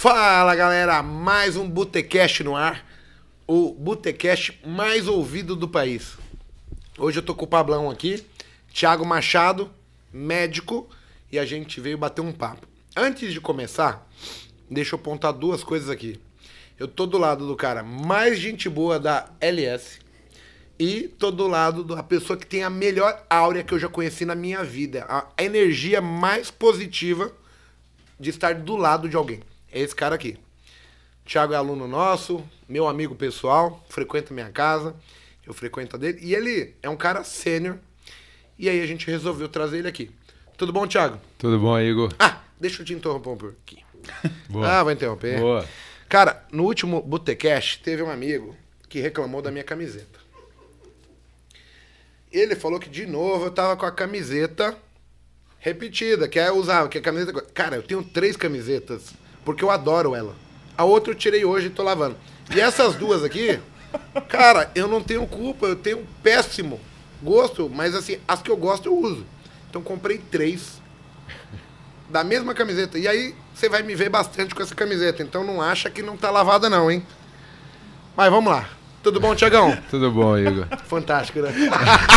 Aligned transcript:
Fala 0.00 0.54
galera, 0.54 1.02
mais 1.02 1.56
um 1.56 1.68
Botecast 1.68 2.44
no 2.44 2.54
ar, 2.54 2.86
o 3.48 3.72
Botecast 3.72 4.56
mais 4.64 5.08
ouvido 5.08 5.56
do 5.56 5.68
país. 5.68 6.16
Hoje 6.96 7.18
eu 7.18 7.22
tô 7.24 7.34
com 7.34 7.46
o 7.46 7.48
Pablão 7.48 7.90
aqui, 7.90 8.24
Thiago 8.72 9.04
Machado, 9.04 9.68
médico, 10.12 10.88
e 11.32 11.36
a 11.36 11.44
gente 11.44 11.80
veio 11.80 11.98
bater 11.98 12.20
um 12.20 12.30
papo. 12.30 12.64
Antes 12.96 13.32
de 13.32 13.40
começar, 13.40 14.08
deixa 14.70 14.94
eu 14.94 15.00
apontar 15.00 15.32
duas 15.32 15.64
coisas 15.64 15.90
aqui. 15.90 16.20
Eu 16.78 16.86
tô 16.86 17.04
do 17.04 17.18
lado 17.18 17.44
do 17.44 17.56
cara 17.56 17.82
mais 17.82 18.38
gente 18.38 18.68
boa 18.68 19.00
da 19.00 19.28
LS 19.40 19.98
e 20.78 21.08
tô 21.08 21.32
do 21.32 21.48
lado 21.48 21.82
da 21.82 22.04
pessoa 22.04 22.36
que 22.36 22.46
tem 22.46 22.62
a 22.62 22.70
melhor 22.70 23.26
áurea 23.28 23.64
que 23.64 23.74
eu 23.74 23.80
já 23.80 23.88
conheci 23.88 24.24
na 24.24 24.36
minha 24.36 24.62
vida, 24.62 25.04
a 25.08 25.26
energia 25.42 26.00
mais 26.00 26.52
positiva 26.52 27.32
de 28.20 28.30
estar 28.30 28.54
do 28.54 28.76
lado 28.76 29.08
de 29.08 29.16
alguém. 29.16 29.42
É 29.72 29.80
esse 29.80 29.94
cara 29.94 30.14
aqui. 30.14 30.38
Thiago 31.24 31.52
é 31.52 31.56
aluno 31.56 31.86
nosso, 31.86 32.42
meu 32.68 32.88
amigo 32.88 33.14
pessoal, 33.14 33.84
frequenta 33.88 34.32
minha 34.32 34.50
casa, 34.50 34.96
eu 35.46 35.52
frequento 35.52 35.96
a 35.96 35.98
dele. 35.98 36.18
E 36.22 36.34
ele 36.34 36.74
é 36.82 36.88
um 36.88 36.96
cara 36.96 37.22
sênior. 37.22 37.76
E 38.58 38.68
aí 38.68 38.80
a 38.80 38.86
gente 38.86 39.06
resolveu 39.06 39.48
trazer 39.48 39.78
ele 39.78 39.88
aqui. 39.88 40.10
Tudo 40.56 40.72
bom, 40.72 40.86
Thiago? 40.86 41.20
Tudo 41.36 41.58
bom, 41.58 41.78
Igor? 41.78 42.12
Ah, 42.18 42.40
deixa 42.58 42.82
eu 42.82 42.86
te 42.86 42.94
interromper 42.94 43.28
um 43.28 43.36
pouquinho. 43.36 43.86
Boa. 44.48 44.66
Ah, 44.66 44.82
vai 44.82 44.94
interromper. 44.94 45.38
Boa. 45.38 45.68
Cara, 46.08 46.46
no 46.50 46.64
último 46.64 47.02
Botecast 47.02 47.82
teve 47.82 48.02
um 48.02 48.10
amigo 48.10 48.56
que 48.88 48.98
reclamou 48.98 49.42
da 49.42 49.50
minha 49.50 49.64
camiseta. 49.64 50.18
Ele 52.32 52.56
falou 52.56 52.80
que 52.80 52.88
de 52.88 53.06
novo 53.06 53.46
eu 53.46 53.50
tava 53.50 53.76
com 53.76 53.86
a 53.86 53.92
camiseta 53.92 54.76
repetida, 55.58 56.26
que 56.28 56.38
é 56.38 56.50
usar, 56.50 56.88
que 56.88 56.98
é 56.98 57.00
a 57.00 57.04
camiseta. 57.04 57.40
Cara, 57.52 57.76
eu 57.76 57.82
tenho 57.82 58.02
três 58.02 58.36
camisetas, 58.36 59.12
porque 59.48 59.64
eu 59.64 59.70
adoro 59.70 60.14
ela. 60.14 60.34
A 60.76 60.84
outra 60.84 61.10
eu 61.10 61.16
tirei 61.16 61.42
hoje 61.42 61.68
e 61.68 61.70
tô 61.70 61.82
lavando. 61.82 62.16
E 62.54 62.60
essas 62.60 62.94
duas 62.96 63.24
aqui, 63.24 63.58
cara, 64.28 64.70
eu 64.74 64.86
não 64.86 65.02
tenho 65.02 65.26
culpa, 65.26 65.64
eu 65.64 65.74
tenho 65.74 66.00
um 66.00 66.06
péssimo 66.22 66.78
gosto, 67.22 67.66
mas 67.74 67.94
assim, 67.94 68.18
as 68.28 68.42
que 68.42 68.50
eu 68.50 68.58
gosto 68.58 68.90
eu 68.90 68.94
uso. 68.98 69.24
Então 69.70 69.80
comprei 69.80 70.18
três 70.18 70.82
da 72.10 72.22
mesma 72.22 72.52
camiseta. 72.52 72.98
E 72.98 73.08
aí 73.08 73.34
você 73.54 73.70
vai 73.70 73.82
me 73.82 73.94
ver 73.94 74.10
bastante 74.10 74.54
com 74.54 74.62
essa 74.62 74.74
camiseta. 74.74 75.22
Então 75.22 75.42
não 75.42 75.62
acha 75.62 75.88
que 75.88 76.02
não 76.02 76.14
tá 76.14 76.30
lavada, 76.30 76.68
não, 76.68 76.90
hein? 76.90 77.02
Mas 78.14 78.30
vamos 78.30 78.52
lá. 78.52 78.68
Tudo 79.02 79.18
bom, 79.18 79.34
Tiagão? 79.34 79.74
Tudo 79.88 80.10
bom, 80.12 80.36
Igor? 80.36 80.66
Fantástico, 80.84 81.40
né? 81.40 81.52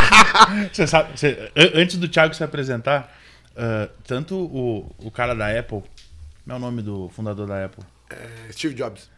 Você 0.74 0.86
sabe, 0.86 1.18
você- 1.18 1.50
an- 1.56 1.72
antes 1.82 1.96
do 1.96 2.09
Thiago 2.09 2.34
se 2.34 2.44
apresentar, 2.44 3.09
ah, 3.56 3.88
tanto 4.06 4.36
o, 4.36 4.92
o 5.00 5.09
cara 5.12 5.34
da 5.34 5.48
Apple, 5.58 5.82
como 6.52 6.56
é 6.56 6.56
o 6.56 6.60
nome 6.60 6.82
do 6.82 7.10
fundador 7.10 7.48
da 7.48 7.66
Apple? 7.66 7.84
É, 8.10 8.52
Steve 8.52 8.74
Jobs. 8.74 9.10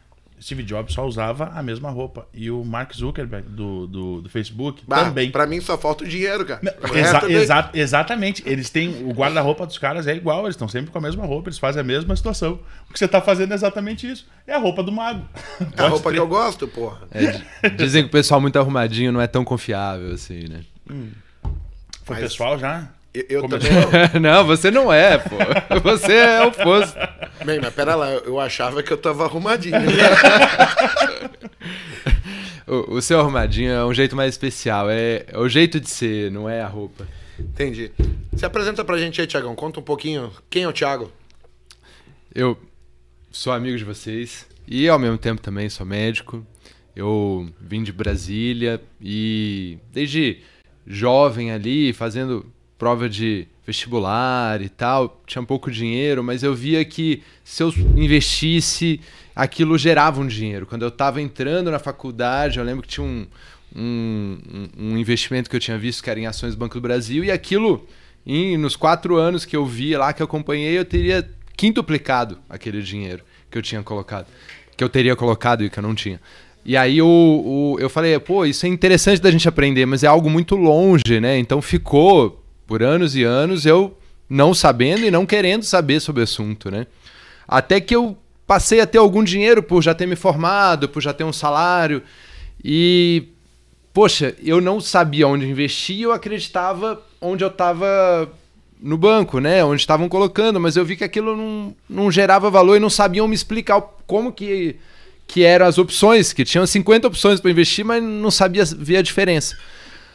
Steve 0.41 0.61
Jobs 0.63 0.93
só 0.93 1.05
usava 1.05 1.45
a 1.55 1.63
mesma 1.63 1.89
roupa. 1.89 2.27
E 2.33 2.51
o 2.51 2.65
Mark 2.65 2.93
Zuckerberg 2.93 3.47
do, 3.47 3.87
do, 3.87 4.21
do 4.21 4.29
Facebook 4.29 4.83
Bah, 4.85 5.05
também. 5.05 5.31
Pra 5.31 5.45
mim 5.47 5.61
só 5.61 5.77
falta 5.77 6.03
o 6.03 6.07
dinheiro, 6.07 6.45
cara. 6.45 6.59
O 6.91 6.97
Exa- 6.97 7.29
exa- 7.31 7.69
exatamente. 7.73 8.43
Eles 8.45 8.69
têm. 8.69 9.03
O 9.05 9.13
guarda-roupa 9.13 9.65
dos 9.65 9.77
caras 9.77 10.05
é 10.05 10.13
igual, 10.15 10.41
eles 10.43 10.55
estão 10.55 10.67
sempre 10.67 10.91
com 10.91 10.97
a 10.97 11.01
mesma 11.01 11.25
roupa, 11.25 11.47
eles 11.49 11.57
fazem 11.59 11.79
a 11.79 11.83
mesma 11.83 12.13
situação. 12.15 12.59
O 12.89 12.93
que 12.93 12.99
você 12.99 13.07
tá 13.07 13.21
fazendo 13.21 13.51
é 13.53 13.55
exatamente 13.55 14.05
isso. 14.11 14.27
É 14.45 14.53
a 14.53 14.59
roupa 14.59 14.83
do 14.83 14.91
mago. 14.91 15.25
É 15.77 15.81
a 15.83 15.87
roupa 15.87 16.11
que 16.11 16.19
eu 16.19 16.27
gosto, 16.27 16.67
porra. 16.67 17.07
É, 17.11 17.31
di- 17.31 17.43
dizem 17.77 18.03
que 18.03 18.09
o 18.09 18.11
pessoal 18.11 18.41
muito 18.41 18.59
arrumadinho 18.59 19.11
não 19.13 19.21
é 19.21 19.27
tão 19.27 19.45
confiável 19.45 20.11
assim, 20.13 20.47
né? 20.49 20.61
Foi 22.03 22.15
Mas- 22.17 22.19
pessoal 22.19 22.59
já? 22.59 22.89
Eu, 23.13 23.25
eu 23.29 23.47
também. 23.47 23.69
não. 23.71 24.19
não, 24.19 24.45
você 24.45 24.71
não 24.71 24.91
é, 24.91 25.17
pô. 25.19 25.35
Você 25.83 26.13
é 26.13 26.43
o 26.43 26.47
oposto. 26.47 26.97
Bem, 27.45 27.59
mas 27.59 27.73
pera 27.73 27.95
lá, 27.95 28.09
eu, 28.09 28.39
achava 28.39 28.81
que 28.81 28.91
eu 28.91 28.97
tava 28.97 29.25
arrumadinho. 29.25 29.75
O, 32.65 32.95
o 32.95 33.01
seu 33.01 33.19
arrumadinho 33.19 33.71
é 33.71 33.85
um 33.85 33.93
jeito 33.93 34.15
mais 34.15 34.33
especial. 34.33 34.89
É, 34.89 35.25
é 35.27 35.37
o 35.37 35.49
jeito 35.49 35.81
de 35.81 35.89
ser, 35.89 36.31
não 36.31 36.49
é 36.49 36.61
a 36.61 36.67
roupa. 36.67 37.05
Entendi. 37.37 37.91
Se 38.37 38.45
apresenta 38.45 38.85
pra 38.85 38.97
gente 38.97 39.19
aí, 39.19 39.27
Tiagão. 39.27 39.53
Conta 39.53 39.81
um 39.81 39.83
pouquinho. 39.83 40.31
Quem 40.49 40.63
é 40.63 40.67
o 40.67 40.71
Thiago? 40.71 41.11
Eu 42.33 42.57
sou 43.29 43.51
amigo 43.51 43.77
de 43.77 43.83
vocês 43.83 44.47
e 44.65 44.87
ao 44.87 44.97
mesmo 44.97 45.17
tempo 45.17 45.41
também 45.41 45.69
sou 45.69 45.85
médico. 45.85 46.47
Eu 46.95 47.49
vim 47.59 47.83
de 47.83 47.91
Brasília 47.91 48.81
e 49.01 49.77
desde 49.91 50.39
jovem 50.87 51.51
ali 51.51 51.91
fazendo 51.91 52.45
prova 52.77 53.07
de 53.09 53.47
vestibular 53.65 54.61
e 54.61 54.67
tal, 54.69 55.21
tinha 55.25 55.41
pouco 55.43 55.71
dinheiro, 55.71 56.23
mas 56.23 56.43
eu 56.43 56.53
via 56.53 56.83
que 56.83 57.23
se 57.43 57.63
eu 57.63 57.73
investisse, 57.95 58.99
aquilo 59.35 59.77
gerava 59.77 60.19
um 60.21 60.27
dinheiro. 60.27 60.65
Quando 60.65 60.81
eu 60.81 60.89
estava 60.89 61.21
entrando 61.21 61.71
na 61.71 61.79
faculdade, 61.79 62.59
eu 62.59 62.65
lembro 62.65 62.81
que 62.83 62.89
tinha 62.89 63.05
um, 63.05 63.25
um, 63.75 64.37
um- 64.77 64.97
investimento 64.97 65.49
que 65.49 65.55
eu 65.55 65.59
tinha 65.59 65.77
visto 65.77 66.03
que 66.03 66.09
era 66.09 66.19
em 66.19 66.25
ações 66.27 66.55
do 66.55 66.59
Banco 66.59 66.75
do 66.75 66.81
Brasil 66.81 67.23
e 67.23 67.31
aquilo, 67.31 67.85
em, 68.25 68.57
nos 68.57 68.75
quatro 68.75 69.15
anos 69.15 69.45
que 69.45 69.55
eu 69.55 69.65
vi 69.65 69.95
lá, 69.95 70.11
que 70.13 70.21
eu 70.21 70.25
acompanhei, 70.25 70.77
eu 70.77 70.85
teria 70.85 71.27
quintuplicado 71.55 72.39
aquele 72.49 72.81
dinheiro 72.81 73.23
que 73.49 73.57
eu 73.57 73.61
tinha 73.61 73.81
colocado, 73.81 74.27
que 74.75 74.83
eu 74.83 74.89
teria 74.89 75.15
colocado 75.15 75.63
e 75.63 75.69
que 75.69 75.79
eu 75.79 75.83
não 75.83 75.95
tinha. 75.95 76.19
E 76.65 76.75
aí 76.77 77.01
o, 77.01 77.07
o- 77.07 77.77
eu 77.79 77.89
falei, 77.89 78.17
pô, 78.19 78.45
isso 78.45 78.65
é 78.65 78.69
interessante 78.69 79.21
da 79.21 79.31
gente 79.31 79.47
aprender, 79.47 79.85
mas 79.85 80.03
é 80.03 80.07
algo 80.07 80.29
muito 80.29 80.55
longe, 80.55 81.19
né? 81.21 81.37
Então 81.37 81.61
ficou 81.61 82.42
por 82.73 82.81
anos 82.81 83.15
e 83.15 83.21
anos 83.21 83.67
eu 83.67 83.95
não 84.27 84.51
sabendo 84.51 85.05
e 85.05 85.11
não 85.11 85.27
querendo 85.27 85.61
saber 85.61 85.99
sobre 85.99 86.21
o 86.21 86.23
assunto, 86.23 86.71
né? 86.71 86.87
Até 87.47 87.79
que 87.79 87.95
eu 87.95 88.17
passei 88.47 88.81
a 88.81 88.87
ter 88.87 88.97
algum 88.97 89.23
dinheiro 89.23 89.61
por 89.61 89.83
já 89.83 89.93
ter 89.93 90.07
me 90.07 90.15
formado, 90.15 90.89
por 90.89 90.99
já 90.99 91.13
ter 91.13 91.23
um 91.23 91.31
salário. 91.31 92.01
E, 92.65 93.25
poxa, 93.93 94.35
eu 94.43 94.59
não 94.59 94.81
sabia 94.81 95.27
onde 95.27 95.45
investir, 95.45 96.01
eu 96.01 96.11
acreditava 96.11 96.99
onde 97.21 97.43
eu 97.43 97.49
estava 97.49 98.27
no 98.81 98.97
banco, 98.97 99.39
né? 99.39 99.63
Onde 99.63 99.79
estavam 99.79 100.09
colocando, 100.09 100.59
mas 100.59 100.75
eu 100.75 100.83
vi 100.83 100.95
que 100.95 101.03
aquilo 101.03 101.37
não, 101.37 101.75
não 101.87 102.11
gerava 102.11 102.49
valor 102.49 102.75
e 102.75 102.79
não 102.79 102.89
sabiam 102.89 103.27
me 103.27 103.35
explicar 103.35 103.79
como 104.07 104.31
que, 104.31 104.77
que 105.27 105.43
eram 105.43 105.67
as 105.67 105.77
opções, 105.77 106.33
que 106.33 106.43
tinham 106.43 106.65
50 106.65 107.05
opções 107.07 107.39
para 107.39 107.51
investir, 107.51 107.85
mas 107.85 108.01
não 108.01 108.31
sabia 108.31 108.65
ver 108.65 108.97
a 108.97 109.03
diferença. 109.03 109.55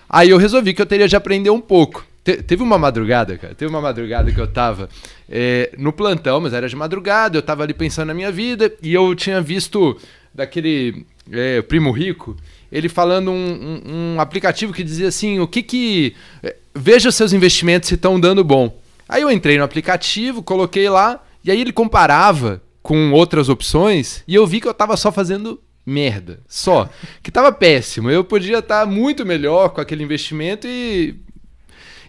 Aí 0.09 0.31
eu 0.31 0.39
resolvi 0.39 0.75
que 0.75 0.83
eu 0.83 0.87
teria 0.87 1.07
de 1.07 1.15
aprender 1.15 1.51
um 1.51 1.61
pouco. 1.61 2.05
Te- 2.29 2.43
teve 2.43 2.63
uma 2.63 2.77
madrugada, 2.77 3.39
cara. 3.39 3.55
Teve 3.55 3.71
uma 3.71 3.81
madrugada 3.81 4.31
que 4.31 4.39
eu 4.39 4.47
tava 4.47 4.89
é, 5.31 5.73
no 5.79 5.93
plantão, 5.95 6.41
mas 6.41 6.53
era 6.53 6.69
de 6.69 6.77
madrugada. 6.77 7.39
Eu 7.39 7.43
tava 7.43 7.63
ali 7.63 7.73
pensando 7.73 8.09
na 8.09 8.15
minha 8.15 8.31
vida 8.31 8.71
e 8.83 8.93
eu 8.93 9.15
tinha 9.15 9.41
visto 9.41 9.97
daquele 10.35 11.07
é, 11.33 11.63
primo 11.63 11.91
rico 11.91 12.37
ele 12.71 12.87
falando 12.91 13.31
um, 13.31 13.35
um- 13.35 14.15
um 14.17 14.21
aplicativo 14.21 14.75
que 14.75 14.85
dizia 14.85 15.09
assim: 15.09 15.41
o 15.41 15.49
que 15.49 15.63
que. 15.63 16.15
é, 16.43 16.55
veja 16.75 17.11
seus 17.11 17.33
investimentos 17.33 17.89
se 17.89 17.95
estão 17.95 18.21
dando 18.21 18.45
bom. 18.45 18.79
Aí 19.09 19.23
eu 19.23 19.31
entrei 19.31 19.57
no 19.57 19.65
aplicativo, 19.65 20.43
coloquei 20.43 20.87
lá 20.91 21.25
e 21.43 21.51
aí 21.51 21.59
ele 21.59 21.73
comparava 21.73 22.61
com 22.83 23.11
outras 23.13 23.49
opções 23.49 24.23
e 24.29 24.35
eu 24.35 24.47
vi 24.47 24.61
que 24.61 24.69
eu 24.69 24.75
tava 24.75 24.99
só 24.99 25.11
fazendo 25.11 25.59
merda, 25.87 26.41
só. 26.47 26.91
Que 27.23 27.31
tava 27.31 27.51
péssimo. 27.51 28.11
Eu 28.11 28.23
podia 28.23 28.59
estar 28.59 28.85
muito 28.87 29.25
melhor 29.25 29.71
com 29.71 29.81
aquele 29.81 30.05
investimento 30.05 30.67
e 30.69 31.17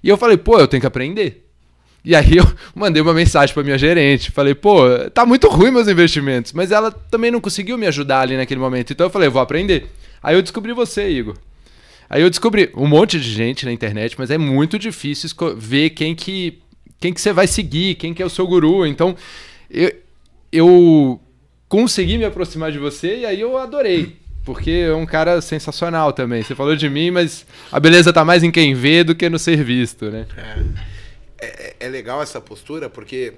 e 0.03 0.09
eu 0.09 0.17
falei, 0.17 0.37
pô, 0.37 0.59
eu 0.59 0.67
tenho 0.67 0.81
que 0.81 0.87
aprender. 0.87 1.45
E 2.03 2.15
aí 2.15 2.37
eu 2.37 2.45
mandei 2.73 3.01
uma 3.01 3.13
mensagem 3.13 3.53
pra 3.53 3.63
minha 3.63 3.77
gerente, 3.77 4.31
falei, 4.31 4.55
pô, 4.55 4.81
tá 5.13 5.25
muito 5.25 5.47
ruim 5.47 5.71
meus 5.71 5.87
investimentos, 5.87 6.53
mas 6.53 6.71
ela 6.71 6.91
também 6.91 7.31
não 7.31 7.41
conseguiu 7.41 7.77
me 7.77 7.87
ajudar 7.87 8.21
ali 8.21 8.37
naquele 8.37 8.59
momento. 8.59 8.93
Então 8.93 9.07
eu 9.07 9.11
falei, 9.11 9.29
vou 9.29 9.41
aprender. 9.41 9.87
Aí 10.21 10.35
eu 10.35 10.41
descobri 10.41 10.73
você, 10.73 11.09
Igor. 11.09 11.35
Aí 12.09 12.21
eu 12.21 12.29
descobri 12.29 12.71
um 12.75 12.87
monte 12.87 13.19
de 13.19 13.29
gente 13.29 13.65
na 13.65 13.71
internet, 13.71 14.15
mas 14.17 14.31
é 14.31 14.37
muito 14.37 14.79
difícil 14.79 15.29
ver 15.55 15.91
quem 15.91 16.15
que 16.15 16.59
quem 16.99 17.13
que 17.13 17.21
você 17.21 17.31
vai 17.31 17.47
seguir, 17.47 17.95
quem 17.95 18.13
que 18.13 18.21
é 18.21 18.25
o 18.25 18.29
seu 18.29 18.45
guru. 18.45 18.85
Então 18.85 19.15
eu, 19.69 19.91
eu 20.51 21.21
consegui 21.69 22.17
me 22.17 22.25
aproximar 22.25 22.71
de 22.71 22.79
você 22.79 23.19
e 23.19 23.25
aí 23.25 23.39
eu 23.39 23.57
adorei. 23.57 24.17
Porque 24.49 24.71
é 24.71 24.93
um 24.95 25.05
cara 25.05 25.39
sensacional 25.41 26.11
também. 26.11 26.41
Você 26.41 26.55
falou 26.55 26.75
de 26.75 26.89
mim, 26.89 27.11
mas 27.11 27.45
a 27.71 27.79
beleza 27.79 28.11
tá 28.11 28.25
mais 28.25 28.41
em 28.41 28.49
quem 28.49 28.73
vê 28.73 29.03
do 29.03 29.13
que 29.13 29.29
no 29.29 29.37
ser 29.37 29.63
visto, 29.63 30.09
né? 30.09 30.25
É, 31.39 31.75
é 31.81 31.87
legal 31.87 32.19
essa 32.19 32.41
postura, 32.41 32.89
porque 32.89 33.33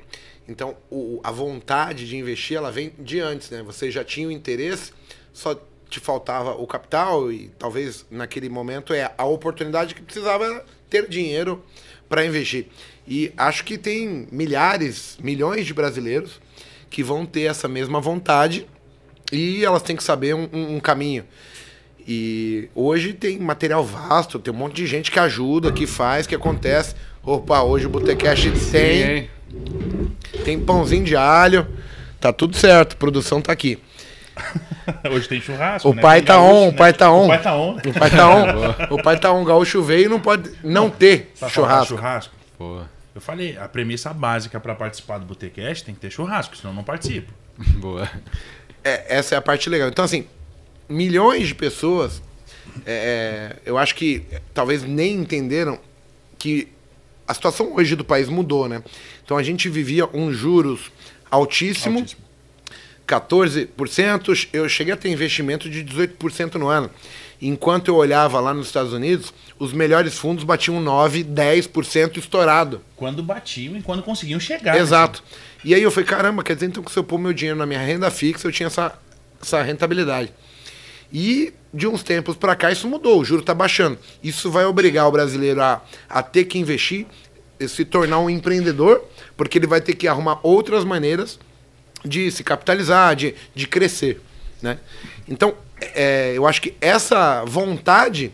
então 0.48 0.78
o- 0.90 1.19
a 1.22 1.30
vontade 1.30 2.08
de 2.08 2.16
investir 2.16 2.56
ela 2.56 2.72
vem 2.72 2.94
de 2.98 3.19
antes, 3.19 3.50
né? 3.50 3.62
Você 3.63 3.92
já 3.92 4.06
tinha 4.06 4.25
o 4.25 4.31
interesse, 4.31 4.94
só 5.34 5.54
te 5.90 6.00
faltava 6.00 6.52
o 6.52 6.66
capital 6.66 7.30
e 7.30 7.52
talvez 7.60 8.06
naquele 8.10 8.48
momento 8.48 8.94
é 8.94 9.12
a 9.18 9.25
oportunidade 9.25 9.94
que 9.94 10.02
precisava 10.02 10.63
ter 10.90 11.10
dinheiro 11.10 11.62
para 12.08 12.25
investir. 12.25 12.68
E 13.06 13.34
acho 13.36 13.66
que 13.66 13.78
tem 13.78 14.30
milhares, 14.31 15.18
milhões 15.22 15.66
de 15.66 15.74
brasileiros 15.74 16.40
que 16.90 17.04
vão 17.04 17.25
ter 17.25 17.42
essa 17.50 17.68
mesma 17.68 18.00
vontade 18.00 18.66
e 19.31 19.63
elas 19.63 19.81
têm 19.81 19.95
que 19.95 20.04
saber 20.04 20.33
um, 20.36 20.48
um- 20.51 20.80
caminho. 20.80 21.24
E 22.07 22.68
hoje 22.74 23.13
tem 23.13 23.38
material 23.39 23.83
vasto, 23.86 24.39
tem 24.39 24.54
um 24.54 24.57
monte 24.57 24.75
de 24.75 24.88
gente 24.88 25.12
que 25.12 25.19
ajuda, 25.19 25.72
que 25.72 25.86
faz, 25.86 26.25
que 26.25 26.33
acontece. 26.36 26.95
Opa, 27.24 27.62
hoje 27.62 27.86
o 27.86 27.89
Botecast 27.89 28.50
tem, 28.72 29.30
tem 30.44 30.60
pãozinho 30.60 31.04
de 31.04 31.16
alho, 31.16 31.68
Tá 32.19 32.31
tudo 32.31 32.56
certo, 32.56 32.94
a 32.94 32.95
produção 32.98 33.42
tá 33.42 33.51
aqui. 33.51 33.80
Hoje 35.12 35.28
tem 35.28 35.42
churrasco. 35.42 35.89
O 35.89 35.94
né? 35.94 36.01
pai 36.01 36.19
Tem 36.19 36.27
tá 36.27 36.36
gaúcho, 36.36 36.54
on, 36.54 36.68
o 36.68 36.72
né? 36.72 36.77
pai 36.77 36.94
tá 36.94 37.12
on. 37.12 37.25
O 37.25 37.27
pai 37.27 37.42
tá 37.42 37.56
on. 37.56 37.74
né? 37.75 37.81
O 37.86 37.94
pai 38.00 38.10
tá 38.12 38.30
on. 38.30 38.45
o 38.95 39.04
pai 39.04 39.19
tá 39.19 39.34
on, 39.34 39.42
o 39.42 39.45
gaúcho 39.45 39.81
veio 39.81 40.06
e 40.06 40.07
não 40.07 40.19
pode 40.19 40.51
não 40.63 40.89
ter 40.89 41.31
churrasco. 41.50 41.95
churrasco. 41.95 42.34
Pô, 42.60 42.81
Eu 43.16 43.19
falei, 43.22 43.57
a 43.57 43.68
premissa 43.68 44.13
básica 44.13 44.60
pra 44.60 44.75
participar 44.75 45.18
do 45.18 45.25
Botecast 45.25 45.84
tem 45.84 45.95
que 45.95 46.00
ter 46.01 46.12
churrasco, 46.12 46.56
senão 46.56 46.72
eu 46.74 46.75
não 46.75 46.84
participo. 46.84 47.34
boa. 47.81 48.07
É, 48.83 49.18
essa 49.18 49.36
é 49.36 49.38
a 49.38 49.42
parte 49.42 49.69
legal. 49.69 49.89
Então, 49.89 50.04
assim, 50.06 50.25
milhões 50.89 51.48
de 51.48 51.56
pessoas, 51.56 52.22
é, 52.86 53.56
eu 53.66 53.78
acho 53.78 53.95
que 53.95 54.25
é, 54.31 54.42
talvez 54.54 54.83
nem 54.83 55.16
entenderam 55.16 55.80
que 56.38 56.68
a 57.28 57.33
situação 57.33 57.74
hoje 57.75 57.95
do 57.95 58.04
país 58.04 58.28
mudou, 58.28 58.68
né? 58.68 58.83
Então 59.24 59.38
a 59.38 59.44
gente 59.44 59.69
vivia 59.69 60.06
um 60.13 60.33
juros 60.33 60.92
altíssimo, 61.30 62.00
Altíssimo. 62.00 62.22
14%, 63.07 64.48
eu 64.54 64.69
cheguei 64.69 64.94
a 64.94 64.98
ter 64.98 65.10
investimento 65.10 65.69
de 65.69 65.84
18% 65.84 66.56
no 66.56 66.68
ano. 66.68 66.89
Enquanto 67.42 67.88
eu 67.88 67.95
olhava 67.95 68.39
lá 68.39 68.54
nos 68.54 68.68
Estados 68.68 68.94
Unidos, 68.94 69.34
os 69.57 69.74
melhores 69.74 70.18
fundos 70.18 70.44
batiam 70.44 70.80
9, 70.80 71.24
10% 71.24 72.18
estourado. 72.18 72.81
Quando 72.95 73.24
batiam 73.24 73.75
e 73.75 73.81
quando 73.81 74.04
conseguiam 74.04 74.39
chegar. 74.39 74.75
né? 75.22 75.27
E 75.63 75.75
aí 75.75 75.84
eu 75.84 75.92
falei, 75.92 76.08
caramba, 76.08 76.44
quer 76.44 76.56
dizer 76.56 76.68
então 76.68 76.84
que 76.84 76.92
se 76.92 76.98
eu 76.98 77.04
pôr 77.04 77.19
meu 77.19 77.34
dinheiro 77.34 77.58
na 77.58 77.66
minha 77.66 77.80
renda 77.80 78.10
fixa, 78.10 78.48
eu 78.48 78.52
tinha 78.52 78.68
essa, 78.68 78.98
essa 79.42 79.62
rentabilidade. 79.62 80.34
E 81.13 81.54
de 81.74 81.88
uns 81.88 82.04
tempos 82.04 82.36
para 82.36 82.56
cá 82.56 82.72
isso 82.72 82.88
mudou, 82.88 83.19
o 83.19 83.25
juro 83.25 83.42
está 83.42 83.54
baixando. 83.54 83.98
Isso 84.24 84.50
vai 84.50 84.66
obrigar 84.66 85.08
o 85.08 85.12
brasileiro 85.12 85.62
a, 85.62 85.81
a 86.10 86.24
ter 86.24 86.46
que 86.46 86.58
investir, 86.58 87.06
e 87.62 87.68
se 87.68 87.86
tornar 87.86 88.19
um 88.19 88.30
empreendedor, 88.30 89.04
porque 89.38 89.60
ele 89.60 89.68
vai 89.68 89.80
ter 89.80 89.94
que 89.94 90.08
arrumar 90.08 90.40
outras 90.42 90.84
maneiras 90.84 91.40
de 92.04 92.31
se 92.31 92.44
capitalizar, 92.44 93.16
de, 93.16 93.36
de 93.54 93.68
crescer. 93.68 94.19
Né? 94.62 94.80
Então, 95.28 95.54
é, 95.80 96.34
eu 96.36 96.48
acho 96.48 96.60
que 96.60 96.74
essa 96.81 97.46
vontade 97.46 98.34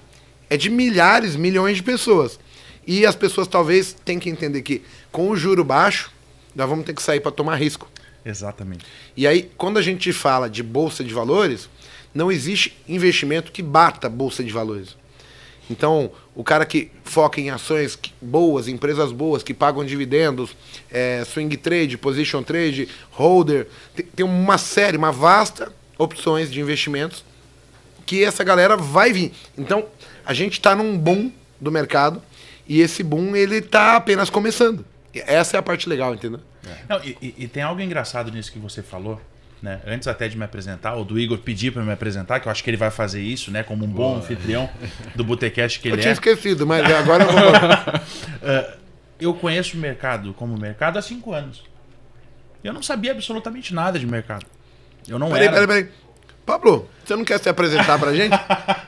é 0.50 0.56
de 0.56 0.70
milhares, 0.70 1.36
milhões 1.36 1.76
de 1.76 1.84
pessoas. 1.84 2.40
E 2.86 3.06
as 3.06 3.16
pessoas 3.16 3.50
talvez 3.50 3.94
tenham 4.06 4.20
que 4.20 4.30
entender 4.30 4.62
que 4.62 4.82
com 5.12 5.30
o 5.30 5.36
juro 5.36 5.62
baixo, 5.62 6.10
nós 6.57 6.68
vamos 6.68 6.86
ter 6.86 6.94
que 6.94 7.04
sair 7.04 7.19
para 7.19 7.31
tomar 7.31 7.56
risco. 7.56 7.88
Exatamente. 8.25 8.83
E 9.15 9.27
aí, 9.27 9.50
quando 9.57 9.77
a 9.77 9.81
gente 9.81 10.12
fala 10.12 10.50
de 10.50 10.63
bolsa 10.63 11.04
de 11.04 11.13
valores, 11.13 11.69
não 12.13 12.31
existe 12.31 12.75
investimento 12.89 13.51
que 13.51 13.62
bata 13.62 14.09
bolsa 14.09 14.44
de 14.44 14.51
valores. 14.51 14.98
Então, 15.69 16.09
o 16.33 16.44
cara 16.44 16.65
que 16.65 16.92
foca 17.04 17.39
em 17.39 17.50
ações 17.50 17.98
boas, 18.21 18.68
empresas 18.68 19.12
boas, 19.12 19.44
que 19.44 19.54
pagam 19.54 19.86
dividendos, 19.86 20.56
é, 20.89 21.24
swing 21.25 21.56
trade, 21.57 21.98
position 21.98 22.42
trade, 22.42 22.89
holder, 23.12 23.68
tem, 23.95 24.06
tem 24.06 24.25
uma 24.25 24.57
série, 24.57 24.98
uma 24.98 25.12
vasta 25.12 25.71
opções 25.98 26.51
de 26.51 26.59
investimentos 26.59 27.24
que 28.06 28.24
essa 28.24 28.44
galera 28.44 28.75
vai 28.75 29.13
vir. 29.13 29.31
Então, 29.57 29.86
a 30.25 30.33
gente 30.33 30.54
está 30.54 30.75
num 30.75 30.98
boom 30.98 31.31
do 31.59 31.71
mercado 31.71 32.21
e 32.68 32.81
esse 32.81 33.04
boom 33.04 33.36
ele 33.36 33.57
está 33.57 33.95
apenas 33.95 34.30
começando. 34.30 34.86
Essa 35.25 35.58
é 35.58 35.60
a 35.60 35.64
parte 35.64 35.88
legal, 35.90 36.14
entendeu? 36.14 36.40
Não, 36.90 37.00
e, 37.04 37.34
e- 37.38 37.48
tem 37.48 37.64
algo 37.64 37.81
engraçado 37.81 38.31
nisso 38.31 38.52
que 38.52 38.60
você 38.60 38.84
falou, 38.84 39.22
né? 39.62 39.80
Antes 39.88 40.08
até 40.08 40.28
de 40.28 40.38
me 40.38 40.44
apresentar, 40.44 40.96
ou 40.96 41.06
do 41.06 41.18
Igor 41.19 41.38
pedir 41.40 41.72
para 41.72 41.81
me 41.84 41.92
apresentar, 41.92 42.40
que 42.40 42.48
eu 42.48 42.52
acho 42.52 42.64
que 42.64 42.69
ele 42.69 42.78
vai 42.78 42.92
fazer 42.92 43.22
isso, 43.22 43.50
né? 43.52 43.64
Como 43.64 43.86
um 43.86 43.88
bom 43.88 44.18
anfitrião 44.18 44.69
do 45.16 45.24
Botecast 45.24 45.80
que 45.80 45.88
Eu 45.88 45.94
ele 45.94 46.02
tinha 46.02 46.12
é. 46.12 46.14
esquecido, 46.14 46.68
mas 46.68 46.86
agora 46.94 47.24
eu 47.24 47.31
vou. 47.31 48.78
Eu 49.19 49.34
conheço 49.34 49.75
o 49.75 49.80
mercado 49.80 50.31
como 50.36 50.56
mercado 50.60 51.00
há 51.00 51.02
cinco 51.02 51.34
anos. 51.34 51.64
Eu 52.64 52.72
não 52.72 52.84
sabia 52.84 53.12
absolutamente 53.14 53.74
nada 53.74 53.98
de 53.98 54.06
mercado. 54.06 54.46
Eu 55.08 55.18
não 55.18 55.31
Peraí, 55.31 55.48
era. 55.48 55.54
peraí, 55.54 55.68
peraí. 55.86 55.92
Pablo, 56.46 56.88
você 57.04 57.16
não 57.16 57.25
quer 57.25 57.40
se 57.40 57.50
apresentar 57.50 57.98
pra 58.00 58.14
gente? 58.14 58.38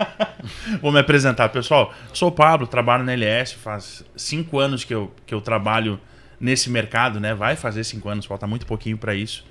Vou 0.81 0.91
me 0.91 0.99
apresentar, 0.99 1.49
pessoal. 1.49 1.93
Sou 2.13 2.29
o 2.29 2.31
Pablo, 2.31 2.67
trabalho 2.67 3.03
na 3.03 3.11
LS, 3.13 3.55
faz 3.55 4.03
cinco 4.15 4.59
anos 4.59 4.83
que 4.83 4.93
eu, 4.93 5.11
que 5.25 5.33
eu 5.33 5.41
trabalho 5.41 5.99
nesse 6.39 6.69
mercado, 6.69 7.19
né? 7.19 7.33
Vai 7.33 7.55
fazer 7.55 7.83
cinco 7.83 8.09
anos, 8.09 8.25
falta 8.25 8.47
muito 8.47 8.65
pouquinho 8.65 8.97
para 8.97 9.13
isso. 9.13 9.43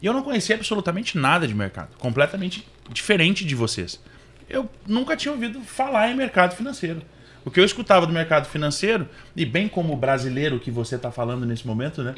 E 0.00 0.06
eu 0.06 0.12
não 0.12 0.22
conhecia 0.22 0.54
absolutamente 0.54 1.18
nada 1.18 1.46
de 1.46 1.54
mercado, 1.54 1.96
completamente 1.98 2.66
diferente 2.90 3.44
de 3.44 3.54
vocês. 3.54 4.00
Eu 4.48 4.68
nunca 4.86 5.16
tinha 5.16 5.32
ouvido 5.32 5.60
falar 5.60 6.10
em 6.10 6.14
mercado 6.14 6.54
financeiro. 6.54 7.02
O 7.44 7.50
que 7.50 7.60
eu 7.60 7.64
escutava 7.64 8.06
do 8.06 8.12
mercado 8.12 8.46
financeiro, 8.46 9.08
e 9.34 9.44
bem 9.44 9.68
como 9.68 9.92
o 9.92 9.96
brasileiro 9.96 10.60
que 10.60 10.70
você 10.70 10.96
está 10.96 11.10
falando 11.10 11.46
nesse 11.46 11.66
momento, 11.66 12.02
né? 12.02 12.14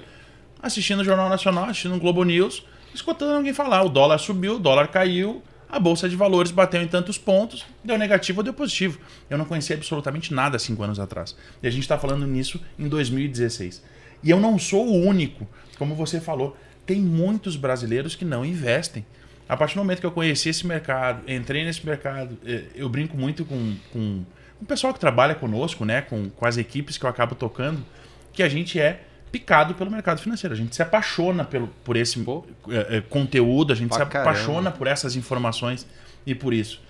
Assistindo 0.63 1.01
o 1.01 1.05
Jornal 1.05 1.29
Nacional, 1.29 1.65
assistindo 1.65 1.95
o 1.95 2.01
Globo 2.01 2.23
News, 2.25 2.65
escutando 2.95 3.37
alguém 3.37 3.55
falar: 3.55 3.83
o 3.83 3.89
dólar 3.89 4.19
subiu, 4.19 4.57
o 4.57 4.59
dólar 4.59 4.89
caiu, 4.89 5.43
a 5.69 5.79
bolsa 5.79 6.09
de 6.09 6.17
valores 6.17 6.51
bateu 6.51 6.83
em 6.83 6.89
tantos 6.89 7.17
pontos, 7.17 7.65
deu 7.83 7.97
negativo 7.97 8.41
ou 8.41 8.45
deu 8.45 8.53
positivo. 8.53 8.99
Eu 9.29 9.39
não 9.39 9.45
conhecia 9.45 9.77
absolutamente 9.77 10.35
nada 10.35 10.59
cinco 10.59 10.83
anos 10.83 10.99
atrás. 10.99 11.37
E 11.63 11.67
a 11.69 11.71
gente 11.71 11.83
está 11.83 11.97
falando 11.97 12.27
nisso 12.27 12.61
em 12.79 12.89
2016. 12.89 13.83
E 14.23 14.31
eu 14.31 14.41
não 14.41 14.59
sou 14.59 14.87
o 14.87 15.07
único, 15.07 15.47
como 15.79 15.95
você 15.95 16.21
falou, 16.21 16.57
tem 16.87 17.01
muitos 17.01 17.57
brasileiros 17.57 18.15
que 18.15 18.25
não 18.25 18.45
investem. 18.45 19.05
A 19.49 19.57
partir 19.57 19.75
do 19.75 19.79
momento 19.79 20.01
que 20.01 20.07
eu 20.07 20.13
conheci 20.13 20.49
esse 20.49 20.67
mercado, 20.67 21.23
entrei 21.31 21.65
nesse 21.65 21.85
mercado, 21.85 22.39
eh, 22.45 22.65
eu 22.75 22.89
brinco 22.89 23.17
muito 23.17 23.45
com, 23.45 23.77
com 23.93 24.25
o 24.61 24.65
pessoal 24.65 24.93
que 24.93 25.01
trabalha 25.01 25.35
conosco, 25.35 25.85
né, 25.85 26.03
com, 26.03 26.31
com 26.31 26.47
as 26.47 26.57
equipes 26.57 26.97
que 26.97 27.05
eu 27.05 27.11
acabo 27.11 27.35
tocando, 27.35 27.85
que 28.33 28.43
a 28.43 28.49
gente 28.49 28.79
é 28.79 29.03
picado 29.33 29.75
pelo 29.75 29.91
mercado 29.91 30.21
financeiro. 30.21 30.55
A 30.55 30.57
gente 30.57 30.77
se 30.77 30.83
apaixona 30.83 31.45
pelo, 31.45 31.69
por 31.85 31.97
esse 31.97 32.19
Pô. 32.21 32.45
eh, 32.69 32.99
eh, 32.99 33.01
conteúdo, 33.09 33.73
a 33.73 33.77
gente 33.77 33.93
se 33.93 33.99
caramba. 33.99 34.21
apaixona 34.21 34.71
por 34.71 34.87
essas 34.87 35.17
informações 35.17 35.87
e 36.27 36.35
por 36.35 36.53
isso. 36.53 36.81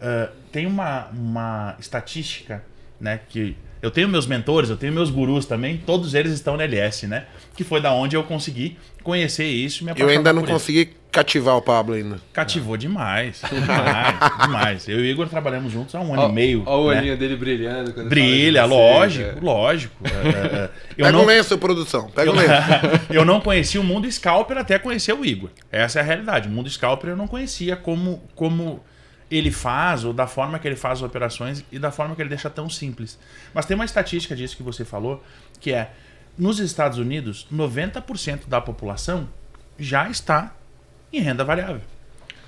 Ah, 0.00 0.30
tem 0.50 0.66
uma, 0.66 1.08
uma 1.08 1.76
estatística, 1.78 2.64
né, 3.00 3.20
que 3.28 3.56
eu 3.82 3.90
tenho 3.90 4.08
meus 4.08 4.26
mentores, 4.26 4.68
eu 4.70 4.76
tenho 4.76 4.92
meus 4.92 5.10
gurus 5.10 5.46
também, 5.46 5.78
todos 5.78 6.14
eles 6.14 6.32
estão 6.32 6.56
na 6.56 6.64
LS, 6.64 7.06
né? 7.06 7.24
Que 7.56 7.64
foi 7.64 7.80
da 7.80 7.92
onde 7.92 8.16
eu 8.16 8.22
consegui 8.22 8.76
conhecer 9.02 9.46
isso 9.46 9.82
e 9.82 9.86
me 9.86 9.92
Eu 9.96 10.08
ainda 10.08 10.32
não 10.32 10.42
por 10.42 10.48
isso. 10.48 10.52
consegui 10.58 10.90
cativar 11.10 11.56
o 11.56 11.62
Pablo 11.62 11.94
ainda. 11.94 12.20
Cativou 12.32 12.76
demais, 12.76 13.42
demais, 13.50 14.16
demais. 14.42 14.88
Eu 14.88 14.98
e 15.00 15.02
o 15.02 15.06
Igor 15.06 15.28
trabalhamos 15.28 15.72
juntos 15.72 15.94
há 15.94 16.00
um 16.00 16.12
ano 16.12 16.22
Ó, 16.24 16.28
e 16.28 16.32
meio. 16.32 16.62
ó 16.66 16.82
o 16.82 16.90
né? 16.90 16.98
olhinho 16.98 17.16
dele 17.16 17.36
brilhando. 17.36 17.92
quando 17.92 18.08
Brilha, 18.08 18.68
fala 18.68 19.08
de 19.08 19.14
você, 19.18 19.24
lógico, 19.24 19.30
cara. 19.32 19.40
lógico. 19.44 19.94
É, 20.04 20.08
é, 20.08 20.56
é. 20.64 20.70
Eu 21.00 21.06
Pega 21.06 21.12
não, 21.12 21.22
um 21.22 21.26
lenço, 21.26 21.58
produção. 21.58 22.10
Pega 22.10 22.30
eu, 22.30 22.34
um 22.34 22.36
lenço. 22.36 22.52
eu 23.10 23.24
não 23.24 23.40
conhecia 23.40 23.80
o 23.80 23.84
mundo 23.84 24.10
scalper 24.10 24.58
até 24.58 24.78
conhecer 24.78 25.14
o 25.14 25.24
Igor. 25.24 25.48
Essa 25.72 25.98
é 26.00 26.02
a 26.02 26.04
realidade. 26.04 26.46
O 26.48 26.50
mundo 26.50 26.68
scalper 26.68 27.10
eu 27.10 27.16
não 27.16 27.26
conhecia 27.26 27.74
como, 27.76 28.22
como 28.34 28.84
ele 29.30 29.50
faz, 29.50 30.04
ou 30.04 30.12
da 30.12 30.26
forma 30.26 30.58
que 30.58 30.66
ele 30.66 30.76
faz 30.76 30.98
as 30.98 31.02
operações 31.02 31.64
e 31.70 31.78
da 31.78 31.90
forma 31.90 32.16
que 32.16 32.22
ele 32.22 32.28
deixa 32.28 32.50
tão 32.50 32.68
simples. 32.68 33.18
Mas 33.54 33.64
tem 33.64 33.74
uma 33.74 33.84
estatística 33.84 34.34
disso 34.34 34.56
que 34.56 34.62
você 34.62 34.84
falou, 34.84 35.22
que 35.60 35.72
é 35.72 35.92
nos 36.36 36.58
Estados 36.58 36.98
Unidos, 36.98 37.46
90% 37.52 38.48
da 38.48 38.60
população 38.60 39.28
já 39.78 40.08
está 40.08 40.54
em 41.12 41.20
renda 41.20 41.44
variável. 41.44 41.82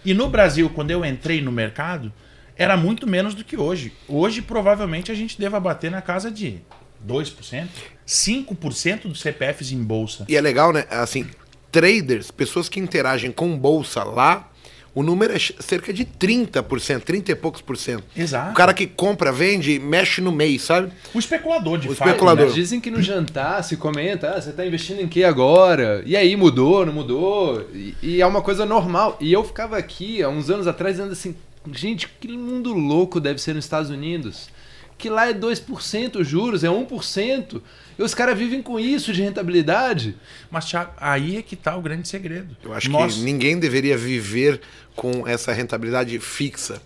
E 0.04 0.12
no 0.12 0.28
Brasil, 0.28 0.68
quando 0.70 0.90
eu 0.90 1.04
entrei 1.04 1.40
no 1.40 1.52
mercado, 1.52 2.12
era 2.56 2.76
muito 2.76 3.06
menos 3.06 3.34
do 3.34 3.44
que 3.44 3.56
hoje. 3.56 3.92
Hoje, 4.08 4.42
provavelmente, 4.42 5.12
a 5.12 5.14
gente 5.14 5.38
deva 5.38 5.60
bater 5.60 5.90
na 5.90 6.02
casa 6.02 6.30
de 6.30 6.60
2%, 7.06 7.68
5% 8.06 9.02
dos 9.02 9.20
CPFs 9.20 9.72
em 9.72 9.82
bolsa. 9.82 10.24
E 10.28 10.36
é 10.36 10.40
legal, 10.40 10.72
né? 10.72 10.84
Assim, 10.90 11.28
traders, 11.70 12.30
pessoas 12.30 12.68
que 12.68 12.80
interagem 12.80 13.30
com 13.30 13.56
bolsa 13.56 14.04
lá, 14.04 14.50
o 14.94 15.02
número 15.02 15.32
é 15.34 15.38
cerca 15.38 15.92
de 15.92 16.04
30%, 16.04 17.00
30 17.00 17.32
e 17.32 17.34
poucos 17.34 17.60
por 17.62 17.76
cento. 17.76 18.04
Exato. 18.16 18.50
O 18.50 18.54
cara 18.54 18.74
que 18.74 18.86
compra, 18.86 19.32
vende, 19.32 19.78
mexe 19.78 20.20
no 20.20 20.30
mês, 20.30 20.62
sabe? 20.62 20.92
O 21.14 21.18
especulador, 21.18 21.78
de 21.78 21.88
O 21.88 21.94
fato. 21.94 22.08
especulador. 22.08 22.46
Mas 22.46 22.54
dizem 22.54 22.80
que 22.80 22.90
no 22.90 23.00
jantar 23.00 23.62
se 23.64 23.76
comenta, 23.76 24.30
ah, 24.36 24.40
você 24.40 24.52
tá 24.52 24.66
investindo 24.66 25.00
em 25.00 25.08
que 25.08 25.24
agora? 25.24 26.02
E 26.04 26.16
aí, 26.16 26.36
mudou, 26.36 26.84
não 26.84 26.92
mudou? 26.92 27.66
E, 27.72 27.94
e 28.02 28.20
é 28.20 28.26
uma 28.26 28.42
coisa 28.42 28.66
normal. 28.66 29.16
E 29.20 29.32
eu 29.32 29.42
ficava 29.42 29.78
aqui, 29.78 30.22
há 30.22 30.28
uns 30.28 30.50
anos 30.50 30.66
atrás, 30.66 30.96
dizendo 30.96 31.12
assim, 31.12 31.34
gente, 31.72 32.08
que 32.20 32.28
mundo 32.28 32.72
louco 32.74 33.18
deve 33.18 33.40
ser 33.40 33.54
nos 33.54 33.64
Estados 33.64 33.90
Unidos. 33.90 34.50
Que 34.98 35.08
lá 35.08 35.28
é 35.28 35.32
2% 35.34 36.16
os 36.16 36.28
juros, 36.28 36.62
é 36.64 36.68
1%. 36.68 37.60
E 37.98 38.02
os 38.02 38.14
caras 38.14 38.38
vivem 38.38 38.62
com 38.62 38.78
isso 38.80 39.12
de 39.12 39.22
rentabilidade. 39.22 40.16
Mas, 40.50 40.64
Thiago, 40.66 40.92
aí 40.96 41.36
é 41.36 41.42
que 41.42 41.56
tá 41.56 41.76
o 41.76 41.82
grande 41.82 42.08
segredo. 42.08 42.56
Eu 42.64 42.72
acho 42.72 42.90
Nós- 42.90 43.14
que 43.14 43.20
ninguém 43.20 43.58
deveria 43.58 43.96
viver 43.96 44.60
com 44.96 45.26
essa 45.26 45.52
rentabilidade 45.52 46.18
fixa. 46.18 46.80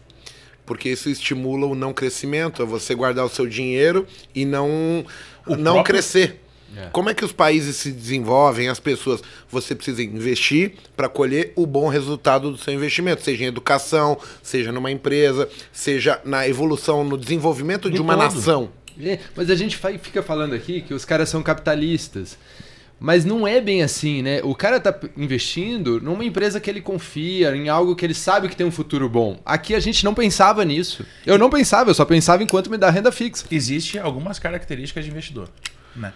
Porque 0.65 0.89
isso 0.89 1.09
estimula 1.09 1.67
o 1.67 1.75
não 1.77 1.93
crescimento, 1.93 2.61
é 2.61 2.67
você 2.67 2.95
guardar 2.95 3.25
o 3.25 3.29
seu 3.29 3.47
dinheiro 3.47 4.05
e 4.35 4.45
não, 4.45 5.05
não 5.47 5.75
próprio- 5.75 5.85
crescer. 5.85 6.41
É. 6.77 6.89
Como 6.93 7.09
é 7.09 7.15
que 7.15 7.25
os 7.25 7.33
países 7.33 7.77
se 7.77 7.93
desenvolvem, 7.93 8.69
as 8.69 8.81
pessoas? 8.81 9.23
Você 9.49 9.75
precisa 9.75 10.03
investir 10.03 10.73
para 10.97 11.09
colher 11.09 11.53
o 11.55 11.65
bom 11.65 11.89
resultado 11.89 12.51
do 12.51 12.59
seu 12.59 12.75
investimento, 12.75 13.23
seja 13.23 13.45
em 13.45 13.47
educação, 13.47 14.19
seja 14.43 14.73
numa 14.73 14.91
empresa, 14.91 15.49
seja 15.73 16.21
na 16.25 16.47
evolução, 16.49 17.05
no 17.05 17.17
desenvolvimento 17.17 17.89
de 17.89 18.01
uma 18.03 18.15
todo. 18.17 18.35
nação. 18.35 18.69
É, 19.00 19.19
mas 19.35 19.50
a 19.50 19.55
gente 19.55 19.79
fica 19.99 20.23
falando 20.23 20.55
aqui 20.55 20.81
que 20.81 20.95
os 20.95 21.05
caras 21.05 21.29
são 21.29 21.43
capitalistas. 21.43 22.38
Mas 22.99 23.26
não 23.26 23.47
é 23.47 23.61
bem 23.61 23.83
assim, 23.83 24.23
né? 24.23 24.41
O 24.43 24.55
cara 24.55 24.81
tá 24.81 24.99
investindo 25.17 26.00
numa 26.00 26.25
empresa 26.25 26.59
que 26.59 26.71
ele 26.71 26.81
confia, 26.81 27.55
em 27.55 27.69
algo 27.69 27.95
que 27.95 28.07
ele 28.07 28.15
sabe 28.15 28.49
que 28.49 28.57
tem 28.57 28.67
um 28.67 28.71
futuro 28.71 29.07
bom. 29.07 29.38
Aqui 29.45 29.75
a 29.75 29.81
gente 29.81 30.03
não 30.03 30.15
pensava 30.15 30.65
nisso. 30.65 31.05
Eu 31.26 31.37
não 31.37 31.50
pensava, 31.50 31.91
eu 31.91 31.95
só 31.95 32.07
pensava 32.07 32.43
enquanto 32.43 32.71
me 32.71 32.79
dá 32.79 32.88
renda 32.88 33.12
fixa. 33.12 33.45
Existem 33.50 34.00
algumas 34.00 34.38
características 34.38 35.05
de 35.05 35.11
investidor. 35.11 35.50
Né? 35.95 36.12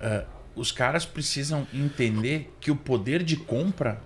Uh, 0.00 0.24
os 0.54 0.70
caras 0.70 1.04
precisam 1.04 1.66
entender 1.74 2.54
que 2.60 2.70
o 2.70 2.76
poder 2.76 3.24
de 3.24 3.36
compra 3.36 4.00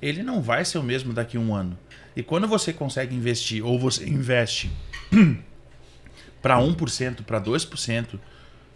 ele 0.00 0.22
não 0.22 0.40
vai 0.40 0.64
ser 0.64 0.78
o 0.78 0.82
mesmo 0.82 1.12
daqui 1.12 1.36
a 1.36 1.40
um 1.40 1.54
ano. 1.54 1.76
E 2.16 2.22
quando 2.22 2.48
você 2.48 2.72
consegue 2.72 3.14
investir, 3.14 3.64
ou 3.64 3.78
você 3.78 4.04
investe 4.08 4.70
para 6.42 6.58
1%, 6.58 7.22
para 7.24 7.40
2%, 7.40 8.18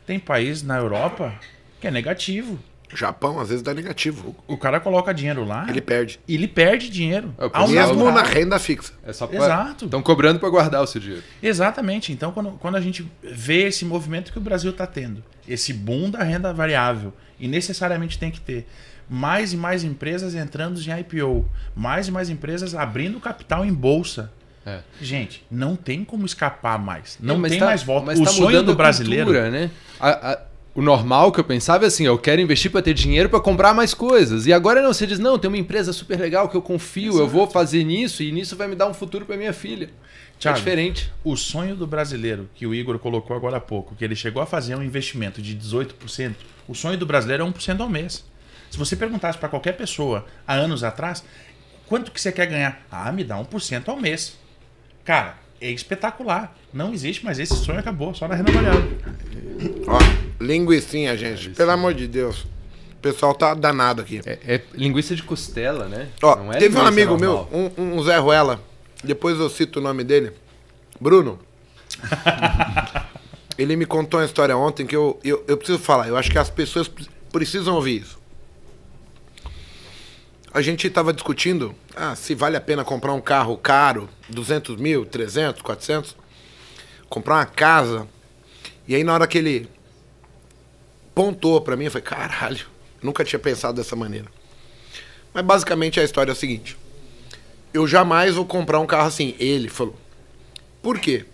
tem 0.06 0.18
país 0.18 0.62
na 0.62 0.76
Europa 0.76 1.34
que 1.80 1.86
é 1.86 1.90
negativo. 1.90 2.58
Japão, 2.94 3.40
às 3.40 3.48
vezes, 3.48 3.62
dá 3.62 3.74
negativo. 3.74 4.36
O, 4.46 4.54
o 4.54 4.56
cara 4.56 4.78
coloca 4.78 5.12
dinheiro 5.12 5.44
lá. 5.44 5.66
Ele 5.68 5.80
perde. 5.80 6.20
E 6.28 6.34
ele 6.34 6.46
perde 6.46 6.88
dinheiro. 6.88 7.34
É, 7.38 7.50
ao 7.52 7.68
mesmo 7.68 8.10
na 8.10 8.22
renda 8.22 8.58
fixa. 8.58 8.92
É 9.04 9.12
só 9.12 9.26
pra... 9.26 9.36
Exato. 9.36 9.86
Estão 9.86 10.02
cobrando 10.02 10.38
para 10.38 10.48
guardar 10.48 10.82
o 10.82 10.86
seu 10.86 11.00
dinheiro. 11.00 11.22
Exatamente. 11.42 12.12
Então, 12.12 12.30
quando, 12.32 12.52
quando 12.52 12.76
a 12.76 12.80
gente 12.80 13.10
vê 13.22 13.64
esse 13.66 13.84
movimento 13.84 14.32
que 14.32 14.38
o 14.38 14.40
Brasil 14.40 14.70
está 14.70 14.86
tendo, 14.86 15.24
esse 15.48 15.72
boom 15.72 16.10
da 16.10 16.22
renda 16.22 16.52
variável, 16.52 17.12
e 17.38 17.48
necessariamente 17.48 18.18
tem 18.18 18.30
que 18.30 18.40
ter 18.40 18.66
mais 19.08 19.52
e 19.52 19.56
mais 19.56 19.84
empresas 19.84 20.34
entrando 20.34 20.80
em 20.80 21.00
IPO, 21.00 21.46
mais 21.74 22.08
e 22.08 22.10
mais 22.10 22.30
empresas 22.30 22.74
abrindo 22.74 23.20
capital 23.20 23.64
em 23.64 23.72
bolsa. 23.72 24.32
É. 24.66 24.80
Gente, 25.00 25.44
não 25.50 25.76
tem 25.76 26.04
como 26.04 26.24
escapar 26.24 26.78
mais. 26.78 27.18
Não 27.20 27.44
é, 27.44 27.48
tem 27.48 27.58
tá, 27.58 27.66
mais 27.66 27.82
volta. 27.82 28.06
Mas 28.06 28.18
o 28.18 28.24
tá 28.24 28.30
sonho 28.30 28.62
do 28.62 28.74
brasileiro. 28.74 29.26
Cultura, 29.26 29.50
né? 29.50 29.70
A, 30.00 30.32
a, 30.32 30.38
o 30.74 30.82
normal 30.82 31.30
que 31.30 31.38
eu 31.38 31.44
pensava 31.44 31.84
é 31.84 31.86
assim: 31.86 32.04
eu 32.04 32.18
quero 32.18 32.40
investir 32.40 32.70
para 32.70 32.82
ter 32.82 32.94
dinheiro 32.94 33.28
para 33.28 33.40
comprar 33.40 33.74
mais 33.74 33.94
coisas. 33.94 34.46
E 34.46 34.52
agora 34.52 34.82
não, 34.82 34.92
você 34.92 35.06
diz: 35.06 35.18
não, 35.18 35.38
tem 35.38 35.48
uma 35.48 35.58
empresa 35.58 35.92
super 35.92 36.18
legal 36.18 36.48
que 36.48 36.56
eu 36.56 36.62
confio, 36.62 37.10
Exato. 37.10 37.22
eu 37.22 37.28
vou 37.28 37.46
fazer 37.46 37.84
nisso 37.84 38.22
e 38.22 38.32
nisso 38.32 38.56
vai 38.56 38.66
me 38.66 38.74
dar 38.74 38.88
um 38.88 38.94
futuro 38.94 39.24
para 39.24 39.36
minha 39.36 39.52
filha. 39.52 39.86
É 39.86 40.40
Thiago, 40.40 40.56
é 40.56 40.60
diferente. 40.60 41.12
O 41.22 41.36
sonho 41.36 41.76
do 41.76 41.86
brasileiro, 41.86 42.48
que 42.54 42.66
o 42.66 42.74
Igor 42.74 42.98
colocou 42.98 43.36
agora 43.36 43.58
há 43.58 43.60
pouco, 43.60 43.94
que 43.94 44.04
ele 44.04 44.16
chegou 44.16 44.42
a 44.42 44.46
fazer 44.46 44.74
um 44.74 44.82
investimento 44.82 45.40
de 45.40 45.54
18%, 45.56 46.34
o 46.66 46.74
sonho 46.74 46.98
do 46.98 47.06
brasileiro 47.06 47.44
é 47.44 47.46
1% 47.46 47.80
ao 47.80 47.88
mês. 47.88 48.24
Se 48.70 48.76
você 48.76 48.96
perguntasse 48.96 49.38
para 49.38 49.48
qualquer 49.48 49.76
pessoa 49.76 50.26
há 50.46 50.54
anos 50.54 50.82
atrás, 50.82 51.22
quanto 51.86 52.10
que 52.10 52.20
você 52.20 52.32
quer 52.32 52.46
ganhar? 52.46 52.84
Ah, 52.90 53.12
me 53.12 53.22
dá 53.22 53.36
1% 53.36 53.88
ao 53.88 53.96
mês. 53.96 54.36
Cara, 55.04 55.36
é 55.60 55.70
espetacular. 55.70 56.56
Não 56.72 56.92
existe, 56.92 57.24
mas 57.24 57.38
esse 57.38 57.54
sonho 57.56 57.78
acabou, 57.78 58.14
só 58.14 58.26
na 58.26 58.34
renda 58.34 58.50
variável. 58.50 58.98
Ó, 59.86 59.98
linguiçinha, 60.40 61.16
gente. 61.16 61.50
Pelo 61.50 61.70
amor 61.70 61.94
de 61.94 62.08
Deus. 62.08 62.40
O 62.94 63.02
pessoal 63.02 63.34
tá 63.34 63.52
danado 63.54 64.00
aqui. 64.00 64.20
É, 64.24 64.38
é 64.46 64.62
linguiça 64.72 65.14
de 65.14 65.22
costela, 65.22 65.86
né? 65.86 66.08
Ó, 66.22 66.52
é 66.52 66.58
teve 66.58 66.76
um 66.76 66.86
amigo 66.86 67.16
normal. 67.16 67.48
meu, 67.52 67.72
um, 67.78 67.98
um 67.98 68.02
Zé 68.02 68.16
Ruela. 68.16 68.60
Depois 69.02 69.38
eu 69.38 69.50
cito 69.50 69.78
o 69.78 69.82
nome 69.82 70.02
dele. 70.02 70.32
Bruno. 70.98 71.38
ele 73.58 73.76
me 73.76 73.84
contou 73.84 74.20
uma 74.20 74.26
história 74.26 74.56
ontem 74.56 74.86
que 74.86 74.96
eu, 74.96 75.20
eu, 75.22 75.44
eu 75.46 75.56
preciso 75.58 75.78
falar. 75.78 76.08
Eu 76.08 76.16
acho 76.16 76.30
que 76.30 76.38
as 76.38 76.48
pessoas 76.48 76.90
precisam 77.30 77.74
ouvir 77.74 78.00
isso 78.00 78.23
a 80.54 80.62
gente 80.62 80.86
estava 80.86 81.12
discutindo 81.12 81.74
ah, 81.96 82.14
se 82.14 82.32
vale 82.32 82.56
a 82.56 82.60
pena 82.60 82.84
comprar 82.84 83.12
um 83.12 83.20
carro 83.20 83.56
caro, 83.56 84.08
200 84.28 84.76
mil, 84.76 85.04
300, 85.04 85.60
400, 85.60 86.16
comprar 87.08 87.34
uma 87.34 87.46
casa. 87.46 88.06
E 88.86 88.94
aí 88.94 89.02
na 89.02 89.12
hora 89.12 89.26
que 89.26 89.36
ele 89.36 89.68
pontou 91.12 91.60
para 91.60 91.76
mim, 91.76 91.86
eu 91.86 91.90
falei, 91.90 92.06
caralho, 92.06 92.66
nunca 93.02 93.24
tinha 93.24 93.40
pensado 93.40 93.74
dessa 93.76 93.96
maneira. 93.96 94.28
Mas 95.34 95.44
basicamente 95.44 95.98
a 95.98 96.04
história 96.04 96.30
é 96.30 96.34
a 96.34 96.36
seguinte: 96.36 96.78
eu 97.72 97.84
jamais 97.88 98.36
vou 98.36 98.46
comprar 98.46 98.78
um 98.78 98.86
carro 98.86 99.08
assim. 99.08 99.34
Ele 99.40 99.68
falou. 99.68 99.96
Por 100.80 101.00
quê? 101.00 101.24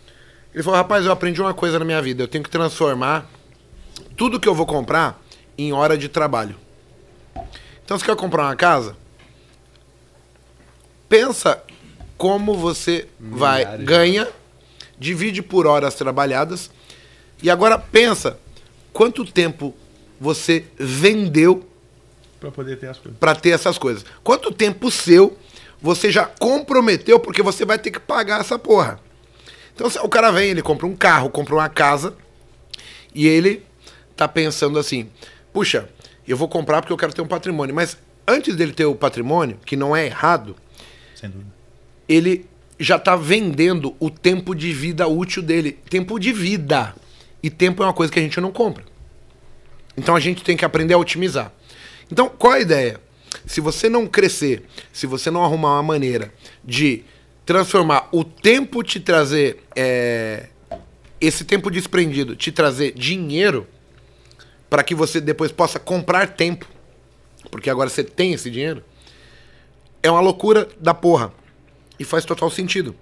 Ele 0.55 0.63
falou, 0.63 0.79
rapaz, 0.79 1.05
eu 1.05 1.13
aprendi 1.13 1.43
uma 1.43 1.53
coisa 1.53 1.79
na 1.79 1.85
minha 1.85 2.01
vida. 2.01 2.23
Eu 2.23 2.29
tenho 2.29 2.43
que 2.43 2.49
transformar 2.51 3.29
tudo 4.17 4.41
que 4.41 4.49
eu 4.49 4.55
vou 4.55 4.65
comprar 4.65 5.21
em 5.59 5.73
hora 5.73 5.99
de 5.99 6.09
trabalho. 6.09 6.57
Então, 7.85 7.99
você 7.99 8.05
quer 8.05 8.17
comprar 8.17 8.45
uma 8.45 8.57
casa? 8.57 8.97
Pensa 11.11 11.61
como 12.17 12.55
você 12.55 13.09
vai 13.19 13.79
ganha, 13.79 14.29
divide 14.97 15.43
por 15.43 15.67
horas 15.67 15.95
trabalhadas 15.95 16.71
e 17.43 17.51
agora 17.51 17.77
pensa 17.77 18.39
quanto 18.93 19.25
tempo 19.25 19.75
você 20.21 20.65
vendeu 20.79 21.67
para 22.39 22.51
poder 22.51 22.79
ter 22.79 22.87
as 22.87 22.99
coisas. 22.99 23.19
Para 23.19 23.35
ter 23.35 23.51
essas 23.51 23.77
coisas. 23.77 24.05
Quanto 24.23 24.53
tempo 24.53 24.91
seu 24.91 25.37
você 25.83 26.11
já 26.11 26.25
comprometeu 26.25 27.19
porque 27.19 27.43
você 27.43 27.65
vai 27.65 27.79
ter 27.79 27.91
que 27.91 27.99
pagar 27.99 28.41
essa 28.41 28.59
porra. 28.59 29.01
Então 29.75 29.89
o 30.03 30.09
cara 30.09 30.31
vem, 30.31 30.51
ele 30.51 30.63
compra 30.63 30.87
um 30.87 30.95
carro, 30.95 31.29
compra 31.29 31.55
uma 31.55 31.69
casa 31.69 32.15
e 33.15 33.27
ele 33.27 33.65
tá 34.17 34.29
pensando 34.29 34.79
assim: 34.79 35.11
"Puxa, 35.53 35.89
eu 36.29 36.37
vou 36.37 36.49
comprar 36.49 36.81
porque 36.81 36.93
eu 36.93 36.97
quero 36.97 37.13
ter 37.13 37.23
um 37.23 37.27
patrimônio". 37.27 37.75
Mas 37.75 37.97
antes 38.29 38.55
dele 38.55 38.73
ter 38.73 38.85
o 38.85 38.95
patrimônio, 38.95 39.59
que 39.67 39.77
não 39.77 39.97
é 39.97 40.07
errado, 40.07 40.55
sem 41.21 41.31
dúvida. 41.31 41.51
Ele 42.09 42.47
já 42.79 42.97
está 42.97 43.15
vendendo 43.15 43.95
o 44.01 44.09
tempo 44.11 44.55
de 44.55 44.73
vida 44.73 45.07
útil 45.07 45.43
dele. 45.43 45.73
Tempo 45.89 46.19
de 46.19 46.33
vida. 46.33 46.95
E 47.43 47.51
tempo 47.51 47.83
é 47.83 47.87
uma 47.87 47.93
coisa 47.93 48.13
que 48.13 48.19
a 48.19 48.23
gente 48.23 48.41
não 48.41 48.51
compra. 48.51 48.85
Então 49.97 50.17
a 50.17 50.21
gente 50.21 50.43
tem 50.43 50.57
que 50.57 50.65
aprender 50.65 50.95
a 50.95 50.99
otimizar. 50.99 51.53
Então, 52.11 52.29
qual 52.29 52.55
a 52.55 52.61
ideia? 52.61 53.01
Se 53.47 53.61
você 53.61 53.89
não 53.89 54.07
crescer, 54.07 54.65
se 54.93 55.07
você 55.07 55.31
não 55.31 55.45
arrumar 55.45 55.75
uma 55.75 55.83
maneira 55.83 56.33
de 56.65 57.05
transformar 57.45 58.09
o 58.13 58.25
tempo 58.25 58.83
te 58.83 58.99
trazer. 58.99 59.63
É, 59.77 60.49
esse 61.21 61.45
tempo 61.45 61.71
desprendido 61.71 62.35
te 62.35 62.51
trazer 62.51 62.93
dinheiro 62.93 63.67
para 64.71 64.83
que 64.83 64.95
você 64.95 65.21
depois 65.21 65.53
possa 65.53 65.79
comprar 65.79 66.29
tempo, 66.29 66.67
porque 67.51 67.69
agora 67.69 67.91
você 67.91 68.03
tem 68.03 68.33
esse 68.33 68.51
dinheiro, 68.51 68.83
é 70.03 70.11
uma 70.11 70.21
loucura 70.21 70.69
da 70.79 70.95
porra. 70.95 71.33
E 71.99 72.05
faz 72.05 72.25
total 72.25 72.51
sentido. 72.51 72.95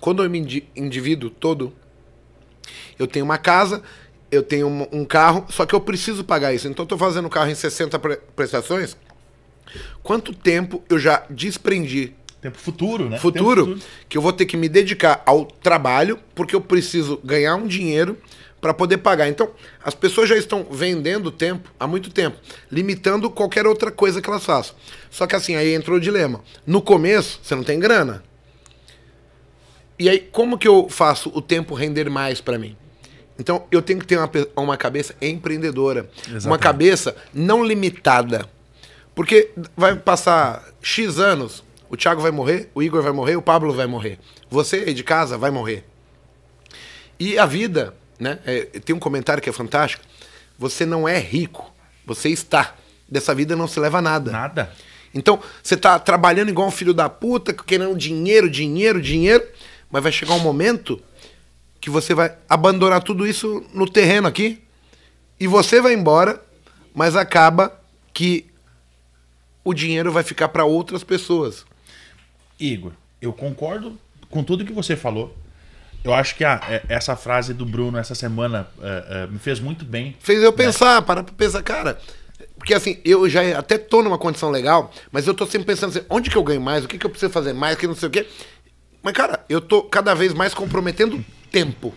Quando 0.00 0.22
eu 0.22 0.30
me 0.30 0.66
indivíduo 0.74 1.30
todo, 1.30 1.72
eu 2.98 3.06
tenho 3.06 3.24
uma 3.24 3.38
casa, 3.38 3.82
eu 4.30 4.42
tenho 4.42 4.66
um, 4.90 5.04
carro, 5.04 5.46
só 5.50 5.66
que 5.66 5.74
eu 5.74 5.80
preciso 5.80 6.24
pagar 6.24 6.54
isso. 6.54 6.66
Então 6.66 6.84
eu 6.84 6.88
tô 6.88 6.96
fazendo 6.96 7.26
o 7.26 7.30
carro 7.30 7.50
em 7.50 7.54
60 7.54 7.98
pre 7.98 8.16
prestações. 8.34 8.96
Quanto 10.02 10.32
tempo 10.34 10.82
eu 10.88 10.98
já 10.98 11.24
desprendi? 11.28 12.14
Tempo 12.40 12.58
futuro, 12.58 13.08
né? 13.08 13.18
Futuro, 13.18 13.66
futuro, 13.66 13.86
que 14.08 14.18
eu 14.18 14.22
vou 14.22 14.32
ter 14.32 14.46
que 14.46 14.56
me 14.56 14.68
dedicar 14.68 15.22
ao 15.24 15.44
trabalho, 15.44 16.18
porque 16.34 16.56
eu 16.56 16.60
preciso 16.60 17.20
ganhar 17.22 17.54
um 17.54 17.66
dinheiro 17.66 18.18
para 18.62 18.72
poder 18.72 18.98
pagar. 18.98 19.28
Então, 19.28 19.50
as 19.84 19.92
pessoas 19.92 20.28
já 20.28 20.36
estão 20.36 20.64
vendendo 20.70 21.32
tempo 21.32 21.68
há 21.80 21.84
muito 21.84 22.10
tempo, 22.10 22.38
limitando 22.70 23.28
qualquer 23.28 23.66
outra 23.66 23.90
coisa 23.90 24.22
que 24.22 24.30
elas 24.30 24.44
façam. 24.44 24.76
Só 25.10 25.26
que 25.26 25.34
assim, 25.34 25.56
aí 25.56 25.74
entrou 25.74 25.96
o 25.96 26.00
dilema. 26.00 26.40
No 26.64 26.80
começo, 26.80 27.40
você 27.42 27.56
não 27.56 27.64
tem 27.64 27.80
grana. 27.80 28.22
E 29.98 30.08
aí, 30.08 30.20
como 30.20 30.56
que 30.56 30.68
eu 30.68 30.88
faço 30.88 31.28
o 31.34 31.42
tempo 31.42 31.74
render 31.74 32.08
mais 32.08 32.40
para 32.40 32.56
mim? 32.56 32.76
Então, 33.36 33.66
eu 33.68 33.82
tenho 33.82 33.98
que 33.98 34.06
ter 34.06 34.16
uma, 34.16 34.30
uma 34.54 34.76
cabeça 34.76 35.12
empreendedora. 35.20 36.08
Exatamente. 36.18 36.46
Uma 36.46 36.58
cabeça 36.58 37.16
não 37.34 37.64
limitada. 37.64 38.48
Porque 39.12 39.50
vai 39.76 39.96
passar 39.96 40.64
X 40.80 41.18
anos, 41.18 41.64
o 41.90 41.96
Thiago 41.96 42.22
vai 42.22 42.30
morrer, 42.30 42.70
o 42.76 42.82
Igor 42.82 43.02
vai 43.02 43.12
morrer, 43.12 43.34
o 43.34 43.42
Pablo 43.42 43.72
vai 43.74 43.88
morrer. 43.88 44.20
Você 44.48 44.76
aí 44.76 44.94
de 44.94 45.02
casa 45.02 45.36
vai 45.36 45.50
morrer. 45.50 45.84
E 47.18 47.36
a 47.36 47.44
vida 47.44 47.94
né? 48.22 48.38
É, 48.46 48.60
tem 48.80 48.94
um 48.94 49.00
comentário 49.00 49.42
que 49.42 49.50
é 49.50 49.52
fantástico. 49.52 50.04
Você 50.56 50.86
não 50.86 51.08
é 51.08 51.18
rico, 51.18 51.72
você 52.06 52.28
está. 52.28 52.74
Dessa 53.08 53.34
vida 53.34 53.56
não 53.56 53.66
se 53.66 53.80
leva 53.80 54.00
nada. 54.00 54.30
Nada. 54.30 54.72
Então, 55.12 55.42
você 55.62 55.74
está 55.74 55.98
trabalhando 55.98 56.48
igual 56.48 56.68
um 56.68 56.70
filho 56.70 56.94
da 56.94 57.08
puta, 57.08 57.52
querendo 57.52 57.96
dinheiro, 57.96 58.48
dinheiro, 58.48 59.02
dinheiro, 59.02 59.44
mas 59.90 60.02
vai 60.02 60.12
chegar 60.12 60.34
um 60.34 60.38
momento 60.38 61.02
que 61.80 61.90
você 61.90 62.14
vai 62.14 62.34
abandonar 62.48 63.02
tudo 63.02 63.26
isso 63.26 63.62
no 63.74 63.90
terreno 63.90 64.28
aqui 64.28 64.62
e 65.38 65.48
você 65.48 65.80
vai 65.80 65.92
embora, 65.92 66.40
mas 66.94 67.16
acaba 67.16 67.76
que 68.14 68.46
o 69.64 69.74
dinheiro 69.74 70.12
vai 70.12 70.22
ficar 70.22 70.48
para 70.48 70.64
outras 70.64 71.02
pessoas. 71.02 71.66
Igor, 72.58 72.92
eu 73.20 73.32
concordo 73.32 73.98
com 74.30 74.44
tudo 74.44 74.64
que 74.64 74.72
você 74.72 74.96
falou. 74.96 75.36
Eu 76.04 76.12
acho 76.12 76.34
que 76.34 76.44
a, 76.44 76.60
é, 76.68 76.82
essa 76.88 77.14
frase 77.14 77.54
do 77.54 77.64
Bruno 77.64 77.96
essa 77.98 78.14
semana 78.14 78.66
é, 78.82 79.04
é, 79.08 79.26
me 79.28 79.38
fez 79.38 79.60
muito 79.60 79.84
bem. 79.84 80.16
Fez 80.20 80.42
eu 80.42 80.50
né? 80.50 80.56
pensar, 80.56 81.00
parar 81.02 81.22
pra 81.22 81.32
pensar, 81.34 81.62
cara. 81.62 81.98
Porque 82.58 82.74
assim, 82.74 82.98
eu 83.04 83.28
já 83.28 83.58
até 83.58 83.76
tô 83.78 84.02
numa 84.02 84.18
condição 84.18 84.50
legal, 84.50 84.92
mas 85.10 85.26
eu 85.26 85.34
tô 85.34 85.46
sempre 85.46 85.66
pensando 85.66 85.90
assim, 85.90 86.06
onde 86.10 86.30
que 86.30 86.36
eu 86.36 86.42
ganho 86.44 86.60
mais? 86.60 86.84
O 86.84 86.88
que, 86.88 86.98
que 86.98 87.06
eu 87.06 87.10
preciso 87.10 87.32
fazer 87.32 87.52
mais? 87.52 87.76
Que 87.76 87.86
não 87.86 87.94
sei 87.94 88.08
o 88.08 88.10
quê. 88.10 88.26
Mas, 89.02 89.12
cara, 89.14 89.40
eu 89.48 89.60
tô 89.60 89.82
cada 89.82 90.14
vez 90.14 90.32
mais 90.32 90.54
comprometendo 90.54 91.24
tempo. 91.50 91.92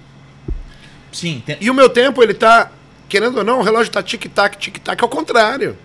Sim. 1.11 1.41
Tem... 1.45 1.57
E 1.61 1.69
o 1.69 1.73
meu 1.73 1.87
tempo, 1.89 2.21
ele 2.21 2.33
tá 2.33 2.71
querendo 3.07 3.37
ou 3.37 3.43
não, 3.43 3.59
o 3.59 3.63
relógio 3.63 3.91
tá 3.91 4.01
tic-tac, 4.01 4.57
tic-tac, 4.57 5.01
ao 5.03 5.09
contrário. 5.09 5.77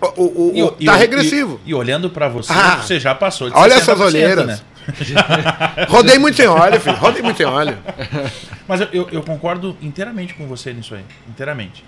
O, 0.00 0.22
o, 0.22 0.50
o, 0.50 0.52
E- 0.78 0.82
e- 0.82 0.86
tá 0.86 0.94
e- 0.96 0.98
regressivo. 0.98 1.60
E, 1.64 1.72
olhando 1.74 2.10
pra 2.10 2.28
você, 2.28 2.52
Ah. 2.52 2.78
você 2.82 2.98
já 3.00 3.14
passou 3.14 3.48
de 3.48 3.56
Olha 3.56 3.76
60%, 3.76 3.78
essas 3.80 4.00
olheiras. 4.00 4.46
né? 4.46 4.60
Rodei 5.88 6.18
muito 6.18 6.36
sem 6.36 6.46
óleo, 6.46 6.80
filho. 6.80 6.96
Rodei 6.96 7.22
muito 7.22 7.36
sem 7.36 7.46
óleo. 7.46 7.78
Mas 8.68 8.80
eu, 8.80 8.88
eu- 8.92 9.08
eu 9.10 9.22
concordo 9.22 9.76
inteiramente 9.82 10.34
com 10.34 10.46
você 10.46 10.72
nisso 10.72 10.94
aí. 10.94 11.04
Inteiramente. 11.28 11.84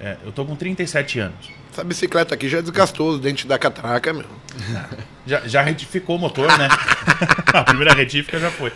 É, 0.00 0.16
eu 0.24 0.32
tô 0.32 0.44
com 0.44 0.56
37 0.56 1.20
anos. 1.20 1.48
Essa 1.72 1.84
bicicleta 1.84 2.34
aqui 2.34 2.48
já 2.48 2.60
desgastou 2.60 3.10
os 3.10 3.20
dentes 3.20 3.44
da 3.46 3.58
catraca, 3.58 4.12
meu. 4.12 4.26
Já, 5.24 5.40
já 5.46 5.62
retificou 5.62 6.16
o 6.16 6.18
motor, 6.18 6.48
né? 6.58 6.68
A 7.54 7.62
primeira 7.62 7.94
retífica 7.94 8.40
já 8.40 8.50
foi. 8.50 8.72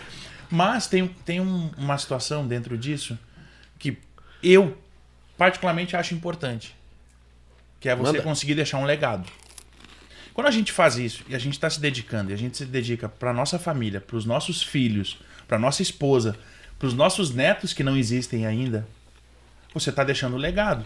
Mas 0.48 0.86
tem, 0.86 1.08
tem 1.24 1.40
um- 1.40 1.72
uma 1.76 1.98
situação 1.98 2.46
dentro 2.46 2.78
disso 2.78 3.18
que 3.80 3.98
eu 4.44 4.78
particularmente 5.36 5.96
acho 5.96 6.14
importante. 6.14 6.72
Que 7.80 7.88
é 7.88 7.96
você 7.96 8.12
Manda. 8.12 8.22
conseguir 8.22 8.54
deixar 8.54 8.78
um 8.78 8.84
legado. 8.84 9.24
Quando 10.36 10.48
a 10.48 10.50
gente 10.50 10.70
faz 10.70 10.98
isso 10.98 11.24
e 11.30 11.34
a 11.34 11.38
gente 11.38 11.54
está 11.54 11.70
se 11.70 11.80
dedicando, 11.80 12.30
e 12.30 12.34
a 12.34 12.36
gente 12.36 12.58
se 12.58 12.66
dedica 12.66 13.08
para 13.08 13.32
nossa 13.32 13.58
família, 13.58 14.02
para 14.02 14.18
os 14.18 14.26
nossos 14.26 14.62
filhos, 14.62 15.16
para 15.48 15.58
nossa 15.58 15.80
esposa, 15.80 16.36
para 16.78 16.86
os 16.86 16.92
nossos 16.92 17.34
netos 17.34 17.72
que 17.72 17.82
não 17.82 17.96
existem 17.96 18.44
ainda, 18.44 18.86
você 19.72 19.88
está 19.88 20.04
deixando 20.04 20.36
um 20.36 20.38
legado. 20.38 20.84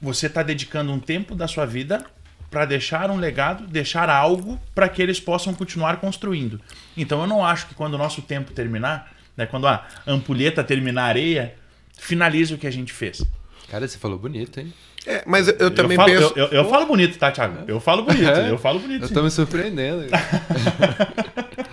Você 0.00 0.26
está 0.26 0.44
dedicando 0.44 0.92
um 0.92 1.00
tempo 1.00 1.34
da 1.34 1.48
sua 1.48 1.66
vida 1.66 2.06
para 2.48 2.64
deixar 2.64 3.10
um 3.10 3.16
legado, 3.16 3.66
deixar 3.66 4.08
algo 4.08 4.56
para 4.72 4.88
que 4.88 5.02
eles 5.02 5.18
possam 5.18 5.52
continuar 5.52 5.96
construindo. 5.96 6.60
Então 6.96 7.22
eu 7.22 7.26
não 7.26 7.44
acho 7.44 7.66
que 7.66 7.74
quando 7.74 7.94
o 7.94 7.98
nosso 7.98 8.22
tempo 8.22 8.52
terminar, 8.52 9.12
né, 9.36 9.46
quando 9.46 9.66
a 9.66 9.84
ampulheta 10.06 10.62
terminar 10.62 11.06
a 11.06 11.06
areia, 11.06 11.56
finalize 11.98 12.54
o 12.54 12.58
que 12.58 12.68
a 12.68 12.72
gente 12.72 12.92
fez. 12.92 13.20
Cara, 13.68 13.88
você 13.88 13.98
falou 13.98 14.16
bonito, 14.16 14.60
hein? 14.60 14.72
É, 15.06 15.22
mas 15.26 15.48
eu, 15.48 15.54
eu 15.58 15.70
também 15.70 15.96
eu 15.98 16.04
falo, 16.04 16.12
penso. 16.20 16.32
Eu, 16.38 16.46
eu- 16.46 16.52
eu 16.64 16.68
falo 16.68 16.86
bonito, 16.86 17.18
tá, 17.18 17.30
Thiago? 17.32 17.58
Eu 17.66 17.80
falo 17.80 18.02
bonito, 18.02 18.28
É? 18.28 18.50
eu 18.50 18.58
falo 18.58 18.78
bonito. 18.80 19.02
Eu 19.04 19.08
tô 19.08 19.22
me 19.22 19.30
surpreendendo. 19.30 20.04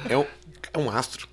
É 0.09 0.17
um, 0.17 0.25
é 0.73 0.77
um 0.79 0.89
astro. 0.89 1.27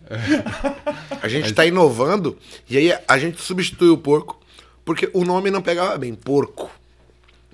A 1.22 1.28
gente 1.28 1.52
tá 1.52 1.64
inovando 1.64 2.36
e 2.68 2.76
aí 2.76 2.98
a 3.06 3.18
gente 3.18 3.40
substitui 3.40 3.90
o 3.90 3.96
porco 3.98 4.40
porque 4.84 5.08
o 5.14 5.24
nome 5.24 5.50
não 5.50 5.62
pegava 5.62 5.96
bem. 5.96 6.14
Porco. 6.14 6.70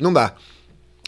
Não 0.00 0.12
dá. 0.12 0.32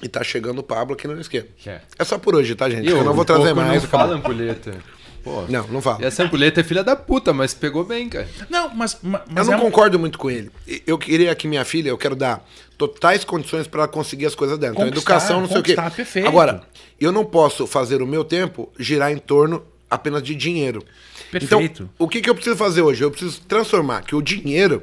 E 0.02 0.08
tá 0.08 0.22
chegando 0.22 0.58
o 0.58 0.62
Pablo 0.62 0.94
aqui 0.94 1.06
no 1.08 1.18
esquema. 1.20 1.46
Quer. 1.58 1.84
É 1.98 2.04
só 2.04 2.18
por 2.18 2.34
hoje, 2.34 2.54
tá, 2.54 2.68
gente? 2.68 2.86
E 2.86 2.90
eu 2.90 3.02
não 3.04 3.14
vou 3.14 3.24
trazer 3.24 3.54
porco 3.54 3.60
mais. 3.60 3.82
Não 3.82 3.88
fala 3.88 4.14
ampulheta. 4.16 4.74
Pô. 5.22 5.42
Não, 5.48 5.66
não 5.68 5.80
fala. 5.80 6.02
E 6.02 6.04
essa 6.04 6.22
ampulheta 6.24 6.60
é 6.60 6.64
filha 6.64 6.82
da 6.82 6.96
puta, 6.96 7.32
mas 7.32 7.54
pegou 7.54 7.84
bem, 7.84 8.08
cara. 8.08 8.28
Não, 8.50 8.74
mas, 8.74 8.98
ma- 9.02 9.22
Eu 9.26 9.32
mas 9.34 9.46
não 9.46 9.54
é 9.54 9.56
um- 9.56 9.60
concordo 9.60 9.98
muito 9.98 10.18
com 10.18 10.30
ele. 10.30 10.50
Eu 10.86 10.98
queria 10.98 11.34
que 11.34 11.46
minha 11.46 11.64
filha, 11.64 11.90
eu 11.90 11.98
quero 11.98 12.16
dar 12.16 12.44
totais 12.76 13.24
condições 13.24 13.66
para 13.68 13.82
ela 13.82 13.88
conseguir 13.88 14.26
as 14.26 14.34
coisas 14.34 14.58
dela. 14.58 14.74
Então, 14.74 14.86
educação, 14.88 15.40
não 15.40 15.48
sei 15.48 15.58
o 15.58 15.62
quê. 15.62 15.76
perfeito. 15.94 16.26
Agora, 16.26 16.62
eu 17.00 17.12
não 17.12 17.24
posso 17.24 17.66
fazer 17.66 18.02
o 18.02 18.06
meu 18.06 18.24
tempo 18.24 18.72
girar 18.78 19.12
em 19.12 19.18
torno 19.18 19.62
apenas 19.88 20.22
de 20.22 20.34
dinheiro. 20.34 20.82
Perfeito. 21.30 21.82
Então, 21.84 21.90
o 21.98 22.08
que, 22.08 22.20
que 22.20 22.28
eu 22.28 22.34
preciso 22.34 22.56
fazer 22.56 22.82
hoje? 22.82 23.04
Eu 23.04 23.10
preciso 23.10 23.40
transformar 23.42 24.02
que 24.02 24.14
o 24.16 24.22
dinheiro 24.22 24.82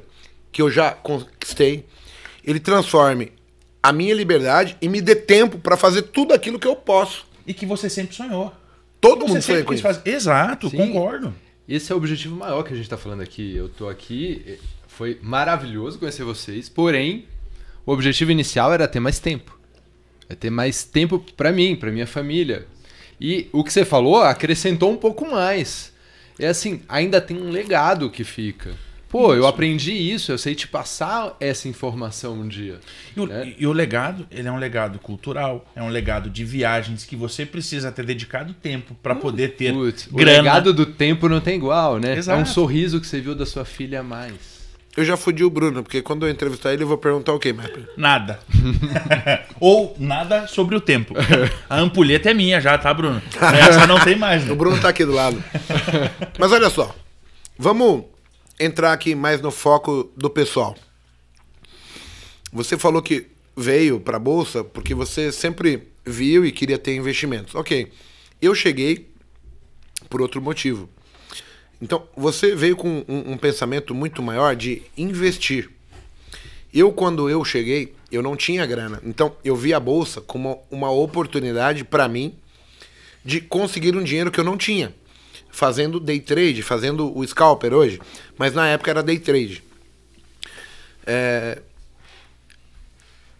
que 0.51 0.62
eu 0.62 0.69
já 0.72 0.91
conquistei, 0.91 1.86
ele 2.46 2.60
transforme 2.60 3.31
a 3.84 3.91
minha 3.91 4.13
liberdade 4.13 4.77
e 4.81 4.88
me 4.89 5.01
dê 5.01 5.15
tempo 5.15 5.58
para 5.60 5.75
fazer 5.77 6.03
tudo 6.03 6.34
aquilo 6.34 6.58
que 6.60 6.67
eu 6.67 6.75
posso. 6.75 7.25
E 7.46 7.53
que 7.53 7.65
você 7.65 7.89
sempre 7.89 8.15
sonhou. 8.15 8.53
Todo 9.01 9.27
Você 9.27 9.57
mundo 9.59 9.73
isso. 9.73 9.83
fazer. 9.83 10.01
Exato, 10.09 10.69
Sim. 10.69 10.77
concordo. 10.77 11.33
Esse 11.67 11.91
é 11.91 11.95
o 11.95 11.97
objetivo 11.97 12.35
maior 12.35 12.63
que 12.63 12.73
a 12.73 12.75
gente 12.75 12.89
tá 12.89 12.97
falando 12.97 13.21
aqui. 13.21 13.55
Eu 13.55 13.69
tô 13.69 13.87
aqui, 13.87 14.57
foi 14.87 15.19
maravilhoso 15.21 15.99
conhecer 15.99 16.23
vocês, 16.23 16.67
porém, 16.67 17.25
o 17.85 17.91
objetivo 17.91 18.31
inicial 18.31 18.73
era 18.73 18.87
ter 18.87 18.99
mais 18.99 19.19
tempo. 19.19 19.57
É 20.27 20.35
ter 20.35 20.49
mais 20.49 20.83
tempo 20.83 21.23
pra 21.37 21.51
mim, 21.51 21.75
pra 21.75 21.91
minha 21.91 22.07
família. 22.07 22.67
E 23.21 23.47
o 23.51 23.63
que 23.63 23.71
você 23.71 23.83
falou 23.85 24.21
acrescentou 24.21 24.91
um 24.91 24.97
pouco 24.97 25.29
mais. 25.29 25.91
É 26.38 26.47
assim, 26.47 26.81
ainda 26.88 27.19
tem 27.19 27.38
um 27.38 27.49
legado 27.49 28.09
que 28.09 28.23
fica. 28.23 28.71
Pô, 29.10 29.34
eu 29.34 29.48
aprendi 29.48 29.91
isso, 29.91 30.32
eu 30.32 30.38
sei 30.38 30.54
te 30.54 30.67
passar 30.67 31.36
essa 31.39 31.67
informação 31.67 32.36
um 32.36 32.48
dia. 32.48 32.80
E 33.17 33.19
o, 33.19 33.26
né? 33.26 33.54
e 33.58 33.65
o 33.65 33.74
legado, 33.74 34.28
ele 34.30 34.48
é 34.48 34.52
um 34.52 34.60
legado 34.60 35.00
cultural, 35.00 35.65
é 35.76 35.82
um 35.82 35.89
legado 35.89 36.30
de 36.30 36.45
viagens 36.45 37.06
que 37.06 37.15
você 37.15 37.43
precisa 37.43 37.91
ter 37.91 38.06
dedicado 38.06 38.54
tempo 38.54 38.95
para 39.02 39.15
poder 39.15 39.56
ter 39.56 39.74
Putz, 39.74 40.08
o 40.12 40.15
grana. 40.15 40.38
legado 40.38 40.72
do 40.72 40.86
tempo 40.86 41.28
não 41.28 41.41
tem 41.41 41.56
igual, 41.56 41.98
né? 41.98 42.13
É 42.13 42.17
Exato. 42.19 42.39
um 42.39 42.45
sorriso 42.45 43.02
que 43.02 43.08
você 43.08 43.19
viu 43.19 43.34
da 43.34 43.48
sua 43.48 43.65
filha 43.65 44.02
a 44.02 44.04
mais. 44.04 44.60
Eu 44.95 45.04
já 45.04 45.17
fudi 45.17 45.43
o 45.43 45.50
Bruno, 45.50 45.82
porque 45.82 46.04
quando 46.04 46.28
eu 46.28 46.30
entrevistar 46.30 46.74
ele, 46.74 46.84
eu 46.84 46.88
vou 46.88 46.98
perguntar 46.98 47.34
o 47.34 47.39
quê, 47.39 47.52
Mapper? 47.52 47.89
Nada. 47.98 48.39
Ou 49.60 49.95
nada 49.98 50.45
sobre 50.45 50.76
o 50.76 50.82
tempo. 50.82 51.15
A 51.67 51.80
ampulheta 51.80 52.30
é 52.30 52.34
minha 52.34 52.60
já, 52.62 52.78
tá, 52.78 52.93
Bruno? 52.93 53.22
Essa 53.41 53.88
não 53.88 54.00
tem 54.00 54.15
mais, 54.15 54.45
né? 54.45 54.52
O 54.52 54.56
Bruno 54.56 54.80
tá 54.80 54.89
aqui 54.89 55.06
do 55.06 55.13
lado. 55.13 55.41
Mas 56.38 56.52
olha 56.52 56.69
só. 56.69 56.93
Vamos 57.58 58.06
entrar 58.60 58.93
aqui 58.93 59.15
mais 59.15 59.41
no 59.41 59.52
foco 59.52 60.12
do 60.15 60.30
pessoal. 60.30 60.76
Você 62.52 62.78
falou 62.78 63.02
que 63.02 63.28
veio 63.56 64.00
para 64.00 64.17
a 64.17 64.19
bolsa 64.19 64.63
porque 64.63 64.93
você 64.93 65.32
sempre 65.32 65.88
viu 66.06 66.45
e 66.45 66.52
queria 66.52 66.78
ter 66.78 66.95
investimentos. 66.95 67.56
OK. 67.56 67.91
Eu 68.41 68.56
cheguei 68.56 69.10
por 70.10 70.22
outro 70.22 70.41
motivo. 70.41 70.89
Então, 71.82 72.08
você 72.15 72.56
veio 72.56 72.76
com 72.76 73.06
um, 73.08 73.34
um 73.34 73.38
pensamento 73.38 73.95
muito 73.95 74.22
maior 74.22 74.56
de 74.56 74.82
investir. 74.98 75.69
Eu, 76.74 76.91
quando 76.91 77.30
eu 77.30 77.43
cheguei, 77.45 77.93
eu 78.12 78.22
não 78.22 78.36
tinha 78.36 78.65
grana. 78.65 79.02
Então, 79.04 79.36
eu 79.43 79.56
vi 79.56 79.74
a 79.74 79.80
bolsa 79.80 80.19
como 80.19 80.62
uma 80.69 80.91
oportunidade 80.91 81.84
para 81.84 82.08
mim 82.08 82.36
de 83.24 83.39
conseguir 83.41 83.95
um 83.95 84.04
dinheiro 84.04 84.32
que 84.32 84.39
eu 84.39 84.43
não 84.43 84.58
tinha. 84.58 84.93
Fazendo 85.49 85.99
day 85.99 86.19
trade, 86.19 86.62
fazendo 86.62 87.15
o 87.17 87.25
scalper 87.25 87.73
hoje. 87.73 87.99
Mas 88.38 88.53
na 88.53 88.67
época 88.67 88.91
era 88.91 89.03
day 89.03 89.19
trade. 89.19 89.63
É, 91.05 91.62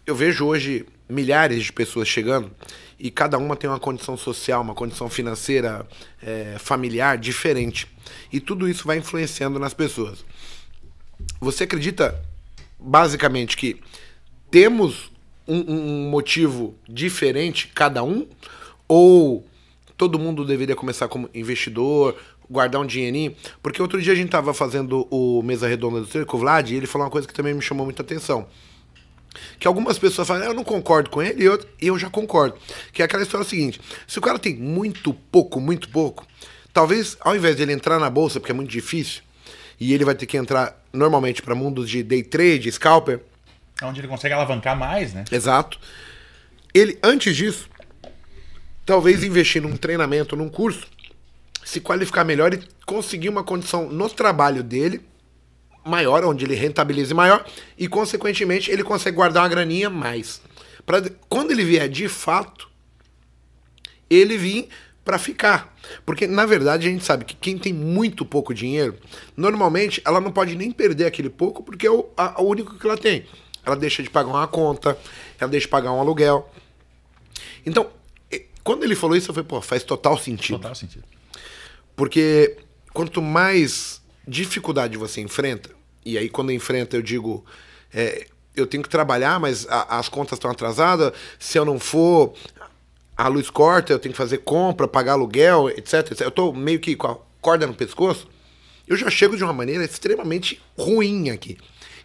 Eu 0.06 0.14
vejo 0.14 0.44
hoje 0.44 0.84
milhares 1.08 1.64
de 1.64 1.72
pessoas 1.72 2.08
chegando 2.08 2.50
e 2.98 3.10
cada 3.10 3.38
uma 3.38 3.56
tem 3.56 3.70
uma 3.70 3.80
condição 3.80 4.16
social, 4.16 4.60
uma 4.60 4.74
condição 4.74 5.08
financeira, 5.08 5.86
é, 6.22 6.56
familiar 6.58 7.16
diferente. 7.16 7.86
E 8.32 8.40
tudo 8.40 8.68
isso 8.68 8.86
vai 8.86 8.98
influenciando 8.98 9.58
nas 9.58 9.72
pessoas. 9.72 10.24
Você 11.40 11.64
acredita, 11.64 12.20
basicamente, 12.78 13.56
que 13.56 13.80
temos 14.50 15.10
um, 15.46 15.60
um 15.72 16.10
motivo 16.10 16.74
diferente, 16.88 17.68
cada 17.68 18.02
um? 18.02 18.28
Ou 18.86 19.46
todo 20.00 20.18
mundo 20.18 20.46
deveria 20.46 20.74
começar 20.74 21.08
como 21.08 21.28
investidor, 21.34 22.16
guardar 22.48 22.80
um 22.80 22.86
dinheirinho? 22.86 23.36
Porque 23.62 23.82
outro 23.82 24.00
dia 24.00 24.14
a 24.14 24.16
gente 24.16 24.28
estava 24.28 24.54
fazendo 24.54 25.06
o 25.10 25.42
Mesa 25.42 25.68
Redonda 25.68 26.00
do 26.00 26.06
Circo, 26.06 26.38
o 26.38 26.40
Vlad, 26.40 26.70
e 26.70 26.74
ele 26.74 26.86
falou 26.86 27.04
uma 27.04 27.10
coisa 27.10 27.28
que 27.28 27.34
também 27.34 27.52
me 27.52 27.60
chamou 27.60 27.84
muita 27.84 28.00
atenção. 28.00 28.46
Que 29.58 29.68
algumas 29.68 29.98
pessoas 29.98 30.26
falam, 30.26 30.44
"Ah, 30.44 30.46
eu 30.46 30.54
não 30.54 30.64
concordo 30.64 31.10
com 31.10 31.20
ele, 31.20 31.42
e 31.42 31.44
eu, 31.44 31.62
eu 31.78 31.98
já 31.98 32.08
concordo. 32.08 32.56
Que 32.94 33.02
é 33.02 33.04
aquela 33.04 33.22
história 33.22 33.46
seguinte: 33.46 33.78
se 34.06 34.18
o 34.18 34.22
cara 34.22 34.38
tem 34.38 34.56
muito 34.56 35.12
pouco, 35.12 35.60
muito 35.60 35.90
pouco, 35.90 36.26
talvez 36.72 37.18
ao 37.20 37.36
invés 37.36 37.56
de 37.56 37.62
ele 37.62 37.74
entrar 37.74 37.98
na 37.98 38.08
bolsa, 38.08 38.40
porque 38.40 38.52
é 38.52 38.54
muito 38.54 38.70
difícil, 38.70 39.20
e 39.78 39.92
ele 39.92 40.06
vai 40.06 40.14
ter 40.14 40.24
que 40.24 40.38
entrar 40.38 40.82
normalmente 40.94 41.42
para 41.42 41.54
mundos 41.54 41.90
de 41.90 42.02
day 42.02 42.22
trade, 42.22 42.72
scalper, 42.72 43.20
É 43.82 43.84
onde 43.84 44.00
ele 44.00 44.08
consegue 44.08 44.32
alavancar 44.32 44.78
mais, 44.78 45.12
né? 45.12 45.26
Exato. 45.30 45.78
Ele, 46.72 46.98
antes 47.02 47.36
disso, 47.36 47.68
talvez 48.84 49.22
investir 49.22 49.62
num 49.62 49.76
treinamento, 49.76 50.36
num 50.36 50.48
curso, 50.48 50.86
se 51.64 51.80
qualificar 51.80 52.24
melhor 52.24 52.54
e 52.54 52.60
conseguir 52.86 53.28
uma 53.28 53.44
condição 53.44 53.88
no 53.88 54.08
trabalho 54.08 54.62
dele 54.62 55.00
maior, 55.84 56.24
onde 56.24 56.44
ele 56.44 56.54
rentabilize 56.54 57.12
maior 57.14 57.44
e, 57.78 57.88
consequentemente, 57.88 58.70
ele 58.70 58.82
consegue 58.84 59.16
guardar 59.16 59.42
uma 59.42 59.48
graninha 59.48 59.88
mais. 59.88 60.40
Pra, 60.84 61.00
quando 61.28 61.52
ele 61.52 61.64
vier 61.64 61.88
de 61.88 62.08
fato, 62.08 62.68
ele 64.08 64.36
vir 64.36 64.68
para 65.04 65.18
ficar. 65.18 65.74
Porque, 66.04 66.26
na 66.26 66.44
verdade, 66.44 66.86
a 66.86 66.90
gente 66.90 67.04
sabe 67.04 67.24
que 67.24 67.34
quem 67.34 67.56
tem 67.58 67.72
muito 67.72 68.24
pouco 68.24 68.52
dinheiro, 68.52 68.96
normalmente 69.36 70.02
ela 70.04 70.20
não 70.20 70.30
pode 70.30 70.54
nem 70.56 70.70
perder 70.70 71.06
aquele 71.06 71.30
pouco, 71.30 71.62
porque 71.62 71.86
é 71.86 71.90
o, 71.90 72.08
a- 72.16 72.40
o 72.40 72.46
único 72.46 72.78
que 72.78 72.86
ela 72.86 72.96
tem. 72.98 73.24
Ela 73.64 73.76
deixa 73.76 74.02
de 74.02 74.10
pagar 74.10 74.30
uma 74.30 74.46
conta, 74.48 74.98
ela 75.38 75.50
deixa 75.50 75.66
de 75.66 75.70
pagar 75.70 75.92
um 75.92 76.00
aluguel. 76.00 76.50
Então, 77.64 77.90
quando 78.64 78.84
ele 78.84 78.94
falou 78.94 79.16
isso, 79.16 79.30
eu 79.30 79.34
falei, 79.34 79.46
pô, 79.48 79.60
faz 79.60 79.82
total 79.82 80.16
sentido. 80.18 80.56
Total 80.58 80.74
sentido. 80.74 81.04
Porque 81.96 82.56
quanto 82.92 83.20
mais 83.22 84.00
dificuldade 84.26 84.96
você 84.96 85.20
enfrenta, 85.20 85.70
e 86.04 86.16
aí 86.16 86.28
quando 86.28 86.52
enfrenta 86.52 86.96
eu 86.96 87.02
digo, 87.02 87.44
é, 87.92 88.26
eu 88.56 88.66
tenho 88.66 88.82
que 88.82 88.88
trabalhar, 88.88 89.38
mas 89.40 89.66
a- 89.68 89.98
as 89.98 90.08
contas 90.08 90.36
estão 90.36 90.50
atrasadas, 90.50 91.12
se 91.38 91.58
eu 91.58 91.64
não 91.64 91.78
for, 91.78 92.34
a 93.16 93.28
luz 93.28 93.50
corta, 93.50 93.92
eu 93.92 93.98
tenho 93.98 94.12
que 94.12 94.18
fazer 94.18 94.38
compra, 94.38 94.88
pagar 94.88 95.12
aluguel, 95.12 95.68
etc, 95.70 95.94
etc. 96.12 96.20
Eu 96.22 96.30
tô 96.30 96.52
meio 96.52 96.80
que 96.80 96.96
com 96.96 97.06
a 97.08 97.16
corda 97.40 97.66
no 97.66 97.74
pescoço, 97.74 98.28
eu 98.88 98.96
já 98.96 99.10
chego 99.10 99.36
de 99.36 99.44
uma 99.44 99.52
maneira 99.52 99.84
extremamente 99.84 100.60
ruim 100.76 101.30
aqui. 101.30 101.58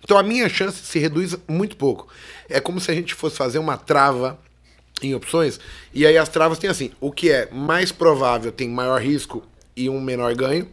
Então 0.03 0.17
a 0.17 0.23
minha 0.23 0.47
chance 0.47 0.85
se 0.85 0.99
reduz 0.99 1.35
muito 1.47 1.75
pouco. 1.77 2.07
É 2.47 2.59
como 2.59 2.79
se 2.79 2.91
a 2.91 2.93
gente 2.93 3.15
fosse 3.15 3.35
fazer 3.37 3.57
uma 3.57 3.75
trava 3.77 4.39
em 5.01 5.13
opções, 5.13 5.59
e 5.93 6.05
aí 6.05 6.17
as 6.17 6.29
travas 6.29 6.57
tem 6.59 6.69
assim: 6.69 6.91
o 6.99 7.11
que 7.11 7.29
é 7.31 7.49
mais 7.51 7.91
provável 7.91 8.51
tem 8.51 8.69
maior 8.69 9.01
risco 9.01 9.43
e 9.75 9.89
um 9.89 9.99
menor 10.01 10.33
ganho, 10.35 10.67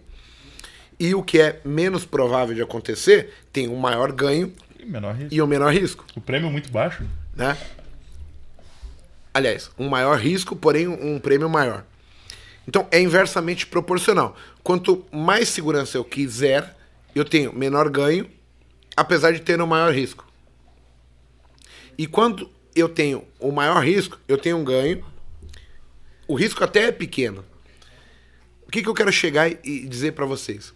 e 0.99 1.15
o 1.15 1.23
que 1.23 1.41
é 1.41 1.61
menos 1.65 2.05
provável 2.05 2.55
de 2.55 2.63
acontecer 2.63 3.33
tem 3.53 3.69
um 3.69 3.77
maior 3.77 4.13
ganho 4.13 4.53
E 4.79 4.87
menor 4.87 5.15
risco. 5.15 5.35
e 5.35 5.43
um 5.43 5.47
menor 5.47 5.73
risco, 5.73 6.05
O 6.15 6.21
prêmio 6.21 6.49
é 6.49 6.53
muito 6.53 6.71
baixo. 6.71 7.03
né? 7.35 7.57
Aliás, 9.35 9.71
um 9.79 9.89
maior 9.89 10.19
risco, 10.19 10.55
porém 10.55 10.87
um 10.87 11.19
prêmio 11.19 11.49
maior. 11.49 11.85
Então 12.69 12.87
é 12.91 13.01
inversamente 13.01 13.67
proporcional. 13.67 14.37
Quanto 14.63 15.05
mais 15.11 15.49
segurança 15.49 15.97
eu 15.97 16.05
quiser, 16.05 16.77
eu 17.15 17.25
tenho 17.25 17.53
menor 17.53 17.89
ganho, 17.89 18.31
apesar 18.97 19.33
de 19.33 19.41
ter 19.41 19.61
um 19.61 19.67
maior 19.67 19.93
risco. 19.93 20.25
E 21.97 22.07
quando 22.07 22.49
eu 22.75 22.89
tenho 22.89 23.25
o 23.39 23.53
maior 23.53 23.85
risco, 23.85 24.19
eu 24.27 24.39
tenho 24.39 24.57
um 24.57 24.65
ganho. 24.65 25.05
O 26.27 26.35
risco 26.35 26.63
até 26.65 26.85
é 26.85 26.93
pequeno. 26.93 27.45
O 28.67 28.71
que, 28.71 28.83
que 28.83 28.89
eu 28.89 28.95
quero 28.95 29.13
chegar 29.13 29.51
e- 29.51 29.87
dizer 29.87 30.13
para 30.13 30.25
vocês? 30.25 30.73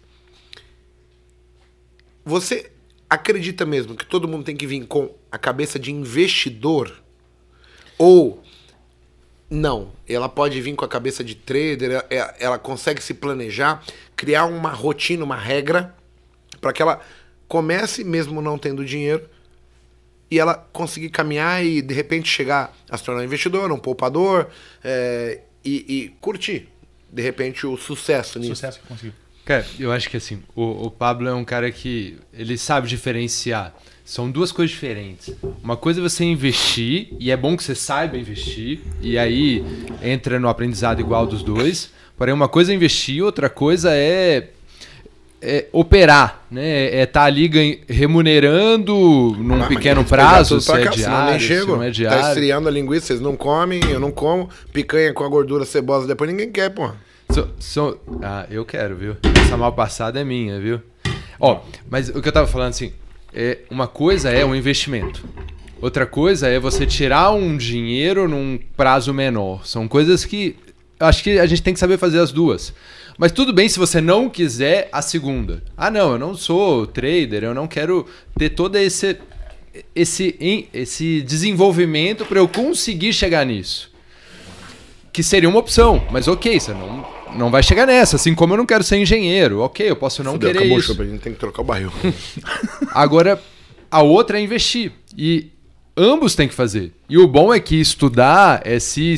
Você 2.23 2.71
acredita 3.09 3.65
mesmo 3.65 3.95
que 3.95 4.05
todo 4.05 4.27
mundo 4.27 4.43
tem 4.43 4.55
que 4.55 4.67
vir 4.67 4.85
com 4.85 5.15
a 5.31 5.37
cabeça 5.37 5.79
de 5.79 5.91
investidor? 5.91 7.01
Ou 7.97 8.43
não, 9.49 9.93
ela 10.07 10.27
pode 10.27 10.61
vir 10.61 10.75
com 10.75 10.85
a 10.85 10.89
cabeça 10.89 11.23
de 11.23 11.33
trader, 11.33 12.05
ela, 12.09 12.35
ela 12.37 12.59
consegue 12.59 13.01
se 13.01 13.13
planejar, 13.13 13.83
criar 14.15 14.45
uma 14.45 14.69
rotina, 14.69 15.23
uma 15.23 15.37
regra, 15.37 15.95
para 16.59 16.73
que 16.73 16.81
ela 16.81 16.99
comece 17.47 18.03
mesmo 18.03 18.41
não 18.41 18.57
tendo 18.57 18.85
dinheiro 18.85 19.27
e 20.29 20.39
ela 20.39 20.55
conseguir 20.73 21.09
caminhar 21.09 21.65
e 21.65 21.81
de 21.81 21.93
repente 21.93 22.29
chegar 22.29 22.75
a 22.89 22.97
se 22.97 23.03
tornar 23.03 23.21
um 23.21 23.25
investidor, 23.25 23.71
um 23.71 23.79
poupador 23.79 24.47
é, 24.83 25.41
e, 25.63 25.85
e 25.87 26.09
curtir 26.19 26.67
de 27.11 27.21
repente 27.21 27.65
o 27.65 27.77
sucesso 27.77 28.39
nisso. 28.39 28.55
Sucesso 28.55 28.79
que 28.79 28.87
conseguiu. 28.87 29.13
Cara, 29.45 29.65
eu 29.79 29.91
acho 29.91 30.09
que 30.09 30.17
assim, 30.17 30.43
o, 30.53 30.87
o 30.87 30.91
Pablo 30.91 31.27
é 31.27 31.33
um 31.33 31.45
cara 31.45 31.71
que 31.71 32.17
ele 32.33 32.57
sabe 32.57 32.87
diferenciar. 32.87 33.73
São 34.03 34.29
duas 34.29 34.51
coisas 34.51 34.71
diferentes. 34.71 35.33
Uma 35.63 35.75
coisa 35.75 35.99
é 35.99 36.03
você 36.03 36.23
investir, 36.23 37.09
e 37.19 37.31
é 37.31 37.35
bom 37.35 37.57
que 37.57 37.63
você 37.63 37.75
saiba 37.75 38.17
investir, 38.17 38.79
e 39.01 39.17
aí 39.17 39.63
entra 40.01 40.39
no 40.39 40.47
aprendizado 40.47 40.99
igual 40.99 41.25
dos 41.25 41.43
dois. 41.43 41.91
Porém, 42.17 42.33
uma 42.33 42.47
coisa 42.47 42.71
é 42.71 42.75
investir, 42.75 43.23
outra 43.23 43.49
coisa 43.49 43.93
é, 43.93 44.49
é 45.41 45.65
operar, 45.71 46.45
né? 46.49 46.85
É 46.87 47.03
estar 47.03 47.23
ali 47.25 47.47
ganha- 47.47 47.77
remunerando 47.87 48.93
num 49.37 49.63
Ah, 49.63 49.67
pequeno 49.67 50.03
prazo, 50.03 50.59
se 50.61 50.67
pra 50.71 50.81
é 50.81 50.83
cá, 50.85 50.89
diário, 50.91 51.39
se 51.47 51.65
não 51.65 51.81
é 51.83 51.85
Tá 51.87 51.91
diário. 51.91 52.27
esfriando 52.27 52.67
a 52.67 52.71
linguiça, 52.71 53.07
vocês 53.07 53.21
não 53.21 53.35
comem, 53.35 53.79
eu 53.89 53.99
não 53.99 54.11
como. 54.11 54.49
Picanha 54.73 55.13
com 55.13 55.23
a 55.23 55.27
gordura 55.29 55.65
cebosa 55.65 56.07
depois 56.07 56.29
ninguém 56.29 56.51
quer, 56.51 56.69
pô. 56.69 56.89
So- 57.31 57.49
so- 57.59 57.99
ah, 58.23 58.45
eu 58.49 58.63
quero, 58.65 58.95
viu? 58.95 59.17
Essa 59.45 59.57
mal 59.57 59.73
passada 59.73 60.19
é 60.19 60.23
minha, 60.23 60.59
viu? 60.59 60.79
Ó, 61.39 61.59
mas 61.89 62.09
o 62.09 62.21
que 62.21 62.27
eu 62.27 62.31
tava 62.33 62.47
falando 62.47 62.69
assim, 62.69 62.91
é, 63.33 63.59
uma 63.69 63.87
coisa 63.87 64.29
é 64.29 64.43
um 64.45 64.55
investimento. 64.55 65.23
Outra 65.79 66.05
coisa 66.07 66.47
é 66.47 66.59
você 66.59 66.85
tirar 66.87 67.31
um 67.31 67.55
dinheiro 67.55 68.27
num 68.27 68.57
prazo 68.75 69.13
menor. 69.13 69.67
São 69.67 69.87
coisas 69.87 70.25
que 70.25 70.55
acho 70.99 71.21
que 71.23 71.37
a 71.37 71.45
gente 71.45 71.61
tem 71.61 71.73
que 71.73 71.79
saber 71.79 71.99
fazer 71.99 72.19
as 72.19 72.31
duas. 72.31 72.73
Mas 73.17 73.31
tudo 73.31 73.51
bem 73.51 73.67
se 73.67 73.79
você 73.79 73.99
não 73.99 74.29
quiser 74.29 74.89
a 74.91 75.01
segunda. 75.01 75.63
Ah, 75.75 75.89
não, 75.89 76.11
eu 76.11 76.19
não 76.19 76.35
sou 76.35 76.85
trader, 76.85 77.43
eu 77.43 77.53
não 77.53 77.67
quero 77.67 78.05
ter 78.37 78.49
todo 78.49 78.75
esse 78.75 79.17
esse, 79.95 80.67
esse 80.73 81.21
desenvolvimento 81.21 82.25
para 82.25 82.39
eu 82.39 82.47
conseguir 82.47 83.13
chegar 83.13 83.45
nisso 83.45 83.91
que 85.17 85.23
seria 85.23 85.49
uma 85.49 85.57
opção, 85.57 86.05
mas 86.11 86.27
ok, 86.27 86.59
você 86.59 86.71
não, 86.75 87.03
não 87.35 87.49
vai 87.49 87.63
chegar 87.63 87.87
nessa, 87.87 88.17
assim 88.17 88.35
como 88.35 88.53
eu 88.53 88.57
não 88.57 88.67
quero 88.67 88.83
ser 88.83 88.97
engenheiro, 88.97 89.61
ok, 89.61 89.89
eu 89.89 89.95
posso 89.95 90.23
não 90.23 90.33
Fudeu, 90.33 90.49
querer 90.49 90.59
acabou 90.59 90.77
isso. 90.77 90.89
chopp, 90.89 91.01
a 91.01 91.05
gente 91.05 91.21
tem 91.21 91.33
que 91.33 91.39
trocar 91.39 91.63
o 91.63 91.65
barril. 91.65 91.91
Agora, 92.93 93.41
a 93.89 94.03
outra 94.03 94.39
é 94.39 94.43
investir, 94.43 94.91
e 95.17 95.49
ambos 95.97 96.35
têm 96.35 96.47
que 96.47 96.53
fazer. 96.53 96.93
E 97.09 97.17
o 97.17 97.27
bom 97.27 97.51
é 97.51 97.59
que 97.59 97.81
estudar 97.81 98.61
é 98.63 98.77
se 98.77 99.11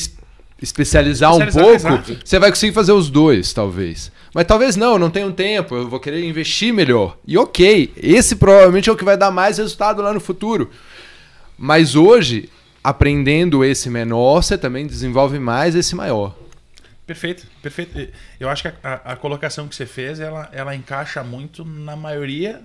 es- 0.61 0.69
especializar, 0.69 1.31
um 1.35 1.39
Especializar, 1.39 1.91
pouco, 1.93 2.11
exato. 2.11 2.27
você 2.27 2.39
vai 2.39 2.49
conseguir 2.49 2.73
fazer 2.73 2.91
os 2.91 3.09
dois, 3.09 3.53
talvez. 3.53 4.11
Mas 4.33 4.45
talvez 4.45 4.75
não, 4.75 4.93
eu 4.93 4.99
não 4.99 5.09
tenho 5.09 5.31
tempo, 5.31 5.75
eu 5.75 5.87
vou 5.89 5.99
querer 5.99 6.23
investir 6.23 6.73
melhor. 6.73 7.17
E 7.25 7.37
ok, 7.37 7.91
esse 7.97 8.35
provavelmente 8.35 8.89
é 8.89 8.91
o 8.91 8.95
que 8.95 9.03
vai 9.03 9.17
dar 9.17 9.31
mais 9.31 9.57
resultado 9.57 10.01
lá 10.01 10.13
no 10.13 10.19
futuro. 10.19 10.69
Mas 11.57 11.95
hoje, 11.95 12.47
aprendendo 12.83 13.63
esse 13.65 13.89
menor, 13.89 14.41
você 14.43 14.57
também 14.57 14.85
desenvolve 14.87 15.39
mais 15.39 15.75
esse 15.75 15.95
maior. 15.95 16.35
Perfeito, 17.07 17.47
perfeito. 17.61 18.07
Eu 18.39 18.47
acho 18.49 18.61
que 18.63 18.67
a, 18.67 18.73
a- 18.83 19.13
a 19.13 19.15
colocação 19.15 19.67
que 19.67 19.75
você 19.75 19.85
fez, 19.85 20.19
ela, 20.19 20.47
ela 20.53 20.75
encaixa 20.75 21.23
muito 21.23 21.65
na 21.65 21.95
maioria 21.95 22.61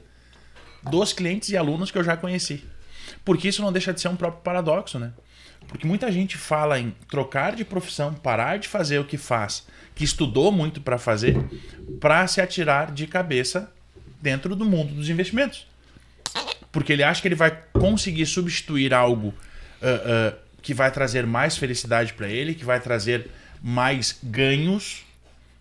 dos 0.82 1.14
clientes 1.14 1.48
e 1.48 1.56
alunos 1.56 1.90
que 1.90 1.96
eu 1.96 2.04
já 2.04 2.14
conheci. 2.14 2.62
Porque 3.24 3.48
isso 3.48 3.62
não 3.62 3.72
deixa 3.72 3.90
de 3.92 4.00
ser 4.02 4.08
um 4.08 4.16
próprio 4.16 4.42
paradoxo, 4.42 4.98
né? 4.98 5.12
Porque 5.74 5.88
muita 5.88 6.12
gente 6.12 6.36
fala 6.36 6.78
em 6.78 6.94
trocar 7.08 7.56
de 7.56 7.64
profissão, 7.64 8.14
parar 8.14 8.60
de 8.60 8.68
fazer 8.68 9.00
o 9.00 9.04
que 9.04 9.18
faz, 9.18 9.66
que 9.92 10.04
estudou 10.04 10.52
muito 10.52 10.80
para 10.80 10.98
fazer, 10.98 11.36
para 11.98 12.24
se 12.28 12.40
atirar 12.40 12.92
de 12.92 13.08
cabeça 13.08 13.72
dentro 14.22 14.54
do 14.54 14.64
mundo 14.64 14.94
dos 14.94 15.10
investimentos. 15.10 15.66
Porque 16.70 16.92
ele 16.92 17.02
acha 17.02 17.20
que 17.20 17.26
ele 17.26 17.34
vai 17.34 17.58
conseguir 17.72 18.24
substituir 18.24 18.94
algo 18.94 19.34
ah, 19.82 20.32
ah, 20.32 20.34
que 20.62 20.72
vai 20.72 20.92
trazer 20.92 21.26
mais 21.26 21.56
felicidade 21.56 22.12
para 22.12 22.28
ele, 22.28 22.54
que 22.54 22.64
vai 22.64 22.78
trazer 22.78 23.28
mais 23.60 24.20
ganhos, 24.22 25.02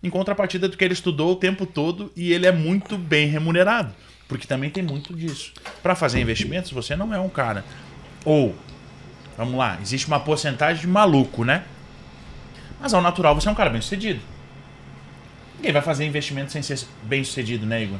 em 0.00 0.10
contrapartida 0.10 0.68
do 0.68 0.76
que 0.76 0.84
ele 0.84 0.94
estudou 0.94 1.32
o 1.32 1.36
tempo 1.36 1.66
todo 1.66 2.12
e 2.14 2.32
ele 2.32 2.46
é 2.46 2.52
muito 2.52 2.96
bem 2.96 3.26
remunerado. 3.26 3.92
Porque 4.28 4.46
também 4.46 4.70
tem 4.70 4.84
muito 4.84 5.12
disso. 5.12 5.52
Para 5.82 5.96
fazer 5.96 6.20
investimentos, 6.20 6.70
você 6.70 6.94
não 6.94 7.12
é 7.12 7.18
um 7.18 7.28
cara. 7.28 7.64
Ou, 8.24 8.54
vamos 9.36 9.54
lá, 9.54 9.78
existe 9.80 10.06
uma 10.06 10.20
porcentagem 10.20 10.82
de 10.82 10.88
maluco, 10.88 11.44
né? 11.44 11.64
Mas 12.80 12.92
ao 12.92 13.00
natural 13.00 13.34
você 13.34 13.48
é 13.48 13.50
um 13.50 13.54
cara 13.54 13.70
bem 13.70 13.80
sucedido. 13.80 14.20
Ninguém 15.56 15.72
vai 15.72 15.82
fazer 15.82 16.04
investimento 16.04 16.52
sem 16.52 16.62
ser 16.62 16.80
bem 17.02 17.24
sucedido, 17.24 17.64
né, 17.64 17.82
Igor? 17.82 17.98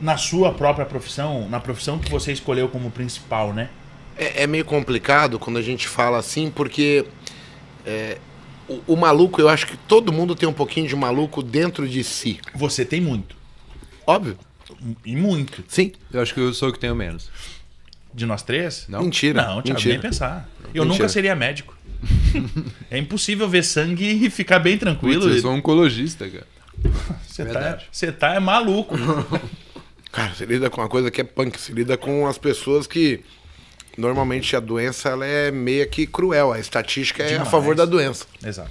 Na 0.00 0.16
sua 0.16 0.52
própria 0.52 0.86
profissão, 0.86 1.48
na 1.48 1.60
profissão 1.60 1.98
que 1.98 2.10
você 2.10 2.32
escolheu 2.32 2.68
como 2.68 2.90
principal, 2.90 3.52
né? 3.52 3.68
É, 4.16 4.44
é 4.44 4.46
meio 4.46 4.64
complicado 4.64 5.38
quando 5.38 5.58
a 5.58 5.62
gente 5.62 5.86
fala 5.86 6.18
assim, 6.18 6.50
porque 6.50 7.04
é, 7.86 8.18
o, 8.68 8.94
o 8.94 8.96
maluco, 8.96 9.40
eu 9.40 9.48
acho 9.48 9.66
que 9.66 9.76
todo 9.76 10.12
mundo 10.12 10.34
tem 10.34 10.48
um 10.48 10.52
pouquinho 10.52 10.86
de 10.86 10.94
maluco 10.94 11.42
dentro 11.42 11.88
de 11.88 12.04
si. 12.04 12.40
Você 12.54 12.84
tem 12.84 13.00
muito. 13.00 13.36
Óbvio. 14.06 14.38
E 15.04 15.16
muito. 15.16 15.64
Sim. 15.68 15.92
Eu 16.12 16.20
acho 16.20 16.34
que 16.34 16.40
eu 16.40 16.52
sou 16.52 16.68
o 16.68 16.72
que 16.72 16.78
tenho 16.78 16.94
menos. 16.94 17.30
De 18.18 18.26
nós 18.26 18.42
três? 18.42 18.84
Não? 18.88 19.02
Mentira. 19.02 19.40
Não, 19.40 19.62
Thiago, 19.62 19.68
mentira. 19.68 19.92
nem 19.94 20.00
pensar. 20.00 20.48
Eu 20.74 20.82
Mentira. 20.82 20.84
nunca 20.86 21.08
seria 21.08 21.36
médico. 21.36 21.78
é 22.90 22.98
impossível 22.98 23.48
ver 23.48 23.62
sangue 23.62 24.26
e 24.26 24.28
ficar 24.28 24.58
bem 24.58 24.76
tranquilo. 24.76 25.22
Putz, 25.22 25.36
eu 25.36 25.42
sou 25.42 25.52
um 25.52 25.54
oncologista, 25.58 26.28
cara. 26.28 26.46
Você 27.24 27.44
tá, 27.44 27.78
você 27.90 28.12
tá 28.12 28.34
é 28.34 28.40
maluco. 28.40 28.96
Cara, 30.10 30.34
você 30.34 30.46
lida 30.46 30.68
com 30.70 30.80
uma 30.80 30.88
coisa 30.88 31.10
que 31.10 31.20
é 31.20 31.24
punk, 31.24 31.60
você 31.60 31.72
lida 31.72 31.96
com 31.96 32.26
as 32.26 32.38
pessoas 32.38 32.86
que 32.86 33.20
normalmente 33.96 34.56
a 34.56 34.60
doença 34.60 35.10
ela 35.10 35.24
é 35.24 35.50
meio 35.50 35.88
que 35.88 36.06
cruel, 36.06 36.52
a 36.52 36.58
estatística 36.58 37.22
é 37.22 37.28
Demais. 37.28 37.46
a 37.46 37.50
favor 37.50 37.76
da 37.76 37.84
doença. 37.84 38.26
Exato. 38.44 38.70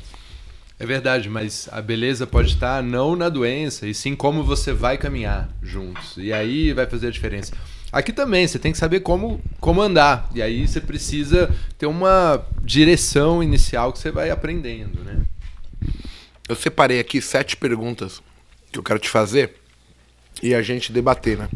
É 0.79 0.85
verdade, 0.85 1.29
mas 1.29 1.69
a 1.71 1.81
beleza 1.81 2.27
pode 2.27 2.49
estar 2.49 2.83
não 2.83 3.15
na 3.15 3.29
doença, 3.29 3.87
e 3.87 3.93
sim 3.93 4.15
como 4.15 4.43
você 4.43 4.73
vai 4.73 4.97
caminhar 4.97 5.47
juntos. 5.61 6.17
E 6.17 6.33
aí 6.33 6.73
vai 6.73 6.85
fazer 6.85 7.07
a 7.07 7.11
diferença. 7.11 7.53
Aqui 7.91 8.11
também, 8.11 8.45
você 8.45 8.59
tem 8.59 8.71
que 8.71 8.77
saber 8.77 8.99
como, 8.99 9.41
como 9.59 9.81
andar. 9.81 10.29
E 10.35 10.41
aí 10.41 10.67
você 10.67 10.81
precisa 10.81 11.53
ter 11.77 11.85
uma 11.85 12.45
direção 12.61 13.41
inicial 13.41 13.93
que 13.93 13.99
você 13.99 14.11
vai 14.11 14.29
aprendendo, 14.29 15.03
né? 15.03 15.25
Eu 16.47 16.55
separei 16.55 16.99
aqui 16.99 17.21
sete 17.21 17.55
perguntas 17.55 18.21
que 18.71 18.79
eu 18.79 18.83
quero 18.83 18.99
te 18.99 19.09
fazer 19.09 19.55
e 20.43 20.53
a 20.53 20.61
gente 20.61 20.91
debater, 20.91 21.37
né? 21.37 21.49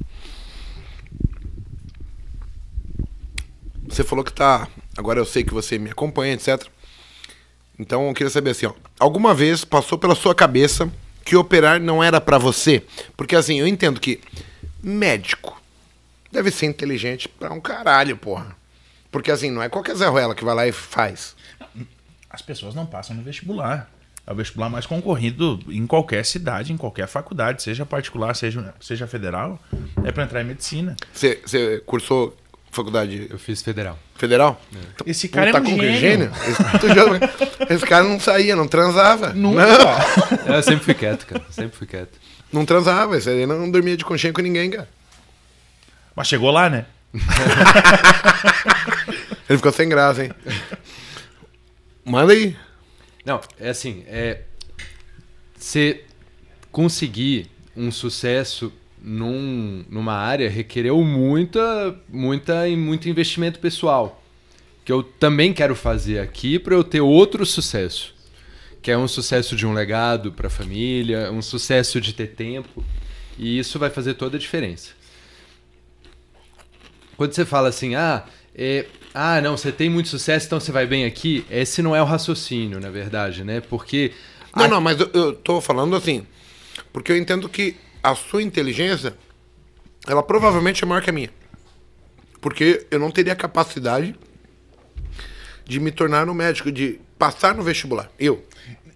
Você 3.87 4.03
falou 4.03 4.23
que 4.23 4.31
tá. 4.31 4.69
Agora 4.97 5.19
eu 5.19 5.25
sei 5.25 5.43
que 5.43 5.53
você 5.53 5.77
me 5.77 5.89
acompanha, 5.89 6.33
etc. 6.33 6.65
Então 7.77 8.07
eu 8.07 8.13
queria 8.13 8.29
saber 8.29 8.51
assim, 8.51 8.65
ó. 8.65 8.73
Alguma 8.97 9.33
vez 9.33 9.65
passou 9.65 9.97
pela 9.97 10.15
sua 10.15 10.33
cabeça 10.33 10.91
que 11.25 11.35
operar 11.35 11.79
não 11.79 12.01
era 12.01 12.21
pra 12.21 12.37
você? 12.37 12.83
Porque 13.17 13.35
assim, 13.35 13.59
eu 13.59 13.67
entendo 13.67 13.99
que 13.99 14.21
médico 14.81 15.60
deve 16.31 16.51
ser 16.51 16.65
inteligente 16.67 17.27
pra 17.27 17.51
um 17.53 17.59
caralho, 17.59 18.15
porra. 18.17 18.55
Porque 19.11 19.29
assim, 19.31 19.51
não 19.51 19.61
é 19.61 19.69
qualquer 19.69 19.95
Zé 19.95 20.07
Ruela 20.07 20.33
que 20.33 20.43
vai 20.45 20.55
lá 20.55 20.67
e 20.67 20.71
faz. 20.71 21.35
As 22.29 22.41
pessoas 22.41 22.73
não 22.73 22.85
passam 22.85 23.15
no 23.15 23.21
vestibular. 23.23 23.89
É 24.25 24.31
o 24.31 24.35
vestibular 24.35 24.69
mais 24.69 24.85
concorrido 24.85 25.59
em 25.67 25.85
qualquer 25.85 26.23
cidade, 26.25 26.71
em 26.71 26.77
qualquer 26.77 27.07
faculdade, 27.07 27.61
seja 27.61 27.85
particular, 27.85 28.35
seja, 28.35 28.73
seja 28.79 29.07
federal, 29.07 29.59
é 30.03 30.11
para 30.11 30.23
entrar 30.23 30.41
em 30.41 30.45
medicina. 30.45 30.95
Você, 31.11 31.81
cursou 31.85 32.37
faculdade 32.71 33.27
Eu 33.29 33.37
fiz 33.37 33.61
federal. 33.61 33.99
federal? 34.15 34.61
Esse 35.05 35.27
cara 35.27 35.49
é 35.49 35.53
um 35.59 35.63
com 35.63 35.77
que 35.77 35.97
gênio. 35.97 36.31
Esse, 36.47 37.73
esse 37.73 37.85
cara 37.85 38.03
não 38.05 38.19
saía, 38.19 38.55
não 38.55 38.67
transava. 38.67 39.33
Nunca. 39.33 39.65
Não, 40.45 40.55
Eu 40.55 40.63
sempre 40.63 40.85
fui 40.85 40.93
quieto, 40.93 41.25
cara. 41.25 41.43
Sempre 41.49 41.77
fui 41.77 41.87
quieto. 41.87 42.17
não 42.53 42.63
transava. 42.65 43.17
Esse 43.17 43.29
aí 43.29 43.45
não 43.45 43.69
dormia 43.69 43.97
de 43.97 44.05
conchinha 44.05 44.31
com 44.31 44.41
ninguém, 44.41 44.69
cara. 44.69 44.87
Mas 46.15 46.27
chegou 46.27 46.51
lá, 46.51 46.69
né? 46.69 46.85
Ele 49.49 49.57
ficou 49.57 49.71
sem 49.71 49.89
graça, 49.89 50.23
hein? 50.23 50.31
Manda 52.05 52.33
aí. 52.33 52.55
Não, 53.25 53.41
é 53.59 53.69
assim, 53.69 54.03
é. 54.07 54.41
Você 55.55 56.03
conseguir 56.71 57.49
um 57.75 57.91
sucesso 57.91 58.71
num, 59.01 59.83
numa 59.89 60.13
área 60.13 60.49
requereu 60.49 61.03
muita, 61.03 61.95
muita, 62.07 62.67
muito 62.69 63.09
investimento 63.09 63.59
pessoal. 63.59 64.23
Que 64.85 64.91
eu 64.91 65.03
também 65.03 65.53
quero 65.53 65.75
fazer 65.75 66.19
aqui 66.19 66.57
para 66.57 66.73
eu 66.73 66.83
ter 66.83 67.01
outro 67.01 67.45
sucesso. 67.45 68.15
Que 68.81 68.91
é 68.91 68.97
um 68.97 69.07
sucesso 69.07 69.55
de 69.55 69.67
um 69.67 69.73
legado 69.73 70.31
para 70.31 70.47
a 70.47 70.49
família, 70.49 71.31
um 71.31 71.41
sucesso 71.41 72.01
de 72.01 72.13
ter 72.13 72.27
tempo. 72.27 72.83
E 73.37 73.59
isso 73.59 73.77
vai 73.77 73.89
fazer 73.89 74.15
toda 74.15 74.37
a 74.37 74.39
diferença. 74.39 74.91
Quando 77.21 77.33
você 77.35 77.45
fala 77.45 77.69
assim, 77.69 77.93
ah, 77.93 78.23
é, 78.55 78.87
ah, 79.13 79.39
não, 79.41 79.55
você 79.55 79.71
tem 79.71 79.91
muito 79.91 80.09
sucesso, 80.09 80.47
então 80.47 80.59
você 80.59 80.71
vai 80.71 80.87
bem 80.87 81.05
aqui, 81.05 81.45
esse 81.51 81.79
não 81.83 81.95
é 81.95 82.01
o 82.01 82.05
raciocínio, 82.05 82.79
na 82.79 82.89
verdade, 82.89 83.43
né? 83.43 83.61
Porque. 83.61 84.11
Não, 84.55 84.65
a- 84.65 84.67
não, 84.67 84.81
mas 84.81 84.99
eu, 84.99 85.07
eu 85.13 85.33
tô 85.35 85.61
falando 85.61 85.95
assim. 85.95 86.25
Porque 86.91 87.11
eu 87.11 87.15
entendo 87.17 87.47
que 87.47 87.75
a 88.01 88.15
sua 88.15 88.41
inteligência, 88.41 89.15
ela 90.07 90.23
provavelmente 90.23 90.83
é 90.83 90.87
maior 90.87 91.03
que 91.03 91.11
a 91.11 91.13
minha. 91.13 91.29
Porque 92.41 92.87
eu 92.89 92.97
não 92.97 93.11
teria 93.11 93.35
capacidade 93.35 94.15
de 95.63 95.79
me 95.79 95.91
tornar 95.91 96.27
um 96.27 96.33
médico, 96.33 96.71
de 96.71 96.99
passar 97.19 97.53
no 97.53 97.61
vestibular. 97.61 98.09
Eu. 98.19 98.43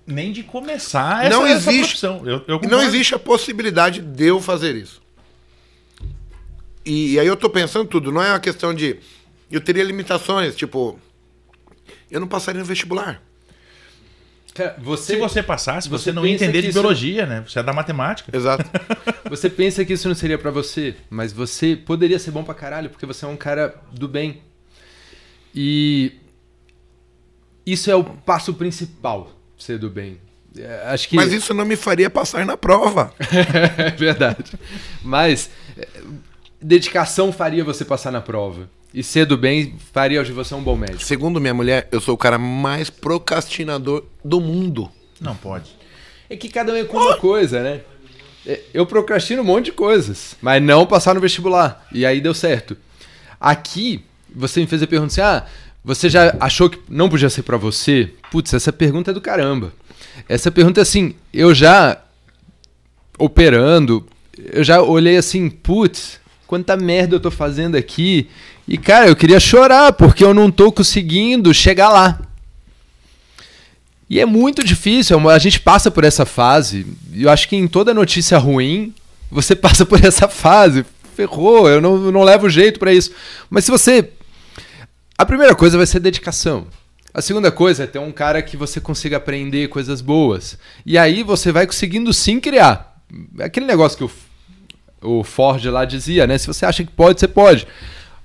Nem 0.07 0.31
de 0.31 0.41
começar 0.41 1.27
essa, 1.27 1.29
não 1.37 1.45
essa 1.45 1.69
existe. 1.69 1.99
profissão. 1.99 2.27
Eu, 2.27 2.43
eu 2.47 2.59
não 2.67 2.81
existe 2.81 3.13
a 3.13 3.19
possibilidade 3.19 4.01
de 4.01 4.25
eu 4.25 4.41
fazer 4.41 4.73
isso. 4.73 5.04
E, 6.85 7.13
e 7.13 7.19
aí 7.19 7.27
eu 7.27 7.35
tô 7.35 7.49
pensando 7.49 7.87
tudo, 7.87 8.11
não 8.11 8.21
é 8.21 8.29
uma 8.31 8.39
questão 8.39 8.73
de. 8.73 8.97
Eu 9.51 9.61
teria 9.61 9.83
limitações, 9.83 10.55
tipo. 10.55 10.99
Eu 12.09 12.19
não 12.19 12.27
passaria 12.27 12.59
no 12.61 12.65
vestibular. 12.65 13.21
Cara, 14.53 14.77
você, 14.79 15.13
Se 15.15 15.19
você 15.19 15.43
passasse, 15.43 15.89
você, 15.89 16.05
Você 16.05 16.11
não 16.13 16.25
ia 16.25 16.33
entender 16.33 16.61
de 16.61 16.69
isso- 16.69 16.79
biologia, 16.79 17.25
né? 17.25 17.43
Você 17.45 17.59
é 17.59 17.63
da 17.63 17.73
matemática. 17.73 18.35
Exato. 18.35 18.63
você 19.29 19.49
pensa 19.49 19.83
que 19.83 19.91
isso 19.93 20.07
não 20.07 20.15
seria 20.15 20.37
pra 20.37 20.49
você, 20.49 20.95
mas 21.09 21.33
você 21.33 21.75
poderia 21.75 22.17
ser 22.17 22.31
bom 22.31 22.41
pra 22.43 22.53
caralho, 22.53 22.89
porque 22.89 23.05
você 23.05 23.25
é 23.25 23.27
um 23.27 23.35
cara 23.35 23.75
do 23.91 24.07
bem. 24.07 24.41
E 25.53 26.13
isso 27.65 27.89
é 27.91 27.95
o 27.95 28.03
passo 28.03 28.53
principal, 28.53 29.31
ser 29.57 29.77
do 29.77 29.89
bem. 29.89 30.19
É, 30.57 30.83
Acho 30.87 31.09
que 31.09 31.17
Mas 31.17 31.33
isso 31.33 31.53
não 31.53 31.65
me 31.65 31.75
faria 31.75 32.09
passar 32.09 32.45
na 32.45 32.55
prova. 32.55 33.13
é 33.77 33.91
verdade. 33.91 34.53
Mas 35.03 35.49
dedicação 36.65 37.31
faria 37.31 37.63
você 37.63 37.85
passar 37.85 38.11
na 38.11 38.21
prova. 38.21 38.67
E 38.93 39.03
ser 39.03 39.25
do 39.25 39.37
bem 39.37 39.75
faria 39.93 40.23
de 40.23 40.31
você 40.31 40.55
um 40.55 40.63
bom 40.63 40.75
médico. 40.75 41.03
Segundo 41.03 41.39
minha 41.39 41.53
mulher, 41.53 41.87
eu 41.91 42.01
sou 42.01 42.15
o 42.15 42.17
cara 42.17 42.37
mais 42.37 42.89
procrastinador 42.89 44.03
do 44.23 44.39
mundo. 44.39 44.89
Não 45.19 45.35
pode. 45.35 45.75
É 46.29 46.35
que 46.35 46.49
cada 46.49 46.73
um 46.73 46.75
é 46.75 46.83
com 46.83 46.97
uma 46.97 47.17
coisa, 47.17 47.61
né? 47.61 47.81
É, 48.47 48.61
Eu 48.73 48.85
procrastino 48.85 49.41
um 49.41 49.45
monte 49.45 49.65
de 49.65 49.71
coisas, 49.73 50.35
mas 50.41 50.61
não 50.61 50.85
passar 50.85 51.13
no 51.13 51.21
vestibular. 51.21 51.85
E 51.91 52.05
aí 52.05 52.19
deu 52.19 52.33
certo. 52.33 52.75
Aqui, 53.39 54.03
você 54.33 54.59
me 54.59 54.67
fez 54.67 54.81
a 54.81 54.87
pergunta 54.87 55.11
assim: 55.11 55.21
ah, 55.21 55.45
você 55.83 56.09
já 56.09 56.35
achou 56.39 56.69
que 56.69 56.79
não 56.89 57.09
podia 57.09 57.29
ser 57.29 57.43
pra 57.43 57.57
você? 57.57 58.11
Putz, 58.31 58.53
essa 58.53 58.73
pergunta 58.73 59.11
é 59.11 59.13
do 59.13 59.21
caramba. 59.21 59.73
Essa 60.27 60.49
pergunta, 60.49 60.81
assim, 60.81 61.15
eu 61.33 61.53
já 61.53 62.01
operando, 63.19 64.05
eu 64.37 64.63
já 64.63 64.81
olhei 64.81 65.17
assim, 65.17 65.49
putz, 65.49 66.19
quanta 66.47 66.77
merda 66.77 67.15
eu 67.15 67.19
tô 67.19 67.31
fazendo 67.31 67.75
aqui. 67.75 68.29
E, 68.67 68.77
cara, 68.77 69.07
eu 69.07 69.15
queria 69.15 69.39
chorar, 69.39 69.93
porque 69.93 70.23
eu 70.23 70.33
não 70.33 70.49
tô 70.49 70.71
conseguindo 70.71 71.53
chegar 71.53 71.89
lá. 71.89 72.19
E 74.09 74.19
é 74.19 74.25
muito 74.25 74.63
difícil, 74.63 75.19
é 75.19 75.33
a 75.33 75.39
gente 75.39 75.59
passa 75.59 75.89
por 75.89 76.03
essa 76.03 76.25
fase. 76.25 76.85
Eu 77.13 77.29
acho 77.29 77.49
que 77.49 77.55
em 77.55 77.67
toda 77.67 77.93
notícia 77.93 78.37
ruim, 78.37 78.93
você 79.31 79.55
passa 79.55 79.85
por 79.85 80.03
essa 80.03 80.27
fase. 80.27 80.85
Ferrou, 81.15 81.69
eu 81.69 81.81
não, 81.81 82.11
não 82.11 82.23
levo 82.23 82.49
jeito 82.49 82.79
pra 82.79 82.93
isso. 82.93 83.11
Mas 83.49 83.65
se 83.65 83.71
você. 83.71 84.09
A 85.17 85.25
primeira 85.25 85.55
coisa 85.55 85.77
vai 85.77 85.85
ser 85.85 85.99
dedicação. 85.99 86.67
A 87.13 87.21
segunda 87.21 87.49
coisa 87.49 87.85
é 87.85 87.87
ter 87.87 87.99
um 87.99 88.11
cara 88.11 88.41
que 88.41 88.57
você 88.57 88.81
consiga 88.81 89.15
aprender 89.15 89.69
coisas 89.69 90.01
boas. 90.01 90.57
E 90.85 90.97
aí 90.97 91.23
você 91.23 91.49
vai 91.49 91.65
conseguindo 91.65 92.13
sim 92.13 92.41
criar. 92.41 93.01
Aquele 93.39 93.65
negócio 93.65 93.97
que 93.97 94.03
o, 94.03 94.11
o 95.05 95.23
Ford 95.23 95.63
lá 95.65 95.85
dizia, 95.85 96.25
né? 96.27 96.37
Se 96.37 96.47
você 96.47 96.65
acha 96.65 96.83
que 96.83 96.91
pode, 96.91 97.19
você 97.19 97.27
pode. 97.27 97.67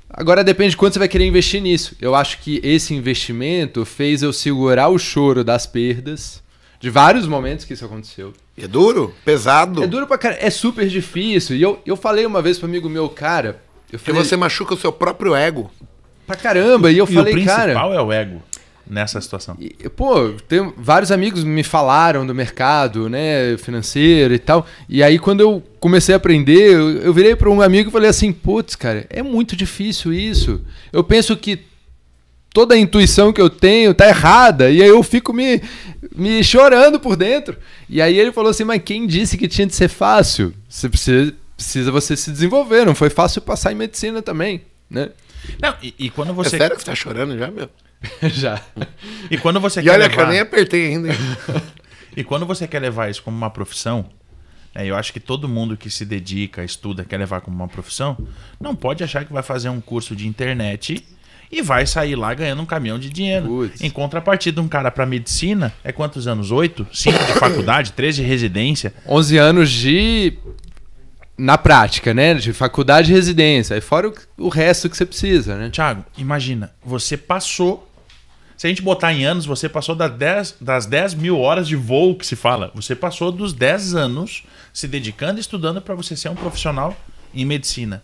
Agora 0.09 0.43
depende 0.43 0.71
de 0.71 0.77
quanto 0.77 0.95
você 0.95 0.99
vai 0.99 1.09
querer 1.09 1.27
investir 1.27 1.63
nisso. 1.63 1.95
Eu 2.01 2.15
acho 2.15 2.39
que 2.39 2.61
esse 2.65 2.93
investimento 2.95 3.85
fez 3.85 4.23
eu 4.23 4.33
segurar 4.33 4.89
o 4.89 4.99
choro 4.99 5.45
das 5.45 5.67
perdas, 5.67 6.43
de 6.81 6.91
vários 6.91 7.27
momentos 7.27 7.65
que 7.65 7.75
isso 7.75 7.85
aconteceu. 7.85 8.33
É 8.59 8.67
duro? 8.67 9.15
Pesado? 9.25 9.83
É 9.85 9.87
duro 9.87 10.07
pra 10.07 10.19
cara, 10.19 10.37
é 10.41 10.51
super 10.51 10.89
difícil. 10.89 11.57
E 11.57 11.63
eu, 11.63 11.81
eu 11.87 11.97
falei 11.97 12.27
uma 12.27 12.43
vez 12.43 12.59
pro 12.59 12.67
amigo 12.67 12.89
meu, 12.89 13.09
cara, 13.09 13.61
eu 13.93 13.99
Porque 13.99 14.11
falei 14.11 14.25
você 14.25 14.37
machuca 14.37 14.75
o 14.75 14.77
seu 14.77 14.93
próprio 14.93 15.35
ego. 15.35 15.71
pra 16.27 16.37
caramba, 16.37 16.91
e 16.91 16.99
eu 16.99 17.05
e 17.09 17.15
falei, 17.15 17.33
o 17.33 17.37
principal 17.37 17.57
cara. 17.57 17.95
é 17.95 18.01
o 18.01 18.13
ego 18.13 18.43
nessa 18.91 19.21
situação. 19.21 19.57
E, 19.59 19.71
pô, 19.89 20.31
tem 20.49 20.73
vários 20.77 21.13
amigos 21.13 21.45
me 21.45 21.63
falaram 21.63 22.27
do 22.27 22.35
mercado, 22.35 23.09
né, 23.09 23.57
financeiro 23.57 24.35
e 24.35 24.39
tal. 24.39 24.67
E 24.89 25.03
aí 25.03 25.19
quando 25.19 25.41
eu 25.41 25.63
comecei 25.79 26.13
a 26.15 26.17
aprender, 26.17 26.73
eu, 26.73 26.97
eu 26.99 27.15
virei 27.15 27.37
para 27.37 27.49
um 27.49 27.63
amigo 27.63 27.89
e 27.89 27.93
falei 27.93 28.11
assim, 28.11 28.33
putz, 28.33 28.75
cara, 28.75 29.07
é 29.09 29.23
muito 29.23 29.55
difícil 29.55 30.13
isso. 30.13 30.61
Eu 30.93 31.05
penso 31.05 31.37
que 31.37 31.61
toda 32.53 32.75
a 32.75 32.79
intuição 32.79 33.33
que 33.33 33.41
eu 33.41 33.49
tenho 33.49 33.95
tá 33.95 34.09
errada 34.09 34.71
e 34.71 34.83
aí 34.83 34.89
eu 34.89 35.03
fico 35.03 35.33
me 35.33 35.63
me 36.17 36.43
chorando 36.43 36.99
por 36.99 37.15
dentro. 37.15 37.57
E 37.89 38.03
aí 38.03 38.19
ele 38.19 38.33
falou 38.33 38.51
assim, 38.51 38.65
mas 38.65 38.83
quem 38.85 39.07
disse 39.07 39.39
que 39.39 39.47
tinha 39.47 39.67
de 39.67 39.75
ser 39.75 39.89
fácil? 39.89 40.53
Você 40.69 40.89
precisa 40.89 41.35
precisa 41.57 41.93
você 41.93 42.17
se 42.17 42.31
desenvolver, 42.33 42.87
não 42.87 42.95
foi 42.95 43.11
fácil 43.11 43.43
passar 43.43 43.71
em 43.71 43.75
medicina 43.75 44.23
também, 44.23 44.63
né? 44.89 45.11
Não, 45.61 45.75
e, 45.83 45.95
e 45.99 46.11
quando 46.11 46.31
É 46.31 46.35
você 46.35 46.57
sério 46.57 46.75
que 46.75 46.83
você 46.83 46.91
tá 46.91 46.95
chorando 46.95 47.39
já, 47.39 47.51
meu? 47.51 47.69
Já. 48.23 48.61
e 49.31 49.37
quando 49.39 49.61
você 49.61 49.81
E 49.81 49.85
quer 49.85 49.91
olha 49.93 50.09
que 50.09 50.15
eu 50.15 50.21
levar 50.21 50.31
nem 50.31 50.41
apertei 50.41 50.87
ainda. 50.89 51.09
e 52.17 52.25
quando 52.25 52.47
você 52.47 52.67
quer 52.67 52.81
levar 52.81 53.11
isso 53.11 53.23
como 53.23 53.37
uma 53.37 53.51
profissão, 53.51 54.07
né, 54.75 54.87
eu 54.87 54.97
acho 54.97 55.13
que 55.13 55.21
todo 55.21 55.49
mundo 55.49 55.77
que 55.77 55.91
se 55.91 56.05
dedica, 56.05 56.65
estuda, 56.65 57.05
quer 57.05 57.19
levar 57.19 57.41
como 57.41 57.57
uma 57.57 57.69
profissão, 57.69 58.17
não 58.61 58.75
pode 58.75 59.05
achar 59.05 59.25
que 59.25 59.33
vai 59.33 59.43
fazer 59.43 59.69
um 59.69 59.81
curso 59.81 60.17
de 60.17 60.27
internet 60.27 61.05
e 61.53 61.63
vai 61.63 61.85
sair 61.85 62.15
lá 62.15 62.33
ganhando 62.33 62.63
um 62.63 62.67
caminhão 62.67 62.99
de 62.99 63.11
dinheiro. 63.11 63.47
Putz. 63.47 63.81
Em 63.81 63.91
contrapartida, 63.91 64.61
um 64.63 64.69
cara 64.69 64.91
para 64.91 65.05
medicina 65.05 65.73
é 65.83 65.91
quantos 65.91 66.27
anos? 66.27 66.51
Oito? 66.51 66.87
Cinco 66.93 67.19
de 67.19 67.33
faculdade, 67.33 67.93
três 67.93 68.15
de 68.15 68.23
residência. 68.23 68.95
11 69.07 69.37
anos 69.37 69.71
de. 69.71 70.39
Na 71.37 71.57
prática, 71.59 72.13
né? 72.15 72.35
De 72.35 72.53
faculdade 72.53 73.11
e 73.11 73.15
residência. 73.15 73.75
Aí 73.75 73.81
fora 73.81 74.09
o, 74.09 74.15
o 74.39 74.49
resto 74.49 74.89
que 74.89 74.97
você 74.97 75.07
precisa, 75.07 75.57
né? 75.57 75.71
Tiago, 75.71 76.05
imagina, 76.17 76.73
você 76.85 77.17
passou. 77.17 77.90
Se 78.61 78.67
a 78.67 78.69
gente 78.69 78.83
botar 78.83 79.11
em 79.15 79.25
anos, 79.25 79.47
você 79.47 79.71
passou 79.71 79.95
das 79.95 80.13
10, 80.13 80.57
das 80.61 80.85
10 80.85 81.15
mil 81.15 81.41
horas 81.41 81.67
de 81.67 81.75
voo 81.75 82.15
que 82.15 82.27
se 82.27 82.37
fala. 82.37 82.71
Você 82.75 82.95
passou 82.95 83.33
dos 83.33 83.55
10 83.55 83.95
anos 83.95 84.45
se 84.71 84.87
dedicando 84.87 85.39
e 85.39 85.41
estudando 85.41 85.81
para 85.81 85.95
você 85.95 86.15
ser 86.15 86.29
um 86.29 86.35
profissional 86.35 86.95
em 87.33 87.47
medicina. 87.47 88.03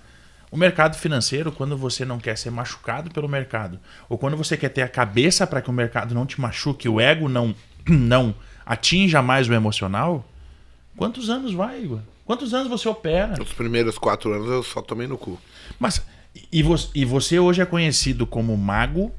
O 0.51 0.57
mercado 0.57 0.97
financeiro, 0.97 1.53
quando 1.53 1.77
você 1.77 2.07
não 2.07 2.19
quer 2.19 2.39
ser 2.39 2.51
machucado 2.51 3.11
pelo 3.11 3.29
mercado, 3.29 3.79
ou 4.09 4.17
quando 4.17 4.35
você 4.35 4.57
quer 4.57 4.71
ter 4.71 4.81
a 4.81 4.89
cabeça 4.89 5.47
para 5.47 5.61
que 5.61 5.69
o 5.69 5.75
mercado 5.75 6.15
não 6.15 6.25
te 6.25 6.41
machuque, 6.41 6.89
o 6.89 6.99
ego 6.99 7.29
não, 7.29 7.55
não 7.87 8.35
atinja 8.65 9.21
mais 9.21 9.47
o 9.51 9.53
emocional, 9.53 10.27
quantos 10.97 11.29
anos 11.29 11.53
vai, 11.53 11.83
Igor? 11.83 12.01
Quantos 12.25 12.55
anos 12.55 12.69
você 12.69 12.89
opera? 12.89 13.43
Os 13.43 13.53
primeiros 13.53 13.99
quatro 13.99 14.33
anos 14.33 14.49
eu 14.49 14.63
só 14.63 14.81
tomei 14.81 15.07
no 15.07 15.19
cu. 15.19 15.39
Mas 15.79 16.01
e 16.51 16.63
você, 16.63 16.89
e 16.95 17.05
você 17.05 17.39
hoje 17.39 17.61
é 17.61 17.67
conhecido 17.67 18.27
como 18.27 18.57
mago? 18.57 19.13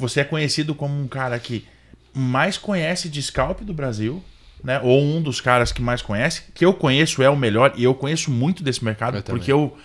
Você 0.00 0.20
é 0.20 0.24
conhecido 0.24 0.74
como 0.74 0.98
um 0.98 1.06
cara 1.06 1.38
que 1.38 1.66
mais 2.12 2.56
conhece 2.56 3.08
de 3.08 3.22
scalp 3.22 3.60
do 3.60 3.72
Brasil, 3.74 4.22
né? 4.64 4.80
Ou 4.82 5.00
um 5.02 5.22
dos 5.22 5.40
caras 5.40 5.70
que 5.72 5.82
mais 5.82 6.02
conhece, 6.02 6.44
que 6.54 6.64
eu 6.64 6.72
conheço 6.72 7.22
é 7.22 7.30
o 7.30 7.36
melhor 7.36 7.72
e 7.76 7.84
eu 7.84 7.94
conheço 7.94 8.30
muito 8.30 8.62
desse 8.62 8.84
mercado 8.84 9.18
Eu 9.18 9.22
porque 9.22 9.52
eu 9.52 9.76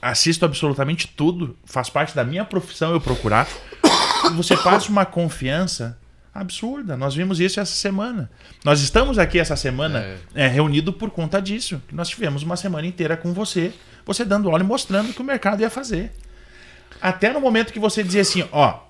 assisto 0.00 0.44
absolutamente 0.44 1.08
tudo, 1.08 1.56
faz 1.64 1.88
parte 1.90 2.14
da 2.14 2.24
minha 2.24 2.44
profissão 2.44 2.92
eu 2.92 3.00
procurar. 3.00 3.48
Você 4.36 4.56
passa 4.56 4.88
uma 4.90 5.04
confiança 5.04 5.98
absurda. 6.34 6.96
Nós 6.96 7.14
vimos 7.14 7.40
isso 7.40 7.60
essa 7.60 7.74
semana. 7.74 8.30
Nós 8.64 8.80
estamos 8.80 9.18
aqui 9.18 9.38
essa 9.38 9.56
semana 9.56 10.00
É. 10.34 10.44
é, 10.46 10.48
reunido 10.48 10.92
por 10.92 11.10
conta 11.10 11.40
disso. 11.40 11.80
Nós 11.92 12.08
tivemos 12.08 12.42
uma 12.42 12.56
semana 12.56 12.86
inteira 12.86 13.16
com 13.16 13.32
você, 13.32 13.72
você 14.04 14.24
dando 14.24 14.48
aula 14.48 14.62
e 14.62 14.66
mostrando 14.66 15.10
o 15.10 15.14
que 15.14 15.20
o 15.20 15.24
mercado 15.24 15.60
ia 15.60 15.70
fazer. 15.70 16.12
Até 17.00 17.32
no 17.32 17.40
momento 17.40 17.72
que 17.72 17.78
você 17.78 18.02
dizia 18.02 18.22
assim, 18.22 18.44
ó, 18.50 18.80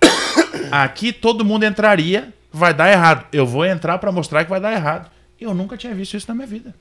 aqui 0.70 1.12
todo 1.12 1.44
mundo 1.44 1.64
entraria, 1.64 2.32
vai 2.52 2.72
dar 2.72 2.90
errado. 2.90 3.26
Eu 3.32 3.46
vou 3.46 3.64
entrar 3.64 3.98
para 3.98 4.12
mostrar 4.12 4.44
que 4.44 4.50
vai 4.50 4.60
dar 4.60 4.72
errado. 4.72 5.10
Eu 5.40 5.54
nunca 5.54 5.76
tinha 5.76 5.94
visto 5.94 6.16
isso 6.16 6.26
na 6.28 6.34
minha 6.34 6.46
vida. 6.46 6.74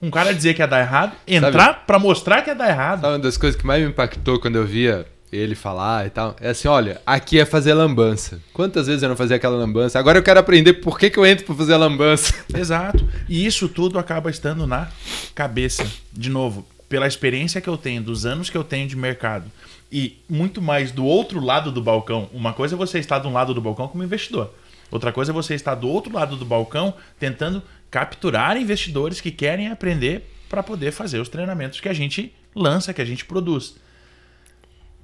Um 0.00 0.10
cara 0.10 0.34
dizer 0.34 0.54
que 0.54 0.60
ia 0.60 0.66
dar 0.66 0.80
errado, 0.80 1.12
entrar 1.26 1.86
para 1.86 1.98
mostrar 1.98 2.42
que 2.42 2.50
ia 2.50 2.56
dar 2.56 2.68
errado. 2.68 3.02
Sabe 3.02 3.12
uma 3.12 3.18
das 3.20 3.36
coisas 3.36 3.60
que 3.60 3.64
mais 3.64 3.80
me 3.82 3.88
impactou 3.90 4.40
quando 4.40 4.56
eu 4.56 4.66
via 4.66 5.06
ele 5.32 5.54
falar 5.54 6.06
e 6.06 6.10
tal? 6.10 6.34
É 6.40 6.50
assim, 6.50 6.66
olha, 6.66 7.00
aqui 7.06 7.38
é 7.38 7.44
fazer 7.44 7.72
lambança. 7.72 8.40
Quantas 8.52 8.88
vezes 8.88 9.02
eu 9.02 9.08
não 9.08 9.14
fazia 9.14 9.36
aquela 9.36 9.56
lambança? 9.56 10.00
Agora 10.00 10.18
eu 10.18 10.22
quero 10.22 10.40
aprender 10.40 10.74
por 10.74 10.98
que, 10.98 11.08
que 11.08 11.18
eu 11.18 11.24
entro 11.24 11.46
pra 11.46 11.54
fazer 11.54 11.76
lambança. 11.76 12.34
Exato. 12.52 13.08
E 13.28 13.46
isso 13.46 13.68
tudo 13.68 13.96
acaba 13.96 14.28
estando 14.28 14.66
na 14.66 14.88
cabeça. 15.36 15.86
De 16.12 16.28
novo, 16.28 16.66
pela 16.88 17.06
experiência 17.06 17.60
que 17.60 17.68
eu 17.68 17.78
tenho, 17.78 18.02
dos 18.02 18.26
anos 18.26 18.50
que 18.50 18.56
eu 18.56 18.64
tenho 18.64 18.88
de 18.88 18.96
mercado. 18.96 19.44
E 19.92 20.22
muito 20.28 20.62
mais 20.62 20.90
do 20.90 21.04
outro 21.04 21.38
lado 21.38 21.70
do 21.70 21.82
balcão. 21.82 22.28
Uma 22.32 22.54
coisa 22.54 22.74
é 22.74 22.78
você 22.78 22.98
estar 22.98 23.18
de 23.18 23.26
um 23.28 23.32
lado 23.32 23.52
do 23.52 23.60
balcão 23.60 23.86
como 23.88 24.02
investidor. 24.02 24.54
Outra 24.90 25.12
coisa 25.12 25.32
é 25.32 25.34
você 25.34 25.54
estar 25.54 25.74
do 25.74 25.86
outro 25.88 26.12
lado 26.12 26.34
do 26.36 26.44
balcão 26.46 26.94
tentando 27.18 27.62
capturar 27.90 28.56
investidores 28.56 29.20
que 29.20 29.30
querem 29.30 29.68
aprender 29.68 30.30
para 30.48 30.62
poder 30.62 30.92
fazer 30.92 31.18
os 31.18 31.28
treinamentos 31.28 31.78
que 31.80 31.88
a 31.88 31.92
gente 31.92 32.34
lança, 32.54 32.92
que 32.94 33.02
a 33.02 33.04
gente 33.04 33.24
produz. 33.26 33.76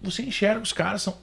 Você 0.02 0.22
enxerga 0.22 0.60
os 0.62 0.72
caras, 0.72 1.02
são, 1.02 1.16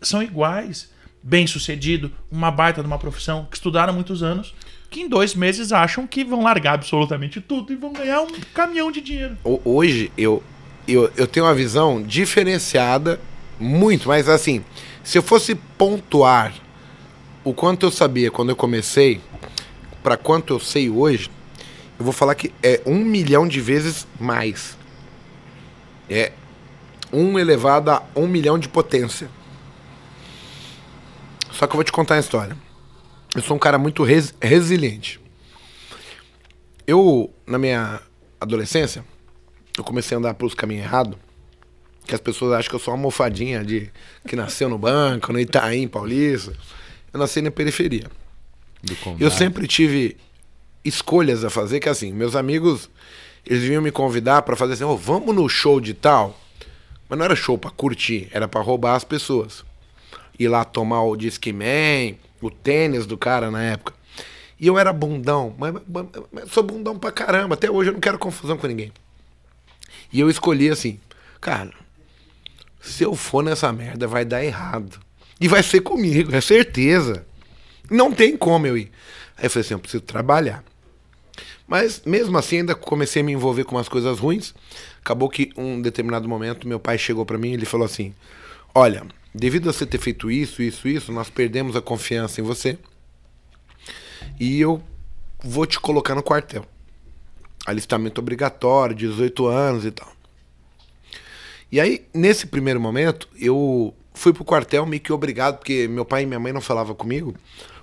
são 0.00 0.22
iguais. 0.22 0.90
Bem 1.24 1.46
sucedido, 1.46 2.10
uma 2.30 2.50
baita 2.50 2.80
de 2.80 2.86
uma 2.88 2.98
profissão, 2.98 3.46
que 3.48 3.56
estudaram 3.56 3.92
muitos 3.92 4.24
anos, 4.24 4.52
que 4.90 5.00
em 5.02 5.08
dois 5.08 5.36
meses 5.36 5.70
acham 5.70 6.04
que 6.04 6.24
vão 6.24 6.42
largar 6.42 6.74
absolutamente 6.74 7.40
tudo 7.40 7.72
e 7.72 7.76
vão 7.76 7.92
ganhar 7.92 8.22
um 8.22 8.30
caminhão 8.52 8.90
de 8.90 9.00
dinheiro. 9.00 9.38
Ho- 9.44 9.60
Hoje 9.64 10.10
eu, 10.18 10.42
eu, 10.86 11.10
eu 11.16 11.26
tenho 11.26 11.46
uma 11.46 11.54
visão 11.54 12.02
diferenciada, 12.02 13.20
muito, 13.58 14.08
mas 14.08 14.28
assim, 14.28 14.64
se 15.04 15.18
eu 15.18 15.22
fosse 15.22 15.54
pontuar 15.54 16.54
o 17.44 17.52
quanto 17.52 17.86
eu 17.86 17.90
sabia 17.90 18.30
quando 18.30 18.50
eu 18.50 18.56
comecei, 18.56 19.20
para 20.02 20.16
quanto 20.16 20.54
eu 20.54 20.60
sei 20.60 20.90
hoje, 20.90 21.30
eu 21.98 22.04
vou 22.04 22.12
falar 22.12 22.34
que 22.34 22.52
é 22.62 22.80
um 22.84 22.98
milhão 23.04 23.46
de 23.46 23.60
vezes 23.60 24.06
mais. 24.18 24.76
É 26.10 26.32
um 27.12 27.38
elevado 27.38 27.90
a 27.90 28.02
um 28.16 28.26
milhão 28.26 28.58
de 28.58 28.68
potência. 28.68 29.28
Só 31.52 31.66
que 31.66 31.72
eu 31.74 31.76
vou 31.76 31.84
te 31.84 31.92
contar 31.92 32.16
a 32.16 32.18
história. 32.18 32.56
Eu 33.34 33.42
sou 33.42 33.56
um 33.56 33.60
cara 33.60 33.78
muito 33.78 34.02
res- 34.02 34.34
resiliente. 34.42 35.20
Eu, 36.86 37.32
na 37.46 37.58
minha 37.58 38.00
adolescência, 38.40 39.04
eu 39.76 39.84
comecei 39.84 40.14
a 40.16 40.18
andar 40.18 40.34
pelos 40.34 40.54
caminhos 40.54 40.84
errados. 40.84 41.16
Que 42.06 42.14
as 42.14 42.20
pessoas 42.20 42.52
acham 42.52 42.68
que 42.70 42.74
eu 42.74 42.80
sou 42.80 42.92
uma 42.94 43.00
mofadinha 43.00 43.64
de 43.64 43.88
que 44.26 44.34
nasceu 44.34 44.68
no 44.68 44.76
banco, 44.76 45.32
no 45.32 45.38
Itaim 45.38 45.86
Paulista. 45.86 46.52
Eu 47.12 47.20
nasci 47.20 47.40
na 47.40 47.50
periferia. 47.50 48.06
Eu 49.24 49.30
sempre 49.30 49.66
tive 49.68 50.16
escolhas 50.84 51.44
a 51.44 51.50
fazer, 51.50 51.78
que 51.78 51.88
assim, 51.88 52.12
meus 52.12 52.34
amigos, 52.34 52.90
eles 53.46 53.62
vinham 53.62 53.80
me 53.80 53.92
convidar 53.92 54.42
pra 54.42 54.56
fazer 54.56 54.72
assim, 54.72 54.82
"Ô, 54.84 54.96
vamos 54.96 55.32
no 55.34 55.48
show 55.48 55.80
de 55.80 55.94
tal. 55.94 56.36
Mas 57.08 57.18
não 57.18 57.24
era 57.24 57.36
show 57.36 57.56
pra 57.56 57.70
curtir, 57.70 58.28
era 58.32 58.48
pra 58.48 58.60
roubar 58.60 58.96
as 58.96 59.04
pessoas. 59.04 59.64
Ir 60.38 60.48
lá 60.48 60.64
tomar 60.64 61.02
o 61.04 61.14
Discman, 61.16 62.16
o 62.40 62.50
tênis 62.50 63.06
do 63.06 63.16
cara 63.16 63.50
na 63.50 63.62
época. 63.62 63.92
E 64.58 64.66
eu 64.66 64.78
era 64.78 64.92
bundão, 64.92 65.54
mas, 65.58 65.74
mas- 65.86 66.06
mas 66.32 66.50
sou 66.50 66.62
bundão 66.62 66.98
pra 66.98 67.12
caramba. 67.12 67.54
Até 67.54 67.70
hoje 67.70 67.90
eu 67.90 67.94
não 67.94 68.00
quero 68.00 68.18
confusão 68.18 68.56
com 68.56 68.66
ninguém. 68.66 68.90
E 70.12 70.20
eu 70.20 70.28
escolhi 70.28 70.68
assim, 70.68 71.00
cara, 71.40 71.72
se 72.80 73.02
eu 73.02 73.14
for 73.14 73.42
nessa 73.42 73.72
merda 73.72 74.06
vai 74.06 74.24
dar 74.24 74.44
errado. 74.44 75.00
E 75.40 75.48
vai 75.48 75.62
ser 75.62 75.80
comigo, 75.80 76.34
é 76.34 76.40
certeza. 76.40 77.24
Não 77.90 78.12
tem 78.12 78.36
como 78.36 78.66
eu 78.66 78.76
ir. 78.76 78.90
Aí 79.36 79.46
eu 79.46 79.50
falei 79.50 79.64
assim, 79.64 79.74
eu 79.74 79.80
preciso 79.80 80.02
trabalhar. 80.02 80.62
Mas 81.66 82.02
mesmo 82.04 82.36
assim 82.36 82.58
ainda 82.58 82.74
comecei 82.74 83.22
a 83.22 83.24
me 83.24 83.32
envolver 83.32 83.64
com 83.64 83.76
umas 83.76 83.88
coisas 83.88 84.18
ruins. 84.18 84.54
Acabou 85.00 85.28
que 85.28 85.52
um 85.56 85.80
determinado 85.80 86.28
momento 86.28 86.68
meu 86.68 86.78
pai 86.78 86.98
chegou 86.98 87.24
pra 87.24 87.38
mim 87.38 87.50
e 87.50 87.54
ele 87.54 87.64
falou 87.64 87.86
assim: 87.86 88.14
"Olha, 88.74 89.06
devido 89.34 89.68
a 89.68 89.72
você 89.72 89.86
ter 89.86 89.98
feito 89.98 90.30
isso, 90.30 90.62
isso, 90.62 90.86
isso, 90.86 91.10
nós 91.12 91.30
perdemos 91.30 91.74
a 91.74 91.80
confiança 91.80 92.40
em 92.40 92.44
você. 92.44 92.78
E 94.38 94.60
eu 94.60 94.82
vou 95.42 95.66
te 95.66 95.80
colocar 95.80 96.14
no 96.14 96.22
quartel. 96.22 96.66
Alistamento 97.66 98.20
obrigatório, 98.20 98.94
18 98.94 99.46
anos 99.46 99.84
e 99.84 99.90
tal. 99.90 100.10
E 101.70 101.80
aí, 101.80 102.04
nesse 102.12 102.46
primeiro 102.46 102.80
momento, 102.80 103.28
eu 103.38 103.94
fui 104.12 104.32
pro 104.32 104.44
quartel 104.44 104.84
meio 104.84 105.00
que 105.00 105.12
obrigado, 105.12 105.58
porque 105.58 105.88
meu 105.88 106.04
pai 106.04 106.22
e 106.22 106.26
minha 106.26 106.40
mãe 106.40 106.52
não 106.52 106.60
falavam 106.60 106.94
comigo, 106.94 107.34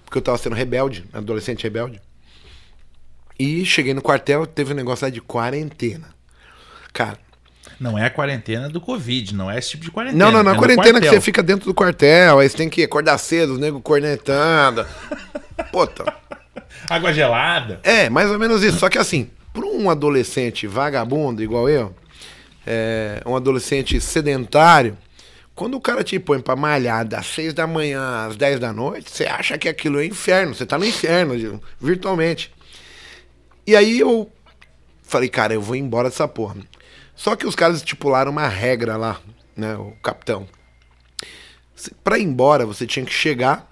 porque 0.05 0.17
eu 0.17 0.21
tava 0.21 0.37
sendo 0.37 0.55
rebelde, 0.55 1.05
adolescente 1.11 1.63
rebelde. 1.63 1.99
E 3.37 3.65
cheguei 3.65 3.93
no 3.93 4.01
quartel, 4.01 4.45
teve 4.45 4.73
um 4.73 4.75
negócio 4.75 5.05
lá 5.05 5.09
de 5.09 5.21
quarentena. 5.21 6.09
Cara, 6.91 7.17
Não 7.79 7.97
é 7.97 8.05
a 8.05 8.09
quarentena 8.09 8.67
do 8.69 8.81
Covid, 8.81 9.33
não 9.33 9.49
é 9.49 9.57
esse 9.57 9.69
tipo 9.71 9.85
de 9.85 9.91
quarentena. 9.91 10.25
não, 10.25 10.31
não, 10.31 10.43
não, 10.43 10.51
é 10.51 10.53
a 10.53 10.55
no 10.55 10.59
quarentena 10.61 10.99
que 10.99 11.07
você 11.07 11.21
fica 11.21 11.41
dentro 11.41 11.65
do 11.65 11.73
quartel, 11.73 12.39
aí 12.39 12.49
você 12.49 12.57
tem 12.57 12.69
que 12.69 12.83
acordar 12.83 13.17
cedo, 13.17 13.53
os 13.53 13.59
nego 13.59 13.79
cornetando. 13.81 14.85
Puta. 15.71 16.13
Água 16.89 17.13
gelada. 17.13 17.79
É, 17.83 18.09
mais 18.09 18.29
ou 18.29 18.37
menos 18.37 18.61
isso. 18.63 18.77
Só 18.79 18.89
que 18.89 18.97
assim, 18.97 19.29
para 19.53 19.65
um 19.65 19.89
adolescente 19.89 20.67
vagabundo 20.67 21.43
igual 21.43 21.69
eu, 21.69 21.93
é, 22.65 23.21
um 23.25 23.35
adolescente 23.35 23.99
sedentário, 23.99 24.97
quando 25.59 25.75
o 25.75 25.81
cara 25.81 26.03
te 26.05 26.17
põe 26.17 26.39
pra 26.39 26.55
malhar 26.55 27.05
das 27.05 27.25
6 27.27 27.53
da 27.53 27.67
manhã 27.67 28.27
às 28.27 28.37
10 28.37 28.61
da 28.61 28.71
noite, 28.71 29.11
você 29.11 29.25
acha 29.25 29.57
que 29.57 29.67
aquilo 29.67 29.99
é 29.99 30.05
inferno. 30.05 30.55
Você 30.55 30.65
tá 30.65 30.77
no 30.77 30.85
inferno, 30.85 31.61
virtualmente. 31.81 32.53
E 33.67 33.75
aí 33.75 33.99
eu 33.99 34.31
falei, 35.03 35.27
cara, 35.27 35.53
eu 35.53 35.61
vou 35.61 35.75
embora 35.75 36.09
dessa 36.09 36.29
porra. 36.29 36.55
Só 37.13 37.35
que 37.35 37.45
os 37.45 37.55
caras 37.55 37.77
estipularam 37.77 38.31
uma 38.31 38.47
regra 38.47 38.95
lá, 38.95 39.19
né, 39.53 39.75
o 39.75 39.91
capitão. 40.01 40.47
Pra 42.05 42.17
ir 42.17 42.23
embora, 42.23 42.65
você 42.65 42.87
tinha 42.87 43.05
que 43.05 43.11
chegar 43.11 43.69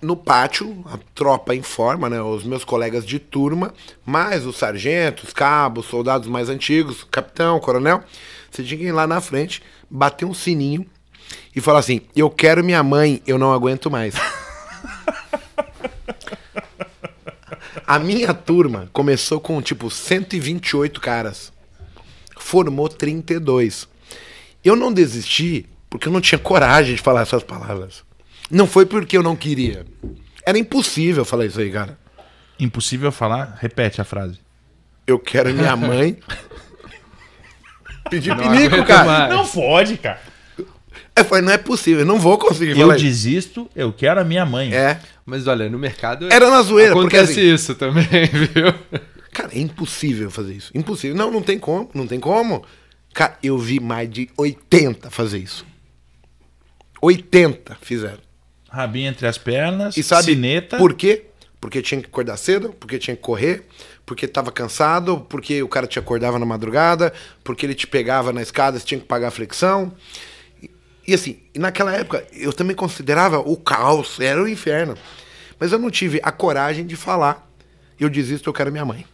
no 0.00 0.16
pátio, 0.16 0.84
a 0.86 0.98
tropa 1.14 1.54
informa, 1.54 2.08
né, 2.08 2.20
os 2.22 2.44
meus 2.44 2.64
colegas 2.64 3.04
de 3.04 3.18
turma, 3.18 3.74
mais 4.06 4.46
os 4.46 4.56
sargentos, 4.56 5.32
cabos, 5.32 5.86
soldados 5.86 6.28
mais 6.28 6.48
antigos, 6.48 7.04
capitão, 7.04 7.58
coronel, 7.58 8.02
você 8.50 8.62
tinha 8.62 8.78
que 8.78 8.84
ir 8.84 8.92
lá 8.92 9.06
na 9.06 9.20
frente, 9.20 9.62
bater 9.90 10.24
um 10.24 10.34
sininho 10.34 10.86
e 11.54 11.60
falar 11.60 11.80
assim: 11.80 12.02
"Eu 12.14 12.30
quero 12.30 12.64
minha 12.64 12.82
mãe, 12.82 13.22
eu 13.26 13.38
não 13.38 13.52
aguento 13.52 13.90
mais". 13.90 14.14
A 17.86 17.98
minha 17.98 18.34
turma 18.34 18.90
começou 18.92 19.40
com 19.40 19.62
tipo 19.62 19.90
128 19.90 21.00
caras. 21.00 21.50
Formou 22.38 22.86
32. 22.86 23.88
Eu 24.62 24.76
não 24.76 24.92
desisti 24.92 25.64
porque 25.88 26.06
eu 26.06 26.12
não 26.12 26.20
tinha 26.20 26.38
coragem 26.38 26.96
de 26.96 27.00
falar 27.00 27.22
essas 27.22 27.42
palavras. 27.42 28.04
Não 28.50 28.66
foi 28.66 28.86
porque 28.86 29.16
eu 29.16 29.22
não 29.22 29.36
queria. 29.36 29.84
Era 30.46 30.58
impossível 30.58 31.24
falar 31.24 31.46
isso 31.46 31.60
aí, 31.60 31.70
cara. 31.70 31.98
Impossível 32.58 33.12
falar. 33.12 33.56
Repete 33.60 34.00
a 34.00 34.04
frase. 34.04 34.38
Eu 35.06 35.18
quero 35.18 35.52
minha 35.54 35.74
mãe. 35.76 36.18
Pedir 38.10 38.34
pinico, 38.36 38.84
cara. 38.84 39.04
mais. 39.04 39.34
Não 39.34 39.46
pode, 39.46 39.96
cara. 39.98 40.20
Eu 41.14 41.24
falei, 41.24 41.44
não 41.44 41.52
é 41.52 41.58
possível, 41.58 42.00
eu 42.00 42.06
não 42.06 42.18
vou 42.18 42.38
conseguir 42.38 42.70
Eu 42.72 42.76
falar 42.78 42.94
isso. 42.96 43.04
desisto, 43.04 43.68
eu 43.74 43.92
quero 43.92 44.20
a 44.20 44.24
minha 44.24 44.46
mãe. 44.46 44.72
É. 44.72 45.00
Mas 45.26 45.46
olha, 45.46 45.68
no 45.68 45.78
mercado. 45.78 46.32
Era 46.32 46.48
na 46.48 46.62
zoeira, 46.62 46.92
porque 46.94 47.16
Acontece 47.16 47.40
assim- 47.40 47.54
isso 47.54 47.74
também, 47.74 48.04
viu? 48.32 48.72
Cara, 49.32 49.50
é 49.52 49.58
impossível 49.58 50.30
fazer 50.30 50.54
isso. 50.54 50.70
Impossível. 50.74 51.16
Não, 51.16 51.30
não 51.30 51.42
tem 51.42 51.58
como, 51.58 51.90
não 51.92 52.06
tem 52.06 52.18
como. 52.20 52.64
Cara, 53.12 53.36
eu 53.42 53.58
vi 53.58 53.80
mais 53.80 54.08
de 54.08 54.30
80 54.36 55.10
fazer 55.10 55.38
isso. 55.38 55.66
80 57.02 57.76
fizeram. 57.80 58.20
Rabinho 58.68 59.08
entre 59.08 59.26
as 59.26 59.38
pernas, 59.38 59.96
E 59.96 60.02
sabe 60.02 60.24
cineta. 60.24 60.76
por 60.76 60.94
quê? 60.94 61.24
Porque 61.60 61.82
tinha 61.82 62.00
que 62.00 62.06
acordar 62.06 62.36
cedo, 62.36 62.74
porque 62.78 62.98
tinha 62.98 63.16
que 63.16 63.22
correr, 63.22 63.64
porque 64.06 64.28
tava 64.28 64.52
cansado, 64.52 65.20
porque 65.28 65.62
o 65.62 65.68
cara 65.68 65.86
te 65.86 65.98
acordava 65.98 66.38
na 66.38 66.46
madrugada, 66.46 67.12
porque 67.42 67.66
ele 67.66 67.74
te 67.74 67.86
pegava 67.86 68.32
na 68.32 68.40
escada, 68.42 68.78
você 68.78 68.84
tinha 68.86 69.00
que 69.00 69.06
pagar 69.06 69.28
a 69.28 69.30
flexão. 69.30 69.92
E, 70.62 70.70
e 71.08 71.14
assim, 71.14 71.40
naquela 71.56 71.92
época 71.92 72.24
eu 72.32 72.52
também 72.52 72.76
considerava 72.76 73.38
o 73.40 73.56
caos, 73.56 74.20
era 74.20 74.42
o 74.42 74.48
inferno. 74.48 74.96
Mas 75.58 75.72
eu 75.72 75.78
não 75.78 75.90
tive 75.90 76.20
a 76.22 76.30
coragem 76.30 76.86
de 76.86 76.94
falar. 76.94 77.50
Eu 77.98 78.08
desisto, 78.08 78.48
eu 78.48 78.54
quero 78.54 78.70
minha 78.70 78.84
mãe. 78.84 79.04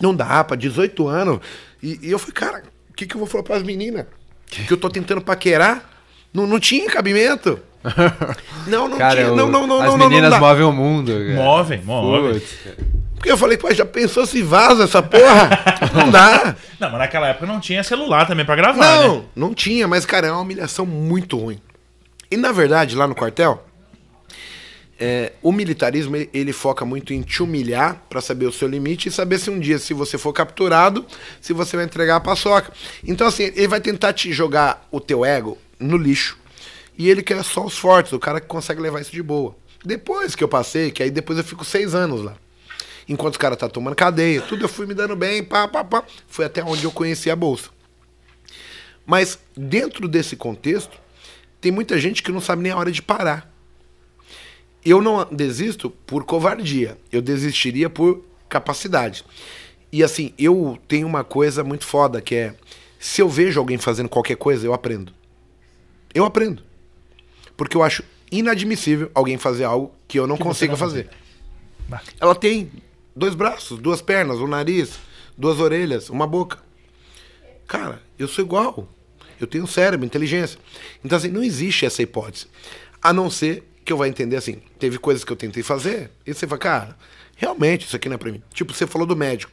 Não 0.00 0.14
dá, 0.14 0.44
pra 0.44 0.56
18 0.56 1.08
anos. 1.08 1.40
E, 1.82 1.98
e 2.02 2.10
eu 2.12 2.18
falei, 2.18 2.34
cara, 2.34 2.62
o 2.88 2.92
que, 2.94 3.06
que 3.06 3.16
eu 3.16 3.18
vou 3.18 3.26
falar 3.26 3.42
pras 3.42 3.62
meninas? 3.64 4.06
Que 4.46 4.72
eu 4.72 4.76
tô 4.76 4.88
tentando 4.88 5.20
paquerar? 5.20 5.90
Não, 6.32 6.46
não 6.46 6.60
tinha 6.60 6.88
cabimento. 6.88 7.60
Não, 8.66 8.88
não 8.88 8.96
Cara, 8.98 9.14
tinha. 9.16 9.32
o- 9.32 9.36
Não, 9.36 9.50
não, 9.50 9.66
não, 9.66 9.80
as 9.80 9.86
não, 9.88 9.96
não, 9.98 10.08
meninas 10.08 10.30
não 10.30 10.40
movem 10.40 10.64
o 10.64 10.72
mundo. 10.72 11.12
cara. 11.12 11.34
Movem, 11.34 11.82
movem. 11.82 12.42
Porque 13.14 13.30
eu 13.30 13.36
falei, 13.38 13.56
pô, 13.58 13.72
já 13.72 13.84
pensou 13.84 14.26
se 14.26 14.42
vaza 14.42 14.84
essa 14.84 15.02
porra? 15.02 15.50
não 15.94 16.10
dá. 16.10 16.56
Não, 16.80 16.90
mas 16.90 16.98
naquela 16.98 17.28
época 17.28 17.46
não 17.46 17.60
tinha 17.60 17.82
celular 17.84 18.26
também 18.26 18.44
pra 18.44 18.56
gravar, 18.56 18.78
Não, 19.02 19.16
né? 19.18 19.24
não 19.36 19.54
tinha, 19.54 19.86
mas, 19.86 20.04
cara, 20.06 20.26
é 20.28 20.30
uma 20.32 20.40
humilhação 20.40 20.84
muito 20.86 21.36
ruim. 21.38 21.58
E, 22.30 22.36
na 22.36 22.52
verdade, 22.52 22.96
lá 22.96 23.06
no 23.06 23.14
quartel, 23.14 23.64
é, 24.98 25.32
o 25.42 25.50
militarismo, 25.52 26.16
ele, 26.16 26.30
ele 26.32 26.52
foca 26.52 26.84
muito 26.84 27.12
em 27.12 27.20
te 27.22 27.42
humilhar 27.42 28.02
pra 28.08 28.20
saber 28.20 28.46
o 28.46 28.52
seu 28.52 28.68
limite 28.68 29.08
e 29.08 29.12
saber 29.12 29.38
se 29.38 29.50
um 29.50 29.58
dia, 29.58 29.78
se 29.78 29.92
você 29.92 30.16
for 30.16 30.32
capturado, 30.32 31.04
se 31.40 31.52
você 31.52 31.76
vai 31.76 31.84
entregar 31.84 32.16
a 32.16 32.20
paçoca. 32.20 32.72
Então, 33.06 33.26
assim, 33.26 33.44
ele 33.54 33.68
vai 33.68 33.80
tentar 33.80 34.12
te 34.12 34.32
jogar 34.32 34.86
o 34.90 35.00
teu 35.00 35.24
ego 35.24 35.58
no 35.78 35.96
lixo. 35.96 36.38
E 36.96 37.08
ele 37.08 37.22
quer 37.22 37.42
só 37.42 37.64
os 37.64 37.76
fortes, 37.76 38.12
o 38.12 38.18
cara 38.18 38.40
que 38.40 38.46
consegue 38.46 38.80
levar 38.80 39.00
isso 39.00 39.12
de 39.12 39.22
boa. 39.22 39.56
Depois 39.84 40.34
que 40.34 40.42
eu 40.42 40.48
passei, 40.48 40.90
que 40.90 41.02
aí 41.02 41.10
depois 41.10 41.38
eu 41.38 41.44
fico 41.44 41.64
seis 41.64 41.94
anos 41.94 42.22
lá. 42.22 42.36
Enquanto 43.08 43.34
os 43.34 43.38
caras 43.38 43.58
tá 43.58 43.68
tomando 43.68 43.94
cadeia, 43.94 44.40
tudo 44.40 44.64
eu 44.64 44.68
fui 44.68 44.86
me 44.86 44.94
dando 44.94 45.14
bem, 45.14 45.44
pá, 45.44 45.68
pá, 45.68 45.84
pá. 45.84 46.04
Foi 46.26 46.44
até 46.44 46.64
onde 46.64 46.84
eu 46.84 46.90
conheci 46.90 47.30
a 47.30 47.36
bolsa. 47.36 47.68
Mas 49.04 49.38
dentro 49.54 50.08
desse 50.08 50.36
contexto, 50.36 50.98
tem 51.60 51.70
muita 51.70 51.98
gente 51.98 52.22
que 52.22 52.32
não 52.32 52.40
sabe 52.40 52.62
nem 52.62 52.72
a 52.72 52.76
hora 52.76 52.90
de 52.90 53.02
parar. 53.02 53.52
Eu 54.84 55.00
não 55.00 55.24
desisto 55.30 55.90
por 55.90 56.24
covardia, 56.24 56.98
eu 57.10 57.20
desistiria 57.20 57.90
por 57.90 58.24
capacidade. 58.48 59.24
E 59.92 60.02
assim, 60.02 60.32
eu 60.38 60.78
tenho 60.88 61.06
uma 61.06 61.24
coisa 61.24 61.62
muito 61.62 61.84
foda 61.84 62.20
que 62.20 62.34
é: 62.34 62.54
se 62.98 63.20
eu 63.20 63.28
vejo 63.28 63.60
alguém 63.60 63.78
fazendo 63.78 64.08
qualquer 64.08 64.36
coisa, 64.36 64.66
eu 64.66 64.74
aprendo. 64.74 65.12
Eu 66.14 66.24
aprendo. 66.24 66.62
Porque 67.56 67.76
eu 67.76 67.82
acho 67.82 68.02
inadmissível 68.30 69.10
alguém 69.14 69.38
fazer 69.38 69.64
algo 69.64 69.94
que 70.08 70.18
eu 70.18 70.26
não 70.26 70.36
Que 70.36 70.42
consiga 70.42 70.72
não 70.72 70.78
fazer. 70.78 71.08
Bah. 71.88 72.02
Ela 72.20 72.34
tem 72.34 72.70
dois 73.14 73.34
braços, 73.34 73.78
duas 73.78 74.02
pernas, 74.02 74.38
um 74.38 74.46
nariz, 74.46 74.98
duas 75.36 75.60
orelhas, 75.60 76.10
uma 76.10 76.26
boca. 76.26 76.58
Cara, 77.66 78.02
eu 78.18 78.28
sou 78.28 78.44
igual. 78.44 78.88
Eu 79.40 79.46
tenho 79.46 79.66
cérebro, 79.66 80.06
inteligência. 80.06 80.58
Então, 81.04 81.18
assim, 81.18 81.28
não 81.28 81.42
existe 81.42 81.84
essa 81.84 82.02
hipótese. 82.02 82.46
A 83.02 83.12
não 83.12 83.30
ser 83.30 83.64
que 83.84 83.92
eu 83.92 83.96
vá 83.96 84.08
entender 84.08 84.36
assim, 84.36 84.62
teve 84.78 84.98
coisas 84.98 85.24
que 85.24 85.30
eu 85.30 85.36
tentei 85.36 85.62
fazer, 85.62 86.10
e 86.26 86.32
você 86.32 86.46
fala, 86.46 86.58
cara, 86.58 86.96
realmente 87.36 87.86
isso 87.86 87.94
aqui 87.94 88.08
não 88.08 88.14
é 88.14 88.18
pra 88.18 88.32
mim. 88.32 88.42
Tipo, 88.52 88.72
você 88.72 88.86
falou 88.86 89.06
do 89.06 89.14
médico. 89.14 89.52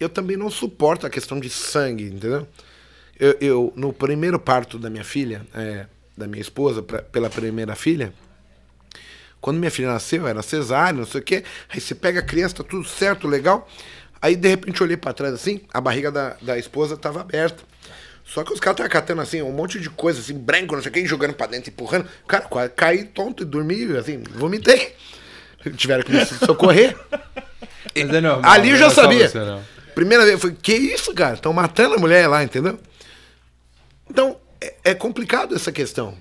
Eu 0.00 0.08
também 0.08 0.36
não 0.36 0.50
suporto 0.50 1.06
a 1.06 1.10
questão 1.10 1.38
de 1.38 1.48
sangue, 1.48 2.04
entendeu? 2.04 2.48
Eu, 3.18 3.36
eu, 3.40 3.72
no 3.76 3.92
primeiro 3.92 4.40
parto 4.40 4.76
da 4.76 4.90
minha 4.90 5.04
filha, 5.04 5.46
é, 5.54 5.86
da 6.16 6.26
minha 6.26 6.40
esposa, 6.40 6.82
pra- 6.82 7.02
pela 7.02 7.28
primeira 7.30 7.74
filha, 7.74 8.12
quando 9.40 9.58
minha 9.58 9.70
filha 9.70 9.88
nasceu, 9.88 10.26
era 10.26 10.40
cesárea, 10.42 10.98
não 10.98 11.06
sei 11.06 11.20
o 11.20 11.24
quê. 11.24 11.44
Aí 11.68 11.80
você 11.80 11.94
pega 11.94 12.20
a 12.20 12.22
criança, 12.22 12.56
tá 12.56 12.64
tudo 12.64 12.86
certo, 12.88 13.28
legal. 13.28 13.68
Aí, 14.22 14.36
de 14.36 14.48
repente, 14.48 14.80
eu 14.80 14.86
olhei 14.86 14.96
pra 14.96 15.12
trás 15.12 15.34
assim, 15.34 15.60
a 15.72 15.80
barriga 15.80 16.10
da, 16.10 16.36
da 16.40 16.58
esposa 16.58 16.96
tava 16.96 17.20
aberta. 17.20 17.62
Só 18.24 18.42
que 18.42 18.54
os 18.54 18.58
caras 18.58 18.76
estavam 18.76 18.90
catando 18.90 19.20
assim, 19.20 19.42
um 19.42 19.52
monte 19.52 19.78
de 19.78 19.90
coisa, 19.90 20.18
assim, 20.18 20.32
branco, 20.32 20.74
não 20.74 20.82
sei 20.82 20.90
o 20.90 20.94
quê, 20.94 21.04
jogando 21.04 21.34
pra 21.34 21.46
dentro, 21.46 21.68
empurrando. 21.70 22.08
Cara, 22.26 22.44
quase 22.44 22.70
caí 22.70 23.04
tonto 23.04 23.42
e 23.42 23.46
dormi, 23.46 23.94
assim, 23.98 24.22
vomitei. 24.30 24.94
Tiveram 25.76 26.02
que 26.04 26.12
me 26.12 26.24
socorrer. 26.24 26.96
Mas 27.94 28.08
é 28.14 28.20
normal. 28.22 28.50
Ali 28.50 28.70
eu 28.70 28.76
já 28.76 28.86
é 28.86 28.90
sabia. 28.90 29.28
você. 29.28 29.38
Primeira 29.94 30.24
vez, 30.24 30.40
foi, 30.40 30.52
que 30.52 30.72
isso, 30.74 31.12
cara? 31.12 31.34
Estão 31.34 31.52
matando 31.52 31.96
a 31.96 31.98
mulher 31.98 32.26
lá, 32.26 32.42
entendeu? 32.42 32.78
Então, 34.08 34.38
é, 34.64 34.74
é 34.84 34.94
complicado 34.94 35.54
essa 35.54 35.70
questão. 35.70 36.16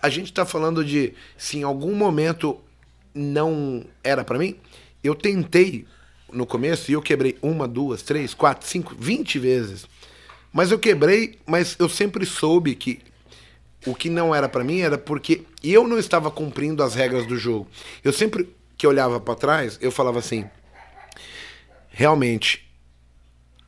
A 0.00 0.08
gente 0.08 0.32
tá 0.32 0.46
falando 0.46 0.84
de 0.84 1.12
se 1.36 1.58
em 1.58 1.62
algum 1.62 1.94
momento 1.94 2.58
não 3.14 3.84
era 4.02 4.24
pra 4.24 4.38
mim. 4.38 4.56
Eu 5.02 5.14
tentei 5.14 5.86
no 6.32 6.46
começo 6.46 6.90
e 6.90 6.94
eu 6.94 7.02
quebrei 7.02 7.36
uma, 7.42 7.68
duas, 7.68 8.02
três, 8.02 8.32
quatro, 8.32 8.66
cinco, 8.66 8.94
vinte 8.98 9.38
vezes. 9.38 9.86
Mas 10.52 10.70
eu 10.70 10.78
quebrei, 10.78 11.38
mas 11.46 11.76
eu 11.78 11.88
sempre 11.88 12.24
soube 12.24 12.74
que 12.74 13.00
o 13.86 13.94
que 13.94 14.08
não 14.08 14.34
era 14.34 14.48
pra 14.48 14.64
mim 14.64 14.80
era 14.80 14.96
porque 14.96 15.42
eu 15.62 15.86
não 15.86 15.98
estava 15.98 16.30
cumprindo 16.30 16.82
as 16.82 16.94
regras 16.94 17.26
do 17.26 17.36
jogo. 17.36 17.68
Eu 18.02 18.12
sempre 18.12 18.48
que 18.76 18.86
olhava 18.86 19.20
pra 19.20 19.34
trás, 19.34 19.78
eu 19.80 19.90
falava 19.90 20.18
assim: 20.18 20.48
realmente, 21.90 22.66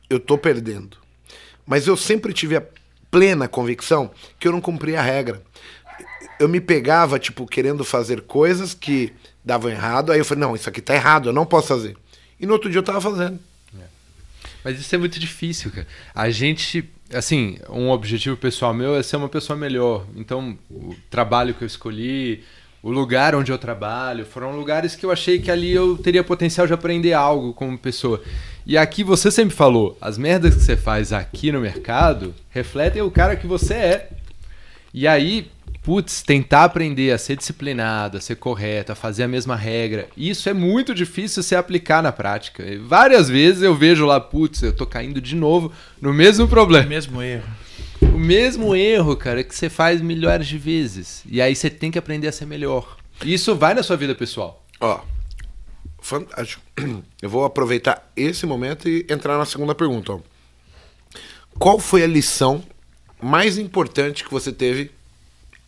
eu 0.09 0.19
tô 0.19 0.37
perdendo. 0.37 0.97
Mas 1.65 1.85
eu 1.85 1.97
sempre 1.97 2.33
tive 2.33 2.55
a 2.55 2.63
plena 3.09 3.47
convicção 3.47 4.11
que 4.39 4.47
eu 4.47 4.51
não 4.51 4.61
cumpria 4.61 4.99
a 4.99 5.03
regra. 5.03 5.41
Eu 6.39 6.47
me 6.47 6.61
pegava, 6.61 7.17
tipo, 7.17 7.47
querendo 7.47 7.83
fazer 7.83 8.21
coisas 8.21 8.73
que 8.73 9.13
davam 9.43 9.71
errado. 9.71 10.11
Aí 10.11 10.19
eu 10.19 10.25
falei, 10.25 10.41
não, 10.41 10.55
isso 10.55 10.69
aqui 10.69 10.81
tá 10.81 10.93
errado, 10.93 11.29
eu 11.29 11.33
não 11.33 11.45
posso 11.45 11.67
fazer. 11.67 11.97
E 12.39 12.45
no 12.45 12.53
outro 12.53 12.69
dia 12.69 12.79
eu 12.79 12.83
tava 12.83 13.01
fazendo. 13.01 13.39
Mas 14.63 14.79
isso 14.79 14.93
é 14.93 14.97
muito 14.97 15.19
difícil, 15.19 15.71
cara. 15.71 15.87
A 16.13 16.29
gente, 16.29 16.83
assim, 17.13 17.57
um 17.69 17.89
objetivo 17.89 18.35
pessoal 18.35 18.73
meu 18.73 18.95
é 18.95 19.01
ser 19.01 19.15
uma 19.15 19.29
pessoa 19.29 19.57
melhor. 19.57 20.05
Então, 20.15 20.57
o 20.69 20.93
trabalho 21.09 21.53
que 21.53 21.63
eu 21.63 21.65
escolhi, 21.65 22.43
o 22.83 22.91
lugar 22.91 23.33
onde 23.33 23.51
eu 23.51 23.57
trabalho, 23.57 24.25
foram 24.25 24.55
lugares 24.57 24.95
que 24.95 25.05
eu 25.05 25.11
achei 25.11 25.39
que 25.39 25.49
ali 25.49 25.71
eu 25.71 25.97
teria 25.97 26.23
potencial 26.23 26.67
de 26.67 26.73
aprender 26.73 27.13
algo 27.13 27.53
como 27.53 27.77
pessoa. 27.77 28.21
E 28.69 28.77
aqui 28.77 29.01
você 29.01 29.31
sempre 29.31 29.55
falou, 29.55 29.97
as 30.01 30.17
merdas 30.17 30.53
que 30.53 30.61
você 30.61 30.75
faz 30.75 31.13
aqui 31.13 31.53
no 31.53 31.61
mercado 31.61 32.35
refletem 32.49 33.01
o 33.01 33.09
cara 33.09 33.37
que 33.37 33.47
você 33.47 33.73
é. 33.73 34.09
E 34.93 35.07
aí, 35.07 35.49
putz, 35.81 36.21
tentar 36.21 36.65
aprender 36.65 37.13
a 37.13 37.17
ser 37.17 37.37
disciplinado, 37.37 38.17
a 38.17 38.21
ser 38.21 38.35
correto, 38.35 38.91
a 38.91 38.95
fazer 38.95 39.23
a 39.23 39.27
mesma 39.27 39.55
regra, 39.55 40.09
isso 40.17 40.49
é 40.49 40.53
muito 40.53 40.93
difícil 40.93 41.41
se 41.43 41.55
aplicar 41.55 42.03
na 42.03 42.11
prática. 42.11 42.61
E 42.61 42.75
várias 42.77 43.29
vezes 43.29 43.63
eu 43.63 43.73
vejo 43.73 44.05
lá, 44.05 44.19
putz, 44.19 44.61
eu 44.61 44.75
tô 44.75 44.85
caindo 44.85 45.21
de 45.21 45.33
novo 45.33 45.71
no 46.01 46.13
mesmo 46.13 46.45
problema. 46.45 46.87
Mesmo 46.87 47.21
erro. 47.21 47.47
O 48.01 48.19
mesmo 48.19 48.75
erro, 48.75 49.15
cara, 49.15 49.45
que 49.45 49.55
você 49.55 49.69
faz 49.69 50.01
milhares 50.01 50.45
de 50.45 50.57
vezes. 50.57 51.23
E 51.25 51.41
aí 51.41 51.55
você 51.55 51.69
tem 51.69 51.89
que 51.89 51.97
aprender 51.97 52.27
a 52.27 52.33
ser 52.33 52.45
melhor. 52.45 52.97
E 53.23 53.33
isso 53.33 53.55
vai 53.55 53.73
na 53.73 53.81
sua 53.81 53.95
vida 53.95 54.13
pessoal. 54.13 54.61
Ó, 54.81 54.99
fantástico. 56.07 56.63
Eu 57.21 57.29
vou 57.29 57.43
aproveitar 57.43 58.09
esse 58.15 58.45
momento 58.45 58.87
e 58.87 59.05
entrar 59.09 59.37
na 59.37 59.45
segunda 59.45 59.75
pergunta. 59.75 60.13
ó. 60.13 60.19
Qual 61.59 61.79
foi 61.79 62.03
a 62.03 62.07
lição 62.07 62.63
mais 63.21 63.57
importante 63.57 64.23
que 64.23 64.31
você 64.31 64.51
teve 64.51 64.91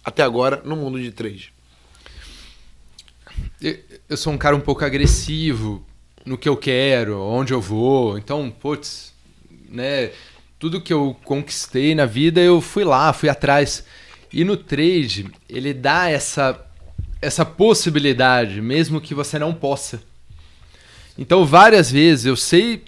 até 0.04 0.24
agora 0.24 0.62
no 0.64 0.76
mundo 0.76 1.02
de 1.02 1.12
trade? 1.12 1.54
Eu, 3.62 4.16
sou 4.16 4.32
um 4.32 4.38
cara 4.38 4.56
um 4.56 4.62
pouco 4.62 4.86
agressivo 4.86 5.84
no 6.26 6.38
que 6.38 6.48
eu 6.48 6.56
quero, 6.56 7.20
onde 7.20 7.54
eu 7.54 7.60
vou. 7.60 8.18
Então, 8.18 8.50
putz, 8.50 9.14
né? 9.70 10.12
Tudo 10.58 10.82
que 10.82 10.94
eu 10.94 11.18
conquistei 11.24 11.96
na 11.96 12.06
vida, 12.06 12.40
eu 12.40 12.62
fui 12.62 12.84
lá, 12.84 13.12
fui 13.12 13.28
atrás. 13.28 13.84
E 14.32 14.44
no 14.44 14.56
trade, 14.56 15.30
ele 15.50 15.74
dá 15.74 16.10
essa, 16.10 16.66
essa 17.22 17.46
possibilidade, 17.46 18.62
mesmo 18.62 19.02
que 19.02 19.14
você 19.14 19.40
não 19.40 19.54
possa. 19.54 20.09
Então, 21.22 21.46
várias 21.46 21.92
vezes 21.92 22.26
eu 22.26 22.38
sei 22.38 22.82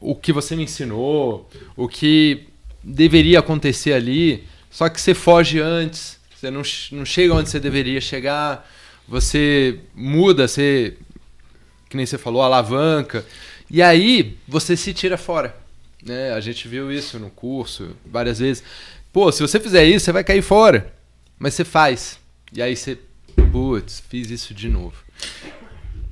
o 0.00 0.16
que 0.16 0.32
você 0.32 0.56
me 0.56 0.64
ensinou, 0.64 1.48
o 1.76 1.86
que 1.86 2.48
deveria 2.82 3.38
acontecer 3.38 3.92
ali, 3.92 4.42
só 4.68 4.88
que 4.88 5.00
você 5.00 5.14
foge 5.14 5.60
antes, 5.60 6.18
você 6.34 6.50
não, 6.50 6.62
não 6.90 7.04
chega 7.04 7.32
onde 7.32 7.48
você 7.48 7.60
deveria 7.60 8.00
chegar, 8.00 8.68
você 9.06 9.78
muda, 9.94 10.48
você, 10.48 10.96
que 11.88 11.96
nem 11.96 12.04
você 12.04 12.18
falou, 12.18 12.42
alavanca, 12.42 13.24
e 13.70 13.80
aí 13.80 14.36
você 14.48 14.76
se 14.76 14.92
tira 14.92 15.16
fora. 15.16 15.56
Né? 16.04 16.32
A 16.32 16.40
gente 16.40 16.66
viu 16.66 16.90
isso 16.90 17.16
no 17.20 17.30
curso 17.30 17.96
várias 18.04 18.40
vezes. 18.40 18.64
Pô, 19.12 19.30
se 19.30 19.40
você 19.40 19.60
fizer 19.60 19.84
isso, 19.84 20.06
você 20.06 20.12
vai 20.12 20.24
cair 20.24 20.42
fora. 20.42 20.92
Mas 21.38 21.54
você 21.54 21.64
faz. 21.64 22.18
E 22.52 22.60
aí 22.60 22.74
você, 22.74 22.98
putz, 23.52 24.02
fiz 24.08 24.30
isso 24.30 24.52
de 24.52 24.68
novo. 24.68 24.96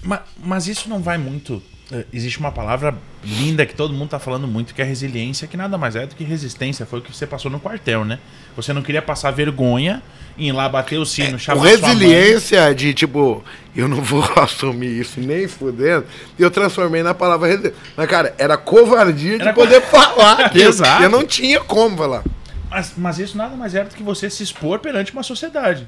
Ma- 0.03 0.23
Mas, 0.43 0.67
isso 0.67 0.89
não 0.89 1.01
vai 1.01 1.19
muito. 1.19 1.63
eh, 1.93 2.05
Existe 2.13 2.39
uma 2.39 2.51
palavra 2.53 2.95
linda 3.25 3.67
que 3.67 3.75
todo 3.75 3.93
mundo 3.93 4.09
tá 4.11 4.19
falando 4.19 4.47
muito, 4.49 4.75
que 4.75 4.81
é 4.81 4.85
resiliência, 4.85 5.47
que 5.47 5.57
nada 5.57 5.77
mais 5.77 5.95
é 5.97 6.07
do 6.07 6.15
que 6.15 6.25
resistência. 6.25 6.87
Foi 6.87 7.01
o 7.01 7.03
que 7.03 7.15
você 7.15 7.27
passou 7.27 7.51
no 7.51 7.61
quartel, 7.61 8.05
né? 8.05 8.19
Você 8.57 8.73
não 8.73 8.83
queria 8.83 9.03
passar 9.03 9.31
vergonha 9.31 10.03
em 10.39 10.49
ir 10.49 10.53
lá 10.53 10.69
bater 10.69 10.99
o 10.99 11.05
sino, 11.05 11.37
O 11.37 11.39
chamar 11.39 11.63
resiliência 11.67 12.75
de 12.75 12.95
tipo, 12.95 13.45
eu 13.77 13.87
não 13.89 14.01
vou 14.01 14.25
assumir 14.37 15.01
isso 15.01 15.21
nem 15.21 15.47
fudendo, 15.47 16.07
eu 16.39 16.51
transformei 16.51 17.03
na 17.03 17.13
palavra 17.13 17.49
resiliência. 17.49 17.79
Mas, 17.97 18.09
cara, 18.09 18.35
era 18.39 18.57
covardia 18.57 19.37
de 19.37 19.43
Era 19.43 19.53
poder 19.53 19.83
falar. 19.83 20.51
Exato. 20.57 21.03
Eu 21.03 21.11
não 21.11 21.27
tinha 21.27 21.61
como 21.61 21.97
falar. 21.97 22.25
Mas, 22.71 22.93
mas 22.97 23.19
isso 23.19 23.37
nada 23.37 23.55
mais 23.57 23.75
é 23.75 23.83
do 23.85 23.95
que 23.95 24.03
você 24.03 24.31
se 24.31 24.43
expor 24.45 24.79
perante 24.79 25.13
uma 25.13 25.23
sociedade. 25.25 25.87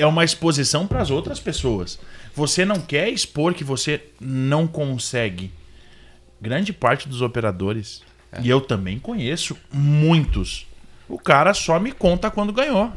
É 0.00 0.06
uma 0.06 0.24
exposição 0.24 0.86
para 0.86 1.00
as 1.00 1.10
outras 1.10 1.38
pessoas. 1.38 1.98
Você 2.34 2.64
não 2.64 2.80
quer 2.80 3.08
expor 3.08 3.54
que 3.54 3.62
você 3.64 4.00
não 4.20 4.66
consegue. 4.66 5.50
Grande 6.40 6.72
parte 6.72 7.08
dos 7.08 7.20
operadores, 7.20 8.02
e 8.42 8.48
eu 8.48 8.60
também 8.60 8.98
conheço 8.98 9.56
muitos, 9.72 10.66
o 11.08 11.18
cara 11.18 11.52
só 11.52 11.78
me 11.78 11.92
conta 11.92 12.30
quando 12.30 12.52
ganhou. 12.52 12.92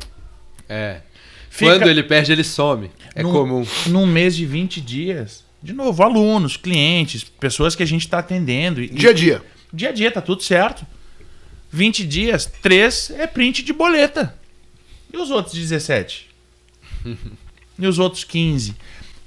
É. 0.70 1.02
Fica 1.50 1.72
Quando 1.78 1.90
ele 1.90 2.04
perde, 2.04 2.32
ele 2.32 2.44
some. 2.44 2.90
É 3.14 3.22
num- 3.22 3.32
comum. 3.32 3.66
Num 3.88 4.06
mês 4.08 4.36
de 4.36 4.46
20 4.46 4.80
dias. 4.80 5.44
De 5.62 5.74
novo, 5.74 6.02
alunos, 6.04 6.56
clientes, 6.58 7.24
pessoas 7.24 7.76
que 7.76 7.84
a 7.84 7.86
gente 7.86 8.02
está 8.06 8.20
atendendo. 8.20 8.82
e- 8.82 8.88
Dia 8.90 9.10
a 9.10 9.14
dia. 9.14 9.42
Dia 9.74 9.90
a 9.90 9.92
dia, 9.92 10.12
tá 10.12 10.22
tudo 10.22 10.42
certo. 10.42 10.86
20 11.72 12.06
dias, 12.06 12.46
3 12.62 13.12
é 13.12 13.28
print 13.28 13.62
de 13.64 13.74
boleta. 13.74 14.36
E 15.12 15.18
os 15.18 15.30
outros 15.32 15.56
17? 15.56 16.30
e 17.78 17.88
os 17.88 18.00
outros 18.00 18.24
15? 18.24 18.76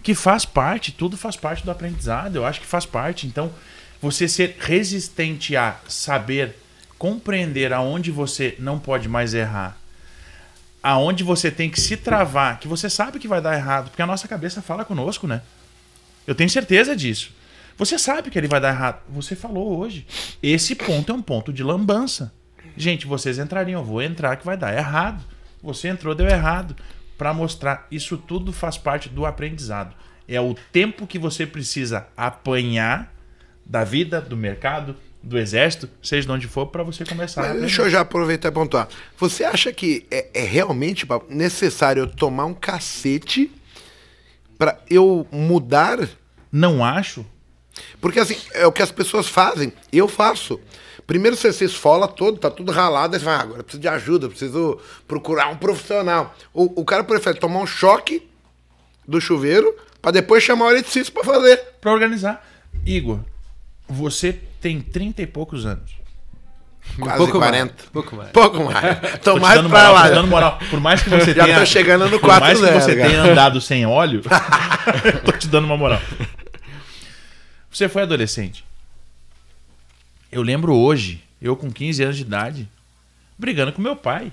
Que 0.02 0.14
faz 0.14 0.44
parte, 0.44 0.92
tudo 0.92 1.16
faz 1.16 1.36
parte 1.36 1.64
do 1.64 1.70
aprendizado. 1.70 2.36
Eu 2.36 2.46
acho 2.46 2.60
que 2.60 2.66
faz 2.66 2.86
parte. 2.86 3.26
Então, 3.26 3.52
você 4.00 4.28
ser 4.28 4.56
resistente 4.58 5.56
a 5.56 5.76
saber 5.88 6.56
compreender 6.98 7.72
aonde 7.72 8.10
você 8.10 8.56
não 8.58 8.78
pode 8.78 9.08
mais 9.08 9.34
errar, 9.34 9.76
aonde 10.82 11.22
você 11.24 11.50
tem 11.50 11.68
que 11.68 11.80
se 11.80 11.96
travar, 11.96 12.58
que 12.58 12.68
você 12.68 12.88
sabe 12.88 13.18
que 13.18 13.28
vai 13.28 13.40
dar 13.40 13.54
errado, 13.54 13.90
porque 13.90 14.02
a 14.02 14.06
nossa 14.06 14.26
cabeça 14.28 14.62
fala 14.62 14.84
conosco, 14.84 15.26
né? 15.26 15.42
Eu 16.26 16.34
tenho 16.34 16.50
certeza 16.50 16.96
disso. 16.96 17.32
Você 17.78 17.98
sabe 17.98 18.30
que 18.30 18.38
ele 18.38 18.48
vai 18.48 18.60
dar 18.60 18.70
errado. 18.70 19.00
Você 19.10 19.36
falou 19.36 19.78
hoje. 19.78 20.06
Esse 20.42 20.74
ponto 20.74 21.12
é 21.12 21.14
um 21.14 21.22
ponto 21.22 21.52
de 21.52 21.62
lambança. 21.62 22.32
Gente, 22.76 23.06
vocês 23.06 23.38
entrariam, 23.38 23.80
eu 23.80 23.84
vou 23.84 24.02
entrar 24.02 24.36
que 24.36 24.46
vai 24.46 24.56
dar 24.56 24.74
errado. 24.74 25.22
Você 25.62 25.88
entrou, 25.88 26.14
deu 26.14 26.26
errado. 26.26 26.74
Para 27.16 27.32
mostrar, 27.32 27.86
isso 27.90 28.16
tudo 28.16 28.52
faz 28.52 28.76
parte 28.76 29.08
do 29.08 29.24
aprendizado. 29.24 29.94
É 30.28 30.40
o 30.40 30.54
tempo 30.72 31.06
que 31.06 31.18
você 31.18 31.46
precisa 31.46 32.08
apanhar 32.16 33.14
da 33.64 33.84
vida, 33.84 34.20
do 34.20 34.36
mercado, 34.36 34.96
do 35.22 35.38
exército, 35.38 35.88
seja 36.02 36.26
de 36.26 36.32
onde 36.32 36.46
for, 36.46 36.66
para 36.66 36.82
você 36.82 37.04
começar 37.04 37.40
a 37.40 37.42
Mas 37.42 37.50
aprender. 37.50 37.66
deixa 37.66 37.82
eu 37.82 37.90
já 37.90 38.00
aproveitar 38.00 38.48
e 38.48 38.52
pontuar. 38.52 38.88
Você 39.18 39.44
acha 39.44 39.72
que 39.72 40.06
é, 40.10 40.28
é 40.34 40.44
realmente 40.44 41.06
necessário 41.28 42.02
eu 42.02 42.06
tomar 42.06 42.44
um 42.44 42.54
cacete 42.54 43.50
pra 44.56 44.78
eu 44.88 45.26
mudar? 45.32 46.08
Não 46.52 46.84
acho. 46.84 47.26
Porque 48.00 48.20
assim, 48.20 48.36
é 48.52 48.66
o 48.66 48.72
que 48.72 48.82
as 48.82 48.92
pessoas 48.92 49.26
fazem, 49.28 49.72
eu 49.92 50.06
faço. 50.06 50.60
Primeiro 51.06 51.36
você 51.36 51.52
se 51.52 51.64
esfola 51.64 52.08
todo, 52.08 52.38
tá 52.38 52.50
tudo 52.50 52.72
ralado, 52.72 53.14
aí 53.14 53.20
você 53.20 53.24
fala, 53.24 53.38
ah, 53.38 53.42
agora 53.42 53.60
eu 53.60 53.64
preciso 53.64 53.80
de 53.80 53.88
ajuda, 53.88 54.26
eu 54.26 54.30
preciso 54.30 54.78
procurar 55.06 55.48
um 55.48 55.56
profissional. 55.56 56.34
O, 56.52 56.80
o 56.80 56.84
cara 56.84 57.04
prefere 57.04 57.38
tomar 57.38 57.60
um 57.60 57.66
choque 57.66 58.26
do 59.06 59.20
chuveiro 59.20 59.72
pra 60.02 60.10
depois 60.10 60.42
chamar 60.42 60.66
o 60.66 60.70
eletricista 60.70 61.12
pra 61.12 61.22
fazer. 61.22 61.56
Para 61.80 61.92
organizar. 61.92 62.44
Igor, 62.84 63.20
você 63.88 64.32
tem 64.60 64.80
30 64.80 65.22
e 65.22 65.26
poucos 65.26 65.64
anos. 65.64 65.92
Quase 67.00 67.18
pouco 67.18 67.38
40. 67.38 67.64
mais, 67.74 67.88
pouco 67.90 68.16
mais. 68.16 68.30
Pouco 68.30 68.64
mais. 68.64 69.18
Tô, 69.22 69.38
mais 69.38 69.56
dando 69.56 69.68
pra 69.70 69.78
moral, 69.78 69.94
lá. 69.94 70.08
dando 70.08 70.28
moral. 70.28 70.58
Por 70.70 70.80
mais 70.80 71.02
que 71.02 71.10
você 71.10 71.34
Já 71.34 71.44
tenha. 71.44 71.58
tô 71.58 71.66
chegando 71.66 72.08
no 72.08 72.18
Por 72.18 72.28
mais 72.28 72.58
que 72.58 72.64
4-0, 72.64 72.80
você 72.80 72.96
cara. 72.96 73.08
tenha 73.10 73.22
andado 73.22 73.60
sem 73.60 73.84
óleo, 73.86 74.22
tô 75.24 75.32
te 75.32 75.48
dando 75.48 75.64
uma 75.66 75.76
moral. 75.76 76.00
Você 77.70 77.88
foi 77.88 78.02
adolescente. 78.02 78.64
Eu 80.36 80.42
lembro 80.42 80.74
hoje, 80.74 81.24
eu 81.40 81.56
com 81.56 81.70
15 81.70 82.02
anos 82.02 82.16
de 82.18 82.22
idade, 82.22 82.68
brigando 83.38 83.72
com 83.72 83.80
meu 83.80 83.96
pai. 83.96 84.30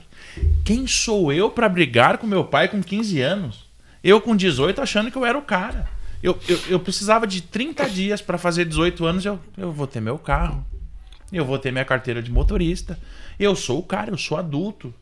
Quem 0.65 0.85
sou 0.85 1.31
eu 1.31 1.49
pra 1.49 1.69
brigar 1.69 2.17
com 2.17 2.27
meu 2.27 2.43
pai 2.43 2.67
com 2.67 2.83
15 2.83 3.21
anos? 3.21 3.69
Eu 4.03 4.19
com 4.19 4.35
18 4.35 4.81
achando 4.81 5.09
que 5.09 5.15
eu 5.15 5.25
era 5.25 5.37
o 5.37 5.43
cara. 5.43 5.89
Eu, 6.21 6.37
eu, 6.45 6.59
eu 6.67 6.79
precisava 6.81 7.25
de 7.25 7.41
30 7.41 7.89
dias 7.89 8.21
pra 8.21 8.37
fazer 8.37 8.65
18 8.65 9.05
anos, 9.05 9.23
eu, 9.23 9.39
eu 9.57 9.71
vou 9.71 9.87
ter 9.87 10.01
meu 10.01 10.19
carro. 10.19 10.65
Eu 11.31 11.45
vou 11.45 11.57
ter 11.57 11.71
minha 11.71 11.85
carteira 11.85 12.21
de 12.21 12.29
motorista. 12.29 12.99
Eu 13.39 13.55
sou 13.55 13.79
o 13.79 13.83
cara, 13.83 14.11
eu 14.11 14.17
sou 14.17 14.37
adulto. 14.37 14.93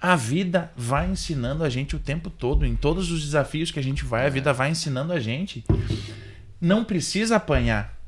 A 0.00 0.16
vida 0.16 0.72
vai 0.76 1.08
ensinando 1.08 1.62
a 1.62 1.68
gente 1.68 1.94
o 1.94 2.00
tempo 2.00 2.28
todo. 2.28 2.66
Em 2.66 2.74
todos 2.74 3.12
os 3.12 3.22
desafios 3.22 3.70
que 3.70 3.78
a 3.78 3.82
gente 3.82 4.04
vai, 4.04 4.26
a 4.26 4.30
vida 4.30 4.52
vai 4.52 4.70
ensinando 4.70 5.12
a 5.12 5.20
gente. 5.20 5.64
Não 6.60 6.82
precisa 6.82 7.36
apanhar. 7.36 8.01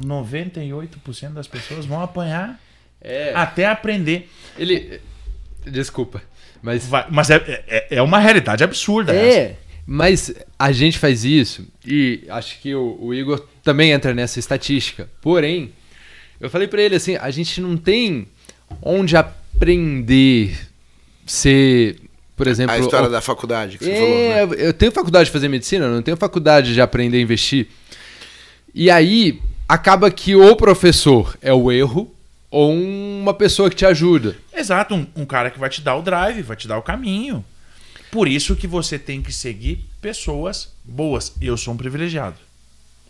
98% 0.00 1.32
das 1.32 1.46
pessoas 1.46 1.84
vão 1.86 2.00
apanhar 2.00 2.60
É. 3.00 3.32
até 3.34 3.66
aprender. 3.66 4.30
Ele. 4.58 5.00
Desculpa. 5.66 6.22
Mas. 6.62 6.86
Vai- 6.86 7.06
mas 7.10 7.30
é, 7.30 7.64
é, 7.66 7.96
é 7.96 8.02
uma 8.02 8.18
realidade 8.18 8.62
absurda. 8.64 9.12
essa. 9.12 9.38
É, 9.38 9.56
mas 9.86 10.32
a 10.58 10.70
gente 10.72 10.98
faz 10.98 11.24
isso 11.24 11.66
e 11.84 12.24
acho 12.28 12.60
que 12.60 12.72
o, 12.74 12.96
o 13.00 13.12
Igor 13.14 13.44
também 13.64 13.90
entra 13.90 14.14
nessa 14.14 14.38
estatística. 14.38 15.08
Porém, 15.20 15.72
eu 16.40 16.48
falei 16.48 16.68
pra 16.68 16.80
ele 16.80 16.94
assim, 16.94 17.16
a 17.16 17.30
gente 17.30 17.60
não 17.60 17.76
tem 17.76 18.28
onde 18.80 19.16
aprender 19.16 20.56
ser, 21.26 21.98
por 22.36 22.46
exemplo, 22.46 22.74
A 22.74 22.78
história 22.78 23.08
o- 23.08 23.12
da 23.12 23.20
faculdade 23.20 23.78
que 23.78 23.84
você 23.84 23.94
falou, 23.94 24.08
né? 24.56 24.62
é, 24.62 24.68
eu 24.68 24.72
tenho 24.72 24.92
faculdade 24.92 25.26
de 25.26 25.32
fazer 25.32 25.48
medicina, 25.48 25.84
eu 25.86 25.90
não 25.92 26.02
tenho 26.02 26.16
faculdade 26.16 26.74
de 26.74 26.80
aprender 26.80 27.18
a 27.18 27.20
investir. 27.20 27.66
E 28.74 28.90
aí 28.90 29.40
acaba 29.72 30.10
que 30.10 30.36
o 30.36 30.54
professor 30.54 31.34
é 31.40 31.50
o 31.50 31.72
erro 31.72 32.14
ou 32.50 32.74
uma 32.74 33.32
pessoa 33.32 33.70
que 33.70 33.76
te 33.76 33.86
ajuda. 33.86 34.36
Exato, 34.52 34.94
um, 34.94 35.06
um 35.16 35.24
cara 35.24 35.50
que 35.50 35.58
vai 35.58 35.70
te 35.70 35.80
dar 35.80 35.96
o 35.96 36.02
drive, 36.02 36.42
vai 36.42 36.54
te 36.54 36.68
dar 36.68 36.76
o 36.76 36.82
caminho. 36.82 37.42
Por 38.10 38.28
isso 38.28 38.54
que 38.54 38.66
você 38.66 38.98
tem 38.98 39.22
que 39.22 39.32
seguir 39.32 39.88
pessoas 39.98 40.74
boas. 40.84 41.34
Eu 41.40 41.56
sou 41.56 41.72
um 41.72 41.76
privilegiado. 41.78 42.36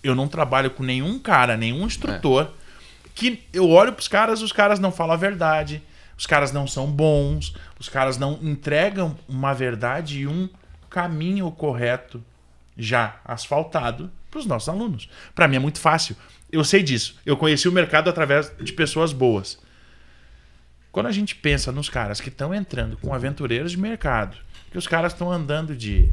Eu 0.05 0.15
não 0.15 0.29
trabalho 0.29 0.71
com 0.71 0.85
nenhum 0.85 1.19
cara, 1.19 1.57
nenhum 1.57 1.85
instrutor 1.85 2.53
que 3.13 3.43
eu 3.53 3.69
olho 3.69 3.93
pros 3.93 4.07
caras, 4.07 4.41
os 4.41 4.53
caras 4.53 4.79
não 4.79 4.93
falam 4.93 5.15
a 5.15 5.19
verdade, 5.19 5.83
os 6.17 6.27
caras 6.27 6.53
não 6.53 6.69
são 6.69 6.87
bons, 6.87 7.53
os 7.77 7.89
caras 7.89 8.19
não 8.19 8.39
entregam 8.41 9.19
uma 9.29 9.53
verdade 9.53 10.21
e 10.21 10.27
um 10.29 10.49
caminho 10.89 11.51
correto 11.51 12.23
já 12.79 13.17
asfaltado 13.25 14.09
para 14.31 14.39
os 14.39 14.47
nossos 14.47 14.69
alunos. 14.69 15.09
Para 15.35 15.49
mim 15.49 15.57
é 15.57 15.59
muito 15.59 15.81
fácil. 15.81 16.17
Eu 16.53 16.63
sei 16.63 16.83
disso. 16.83 17.17
Eu 17.25 17.37
conheci 17.37 17.67
o 17.67 17.73
mercado 17.73 18.11
através 18.11 18.53
de 18.61 18.73
pessoas 18.73 19.13
boas. 19.13 19.59
Quando 20.93 21.07
a 21.07 21.13
gente 21.13 21.35
pensa 21.35 21.73
nos 21.73 21.89
caras 21.89 22.21
que 22.21 22.29
estão 22.29 22.55
entrando 22.55 22.99
com 22.99 23.15
aventureiros 23.15 23.71
de 23.71 23.79
mercado, 23.79 24.37
que 24.71 24.77
os 24.77 24.87
caras 24.87 25.13
estão 25.13 25.33
andando 25.33 25.75
de 25.75 26.13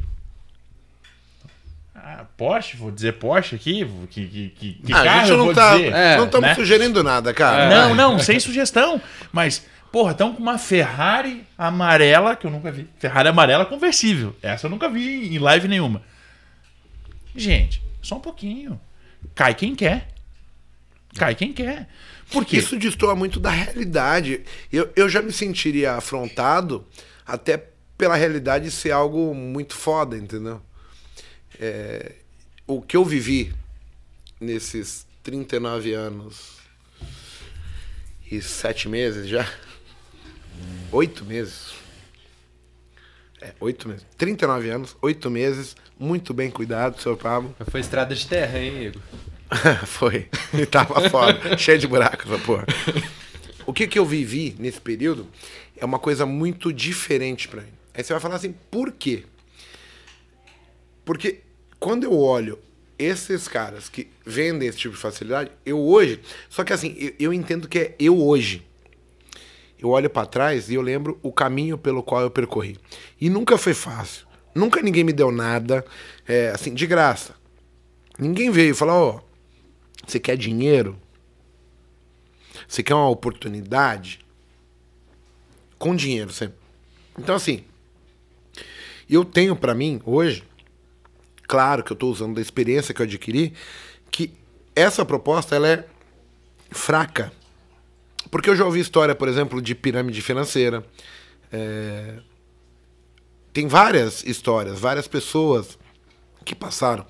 ah, 1.94 2.24
Porsche, 2.36 2.78
vou 2.78 2.90
dizer 2.90 3.12
Porsche 3.14 3.56
aqui, 3.56 3.86
que, 4.08 4.26
que, 4.26 4.48
que, 4.48 4.72
que 4.74 4.92
Ah, 4.92 5.00
a 5.00 5.04
carro 5.04 5.20
gente 5.20 5.30
eu 5.30 5.36
não 5.36 5.44
vou 5.44 5.54
tá, 5.54 5.76
dizer? 5.76 5.92
É, 5.92 6.16
não 6.16 6.24
estamos 6.24 6.48
né? 6.48 6.54
sugerindo 6.54 7.04
nada, 7.04 7.34
cara. 7.34 7.68
Não, 7.68 7.94
não, 7.94 8.18
sem 8.18 8.40
sugestão. 8.40 9.00
Mas, 9.30 9.66
porra, 9.92 10.12
estão 10.12 10.34
com 10.34 10.40
uma 10.40 10.56
Ferrari 10.56 11.44
amarela, 11.58 12.34
que 12.34 12.46
eu 12.46 12.50
nunca 12.50 12.72
vi. 12.72 12.88
Ferrari 12.98 13.28
amarela 13.28 13.66
conversível. 13.66 14.34
Essa 14.40 14.66
eu 14.66 14.70
nunca 14.70 14.88
vi 14.88 15.34
em 15.34 15.38
live 15.38 15.68
nenhuma. 15.68 16.00
Gente, 17.36 17.82
só 18.00 18.16
um 18.16 18.20
pouquinho. 18.20 18.80
Cai 19.34 19.54
quem 19.54 19.74
quer. 19.74 20.08
Cai 21.16 21.34
quem 21.34 21.52
quer. 21.52 21.88
Por 22.30 22.44
quê? 22.44 22.58
Isso 22.58 22.78
destoa 22.78 23.14
muito 23.14 23.40
da 23.40 23.50
realidade. 23.50 24.44
Eu, 24.72 24.90
eu 24.94 25.08
já 25.08 25.20
me 25.20 25.32
sentiria 25.32 25.94
afrontado 25.94 26.86
até 27.26 27.66
pela 27.98 28.16
realidade 28.16 28.70
ser 28.70 28.92
algo 28.92 29.34
muito 29.34 29.74
foda, 29.74 30.16
entendeu? 30.16 30.62
É, 31.58 32.12
o 32.66 32.80
que 32.80 32.96
eu 32.96 33.04
vivi 33.04 33.52
nesses 34.40 35.06
39 35.22 35.92
anos 35.92 36.58
e 38.30 38.40
sete 38.40 38.88
meses 38.88 39.28
já. 39.28 39.46
Oito 40.92 41.24
meses. 41.24 41.72
É, 43.40 43.52
oito 43.60 43.88
meses. 43.88 44.04
39 44.16 44.70
anos, 44.70 44.96
oito 45.02 45.30
meses, 45.30 45.74
muito 45.98 46.32
bem 46.32 46.50
cuidado, 46.50 47.00
senhor 47.00 47.16
Pablo. 47.16 47.54
Mas 47.58 47.68
Foi 47.68 47.80
estrada 47.80 48.14
de 48.14 48.26
terra, 48.26 48.58
hein, 48.58 48.86
Igor? 48.86 49.02
Foi. 49.86 50.28
E 50.54 50.66
tava 50.66 51.08
foda. 51.08 51.56
cheio 51.58 51.78
de 51.78 51.86
buracos, 51.86 52.40
porra. 52.42 52.66
O 53.66 53.72
que, 53.72 53.86
que 53.86 53.98
eu 53.98 54.04
vivi 54.04 54.54
nesse 54.58 54.80
período 54.80 55.26
é 55.76 55.84
uma 55.84 55.98
coisa 55.98 56.26
muito 56.26 56.72
diferente 56.72 57.48
pra 57.48 57.62
mim. 57.62 57.72
Aí 57.94 58.02
você 58.02 58.12
vai 58.12 58.20
falar 58.20 58.36
assim, 58.36 58.54
por 58.70 58.92
quê? 58.92 59.24
Porque 61.04 61.40
quando 61.78 62.04
eu 62.04 62.16
olho 62.16 62.58
esses 62.98 63.48
caras 63.48 63.88
que 63.88 64.08
vendem 64.24 64.68
esse 64.68 64.78
tipo 64.78 64.94
de 64.94 65.00
facilidade, 65.00 65.50
eu 65.64 65.78
hoje. 65.78 66.20
Só 66.48 66.62
que 66.62 66.72
assim, 66.72 66.94
eu, 66.98 67.14
eu 67.18 67.32
entendo 67.32 67.68
que 67.68 67.78
é 67.78 67.94
eu 67.98 68.20
hoje. 68.20 68.66
Eu 69.78 69.88
olho 69.88 70.10
pra 70.10 70.26
trás 70.26 70.68
e 70.68 70.74
eu 70.74 70.82
lembro 70.82 71.18
o 71.22 71.32
caminho 71.32 71.78
pelo 71.78 72.02
qual 72.02 72.20
eu 72.20 72.30
percorri. 72.30 72.78
E 73.18 73.30
nunca 73.30 73.56
foi 73.56 73.72
fácil. 73.72 74.26
Nunca 74.54 74.82
ninguém 74.82 75.04
me 75.04 75.12
deu 75.12 75.30
nada, 75.30 75.84
é, 76.28 76.50
assim, 76.50 76.74
de 76.74 76.86
graça. 76.86 77.34
Ninguém 78.18 78.50
veio 78.50 78.74
falar, 78.74 78.94
ó, 78.94 79.20
você 80.06 80.18
quer 80.18 80.36
dinheiro? 80.36 80.98
Você 82.66 82.82
quer 82.82 82.94
uma 82.94 83.08
oportunidade? 83.08 84.20
Com 85.78 85.94
dinheiro 85.94 86.32
sempre. 86.32 86.58
Então, 87.18 87.34
assim, 87.34 87.64
eu 89.08 89.24
tenho 89.24 89.56
pra 89.56 89.74
mim, 89.74 90.00
hoje, 90.04 90.44
claro 91.44 91.82
que 91.82 91.92
eu 91.92 91.96
tô 91.96 92.10
usando 92.10 92.34
da 92.34 92.40
experiência 92.40 92.94
que 92.94 93.02
eu 93.02 93.06
adquiri, 93.06 93.54
que 94.10 94.32
essa 94.74 95.04
proposta, 95.04 95.56
ela 95.56 95.68
é 95.68 95.84
fraca. 96.70 97.32
Porque 98.30 98.48
eu 98.48 98.56
já 98.56 98.64
ouvi 98.64 98.80
história, 98.80 99.14
por 99.14 99.28
exemplo, 99.28 99.60
de 99.60 99.74
pirâmide 99.74 100.22
financeira. 100.22 100.84
é, 101.52 102.18
tem 103.52 103.66
várias 103.66 104.22
histórias, 104.22 104.78
várias 104.78 105.08
pessoas 105.08 105.76
que 106.44 106.54
passaram. 106.54 107.04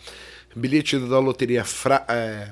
Bilhete 0.56 0.98
da 0.98 1.18
loteria. 1.18 1.64
Fra, 1.64 2.04
é, 2.08 2.50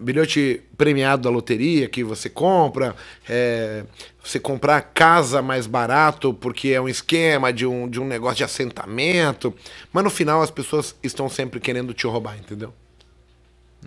bilhete 0.00 0.62
premiado 0.76 1.22
da 1.22 1.30
loteria 1.30 1.88
que 1.88 2.02
você 2.02 2.28
compra, 2.28 2.96
é, 3.28 3.84
você 4.22 4.40
comprar 4.40 4.80
casa 4.80 5.42
mais 5.42 5.66
barato 5.66 6.32
porque 6.32 6.68
é 6.68 6.80
um 6.80 6.88
esquema 6.88 7.52
de 7.52 7.66
um, 7.66 7.88
de 7.88 8.00
um 8.00 8.06
negócio 8.06 8.38
de 8.38 8.44
assentamento, 8.44 9.54
mas 9.92 10.02
no 10.02 10.10
final 10.10 10.42
as 10.42 10.50
pessoas 10.50 10.94
estão 11.02 11.28
sempre 11.28 11.60
querendo 11.60 11.92
te 11.92 12.06
roubar, 12.06 12.36
entendeu? 12.38 12.72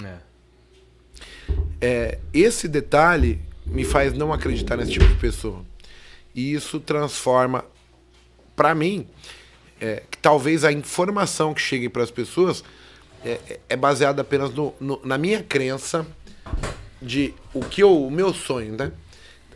É. 0.04 0.34
É, 1.82 2.20
esse 2.34 2.68
detalhe 2.68 3.40
me 3.66 3.84
faz 3.84 4.14
não 4.14 4.32
acreditar 4.32 4.78
nesse 4.78 4.92
tipo 4.92 5.06
de 5.06 5.16
pessoa. 5.16 5.64
E 6.34 6.54
isso 6.54 6.80
transforma, 6.80 7.66
para 8.56 8.74
mim, 8.74 9.08
é, 9.80 10.04
que 10.10 10.18
talvez 10.18 10.64
a 10.64 10.72
informação 10.72 11.54
que 11.54 11.62
chegue 11.62 11.90
para 11.90 12.04
as 12.04 12.12
pessoas 12.12 12.64
é, 13.26 13.60
é 13.70 13.76
baseada 13.76 14.22
apenas 14.22 14.54
no, 14.54 14.74
no, 14.80 15.00
na 15.04 15.18
minha 15.18 15.42
crença 15.42 16.06
de 17.02 17.34
o 17.54 17.62
que 17.62 17.82
eu, 17.82 18.06
o 18.06 18.12
meu 18.12 18.34
sonho, 18.34 18.76
né? 18.76 18.92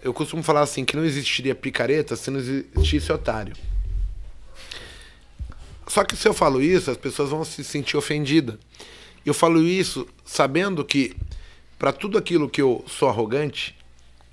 Eu 0.02 0.14
costumo 0.14 0.44
falar 0.44 0.62
assim 0.62 0.86
que 0.86 0.96
não 0.96 1.04
existiria 1.04 1.56
picareta 1.56 2.16
se 2.16 2.30
não 2.30 2.40
existisse 2.40 3.12
otário. 3.12 3.56
Só 5.88 6.04
que 6.04 6.16
se 6.16 6.28
eu 6.28 6.34
falo 6.34 6.62
isso, 6.62 6.92
as 6.92 6.98
pessoas 6.98 7.30
vão 7.30 7.44
se 7.44 7.64
sentir 7.64 7.98
ofendidas. 7.98 8.58
Eu 9.26 9.34
falo 9.34 9.62
isso 9.62 10.08
sabendo 10.26 10.84
que 10.84 11.16
para 11.80 11.92
tudo 11.92 12.18
aquilo 12.18 12.50
que 12.50 12.62
eu 12.62 12.84
sou 12.88 13.08
arrogante, 13.08 13.76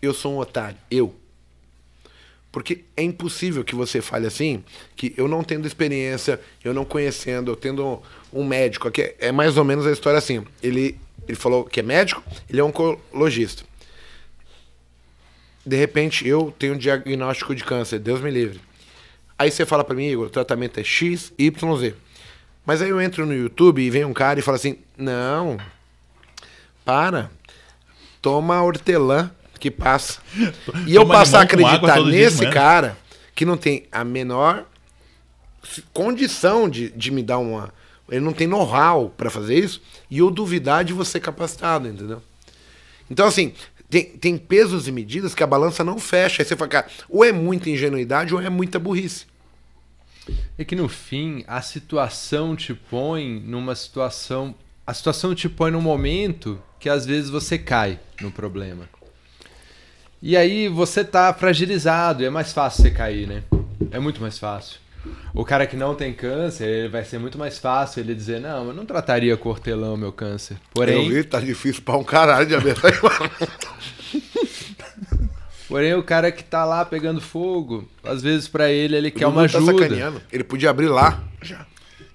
eu 0.01 0.12
sou 0.12 0.35
um 0.35 0.39
otário. 0.39 0.78
Eu. 0.91 1.14
Porque 2.51 2.85
é 2.97 3.03
impossível 3.03 3.64
que 3.64 3.74
você 3.74 4.01
fale 4.01 4.26
assim, 4.26 4.62
que 4.95 5.12
eu 5.16 5.26
não 5.26 5.43
tendo 5.43 5.66
experiência, 5.66 6.41
eu 6.62 6.72
não 6.72 6.85
conhecendo, 6.85 7.51
eu 7.51 7.57
tendo 7.57 8.01
um 8.35 8.45
médico 8.45 8.89
aqui, 8.89 9.14
é 9.18 9.30
mais 9.30 9.57
ou 9.57 9.64
menos 9.64 9.87
a 9.87 9.93
história 9.93 10.18
assim. 10.18 10.45
Ele, 10.62 10.99
ele 11.26 11.37
falou 11.37 11.64
que 11.64 11.80
é 11.80 11.82
médico, 11.82 12.22
ele 12.51 12.61
é 12.61 12.64
oncologista. 12.64 13.62
De 15.64 15.76
repente, 15.76 16.28
eu 16.28 16.55
tenho 16.59 16.74
um 16.74 16.78
diagnóstico 16.78 17.55
de 17.55 17.64
câncer, 17.64 17.99
Deus 17.99 18.20
me 18.20 18.30
livre. 18.30 18.61
Aí 19.39 19.51
você 19.51 19.64
fala 19.64 19.85
para 19.85 19.95
mim, 19.95 20.07
Igor, 20.07 20.26
o 20.26 20.30
tratamento 20.30 20.78
é 20.78 20.85
X, 20.85 21.32
Y, 21.39 21.76
Z. 21.76 21.95
Mas 22.66 22.82
aí 22.82 22.91
eu 22.91 23.01
entro 23.01 23.24
no 23.24 23.35
YouTube 23.35 23.80
e 23.80 23.91
vem 23.91 24.05
um 24.05 24.12
cara 24.12 24.39
e 24.39 24.43
fala 24.43 24.57
assim: 24.57 24.78
Não, 24.97 25.59
para, 26.85 27.30
toma 28.20 28.62
hortelã 28.62 29.30
que 29.59 29.70
passa. 29.70 30.20
E 30.87 30.95
eu 30.95 31.07
passar 31.07 31.41
a 31.41 31.43
acreditar 31.43 32.01
nesse 32.03 32.47
cara 32.51 32.97
que 33.35 33.45
não 33.45 33.57
tem 33.57 33.87
a 33.91 34.05
menor 34.05 34.66
condição 35.93 36.68
de, 36.68 36.91
de 36.91 37.11
me 37.11 37.22
dar 37.22 37.39
uma. 37.39 37.72
Ele 38.09 38.21
não 38.21 38.33
tem 38.33 38.47
know-how 38.47 39.11
para 39.11 39.31
fazer 39.31 39.59
isso 39.59 39.81
e 40.11 40.19
eu 40.19 40.31
duvidar 40.31 40.85
de 40.85 40.93
você 40.93 41.19
capacitado, 41.19 41.89
entendeu? 41.89 42.23
Então, 43.11 43.27
assim, 43.27 43.55
tem, 43.89 44.05
tem 44.05 44.37
pesos 44.37 44.89
e 44.89 44.93
medidas 44.93 45.35
que 45.35 45.43
a 45.43 45.47
balança 45.47 45.85
não 45.85 45.99
fecha. 45.99 46.43
Aí 46.43 46.47
você 46.47 46.57
fala, 46.57 46.69
cara, 46.69 46.87
ou 47.09 47.25
é 47.25 47.33
muita 47.33 47.71
ingenuidade 47.71 48.35
ou 48.35 48.41
é 48.41 48.51
muita 48.51 48.79
burrice. 48.79 49.27
É 50.59 50.65
que 50.65 50.75
no 50.75 50.89
fim 50.89 51.45
a 51.47 51.61
situação 51.61 52.57
te 52.57 52.75
põe 52.75 53.41
numa 53.41 53.75
situação. 53.75 54.55
A 54.87 54.93
situação 54.93 55.35
te 55.35 55.49
põe 55.49 55.71
num 55.71 55.81
momento 55.81 56.61
que 56.79 56.89
às 56.89 57.07
vezes 57.07 57.31
você 57.31 57.59
cai 57.59 57.99
no 58.21 58.31
problema. 58.31 58.89
E 60.21 60.37
aí 60.37 60.69
você 60.69 61.05
tá 61.05 61.33
fragilizado, 61.35 62.25
é 62.25 62.31
mais 62.31 62.53
fácil 62.53 62.83
você 62.83 62.91
cair, 62.91 63.27
né? 63.27 63.43
É 63.91 63.99
muito 63.99 64.21
mais 64.21 64.39
fácil. 64.39 64.81
O 65.35 65.45
cara 65.45 65.67
que 65.67 65.77
não 65.77 65.95
tem 65.95 66.13
câncer, 66.13 66.65
ele 66.65 66.89
vai 66.89 67.05
ser 67.05 67.19
muito 67.19 67.37
mais 67.39 67.59
fácil 67.59 68.01
ele 68.01 68.15
dizer, 68.15 68.41
não, 68.41 68.69
eu 68.69 68.75
não 68.75 68.87
trataria 68.87 69.37
com 69.37 69.49
hortelã 69.49 69.93
o 69.93 69.97
meu 69.97 70.13
câncer. 70.13 70.57
Porém. 70.73 71.05
Eu 71.05 71.11
vi, 71.11 71.25
tá 71.25 71.41
difícil 71.41 71.83
pra 71.83 71.97
um 71.97 72.05
caralho 72.05 72.47
de 72.47 72.55
abertar. 72.55 72.93
Porém, 75.67 75.95
o 75.95 76.03
cara 76.03 76.31
que 76.31 76.45
tá 76.45 76.65
lá 76.65 76.85
pegando 76.85 77.21
fogo, 77.21 77.89
às 78.05 78.23
vezes 78.23 78.47
para 78.47 78.71
ele 78.71 78.97
ele 78.97 79.11
quer 79.11 79.27
uma 79.27 79.49
tá 79.49 79.59
ajuda. 79.59 79.83
Sacaneando. 79.83 80.23
Ele 80.31 80.45
podia 80.45 80.71
abrir 80.71 80.89
lá 80.89 81.25
já. 81.43 81.67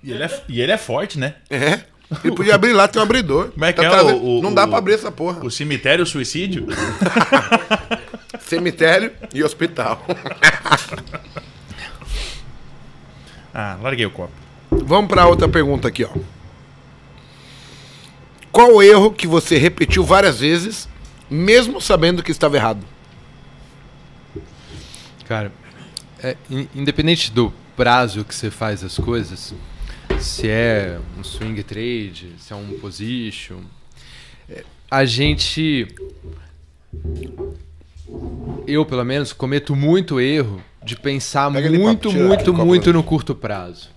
E 0.02 0.12
ele, 0.12 0.24
é, 0.24 0.42
e 0.48 0.62
ele 0.62 0.72
é 0.72 0.78
forte, 0.78 1.20
né? 1.20 1.36
É. 1.50 1.82
Ele 2.24 2.34
podia 2.36 2.56
abrir 2.56 2.74
lá, 2.74 2.88
tem 2.88 3.00
um 3.00 3.04
abridor. 3.04 3.52
Como 3.52 3.66
é 3.66 3.74
que 3.74 3.82
tá 3.82 3.98
é 3.98 4.02
o, 4.02 4.40
o, 4.40 4.42
Não 4.42 4.54
dá 4.54 4.68
pra 4.68 4.78
abrir 4.78 4.94
essa 4.94 5.12
porra. 5.12 5.46
O 5.46 5.52
cemitério 5.52 6.06
suicídio? 6.06 6.68
cemitério 8.40 9.12
e 9.34 9.44
hospital. 9.44 10.04
ah, 13.60 13.78
larguei 13.82 14.06
o 14.06 14.12
copo. 14.12 14.32
Vamos 14.72 15.10
pra 15.10 15.28
outra 15.28 15.50
pergunta 15.50 15.90
aqui, 15.90 16.06
ó. 16.06 16.10
Qual 18.54 18.76
o 18.76 18.82
erro 18.82 19.12
que 19.12 19.28
você 19.28 19.58
repetiu 19.58 20.02
várias 20.02 20.40
vezes, 20.40 20.88
mesmo 21.30 21.82
sabendo 21.82 22.24
que 22.24 22.32
estava 22.32 22.56
errado? 22.56 22.86
Cara, 25.28 25.52
é, 26.24 26.38
independente 26.74 27.34
do 27.34 27.54
prazo 27.76 28.24
que 28.24 28.34
você 28.34 28.50
faz 28.50 28.82
as 28.82 28.98
coisas, 28.98 29.54
se 30.20 30.48
é 30.48 30.98
um 31.18 31.24
swing 31.24 31.62
trade, 31.62 32.36
se 32.40 32.54
é 32.54 32.56
um 32.56 32.80
position. 32.80 33.60
É, 34.50 34.64
a 34.90 35.04
gente. 35.04 35.86
Eu, 38.66 38.86
pelo 38.86 39.04
menos, 39.04 39.34
cometo 39.34 39.76
muito 39.76 40.20
erro 40.20 40.64
de 40.84 40.96
pensar 40.96 41.52
Pega 41.52 41.70
muito, 41.70 42.12
muito, 42.12 42.54
muito 42.54 42.94
no 42.94 43.04
curto 43.04 43.36
prazo. 43.36 43.90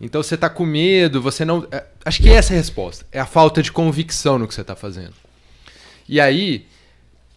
Então 0.00 0.22
você 0.22 0.34
está 0.34 0.48
com 0.48 0.64
medo, 0.64 1.20
você 1.20 1.44
não. 1.44 1.66
É, 1.70 1.84
acho 2.04 2.22
que 2.22 2.30
essa 2.30 2.52
é 2.52 2.56
a 2.56 2.58
resposta. 2.58 3.04
É 3.10 3.18
a 3.18 3.26
falta 3.26 3.62
de 3.62 3.72
convicção 3.72 4.38
no 4.38 4.46
que 4.46 4.54
você 4.54 4.60
está 4.60 4.76
fazendo. 4.76 5.14
E 6.08 6.20
aí, 6.20 6.66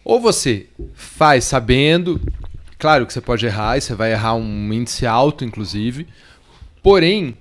ou 0.04 0.20
você 0.20 0.68
faz 0.94 1.44
sabendo, 1.44 2.22
claro 2.78 3.06
que 3.06 3.14
você 3.14 3.22
pode 3.22 3.46
errar, 3.46 3.78
e 3.78 3.82
você 3.82 3.96
vai 3.96 4.12
errar 4.12 4.36
um 4.36 4.74
índice 4.74 5.06
alto, 5.06 5.44
inclusive. 5.44 6.08
Porém, 6.84 7.36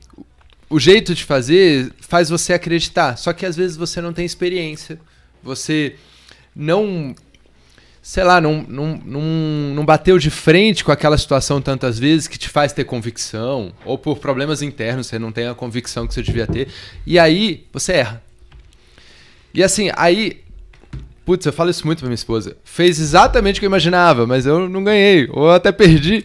o 0.68 0.78
jeito 0.78 1.14
de 1.14 1.24
fazer 1.24 1.92
faz 2.00 2.30
você 2.30 2.52
acreditar. 2.52 3.16
Só 3.16 3.32
que 3.32 3.44
às 3.44 3.56
vezes 3.56 3.76
você 3.76 4.00
não 4.00 4.12
tem 4.12 4.24
experiência. 4.24 4.98
Você 5.42 5.96
não. 6.54 7.14
Sei 8.02 8.24
lá, 8.24 8.40
não, 8.40 8.64
não, 8.66 9.00
não, 9.04 9.20
não 9.74 9.84
bateu 9.84 10.18
de 10.18 10.30
frente 10.30 10.82
com 10.82 10.90
aquela 10.90 11.18
situação 11.18 11.60
tantas 11.60 11.98
vezes 11.98 12.26
que 12.26 12.38
te 12.38 12.48
faz 12.48 12.72
ter 12.72 12.84
convicção. 12.84 13.72
Ou 13.84 13.98
por 13.98 14.18
problemas 14.18 14.62
internos 14.62 15.06
você 15.06 15.18
não 15.18 15.30
tem 15.30 15.46
a 15.46 15.54
convicção 15.54 16.06
que 16.06 16.14
você 16.14 16.22
devia 16.22 16.46
ter. 16.46 16.68
E 17.06 17.18
aí 17.18 17.66
você 17.72 17.92
erra. 17.92 18.22
E 19.52 19.62
assim, 19.62 19.90
aí. 19.96 20.40
Putz, 21.26 21.44
eu 21.44 21.52
falo 21.52 21.70
isso 21.70 21.86
muito 21.86 21.98
pra 21.98 22.08
minha 22.08 22.14
esposa. 22.14 22.56
Fez 22.64 22.98
exatamente 22.98 23.56
o 23.56 23.60
que 23.60 23.66
eu 23.66 23.70
imaginava, 23.70 24.26
mas 24.26 24.46
eu 24.46 24.68
não 24.68 24.82
ganhei. 24.82 25.28
Ou 25.30 25.50
até 25.50 25.70
perdi. 25.70 26.24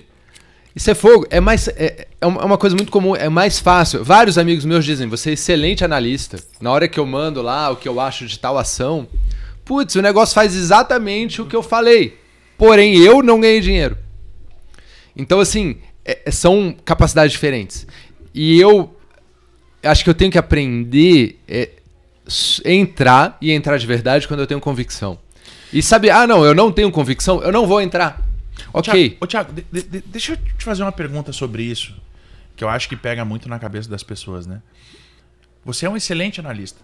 Isso 0.74 0.90
é 0.90 0.96
fogo. 0.96 1.28
É 1.30 1.40
mais 1.40 1.68
é, 1.68 2.08
é 2.20 2.26
uma 2.26 2.58
coisa 2.58 2.76
muito 2.76 2.92
comum, 2.92 3.16
é 3.16 3.30
mais 3.30 3.60
fácil. 3.60 4.04
Vários 4.04 4.38
amigos 4.38 4.66
meus 4.66 4.84
dizem, 4.84 5.08
você 5.08 5.32
é 5.32 5.34
excelente 5.34 5.86
analista. 5.86 6.38
Na 6.60 6.72
hora 6.72 6.88
que 6.88 7.00
eu 7.00 7.06
mando 7.06 7.42
lá 7.42 7.70
o 7.70 7.76
que 7.76 7.88
eu 7.88 8.00
acho 8.00 8.26
de 8.26 8.40
tal 8.40 8.58
ação, 8.58 9.08
putz, 9.66 9.96
o 9.96 10.02
negócio 10.02 10.34
faz 10.34 10.56
exatamente 10.56 11.42
o 11.42 11.46
que 11.46 11.56
eu 11.56 11.64
falei. 11.64 12.18
Porém, 12.58 12.98
eu 12.98 13.22
não 13.22 13.42
ganhei 13.42 13.60
dinheiro. 13.60 13.98
Então, 15.16 15.40
assim, 15.40 15.78
é, 16.06 16.22
é 16.26 16.32
são 16.32 16.74
capacidades 16.86 17.34
diferentes. 17.34 17.86
E 18.34 18.60
eu 18.60 18.96
acho 19.84 20.04
que 20.04 20.10
eu 20.10 20.14
tenho 20.14 20.32
que 20.32 20.38
aprender 20.38 21.40
é, 21.48 21.70
entrar 22.64 23.38
e 23.42 23.52
entrar 23.52 23.78
de 23.78 23.86
verdade 23.86 24.28
quando 24.28 24.40
eu 24.40 24.48
tenho 24.48 24.60
convicção. 24.60 25.18
E 25.74 25.82
saber, 25.82 26.12
ah, 26.12 26.26
não, 26.26 26.46
eu 26.46 26.54
não 26.54 26.72
tenho 26.72 26.92
convicção, 26.92 27.42
eu 27.42 27.52
não 27.52 27.68
vou 27.68 27.82
entrar. 27.82 28.24
Ok. 28.72 29.18
Ô, 29.20 29.28
Thiago 29.28 29.54
de, 29.54 29.82
de, 29.82 30.02
deixa 30.02 30.34
eu 30.34 30.38
te 30.38 30.64
fazer 30.64 30.84
uma 30.84 30.92
pergunta 30.92 31.34
sobre 31.34 31.64
isso, 31.64 31.94
que 32.56 32.64
eu 32.64 32.70
acho 32.70 32.88
que 32.88 32.96
pega 32.96 33.26
muito 33.26 33.50
na 33.50 33.60
cabeça 33.60 33.90
das 33.90 34.04
pessoas, 34.04 34.46
né? 34.46 34.62
Você 35.64 35.86
é 35.86 35.90
um 35.90 35.98
excelente 35.98 36.40
analista. 36.40 36.80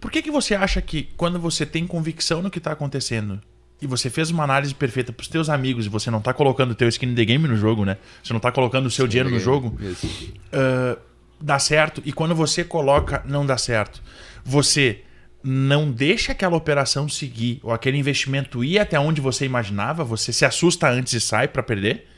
Por 0.00 0.10
que, 0.10 0.22
que 0.22 0.30
você 0.30 0.54
acha 0.54 0.80
que 0.80 1.08
quando 1.16 1.38
você 1.38 1.64
tem 1.64 1.86
convicção 1.86 2.42
no 2.42 2.50
que 2.50 2.58
está 2.58 2.72
acontecendo 2.72 3.40
e 3.80 3.86
você 3.86 4.08
fez 4.08 4.30
uma 4.30 4.44
análise 4.44 4.74
perfeita 4.74 5.12
para 5.12 5.22
os 5.22 5.28
teus 5.28 5.48
amigos 5.48 5.86
e 5.86 5.88
você 5.88 6.10
não 6.10 6.18
está 6.18 6.32
colocando 6.32 6.70
o 6.70 6.74
teu 6.74 6.88
skin 6.88 7.06
in 7.06 7.14
the 7.14 7.24
game 7.24 7.46
no 7.46 7.56
jogo, 7.56 7.84
né? 7.84 7.98
Você 8.22 8.32
não 8.32 8.38
está 8.38 8.50
colocando 8.50 8.86
o 8.86 8.90
seu 8.90 9.06
dinheiro 9.06 9.30
no 9.30 9.38
jogo, 9.38 9.78
uh, 9.78 10.98
dá 11.40 11.58
certo. 11.58 12.02
E 12.04 12.12
quando 12.12 12.34
você 12.34 12.64
coloca, 12.64 13.22
não 13.26 13.44
dá 13.44 13.58
certo. 13.58 14.02
Você 14.44 15.02
não 15.42 15.90
deixa 15.90 16.32
aquela 16.32 16.56
operação 16.56 17.08
seguir 17.08 17.60
ou 17.62 17.72
aquele 17.72 17.98
investimento 17.98 18.64
ir 18.64 18.78
até 18.78 18.98
onde 18.98 19.20
você 19.20 19.44
imaginava, 19.44 20.02
você 20.02 20.32
se 20.32 20.44
assusta 20.44 20.88
antes 20.88 21.12
e 21.12 21.20
sai 21.20 21.48
para 21.48 21.62
perder, 21.62 22.08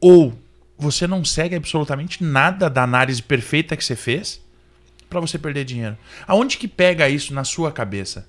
ou 0.00 0.32
você 0.78 1.06
não 1.06 1.24
segue 1.24 1.54
absolutamente 1.54 2.24
nada 2.24 2.68
da 2.70 2.82
análise 2.82 3.22
perfeita 3.22 3.76
que 3.76 3.84
você 3.84 3.94
fez 3.94 4.43
para 5.14 5.20
você 5.20 5.38
perder 5.38 5.64
dinheiro. 5.64 5.96
Aonde 6.26 6.58
que 6.58 6.66
pega 6.66 7.08
isso 7.08 7.32
na 7.32 7.44
sua 7.44 7.70
cabeça? 7.70 8.26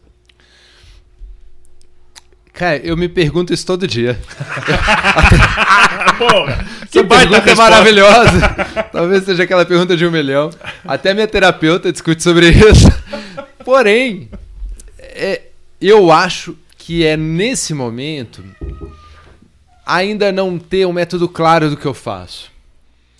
Cara, 2.54 2.78
eu 2.78 2.96
me 2.96 3.10
pergunto 3.10 3.52
isso 3.54 3.66
todo 3.66 3.88
dia. 3.88 4.18
Porra, 6.18 6.66
Essa 6.84 7.04
baita 7.04 7.30
pergunta 7.32 7.52
é 7.52 7.56
maravilhosa. 7.56 8.40
Talvez 8.94 9.26
seja 9.26 9.44
aquela 9.44 9.66
pergunta 9.66 9.98
de 9.98 10.06
um 10.06 10.12
milhão. 10.12 10.52
Até 10.86 11.14
minha 11.14 11.28
terapeuta 11.28 11.92
discute 11.92 12.24
sobre 12.24 12.50
isso. 12.50 12.88
Porém, 13.66 14.30
é, 15.00 15.42
eu 15.82 16.12
acho 16.12 16.56
que 16.78 17.04
é 17.04 17.18
nesse 17.18 17.74
momento 17.74 18.44
ainda 19.86 20.32
não 20.32 20.58
ter 20.58 20.86
um 20.86 20.94
método 20.94 21.28
claro 21.28 21.70
do 21.70 21.76
que 21.76 21.86
eu 21.86 21.94
faço. 21.94 22.50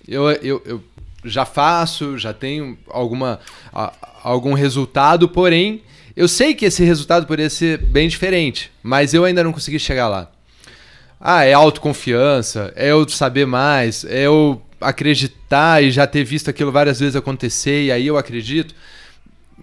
Eu, 0.08 0.30
eu, 0.30 0.62
eu 0.64 0.82
já 1.26 1.44
faço, 1.44 2.16
já 2.18 2.32
tenho 2.32 2.78
alguma, 2.88 3.40
a- 3.72 3.92
algum 4.22 4.52
resultado, 4.54 5.28
porém, 5.28 5.82
eu 6.16 6.26
sei 6.28 6.54
que 6.54 6.64
esse 6.64 6.82
resultado 6.84 7.26
poderia 7.26 7.50
ser 7.50 7.78
bem 7.78 8.08
diferente, 8.08 8.70
mas 8.82 9.12
eu 9.14 9.24
ainda 9.24 9.44
não 9.44 9.52
consegui 9.52 9.78
chegar 9.78 10.08
lá. 10.08 10.30
Ah, 11.20 11.44
é 11.44 11.52
autoconfiança, 11.52 12.72
é 12.76 12.90
eu 12.90 13.08
saber 13.08 13.46
mais, 13.46 14.04
é 14.04 14.22
eu 14.22 14.62
acreditar 14.80 15.82
e 15.82 15.90
já 15.90 16.06
ter 16.06 16.24
visto 16.24 16.48
aquilo 16.50 16.70
várias 16.70 17.00
vezes 17.00 17.16
acontecer 17.16 17.84
e 17.84 17.92
aí 17.92 18.06
eu 18.06 18.16
acredito. 18.16 18.74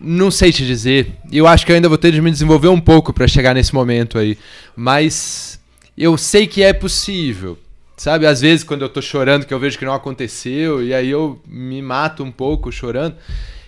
Não 0.02 0.32
sei 0.32 0.52
te 0.52 0.66
dizer. 0.66 1.12
Eu 1.32 1.46
acho 1.48 1.66
que 1.66 1.72
eu 1.72 1.76
ainda 1.76 1.88
vou 1.88 1.98
ter 1.98 2.12
de 2.12 2.20
me 2.22 2.32
desenvolver 2.32 2.68
um 2.68 2.82
pouco 2.82 3.14
para 3.14 3.28
chegar 3.28 3.54
nesse 3.54 3.74
momento 3.74 4.18
aí. 4.18 4.38
Mas 4.76 5.60
eu 5.96 6.18
sei 6.18 6.48
que 6.48 6.64
é 6.64 6.74
possível. 6.74 7.58
Sabe, 7.96 8.26
às 8.26 8.42
vezes 8.42 8.64
quando 8.64 8.82
eu 8.82 8.90
tô 8.90 9.02
chorando 9.02 9.46
que 9.46 9.54
eu 9.54 9.60
vejo 9.60 9.78
que 9.78 9.86
não 9.86 9.94
aconteceu 9.94 10.84
e 10.84 10.94
aí 10.94 11.10
eu 11.10 11.40
me 11.48 11.82
mato 11.82 12.24
um 12.24 12.32
pouco 12.32 12.72
chorando, 12.72 13.16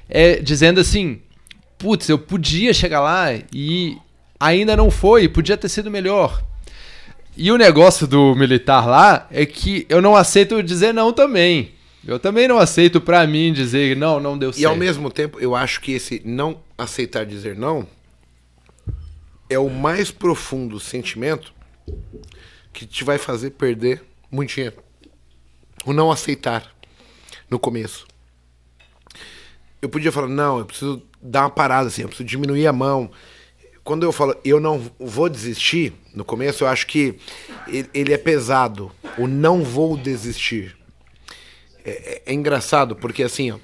é 0.10 0.38
dizendo 0.38 0.80
assim: 0.80 1.22
"Putz, 1.78 2.10
eu 2.10 2.18
podia 2.18 2.74
chegar 2.74 3.02
lá 3.02 3.28
e 3.54 3.98
ainda 4.40 4.76
não 4.76 4.90
foi, 4.90 5.28
podia 5.28 5.58
ter 5.58 5.70
sido 5.70 5.92
melhor". 5.92 6.44
E 7.38 7.52
o 7.52 7.58
negócio 7.58 8.08
do 8.08 8.34
militar 8.34 8.88
lá 8.88 9.28
é 9.30 9.46
que 9.46 9.86
eu 9.90 10.02
não 10.02 10.16
aceito 10.16 10.64
dizer 10.64 10.94
não 10.94 11.12
também. 11.12 11.72
Eu 12.08 12.20
também 12.20 12.48
não 12.48 12.58
aceito 12.58 13.02
pra 13.02 13.26
mim 13.28 13.52
dizer 13.52 13.96
não, 13.96 14.20
não 14.20 14.38
deu 14.38 14.54
certo. 14.54 14.62
E 14.62 14.66
ao 14.66 14.76
mesmo 14.76 15.10
tempo, 15.10 15.40
eu 15.40 15.56
acho 15.56 15.82
que 15.82 15.92
esse 15.92 16.22
não 16.24 16.60
aceitar 16.78 17.26
dizer 17.26 17.56
não 17.56 17.88
é 19.50 19.60
o 19.60 19.70
mais 19.70 20.12
profundo 20.12 20.80
sentimento 20.80 21.54
que 22.74 22.86
te 22.86 23.04
vai 23.04 23.18
fazer 23.18 23.52
perder 23.52 24.02
muito 24.36 24.54
dinheiro. 24.54 24.78
O 25.86 25.94
não 25.94 26.12
aceitar 26.12 26.76
no 27.50 27.58
começo. 27.58 28.06
Eu 29.82 29.90
podia 29.90 30.12
falar, 30.12 30.28
não, 30.28 30.60
eu 30.60 30.66
preciso 30.66 31.02
dar 31.22 31.44
uma 31.44 31.50
parada 31.50 31.88
assim, 31.88 32.02
eu 32.02 32.08
preciso 32.08 32.28
diminuir 32.28 32.68
a 32.68 32.74
mão. 32.74 33.10
Quando 33.84 34.04
eu 34.04 34.12
falo, 34.12 34.36
eu 34.44 34.60
não 34.60 34.92
vou 35.00 35.30
desistir, 35.30 35.94
no 36.14 36.26
começo 36.26 36.64
eu 36.64 36.68
acho 36.68 36.88
que 36.88 37.20
ele, 37.94 38.14
é 38.14 38.18
pesado. 38.18 38.92
O 39.18 39.28
não 39.28 39.64
vou 39.64 39.96
desistir. 39.96 40.76
É, 41.84 42.24
é 42.26 42.34
engraçado, 42.34 42.96
porque 42.96 43.22
assim, 43.22 43.52
ó, 43.52 43.60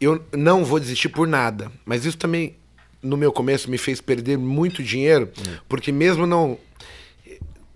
eu 0.00 0.24
não 0.32 0.64
vou 0.64 0.80
desistir 0.80 1.10
por 1.10 1.26
nada. 1.26 1.70
Mas 1.84 2.04
isso 2.06 2.16
também, 2.16 2.56
no 3.02 3.16
meu 3.16 3.30
começo, 3.30 3.70
me 3.70 3.76
fez 3.76 4.00
perder 4.00 4.38
muito 4.38 4.82
dinheiro, 4.82 5.30
porque 5.68 5.92
mesmo 5.92 6.26
não. 6.26 6.58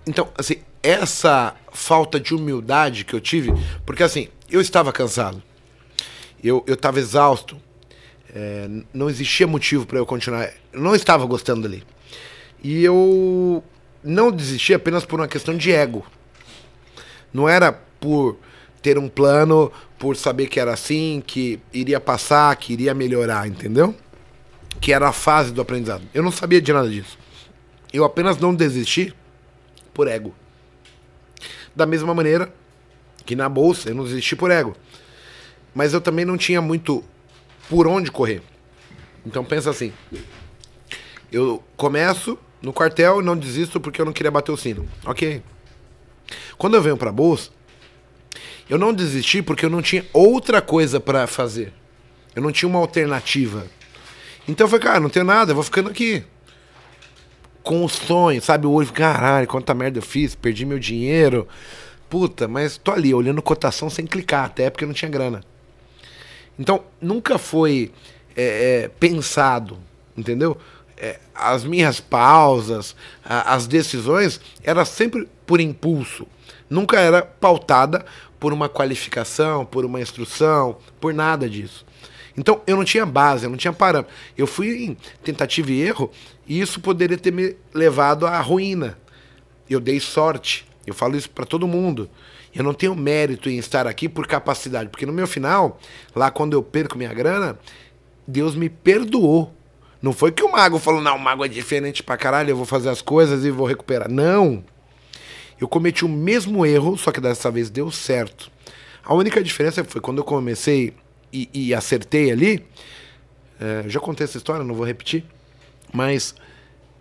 Então, 0.09 0.27
assim, 0.39 0.57
essa 0.83 1.55
falta 1.71 2.19
de 2.19 2.35
humildade 2.35 3.05
que 3.05 3.15
eu 3.15 3.21
tive, 3.21 3.53
porque 3.85 4.03
assim, 4.03 4.29
eu 4.51 4.59
estava 4.59 4.91
cansado, 4.91 5.43
eu, 6.43 6.65
estava 6.67 6.99
exausto, 6.99 7.61
é, 8.35 8.67
não 8.93 9.11
existia 9.11 9.47
motivo 9.47 9.85
para 9.85 9.99
eu 9.99 10.07
continuar, 10.07 10.51
eu 10.73 10.81
não 10.81 10.95
estava 10.95 11.27
gostando 11.27 11.61
dali. 11.63 11.85
E 12.65 12.83
eu 12.83 13.63
não 14.03 14.33
desisti 14.33 14.73
apenas 14.73 15.05
por 15.05 15.21
uma 15.21 15.29
questão 15.29 15.55
de 15.55 15.71
ego. 15.71 16.05
Não 17.33 17.47
era 17.47 17.71
por 17.71 18.39
ter 18.81 18.97
um 18.97 19.09
plano, 19.11 19.71
por 19.99 20.17
saber 20.17 20.49
que 20.49 20.59
era 20.59 20.73
assim, 20.73 21.23
que 21.25 21.61
iria 21.71 22.01
passar, 22.01 22.57
que 22.57 22.73
iria 22.73 22.95
melhorar, 22.95 23.47
entendeu? 23.47 23.95
Que 24.81 24.93
era 24.93 25.09
a 25.09 25.13
fase 25.13 25.53
do 25.53 25.61
aprendizado. 25.61 26.03
Eu 26.15 26.23
não 26.23 26.33
sabia 26.33 26.63
de 26.63 26.73
nada 26.73 26.89
disso. 26.89 27.19
Eu 27.93 28.05
apenas 28.05 28.39
não 28.39 28.55
desisti 28.55 29.15
por 29.99 30.07
ego. 30.07 30.33
Da 31.75 31.85
mesma 31.85 32.15
maneira 32.15 32.55
que 33.27 33.35
na 33.35 33.49
bolsa 33.49 33.89
eu 33.89 33.97
não 33.97 34.05
desisti 34.05 34.37
por 34.37 34.49
ego. 34.49 34.77
Mas 35.75 35.93
eu 35.93 36.01
também 36.01 36.25
não 36.25 36.37
tinha 36.37 36.63
muito 36.63 37.03
por 37.69 37.89
onde 37.89 38.09
correr. 38.09 38.41
Então 39.27 39.45
pensa 39.45 39.71
assim. 39.71 39.93
Eu 41.33 41.65
começo 41.77 42.39
no 42.63 42.73
quartel 42.73 43.21
e 43.21 43.25
não 43.25 43.37
desisto 43.37 43.81
porque 43.81 44.01
eu 44.01 44.05
não 44.05 44.13
queria 44.13 44.31
bater 44.31 44.53
o 44.53 44.57
sino. 44.57 44.89
Ok. 45.05 45.43
Quando 46.57 46.77
eu 46.77 46.83
venho 46.83 46.97
pra 46.97 47.11
bolsa, 47.11 47.51
eu 48.71 48.79
não 48.79 48.95
desisti 48.95 49.43
porque 49.43 49.67
eu 49.67 49.71
não 49.71 49.83
tinha 49.83 50.07
outra 50.13 50.63
coisa 50.63 51.01
pra 51.01 51.27
fazer. 51.27 51.73
Eu 52.37 52.43
não 52.43 52.53
tinha 52.53 52.69
uma 52.69 52.79
alternativa. 52.79 53.67
Então 54.47 54.67
eu 54.67 54.71
falei, 54.71 54.85
cara, 54.85 55.01
não 55.01 55.11
tenho 55.11 55.25
nada, 55.25 55.51
eu 55.51 55.57
vou 55.57 55.65
ficando 55.65 55.91
aqui 55.91 56.25
com 57.69 57.85
o 57.85 57.89
sonho, 57.89 58.41
sabe? 58.41 58.67
Olho, 58.67 58.91
caralho, 58.91 59.47
quanta 59.47 59.75
merda 59.75 59.99
eu 59.99 60.03
fiz, 60.03 60.35
perdi 60.35 60.65
meu 60.65 60.79
dinheiro. 60.79 61.47
Puta, 62.09 62.49
mas 62.49 62.79
tô 62.79 62.91
ali, 62.91 63.13
olhando 63.13 63.43
cotação 63.43 63.91
sem 63.91 64.07
clicar, 64.07 64.47
até 64.47 64.71
porque 64.71 64.87
não 64.87 64.95
tinha 64.95 65.11
grana. 65.11 65.45
Então, 66.59 66.83
nunca 66.99 67.37
foi 67.37 67.93
é, 68.35 68.85
é, 68.85 68.89
pensado, 68.89 69.77
entendeu? 70.17 70.57
É, 70.97 71.21
as 71.35 71.63
minhas 71.63 72.01
pausas, 72.01 72.97
a- 73.23 73.55
as 73.55 73.67
decisões, 73.67 74.41
era 74.65 74.87
sempre 74.87 75.29
por 75.47 75.61
impulso. 75.61 76.27
Nunca 76.71 76.99
era 76.99 77.21
pautada 77.21 78.03
por 78.41 78.51
uma 78.51 78.71
qualificação, 78.71 79.67
por 79.67 79.85
uma 79.85 80.01
instrução, 80.01 80.79
por 80.99 81.13
nada 81.13 81.47
disso. 81.51 81.85
Então, 82.39 82.63
eu 82.67 82.77
não 82.77 82.85
tinha 82.85 83.05
base, 83.05 83.45
eu 83.45 83.51
não 83.51 83.57
tinha 83.57 83.73
parâmetro. 83.73 84.15
Eu 84.37 84.47
fui 84.47 84.85
em 84.85 84.97
tentativa 85.25 85.71
e 85.73 85.81
erro, 85.81 86.11
e 86.47 86.61
isso 86.61 86.81
poderia 86.81 87.19
ter 87.19 87.33
me 87.33 87.57
levado 87.75 88.27
à 88.27 88.41
ruína. 88.41 88.97
Eu 89.69 89.81
dei 89.81 89.99
sorte. 89.99 90.67
Eu 90.87 90.95
falo 90.95 91.17
isso 91.17 91.29
para 91.29 91.45
todo 91.45 91.67
mundo. 91.67 92.09
Eu 92.55 92.65
não 92.65 92.73
tenho 92.73 92.95
mérito 92.95 93.51
em 93.51 93.59
estar 93.59 93.87
aqui 93.87 94.09
por 94.09 94.27
capacidade, 94.27 94.89
porque 94.89 95.05
no 95.05 95.13
meu 95.13 95.27
final, 95.27 95.79
lá 96.15 96.31
quando 96.31 96.55
eu 96.55 96.63
perco 96.63 96.97
minha 96.97 97.13
grana, 97.13 97.59
Deus 98.27 98.55
me 98.55 98.69
perdoou. 98.69 99.53
Não 100.01 100.13
foi 100.13 100.31
que 100.31 100.45
o 100.45 100.53
mago 100.53 100.79
falou, 100.79 101.01
não, 101.01 101.17
o 101.17 101.21
mago 101.21 101.45
é 101.45 101.49
diferente 101.49 102.03
pra 102.03 102.17
caralho, 102.17 102.51
eu 102.51 102.57
vou 102.57 102.65
fazer 102.65 102.89
as 102.89 103.03
coisas 103.03 103.45
e 103.45 103.51
vou 103.51 103.67
recuperar. 103.67 104.11
Não. 104.11 104.65
Eu 105.61 105.67
cometi 105.67 106.05
o 106.05 106.09
mesmo 106.09 106.65
erro, 106.65 106.97
só 106.97 107.11
que 107.11 107.21
dessa 107.21 107.51
vez 107.51 107.69
deu 107.69 107.91
certo. 107.91 108.51
A 109.05 109.13
única 109.13 109.43
diferença 109.43 109.85
foi 109.85 110.01
quando 110.01 110.19
eu 110.19 110.25
comecei 110.25 110.95
e, 111.33 111.49
e 111.53 111.75
acertei 111.75 112.31
ali. 112.31 112.65
é, 113.61 113.85
já 113.89 114.01
contei 114.01 114.25
essa 114.25 114.37
história, 114.37 114.65
não 114.65 114.75
vou 114.75 114.87
repetir. 114.87 115.25
Mas 115.93 116.35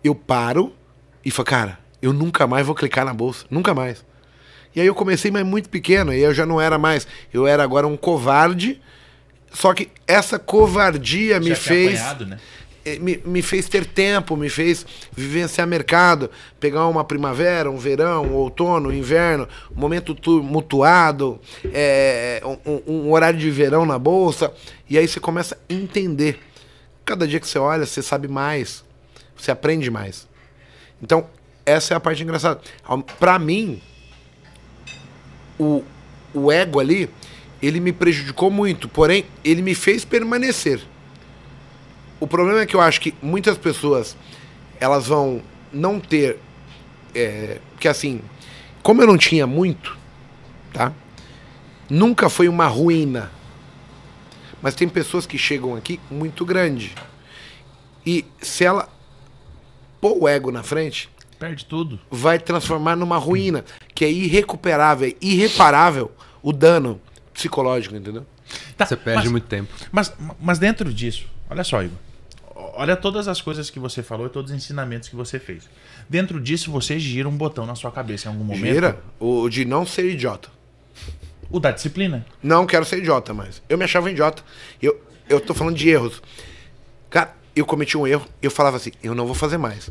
eu 0.04 0.16
paro 0.16 0.74
e 1.24 1.30
falo, 1.32 1.46
cara, 1.46 1.80
eu 2.02 2.14
nunca 2.14 2.48
mais 2.48 2.66
vou 2.66 2.76
clicar 2.76 3.06
na 3.06 3.14
bolsa. 3.14 3.46
Nunca 3.50 3.74
mais. 3.74 4.06
E 4.76 4.82
aí 4.82 4.88
eu 4.88 4.96
comecei, 4.96 5.32
mas 5.32 5.46
muito 5.46 5.70
pequeno. 5.70 6.14
E 6.14 6.20
eu 6.20 6.34
já 6.34 6.46
não 6.46 6.62
era 6.62 6.78
mais. 6.78 7.08
Eu 7.34 7.48
era 7.48 7.64
agora 7.64 7.88
um 7.88 7.98
covarde. 7.98 8.82
Só 9.52 9.74
que 9.74 9.90
essa 10.06 10.38
covardia 10.38 11.40
me 11.40 11.50
Já 11.50 11.56
tinha 11.56 11.68
fez. 11.68 12.00
apanhado, 12.00 12.26
né? 12.28 12.40
Eh, 12.96 13.00
Me, 13.00 13.22
me 13.26 13.42
fez 13.42 13.68
ter 13.68 13.86
tempo, 13.86 14.36
me 14.38 14.50
fez 14.50 14.86
vivenciar 15.16 15.68
mercado, 15.68 16.30
pegar 16.60 16.88
uma 16.88 17.04
primavera, 17.04 17.70
um 17.70 17.78
verão, 17.78 18.24
um 18.26 18.34
outono, 18.34 18.90
um 18.90 18.94
inverno, 18.94 19.48
um 19.76 19.80
momento 19.80 20.14
tu- 20.16 20.42
mutuado, 20.44 21.40
é, 21.74 22.42
um, 22.66 22.82
um- 22.88 23.12
horário 23.12 23.40
de 23.40 23.50
verão 23.52 23.86
na 23.86 23.98
bolsa, 24.00 24.52
e 24.90 24.98
aí 24.98 25.08
você 25.08 25.20
começa 25.20 25.56
a 25.70 25.74
entender. 25.74 26.40
Cada 27.06 27.28
dia 27.28 27.40
que 27.40 27.48
você 27.48 27.58
olha, 27.60 27.86
você 27.86 28.02
sabe 28.02 28.28
mais, 28.28 28.84
você 29.36 29.52
aprende 29.52 29.90
mais. 29.90 30.28
Então, 31.02 31.28
essa 31.66 31.94
é 31.94 31.98
a 31.98 32.00
parte 32.00 32.24
engraçada. 32.24 32.60
Pra 33.20 33.38
mim, 33.40 33.82
o, 35.60 35.84
o 36.34 36.52
ego 36.52 36.80
ali, 36.80 37.10
ele 37.62 37.80
me 37.80 37.92
prejudicou 37.92 38.52
muito, 38.52 38.88
porém, 38.88 39.26
ele 39.44 39.62
me 39.62 39.74
fez 39.74 40.06
permanecer. 40.06 40.82
O 42.20 42.28
problema 42.28 42.62
é 42.62 42.66
que 42.66 42.76
eu 42.76 42.82
acho 42.82 43.00
que 43.00 43.14
muitas 43.22 43.58
pessoas, 43.58 44.18
elas 44.80 45.08
vão 45.08 45.42
não 45.72 46.00
ter, 46.00 46.40
é, 47.14 47.60
que 47.80 47.88
assim, 47.88 48.22
como 48.82 49.02
eu 49.02 49.08
não 49.08 49.18
tinha 49.18 49.46
muito, 49.46 49.98
tá? 50.74 50.92
Nunca 51.90 52.30
foi 52.30 52.48
uma 52.48 52.68
ruína. 52.68 53.32
Mas 54.62 54.74
tem 54.74 54.90
pessoas 54.90 55.26
que 55.26 55.38
chegam 55.38 55.76
aqui 55.76 56.00
muito 56.10 56.44
grande. 56.44 56.96
E 58.06 58.26
se 58.42 58.64
ela 58.66 58.90
pôr 60.02 60.18
o 60.24 60.28
ego 60.28 60.52
na 60.52 60.64
frente, 60.64 61.10
Perde 61.38 61.66
tudo. 61.66 62.00
vai 62.10 62.40
transformar 62.40 62.96
numa 62.96 63.18
ruína, 63.18 63.64
que 63.94 64.04
é 64.04 64.12
irrecuperável, 64.12 65.16
irreparável 65.22 66.12
o 66.42 66.52
dano 66.52 67.00
psicológico, 67.34 67.96
entendeu? 67.96 68.26
Tá, 68.76 68.86
Você 68.86 68.96
perde 68.96 69.24
mas, 69.24 69.32
muito 69.32 69.48
tempo. 69.48 69.72
Mas, 69.92 70.14
mas 70.40 70.58
dentro 70.58 70.92
disso, 70.94 71.28
olha 71.50 71.64
só, 71.64 71.84
Igor. 71.84 71.98
Olha 72.80 72.96
todas 72.96 73.28
as 73.28 73.42
coisas 73.42 73.72
que 73.72 73.80
você 73.80 74.04
falou 74.04 74.28
e 74.28 74.30
todos 74.30 74.52
os 74.52 74.58
ensinamentos 74.58 75.10
que 75.10 75.16
você 75.16 75.40
fez. 75.40 75.68
Dentro 76.08 76.40
disso, 76.40 76.72
você 76.72 77.00
gira 77.00 77.28
um 77.28 77.36
botão 77.36 77.66
na 77.66 77.74
sua 77.74 77.92
cabeça 77.92 78.28
em 78.28 78.32
algum 78.32 78.44
momento. 78.44 78.72
Gira 78.72 79.00
o 79.20 79.50
de 79.50 79.66
não 79.66 79.84
ser 79.84 80.06
idiota. 80.06 80.50
O 81.50 81.60
da 81.60 81.72
disciplina. 81.72 82.24
Não 82.44 82.68
quero 82.68 82.86
ser 82.86 83.00
idiota 83.00 83.34
mais. 83.34 83.64
Eu 83.68 83.80
me 83.80 83.84
achava 83.84 84.12
idiota. 84.12 84.44
Eu, 84.80 85.02
eu 85.28 85.42
tô 85.42 85.56
falando 85.56 85.76
de 85.76 85.90
erros. 85.90 86.22
Cara, 87.10 87.36
eu 87.56 87.66
cometi 87.66 87.98
um 87.98 88.06
erro, 88.06 88.28
eu 88.44 88.52
falava 88.52 88.78
assim, 88.78 88.92
eu 89.02 89.16
não 89.16 89.26
vou 89.26 89.34
fazer 89.34 89.58
mais. 89.58 89.90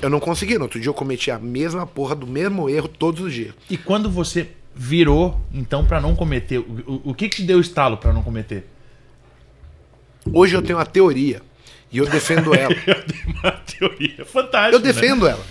Eu 0.00 0.08
não 0.08 0.20
consegui. 0.20 0.56
No 0.56 0.64
outro 0.64 0.78
dia 0.78 0.88
eu 0.88 0.94
cometi 0.94 1.32
a 1.32 1.38
mesma 1.38 1.84
porra 1.84 2.14
do 2.14 2.28
mesmo 2.28 2.70
erro 2.70 2.86
todos 2.86 3.22
os 3.22 3.34
dias. 3.34 3.54
E 3.68 3.76
quando 3.76 4.08
você 4.08 4.52
virou, 4.72 5.40
então, 5.52 5.84
pra 5.84 6.00
não 6.00 6.14
cometer, 6.14 6.58
o, 6.58 6.62
o, 6.62 7.10
o 7.10 7.14
que 7.14 7.28
que 7.28 7.36
te 7.38 7.42
deu 7.42 7.58
estalo 7.58 7.96
pra 7.96 8.12
não 8.12 8.22
cometer? 8.22 8.68
Hoje 10.32 10.54
eu 10.54 10.62
tenho 10.62 10.78
uma 10.78 10.86
teoria 10.86 11.42
e 11.92 11.98
eu 11.98 12.06
defendo 12.06 12.54
ela. 12.54 12.74
Uma 13.42 13.52
teoria 13.52 14.24
fantástica. 14.24 14.76
Eu 14.76 14.80
defendo 14.80 15.26
ela. 15.26 15.44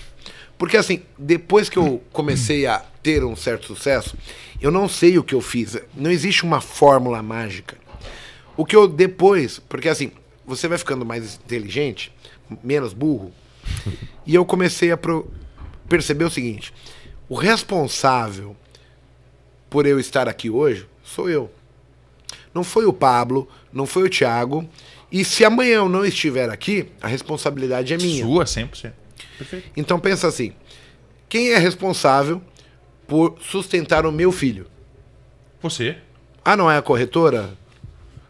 Porque 0.58 0.78
assim, 0.78 1.02
depois 1.18 1.70
que 1.70 1.78
eu 1.78 2.04
comecei 2.12 2.66
a 2.66 2.80
ter 3.02 3.24
um 3.24 3.36
certo 3.36 3.66
sucesso, 3.68 4.18
eu 4.62 4.70
não 4.72 4.90
sei 4.90 5.18
o 5.18 5.24
que 5.24 5.34
eu 5.34 5.42
fiz. 5.42 5.78
Não 5.96 6.12
existe 6.12 6.44
uma 6.44 6.60
fórmula 6.62 7.22
mágica. 7.24 7.78
O 8.58 8.66
que 8.66 8.76
eu 8.76 8.88
depois, 8.88 9.60
porque 9.60 9.88
assim, 9.88 10.12
você 10.46 10.68
vai 10.68 10.78
ficando 10.78 11.06
mais 11.06 11.36
inteligente, 11.36 12.12
menos 12.64 12.92
burro, 12.94 13.32
e 14.26 14.36
eu 14.36 14.44
comecei 14.46 14.92
a 14.92 14.98
pro- 14.98 15.32
perceber 15.88 16.26
o 16.26 16.30
seguinte: 16.30 16.74
o 17.30 17.36
responsável 17.36 18.56
por 19.70 19.86
eu 19.86 20.00
estar 20.00 20.28
aqui 20.28 20.50
hoje 20.50 20.86
sou 21.04 21.30
eu. 21.30 21.50
Não 22.54 22.64
foi 22.64 22.86
o 22.86 22.92
Pablo, 22.92 23.48
não 23.72 23.86
foi 23.86 24.04
o 24.04 24.10
Thiago. 24.10 24.68
E 25.12 25.26
se 25.26 25.44
amanhã 25.44 25.78
eu 25.78 25.90
não 25.90 26.06
estiver 26.06 26.50
aqui, 26.50 26.90
a 27.02 27.08
responsabilidade 27.08 27.94
é 27.94 27.98
minha. 27.98 28.24
Sua, 28.24 28.44
100%. 28.46 28.94
Perfeito. 29.38 29.72
Então 29.76 30.00
pensa 30.00 30.28
assim: 30.28 30.54
quem 31.28 31.52
é 31.52 31.58
responsável 31.58 32.42
por 33.08 33.38
sustentar 33.42 34.06
o 34.06 34.12
meu 34.12 34.32
filho? 34.32 34.68
Você. 35.62 35.98
Ah, 36.44 36.56
não 36.56 36.70
é 36.70 36.78
a 36.78 36.82
corretora? 36.82 37.58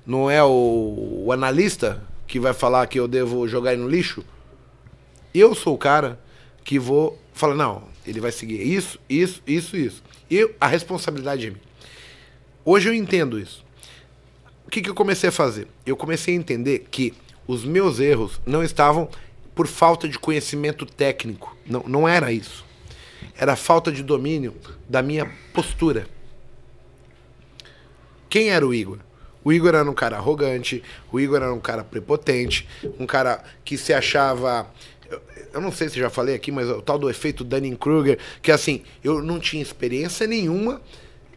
Não 0.05 0.30
é 0.30 0.43
o, 0.43 1.23
o 1.25 1.32
analista 1.32 2.03
que 2.25 2.39
vai 2.39 2.53
falar 2.53 2.88
que 2.88 2.99
eu 2.99 3.07
devo 3.07 3.47
jogar 3.47 3.73
ele 3.73 3.82
no 3.82 3.89
lixo? 3.89 4.23
Eu 5.34 5.53
sou 5.53 5.75
o 5.75 5.77
cara 5.77 6.19
que 6.63 6.80
vou 6.80 7.19
falar, 7.34 7.55
não, 7.55 7.84
ele 8.05 8.19
vai 8.19 8.32
seguir 8.32 8.61
isso, 8.61 8.99
isso, 9.07 9.41
isso, 9.45 9.77
isso. 9.77 10.03
Eu, 10.30 10.53
a 10.59 10.67
responsabilidade 10.67 11.47
é 11.47 11.49
minha. 11.49 11.61
Hoje 12.65 12.89
eu 12.89 12.93
entendo 12.93 13.39
isso. 13.39 13.63
O 14.70 14.72
que, 14.72 14.84
que 14.84 14.89
eu 14.91 14.93
comecei 14.93 15.30
a 15.30 15.32
fazer? 15.32 15.65
Eu 15.84 15.97
comecei 15.97 16.36
a 16.36 16.38
entender 16.38 16.86
que 16.91 17.15
os 17.47 17.65
meus 17.65 17.99
erros 17.99 18.39
não 18.45 18.63
estavam 18.63 19.09
por 19.55 19.65
falta 19.65 20.07
de 20.07 20.20
conhecimento 20.20 20.86
técnico. 20.86 21.57
Não, 21.65 21.82
não 21.88 22.07
era 22.07 22.32
isso. 22.32 22.63
Era 23.36 23.55
falta 23.55 23.91
de 23.91 24.03
domínio 24.03 24.53
da 24.88 25.01
minha 25.01 25.26
postura. 25.55 26.05
Quem 28.30 28.49
era 28.51 28.63
o 28.63 28.72
Igor? 28.72 28.99
O 29.43 29.51
Igor 29.51 29.74
era 29.74 29.89
um 29.89 29.93
cara 29.95 30.17
arrogante, 30.17 30.84
o 31.11 31.20
Igor 31.20 31.38
era 31.41 31.51
um 31.51 31.59
cara 31.59 31.84
prepotente, 31.84 32.67
um 32.99 33.07
cara 33.07 33.43
que 33.65 33.76
se 33.76 33.91
achava. 33.91 34.72
eu- 35.09 35.20
Eu 35.51 35.61
não 35.61 35.72
sei 35.72 35.89
se 35.89 35.97
já 35.97 36.11
falei 36.11 36.36
aqui, 36.36 36.51
mas 36.51 36.70
o 36.70 36.80
tal 36.80 36.99
do 36.99 37.09
efeito 37.09 37.43
Dunning-Kruger, 37.43 38.20
que 38.39 38.51
assim, 38.51 38.84
eu 39.03 39.24
não 39.24 39.39
tinha 39.39 39.63
experiência 39.63 40.28
nenhuma, 40.28 40.80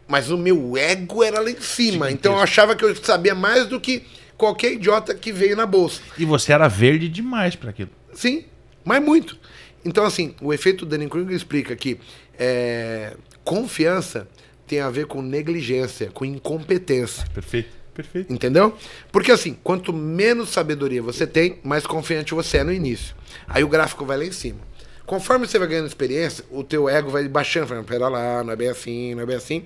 mas 0.07 0.29
o 0.29 0.37
meu 0.37 0.77
ego 0.77 1.23
era 1.23 1.39
lá 1.39 1.49
em 1.49 1.59
cima. 1.61 2.11
Então 2.11 2.33
eu 2.33 2.39
achava 2.39 2.75
que 2.75 2.83
eu 2.83 2.95
sabia 2.95 3.35
mais 3.35 3.67
do 3.67 3.79
que 3.79 4.03
qualquer 4.37 4.73
idiota 4.73 5.13
que 5.15 5.31
veio 5.31 5.55
na 5.55 5.65
bolsa. 5.65 6.01
E 6.17 6.25
você 6.25 6.51
era 6.53 6.67
verde 6.67 7.07
demais 7.07 7.55
pra 7.55 7.69
aquilo. 7.69 7.91
Sim, 8.13 8.45
mas 8.83 9.01
muito. 9.01 9.37
Então, 9.85 10.05
assim, 10.05 10.33
o 10.41 10.53
efeito 10.53 10.85
Dunning-Kruger 10.85 11.35
explica 11.35 11.75
que 11.75 11.99
é, 12.39 13.15
confiança 13.43 14.27
tem 14.65 14.79
a 14.79 14.89
ver 14.89 15.07
com 15.07 15.21
negligência, 15.21 16.09
com 16.13 16.25
incompetência. 16.25 17.25
Perfeito. 17.33 17.83
Perfeito. 17.93 18.33
Entendeu? 18.33 18.75
Porque 19.11 19.31
assim, 19.31 19.55
quanto 19.63 19.93
menos 19.93 20.49
sabedoria 20.49 21.01
você 21.01 21.27
tem, 21.27 21.59
mais 21.63 21.85
confiante 21.85 22.33
você 22.33 22.57
é 22.57 22.63
no 22.63 22.73
início. 22.73 23.15
Aí 23.47 23.63
o 23.63 23.67
gráfico 23.67 24.03
vai 24.03 24.17
lá 24.17 24.25
em 24.25 24.31
cima. 24.31 24.59
Conforme 25.05 25.45
você 25.45 25.59
vai 25.59 25.67
ganhando 25.67 25.85
experiência, 25.85 26.43
o 26.49 26.63
teu 26.63 26.89
ego 26.89 27.11
vai 27.11 27.27
baixando, 27.27 27.67
falando, 27.67 27.85
pera 27.85 28.07
lá, 28.07 28.43
não 28.43 28.51
é 28.51 28.55
bem 28.55 28.69
assim, 28.69 29.13
não 29.13 29.21
é 29.21 29.25
bem 29.27 29.35
assim. 29.35 29.65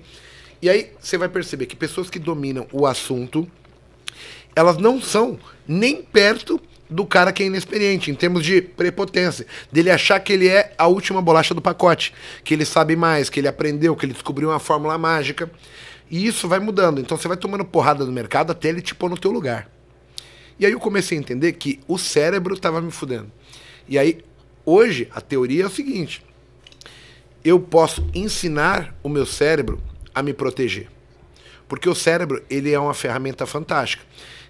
E 0.60 0.68
aí 0.68 0.92
você 0.98 1.16
vai 1.16 1.28
perceber 1.28 1.66
que 1.66 1.76
pessoas 1.76 2.10
que 2.10 2.18
dominam 2.18 2.66
o 2.72 2.86
assunto, 2.86 3.48
elas 4.54 4.76
não 4.76 5.00
são 5.00 5.38
nem 5.66 6.02
perto 6.02 6.60
do 6.90 7.04
cara 7.04 7.32
que 7.32 7.42
é 7.42 7.46
inexperiente, 7.46 8.10
em 8.10 8.14
termos 8.14 8.42
de 8.42 8.62
prepotência. 8.62 9.46
Dele 9.70 9.90
achar 9.90 10.18
que 10.20 10.32
ele 10.32 10.48
é 10.48 10.72
a 10.78 10.86
última 10.86 11.20
bolacha 11.20 11.54
do 11.54 11.60
pacote, 11.60 12.14
que 12.42 12.54
ele 12.54 12.64
sabe 12.64 12.96
mais, 12.96 13.28
que 13.28 13.38
ele 13.38 13.48
aprendeu, 13.48 13.94
que 13.94 14.06
ele 14.06 14.14
descobriu 14.14 14.48
uma 14.48 14.58
fórmula 14.58 14.96
mágica. 14.96 15.50
E 16.10 16.26
isso 16.26 16.48
vai 16.48 16.58
mudando. 16.58 17.00
Então 17.00 17.16
você 17.16 17.28
vai 17.28 17.36
tomando 17.36 17.64
porrada 17.64 18.04
no 18.04 18.12
mercado 18.12 18.50
até 18.50 18.68
ele 18.68 18.80
te 18.80 18.94
pôr 18.94 19.10
no 19.10 19.18
teu 19.18 19.30
lugar. 19.30 19.70
E 20.58 20.66
aí 20.66 20.72
eu 20.72 20.80
comecei 20.80 21.16
a 21.16 21.20
entender 21.20 21.52
que 21.52 21.78
o 21.86 21.98
cérebro 21.98 22.54
estava 22.54 22.80
me 22.80 22.90
fudendo. 22.90 23.30
E 23.86 23.98
aí, 23.98 24.18
hoje, 24.64 25.08
a 25.14 25.20
teoria 25.20 25.64
é 25.64 25.66
o 25.66 25.70
seguinte: 25.70 26.24
eu 27.44 27.60
posso 27.60 28.06
ensinar 28.14 28.94
o 29.02 29.08
meu 29.08 29.24
cérebro 29.24 29.80
a 30.18 30.22
me 30.22 30.32
proteger. 30.32 30.88
Porque 31.68 31.88
o 31.88 31.94
cérebro, 31.94 32.42
ele 32.48 32.72
é 32.72 32.78
uma 32.78 32.94
ferramenta 32.94 33.46
fantástica. 33.46 34.02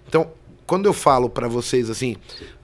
Então, 0.07 0.31
quando 0.65 0.85
eu 0.85 0.93
falo 0.93 1.29
para 1.29 1.47
vocês 1.47 1.89
assim, 1.89 2.15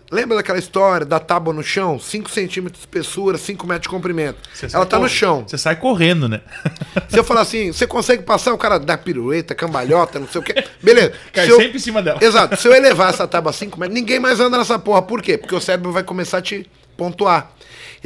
lembra 0.09 0.37
daquela 0.37 0.57
história 0.57 1.05
da 1.05 1.19
tábua 1.19 1.53
no 1.53 1.61
chão? 1.61 1.99
5 1.99 2.29
centímetros 2.29 2.79
de 2.81 2.87
espessura, 2.87 3.37
5 3.37 3.67
metros 3.67 3.83
de 3.83 3.89
comprimento. 3.89 4.37
Ela 4.71 4.85
tá 4.85 4.97
no 4.97 5.09
chão. 5.09 5.43
Você 5.45 5.57
sai 5.57 5.75
correndo, 5.75 6.29
né? 6.29 6.41
Se 7.09 7.19
eu 7.19 7.23
falar 7.23 7.41
assim, 7.41 7.73
você 7.73 7.85
consegue 7.85 8.23
passar, 8.23 8.53
o 8.53 8.57
cara 8.57 8.79
dá 8.79 8.97
pirueta, 8.97 9.53
cambalhota, 9.53 10.19
não 10.19 10.27
sei 10.27 10.39
o 10.39 10.43
quê. 10.43 10.63
Beleza. 10.81 11.13
Cai 11.33 11.45
Se 11.45 11.51
eu- 11.51 11.57
sempre 11.57 11.75
em 11.77 11.81
cima 11.81 12.01
dela. 12.01 12.19
Exato. 12.23 12.55
Se 12.55 12.67
eu 12.67 12.73
elevar 12.75 13.09
essa 13.09 13.27
tábua 13.27 13.51
5 13.51 13.77
metros, 13.79 13.93
ninguém 13.93 14.19
mais 14.19 14.39
anda 14.39 14.57
nessa 14.57 14.79
porra. 14.79 15.01
Por 15.01 15.21
quê? 15.21 15.37
Porque 15.37 15.53
o 15.55 15.59
cérebro 15.59 15.91
vai 15.91 16.03
começar 16.03 16.37
a 16.37 16.41
te 16.41 16.65
pontuar. 16.95 17.51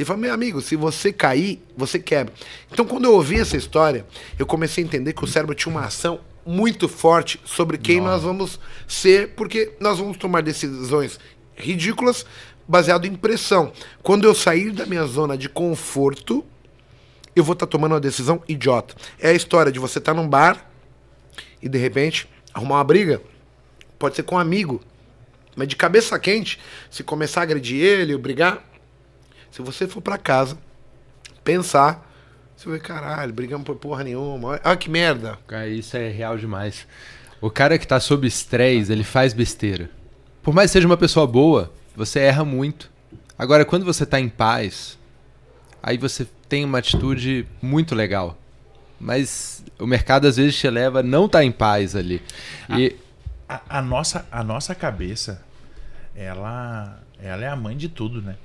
Ele 0.00 0.06
fala, 0.06 0.18
meu 0.18 0.32
amigo, 0.32 0.62
se 0.62 0.76
você 0.76 1.12
cair, 1.12 1.62
você 1.76 1.98
quebra. 1.98 2.32
Então, 2.72 2.86
quando 2.86 3.04
eu 3.04 3.12
ouvi 3.12 3.38
essa 3.38 3.54
história, 3.54 4.06
eu 4.38 4.46
comecei 4.46 4.82
a 4.82 4.86
entender 4.86 5.12
que 5.12 5.22
o 5.22 5.26
cérebro 5.26 5.54
tinha 5.54 5.70
uma 5.70 5.84
ação 5.84 6.20
muito 6.46 6.88
forte 6.88 7.38
sobre 7.44 7.76
quem 7.76 8.00
nós 8.00 8.22
vamos 8.22 8.58
ser, 8.88 9.34
porque 9.34 9.74
nós 9.78 9.98
vamos 9.98 10.16
tomar 10.16 10.40
decisões 10.40 11.20
ridículas 11.54 12.24
baseado 12.66 13.04
em 13.04 13.14
pressão. 13.14 13.74
Quando 14.02 14.24
eu 14.24 14.34
sair 14.34 14.70
da 14.70 14.86
minha 14.86 15.04
zona 15.04 15.36
de 15.36 15.50
conforto, 15.50 16.42
eu 17.36 17.44
vou 17.44 17.52
estar 17.52 17.66
tomando 17.66 17.92
uma 17.92 18.00
decisão 18.00 18.42
idiota. 18.48 18.94
É 19.18 19.28
a 19.28 19.34
história 19.34 19.70
de 19.70 19.78
você 19.78 19.98
estar 19.98 20.14
num 20.14 20.26
bar 20.26 20.66
e 21.60 21.68
de 21.68 21.76
repente 21.76 22.26
arrumar 22.54 22.76
uma 22.76 22.84
briga. 22.84 23.20
Pode 23.98 24.16
ser 24.16 24.22
com 24.22 24.36
um 24.36 24.38
amigo. 24.38 24.80
Mas 25.54 25.68
de 25.68 25.76
cabeça 25.76 26.18
quente, 26.18 26.58
se 26.90 27.04
começar 27.04 27.40
a 27.40 27.42
agredir 27.42 27.82
ele, 27.82 28.16
brigar, 28.16 28.69
se 29.50 29.62
você 29.62 29.86
for 29.86 30.00
pra 30.00 30.16
casa, 30.16 30.56
pensar, 31.42 32.08
você 32.56 32.68
vai, 32.68 32.78
caralho, 32.78 33.32
brigamos 33.32 33.64
por 33.64 33.76
porra 33.76 34.04
nenhuma. 34.04 34.48
Olha, 34.48 34.60
olha 34.64 34.76
que 34.76 34.90
merda. 34.90 35.38
Cara, 35.46 35.66
isso 35.66 35.96
é 35.96 36.08
real 36.10 36.36
demais. 36.36 36.86
O 37.40 37.50
cara 37.50 37.78
que 37.78 37.86
tá 37.86 37.98
sob 37.98 38.26
estresse, 38.26 38.92
ele 38.92 39.02
faz 39.02 39.32
besteira. 39.32 39.88
Por 40.42 40.52
mais 40.52 40.70
que 40.70 40.74
seja 40.74 40.86
uma 40.86 40.96
pessoa 40.96 41.26
boa, 41.26 41.72
você 41.96 42.20
erra 42.20 42.44
muito. 42.44 42.90
Agora, 43.38 43.64
quando 43.64 43.84
você 43.84 44.04
tá 44.04 44.20
em 44.20 44.28
paz, 44.28 44.98
aí 45.82 45.96
você 45.96 46.26
tem 46.48 46.64
uma 46.64 46.78
atitude 46.78 47.46
muito 47.62 47.94
legal. 47.94 48.36
Mas 49.00 49.64
o 49.78 49.86
mercado 49.86 50.26
às 50.26 50.36
vezes 50.36 50.54
te 50.54 50.68
leva 50.68 51.00
a 51.00 51.02
não 51.02 51.24
estar 51.24 51.38
tá 51.38 51.44
em 51.44 51.52
paz 51.52 51.96
ali. 51.96 52.22
E 52.68 52.94
A, 53.48 53.78
a 53.78 53.82
nossa, 53.82 54.26
a 54.30 54.44
nossa 54.44 54.74
cabeça, 54.74 55.42
ela, 56.14 57.02
ela 57.18 57.42
é 57.42 57.48
a 57.48 57.56
mãe 57.56 57.74
de 57.74 57.88
tudo, 57.88 58.20
né? 58.20 58.36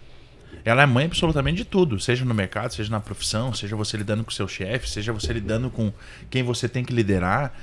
Ela 0.66 0.82
é 0.82 0.86
mãe 0.88 1.06
absolutamente 1.06 1.58
de 1.58 1.66
tudo, 1.66 2.00
seja 2.00 2.26
no 2.26 2.34
mercado, 2.34 2.74
seja 2.74 2.90
na 2.90 3.00
profissão, 3.00 3.54
seja 3.54 3.76
você 3.76 3.96
lidando 3.96 4.24
com 4.24 4.32
seu 4.32 4.48
chefe, 4.48 4.90
seja 4.90 5.14
você 5.14 5.32
lidando 5.32 5.70
com 5.70 5.94
quem 6.30 6.42
você 6.42 6.68
tem 6.68 6.84
que 6.84 6.92
liderar. 6.92 7.54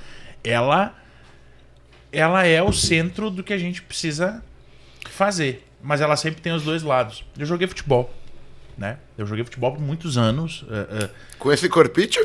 Ela 0.43 0.95
ela 2.11 2.45
é 2.45 2.61
o 2.63 2.71
centro 2.71 3.29
do 3.29 3.43
que 3.43 3.51
a 3.51 3.57
gente 3.57 3.81
precisa 3.81 4.41
fazer, 5.09 5.67
mas 5.81 5.99
ela 5.99 6.15
sempre 6.15 6.41
tem 6.41 6.53
os 6.53 6.63
dois 6.63 6.81
lados. 6.83 7.25
Eu 7.37 7.45
joguei 7.45 7.67
futebol, 7.67 8.13
né? 8.77 8.97
Eu 9.17 9.25
joguei 9.25 9.43
futebol 9.43 9.73
por 9.73 9.81
muitos 9.81 10.17
anos. 10.17 10.63
eh, 10.69 11.03
eh, 11.03 11.09
Com 11.39 11.51
esse 11.51 11.67
corpite? 11.67 12.19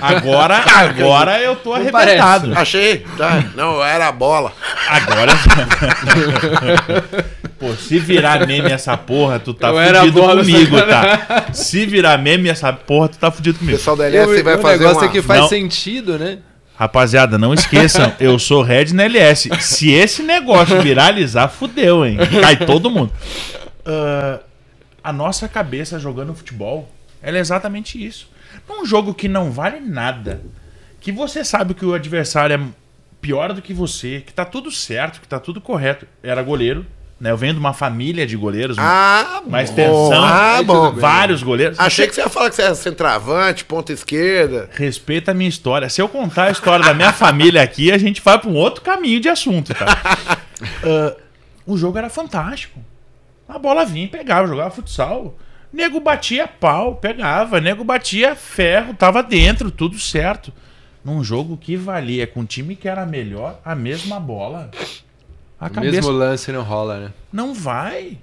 Agora, 0.00 0.58
agora 0.78 1.40
eu 1.40 1.56
tô 1.56 1.74
arrebentado. 1.74 2.56
Achei. 2.56 3.00
Tá. 3.18 3.40
Não, 3.54 3.84
era 3.84 4.08
a 4.08 4.12
bola. 4.12 4.52
Agora. 4.88 5.32
Pô, 7.62 7.76
se 7.76 7.96
virar 8.00 8.44
meme 8.44 8.72
essa 8.72 8.96
porra, 8.96 9.38
tu 9.38 9.54
tá 9.54 9.68
Eu 9.68 9.94
fudido 9.94 10.20
comigo, 10.20 10.76
tá? 10.82 11.46
Se 11.52 11.86
virar 11.86 12.18
meme 12.18 12.48
essa 12.48 12.72
porra, 12.72 13.08
tu 13.08 13.18
tá 13.18 13.30
fudido 13.30 13.54
O 13.54 13.58
comigo. 13.60 13.78
pessoal 13.78 13.96
da 13.96 14.02
o, 14.02 14.06
LS 14.08 14.42
vai 14.42 14.56
o 14.56 14.58
fazer 14.58 14.78
negócio 14.80 14.98
uma... 15.02 15.06
é 15.06 15.12
que 15.12 15.22
faz 15.22 15.40
Não. 15.42 15.48
sentido, 15.48 16.18
né? 16.18 16.40
Rapaziada, 16.74 17.38
não 17.38 17.54
esqueçam, 17.54 18.12
eu 18.18 18.36
sou 18.36 18.62
Red 18.62 18.86
na 18.86 19.04
LS. 19.04 19.48
Se 19.60 19.92
esse 19.92 20.24
negócio 20.24 20.82
viralizar, 20.82 21.46
fudeu, 21.46 22.04
hein? 22.04 22.18
Cai 22.40 22.56
todo 22.56 22.90
mundo. 22.90 23.12
Ah, 23.86 24.40
a 25.04 25.12
nossa 25.12 25.46
cabeça 25.46 26.00
jogando 26.00 26.34
futebol, 26.34 26.90
ela 27.22 27.36
é 27.38 27.40
exatamente 27.40 28.04
isso. 28.04 28.28
Num 28.68 28.84
jogo 28.84 29.14
que 29.14 29.28
não 29.28 29.52
vale 29.52 29.78
nada, 29.78 30.42
que 31.00 31.12
você 31.12 31.44
sabe 31.44 31.74
que 31.74 31.84
o 31.86 31.94
adversário 31.94 32.56
é 32.56 32.60
pior 33.20 33.52
do 33.52 33.62
que 33.62 33.72
você, 33.72 34.20
que 34.20 34.32
tá 34.32 34.44
tudo 34.44 34.68
certo, 34.68 35.20
que 35.20 35.28
tá 35.28 35.38
tudo 35.38 35.60
correto. 35.60 36.08
Era 36.24 36.42
goleiro, 36.42 36.84
né? 37.22 37.30
Eu 37.30 37.36
venho 37.36 37.52
de 37.54 37.60
uma 37.60 37.72
família 37.72 38.26
de 38.26 38.36
goleiros, 38.36 38.76
Ah, 38.80 39.40
mais 39.46 39.70
bom. 39.70 39.76
tensão, 39.76 40.24
Ah, 40.24 40.60
bom. 40.64 40.90
vários 40.90 41.40
goleiros. 41.42 41.78
Achei 41.78 42.08
que 42.08 42.14
você 42.16 42.20
ia 42.22 42.28
falar 42.28 42.50
que 42.50 42.56
você 42.56 42.62
era 42.62 42.74
centroavante, 42.74 43.64
ponta 43.64 43.92
esquerda. 43.92 44.68
Respeita 44.72 45.30
a 45.30 45.34
minha 45.34 45.48
história. 45.48 45.88
Se 45.88 46.02
eu 46.02 46.08
contar 46.08 46.46
a 46.46 46.50
história 46.50 46.84
da 46.84 46.92
minha 46.92 47.12
família 47.14 47.62
aqui, 47.62 47.92
a 47.92 47.96
gente 47.98 48.20
vai 48.20 48.36
para 48.40 48.50
um 48.50 48.54
outro 48.56 48.82
caminho 48.82 49.20
de 49.20 49.28
assunto, 49.28 49.72
tá? 49.72 49.86
Ah, 50.84 51.16
o 51.66 51.76
jogo 51.76 51.98
era 51.98 52.08
fantástico. 52.10 52.78
A 53.48 53.58
bola 53.58 53.84
vinha 53.84 54.08
pegava, 54.08 54.46
jogava 54.48 54.70
futsal. 54.70 55.36
Nego 55.72 55.98
batia 56.00 56.46
pau, 56.48 56.96
pegava. 56.96 57.60
Nego 57.60 57.82
batia 57.84 58.34
ferro, 58.36 58.94
tava 58.94 59.22
dentro, 59.22 59.70
tudo 59.70 59.98
certo. 59.98 60.52
Num 61.04 61.22
jogo 61.24 61.56
que 61.56 61.76
valia 61.76 62.26
com 62.28 62.40
um 62.40 62.44
time 62.44 62.76
que 62.76 62.88
era 62.88 63.04
melhor, 63.06 63.58
a 63.64 63.74
mesma 63.74 64.20
bola. 64.20 64.70
A 65.62 65.66
O 65.68 65.70
cabeça 65.70 65.92
mesmo 65.96 66.10
lance 66.10 66.50
não 66.50 66.62
rola, 66.62 66.98
né? 66.98 67.12
não 67.32 67.54
vai. 67.54 68.18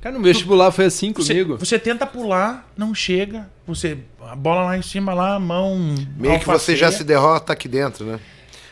Cara, 0.00 0.16
no 0.16 0.22
vestibular 0.24 0.70
foi 0.70 0.86
assim 0.86 1.12
Você, 1.12 1.32
comigo. 1.34 1.56
você 1.58 1.78
tenta 1.78 2.06
pular, 2.06 2.66
não 2.76 2.94
chega. 2.94 3.48
Você 3.66 3.98
a 4.22 4.34
bola 4.36 4.62
lá 4.64 4.78
em 4.78 4.82
cima 4.82 5.12
lá, 5.12 5.34
a 5.34 5.40
mão 5.40 5.94
Meio 6.16 6.38
que 6.38 6.46
você 6.46 6.74
já 6.76 6.90
se 6.90 7.02
derrota 7.04 7.52
aqui 7.52 7.68
dentro, 7.68 8.04
né? 8.06 8.20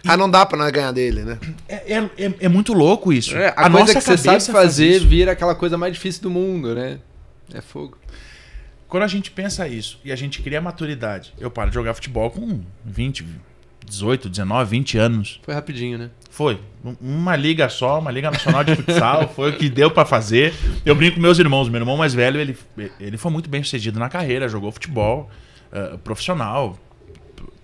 Ah, 0.07 0.17
não 0.17 0.31
dá 0.31 0.47
pra 0.47 0.57
nós 0.57 0.71
ganhar 0.71 0.93
dele, 0.93 1.25
né? 1.25 1.39
É, 1.69 1.95
é, 1.95 2.11
é- 2.17 2.35
é 2.41 2.49
muito 2.49 2.73
louco 2.73 3.12
isso. 3.12 3.37
É, 3.37 3.53
a, 3.57 3.69
coisa 3.69 3.95
que 3.95 4.01
você 4.01 4.17
sabe 4.17 4.41
faz 4.41 4.47
fazer 4.47 4.97
isso. 4.99 5.07
vira 5.09 5.33
aquela 5.33 5.55
coisa 5.55 5.77
mais 5.77 5.93
difícil 5.93 6.23
do 6.23 6.31
mundo, 6.31 6.75
né? 6.75 7.01
É 7.53 7.61
fogo. 7.61 7.99
Quando 8.89 9.03
a 9.03 9.09
gente 9.09 9.33
pensa 9.33 9.67
isso 9.67 9.99
e 10.05 10.12
a 10.12 10.17
gente 10.17 10.41
cria 10.43 10.61
maturidade, 10.61 11.35
eu 11.41 11.51
paro 11.51 11.71
de 11.71 11.75
jogar 11.75 11.93
futebol 11.93 12.31
com 12.31 12.61
20, 12.85 13.27
18, 13.89 14.28
19, 14.28 14.70
20 14.70 14.99
anos. 14.99 15.41
Foi 15.43 15.55
rapidinho, 15.55 15.97
né? 15.99 16.11
Foi. 16.30 16.61
Um- 16.84 16.97
Uma 17.01 17.34
liga 17.37 17.68
só, 17.68 17.99
uma 17.99 18.11
liga 18.11 18.30
nacional 18.30 18.62
de 18.64 18.74
futsal, 18.76 19.28
foi 19.34 19.51
o 19.51 19.57
que 19.57 19.68
deu 19.70 19.91
pra 19.91 20.05
fazer. 20.05 20.53
Eu 20.84 20.95
brinco 20.95 21.14
com 21.16 21.22
meus 21.22 21.39
irmãos. 21.39 21.68
Meu 21.68 21.80
irmão 21.80 21.97
mais 21.97 22.12
velho, 22.12 22.39
ele, 22.41 22.57
ele 23.01 23.16
foi 23.16 23.30
muito 23.30 23.49
bem 23.49 23.62
sucedido 23.62 23.99
na 23.99 24.09
carreira, 24.09 24.49
jogou 24.49 24.70
futebol 24.72 25.30
eh, 25.72 25.97
profissional, 26.05 26.76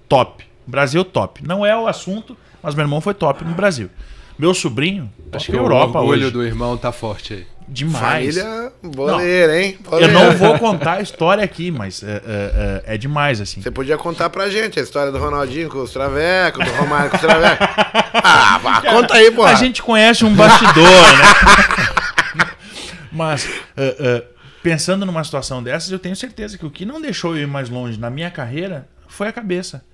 top. 0.09 0.45
Brasil 0.67 1.05
top. 1.05 1.47
Não 1.47 1.67
é 1.67 1.77
o 1.77 1.87
assunto, 1.89 2.37
mas 2.63 2.75
meu 2.75 2.85
irmão 2.85 3.01
foi 3.01 3.15
top 3.15 3.45
no 3.45 3.53
Brasil. 3.55 3.91
Meu 4.39 4.55
sobrinho, 4.55 5.11
Acho 5.33 5.47
que 5.51 5.57
o 5.57 5.61
Europa 5.61 5.99
orgulho 6.01 6.23
hoje. 6.27 6.31
do 6.33 6.43
irmão 6.45 6.77
tá 6.77 6.91
forte 6.93 7.35
aí. 7.35 7.47
Demais. 7.73 8.37
Família 8.37 8.73
boleira, 8.83 9.63
hein? 9.63 9.79
Eu 9.85 9.91
Boleira. 9.91 10.13
não 10.13 10.33
vou 10.37 10.59
contar 10.61 10.95
a 10.95 11.01
história 11.01 11.43
aqui, 11.43 11.71
mas 11.71 12.03
é, 12.03 12.07
é, 12.07 12.83
é- 12.87 12.95
é 12.95 12.99
demais, 12.99 13.41
assim. 13.41 13.63
Você 13.63 13.71
podia 13.71 13.97
contar 13.97 14.29
pra 14.31 14.51
gente 14.51 14.79
a 14.79 14.83
história 14.83 15.11
do 15.11 15.19
Ronaldinho 15.19 15.69
com 15.71 15.79
os 15.83 15.91
travecos, 15.93 16.65
do 16.65 16.71
Romário 16.73 17.11
com 17.11 17.17
os 17.17 17.23
travecos. 17.23 17.67
Ah, 18.25 18.59
vá, 18.59 18.81
conta 18.83 19.15
aí, 19.15 19.31
pô. 19.31 19.43
A 19.45 19.55
gente 19.55 19.83
conhece 19.83 20.25
um 20.25 20.35
bastidor, 20.35 20.85
né? 20.85 22.47
Mas, 23.11 23.49
é, 23.77 23.97
é, 23.99 24.25
pensando 24.63 25.05
numa 25.05 25.23
situação 25.25 25.63
dessas, 25.63 25.91
eu 25.91 25.99
tenho 25.99 26.15
certeza 26.15 26.57
que 26.57 26.65
o 26.67 26.71
que 26.71 26.85
não 26.87 27.01
deixou 27.01 27.37
eu 27.37 27.43
ir 27.43 27.47
mais 27.47 27.69
longe 27.69 27.99
na 27.99 28.11
minha 28.11 28.31
carreira 28.31 28.89
foi 29.09 29.29
a 29.29 29.33
cabeça. 29.33 29.85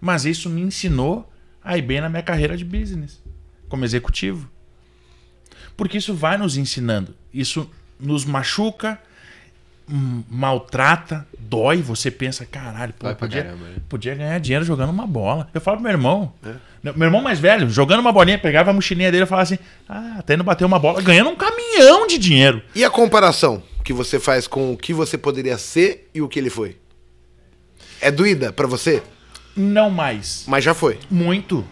Mas 0.00 0.24
isso 0.24 0.48
me 0.50 0.60
ensinou 0.60 1.30
a 1.62 1.76
ir 1.78 1.82
bem 1.82 2.00
na 2.00 2.08
minha 2.08 2.22
carreira 2.22 2.56
de 2.56 2.64
business, 2.64 3.22
como 3.68 3.84
executivo. 3.84 4.48
Porque 5.76 5.98
isso 5.98 6.14
vai 6.14 6.36
nos 6.36 6.56
ensinando. 6.56 7.14
Isso 7.38 7.70
nos 8.00 8.24
machuca, 8.24 8.98
hum, 9.88 10.22
maltrata, 10.28 11.26
dói. 11.38 11.76
Você 11.82 12.10
pensa, 12.10 12.44
caralho, 12.44 12.92
pô, 12.98 13.14
podia, 13.14 13.44
caramba, 13.44 13.64
né? 13.64 13.76
podia 13.88 14.14
ganhar 14.16 14.40
dinheiro 14.40 14.64
jogando 14.64 14.90
uma 14.90 15.06
bola. 15.06 15.48
Eu 15.54 15.60
falo 15.60 15.76
pro 15.76 15.84
meu 15.84 15.92
irmão. 15.92 16.32
Meu 16.82 17.06
irmão 17.06 17.22
mais 17.22 17.38
velho, 17.38 17.70
jogando 17.70 18.00
uma 18.00 18.12
bolinha, 18.12 18.38
pegava 18.38 18.70
a 18.70 18.72
mochilinha 18.72 19.10
dele 19.12 19.22
e 19.24 19.26
falava 19.26 19.44
assim: 19.44 19.58
Ah, 19.88 20.22
tá 20.26 20.34
indo 20.34 20.42
bater 20.42 20.64
uma 20.64 20.78
bola, 20.78 21.00
ganhando 21.00 21.30
um 21.30 21.36
caminhão 21.36 22.06
de 22.06 22.18
dinheiro. 22.18 22.60
E 22.74 22.84
a 22.84 22.90
comparação 22.90 23.62
que 23.84 23.92
você 23.92 24.18
faz 24.18 24.46
com 24.46 24.72
o 24.72 24.76
que 24.76 24.92
você 24.92 25.16
poderia 25.16 25.58
ser 25.58 26.10
e 26.12 26.20
o 26.20 26.28
que 26.28 26.38
ele 26.38 26.50
foi? 26.50 26.76
É 28.00 28.10
doída 28.10 28.52
pra 28.52 28.66
você? 28.66 29.02
Não 29.56 29.90
mais. 29.90 30.44
Mas 30.46 30.62
já 30.64 30.74
foi. 30.74 30.98
Muito. 31.10 31.64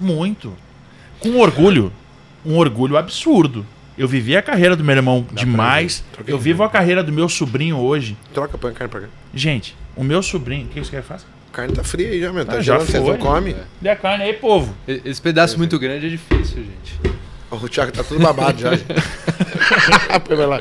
Muito. 0.00 0.56
Com 1.20 1.36
orgulho. 1.38 1.92
Um 2.44 2.56
orgulho 2.56 2.96
absurdo. 2.96 3.66
Eu 3.98 4.06
vivi 4.06 4.36
a 4.36 4.42
carreira 4.42 4.76
do 4.76 4.84
meu 4.84 4.94
irmão 4.94 5.26
demais. 5.32 6.04
Troquei 6.12 6.32
Eu 6.32 6.38
vivo 6.38 6.62
a 6.62 6.70
carreira 6.70 7.02
do 7.02 7.12
meu 7.12 7.28
sobrinho 7.28 7.76
hoje. 7.78 8.16
Troca, 8.32 8.56
põe 8.56 8.70
a 8.70 8.74
carne 8.74 8.90
pra 8.90 9.00
cá. 9.00 9.06
Gente, 9.34 9.76
o 9.96 10.04
meu 10.04 10.22
sobrinho. 10.22 10.66
O 10.66 10.68
que 10.68 10.78
você 10.78 10.92
quer 10.92 11.02
faça? 11.02 11.26
A 11.52 11.56
carne 11.56 11.74
tá 11.74 11.82
fria 11.82 12.08
aí 12.08 12.20
já, 12.20 12.32
meu. 12.32 12.46
Tá 12.46 12.58
Ah, 12.58 12.60
já 12.60 12.78
foi. 12.78 13.00
não 13.00 13.16
comem. 13.18 13.56
Dê 13.80 13.88
a 13.88 13.96
carne 13.96 14.22
aí, 14.24 14.32
povo. 14.34 14.72
Esse 14.86 15.20
pedaço 15.20 15.58
muito 15.58 15.78
grande 15.78 16.06
é 16.06 16.08
difícil, 16.10 16.62
gente. 16.64 17.18
O 17.50 17.68
Thiago 17.68 17.90
tá 17.90 18.04
tudo 18.04 18.20
babado 18.20 18.60
já. 18.60 18.70
gente. 18.76 18.84
Põe 20.26 20.36
vai 20.36 20.46
lá. 20.46 20.60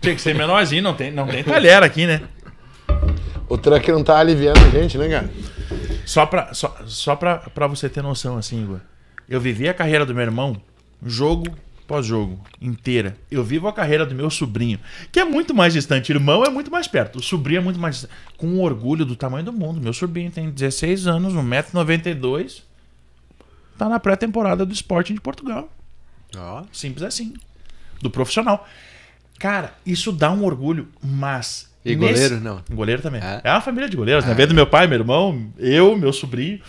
Tinha 0.00 0.14
que 0.14 0.20
ser 0.20 0.34
menorzinho, 0.34 0.82
não 0.82 0.94
tem, 0.94 1.10
não 1.12 1.26
tem 1.28 1.44
talher 1.44 1.82
aqui, 1.82 2.06
né? 2.06 2.22
O 3.48 3.56
truck 3.58 3.92
não 3.92 4.02
tá 4.02 4.18
aliviando 4.18 4.58
a 4.58 4.70
gente, 4.70 4.96
né, 4.98 5.08
cara? 5.08 5.30
Só 6.04 6.26
pra, 6.26 6.52
só, 6.54 6.76
só 6.86 7.14
pra, 7.14 7.36
pra 7.38 7.66
você 7.66 7.88
ter 7.88 8.02
noção, 8.02 8.36
assim, 8.36 8.62
Igor. 8.62 8.80
Eu 9.28 9.40
vivi 9.40 9.68
a 9.68 9.74
carreira 9.74 10.04
do 10.04 10.14
meu 10.14 10.22
irmão, 10.24 10.56
jogo 11.04 11.46
pós 11.86 12.06
jogo, 12.06 12.40
inteira. 12.60 13.16
Eu 13.30 13.44
vivo 13.44 13.68
a 13.68 13.72
carreira 13.72 14.04
do 14.06 14.14
meu 14.14 14.30
sobrinho, 14.30 14.78
que 15.12 15.20
é 15.20 15.24
muito 15.24 15.52
mais 15.54 15.72
distante. 15.72 16.10
Irmão 16.12 16.44
é 16.44 16.48
muito 16.50 16.70
mais 16.70 16.86
perto, 16.88 17.18
o 17.18 17.22
sobrinho 17.22 17.58
é 17.58 17.62
muito 17.62 17.78
mais 17.78 17.96
distante. 17.96 18.14
Com 18.36 18.58
orgulho 18.60 19.04
do 19.04 19.14
tamanho 19.16 19.44
do 19.44 19.52
mundo. 19.52 19.80
Meu 19.80 19.92
sobrinho 19.92 20.30
tem 20.30 20.50
16 20.50 21.06
anos, 21.06 21.34
1,92m. 21.34 22.62
Tá 23.76 23.88
na 23.88 23.98
pré-temporada 23.98 24.64
do 24.64 24.72
Sporting 24.72 25.14
de 25.14 25.20
Portugal. 25.20 25.70
Ó. 26.36 26.62
Simples 26.72 27.02
assim. 27.02 27.34
Do 28.00 28.10
profissional. 28.10 28.66
Cara, 29.38 29.74
isso 29.84 30.12
dá 30.12 30.30
um 30.30 30.44
orgulho, 30.44 30.88
mas. 31.02 31.72
E 31.84 31.94
nesse- 31.96 32.12
goleiro, 32.14 32.40
não? 32.40 32.62
Goleiro 32.70 33.02
também. 33.02 33.20
É? 33.20 33.40
É, 33.44 33.50
uma 33.50 33.60
família 33.60 33.88
de 33.88 33.96
goleiros, 33.96 34.24
né? 34.24 34.32
Vem 34.32 34.46
do 34.46 34.54
meu 34.54 34.66
pai, 34.66 34.86
meu 34.86 34.98
irmão, 35.00 35.48
eu, 35.58 35.96
meu 35.98 36.12
sobrinho. 36.12 36.60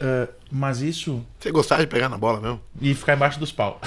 Ah, 0.00 0.28
mas 0.50 0.80
isso. 0.80 1.24
Você 1.38 1.50
gostava 1.50 1.82
de 1.82 1.86
pegar 1.88 2.08
na 2.08 2.16
bola 2.18 2.40
mesmo? 2.40 2.60
E 2.80 2.94
ficar 2.94 3.14
embaixo 3.14 3.38
dos 3.38 3.52
pau. 3.52 3.80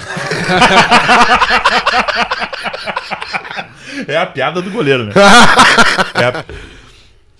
é 4.06 4.16
a 4.16 4.26
piada 4.26 4.62
do 4.62 4.70
goleiro, 4.70 5.04
né? 5.06 5.12
É 6.14 6.24
a- 6.24 6.44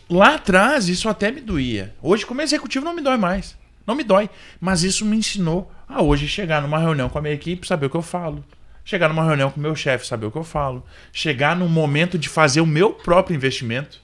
Lá 0.09 0.35
atrás, 0.35 0.89
isso 0.89 1.09
até 1.09 1.31
me 1.31 1.41
doía. 1.41 1.95
Hoje, 2.03 2.27
como 2.27 2.43
executivo, 2.43 2.85
não 2.85 2.93
me 2.95 3.01
dói 3.01 3.17
mais. 3.17 3.57
Não 3.87 3.95
me 3.95 4.03
dói. 4.03 4.29
Mas 4.61 4.83
isso 4.83 5.05
me 5.05 5.17
ensinou 5.17 5.71
a 5.89 6.03
hoje 6.03 6.27
chegar 6.27 6.61
numa 6.61 6.79
reunião 6.79 7.09
com 7.09 7.19
a 7.19 7.23
minha 7.23 7.35
equipe, 7.35 7.67
saber 7.67 7.87
o 7.87 7.91
que 7.91 7.97
eu 7.97 8.03
falo. 8.03 8.45
Chegar 8.85 9.09
numa 9.09 9.25
reunião 9.25 9.51
com 9.53 9.61
o 9.61 9.63
meu 9.63 9.77
chefe, 9.77 10.05
saber 10.07 10.27
o 10.27 10.31
que 10.33 10.39
eu 10.39 10.43
falo. 10.45 10.85
Chegar 11.13 11.55
no 11.55 11.69
momento 11.69 12.19
de 12.19 12.29
fazer 12.29 12.61
o 12.61 12.67
meu 12.67 12.93
próprio 12.93 13.37
investimento 13.37 14.01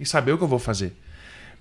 e 0.00 0.06
saber 0.06 0.32
o 0.32 0.38
que 0.38 0.42
eu 0.42 0.48
vou 0.48 0.58
fazer. 0.58 0.96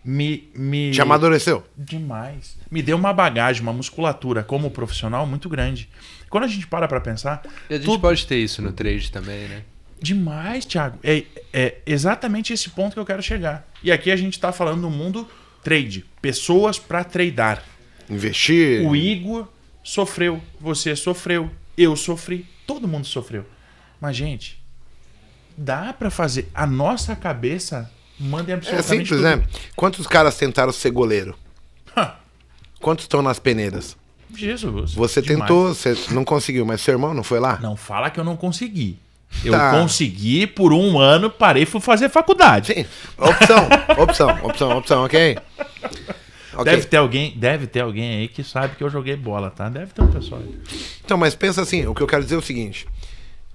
Me, 0.06 0.48
me... 0.54 0.92
Te 0.92 1.02
amadureceu? 1.02 1.66
Demais. 1.76 2.56
Me 2.70 2.84
deu 2.84 2.96
uma 2.96 3.12
bagagem, 3.12 3.64
uma 3.64 3.74
musculatura 3.74 4.44
como 4.44 4.70
profissional 4.70 5.26
muito 5.26 5.50
grande. 5.50 5.90
Quando 6.30 6.44
a 6.44 6.48
gente 6.48 6.68
para 6.68 6.88
pra 6.88 7.02
pensar. 7.02 7.42
E 7.70 7.74
a 7.74 7.78
gente 7.78 7.86
tudo- 7.86 8.00
pode 8.02 8.28
ter 8.28 8.38
isso 8.38 8.62
no 8.62 8.72
trade 8.72 9.12
também, 9.12 9.48
né? 9.48 9.64
Demais, 10.00 10.64
Thiago. 10.66 11.00
É, 11.04 11.24
é 11.52 11.78
exatamente 11.86 12.54
esse 12.54 12.70
ponto 12.70 12.94
que 12.94 13.00
eu 13.00 13.06
quero 13.06 13.24
chegar. 13.24 13.68
E 13.82 13.92
aqui 13.92 14.12
a 14.12 14.16
gente 14.16 14.40
tá 14.40 14.52
falando 14.52 14.82
do 14.82 14.90
mundo 14.92 15.28
trade. 15.64 16.06
Pessoas 16.22 16.78
para 16.78 17.04
tradar. 17.04 17.64
Investir. 18.08 18.86
O 18.88 18.96
Igor 18.96 19.48
sofreu, 19.84 20.40
você 20.60 20.96
sofreu, 20.96 21.50
eu 21.76 21.96
sofri, 21.96 22.46
todo 22.68 22.88
mundo 22.88 23.08
sofreu. 23.08 23.46
Mas, 24.00 24.16
gente, 24.16 24.62
dá 25.58 25.92
pra 25.94 26.12
fazer. 26.12 26.52
A 26.54 26.68
nossa 26.68 27.16
cabeça 27.16 27.90
manda 28.20 28.52
em 28.52 28.56
É 28.56 28.82
simples, 28.82 29.10
tudo. 29.10 29.22
né? 29.22 29.44
Quantos 29.76 30.06
caras 30.08 30.38
tentaram 30.38 30.72
ser 30.72 30.92
goleiro? 30.92 31.36
Ha, 31.96 32.16
Quantos 32.80 33.06
estão 33.06 33.22
nas 33.22 33.40
peneiras? 33.40 33.96
Jesus. 34.34 34.94
Você 34.94 35.22
demais. 35.22 35.42
tentou, 35.42 35.74
você 35.74 35.96
não 36.12 36.26
conseguiu, 36.26 36.66
mas 36.66 36.82
seu 36.82 36.94
irmão 36.94 37.14
não 37.14 37.24
foi 37.24 37.40
lá? 37.40 37.58
Não 37.62 37.76
fala 37.76 38.10
que 38.10 38.20
eu 38.20 38.24
não 38.24 38.36
consegui. 38.36 38.98
Eu 39.44 39.52
Tá. 39.52 39.72
consegui 39.72 40.46
por 40.48 40.72
um 40.74 40.98
ano, 41.00 41.30
parei 41.30 41.64
e 41.64 41.66
fui 41.66 41.82
fazer 41.82 42.10
faculdade. 42.10 42.74
Sim. 42.74 42.86
Opção, 43.18 43.68
opção, 44.04 44.30
opção, 44.46 44.78
opção, 44.78 45.04
ok? 45.06 45.38
Ok. 46.54 46.64
Deve 46.64 46.86
ter 46.86 46.98
alguém, 46.98 47.34
deve 47.36 47.68
ter 47.68 47.82
alguém 47.82 48.18
aí 48.20 48.28
que 48.30 48.44
sabe 48.44 48.76
que 48.78 48.84
eu 48.84 48.90
joguei 48.90 49.16
bola, 49.16 49.50
tá? 49.52 49.68
Deve 49.68 49.92
ter 49.94 50.02
um 50.02 50.08
pessoal 50.08 50.42
aí. 50.42 50.58
Então, 51.04 51.18
mas 51.18 51.36
pensa 51.36 51.62
assim, 51.62 51.86
o 51.86 51.94
que 51.94 52.02
eu 52.02 52.08
quero 52.08 52.24
dizer 52.24 52.36
é 52.36 52.38
o 52.38 52.42
seguinte. 52.42 52.88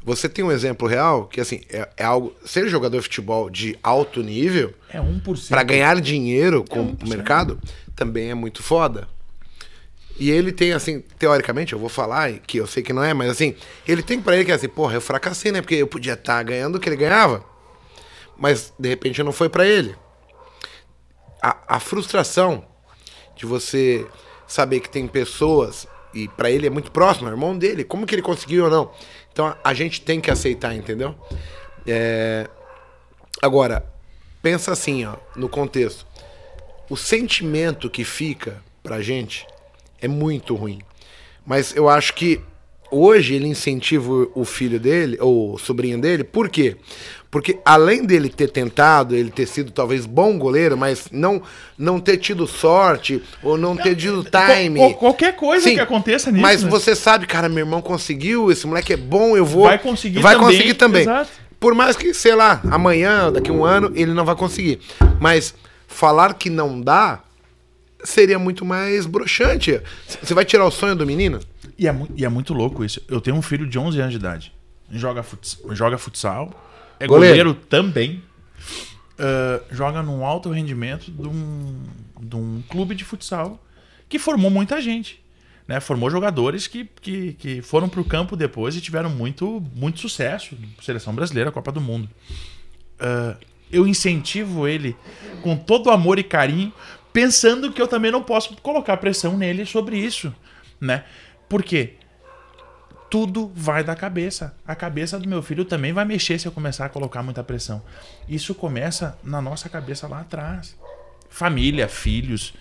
Você 0.03 0.29
tem 0.29 0.45
um 0.45 0.51
exemplo 0.51 0.89
real 0.89 1.27
que, 1.27 1.41
assim, 1.41 1.61
é, 1.71 1.89
é 1.97 2.05
algo... 2.05 2.35
Ser 2.45 2.69
jogador 2.69 2.97
de 2.99 3.03
futebol 3.03 3.51
de 3.51 3.79
alto 3.83 4.23
nível, 4.23 4.73
É 4.89 4.99
1%. 4.99 5.49
para 5.49 5.63
ganhar 5.63 6.01
dinheiro 6.01 6.65
com 6.65 6.81
um 6.81 6.97
o 7.05 7.09
mercado, 7.09 7.61
também 7.95 8.31
é 8.31 8.35
muito 8.35 8.63
foda. 8.63 9.07
E 10.19 10.31
ele 10.31 10.53
tem, 10.53 10.73
assim, 10.73 11.01
teoricamente, 11.19 11.73
eu 11.73 11.79
vou 11.79 11.89
falar 11.89 12.33
que 12.41 12.59
eu 12.59 12.67
sei 12.67 12.83
que 12.83 12.93
não 12.93 13.03
é, 13.03 13.13
mas 13.15 13.31
assim, 13.31 13.55
ele 13.87 14.03
tem 14.03 14.21
pra 14.21 14.35
ele 14.35 14.45
que 14.45 14.53
é 14.53 14.55
assim, 14.55 14.69
porra, 14.69 14.95
eu 14.95 15.01
fracassei, 15.01 15.51
né? 15.53 15.61
Porque 15.63 15.77
eu 15.77 15.87
podia 15.87 16.13
estar 16.15 16.43
ganhando 16.43 16.77
o 16.77 16.81
que 16.81 16.89
ele 16.89 16.97
ganhava. 16.97 17.45
Mas, 18.39 18.73
de 18.79 18.89
repente, 18.89 19.23
não 19.23 19.33
foi 19.33 19.49
pra 19.49 19.67
ele. 19.67 19.95
A, 21.43 21.77
a 21.77 21.81
frustração 21.81 22.65
de 23.37 23.47
você 23.47 24.07
saber 24.47 24.81
que 24.81 24.91
tem 24.91 25.07
pessoas, 25.07 25.87
e 26.13 26.29
pra 26.29 26.51
ele 26.51 26.67
é 26.67 26.71
muito 26.71 26.91
próximo, 26.91 27.29
é 27.29 27.31
o 27.31 27.35
irmão 27.35 27.57
dele, 27.57 27.85
como 27.85 28.07
que 28.07 28.15
ele 28.15 28.23
conseguiu 28.23 28.65
ou 28.65 28.71
não? 28.71 28.91
Então 29.33 29.55
a, 29.63 29.75
gente 29.75 30.01
tem 30.01 30.21
que 30.21 30.31
aceitar, 30.31 30.75
entendeu? 30.75 31.15
É, 31.87 32.49
Agora, 33.43 33.91
pensa 34.43 34.73
assim, 34.73 35.07
ó, 35.07 35.17
no 35.35 35.49
contexto. 35.49 36.07
O 36.91 36.97
sentimento 36.97 37.89
que 37.89 38.05
fica 38.05 38.63
pra 38.83 39.01
gente 39.01 39.47
é 39.99 40.07
muito 40.07 40.55
ruim. 40.55 40.81
Mas 41.47 41.75
eu 41.75 41.89
acho 41.89 42.13
que 42.13 42.39
hoje 42.91 43.35
ele 43.35 43.47
incentiva 43.47 44.29
o 44.35 44.45
filho 44.45 44.79
dele, 44.79 45.17
ou 45.21 45.55
o 45.55 45.59
sobrinho 45.59 45.99
dele, 45.99 46.23
por 46.23 46.51
quê? 46.51 46.77
Porque 47.31 47.61
além 47.65 48.05
dele 48.05 48.29
ter 48.29 48.49
tentado, 48.51 49.15
ele 49.15 49.31
ter 49.31 49.47
sido 49.47 49.71
talvez 49.71 50.05
bom 50.05 50.37
goleiro, 50.37 50.77
mas 50.77 51.07
não, 51.13 51.41
não 51.79 52.01
ter 52.01 52.17
tido 52.17 52.45
sorte, 52.45 53.23
ou 53.41 53.57
não 53.57 53.77
ter 53.77 53.95
tido 53.95 54.25
time. 54.25 54.79
qual- 54.79 54.95
qualquer 54.95 55.37
coisa 55.37 55.63
Sim, 55.69 55.75
que 55.75 55.81
aconteça 55.81 56.33
nisso. 56.33 56.43
Mas 56.43 56.65
né? 56.65 56.69
você 56.69 56.97
sabe, 56.97 57.27
cara, 57.27 57.49
meu 57.49 57.61
irmão 57.65 57.81
conseguiu, 57.81 58.51
esse 58.51 58.67
moleque 58.67 58.93
é 58.93 58.97
bom, 58.97 59.37
eu 59.37 59.45
vou. 59.47 59.63
Vai 59.65 59.79
conseguir 59.79 60.19
vai 60.19 60.35
também, 60.35 60.49
conseguir 60.49 60.75
também. 60.75 61.03
exato. 61.03 61.31
Por 61.61 61.73
mais 61.75 61.95
que, 61.95 62.13
sei 62.13 62.35
lá, 62.35 62.61
amanhã, 62.71 63.31
daqui 63.31 63.51
a 63.51 63.55
um 63.55 63.65
ano, 63.65 63.93
ele 63.95 64.13
não 64.13 64.25
vai 64.25 64.35
conseguir. 64.35 64.81
Mas 65.21 65.55
falar 65.87 66.35
que 66.35 66.51
não 66.51 66.81
dá 66.81 67.21
seria 68.03 68.39
muito 68.39 68.65
mais 68.65 69.07
broxante. 69.07 69.81
Você 70.23 70.35
vai 70.35 70.45
tirar 70.45 70.65
o 70.65 70.71
sonho 70.71 70.97
do 70.97 71.07
menino? 71.07 71.39
E 71.79 71.87
é, 71.87 71.95
e 72.17 72.25
é 72.25 72.29
muito 72.29 72.55
louco 72.55 72.85
isso. 72.85 73.01
Eu 73.09 73.21
tenho 73.21 73.37
um 73.37 73.43
filho 73.43 73.67
de 73.69 73.79
11 73.79 74.01
anos 74.01 74.13
de 74.13 74.19
idade. 74.19 74.53
Joga, 74.91 75.25
joga 75.73 75.97
futsal. 75.99 76.51
É 77.01 77.07
Goleiro. 77.07 77.55
goleiro, 77.55 77.55
também. 77.69 78.23
Ah, 79.21 79.61
joga 79.71 80.03
num 80.03 80.25
alto 80.25 80.49
rendimento 80.51 81.11
de 81.11 81.29
um, 81.29 81.83
de 82.19 82.37
um 82.37 82.63
clube 82.69 82.95
de 82.95 83.05
futsal 83.05 83.63
que 84.09 84.19
formou 84.19 84.51
muita 84.51 84.81
gente. 84.81 85.23
Né? 85.69 85.79
Formou 85.79 86.11
jogadores 86.11 86.67
que, 86.67 86.89
que, 87.01 87.35
que 87.35 87.63
foram 87.63 87.89
para 87.89 88.01
o 88.01 88.05
campo 88.05 88.35
depois 88.35 88.75
e 88.75 88.81
tiveram 88.81 89.11
muito, 89.11 89.63
muito 89.75 90.01
sucesso. 90.01 90.57
Seleção 90.81 91.15
brasileira, 91.15 91.53
Copa 91.53 91.71
do 91.71 91.83
Mundo. 91.83 92.09
Ah, 92.99 93.37
eu 93.71 93.87
incentivo 93.87 94.67
ele 94.67 94.97
com 95.43 95.55
todo 95.55 95.91
amor 95.91 96.19
e 96.19 96.25
carinho, 96.25 96.73
pensando 97.13 97.71
que 97.73 97.81
eu 97.81 97.87
também 97.87 98.11
não 98.11 98.23
posso 98.23 98.57
colocar 98.63 98.97
pressão 98.97 99.37
nele 99.37 99.67
sobre 99.67 99.99
isso, 99.99 100.35
né? 100.81 101.05
Por 101.49 101.63
quê? 101.63 101.95
Tudo 103.11 103.51
vai 103.55 103.83
da 103.83 103.97
cabeça. 103.97 104.55
A 104.67 104.75
cabeça 104.77 105.19
do 105.19 105.29
meu 105.29 105.43
filho 105.43 105.65
também 105.65 105.93
vai 105.93 106.05
mexer 106.05 106.39
se 106.39 106.47
eu 106.47 106.53
começar 106.53 106.87
a 106.87 106.89
colocar 106.89 107.23
muita 107.23 107.43
pressão. 107.43 107.83
Isso 108.29 108.55
começa 108.55 109.19
na 109.25 109.41
nossa 109.43 109.69
cabeça 109.69 110.07
lá 110.07 110.21
atrás. 110.21 110.77
Família, 111.29 111.89
filhos, 111.89 112.55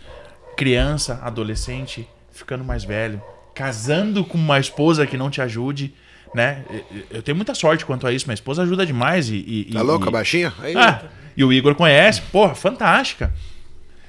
criança, 0.58 1.20
adolescente, 1.22 2.08
ficando 2.32 2.64
mais 2.64 2.84
velho, 2.84 3.22
casando 3.54 4.26
com 4.26 4.38
uma 4.38 4.60
esposa 4.60 5.06
que 5.06 5.18
não 5.18 5.30
te 5.30 5.42
ajude, 5.42 5.94
né? 6.34 6.66
Eu 7.12 7.22
tenho 7.22 7.36
muita 7.36 7.54
sorte 7.54 7.86
quanto 7.86 8.08
a 8.08 8.12
isso, 8.12 8.26
minha 8.26 8.34
esposa 8.34 8.64
ajuda 8.64 8.86
demais 8.86 9.30
e, 9.30 9.36
e- 9.70 9.74
Tá 9.74 9.82
louco, 9.82 10.08
e- 10.08 10.12
baixinha? 10.12 10.54
Aí, 10.60 10.76
ah, 10.76 11.04
e 11.38 11.44
o 11.44 11.54
Igor 11.54 11.76
conhece, 11.76 12.22
porra, 12.24 12.56
fantástica. 12.56 13.34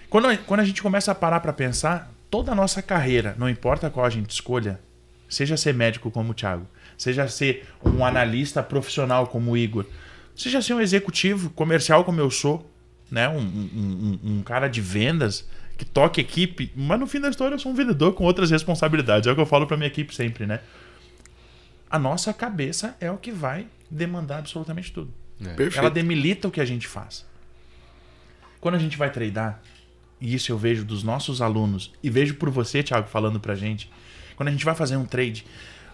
Quando, 0.08 0.36
quando 0.44 0.60
a 0.60 0.64
gente 0.64 0.82
começa 0.82 1.12
a 1.12 1.14
parar 1.14 1.40
pra 1.40 1.52
pensar, 1.52 2.10
toda 2.30 2.52
a 2.52 2.54
nossa 2.54 2.80
carreira, 2.82 3.34
não 3.38 3.48
importa 3.48 3.88
qual 3.90 4.04
a 4.06 4.10
gente 4.10 4.30
escolha, 4.30 4.80
seja 5.30 5.56
ser 5.56 5.72
médico 5.72 6.10
como 6.10 6.32
o 6.32 6.34
Thiago, 6.34 6.66
seja 6.98 7.26
ser 7.28 7.66
um 7.82 8.04
analista 8.04 8.62
profissional 8.62 9.26
como 9.28 9.52
o 9.52 9.56
Igor, 9.56 9.86
seja 10.36 10.60
ser 10.60 10.74
um 10.74 10.80
executivo 10.80 11.48
comercial 11.50 12.04
como 12.04 12.20
eu 12.20 12.30
sou, 12.30 12.70
né? 13.10 13.28
Um, 13.28 13.38
um- 13.38 14.18
um- 14.24 14.30
um 14.38 14.42
cara 14.42 14.68
de 14.68 14.80
vendas 14.82 15.48
que 15.78 15.84
toca 15.84 16.20
equipe, 16.20 16.70
mas 16.76 17.00
no 17.00 17.06
fim 17.06 17.20
da 17.20 17.30
história 17.30 17.54
eu 17.54 17.58
sou 17.58 17.72
um 17.72 17.74
vendedor 17.74 18.12
com 18.12 18.24
outras 18.24 18.50
responsabilidades. 18.50 19.26
É 19.26 19.32
o 19.32 19.34
que 19.34 19.40
eu 19.40 19.46
falo 19.46 19.66
pra 19.66 19.76
minha 19.78 19.86
equipe 19.86 20.14
sempre, 20.14 20.46
né? 20.46 20.60
A 21.88 21.98
nossa 21.98 22.32
cabeça 22.34 22.94
é 23.00 23.10
o 23.10 23.16
que 23.16 23.32
vai 23.32 23.66
demandar 23.90 24.38
absolutamente 24.38 24.92
tudo. 24.92 25.12
perfeito. 25.56 25.78
Ela 25.78 25.90
demilita 25.90 26.46
o 26.48 26.50
que 26.50 26.60
a 26.60 26.64
gente 26.66 26.86
faz. 26.86 27.24
Quando 28.60 28.74
a 28.74 28.78
gente 28.78 28.96
vai 28.98 29.10
treinar, 29.10 29.60
e 30.20 30.34
isso 30.34 30.52
eu 30.52 30.58
vejo 30.58 30.84
dos 30.84 31.02
nossos 31.02 31.40
alunos, 31.40 31.92
e 32.02 32.10
vejo 32.10 32.34
por 32.34 32.50
você, 32.50 32.82
Thiago, 32.82 33.08
falando 33.08 33.40
pra 33.40 33.54
gente, 33.54 33.90
quando 34.40 34.48
a 34.48 34.52
gente 34.52 34.64
vai 34.64 34.74
fazer 34.74 34.96
um 34.96 35.04
trade, 35.04 35.44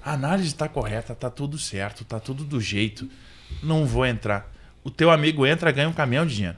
a 0.05 0.13
análise 0.13 0.55
tá 0.55 0.69
correta, 0.69 1.17
tá 1.17 1.29
tudo 1.29 1.59
certo, 1.59 2.05
tá 2.05 2.21
tudo 2.21 2.45
do 2.45 2.61
jeito, 2.61 3.11
não 3.61 3.85
vou 3.85 4.07
entrar. 4.07 4.49
O 4.85 4.91
teu 4.91 5.11
amigo 5.11 5.45
entra, 5.45 5.73
ganha 5.73 5.89
um 5.89 5.93
caminhão 5.93 6.25
de 6.25 6.37
dinheiro. 6.37 6.57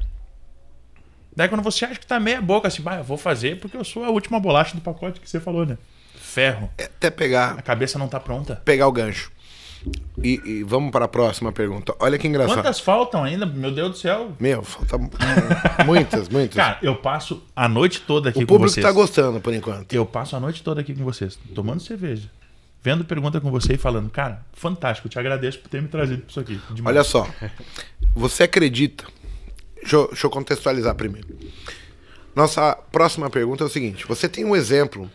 Daí 1.35 1.49
quando 1.49 1.63
você 1.63 1.87
acha 1.87 1.99
que 1.99 2.07
tá 2.07 2.21
meia 2.21 2.43
boca, 2.43 2.69
assim, 2.69 2.83
bah, 2.83 2.97
eu 2.97 3.05
vou 3.05 3.17
fazer 3.17 3.59
porque 3.59 3.75
eu 3.75 3.85
sou 3.85 4.05
a 4.05 4.11
última 4.11 4.39
bolacha 4.39 4.75
do 4.75 4.83
pacote 4.83 5.19
que 5.19 5.31
você 5.31 5.41
falou, 5.41 5.65
né? 5.65 5.79
Ferro. 6.15 6.71
Até 6.79 7.09
pegar, 7.09 7.53
A 7.59 7.63
cabeça 7.63 7.99
não 7.99 8.07
tá 8.07 8.21
pronta. 8.21 8.57
pegar 8.67 8.87
o 8.87 8.93
gancho. 8.93 9.33
E, 10.23 10.41
e 10.45 10.63
vamos 10.65 10.91
para 10.91 11.05
a 11.05 11.09
próxima 11.09 11.53
pergunta. 11.53 11.95
Olha 12.01 12.19
que 12.19 12.27
engraçado. 12.27 12.57
Quantas 12.57 12.81
faltam 12.81 13.23
ainda? 13.25 13.47
Meu 13.47 13.71
Deus 13.73 13.91
do 13.93 13.97
céu. 13.99 14.33
Meu, 14.41 14.63
falta 14.63 14.99
mu- 14.99 15.11
muitas, 15.87 16.29
muitas. 16.31 16.57
Cara, 16.57 16.79
eu 16.83 16.97
passo 16.97 17.43
a 17.55 17.69
noite 17.69 18.01
toda 18.01 18.31
aqui 18.31 18.39
o 18.39 18.43
com 18.43 18.47
público 18.55 18.73
vocês. 18.75 18.85
tá 18.85 18.91
gostando 18.93 19.41
por 19.41 19.55
enquanto. 19.55 19.93
Eu 19.93 20.05
passo 20.05 20.35
a 20.37 20.41
noite 20.41 20.63
toda 20.63 20.81
aqui 20.81 20.95
com 20.95 21.05
vocês, 21.05 21.39
tomando 21.55 21.81
cerveja, 21.81 22.29
vendo 22.83 23.05
pergunta 23.05 23.41
com 23.41 23.51
você 23.51 23.75
e 23.75 23.79
falando, 23.79 24.11
cara, 24.11 24.45
fantástico, 24.53 25.09
te 25.09 25.19
agradeço 25.19 25.61
por 25.61 25.69
ter 25.69 25.81
me 25.81 25.89
trazido 25.89 26.25
isso 26.29 26.41
aqui. 26.41 26.61
Demais. 26.71 26.97
Olha 26.97 27.05
só. 27.05 27.27
Você 28.15 28.43
acredita. 28.43 29.05
Deixa 29.77 29.95
eu, 29.97 30.09
deixa 30.09 30.27
eu 30.27 30.31
contextualizar 30.31 30.95
primeiro. 30.97 31.29
Nossa 32.35 32.75
próxima 32.93 33.31
pergunta 33.31 33.63
é 33.65 33.67
o 33.67 33.71
seguinte: 33.71 34.07
você 34.07 34.29
tem 34.29 34.45
um 34.45 34.55
exemplo 34.57 35.09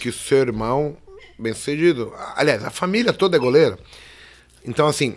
que 0.00 0.08
o 0.08 0.12
seu 0.12 0.38
irmão, 0.38 0.96
bem 1.38 1.52
sucedido, 1.52 2.12
aliás, 2.34 2.64
a 2.64 2.70
família 2.70 3.12
toda 3.12 3.36
é 3.36 3.40
goleira. 3.40 3.78
Então, 4.64 4.86
assim, 4.86 5.16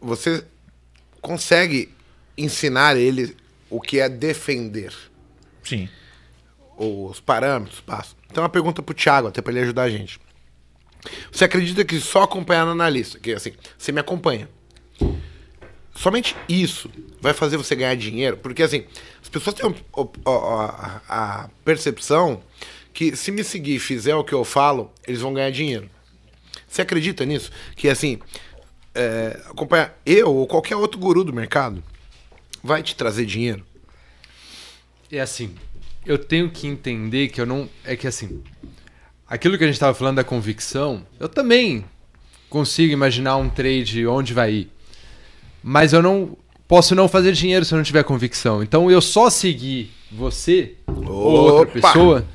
você 0.00 0.44
consegue 1.20 1.94
ensinar 2.36 2.96
ele 2.96 3.36
o 3.70 3.80
que 3.80 4.00
é 4.00 4.08
defender, 4.08 4.92
Sim. 5.62 5.88
os 6.76 7.20
parâmetros, 7.20 7.80
passos. 7.80 8.16
Então, 8.30 8.42
uma 8.42 8.48
pergunta 8.48 8.82
pro 8.82 8.94
Thiago, 8.94 9.28
até 9.28 9.42
para 9.42 9.52
ele 9.52 9.62
ajudar 9.62 9.82
a 9.82 9.90
gente. 9.90 10.20
Você 11.30 11.44
acredita 11.44 11.84
que 11.84 12.00
só 12.00 12.22
acompanhar 12.22 12.64
no 12.64 12.72
analista, 12.72 13.18
que 13.18 13.32
assim, 13.32 13.52
você 13.76 13.92
me 13.92 14.00
acompanha. 14.00 14.48
Somente 15.94 16.36
isso 16.48 16.90
vai 17.20 17.32
fazer 17.32 17.56
você 17.56 17.74
ganhar 17.74 17.94
dinheiro? 17.96 18.36
Porque 18.36 18.62
assim, 18.62 18.84
as 19.20 19.28
pessoas 19.28 19.56
têm 19.56 19.74
a 21.08 21.50
percepção 21.64 22.42
que 22.92 23.14
se 23.16 23.30
me 23.30 23.44
seguir 23.44 23.76
e 23.76 23.78
fizer 23.78 24.14
o 24.14 24.24
que 24.24 24.32
eu 24.32 24.44
falo, 24.44 24.92
eles 25.06 25.20
vão 25.20 25.34
ganhar 25.34 25.50
dinheiro. 25.50 25.88
Você 26.66 26.82
acredita 26.82 27.24
nisso? 27.24 27.50
Que 27.76 27.88
assim, 27.88 28.18
é, 28.94 29.40
acompanhar 29.46 29.98
eu 30.04 30.34
ou 30.34 30.46
qualquer 30.46 30.76
outro 30.76 30.98
guru 30.98 31.24
do 31.24 31.32
mercado 31.32 31.82
vai 32.62 32.82
te 32.82 32.94
trazer 32.94 33.24
dinheiro? 33.24 33.64
É 35.10 35.20
assim, 35.20 35.54
eu 36.04 36.18
tenho 36.18 36.50
que 36.50 36.66
entender 36.66 37.28
que 37.28 37.40
eu 37.40 37.46
não. 37.46 37.68
É 37.84 37.96
que 37.96 38.06
assim, 38.06 38.42
aquilo 39.26 39.56
que 39.56 39.64
a 39.64 39.66
gente 39.66 39.76
estava 39.76 39.94
falando 39.94 40.16
da 40.16 40.24
convicção, 40.24 41.06
eu 41.18 41.28
também 41.28 41.84
consigo 42.50 42.92
imaginar 42.92 43.36
um 43.36 43.48
trade 43.48 44.06
onde 44.06 44.34
vai 44.34 44.52
ir. 44.52 44.72
Mas 45.62 45.92
eu 45.92 46.02
não 46.02 46.36
posso 46.66 46.94
não 46.94 47.08
fazer 47.08 47.32
dinheiro 47.32 47.64
se 47.64 47.72
eu 47.72 47.76
não 47.76 47.84
tiver 47.84 48.02
convicção. 48.04 48.62
Então 48.62 48.90
eu 48.90 49.00
só 49.00 49.30
seguir 49.30 49.90
você 50.10 50.74
ou 50.86 51.52
outra 51.52 51.80
pessoa 51.80 52.26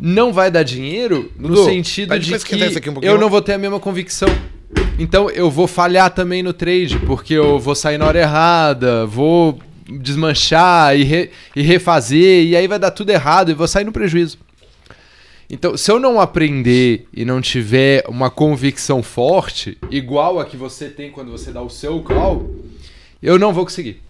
não 0.00 0.32
vai 0.32 0.50
dar 0.50 0.62
dinheiro 0.62 1.30
no 1.38 1.48
Dudu, 1.48 1.64
sentido 1.66 2.08
de 2.18 2.30
que 2.44 2.90
um 2.90 3.00
eu 3.02 3.18
não 3.18 3.28
vou 3.28 3.42
ter 3.42 3.52
a 3.52 3.58
mesma 3.58 3.78
convicção. 3.78 4.28
Então 4.98 5.28
eu 5.30 5.50
vou 5.50 5.66
falhar 5.66 6.10
também 6.10 6.42
no 6.42 6.52
trade, 6.52 6.98
porque 7.00 7.34
eu 7.34 7.58
vou 7.58 7.74
sair 7.74 7.98
na 7.98 8.06
hora 8.06 8.18
errada, 8.18 9.04
vou 9.06 9.58
desmanchar 9.86 10.96
e, 10.96 11.02
re- 11.02 11.30
e 11.54 11.62
refazer, 11.62 12.46
e 12.46 12.56
aí 12.56 12.66
vai 12.68 12.78
dar 12.78 12.90
tudo 12.90 13.10
errado 13.10 13.50
e 13.50 13.54
vou 13.54 13.66
sair 13.68 13.84
no 13.84 13.92
prejuízo. 13.92 14.38
Então, 15.52 15.76
se 15.76 15.90
eu 15.90 15.98
não 15.98 16.20
aprender 16.20 17.08
e 17.12 17.24
não 17.24 17.40
tiver 17.40 18.04
uma 18.08 18.30
convicção 18.30 19.02
forte, 19.02 19.76
igual 19.90 20.38
a 20.38 20.44
que 20.44 20.56
você 20.56 20.88
tem 20.88 21.10
quando 21.10 21.32
você 21.32 21.50
dá 21.50 21.60
o 21.60 21.68
seu 21.68 22.00
call, 22.02 22.48
eu 23.20 23.36
não 23.36 23.52
vou 23.52 23.64
conseguir. 23.64 24.00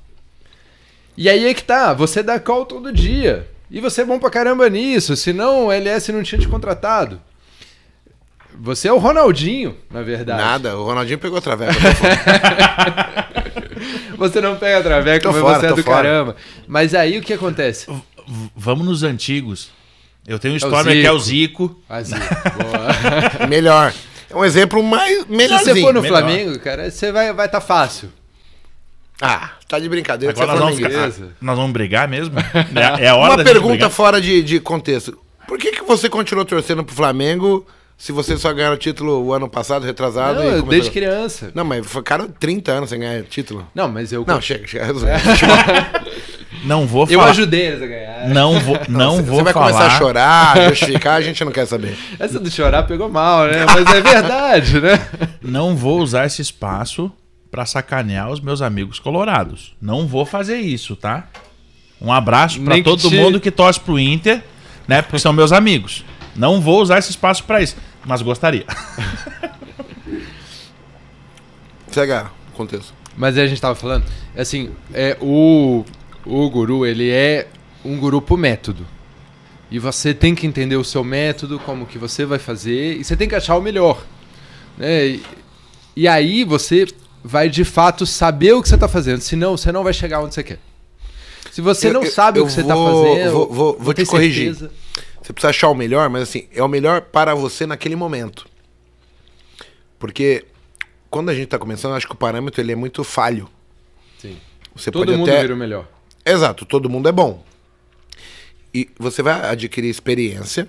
E 1.16 1.28
aí 1.30 1.46
é 1.46 1.54
que 1.54 1.64
tá, 1.64 1.94
você 1.94 2.22
dá 2.22 2.38
call 2.38 2.66
todo 2.66 2.92
dia. 2.92 3.48
E 3.70 3.80
você 3.80 4.02
é 4.02 4.04
bom 4.04 4.18
pra 4.18 4.30
caramba 4.30 4.68
nisso, 4.68 5.16
senão 5.16 5.66
o 5.66 5.72
LS 5.72 6.10
não 6.12 6.22
tinha 6.22 6.40
te 6.40 6.48
contratado. 6.48 7.20
Você 8.58 8.88
é 8.88 8.92
o 8.92 8.98
Ronaldinho, 8.98 9.76
na 9.90 10.02
verdade. 10.02 10.42
Nada, 10.42 10.76
o 10.76 10.84
Ronaldinho 10.84 11.18
pegou 11.18 11.40
falando. 11.40 11.70
Você 14.18 14.40
não 14.40 14.56
pega 14.56 14.82
traveco, 14.82 15.28
mas 15.28 15.40
fora, 15.40 15.60
você 15.60 15.66
é 15.66 15.68
do 15.72 15.82
fora. 15.82 15.96
caramba. 16.02 16.36
Mas 16.68 16.94
aí 16.94 17.16
o 17.16 17.22
que 17.22 17.32
acontece? 17.32 17.86
V- 17.90 18.50
Vamos 18.54 18.84
nos 18.86 19.02
antigos. 19.02 19.70
Eu 20.26 20.38
tenho 20.38 20.52
um 20.52 20.56
É 20.56 20.58
história 20.58 20.92
que 20.92 21.06
é 21.06 21.10
o 21.12 21.18
Zico. 21.18 21.68
Zico. 21.68 21.82
Assim, 21.88 22.14
boa. 22.60 23.46
Melhor. 23.48 23.94
É 24.28 24.36
um 24.36 24.44
exemplo 24.44 24.82
mais 24.82 25.20
Se 25.22 25.26
melhorzinho. 25.30 25.74
você 25.76 25.80
for 25.80 25.94
no 25.94 26.02
melhor. 26.02 26.18
Flamengo, 26.20 26.58
cara, 26.60 26.90
você 26.90 27.10
vai 27.10 27.30
estar 27.30 27.48
tá 27.48 27.60
fácil. 27.60 28.12
Ah, 29.20 29.50
tá 29.68 29.78
de 29.78 29.88
brincadeira. 29.88 30.32
Agora 30.32 30.52
você 30.58 30.80
nós 30.82 31.16
vamos, 31.16 31.32
nós 31.40 31.56
vamos 31.56 31.72
brigar 31.72 32.08
mesmo? 32.08 32.34
É, 33.00 33.04
é 33.04 33.08
a 33.08 33.16
hora 33.16 33.34
Uma 33.34 33.44
pergunta 33.44 33.90
fora 33.90 34.20
de, 34.20 34.42
de 34.42 34.58
contexto. 34.60 35.18
Por 35.46 35.58
que, 35.58 35.72
que 35.72 35.82
você 35.82 36.08
continuou 36.08 36.44
torcendo 36.44 36.82
pro 36.84 36.94
Flamengo 36.94 37.66
se 37.98 38.12
você 38.12 38.36
só 38.38 38.50
ganhou 38.52 38.72
o 38.72 38.76
título 38.78 39.22
o 39.24 39.32
ano 39.34 39.48
passado, 39.48 39.84
retrasado? 39.84 40.36
Não, 40.38 40.42
e 40.42 40.46
eu- 40.46 40.50
começou- 40.52 40.68
desde 40.70 40.90
criança. 40.90 41.50
Não, 41.54 41.64
mas 41.64 41.86
ficaram 41.86 42.28
30 42.28 42.72
anos 42.72 42.88
sem 42.90 42.98
ganhar 43.00 43.22
título. 43.24 43.66
Não, 43.74 43.88
mas 43.88 44.10
eu. 44.12 44.24
Não, 44.26 44.40
chega, 44.40 44.64
chega. 44.68 44.86
Não 46.64 46.86
vou 46.86 47.06
eu 47.08 47.18
falar. 47.18 47.30
ajudei 47.30 47.66
eles 47.68 47.82
a 47.82 47.86
ganhar. 47.86 48.28
Não 48.28 48.58
vou, 48.60 48.78
não 48.88 49.16
Você 49.16 49.22
vou 49.22 49.44
vai 49.44 49.52
falar. 49.52 49.66
começar 49.72 49.86
a 49.86 49.98
chorar, 49.98 50.68
justificar, 50.70 51.14
a 51.16 51.20
gente 51.20 51.42
não 51.44 51.52
quer 51.52 51.66
saber. 51.66 51.96
Essa 52.18 52.38
do 52.38 52.50
chorar 52.50 52.82
pegou 52.84 53.08
mal, 53.08 53.46
né? 53.46 53.64
Mas 53.66 53.86
é 53.94 54.00
verdade, 54.00 54.80
né? 54.80 55.06
Não 55.42 55.74
vou 55.74 56.00
usar 56.00 56.26
esse 56.26 56.42
espaço 56.42 57.10
pra 57.50 57.66
sacanear 57.66 58.30
os 58.30 58.40
meus 58.40 58.62
amigos 58.62 58.98
colorados. 58.98 59.74
Não 59.80 60.06
vou 60.06 60.24
fazer 60.24 60.58
isso, 60.58 60.94
tá? 60.96 61.28
Um 62.00 62.12
abraço 62.12 62.60
que 62.62 62.82
todo 62.82 63.08
te- 63.10 63.16
mundo 63.16 63.40
que 63.40 63.50
torce 63.50 63.78
pro 63.80 63.98
Inter, 63.98 64.42
né? 64.88 65.02
Porque 65.02 65.18
são 65.18 65.32
meus 65.32 65.52
amigos. 65.52 66.04
Não 66.34 66.60
vou 66.60 66.80
usar 66.80 66.98
esse 66.98 67.10
espaço 67.10 67.44
pra 67.44 67.60
isso, 67.60 67.76
mas 68.06 68.22
gostaria. 68.22 68.64
Segue 71.90 72.12
o 72.12 72.30
contexto. 72.54 72.94
Mas 73.16 73.36
aí 73.36 73.44
a 73.44 73.46
gente 73.48 73.60
tava 73.60 73.74
falando, 73.74 74.04
assim, 74.36 74.70
é, 74.94 75.16
o, 75.20 75.84
o 76.24 76.48
guru, 76.48 76.86
ele 76.86 77.10
é 77.10 77.48
um 77.84 77.98
guru 77.98 78.22
pro 78.22 78.36
método. 78.36 78.86
E 79.70 79.78
você 79.78 80.14
tem 80.14 80.34
que 80.34 80.46
entender 80.46 80.76
o 80.76 80.84
seu 80.84 81.04
método, 81.04 81.58
como 81.58 81.86
que 81.86 81.98
você 81.98 82.24
vai 82.24 82.38
fazer, 82.38 82.96
e 82.98 83.04
você 83.04 83.16
tem 83.16 83.28
que 83.28 83.34
achar 83.34 83.56
o 83.56 83.60
melhor. 83.60 84.02
Né? 84.78 85.06
E, 85.06 85.22
e 85.96 86.08
aí 86.08 86.44
você 86.44 86.86
vai 87.22 87.48
de 87.48 87.64
fato 87.64 88.06
saber 88.06 88.52
o 88.54 88.62
que 88.62 88.68
você 88.68 88.78
tá 88.78 88.88
fazendo, 88.88 89.20
senão 89.20 89.56
você 89.56 89.70
não 89.72 89.82
vai 89.84 89.92
chegar 89.92 90.20
onde 90.22 90.34
você 90.34 90.42
quer. 90.42 90.58
Se 91.50 91.60
você 91.60 91.88
Eu- 91.88 91.92
não 91.94 92.04
eu- 92.04 92.10
sabe 92.10 92.38
eu 92.38 92.44
o 92.44 92.46
que 92.46 92.52
você 92.52 92.62
vou- 92.62 92.68
tá 92.68 92.76
fazendo, 93.14 93.32
vou- 93.32 93.52
vou- 93.52 93.76
vou 93.78 93.94
te 93.94 94.06
corrigir. 94.06 94.54
certeza. 94.54 94.70
Você 95.22 95.32
precisa 95.32 95.50
achar 95.50 95.68
o 95.68 95.74
melhor, 95.74 96.08
mas 96.08 96.22
assim, 96.22 96.48
é 96.54 96.62
o 96.62 96.68
melhor 96.68 97.02
para 97.02 97.34
você 97.34 97.66
naquele 97.66 97.94
momento. 97.96 98.46
Porque 99.98 100.44
quando 101.10 101.28
a 101.28 101.34
gente 101.34 101.48
tá 101.48 101.58
começando, 101.58 101.94
acho 101.94 102.06
que 102.06 102.12
o 102.12 102.16
parâmetro 102.16 102.60
ele 102.60 102.72
é 102.72 102.76
muito 102.76 103.04
falho. 103.04 103.48
Sim. 104.18 104.36
Você 104.74 104.90
Todo 104.90 105.06
pode 105.06 105.18
mundo 105.18 105.28
até... 105.28 105.42
vira 105.42 105.54
o 105.54 105.56
melhor. 105.56 105.88
Exato, 106.24 106.64
todo 106.64 106.88
mundo 106.88 107.08
é 107.08 107.12
bom. 107.12 107.44
E 108.72 108.88
você 108.98 109.22
vai 109.22 109.34
adquirir 109.50 109.88
experiência 109.90 110.68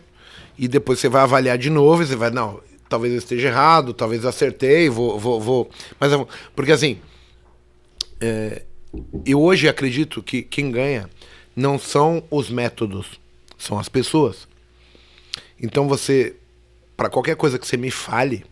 e 0.57 0.68
depois 0.68 0.99
você 0.99 1.07
vai 1.07 1.22
avaliar 1.22 1.57
de 1.57 1.69
novo 1.69 2.02
e 2.02 2.06
você 2.07 2.15
vai, 2.15 2.32
não, 2.32 2.60
talvez 2.91 3.13
eu 3.13 3.19
esteja 3.19 3.47
errado, 3.47 3.93
talvez 3.93 4.23
eu 4.23 4.30
acertei, 4.30 4.89
vou, 4.89 5.18
vou, 5.18 5.39
vou. 5.39 5.69
Mas 5.99 6.11
eu- 6.11 6.27
porque 6.55 6.72
assim, 6.72 6.99
é, 8.19 8.63
eu 9.26 9.41
hoje 9.41 9.68
acredito 9.68 10.22
que 10.22 10.41
quem 10.43 10.69
ganha 10.69 11.09
não 11.55 11.80
são 11.80 12.23
os 12.30 12.49
métodos, 12.49 13.19
são 13.57 13.80
as 13.80 13.88
pessoas. 13.88 14.47
Então 15.59 15.88
você, 15.88 16.35
para 16.97 17.09
qualquer 17.09 17.35
coisa 17.38 17.57
que 17.57 17.65
você 17.65 17.77
me 17.77 17.89
fale, 17.89 18.45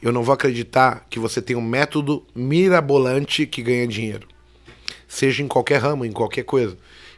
eu 0.00 0.10
não 0.10 0.22
vou 0.22 0.32
acreditar 0.32 1.06
que 1.10 1.18
você 1.18 1.42
tem 1.42 1.54
um 1.54 1.62
método 1.62 2.24
mirabolante 2.34 3.46
que 3.46 3.62
ganha 3.62 3.86
dinheiro 3.86 4.26
seja 5.08 5.42
em 5.42 5.48
qualquer 5.48 5.80
ramo, 5.80 6.04
em 6.04 6.12
qualquer 6.12 6.42
coisa. 6.44 6.76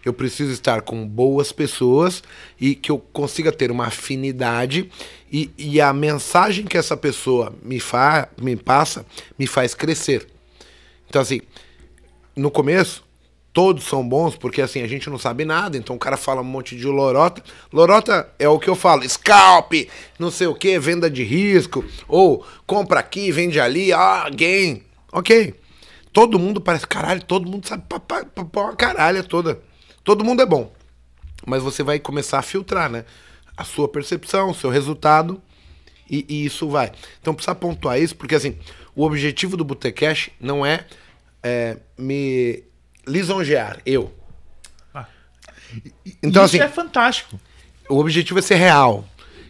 Eu 0.09 0.12
preciso 0.14 0.52
estar 0.52 0.80
com 0.80 1.06
boas 1.06 1.52
pessoas 1.52 2.22
e 2.59 2.74
que 2.74 2.90
eu 2.90 2.98
consiga 2.98 3.52
ter 3.52 3.70
uma 3.70 3.86
afinidade 3.86 4.90
e, 5.30 5.51
e 5.59 5.80
a 5.80 5.93
mensagem 5.93 6.64
que 6.64 6.78
essa 6.78 6.97
pessoa 6.97 7.55
me, 7.62 7.78
fa 7.78 8.28
me 8.40 8.56
passa 8.56 9.05
me 9.39 9.47
faz 9.47 9.74
crescer. 9.74 10.26
Então, 11.09 11.20
assim, 11.20 11.43
no 12.35 12.51
começo, 12.51 13.05
todos 13.52 13.85
são 13.85 14.06
bons 14.09 14.35
porque 14.35 14.62
assim, 14.62 14.82
a 14.82 14.86
gente 14.86 15.10
não 15.10 15.18
sabe 15.18 15.44
nada, 15.44 15.76
então 15.76 15.97
o 15.97 15.98
cara 15.98 16.16
fala 16.16 16.40
um 16.40 16.44
monte 16.44 16.74
de 16.74 16.86
lorota. 16.86 17.43
Lorota 17.70 18.32
é 18.39 18.48
o 18.48 18.59
que 18.59 18.68
eu 18.68 18.74
falo, 18.74 19.06
scalp, 19.06 19.74
não 20.18 20.30
sei 20.30 20.47
o 20.47 20.55
que, 20.55 20.78
venda 20.78 21.10
de 21.10 21.22
risco, 21.22 21.85
ou 22.09 22.47
compra 22.66 23.01
aqui, 23.01 23.30
vende 23.30 23.60
ali, 23.60 23.93
ah, 23.93 24.26
gain. 24.32 24.82
Ok. 25.12 25.55
Todo 26.14 26.39
mundo 26.39 26.60
parece, 26.60 26.86
caralho, 26.86 27.22
todo 27.22 27.48
mundo 27.48 27.68
sabe 27.68 27.85
pra, 27.86 28.01
pra, 28.01 28.24
pra 28.24 28.62
uma 28.62 28.74
caralha 28.74 29.22
toda. 29.22 29.68
Todo 30.05 30.25
mundo 30.25 30.43
é 30.43 30.47
bom. 30.47 30.73
Mas 31.47 31.62
você 31.62 31.83
vai 31.83 31.99
começar 31.99 32.39
a 32.39 32.43
filtrar, 32.43 32.91
né? 32.91 33.05
A 33.57 33.65
sua 33.65 33.89
percepção, 33.89 34.51
o 34.51 34.55
seu 34.55 34.70
resultado, 34.70 35.41
e, 36.11 36.25
e 36.29 36.45
isso 36.45 36.69
vai. 36.69 36.93
Então 37.20 37.35
precisa 37.35 37.55
pontuar 37.55 38.01
isso, 38.01 38.16
porque 38.16 38.35
assim, 38.35 38.57
o 38.95 39.05
objetivo 39.05 39.57
do 39.57 39.65
Botecash 39.65 40.31
não 40.41 40.65
é, 40.65 40.87
é 41.43 41.77
me 41.97 42.62
lisonjear, 43.07 43.81
eu. 43.85 44.12
Então, 46.23 46.45
Isso 46.45 46.57
assim, 46.57 46.61
é 46.61 46.69
fantástico. 46.69 47.39
o 47.89 47.99
objetivo 47.99 48.39
é 48.39 48.43
ser 48.43 48.55
real. 48.57 49.05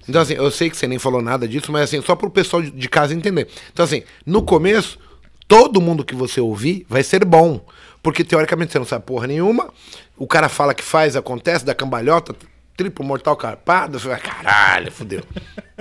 Então, 0.09 0.21
assim, 0.21 0.35
eu 0.35 0.51
sei 0.51 0.69
que 0.71 0.77
você 0.77 0.87
nem 0.89 0.99
falou 0.99 1.21
nada 1.23 1.47
disso, 1.47 1.71
mas 1.71 1.83
assim, 1.83 2.01
só 2.03 2.17
para 2.17 2.27
o 2.27 2.31
pessoal 2.31 2.63
de- 2.63 2.71
de 2.71 2.89
casa 2.89 3.15
entender. 3.15 3.47
Então, 3.73 3.85
assim, 3.85 4.03
no 4.27 4.43
começo, 4.43 4.99
todo 5.47 5.81
mundo 5.81 6.05
que 6.05 6.15
você 6.15 6.41
ouvir 6.41 6.85
vai 6.89 7.03
ser 7.05 7.25
bom. 7.25 7.65
Porque 8.03 8.25
teoricamente 8.25 8.73
você 8.73 8.79
não 8.79 8.87
sabe 8.87 9.05
porra 9.05 9.27
nenhuma. 9.27 9.73
O 10.19 10.27
cara 10.27 10.49
fala 10.49 10.75
que 10.75 10.83
faz, 10.83 11.15
acontece, 11.15 11.65
da 11.65 11.75
cambalhota, 11.75 12.35
triplo 12.77 13.05
mortal 13.05 13.37
carpado, 13.37 13.99
você 13.99 14.09
vai, 14.09 14.21
caralho, 14.21 14.91
fodeu. 14.91 15.23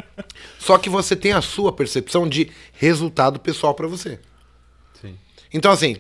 Só 0.60 0.78
que 0.78 0.90
você 0.90 1.16
tem 1.16 1.34
a 1.34 1.42
sua 1.42 1.74
percepção 1.74 2.28
de 2.28 2.52
resultado 2.74 3.40
pessoal 3.40 3.74
para 3.74 3.88
você. 3.88 4.20
Sim. 5.02 5.16
Então, 5.54 5.72
assim, 5.72 5.98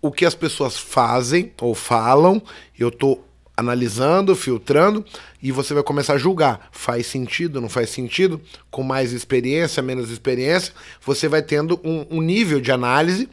o 0.00 0.10
que 0.10 0.26
as 0.26 0.34
pessoas 0.34 0.76
fazem 0.76 1.52
ou 1.60 1.74
falam, 1.74 2.42
eu 2.76 2.90
tô 2.90 3.20
analisando, 3.56 4.34
filtrando, 4.34 5.04
e 5.40 5.52
você 5.52 5.72
vai 5.72 5.82
começar 5.82 6.14
a 6.14 6.18
julgar. 6.18 6.68
Faz 6.72 7.06
sentido, 7.06 7.60
não 7.60 7.68
faz 7.68 7.90
sentido? 7.90 8.40
Com 8.70 8.82
mais 8.82 9.12
experiência, 9.12 9.82
menos 9.82 10.10
experiência, 10.10 10.72
você 11.00 11.28
vai 11.28 11.42
tendo 11.42 11.80
um, 11.84 12.06
um 12.10 12.20
nível 12.20 12.60
de 12.60 12.72
análise, 12.72 13.28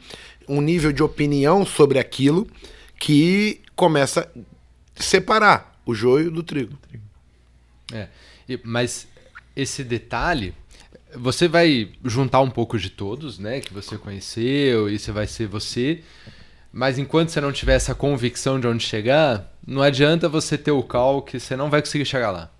um 0.48 0.60
nível 0.60 0.92
de 0.92 1.02
opinião 1.02 1.66
sobre 1.66 1.98
aquilo 1.98 2.46
que 3.00 3.62
começa 3.74 4.30
a 4.96 5.02
separar 5.02 5.80
o 5.86 5.94
joio 5.94 6.30
do 6.30 6.42
trigo. 6.42 6.78
É, 7.92 8.06
mas 8.62 9.08
esse 9.56 9.82
detalhe, 9.82 10.54
você 11.16 11.48
vai 11.48 11.90
juntar 12.04 12.40
um 12.40 12.50
pouco 12.50 12.78
de 12.78 12.90
todos, 12.90 13.38
né? 13.38 13.60
Que 13.60 13.72
você 13.72 13.96
conheceu 13.96 14.88
e 14.88 14.98
você 14.98 15.10
vai 15.10 15.26
ser 15.26 15.48
você. 15.48 16.02
Mas 16.70 16.98
enquanto 16.98 17.30
você 17.30 17.40
não 17.40 17.50
tiver 17.50 17.74
essa 17.74 17.94
convicção 17.94 18.60
de 18.60 18.66
onde 18.66 18.84
chegar, 18.84 19.50
não 19.66 19.82
adianta 19.82 20.28
você 20.28 20.56
ter 20.56 20.70
o 20.70 20.82
cal 20.82 21.22
que 21.22 21.40
você 21.40 21.56
não 21.56 21.70
vai 21.70 21.80
conseguir 21.80 22.04
chegar 22.04 22.30
lá. 22.30 22.50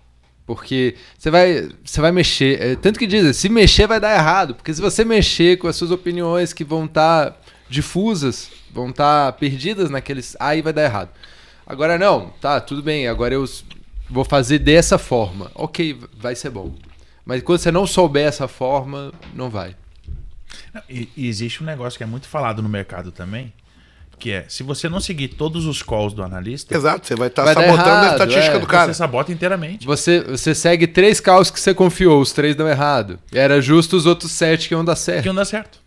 Porque 0.45 0.95
você 1.17 1.29
vai, 1.29 1.69
você 1.85 2.01
vai 2.01 2.11
mexer. 2.11 2.59
é, 2.59 2.75
tanto 2.75 2.97
que 2.97 3.05
dizem, 3.05 3.31
se 3.31 3.47
mexer 3.47 3.85
vai 3.87 3.99
dar 3.99 4.13
errado. 4.13 4.55
Porque 4.55 4.73
se 4.73 4.81
você 4.81 5.05
mexer 5.05 5.57
com 5.59 5.67
as 5.67 5.75
suas 5.75 5.91
opiniões 5.91 6.51
que 6.51 6.63
vão 6.63 6.85
estar 6.85 7.39
difusas, 7.71 8.51
vão 8.71 8.89
estar 8.89 9.31
perdidas 9.33 9.89
naqueles. 9.89 10.35
Aí 10.39 10.61
vai 10.61 10.73
dar 10.73 10.83
errado. 10.83 11.09
Agora 11.65 11.97
não, 11.97 12.29
tá, 12.41 12.59
tudo 12.59 12.83
bem. 12.83 13.07
Agora 13.07 13.33
eu 13.33 13.45
vou 14.09 14.25
fazer 14.25 14.59
dessa 14.59 14.97
forma. 14.97 15.49
Ok, 15.55 15.97
vai 16.17 16.35
ser 16.35 16.49
bom. 16.49 16.73
Mas 17.25 17.41
quando 17.41 17.59
você 17.59 17.71
não 17.71 17.87
souber 17.87 18.27
essa 18.27 18.47
forma, 18.47 19.13
não 19.33 19.49
vai. 19.49 19.75
E, 20.89 21.07
e 21.15 21.27
existe 21.27 21.63
um 21.63 21.65
negócio 21.65 21.97
que 21.97 22.03
é 22.03 22.07
muito 22.07 22.27
falado 22.27 22.61
no 22.61 22.67
mercado 22.67 23.11
também, 23.11 23.53
que 24.19 24.31
é, 24.31 24.45
se 24.49 24.63
você 24.63 24.89
não 24.89 24.99
seguir 24.99 25.29
todos 25.29 25.65
os 25.65 25.81
calls 25.81 26.13
do 26.13 26.23
analista, 26.23 26.75
Exato, 26.75 27.07
você 27.07 27.15
vai 27.15 27.29
estar 27.29 27.45
dar 27.45 27.53
sabotando 27.53 27.89
a 27.89 27.93
errado, 27.93 28.11
estatística 28.11 28.57
é. 28.57 28.59
do 28.59 28.67
cara. 28.67 28.93
você 28.93 28.97
sabota 28.97 29.31
inteiramente. 29.31 29.85
Você, 29.85 30.21
você 30.21 30.53
segue 30.53 30.87
três 30.87 31.21
caos 31.21 31.49
que 31.49 31.59
você 31.59 31.73
confiou, 31.73 32.21
os 32.21 32.33
três 32.33 32.55
dão 32.55 32.67
errado. 32.67 33.17
E 33.31 33.37
era 33.37 33.61
justo 33.61 33.95
os 33.95 34.05
outros 34.05 34.31
sete 34.31 34.67
que 34.67 34.73
iam 34.73 34.83
dar 34.83 34.95
certo. 34.95 35.23
que 35.23 35.29
não 35.29 35.35
dá 35.35 35.45
certo. 35.45 35.80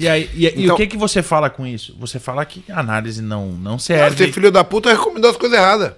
E, 0.00 0.08
aí, 0.08 0.30
e, 0.34 0.46
e 0.46 0.64
Então- 0.64 0.74
o 0.74 0.76
que, 0.78 0.86
que 0.86 0.96
você 0.96 1.22
fala 1.22 1.50
com 1.50 1.66
isso? 1.66 1.94
Você 2.00 2.18
fala 2.18 2.44
que 2.46 2.64
análise 2.70 3.20
não, 3.20 3.48
não 3.52 3.78
serve. 3.78 4.16
Você 4.16 4.32
filho 4.32 4.50
da 4.50 4.64
puta 4.64 4.90
recomendou 4.90 5.30
as 5.30 5.36
coisas 5.36 5.58
erradas. 5.58 5.92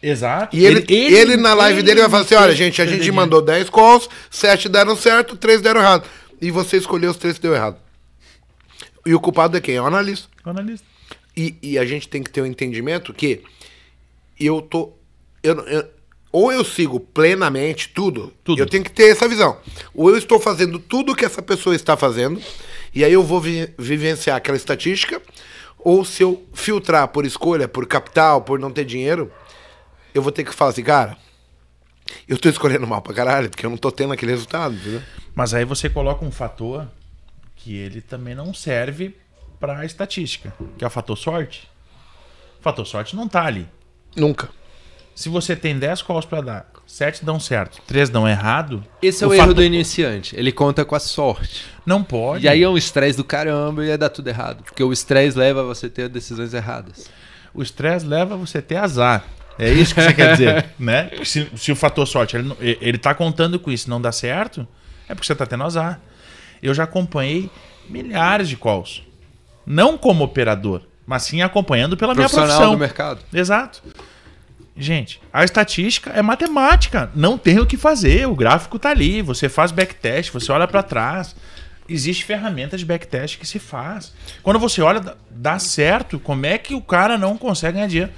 Exato. 0.00 0.56
E 0.56 0.64
ele, 0.64 0.84
ele, 0.88 1.36
na 1.36 1.54
live 1.54 1.82
dele 1.82 2.00
vai 2.02 2.08
falar 2.10 2.22
assim: 2.22 2.34
olha, 2.36 2.54
gente, 2.54 2.80
a 2.80 2.86
gente 2.86 3.10
mandou 3.10 3.42
10 3.42 3.68
calls, 3.68 4.08
7 4.30 4.68
deram 4.68 4.94
certo, 4.94 5.36
3 5.36 5.60
deram 5.60 5.80
errado. 5.80 6.06
E 6.40 6.52
você 6.52 6.76
escolheu 6.76 7.10
os 7.10 7.16
3 7.16 7.34
que 7.34 7.42
deu 7.42 7.54
errado. 7.54 7.76
E 9.04 9.12
o 9.12 9.18
culpado 9.18 9.56
é 9.56 9.60
quem? 9.60 9.74
É 9.74 9.82
o 9.82 9.86
analista. 9.86 10.28
O 10.46 10.50
analista. 10.50 10.86
E, 11.36 11.56
e 11.60 11.78
a 11.78 11.84
gente 11.84 12.08
tem 12.08 12.22
que 12.22 12.30
ter 12.30 12.42
um 12.42 12.46
entendimento 12.46 13.12
que 13.12 13.42
eu 14.38 14.62
tô. 14.62 14.92
Eu, 15.42 15.56
eu- 15.66 15.98
ou 16.30 16.52
eu 16.52 16.62
sigo 16.62 17.00
plenamente 17.00 17.88
tudo, 17.88 18.32
Tudo. 18.44 18.60
eu 18.60 18.66
tenho 18.66 18.84
que 18.84 18.90
ter 18.92 19.10
essa 19.10 19.26
visão. 19.26 19.56
Ou 19.94 20.10
eu 20.10 20.18
estou 20.18 20.38
fazendo 20.38 20.78
tudo 20.78 21.16
que 21.16 21.24
essa 21.24 21.40
pessoa 21.40 21.74
está 21.74 21.96
fazendo, 21.96 22.38
e 22.98 23.04
aí 23.04 23.12
eu 23.12 23.22
vou 23.22 23.40
vi- 23.40 23.72
vivenciar 23.78 24.36
aquela 24.36 24.56
estatística, 24.56 25.20
ou 25.78 26.04
se 26.04 26.22
eu 26.22 26.46
filtrar 26.52 27.08
por 27.08 27.24
escolha, 27.24 27.68
por 27.68 27.86
capital, 27.86 28.42
por 28.42 28.58
não 28.58 28.70
ter 28.70 28.84
dinheiro, 28.84 29.30
eu 30.14 30.20
vou 30.22 30.32
ter 30.32 30.44
que 30.44 30.52
falar 30.54 30.70
assim, 30.72 30.82
cara, 30.82 31.16
eu 32.26 32.38
tô 32.38 32.48
escolhendo 32.48 32.86
mal 32.86 33.00
pra 33.02 33.14
caralho, 33.14 33.48
porque 33.50 33.64
eu 33.64 33.70
não 33.70 33.76
tô 33.76 33.90
tendo 33.92 34.12
aquele 34.12 34.32
resultado, 34.32 34.74
entendeu? 34.74 35.02
Mas 35.34 35.54
aí 35.54 35.64
você 35.64 35.88
coloca 35.88 36.24
um 36.24 36.30
fator 36.32 36.88
que 37.54 37.76
ele 37.76 38.00
também 38.00 38.34
não 38.34 38.52
serve 38.54 39.14
para 39.60 39.78
a 39.78 39.84
estatística, 39.84 40.52
que 40.76 40.84
é 40.84 40.86
o 40.86 40.90
fator 40.90 41.16
sorte. 41.16 41.68
O 42.58 42.62
fator 42.62 42.86
sorte 42.86 43.14
não 43.14 43.28
tá 43.28 43.44
ali. 43.44 43.68
Nunca. 44.16 44.48
Se 45.14 45.28
você 45.28 45.54
tem 45.54 45.78
10 45.78 46.02
calls 46.02 46.24
para 46.26 46.40
dar, 46.40 46.72
7 46.88 47.22
dão 47.22 47.38
certo, 47.38 47.82
3 47.86 48.08
dão 48.08 48.26
errado, 48.26 48.82
Esse 49.02 49.22
é 49.22 49.26
o, 49.26 49.30
o 49.30 49.34
erro 49.34 49.52
do 49.52 49.62
iniciante. 49.62 50.34
Ele 50.34 50.50
conta 50.50 50.86
com 50.86 50.94
a 50.94 50.98
sorte. 50.98 51.66
não 51.84 52.02
pode. 52.02 52.46
E 52.46 52.48
aí 52.48 52.62
é 52.62 52.68
um 52.68 52.78
estresse 52.78 53.14
do 53.14 53.22
caramba 53.22 53.84
e 53.84 53.88
ia 53.88 53.98
dar 53.98 54.08
tudo 54.08 54.26
errado. 54.28 54.64
Porque 54.64 54.82
o 54.82 54.90
estresse 54.90 55.36
leva 55.36 55.60
a 55.60 55.64
você 55.64 55.90
ter 55.90 56.08
decisões 56.08 56.54
erradas. 56.54 57.06
O 57.52 57.62
estresse 57.62 58.06
leva 58.06 58.38
você 58.38 58.58
a 58.58 58.62
ter 58.62 58.76
azar. 58.76 59.22
É 59.58 59.70
isso 59.70 59.94
que 59.94 60.00
você 60.00 60.14
quer 60.14 60.32
dizer, 60.32 60.66
né? 60.80 61.10
Se, 61.24 61.46
se 61.56 61.70
o 61.70 61.76
fator 61.76 62.06
sorte, 62.06 62.36
ele, 62.36 62.56
ele 62.58 62.96
tá 62.96 63.14
contando 63.14 63.60
com 63.60 63.70
isso 63.70 63.86
e 63.86 63.90
não 63.90 64.00
dá 64.00 64.10
certo, 64.10 64.66
é 65.06 65.14
porque 65.14 65.26
você 65.26 65.34
tá 65.34 65.44
tendo 65.44 65.64
azar. 65.64 66.00
Eu 66.62 66.72
já 66.72 66.84
acompanhei 66.84 67.50
milhares 67.86 68.48
de 68.48 68.56
calls. 68.56 69.02
Não 69.66 69.98
como 69.98 70.24
operador, 70.24 70.80
mas 71.06 71.24
sim 71.24 71.42
acompanhando 71.42 71.98
pela 71.98 72.14
minha 72.14 72.30
profissão. 72.30 72.72
do 72.72 72.78
mercado. 72.78 73.20
Exato. 73.30 73.82
Gente, 74.80 75.20
a 75.32 75.42
estatística 75.44 76.10
é 76.10 76.22
matemática. 76.22 77.10
Não 77.14 77.36
tem 77.36 77.58
o 77.58 77.66
que 77.66 77.76
fazer. 77.76 78.28
O 78.28 78.36
gráfico 78.36 78.78
tá 78.78 78.90
ali. 78.90 79.20
Você 79.22 79.48
faz 79.48 79.72
backtest, 79.72 80.30
você 80.30 80.52
olha 80.52 80.68
para 80.68 80.82
trás. 80.82 81.34
Existe 81.88 82.24
ferramenta 82.24 82.76
de 82.78 82.84
backtest 82.84 83.38
que 83.38 83.46
se 83.46 83.58
faz. 83.58 84.12
Quando 84.42 84.58
você 84.58 84.80
olha, 84.80 85.16
dá- 85.30 85.58
certo. 85.58 86.20
Como 86.20 86.46
é 86.46 86.56
que 86.58 86.74
o 86.74 86.80
cara 86.82 87.18
não 87.18 87.36
consegue 87.36 87.74
ganhar 87.74 87.88
dinheiro? 87.88 88.12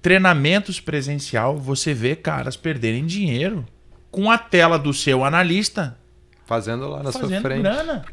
Treinamentos 0.00 0.78
presencial, 0.78 1.58
você 1.58 1.92
vê 1.92 2.14
caras 2.14 2.56
perderem 2.56 3.04
dinheiro 3.04 3.66
com 4.10 4.30
a 4.30 4.38
tela 4.38 4.78
do 4.78 4.94
seu 4.94 5.24
analista 5.24 5.98
Fazendo 6.46 6.86
lá 6.88 7.02
na 7.02 7.10
sua 7.10 7.22
fazendo 7.22 7.42
frente. 7.42 7.62
grana. 7.62 8.04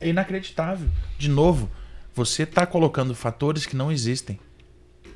É 0.00 0.08
inacreditável. 0.08 0.88
De 1.18 1.28
novo, 1.28 1.70
você 2.14 2.44
está 2.44 2.64
colocando 2.64 3.14
fatores 3.14 3.66
que 3.66 3.76
não 3.76 3.92
existem. 3.92 4.40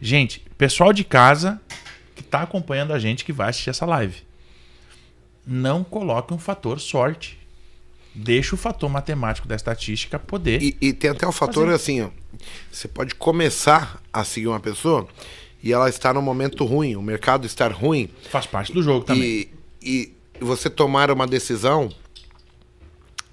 Gente, 0.05 0.45
pessoal 0.59 0.93
de 0.93 1.05
casa 1.05 1.61
que 2.16 2.23
está 2.23 2.43
acompanhando 2.43 2.93
a 2.93 2.99
gente 2.99 3.24
que 3.24 3.33
vai 3.33 3.51
assistir 3.51 3.70
essa 3.70 3.87
live, 3.87 4.16
não 5.47 5.85
coloque 5.85 6.35
um 6.35 6.39
fator 6.39 6.81
sorte. 6.81 7.39
Deixa 8.12 8.57
o 8.57 8.59
fator 8.59 8.91
matemático 8.91 9.47
da 9.47 9.55
estatística 9.55 10.19
poder. 10.19 10.61
E, 10.61 10.77
e 10.81 10.93
tem 10.93 11.09
até 11.09 11.24
o 11.24 11.31
fator 11.31 11.66
Fazer. 11.66 11.77
assim, 11.77 12.01
ó. 12.03 12.11
Você 12.70 12.89
pode 12.89 13.15
começar 13.15 14.03
a 14.12 14.24
seguir 14.24 14.49
uma 14.49 14.59
pessoa 14.59 15.07
e 15.62 15.73
ela 15.73 15.89
está 15.89 16.12
num 16.12 16.20
momento 16.20 16.65
ruim, 16.65 16.97
o 16.97 17.01
mercado 17.01 17.47
estar 17.47 17.70
ruim. 17.70 18.11
Faz 18.29 18.45
parte 18.45 18.73
do 18.73 18.83
jogo 18.83 19.05
também. 19.05 19.24
E, 19.24 19.49
e 19.81 20.15
você 20.41 20.69
tomar 20.69 21.12
uma 21.12 21.29
decisão. 21.29 21.89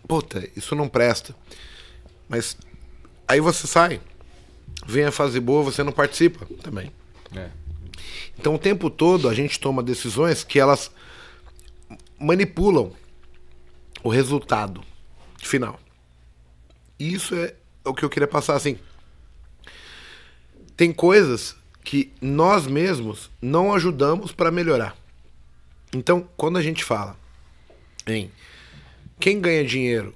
Puta, 0.08 0.48
isso 0.56 0.76
não 0.76 0.88
presta. 0.88 1.36
Mas 2.30 2.56
aí 3.28 3.42
você 3.42 3.66
sai. 3.66 4.00
Vem 4.86 5.06
a 5.06 5.12
fase 5.12 5.40
boa, 5.40 5.64
você 5.64 5.84
não 5.84 5.92
participa 5.92 6.46
também. 6.62 6.92
É. 7.36 7.50
Então 8.38 8.56
o 8.56 8.60
tempo 8.60 8.90
todo 8.90 9.28
a 9.28 9.34
gente 9.34 9.60
toma 9.60 9.84
decisões 9.84 10.44
que 10.44 10.60
elas 10.60 10.92
manipulam 12.20 12.92
o 14.04 14.10
resultado 14.10 14.82
final. 15.38 15.80
E 16.98 17.14
isso 17.14 17.36
é 17.36 17.54
o 17.84 17.94
que 17.94 18.04
eu 18.04 18.10
queria 18.10 18.28
passar 18.28 18.56
assim. 18.56 18.78
Tem 20.76 20.94
coisas 20.94 21.56
que 21.84 22.14
nós 22.22 22.68
mesmos 22.68 23.30
não 23.42 23.74
ajudamos 23.74 24.32
para 24.32 24.52
melhorar. 24.52 24.96
Então, 25.94 26.28
quando 26.38 26.58
a 26.58 26.62
gente 26.62 26.84
fala 26.84 27.18
em 28.06 28.32
quem 29.20 29.42
ganha 29.42 29.66
dinheiro 29.66 30.14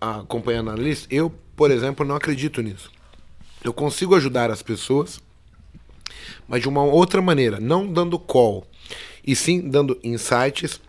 acompanhando 0.00 0.70
analista, 0.70 1.06
eu, 1.14 1.30
por 1.54 1.70
exemplo, 1.70 2.04
não 2.04 2.16
acredito 2.16 2.60
nisso. 2.60 2.90
Eu 3.64 3.72
consigo 3.72 4.14
ajudar 4.14 4.50
as 4.50 4.62
pessoas 4.62 5.20
mas 6.46 6.62
de 6.62 6.68
uma 6.68 6.82
outra 6.82 7.22
maneira, 7.22 7.60
não 7.60 7.86
dando 7.86 8.18
call, 8.18 8.66
e 9.24 9.36
sim 9.36 9.60
dando 9.60 9.98
insights, 10.02 10.80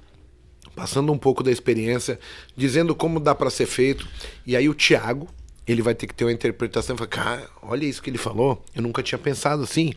passando 0.76 1.12
um 1.12 1.18
pouco 1.18 1.44
da 1.44 1.52
experiência, 1.52 2.20
dizendo 2.58 2.96
como 2.96 3.20
dá 3.20 3.36
para 3.36 3.50
ser 3.52 3.68
feito. 3.68 4.08
E 4.46 4.56
aí 4.56 4.68
o 4.68 4.74
Thiago, 4.74 5.28
ele 5.68 5.82
vai 5.84 5.94
ter 5.94 6.08
que 6.08 6.16
ter 6.16 6.26
uma 6.26 6.32
interpretação, 6.32 6.98
falar, 6.98 7.08
cara, 7.10 7.50
olha 7.62 7.86
isso 7.86 8.02
que 8.02 8.10
ele 8.10 8.18
falou, 8.18 8.64
eu 8.76 8.82
nunca 8.82 9.04
tinha 9.04 9.20
pensado 9.20 9.62
assim. 9.62 9.94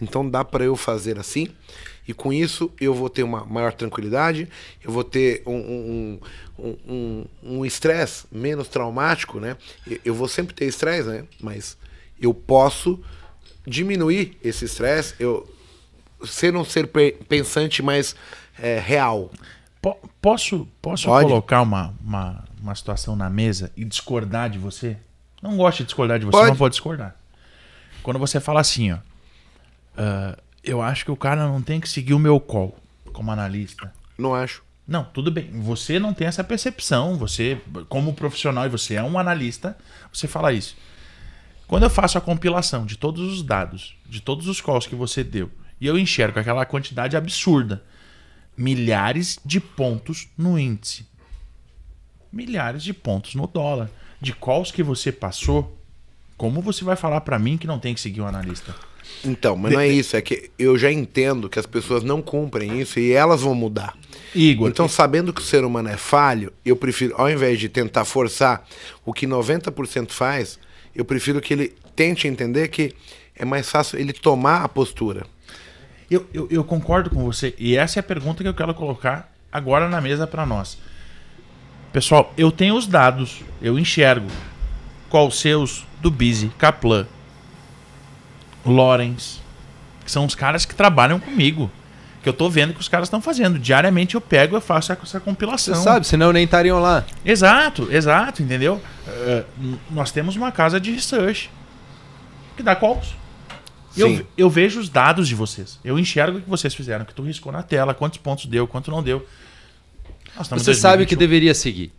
Então 0.00 0.28
dá 0.28 0.44
para 0.44 0.64
eu 0.64 0.76
fazer 0.76 1.18
assim. 1.18 1.48
E 2.06 2.14
com 2.14 2.32
isso 2.32 2.70
eu 2.80 2.94
vou 2.94 3.10
ter 3.10 3.22
uma 3.24 3.44
maior 3.44 3.72
tranquilidade, 3.72 4.48
eu 4.82 4.92
vou 4.92 5.02
ter 5.04 5.42
um 5.44 5.56
um- 5.56 6.20
um- 6.58 6.76
um- 6.88 7.24
um 7.42 7.66
estresse 7.66 8.24
menos 8.30 8.68
traumático, 8.68 9.40
né? 9.40 9.56
Eu 10.04 10.14
vou 10.14 10.28
sempre 10.28 10.54
ter 10.54 10.66
estresse, 10.66 11.08
né? 11.08 11.24
Mas 11.40 11.76
eu 12.20 12.32
posso 12.34 13.00
diminuir 13.66 14.36
esse 14.42 14.64
estresse, 14.64 15.14
eu 15.18 15.48
ser 16.24 16.54
um 16.56 16.64
ser 16.64 16.86
pe- 16.88 17.16
pensante 17.28 17.82
mais 17.82 18.14
é, 18.58 18.78
real. 18.78 19.30
Po- 19.80 19.98
posso 20.20 20.68
posso 20.82 21.06
Pode. 21.06 21.26
colocar 21.28 21.62
uma, 21.62 21.94
uma, 22.04 22.44
uma 22.60 22.74
situação 22.74 23.16
na 23.16 23.30
mesa 23.30 23.72
e 23.76 23.84
discordar 23.84 24.50
de 24.50 24.58
você? 24.58 24.96
Não 25.42 25.56
gosto 25.56 25.78
de 25.78 25.84
discordar 25.84 26.18
de 26.18 26.26
você, 26.26 26.36
Pode. 26.36 26.50
mas 26.50 26.58
vou 26.58 26.68
discordar. 26.68 27.16
Quando 28.02 28.18
você 28.18 28.38
fala 28.40 28.60
assim, 28.60 28.92
ó. 28.92 28.98
"Ah, 29.96 30.36
eu 30.62 30.82
acho 30.82 31.04
que 31.06 31.10
o 31.10 31.16
cara 31.16 31.46
não 31.48 31.62
tem 31.62 31.80
que 31.80 31.88
seguir 31.88 32.12
o 32.14 32.18
meu 32.18 32.38
call 32.38 32.76
como 33.12 33.30
analista. 33.30 33.92
Não 34.18 34.34
acho. 34.34 34.62
Não, 34.86 35.04
tudo 35.04 35.30
bem. 35.30 35.50
Você 35.62 35.98
não 35.98 36.12
tem 36.12 36.26
essa 36.26 36.44
percepção. 36.44 37.16
Você, 37.16 37.58
como 37.88 38.12
profissional, 38.12 38.66
e 38.66 38.68
você 38.68 38.94
é 38.96 39.02
um 39.02 39.18
analista, 39.18 39.76
você 40.12 40.26
fala 40.28 40.52
isso. 40.52 40.76
Quando 41.70 41.84
eu 41.84 41.90
faço 41.90 42.18
a 42.18 42.20
compilação 42.20 42.84
de 42.84 42.98
todos 42.98 43.32
os 43.32 43.44
dados, 43.44 43.94
de 44.04 44.20
todos 44.20 44.48
os 44.48 44.60
calls 44.60 44.88
que 44.88 44.96
você 44.96 45.22
deu, 45.22 45.48
e 45.80 45.86
eu 45.86 45.96
enxergo 45.96 46.40
aquela 46.40 46.66
quantidade 46.66 47.16
absurda, 47.16 47.84
milhares 48.56 49.38
de 49.44 49.60
pontos 49.60 50.26
no 50.36 50.58
índice, 50.58 51.06
milhares 52.32 52.82
de 52.82 52.92
pontos 52.92 53.36
no 53.36 53.46
dólar, 53.46 53.88
de 54.20 54.32
calls 54.32 54.72
que 54.72 54.82
você 54.82 55.12
passou, 55.12 55.78
como 56.36 56.60
você 56.60 56.82
vai 56.82 56.96
falar 56.96 57.20
pra 57.20 57.38
mim 57.38 57.56
que 57.56 57.68
não 57.68 57.78
tem 57.78 57.94
que 57.94 58.00
seguir 58.00 58.20
o 58.20 58.26
analista? 58.26 58.74
Então, 59.24 59.56
mas 59.56 59.72
não 59.72 59.78
é 59.78 59.86
isso, 59.86 60.16
é 60.16 60.20
que 60.20 60.50
eu 60.58 60.76
já 60.76 60.90
entendo 60.90 61.48
que 61.48 61.60
as 61.60 61.66
pessoas 61.66 62.02
não 62.02 62.20
cumprem 62.20 62.80
isso 62.80 62.98
e 62.98 63.12
elas 63.12 63.42
vão 63.42 63.54
mudar. 63.54 63.96
Igor, 64.34 64.68
Então, 64.68 64.88
sabendo 64.88 65.32
que 65.32 65.40
o 65.40 65.44
ser 65.44 65.64
humano 65.64 65.88
é 65.88 65.96
falho, 65.96 66.52
eu 66.64 66.74
prefiro, 66.74 67.14
ao 67.16 67.30
invés 67.30 67.60
de 67.60 67.68
tentar 67.68 68.04
forçar 68.04 68.66
o 69.04 69.12
que 69.12 69.24
90% 69.24 70.10
faz, 70.10 70.58
eu 70.94 71.04
prefiro 71.04 71.40
que 71.40 71.52
ele 71.52 71.74
tente 71.94 72.26
entender 72.26 72.68
que 72.68 72.94
é 73.36 73.44
mais 73.44 73.68
fácil 73.70 73.98
ele 73.98 74.12
tomar 74.12 74.64
a 74.64 74.68
postura. 74.68 75.26
Eu, 76.10 76.26
eu, 76.34 76.48
eu 76.50 76.64
concordo 76.64 77.10
com 77.10 77.24
você. 77.24 77.54
E 77.58 77.76
essa 77.76 77.98
é 77.98 78.00
a 78.00 78.02
pergunta 78.02 78.42
que 78.42 78.48
eu 78.48 78.54
quero 78.54 78.74
colocar 78.74 79.32
agora 79.52 79.88
na 79.88 80.00
mesa 80.00 80.26
para 80.26 80.44
nós. 80.44 80.78
Pessoal, 81.92 82.32
eu 82.36 82.52
tenho 82.52 82.76
os 82.76 82.86
dados, 82.86 83.42
eu 83.60 83.78
enxergo 83.78 84.28
qual 85.08 85.30
seus 85.30 85.84
do 86.00 86.10
Busy, 86.10 86.48
Kaplan, 86.58 87.06
Lorenz, 88.64 89.40
que 90.04 90.10
são 90.10 90.24
os 90.24 90.34
caras 90.34 90.64
que 90.64 90.74
trabalham 90.74 91.18
comigo. 91.18 91.70
Que 92.22 92.28
eu 92.28 92.32
tô 92.32 92.50
vendo 92.50 92.74
que 92.74 92.80
os 92.80 92.88
caras 92.88 93.06
estão 93.06 93.20
fazendo. 93.20 93.58
Diariamente 93.58 94.14
eu 94.14 94.20
pego 94.20 94.56
e 94.56 94.60
faço 94.60 94.92
essa 94.92 95.18
compilação. 95.18 95.74
Você 95.74 95.82
sabe, 95.82 96.06
senão 96.06 96.32
nem 96.32 96.44
estariam 96.44 96.78
lá. 96.78 97.04
Exato, 97.24 97.88
exato, 97.90 98.42
entendeu? 98.42 98.80
Uh, 99.06 99.78
nós 99.90 100.12
temos 100.12 100.36
uma 100.36 100.52
casa 100.52 100.78
de 100.78 100.90
research 100.90 101.50
que 102.56 102.62
dá 102.62 102.76
calls. 102.76 103.14
Eu, 103.96 104.26
eu 104.36 104.48
vejo 104.48 104.78
os 104.78 104.88
dados 104.88 105.26
de 105.26 105.34
vocês. 105.34 105.78
Eu 105.84 105.98
enxergo 105.98 106.38
o 106.38 106.40
que 106.42 106.48
vocês 106.48 106.74
fizeram, 106.74 107.04
que 107.04 107.14
tu 107.14 107.22
riscou 107.22 107.50
na 107.50 107.62
tela, 107.62 107.92
quantos 107.94 108.18
pontos 108.18 108.46
deu, 108.46 108.66
quanto 108.66 108.90
não 108.90 109.02
deu. 109.02 109.26
Você 110.50 110.74
sabe 110.74 111.02
o 111.02 111.06
que 111.06 111.16
deveria 111.16 111.54
seguir. 111.54 111.92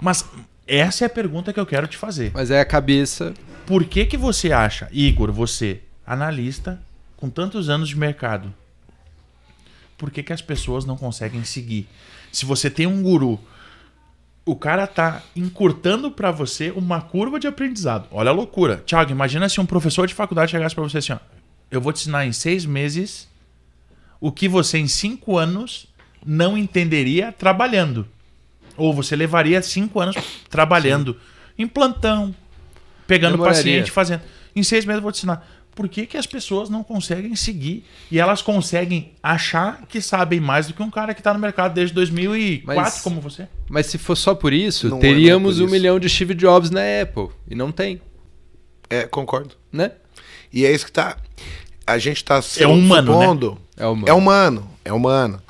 Mas 0.00 0.24
essa 0.66 1.04
é 1.04 1.06
a 1.06 1.10
pergunta 1.10 1.52
que 1.52 1.60
eu 1.60 1.66
quero 1.66 1.86
te 1.86 1.96
fazer. 1.96 2.30
Mas 2.32 2.50
é 2.50 2.60
a 2.60 2.64
cabeça. 2.64 3.34
Por 3.66 3.84
que, 3.84 4.06
que 4.06 4.16
você 4.16 4.50
acha, 4.50 4.88
Igor, 4.90 5.30
você, 5.30 5.80
analista, 6.06 6.80
com 7.16 7.28
tantos 7.28 7.68
anos 7.68 7.88
de 7.88 7.96
mercado, 7.96 8.52
por 10.00 10.10
que, 10.10 10.22
que 10.22 10.32
as 10.32 10.40
pessoas 10.40 10.86
não 10.86 10.96
conseguem 10.96 11.44
seguir? 11.44 11.86
Se 12.32 12.46
você 12.46 12.70
tem 12.70 12.86
um 12.86 13.02
guru, 13.02 13.38
o 14.46 14.56
cara 14.56 14.86
tá 14.86 15.22
encurtando 15.36 16.10
para 16.10 16.30
você 16.30 16.70
uma 16.70 17.02
curva 17.02 17.38
de 17.38 17.46
aprendizado. 17.46 18.08
Olha 18.10 18.30
a 18.30 18.32
loucura. 18.32 18.82
Tiago, 18.86 19.10
imagina 19.10 19.46
se 19.46 19.60
um 19.60 19.66
professor 19.66 20.08
de 20.08 20.14
faculdade 20.14 20.52
chegasse 20.52 20.74
para 20.74 20.82
você 20.82 20.98
assim: 20.98 21.12
ó, 21.12 21.18
eu 21.70 21.82
vou 21.82 21.92
te 21.92 22.00
ensinar 22.00 22.24
em 22.24 22.32
seis 22.32 22.64
meses 22.64 23.28
o 24.18 24.32
que 24.32 24.48
você 24.48 24.78
em 24.78 24.88
cinco 24.88 25.36
anos 25.36 25.86
não 26.24 26.56
entenderia 26.56 27.30
trabalhando. 27.30 28.08
Ou 28.78 28.94
você 28.94 29.14
levaria 29.14 29.60
cinco 29.60 30.00
anos 30.00 30.16
trabalhando 30.48 31.12
Sim. 31.12 31.64
em 31.64 31.66
plantão, 31.66 32.34
pegando 33.06 33.32
Demoraria. 33.32 33.58
paciente, 33.58 33.90
fazendo. 33.90 34.22
Em 34.56 34.62
seis 34.62 34.86
meses 34.86 34.96
eu 34.96 35.02
vou 35.02 35.12
te 35.12 35.18
ensinar 35.18 35.46
por 35.74 35.88
que, 35.88 36.06
que 36.06 36.16
as 36.16 36.26
pessoas 36.26 36.68
não 36.68 36.82
conseguem 36.82 37.34
seguir 37.36 37.84
e 38.10 38.18
elas 38.18 38.42
conseguem 38.42 39.12
achar 39.22 39.86
que 39.88 40.00
sabem 40.00 40.40
mais 40.40 40.66
do 40.66 40.74
que 40.74 40.82
um 40.82 40.90
cara 40.90 41.14
que 41.14 41.20
está 41.20 41.32
no 41.32 41.40
mercado 41.40 41.74
desde 41.74 41.94
2004 41.94 42.82
mas, 42.82 43.00
como 43.00 43.20
você. 43.20 43.48
Mas 43.68 43.86
se 43.86 43.98
for 43.98 44.16
só 44.16 44.34
por 44.34 44.52
isso, 44.52 44.88
não 44.88 44.98
é 44.98 45.00
teríamos 45.00 45.56
é 45.56 45.58
por 45.58 45.62
um 45.62 45.66
isso. 45.66 45.72
milhão 45.72 45.98
de 45.98 46.08
Steve 46.08 46.34
Jobs 46.34 46.70
na 46.70 46.80
Apple 47.02 47.28
e 47.48 47.54
não 47.54 47.72
tem. 47.72 48.00
É, 48.88 49.04
concordo. 49.04 49.54
Né? 49.72 49.92
E 50.52 50.66
é 50.66 50.72
isso 50.72 50.84
que 50.84 50.92
tá. 50.92 51.16
A 51.86 51.98
gente 51.98 52.18
está 52.18 52.40
é 52.58 52.66
humano, 52.66 53.12
né? 53.12 53.20
supondo. 53.20 53.50
Né? 53.52 53.58
É 53.76 53.86
humano. 53.86 54.08
É 54.08 54.12
humano. 54.12 54.70
É 54.84 54.92
humano. 54.92 55.42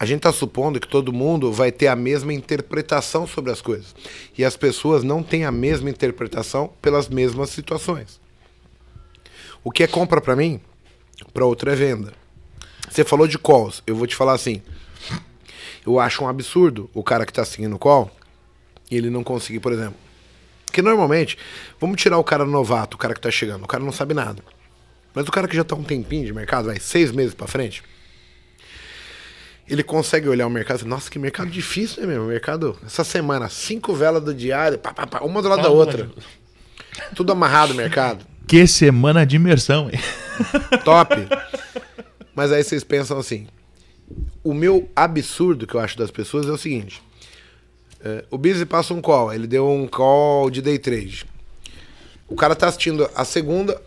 A 0.00 0.06
gente 0.06 0.18
está 0.18 0.32
supondo 0.32 0.78
que 0.78 0.86
todo 0.86 1.12
mundo 1.12 1.52
vai 1.52 1.72
ter 1.72 1.88
a 1.88 1.96
mesma 1.96 2.32
interpretação 2.32 3.26
sobre 3.26 3.50
as 3.50 3.60
coisas. 3.60 3.94
E 4.36 4.44
as 4.44 4.56
pessoas 4.56 5.02
não 5.02 5.22
têm 5.22 5.44
a 5.44 5.50
mesma 5.50 5.90
interpretação 5.90 6.70
pelas 6.80 7.08
mesmas 7.08 7.50
situações. 7.50 8.20
O 9.62 9.70
que 9.70 9.82
é 9.82 9.86
compra 9.86 10.20
para 10.20 10.36
mim, 10.36 10.60
para 11.32 11.44
outro 11.44 11.70
é 11.70 11.74
venda. 11.74 12.12
Você 12.88 13.04
falou 13.04 13.26
de 13.26 13.38
calls, 13.38 13.82
eu 13.86 13.94
vou 13.94 14.06
te 14.06 14.16
falar 14.16 14.34
assim. 14.34 14.62
Eu 15.84 15.98
acho 15.98 16.24
um 16.24 16.28
absurdo 16.28 16.90
o 16.94 17.02
cara 17.02 17.24
que 17.24 17.32
está 17.32 17.44
seguindo 17.44 17.78
call 17.78 18.10
e 18.90 18.96
ele 18.96 19.10
não 19.10 19.22
conseguir, 19.22 19.60
por 19.60 19.72
exemplo. 19.72 19.96
Porque 20.64 20.82
normalmente, 20.82 21.38
vamos 21.80 22.00
tirar 22.00 22.18
o 22.18 22.24
cara 22.24 22.44
novato, 22.44 22.96
o 22.96 22.98
cara 22.98 23.14
que 23.14 23.18
está 23.18 23.30
chegando, 23.30 23.64
o 23.64 23.66
cara 23.66 23.82
não 23.82 23.92
sabe 23.92 24.14
nada. 24.14 24.42
Mas 25.14 25.26
o 25.26 25.32
cara 25.32 25.48
que 25.48 25.56
já 25.56 25.62
está 25.62 25.74
um 25.74 25.82
tempinho 25.82 26.26
de 26.26 26.32
mercado, 26.32 26.66
vai 26.66 26.78
seis 26.78 27.10
meses 27.10 27.34
para 27.34 27.46
frente, 27.46 27.82
ele 29.68 29.82
consegue 29.82 30.28
olhar 30.28 30.46
o 30.46 30.50
mercado 30.50 30.82
e 30.82 30.84
nossa, 30.84 31.10
que 31.10 31.18
mercado 31.18 31.50
difícil, 31.50 32.02
né, 32.02 32.14
meu? 32.14 32.24
Mercado, 32.24 32.78
essa 32.84 33.04
semana, 33.04 33.48
cinco 33.48 33.94
velas 33.94 34.22
do 34.22 34.32
diário, 34.32 34.78
pá, 34.78 34.94
pá, 34.94 35.06
pá, 35.06 35.20
uma 35.20 35.42
do 35.42 35.48
lado 35.48 35.62
da 35.62 35.68
outra. 35.68 36.10
Tudo 37.14 37.32
amarrado 37.32 37.72
o 37.72 37.76
mercado. 37.76 38.26
Que 38.48 38.66
semana 38.66 39.26
de 39.26 39.36
imersão, 39.36 39.90
hein? 39.90 40.00
Top. 40.82 41.14
Mas 42.34 42.50
aí 42.50 42.64
vocês 42.64 42.82
pensam 42.82 43.18
assim: 43.18 43.46
o 44.42 44.54
meu 44.54 44.88
absurdo 44.96 45.66
que 45.66 45.74
eu 45.74 45.80
acho 45.80 45.98
das 45.98 46.10
pessoas 46.10 46.48
é 46.48 46.50
o 46.50 46.56
seguinte: 46.56 47.02
é, 48.02 48.24
o 48.30 48.38
Busy 48.38 48.64
passa 48.64 48.94
um 48.94 49.02
call, 49.02 49.34
ele 49.34 49.46
deu 49.46 49.68
um 49.68 49.86
call 49.86 50.48
de 50.48 50.62
day 50.62 50.78
trade. 50.78 51.26
O 52.26 52.34
cara 52.34 52.56
tá 52.56 52.68
assistindo 52.68 53.10
a 53.14 53.22
segunda, 53.22 53.82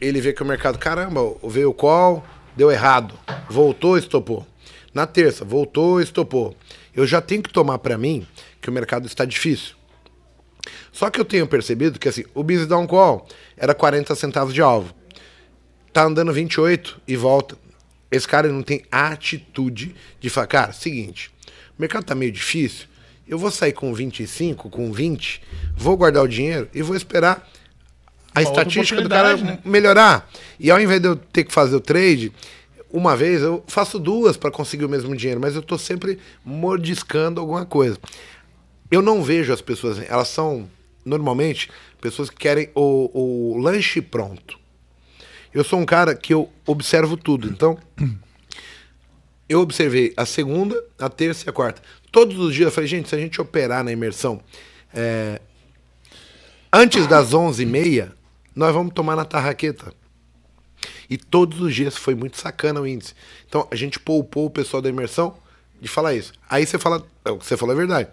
ele 0.00 0.22
vê 0.22 0.32
que 0.32 0.42
o 0.42 0.46
mercado, 0.46 0.78
caramba, 0.78 1.20
veio 1.44 1.68
o 1.68 1.74
call, 1.74 2.24
deu 2.56 2.70
errado, 2.70 3.14
voltou, 3.50 3.98
estopou. 3.98 4.46
Na 4.94 5.06
terça, 5.06 5.44
voltou, 5.44 6.00
estopou. 6.00 6.56
Eu 6.96 7.06
já 7.06 7.20
tenho 7.20 7.42
que 7.42 7.52
tomar 7.52 7.78
para 7.78 7.98
mim 7.98 8.26
que 8.58 8.70
o 8.70 8.72
mercado 8.72 9.06
está 9.06 9.26
difícil. 9.26 9.77
Só 10.92 11.10
que 11.10 11.20
eu 11.20 11.24
tenho 11.24 11.46
percebido 11.46 11.98
que 11.98 12.08
assim, 12.08 12.24
o 12.34 12.42
Busy 12.42 12.66
Down 12.66 12.86
Call 12.86 13.26
era 13.56 13.74
40 13.74 14.14
centavos 14.14 14.54
de 14.54 14.62
alvo. 14.62 14.94
Tá 15.92 16.04
andando 16.04 16.32
28 16.32 17.00
e 17.06 17.16
volta. 17.16 17.56
Esse 18.10 18.26
cara 18.26 18.48
não 18.48 18.62
tem 18.62 18.82
atitude 18.90 19.94
de 20.18 20.30
falar, 20.30 20.46
cara, 20.46 20.72
seguinte, 20.72 21.30
o 21.78 21.80
mercado 21.80 22.04
tá 22.04 22.14
meio 22.14 22.32
difícil, 22.32 22.86
eu 23.28 23.38
vou 23.38 23.50
sair 23.50 23.72
com 23.72 23.92
25, 23.92 24.70
com 24.70 24.90
20, 24.90 25.42
vou 25.76 25.96
guardar 25.96 26.24
o 26.24 26.28
dinheiro 26.28 26.68
e 26.72 26.80
vou 26.80 26.96
esperar 26.96 27.46
a 28.34 28.40
Uma 28.40 28.50
estatística 28.50 29.02
do 29.02 29.08
cara 29.08 29.36
né? 29.36 29.58
melhorar. 29.64 30.28
E 30.58 30.70
ao 30.70 30.80
invés 30.80 31.00
de 31.00 31.08
eu 31.08 31.16
ter 31.16 31.44
que 31.44 31.52
fazer 31.52 31.76
o 31.76 31.80
trade, 31.80 32.32
uma 32.90 33.14
vez 33.14 33.42
eu 33.42 33.62
faço 33.66 33.98
duas 33.98 34.36
para 34.36 34.50
conseguir 34.50 34.86
o 34.86 34.88
mesmo 34.88 35.14
dinheiro, 35.14 35.40
mas 35.40 35.54
eu 35.54 35.62
tô 35.62 35.76
sempre 35.76 36.18
mordiscando 36.44 37.40
alguma 37.40 37.66
coisa. 37.66 37.98
Eu 38.90 39.02
não 39.02 39.22
vejo 39.22 39.52
as 39.52 39.60
pessoas, 39.60 39.98
elas 40.08 40.28
são 40.28 40.68
normalmente 41.04 41.70
pessoas 42.00 42.30
que 42.30 42.36
querem 42.36 42.70
o, 42.74 43.54
o 43.54 43.58
lanche 43.58 44.00
pronto. 44.00 44.58
Eu 45.52 45.64
sou 45.64 45.78
um 45.78 45.86
cara 45.86 46.14
que 46.14 46.32
eu 46.32 46.50
observo 46.66 47.16
tudo, 47.16 47.48
então 47.48 47.78
eu 49.48 49.60
observei 49.60 50.12
a 50.16 50.26
segunda, 50.26 50.82
a 50.98 51.08
terça 51.08 51.46
e 51.46 51.50
a 51.50 51.52
quarta. 51.52 51.82
Todos 52.12 52.38
os 52.38 52.54
dias 52.54 52.66
eu 52.66 52.72
falei, 52.72 52.88
gente, 52.88 53.08
se 53.08 53.14
a 53.14 53.18
gente 53.18 53.40
operar 53.40 53.82
na 53.82 53.92
imersão 53.92 54.40
é, 54.94 55.40
antes 56.72 57.06
das 57.06 57.32
11h30, 57.32 58.12
nós 58.54 58.74
vamos 58.74 58.92
tomar 58.94 59.16
na 59.16 59.24
tarraqueta. 59.24 59.92
E 61.08 61.16
todos 61.16 61.60
os 61.60 61.74
dias 61.74 61.96
foi 61.96 62.14
muito 62.14 62.36
sacana 62.38 62.80
o 62.80 62.86
índice. 62.86 63.14
Então 63.48 63.66
a 63.70 63.76
gente 63.76 63.98
poupou 63.98 64.46
o 64.46 64.50
pessoal 64.50 64.82
da 64.82 64.88
imersão 64.88 65.36
de 65.80 65.88
falar 65.88 66.14
isso. 66.14 66.32
Aí 66.48 66.66
você 66.66 66.78
fala, 66.78 67.06
é 67.24 67.30
o 67.30 67.38
que 67.38 67.46
você 67.46 67.56
falou 67.56 67.74
é 67.74 67.78
verdade. 67.78 68.08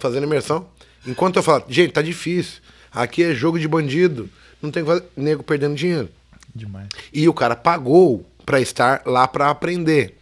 Fazendo 0.00 0.24
imersão, 0.24 0.66
Enquanto 1.06 1.36
eu 1.36 1.42
falo, 1.42 1.64
gente, 1.68 1.92
tá 1.92 2.02
difícil. 2.02 2.60
Aqui 2.92 3.22
é 3.22 3.34
jogo 3.34 3.58
de 3.58 3.66
bandido. 3.66 4.28
Não 4.60 4.70
tem 4.70 4.82
que 4.82 4.88
fazer. 4.88 5.04
Nego 5.16 5.42
perdendo 5.42 5.74
dinheiro. 5.74 6.08
Demais. 6.54 6.88
E 7.12 7.28
o 7.28 7.34
cara 7.34 7.56
pagou 7.56 8.26
para 8.44 8.60
estar 8.60 9.02
lá 9.06 9.26
para 9.26 9.48
aprender. 9.48 10.18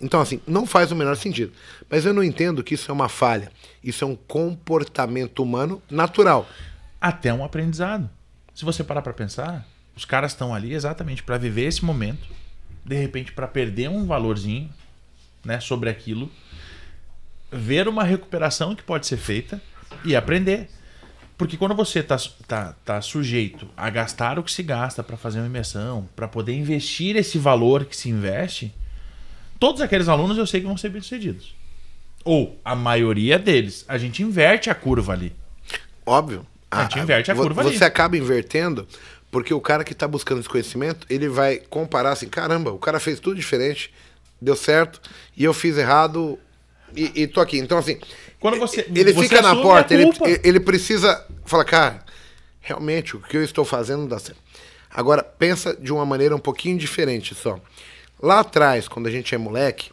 Então, 0.00 0.20
assim, 0.20 0.40
não 0.46 0.64
faz 0.64 0.92
o 0.92 0.96
menor 0.96 1.16
sentido. 1.16 1.52
Mas 1.90 2.04
eu 2.04 2.14
não 2.14 2.22
entendo 2.22 2.62
que 2.62 2.74
isso 2.74 2.90
é 2.90 2.94
uma 2.94 3.08
falha. 3.08 3.50
Isso 3.82 4.04
é 4.04 4.06
um 4.06 4.14
comportamento 4.14 5.42
humano 5.42 5.82
natural. 5.90 6.48
Até 7.00 7.32
um 7.32 7.44
aprendizado. 7.44 8.08
Se 8.54 8.64
você 8.64 8.84
parar 8.84 9.02
para 9.02 9.12
pensar, 9.12 9.66
os 9.96 10.04
caras 10.04 10.32
estão 10.32 10.54
ali 10.54 10.74
exatamente 10.74 11.22
para 11.22 11.38
viver 11.38 11.64
esse 11.64 11.84
momento, 11.84 12.28
de 12.84 12.96
repente 12.96 13.32
para 13.32 13.48
perder 13.48 13.88
um 13.88 14.06
valorzinho, 14.06 14.68
né, 15.44 15.60
sobre 15.60 15.88
aquilo, 15.88 16.30
ver 17.50 17.88
uma 17.88 18.04
recuperação 18.04 18.74
que 18.74 18.82
pode 18.82 19.06
ser 19.06 19.16
feita 19.16 19.60
e 20.04 20.14
aprender. 20.14 20.68
Porque 21.36 21.56
quando 21.56 21.74
você 21.74 22.00
está 22.00 22.16
tá, 22.46 22.74
tá 22.84 23.00
sujeito 23.00 23.68
a 23.76 23.88
gastar 23.90 24.38
o 24.38 24.42
que 24.42 24.50
se 24.50 24.62
gasta 24.62 25.02
para 25.02 25.16
fazer 25.16 25.38
uma 25.38 25.46
imersão, 25.46 26.08
para 26.16 26.26
poder 26.26 26.52
investir 26.52 27.16
esse 27.16 27.38
valor 27.38 27.84
que 27.84 27.96
se 27.96 28.08
investe, 28.08 28.74
todos 29.58 29.80
aqueles 29.80 30.08
alunos 30.08 30.36
eu 30.36 30.46
sei 30.46 30.60
que 30.60 30.66
vão 30.66 30.76
ser 30.76 30.88
bem-sucedidos. 30.88 31.54
Ou 32.24 32.58
a 32.64 32.74
maioria 32.74 33.38
deles. 33.38 33.84
A 33.88 33.96
gente 33.96 34.22
inverte 34.22 34.68
a 34.68 34.74
curva 34.74 35.12
ali. 35.12 35.32
Óbvio. 36.04 36.44
A 36.70 36.82
gente 36.82 36.98
ah, 36.98 37.02
inverte 37.02 37.30
a 37.30 37.34
curva 37.34 37.62
você 37.62 37.68
ali. 37.68 37.78
Você 37.78 37.84
acaba 37.84 38.16
invertendo 38.16 38.86
porque 39.30 39.52
o 39.52 39.60
cara 39.60 39.84
que 39.84 39.92
está 39.92 40.08
buscando 40.08 40.40
esse 40.40 40.48
conhecimento, 40.48 41.06
ele 41.10 41.28
vai 41.28 41.58
comparar 41.58 42.12
assim, 42.12 42.28
caramba, 42.28 42.72
o 42.72 42.78
cara 42.78 42.98
fez 42.98 43.20
tudo 43.20 43.36
diferente, 43.36 43.92
deu 44.40 44.56
certo, 44.56 45.00
e 45.36 45.44
eu 45.44 45.52
fiz 45.52 45.76
errado, 45.76 46.38
e, 46.94 47.22
e 47.22 47.26
tô 47.26 47.40
aqui. 47.40 47.58
Então, 47.58 47.78
assim, 47.78 47.98
quando 48.40 48.58
você, 48.58 48.86
ele 48.94 49.12
você 49.12 49.22
fica 49.22 49.42
na 49.42 49.56
porta, 49.56 49.94
ele, 49.94 50.10
ele 50.44 50.60
precisa 50.60 51.26
falar, 51.44 51.64
cara, 51.64 52.04
realmente 52.60 53.16
o 53.16 53.20
que 53.20 53.36
eu 53.36 53.42
estou 53.42 53.64
fazendo 53.64 54.00
não 54.00 54.08
dá 54.08 54.18
certo. 54.18 54.40
Agora, 54.90 55.22
pensa 55.22 55.76
de 55.76 55.92
uma 55.92 56.06
maneira 56.06 56.34
um 56.34 56.40
pouquinho 56.40 56.78
diferente 56.78 57.34
só. 57.34 57.60
Lá 58.20 58.40
atrás, 58.40 58.88
quando 58.88 59.06
a 59.06 59.10
gente 59.10 59.34
é 59.34 59.38
moleque, 59.38 59.90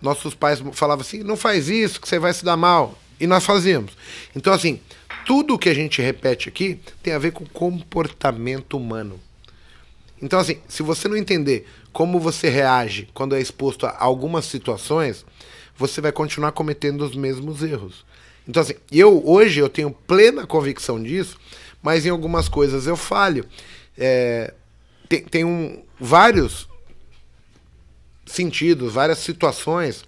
nossos 0.00 0.34
pais 0.34 0.62
falavam 0.72 1.02
assim: 1.02 1.22
não 1.22 1.36
faz 1.36 1.68
isso, 1.68 2.00
que 2.00 2.08
você 2.08 2.18
vai 2.18 2.32
se 2.32 2.44
dar 2.44 2.56
mal. 2.56 2.96
E 3.18 3.26
nós 3.26 3.44
fazíamos. 3.44 3.92
Então, 4.34 4.52
assim, 4.52 4.78
tudo 5.24 5.58
que 5.58 5.68
a 5.68 5.74
gente 5.74 6.02
repete 6.02 6.48
aqui 6.48 6.78
tem 7.02 7.14
a 7.14 7.18
ver 7.18 7.32
com 7.32 7.46
comportamento 7.46 8.76
humano. 8.76 9.18
Então, 10.20 10.38
assim, 10.38 10.58
se 10.68 10.82
você 10.82 11.08
não 11.08 11.16
entender 11.16 11.66
como 11.92 12.20
você 12.20 12.48
reage 12.48 13.08
quando 13.14 13.34
é 13.34 13.40
exposto 13.40 13.86
a 13.86 13.96
algumas 13.98 14.44
situações, 14.44 15.24
você 15.76 16.00
vai 16.00 16.12
continuar 16.12 16.52
cometendo 16.52 17.02
os 17.02 17.14
mesmos 17.14 17.62
erros. 17.62 18.04
Então, 18.48 18.62
assim, 18.62 18.74
eu 18.90 19.22
hoje 19.26 19.60
eu 19.60 19.68
tenho 19.68 19.90
plena 19.90 20.46
convicção 20.46 21.02
disso, 21.02 21.38
mas 21.82 22.06
em 22.06 22.10
algumas 22.10 22.48
coisas 22.48 22.86
eu 22.86 22.96
falho. 22.96 23.44
É, 23.98 24.54
tem 25.08 25.22
tem 25.22 25.44
um, 25.44 25.82
vários 25.98 26.68
sentidos, 28.24 28.92
várias 28.92 29.18
situações 29.18 30.04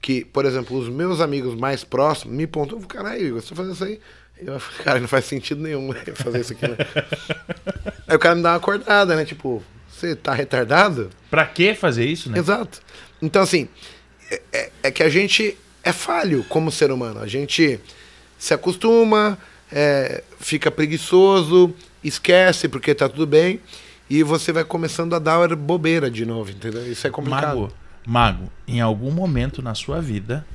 que, 0.00 0.24
por 0.24 0.44
exemplo, 0.44 0.76
os 0.78 0.88
meus 0.88 1.20
amigos 1.20 1.54
mais 1.54 1.84
próximos 1.84 2.36
me 2.36 2.46
pontuam, 2.46 2.82
caralho, 2.82 3.26
Igor, 3.26 3.40
você 3.40 3.48
tá 3.50 3.56
fazendo 3.56 3.74
isso 3.74 3.84
aí? 3.84 4.00
Eu, 4.40 4.60
cara, 4.84 5.00
não 5.00 5.08
faz 5.08 5.24
sentido 5.24 5.60
nenhum 5.60 5.90
fazer 6.14 6.40
isso 6.40 6.52
aqui, 6.52 6.68
né? 6.68 6.76
aí 8.06 8.16
o 8.16 8.18
cara 8.18 8.36
me 8.36 8.42
dá 8.42 8.50
uma 8.50 8.56
acordada, 8.56 9.16
né? 9.16 9.24
Tipo, 9.24 9.62
você 9.90 10.14
tá 10.14 10.32
retardado? 10.32 11.10
Pra 11.28 11.44
que 11.44 11.74
fazer 11.74 12.06
isso, 12.06 12.30
né? 12.30 12.38
Exato. 12.38 12.80
Então, 13.20 13.42
assim, 13.42 13.68
é, 14.30 14.42
é, 14.52 14.70
é 14.84 14.90
que 14.90 15.02
a 15.02 15.08
gente 15.08 15.56
é 15.82 15.92
falho 15.92 16.44
como 16.48 16.70
ser 16.70 16.90
humano. 16.90 17.20
A 17.20 17.26
gente 17.26 17.80
se 18.38 18.54
acostuma, 18.54 19.38
é, 19.72 20.22
fica 20.38 20.70
preguiçoso, 20.70 21.74
esquece 22.02 22.68
porque 22.68 22.94
tá 22.94 23.08
tudo 23.08 23.26
bem, 23.26 23.60
e 24.08 24.22
você 24.22 24.52
vai 24.52 24.64
começando 24.64 25.14
a 25.14 25.18
dar 25.18 25.54
bobeira 25.56 26.10
de 26.10 26.24
novo, 26.24 26.50
entendeu? 26.50 26.90
Isso 26.90 27.06
é 27.06 27.10
complicado. 27.10 27.60
Mago, 27.60 27.72
Mago, 28.06 28.52
em 28.66 28.80
algum 28.80 29.10
momento 29.10 29.60
na 29.60 29.74
sua 29.74 30.00
vida, 30.00 30.46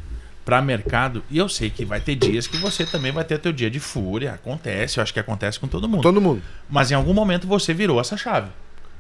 para 0.43 0.61
mercado, 0.61 1.23
e 1.29 1.37
eu 1.37 1.47
sei 1.47 1.69
que 1.69 1.85
vai 1.85 2.01
ter 2.01 2.15
dias 2.15 2.47
que 2.47 2.57
você 2.57 2.85
também 2.85 3.11
vai 3.11 3.23
ter 3.23 3.39
teu 3.39 3.53
dia 3.53 3.69
de 3.69 3.79
fúria, 3.79 4.33
acontece, 4.33 4.99
eu 4.99 5.03
acho 5.03 5.13
que 5.13 5.19
acontece 5.19 5.59
com 5.59 5.67
todo 5.67 5.87
mundo. 5.87 6.01
Todo 6.01 6.19
mundo. 6.19 6.41
Mas 6.69 6.91
em 6.91 6.95
algum 6.95 7.13
momento 7.13 7.47
você 7.47 7.73
virou 7.73 7.99
essa 7.99 8.17
chave. 8.17 8.49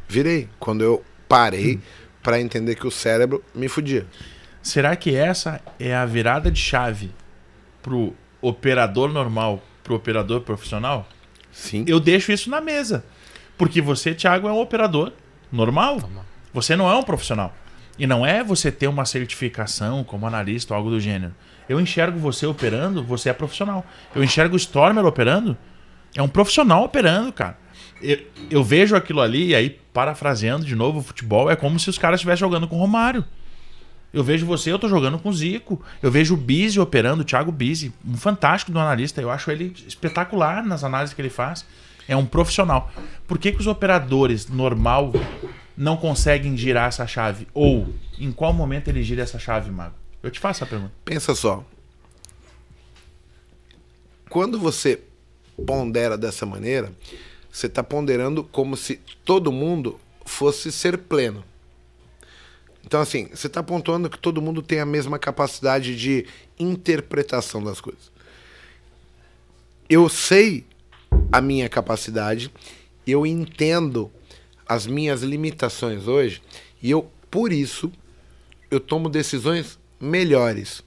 Virei. 0.07 0.47
Quando 0.59 0.83
eu 0.83 1.03
parei 1.27 1.75
hum. 1.75 1.81
para 2.21 2.39
entender 2.39 2.75
que 2.75 2.87
o 2.87 2.91
cérebro 2.91 3.43
me 3.53 3.67
fudia. 3.67 4.05
Será 4.63 4.95
que 4.95 5.13
essa 5.13 5.59
é 5.77 5.93
a 5.93 6.05
virada 6.05 6.49
de 6.49 6.59
chave 6.59 7.11
pro 7.81 8.15
operador 8.41 9.11
normal, 9.11 9.61
pro 9.83 9.93
operador 9.93 10.39
profissional? 10.39 11.05
Sim. 11.51 11.83
Eu 11.85 11.99
deixo 11.99 12.31
isso 12.31 12.49
na 12.49 12.61
mesa. 12.61 13.03
Porque 13.57 13.81
você, 13.81 14.15
Thiago, 14.15 14.47
é 14.47 14.51
um 14.53 14.61
operador 14.61 15.11
normal. 15.51 16.09
Você 16.53 16.77
não 16.77 16.89
é 16.89 16.95
um 16.95 17.03
profissional. 17.03 17.53
E 17.99 18.07
não 18.07 18.25
é 18.25 18.41
você 18.41 18.71
ter 18.71 18.87
uma 18.87 19.03
certificação 19.03 20.01
como 20.01 20.25
analista 20.25 20.73
ou 20.73 20.77
algo 20.77 20.89
do 20.89 20.99
gênero. 20.99 21.35
Eu 21.67 21.79
enxergo 21.79 22.17
você 22.17 22.45
operando, 22.45 23.03
você 23.03 23.29
é 23.29 23.33
profissional. 23.33 23.85
Eu 24.15 24.23
enxergo 24.23 24.55
o 24.55 24.57
Stormer 24.57 25.05
operando, 25.05 25.57
é 26.15 26.21
um 26.21 26.27
profissional 26.27 26.85
operando, 26.85 27.33
cara. 27.33 27.57
Eu, 28.01 28.19
eu 28.49 28.63
vejo 28.63 28.95
aquilo 28.95 29.21
ali, 29.21 29.49
e 29.49 29.55
aí, 29.55 29.69
parafraseando 29.69 30.65
de 30.65 30.75
novo, 30.75 30.99
o 30.99 31.03
futebol 31.03 31.51
é 31.51 31.55
como 31.55 31.77
se 31.79 31.89
os 31.89 31.97
caras 31.97 32.19
estivessem 32.19 32.39
jogando 32.39 32.67
com 32.67 32.77
o 32.77 32.79
Romário. 32.79 33.25
Eu 34.13 34.23
vejo 34.23 34.45
você, 34.45 34.71
eu 34.71 34.77
tô 34.77 34.87
jogando 34.87 35.17
com 35.17 35.29
o 35.29 35.33
Zico. 35.33 35.81
Eu 36.01 36.11
vejo 36.11 36.35
o 36.35 36.37
Bizzi 36.37 36.79
operando, 36.79 37.23
o 37.23 37.25
Thiago 37.25 37.51
Bizzi, 37.51 37.91
um 38.05 38.15
fantástico 38.15 38.71
do 38.71 38.77
analista. 38.77 39.19
Eu 39.19 39.31
acho 39.31 39.49
ele 39.49 39.73
espetacular 39.87 40.63
nas 40.63 40.83
análises 40.83 41.15
que 41.15 41.21
ele 41.21 41.31
faz. 41.31 41.65
É 42.07 42.15
um 42.15 42.25
profissional. 42.25 42.91
Por 43.27 43.39
que, 43.39 43.51
que 43.51 43.59
os 43.59 43.65
operadores 43.65 44.47
normal 44.47 45.11
não 45.75 45.97
conseguem 45.97 46.55
girar 46.55 46.89
essa 46.89 47.07
chave? 47.07 47.47
Ou 47.53 47.91
em 48.19 48.31
qual 48.31 48.53
momento 48.53 48.89
ele 48.89 49.01
gira 49.01 49.23
essa 49.23 49.39
chave, 49.39 49.71
Mago? 49.71 49.95
Eu 50.21 50.29
te 50.29 50.39
faço 50.39 50.63
a 50.63 50.67
pergunta. 50.67 50.93
Pensa 51.03 51.33
só. 51.33 51.65
Quando 54.29 54.59
você 54.59 55.01
pondera 55.65 56.17
dessa 56.17 56.45
maneira, 56.45 56.91
você 57.51 57.67
está 57.67 57.83
ponderando 57.83 58.43
como 58.43 58.77
se 58.77 58.99
todo 59.25 59.51
mundo 59.51 59.99
fosse 60.25 60.71
ser 60.71 60.97
pleno. 60.97 61.43
Então, 62.93 63.01
assim, 63.01 63.27
você 63.33 63.47
está 63.47 63.63
pontuando 63.63 64.07
que 64.07 64.19
todo 64.19 64.39
mundo 64.39 64.61
tem 64.61 64.79
a 64.79 64.85
mesma 64.85 65.17
capacidade 65.17 65.97
de 65.97 66.27
interpretação 66.59 67.63
das 67.63 67.81
coisas. 67.81 68.11
Eu 69.89 70.07
sei 70.07 70.63
a 71.31 71.41
minha 71.41 71.67
capacidade, 71.67 72.53
eu 73.07 73.25
entendo 73.25 74.11
as 74.63 74.85
minhas 74.85 75.23
limitações 75.23 76.07
hoje 76.07 76.39
e 76.83 76.91
eu, 76.91 77.09
por 77.31 77.51
isso, 77.51 77.91
eu 78.69 78.79
tomo 78.79 79.09
decisões 79.09 79.79
melhores. 79.99 80.83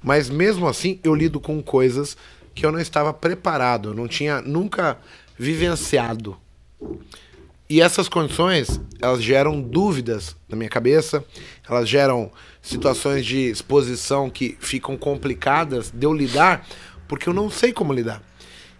Mas 0.00 0.30
mesmo 0.30 0.68
assim, 0.68 1.00
eu 1.02 1.12
lido 1.12 1.40
com 1.40 1.60
coisas 1.60 2.16
que 2.54 2.64
eu 2.64 2.70
não 2.70 2.78
estava 2.78 3.12
preparado, 3.12 3.88
eu 3.88 3.94
não 3.94 4.06
tinha 4.06 4.40
nunca 4.40 4.96
vivenciado. 5.36 6.36
E 7.70 7.82
essas 7.82 8.08
condições, 8.08 8.80
elas 8.98 9.22
geram 9.22 9.60
dúvidas 9.60 10.34
na 10.48 10.56
minha 10.56 10.70
cabeça, 10.70 11.22
elas 11.68 11.86
geram 11.86 12.32
situações 12.62 13.26
de 13.26 13.50
exposição 13.50 14.30
que 14.30 14.56
ficam 14.58 14.96
complicadas 14.96 15.90
de 15.90 16.06
eu 16.06 16.14
lidar, 16.14 16.66
porque 17.06 17.28
eu 17.28 17.34
não 17.34 17.50
sei 17.50 17.70
como 17.70 17.92
lidar. 17.92 18.22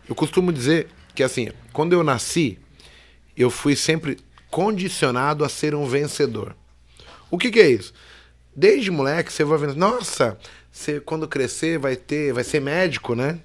Eu 0.09 0.15
costumo 0.15 0.51
dizer 0.51 0.89
que 1.15 1.23
assim, 1.23 1.51
quando 1.71 1.93
eu 1.93 2.03
nasci, 2.03 2.59
eu 3.37 3.51
fui 3.51 3.77
sempre 3.77 4.17
condicionado 4.51 5.45
a 5.45 5.51
ser 5.51 5.75
um 5.75 5.87
vencedor. 5.87 6.57
O 7.31 7.37
que, 7.37 7.51
que 7.51 7.61
é 7.61 7.69
isso? 7.69 7.93
Desde 8.57 8.91
moleque 8.91 9.31
você 9.31 9.45
vai 9.45 9.59
vendo, 9.59 9.75
nossa, 9.75 10.39
você 10.73 10.99
quando 10.99 11.29
crescer 11.29 11.79
vai 11.79 11.95
ter, 11.95 12.33
vai 12.33 12.43
ser 12.43 12.61
médico, 12.61 13.15
né? 13.15 13.39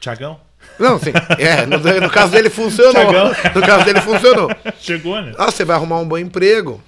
Tiagão? 0.00 0.40
Não, 0.80 0.98
sim. 0.98 1.12
É, 1.38 1.66
no, 1.66 1.78
no 1.78 2.10
caso 2.10 2.32
dele 2.32 2.48
funcionou. 2.48 2.92
Tiagão. 2.92 3.28
No 3.54 3.60
caso 3.60 3.84
dele 3.84 4.00
funcionou. 4.00 4.50
Chegou, 4.80 5.20
né? 5.20 5.34
Ah, 5.36 5.50
você 5.50 5.64
vai 5.64 5.76
arrumar 5.76 6.00
um 6.00 6.08
bom 6.08 6.16
emprego. 6.16 6.82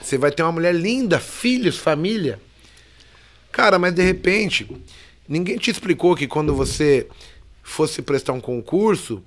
Você 0.00 0.18
vai 0.18 0.30
ter 0.30 0.42
uma 0.42 0.52
mulher 0.52 0.74
linda, 0.74 1.18
filhos, 1.18 1.78
família. 1.78 2.38
Cara, 3.50 3.78
mas 3.78 3.94
de 3.94 4.02
repente, 4.02 4.66
ninguém 5.26 5.56
te 5.56 5.70
explicou 5.70 6.14
que 6.14 6.26
quando 6.26 6.54
você 6.54 7.06
fosse 7.62 8.02
prestar 8.02 8.32
um 8.32 8.40
concurso, 8.40 9.22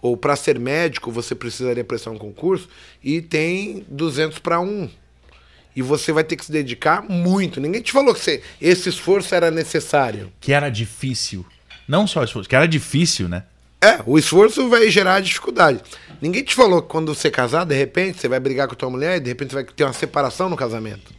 ou 0.00 0.16
para 0.16 0.36
ser 0.36 0.58
médico 0.58 1.10
você 1.10 1.34
precisaria 1.34 1.84
prestar 1.84 2.10
um 2.10 2.18
concurso, 2.18 2.68
e 3.02 3.22
tem 3.22 3.84
200 3.88 4.38
para 4.40 4.60
1. 4.60 4.90
E 5.76 5.82
você 5.82 6.12
vai 6.12 6.24
ter 6.24 6.36
que 6.36 6.44
se 6.44 6.52
dedicar 6.52 7.02
muito. 7.08 7.60
Ninguém 7.60 7.80
te 7.80 7.92
falou 7.92 8.12
que 8.12 8.20
você, 8.20 8.42
esse 8.60 8.88
esforço 8.88 9.34
era 9.34 9.50
necessário. 9.50 10.32
Que 10.40 10.52
era 10.52 10.68
difícil. 10.68 11.46
Não 11.88 12.06
só 12.06 12.22
esforço, 12.22 12.48
que 12.48 12.54
era 12.54 12.68
difícil, 12.68 13.28
né? 13.28 13.44
É, 13.80 14.00
o 14.04 14.18
esforço 14.18 14.68
vai 14.68 14.90
gerar 14.90 15.20
dificuldade. 15.20 15.80
Ninguém 16.20 16.42
te 16.42 16.54
falou 16.54 16.82
que 16.82 16.88
quando 16.88 17.14
você 17.14 17.30
casar, 17.30 17.64
de 17.64 17.74
repente, 17.74 18.20
você 18.20 18.28
vai 18.28 18.38
brigar 18.38 18.66
com 18.68 18.74
a 18.74 18.76
tua 18.76 18.90
mulher 18.90 19.16
e 19.16 19.20
de 19.20 19.28
repente 19.30 19.50
você 19.50 19.54
vai 19.54 19.64
ter 19.64 19.84
uma 19.84 19.92
separação 19.92 20.50
no 20.50 20.56
casamento. 20.56 21.14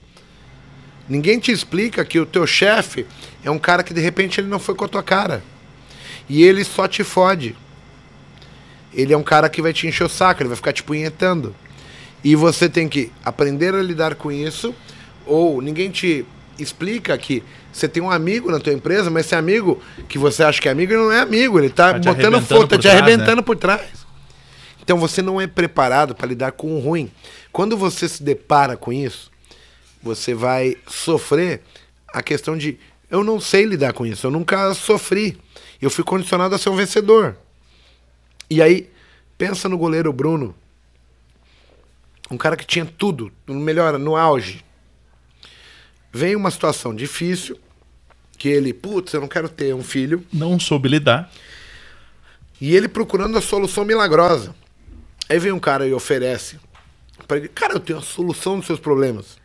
Ninguém 1.08 1.40
te 1.40 1.52
explica 1.52 2.06
que 2.06 2.20
o 2.20 2.26
teu 2.26 2.46
chefe 2.46 3.08
é 3.44 3.50
um 3.50 3.58
cara 3.58 3.82
que 3.82 3.94
de 3.94 4.02
repente 4.02 4.40
ele 4.40 4.48
não 4.48 4.60
foi 4.60 4.76
com 4.76 4.86
a 4.86 4.88
tua 4.88 5.02
cara. 5.02 5.42
E 6.28 6.44
ele 6.44 6.64
só 6.64 6.88
te 6.88 7.04
fode. 7.04 7.56
Ele 8.94 9.14
é 9.14 9.18
um 9.18 9.24
cara 9.24 9.50
que 9.50 9.62
vai 9.62 9.74
te 9.74 9.88
encher 9.88 10.04
o 10.04 10.10
saco, 10.10 10.42
ele 10.42 10.50
vai 10.50 10.56
ficar 10.56 10.74
te 10.74 10.84
punhetando. 10.84 11.56
E 12.24 12.36
você 12.36 12.70
tem 12.70 12.88
que 12.88 13.12
aprender 13.26 13.74
a 13.74 13.82
lidar 13.82 14.16
com 14.16 14.32
isso, 14.32 14.76
ou 15.26 15.62
ninguém 15.62 15.90
te 15.90 16.26
explica 16.60 17.18
que 17.18 17.44
você 17.72 17.88
tem 17.88 18.02
um 18.02 18.10
amigo 18.12 18.52
na 18.52 18.60
tua 18.60 18.74
empresa, 18.74 19.10
mas 19.10 19.26
esse 19.26 19.36
amigo 19.36 19.82
que 20.08 20.18
você 20.18 20.44
acha 20.44 20.62
que 20.62 20.68
é 20.68 20.72
amigo, 20.72 20.94
ele 20.94 21.02
não 21.02 21.12
é 21.12 21.20
amigo, 21.20 21.60
ele 21.60 21.70
tá, 21.70 21.94
tá 22.00 22.14
botando 22.14 22.42
foto, 22.42 22.68
tá 22.68 22.78
te 22.78 22.82
trás, 22.84 23.02
arrebentando 23.02 23.38
né? 23.38 23.42
por 23.42 23.56
trás. 23.56 24.06
Então 24.82 24.98
você 24.98 25.22
não 25.22 25.40
é 25.40 25.48
preparado 25.48 26.16
para 26.16 26.28
lidar 26.28 26.52
com 26.54 26.76
o 26.76 26.80
ruim. 26.80 27.12
Quando 27.52 27.78
você 27.78 28.10
se 28.10 28.24
depara 28.24 28.76
com 28.76 28.92
isso, 28.92 29.32
você 30.02 30.34
vai 30.34 30.76
sofrer 30.88 31.62
a 32.08 32.22
questão 32.22 32.58
de 32.58 32.80
eu 33.10 33.24
não 33.24 33.40
sei 33.40 33.66
lidar 33.66 33.94
com 33.94 34.06
isso, 34.06 34.28
eu 34.28 34.32
nunca 34.32 34.74
sofri. 34.74 35.38
Eu 35.82 35.90
fui 35.90 36.04
condicionado 36.04 36.54
a 36.54 36.58
ser 36.58 36.70
um 36.70 36.76
vencedor. 36.76 37.38
E 38.50 38.62
aí, 38.62 38.90
pensa 39.38 39.70
no 39.70 39.78
goleiro 39.78 40.12
Bruno. 40.12 40.54
Um 42.30 42.38
cara 42.38 42.56
que 42.56 42.66
tinha 42.66 42.86
tudo, 42.86 43.32
no 43.48 43.56
melhor, 43.56 43.98
no 43.98 44.16
auge. 44.16 44.64
Vem 46.12 46.36
uma 46.36 46.52
situação 46.52 46.94
difícil, 46.94 47.60
que 48.38 48.48
ele, 48.48 48.74
putz, 48.74 49.14
eu 49.14 49.22
não 49.22 49.28
quero 49.28 49.50
ter 49.50 49.74
um 49.76 49.84
filho. 49.84 50.26
Não 50.32 50.60
soube 50.60 50.90
lidar. 50.90 51.32
E 52.60 52.76
ele 52.76 52.88
procurando 52.88 53.38
a 53.38 53.42
solução 53.42 53.86
milagrosa. 53.86 54.56
Aí 55.30 55.40
vem 55.40 55.52
um 55.52 55.60
cara 55.60 55.88
e 55.88 55.94
oferece 55.94 56.60
para 57.28 57.38
ele, 57.38 57.48
cara, 57.48 57.74
eu 57.74 57.80
tenho 57.80 58.00
a 58.00 58.02
solução 58.02 58.58
dos 58.58 58.66
seus 58.66 58.80
problemas. 58.80 59.38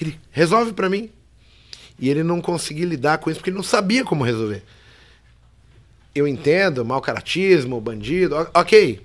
Ele 0.00 0.18
resolve 0.30 0.72
para 0.72 0.88
mim. 0.88 1.10
E 1.98 2.08
ele 2.08 2.22
não 2.22 2.40
conseguia 2.40 2.84
lidar 2.84 3.18
com 3.18 3.30
isso 3.30 3.40
porque 3.40 3.50
ele 3.50 3.56
não 3.56 3.64
sabia 3.64 4.04
como 4.04 4.22
resolver 4.22 4.62
eu 6.18 6.26
entendo, 6.26 6.84
mau 6.84 7.00
caratismo, 7.00 7.80
bandido, 7.80 8.34
ok. 8.54 9.04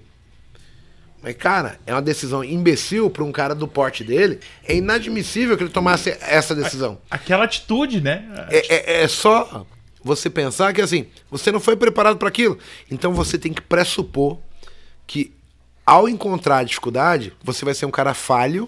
Mas, 1.22 1.36
cara, 1.36 1.80
é 1.86 1.94
uma 1.94 2.02
decisão 2.02 2.44
imbecil 2.44 3.10
para 3.10 3.24
um 3.24 3.32
cara 3.32 3.54
do 3.54 3.68
porte 3.68 4.04
dele. 4.04 4.40
É 4.68 4.76
inadmissível 4.76 5.56
que 5.56 5.64
ele 5.64 5.70
tomasse 5.70 6.18
essa 6.22 6.56
decisão. 6.56 6.98
Aquela 7.10 7.44
atitude, 7.44 8.02
né? 8.02 8.28
É, 8.50 9.02
é, 9.02 9.04
é 9.04 9.08
só 9.08 9.66
você 10.04 10.32
pensar 10.32 10.74
que, 10.74 10.82
assim, 10.82 11.06
você 11.30 11.52
não 11.52 11.60
foi 11.60 11.76
preparado 11.76 12.18
para 12.18 12.28
aquilo. 12.28 12.58
Então 12.90 13.14
você 13.14 13.38
tem 13.38 13.54
que 13.54 13.62
pressupor 13.62 14.40
que, 15.06 15.32
ao 15.86 16.10
encontrar 16.10 16.64
dificuldade, 16.66 17.34
você 17.44 17.64
vai 17.64 17.76
ser 17.76 17.86
um 17.86 17.92
cara 17.92 18.16
falho 18.16 18.68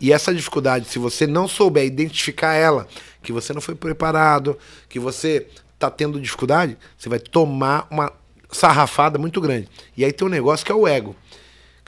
E 0.00 0.12
essa 0.12 0.32
dificuldade, 0.32 0.88
se 0.88 0.98
você 0.98 1.26
não 1.26 1.48
souber 1.48 1.84
identificar 1.84 2.54
ela, 2.54 2.86
que 3.22 3.32
você 3.32 3.52
não 3.52 3.60
foi 3.60 3.74
preparado, 3.74 4.56
que 4.88 4.98
você 4.98 5.46
tá 5.78 5.90
tendo 5.90 6.20
dificuldade, 6.20 6.76
você 6.96 7.08
vai 7.08 7.18
tomar 7.18 7.86
uma 7.90 8.12
sarrafada 8.50 9.18
muito 9.18 9.40
grande. 9.40 9.68
E 9.96 10.04
aí 10.04 10.12
tem 10.12 10.26
um 10.26 10.30
negócio 10.30 10.64
que 10.64 10.72
é 10.72 10.74
o 10.74 10.86
ego. 10.86 11.16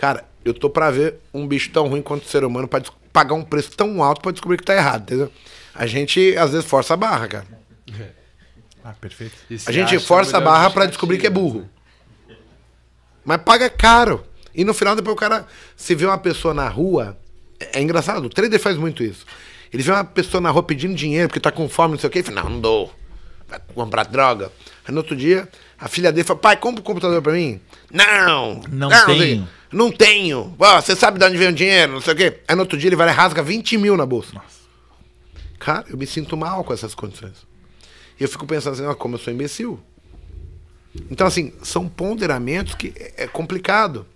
Cara, 0.01 0.25
eu 0.43 0.55
tô 0.55 0.71
pra 0.71 0.91
ver 0.91 1.17
um 1.33 1.47
bicho 1.47 1.71
tão 1.71 1.87
ruim 1.87 2.01
quanto 2.01 2.25
o 2.25 2.27
ser 2.27 2.43
humano 2.43 2.67
pra 2.67 2.81
pagar 3.13 3.35
um 3.35 3.43
preço 3.43 3.73
tão 3.73 4.03
alto 4.03 4.23
pra 4.23 4.33
descobrir 4.33 4.57
que 4.57 4.65
tá 4.65 4.75
errado, 4.75 5.03
entendeu? 5.03 5.31
A 5.75 5.87
gente, 5.87 6.35
às 6.39 6.53
vezes, 6.53 6.65
força 6.65 6.95
a 6.95 6.97
barra, 6.97 7.29
cara. 7.29 7.47
Ah, 8.83 8.95
perfeito. 8.99 9.37
A 9.67 9.73
gente 9.73 9.99
força 9.99 10.39
a 10.39 10.41
barra 10.41 10.71
pra 10.71 10.87
descobrir 10.87 11.19
que 11.19 11.27
é 11.27 11.31
burro. 11.31 11.69
Mas 13.23 13.43
paga 13.43 13.69
caro. 13.69 14.25
E 14.55 14.65
no 14.65 14.73
final, 14.73 14.97
depois 14.97 15.15
o 15.15 15.19
cara 15.19 15.47
se 15.77 15.95
vê 15.95 16.07
uma 16.07 16.17
pessoa 16.17 16.55
na 16.55 16.67
rua. 16.67 17.15
É 17.61 17.79
é 17.79 17.83
engraçado, 17.83 18.25
o 18.25 18.31
trader 18.31 18.59
faz 18.59 18.79
muito 18.79 19.03
isso. 19.03 19.27
Ele 19.71 19.83
vê 19.83 19.93
uma 19.93 20.03
pessoa 20.03 20.41
na 20.41 20.49
rua 20.51 20.63
pedindo 20.63 20.95
dinheiro 20.95 21.29
porque 21.29 21.39
tá 21.39 21.53
com 21.53 21.69
fome, 21.69 21.93
não 21.93 22.01
sei 22.01 22.09
o 22.09 22.11
quê, 22.11 22.21
e 22.21 22.23
fala, 22.23 22.43
não, 22.43 22.49
não 22.53 22.61
dou. 22.63 22.95
Vai 23.47 23.61
comprar 23.75 24.05
droga. 24.05 24.51
Aí 24.83 24.95
no 24.95 25.01
outro 25.01 25.15
dia, 25.15 25.47
a 25.81 25.89
filha 25.89 26.13
dele 26.13 26.27
fala, 26.27 26.39
pai, 26.39 26.57
compra 26.57 26.81
um 26.81 26.85
computador 26.85 27.23
pra 27.23 27.33
mim. 27.33 27.61
Não! 27.91 28.61
Não 28.69 28.91
sei. 28.91 29.19
tenho. 29.19 29.49
Não 29.73 29.91
tenho. 29.91 30.55
Ó, 30.59 30.81
você 30.81 30.95
sabe 30.95 31.19
de 31.19 31.25
onde 31.25 31.39
vem 31.39 31.49
o 31.49 31.53
dinheiro, 31.53 31.93
não 31.93 32.01
sei 32.01 32.13
o 32.13 32.17
quê. 32.17 32.41
Aí 32.47 32.55
no 32.55 32.63
outro 32.63 32.77
dia 32.77 32.89
ele 32.89 32.97
vai 32.97 33.07
lá 33.07 33.13
e 33.13 33.17
rasga 33.17 33.43
20 33.43 33.79
mil 33.79 33.97
na 33.97 34.05
bolsa. 34.05 34.41
Cara, 35.59 35.87
eu 35.89 35.97
me 35.97 36.07
sinto 36.07 36.37
mal 36.37 36.63
com 36.65 36.73
essas 36.73 36.95
condições. 36.95 37.47
E 38.19 38.23
eu 38.23 38.29
fico 38.29 38.47
pensando 38.47 38.75
assim, 38.75 38.85
ó, 38.85 38.95
como 38.95 39.15
eu 39.15 39.19
sou 39.19 39.33
imbecil. 39.33 39.81
Então, 41.11 41.27
assim, 41.27 41.53
são 41.63 41.89
ponderamentos 41.89 42.75
que 42.75 42.93
é 42.97 43.25
é 43.25 43.27
complicado. 43.27 44.07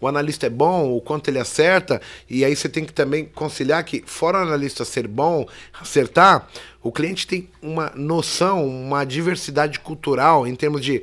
O 0.00 0.06
analista 0.06 0.46
é 0.46 0.50
bom, 0.50 0.92
o 0.92 1.00
quanto 1.00 1.28
ele 1.28 1.38
acerta, 1.38 2.02
e 2.28 2.44
aí 2.44 2.54
você 2.54 2.68
tem 2.68 2.84
que 2.84 2.92
também 2.92 3.24
conciliar 3.24 3.82
que, 3.82 4.02
fora 4.06 4.38
o 4.38 4.42
analista 4.42 4.84
ser 4.84 5.08
bom, 5.08 5.48
acertar, 5.80 6.46
o 6.86 6.92
cliente 6.92 7.26
tem 7.26 7.48
uma 7.60 7.92
noção, 7.94 8.66
uma 8.66 9.04
diversidade 9.04 9.80
cultural 9.80 10.46
em 10.46 10.54
termos 10.54 10.84
de 10.84 11.02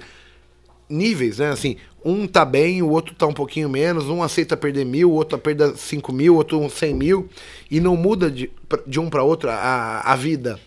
níveis, 0.90 1.40
né? 1.40 1.50
Assim, 1.50 1.78
um 2.06 2.28
tá 2.28 2.46
bem, 2.46 2.82
o 2.82 2.90
outro 2.90 3.16
tá 3.16 3.26
um 3.26 3.34
pouquinho 3.34 3.70
menos, 3.70 4.06
um 4.06 4.22
aceita 4.24 4.56
perder 4.56 4.86
mil, 4.86 5.12
o 5.12 5.14
outro 5.14 5.38
perder 5.38 5.76
cinco 5.76 6.12
mil, 6.12 6.34
o 6.34 6.38
outro 6.38 6.60
um 6.60 6.70
cem 6.70 6.94
mil, 6.94 7.30
e 7.70 7.80
não 7.80 7.96
muda 7.96 8.30
de, 8.30 8.52
de 8.86 9.00
um 9.00 9.10
para 9.10 9.24
outro 9.24 9.50
a, 9.50 10.02
a 10.02 10.16
vida. 10.16 10.60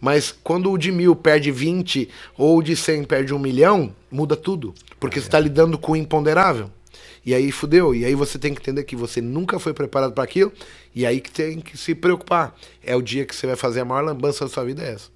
Mas 0.00 0.30
quando 0.30 0.70
o 0.70 0.76
de 0.76 0.92
mil 0.92 1.16
perde 1.16 1.50
20 1.50 2.08
ou 2.36 2.58
o 2.58 2.62
de 2.62 2.76
100 2.76 3.04
perde 3.04 3.32
um 3.32 3.38
milhão, 3.38 3.90
muda 4.10 4.36
tudo. 4.36 4.74
Porque 5.00 5.18
você 5.18 5.26
está 5.26 5.40
lidando 5.40 5.78
com 5.78 5.92
o 5.92 5.96
imponderável. 5.96 6.70
E 7.26 7.34
aí 7.34 7.50
fudeu. 7.50 7.94
E 7.94 8.04
aí 8.04 8.14
você 8.14 8.38
tem 8.38 8.52
que 8.54 8.60
entender 8.60 8.84
que 8.84 8.94
você 8.94 9.20
nunca 9.20 9.58
foi 9.58 9.72
preparado 9.72 10.12
para 10.12 10.24
aquilo. 10.24 10.52
E 10.94 11.06
aí 11.06 11.20
que 11.20 11.30
tem 11.30 11.60
que 11.60 11.76
se 11.78 11.94
preocupar. 11.94 12.54
É 12.82 12.94
o 12.94 13.00
dia 13.02 13.24
que 13.24 13.34
você 13.34 13.46
vai 13.46 13.56
fazer 13.56 13.80
a 13.80 13.84
maior 13.84 14.02
lambança 14.04 14.44
da 14.44 14.50
sua 14.50 14.64
vida, 14.64 14.82
é 14.82 14.92
essa. 14.92 15.08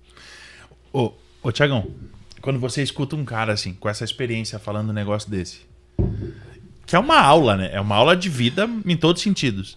Ô, 0.93 1.13
ô 1.43 1.53
Tiagão, 1.53 1.91
quando 2.41 2.59
você 2.59 2.83
escuta 2.83 3.15
um 3.15 3.25
cara 3.25 3.53
assim, 3.53 3.75
com 3.75 3.89
essa 3.89 4.05
experiência 4.05 4.59
falando 4.59 4.91
um 4.91 4.95
negócio 4.95 5.31
desse, 5.31 5.61
que 6.87 6.97
é 6.97 6.99
uma 6.99 7.21
aula, 7.21 7.57
né? 7.57 7.71
É 7.73 7.81
uma 7.81 7.97
aula 7.97 8.17
de 8.17 8.29
vida 8.31 8.69
em 8.87 8.97
todos 8.97 9.21
os 9.21 9.25
sentidos. 9.25 9.77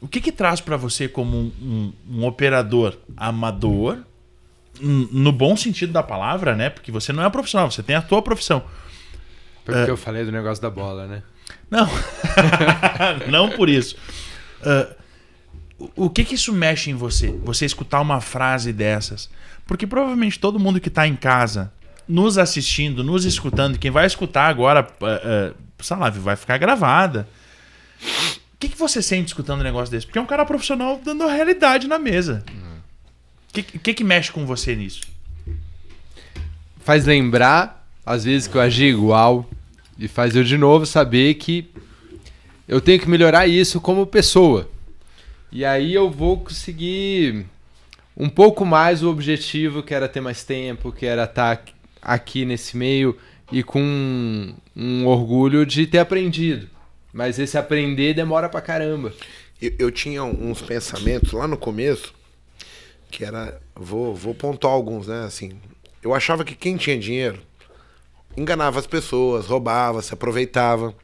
O 0.00 0.08
que 0.08 0.20
que 0.20 0.32
traz 0.32 0.60
pra 0.60 0.76
você 0.76 1.08
como 1.08 1.36
um, 1.36 1.52
um- 1.62 1.92
um 2.18 2.26
operador 2.26 2.98
amador, 3.16 3.98
no 4.80 5.30
bom 5.32 5.56
sentido 5.56 5.92
da 5.92 6.02
palavra, 6.02 6.54
né? 6.56 6.70
Porque 6.70 6.90
você 6.92 7.12
não 7.12 7.24
é 7.24 7.28
profissional, 7.30 7.70
você 7.70 7.82
tem 7.82 7.96
a 7.96 8.02
tua 8.02 8.22
profissão. 8.22 8.62
Foi 9.70 9.78
porque 9.80 9.90
eu 9.90 9.96
falei 9.96 10.24
do 10.24 10.32
negócio 10.32 10.60
da 10.62 10.70
bola, 10.70 11.06
né? 11.06 11.22
Não, 11.70 11.88
não 13.30 13.50
por 13.50 13.68
isso. 13.68 13.96
Ah, 14.62 14.88
o- 15.96 16.10
que 16.10 16.24
que 16.24 16.34
isso 16.34 16.52
mexe 16.52 16.90
em 16.90 16.94
você? 16.94 17.28
Você 17.44 17.64
escutar 17.64 18.00
uma 18.00 18.20
frase 18.20 18.72
dessas? 18.72 19.30
Porque 19.66 19.86
provavelmente 19.86 20.38
todo 20.38 20.58
mundo 20.58 20.80
que 20.80 20.88
está 20.88 21.06
em 21.06 21.16
casa, 21.16 21.72
nos 22.08 22.38
assistindo, 22.38 23.04
nos 23.04 23.24
escutando, 23.24 23.78
quem 23.78 23.90
vai 23.90 24.06
escutar 24.06 24.48
agora, 24.48 24.86
ah, 25.02 25.52
ah, 25.52 25.54
sei 25.80 25.96
lá, 25.96 26.10
vai 26.10 26.36
ficar 26.36 26.58
gravada. 26.58 27.28
O 28.02 28.58
que, 28.60 28.68
que 28.68 28.76
você 28.78 29.00
sente 29.00 29.28
escutando 29.28 29.60
um 29.60 29.64
negócio 29.64 29.90
desse? 29.90 30.06
Porque 30.06 30.18
é 30.18 30.22
um 30.22 30.26
cara 30.26 30.44
profissional 30.44 31.00
dando 31.02 31.24
a 31.24 31.32
realidade 31.32 31.86
na 31.88 31.98
mesa. 31.98 32.44
O 33.48 33.52
que, 33.52 33.62
que 33.62 33.94
que 33.94 34.04
mexe 34.04 34.30
com 34.30 34.44
você 34.46 34.76
nisso? 34.76 35.00
Faz 36.84 37.04
lembrar, 37.06 37.86
às 38.04 38.24
vezes, 38.24 38.46
que 38.48 38.56
eu 38.56 38.60
agi 38.60 38.84
igual. 38.84 39.48
E 40.00 40.08
faz 40.08 40.34
eu 40.34 40.42
de 40.42 40.56
novo 40.56 40.86
saber 40.86 41.34
que 41.34 41.70
eu 42.66 42.80
tenho 42.80 42.98
que 42.98 43.08
melhorar 43.08 43.46
isso 43.46 43.82
como 43.82 44.06
pessoa. 44.06 44.66
E 45.52 45.62
aí 45.62 45.92
eu 45.92 46.10
vou 46.10 46.40
conseguir 46.40 47.44
um 48.16 48.30
pouco 48.30 48.64
mais 48.64 49.02
o 49.02 49.10
objetivo 49.10 49.82
que 49.82 49.92
era 49.92 50.08
ter 50.08 50.22
mais 50.22 50.42
tempo, 50.42 50.90
que 50.90 51.04
era 51.04 51.24
estar 51.24 51.62
aqui 52.00 52.46
nesse 52.46 52.78
meio 52.78 53.18
e 53.52 53.62
com 53.62 53.82
um, 53.82 54.54
um 54.74 55.06
orgulho 55.06 55.66
de 55.66 55.86
ter 55.86 55.98
aprendido. 55.98 56.66
Mas 57.12 57.38
esse 57.38 57.58
aprender 57.58 58.14
demora 58.14 58.48
pra 58.48 58.62
caramba. 58.62 59.12
Eu, 59.60 59.74
eu 59.78 59.90
tinha 59.90 60.24
uns 60.24 60.62
pensamentos 60.62 61.32
lá 61.32 61.46
no 61.46 61.58
começo 61.58 62.14
que 63.10 63.22
era. 63.22 63.60
Vou, 63.74 64.14
vou 64.14 64.34
pontuar 64.34 64.72
alguns, 64.72 65.08
né? 65.08 65.24
Assim, 65.24 65.52
eu 66.02 66.14
achava 66.14 66.42
que 66.42 66.54
quem 66.54 66.78
tinha 66.78 66.98
dinheiro 66.98 67.49
enganava 68.36 68.78
as 68.78 68.86
pessoas, 68.86 69.46
roubava, 69.46 70.02
se 70.02 70.14
aproveitava. 70.14 70.94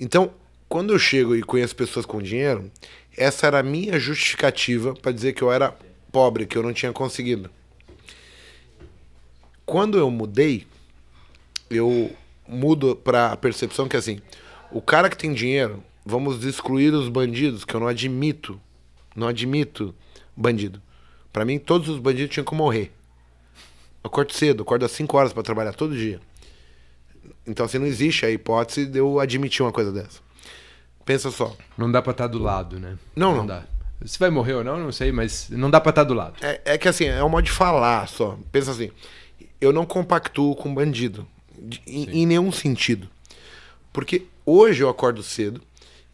Então, 0.00 0.32
quando 0.68 0.92
eu 0.92 0.98
chego 0.98 1.36
e 1.36 1.42
conheço 1.42 1.76
pessoas 1.76 2.06
com 2.06 2.20
dinheiro, 2.20 2.70
essa 3.16 3.46
era 3.46 3.60
a 3.60 3.62
minha 3.62 3.98
justificativa 3.98 4.94
para 4.94 5.12
dizer 5.12 5.32
que 5.32 5.42
eu 5.42 5.52
era 5.52 5.76
pobre, 6.10 6.46
que 6.46 6.56
eu 6.56 6.62
não 6.62 6.72
tinha 6.72 6.92
conseguido. 6.92 7.50
Quando 9.64 9.98
eu 9.98 10.10
mudei, 10.10 10.66
eu 11.70 12.14
mudo 12.46 12.94
para 12.94 13.32
a 13.32 13.36
percepção 13.36 13.88
que 13.88 13.96
assim, 13.96 14.20
o 14.70 14.82
cara 14.82 15.08
que 15.08 15.16
tem 15.16 15.32
dinheiro, 15.32 15.82
vamos 16.04 16.44
excluir 16.44 16.92
os 16.92 17.08
bandidos, 17.08 17.64
que 17.64 17.74
eu 17.74 17.80
não 17.80 17.88
admito, 17.88 18.60
não 19.14 19.28
admito 19.28 19.94
bandido. 20.36 20.82
Para 21.32 21.44
mim, 21.44 21.58
todos 21.58 21.88
os 21.88 21.98
bandidos 21.98 22.32
tinham 22.32 22.44
que 22.44 22.54
morrer. 22.54 22.92
Acordo 24.04 24.32
cedo, 24.34 24.62
acordo 24.62 24.84
às 24.84 24.92
5 24.92 25.16
horas 25.16 25.32
para 25.32 25.42
trabalhar 25.42 25.72
todo 25.72 25.96
dia. 25.96 26.20
Então, 27.46 27.64
assim, 27.66 27.78
não 27.78 27.86
existe 27.86 28.24
a 28.26 28.30
hipótese 28.30 28.86
de 28.86 28.98
eu 28.98 29.18
admitir 29.18 29.62
uma 29.62 29.72
coisa 29.72 29.90
dessa. 29.90 30.20
Pensa 31.04 31.30
só. 31.30 31.56
Não 31.76 31.90
dá 31.90 32.00
pra 32.02 32.12
estar 32.12 32.26
do 32.26 32.38
lado, 32.38 32.78
né? 32.78 32.96
Não, 33.16 33.34
não. 33.36 33.46
dá. 33.46 33.64
Se 34.04 34.18
vai 34.18 34.28
morrer 34.28 34.54
ou 34.54 34.64
não, 34.64 34.78
não 34.78 34.92
sei, 34.92 35.10
mas 35.10 35.48
não 35.50 35.70
dá 35.70 35.80
pra 35.80 35.90
estar 35.90 36.04
do 36.04 36.12
lado. 36.14 36.34
É, 36.42 36.60
é 36.64 36.78
que 36.78 36.86
assim, 36.88 37.06
é 37.06 37.22
um 37.24 37.28
modo 37.28 37.44
de 37.44 37.50
falar 37.50 38.06
só. 38.08 38.38
Pensa 38.52 38.70
assim, 38.70 38.90
eu 39.60 39.72
não 39.72 39.86
compactuo 39.86 40.54
com 40.54 40.74
bandido. 40.74 41.26
de- 41.58 41.80
em, 41.86 42.22
em 42.22 42.26
nenhum 42.26 42.52
sentido. 42.52 43.08
Porque 43.92 44.26
hoje 44.44 44.82
eu 44.82 44.88
acordo 44.90 45.22
cedo, 45.22 45.62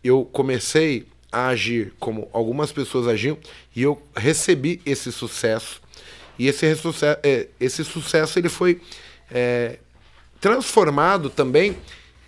eu 0.04 0.24
comecei 0.24 1.08
a 1.32 1.48
agir 1.48 1.92
como 1.98 2.28
algumas 2.32 2.70
pessoas 2.70 3.08
agiam, 3.08 3.36
e 3.74 3.82
eu 3.82 4.00
recebi 4.14 4.80
esse 4.86 5.10
sucesso. 5.10 5.80
E 6.40 6.48
esse, 6.48 6.74
sucesso, 6.76 7.18
esse 7.58 7.84
sucesso 7.84 8.38
ele 8.38 8.48
foi 8.48 8.80
é, 9.30 9.78
transformado 10.40 11.28
também 11.28 11.76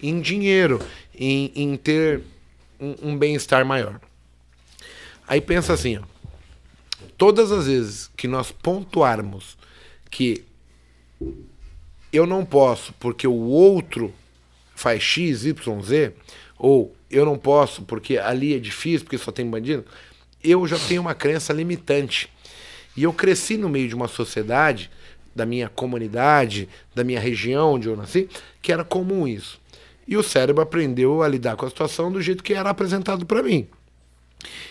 em 0.03 0.21
dinheiro, 0.21 0.81
em, 1.15 1.53
em 1.55 1.77
ter 1.77 2.23
um, 2.81 3.11
um 3.11 3.17
bem-estar 3.17 3.65
maior. 3.65 4.01
Aí 5.27 5.41
pensa 5.41 5.73
assim, 5.73 5.99
ó 5.99 6.13
todas 7.17 7.53
as 7.53 7.67
vezes 7.67 8.11
que 8.17 8.27
nós 8.27 8.51
pontuarmos 8.51 9.57
que 10.11 10.45
eu 12.13 12.27
não 12.27 12.45
posso 12.45 12.93
porque 12.95 13.29
o 13.29 13.45
outro 13.45 14.13
faz 14.75 15.01
X, 15.01 15.45
Y, 15.45 15.83
Z, 15.83 16.15
ou 16.59 16.93
eu 17.09 17.25
não 17.25 17.39
posso 17.39 17.83
porque 17.83 18.19
ali 18.19 18.55
é 18.55 18.59
difícil, 18.59 19.05
porque 19.05 19.19
só 19.19 19.31
tem 19.31 19.49
bandido, 19.49 19.85
eu 20.43 20.67
já 20.67 20.77
tenho 20.81 21.01
uma 21.01 21.15
crença 21.15 21.53
limitante. 21.53 22.29
E 22.97 23.05
eu 23.05 23.13
cresci 23.13 23.57
no 23.57 23.69
meio 23.69 23.89
de 23.89 23.95
uma 23.95 24.09
sociedade, 24.09 24.91
da 25.35 25.47
minha 25.47 25.69
comunidade, 25.69 26.69
da 26.95 27.03
minha 27.03 27.21
região 27.21 27.75
onde 27.75 27.89
eu 27.89 27.97
nasci, 27.97 28.29
que 28.61 28.73
era 28.73 28.85
comum 28.85 29.27
isso. 29.27 29.61
E 30.07 30.17
o 30.17 30.23
cérebro 30.23 30.63
aprendeu 30.63 31.23
a 31.23 31.29
lidar 31.29 31.57
com 31.57 31.65
a 31.65 31.69
situação 31.69 32.11
do 32.11 32.21
jeito 32.21 32.43
que 32.43 32.55
era 32.55 32.71
apresentado 32.71 33.25
para 33.25 33.43
mim. 33.43 33.67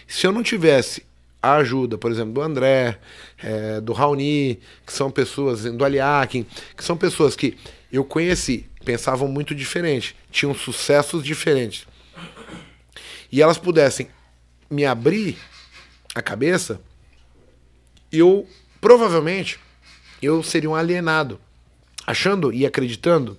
Se 0.08 0.28
eu 0.28 0.32
não 0.32 0.44
tivesse 0.44 1.04
a 1.42 1.56
ajuda, 1.56 1.98
por 1.98 2.12
exemplo, 2.12 2.34
do 2.34 2.42
André, 2.42 3.00
eh, 3.42 3.82
do 3.82 3.94
Raoni, 3.94 4.60
que 4.86 4.94
são 4.94 5.10
pessoas, 5.10 5.64
do 5.64 5.84
Aliakin, 5.84 6.46
que 6.78 6.84
são 6.84 6.96
pessoas 6.96 7.36
que 7.36 7.58
eu 7.92 8.06
conheci, 8.06 8.68
pensavam 8.86 9.28
muito 9.28 9.56
diferente, 9.56 10.16
tinham 10.30 10.54
sucessos 10.54 11.24
diferentes. 11.24 11.88
E 13.32 13.42
elas 13.42 13.58
pudessem 13.58 14.10
me 14.70 14.86
abrir 14.86 15.38
a 16.14 16.22
cabeça, 16.22 16.80
eu 18.12 18.48
provavelmente 18.80 19.60
eu 20.22 20.44
seria 20.44 20.70
um 20.70 20.76
alienado, 20.76 21.40
achando 22.06 22.54
e 22.54 22.66
acreditando 22.66 23.38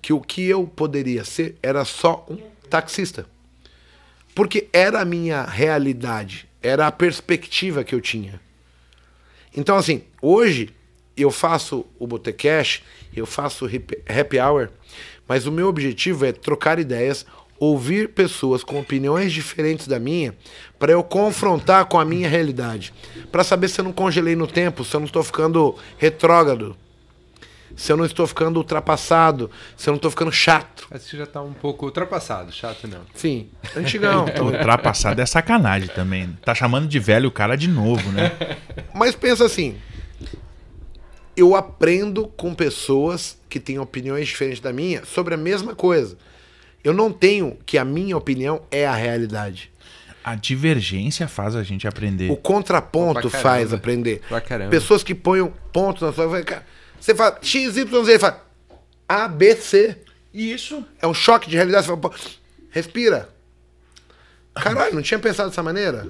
que 0.00 0.12
o 0.12 0.20
que 0.20 0.42
eu 0.44 0.66
poderia 0.66 1.24
ser 1.24 1.56
era 1.62 1.84
só 1.84 2.24
um 2.28 2.38
taxista. 2.70 3.26
Porque 4.34 4.68
era 4.72 5.00
a 5.00 5.04
minha 5.04 5.42
realidade, 5.44 6.48
era 6.62 6.86
a 6.86 6.92
perspectiva 6.92 7.82
que 7.84 7.94
eu 7.94 8.00
tinha. 8.00 8.40
Então, 9.56 9.76
assim, 9.76 10.04
hoje 10.22 10.70
eu 11.16 11.30
faço 11.30 11.84
o 11.98 12.06
Botecash, 12.06 12.82
eu 13.14 13.26
faço 13.26 13.66
o 13.66 13.68
Happy- 13.68 14.38
Hour, 14.38 14.70
mas 15.26 15.46
o 15.46 15.52
meu 15.52 15.66
objetivo 15.66 16.24
é 16.24 16.32
trocar 16.32 16.78
ideias, 16.78 17.26
ouvir 17.58 18.10
pessoas 18.10 18.62
com 18.62 18.78
opiniões 18.78 19.32
diferentes 19.32 19.86
da 19.86 19.98
minha, 19.98 20.34
para 20.78 20.92
eu 20.92 21.02
confrontar 21.02 21.86
com 21.86 21.98
a 21.98 22.04
minha 22.04 22.28
realidade. 22.28 22.92
Para 23.32 23.42
saber 23.42 23.68
se 23.68 23.80
eu 23.80 23.84
não 23.84 23.92
congelei 23.92 24.36
no 24.36 24.46
tempo, 24.46 24.84
se 24.84 24.94
eu 24.94 25.00
não 25.00 25.06
estou 25.06 25.22
ficando 25.22 25.76
retrógrado, 25.96 26.76
se 27.78 27.92
eu 27.92 27.96
não 27.96 28.04
estou 28.04 28.26
ficando 28.26 28.56
ultrapassado, 28.56 29.50
se 29.76 29.88
eu 29.88 29.92
não 29.92 29.96
estou 29.96 30.10
ficando 30.10 30.32
chato. 30.32 30.88
Que 30.88 31.16
já 31.16 31.26
tá 31.26 31.40
um 31.40 31.52
pouco 31.52 31.86
ultrapassado, 31.86 32.52
chato 32.52 32.88
não. 32.88 33.02
Sim, 33.14 33.48
antigão. 33.76 34.26
então. 34.28 34.46
Ultrapassado 34.50 35.20
é 35.20 35.26
sacanagem 35.26 35.88
também. 35.88 36.36
Tá 36.44 36.54
chamando 36.54 36.88
de 36.88 36.98
velho 36.98 37.28
o 37.28 37.32
cara 37.32 37.56
de 37.56 37.68
novo, 37.68 38.10
né? 38.10 38.32
Mas 38.92 39.14
pensa 39.14 39.44
assim, 39.44 39.76
eu 41.36 41.54
aprendo 41.54 42.26
com 42.36 42.52
pessoas 42.52 43.38
que 43.48 43.60
têm 43.60 43.78
opiniões 43.78 44.26
diferentes 44.26 44.60
da 44.60 44.72
minha 44.72 45.04
sobre 45.04 45.34
a 45.34 45.38
mesma 45.38 45.72
coisa. 45.72 46.18
Eu 46.82 46.92
não 46.92 47.12
tenho 47.12 47.56
que 47.66 47.76
a 47.76 47.84
minha 47.84 48.16
opinião 48.16 48.62
é 48.70 48.86
a 48.86 48.94
realidade. 48.94 49.70
A 50.22 50.34
divergência 50.34 51.26
faz 51.26 51.56
a 51.56 51.62
gente 51.62 51.86
aprender. 51.88 52.30
O 52.30 52.36
contraponto 52.36 53.30
faz 53.30 53.72
aprender. 53.72 54.20
Pra 54.28 54.40
caramba. 54.40 54.70
Pessoas 54.70 55.02
que 55.02 55.14
põem 55.14 55.50
pontos 55.72 56.02
na 56.02 56.12
sua. 56.12 56.42
cara, 56.42 56.66
Você 57.00 57.14
fala 57.14 57.38
X, 57.40 57.76
Y, 57.76 58.04
Z, 58.04 58.18
fala 58.18 58.44
A, 59.08 59.26
B, 59.28 59.56
C. 59.56 59.96
Isso. 60.32 60.84
É 61.00 61.06
um 61.06 61.14
choque 61.14 61.48
de 61.48 61.56
realidade. 61.56 61.86
Você 61.86 61.88
fala, 61.88 62.00
pô, 62.00 62.14
respira. 62.70 63.28
Caralho, 64.54 64.94
não 64.94 65.02
tinha 65.02 65.18
pensado 65.18 65.48
dessa 65.48 65.62
maneira? 65.62 66.06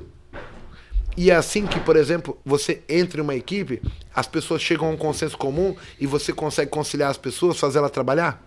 E 1.16 1.30
é 1.30 1.34
assim 1.34 1.66
que, 1.66 1.80
por 1.80 1.96
exemplo, 1.96 2.40
você 2.44 2.82
entra 2.88 3.20
em 3.20 3.24
uma 3.24 3.34
equipe, 3.34 3.82
as 4.14 4.26
pessoas 4.26 4.62
chegam 4.62 4.88
a 4.88 4.90
um 4.90 4.96
consenso 4.96 5.36
comum 5.36 5.76
e 6.00 6.06
você 6.06 6.32
consegue 6.32 6.70
conciliar 6.70 7.10
as 7.10 7.18
pessoas, 7.18 7.58
fazer 7.58 7.78
elas 7.78 7.90
trabalhar, 7.90 8.42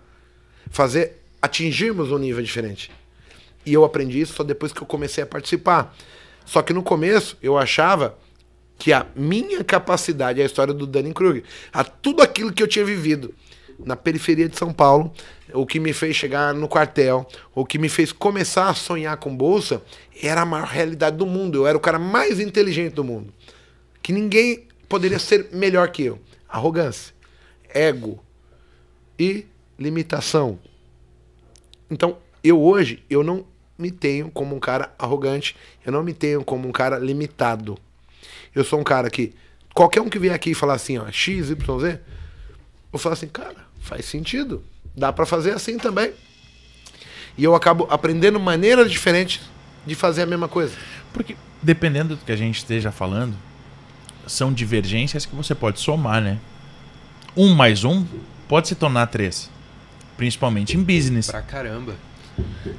fazer 0.70 1.21
atingirmos 1.42 2.12
um 2.12 2.18
nível 2.18 2.44
diferente. 2.44 2.92
E 3.66 3.74
eu 3.74 3.84
aprendi 3.84 4.20
isso 4.22 4.34
só 4.34 4.44
depois 4.44 4.72
que 4.72 4.82
eu 4.82 4.88
comecei 4.88 5.24
a 5.24 5.28
participar. 5.28 5.96
Só 6.46 6.62
que 6.62 6.74
no 6.74 6.84
começo 6.84 7.38
eu 7.42 7.58
achava 7.58 8.18
que 8.78 8.92
a 8.92 9.06
minha 9.16 9.64
capacidade, 9.64 10.40
é 10.40 10.44
a 10.44 10.46
história 10.46 10.74
do 10.74 10.88
Danny 10.88 11.14
Krug, 11.14 11.44
a 11.72 11.84
tudo 11.84 12.24
aquilo 12.24 12.52
que 12.52 12.64
eu 12.64 12.68
tinha 12.68 12.84
vivido 12.84 13.34
na 13.86 13.96
periferia 13.96 14.50
de 14.50 14.58
São 14.58 14.74
Paulo, 14.74 15.14
o 15.54 15.66
que 15.66 15.80
me 15.80 15.94
fez 15.94 16.16
chegar 16.16 16.54
no 16.54 16.68
quartel, 16.68 17.28
o 17.54 17.66
que 17.66 17.78
me 17.78 17.90
fez 17.90 18.12
começar 18.12 18.70
a 18.70 18.74
sonhar 18.74 19.18
com 19.18 19.36
bolsa, 19.36 19.82
era 20.22 20.42
a 20.42 20.46
maior 20.46 20.68
realidade 20.68 21.18
do 21.18 21.26
mundo. 21.26 21.60
Eu 21.60 21.68
era 21.68 21.78
o 21.78 21.82
cara 21.82 22.00
mais 22.00 22.40
inteligente 22.40 22.94
do 22.94 23.04
mundo. 23.04 23.34
Que 24.02 24.12
ninguém 24.12 24.68
poderia 24.90 25.20
ser 25.20 25.50
melhor 25.52 25.90
que 25.90 26.04
eu. 26.04 26.20
Arrogância, 26.48 27.14
ego 27.70 28.24
e 29.18 29.46
limitação. 29.78 30.60
Então, 31.92 32.18
eu 32.42 32.60
hoje, 32.60 33.04
eu 33.10 33.22
não 33.22 33.46
me 33.78 33.92
tenho 33.92 34.32
como 34.32 34.56
um 34.56 34.60
cara 34.60 34.94
arrogante, 34.98 35.58
eu 35.86 35.92
não 35.92 36.02
me 36.02 36.14
tenho 36.14 36.44
como 36.44 36.68
um 36.68 36.72
cara 36.72 36.98
limitado. 36.98 37.78
Eu 38.56 38.64
sou 38.64 38.80
um 38.80 38.84
cara 38.84 39.10
que, 39.10 39.34
qualquer 39.74 40.02
um 40.02 40.10
que 40.10 40.18
vier 40.18 40.34
aqui 40.34 40.52
e 40.52 40.56
falar 40.56 40.76
assim, 40.76 40.98
ó, 40.98 41.12
X, 41.12 41.50
Y, 41.50 41.80
Z, 41.80 42.00
eu 42.94 42.98
falo 42.98 43.14
assim, 43.14 43.28
cara, 43.28 43.68
faz 43.82 44.06
sentido. 44.06 44.64
Dá 44.96 45.12
pra 45.12 45.26
fazer 45.26 45.52
assim 45.52 45.78
também. 45.78 46.14
E 47.38 47.44
eu 47.44 47.56
acabo 47.56 47.88
aprendendo 47.90 48.40
maneiras 48.40 48.90
diferentes 48.90 49.42
de 49.86 49.96
fazer 49.96 50.22
a 50.22 50.26
mesma 50.26 50.48
coisa. 50.48 50.74
Porque, 51.14 51.36
dependendo 51.62 52.16
do 52.16 52.26
que 52.26 52.32
a 52.32 52.36
gente 52.38 52.58
esteja 52.58 52.92
falando, 52.92 53.36
são 54.28 54.54
divergências 54.54 55.26
que 55.26 55.36
você 55.36 55.54
pode 55.54 55.80
somar, 55.80 56.22
né? 56.22 56.40
Um 57.36 57.54
mais 57.54 57.84
um 57.84 58.06
pode 58.48 58.68
se 58.68 58.76
tornar 58.76 59.08
três. 59.08 59.50
Principalmente 60.22 60.78
em 60.78 60.84
business. 60.84 61.26
Pra 61.32 61.42
caramba. 61.42 61.96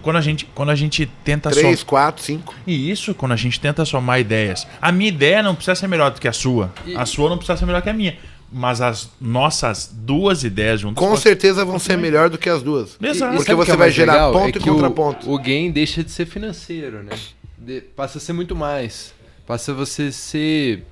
Quando 0.00 0.14
a 0.16 0.20
gente, 0.20 0.44
quando 0.54 0.70
a 0.70 0.76
gente 0.76 1.06
tenta 1.24 1.50
Três, 1.50 1.80
somar. 1.80 1.86
quatro, 1.86 2.22
cinco. 2.22 2.54
E 2.64 2.88
isso, 2.88 3.12
quando 3.16 3.32
a 3.32 3.36
gente 3.36 3.58
tenta 3.58 3.84
somar 3.84 4.20
ideias. 4.20 4.64
A 4.80 4.92
minha 4.92 5.08
ideia 5.08 5.42
não 5.42 5.56
precisa 5.56 5.74
ser 5.74 5.88
melhor 5.88 6.12
do 6.12 6.20
que 6.20 6.28
a 6.28 6.32
sua. 6.32 6.72
E- 6.86 6.94
A 6.94 7.04
sua 7.04 7.28
não 7.28 7.36
precisa 7.36 7.56
ser 7.58 7.66
melhor 7.66 7.82
que 7.82 7.90
a 7.90 7.92
minha. 7.92 8.16
Mas 8.52 8.80
as 8.80 9.10
nossas 9.20 9.90
duas 9.92 10.44
ideias 10.44 10.80
juntas. 10.82 11.04
Com 11.04 11.16
certeza 11.16 11.64
vão 11.64 11.80
ser 11.80 11.98
melhor 11.98 12.30
do 12.30 12.38
que 12.38 12.48
as 12.48 12.62
duas. 12.62 12.96
Exato. 13.02 13.32
Porque 13.34 13.50
sabe 13.50 13.60
o 13.60 13.64
que 13.64 13.66
você 13.66 13.72
é 13.72 13.76
vai 13.76 13.90
gerar 13.90 14.12
legal? 14.12 14.32
ponto 14.34 14.56
É 14.56 14.60
e 14.60 14.62
que 14.62 14.70
o- 14.70 14.74
contraponto. 14.74 15.28
O, 15.32 15.36
game 15.36 15.72
deixa 15.72 16.04
de 16.04 16.12
ser 16.12 16.26
financeiro, 16.26 17.02
né? 17.02 17.18
De- 17.58 17.80
passa 17.80 18.18
a 18.18 18.20
ser 18.20 18.34
muito 18.34 18.54
mais. 18.54 19.12
Passa 19.48 19.74
você 19.74 20.12
ser. 20.12 20.84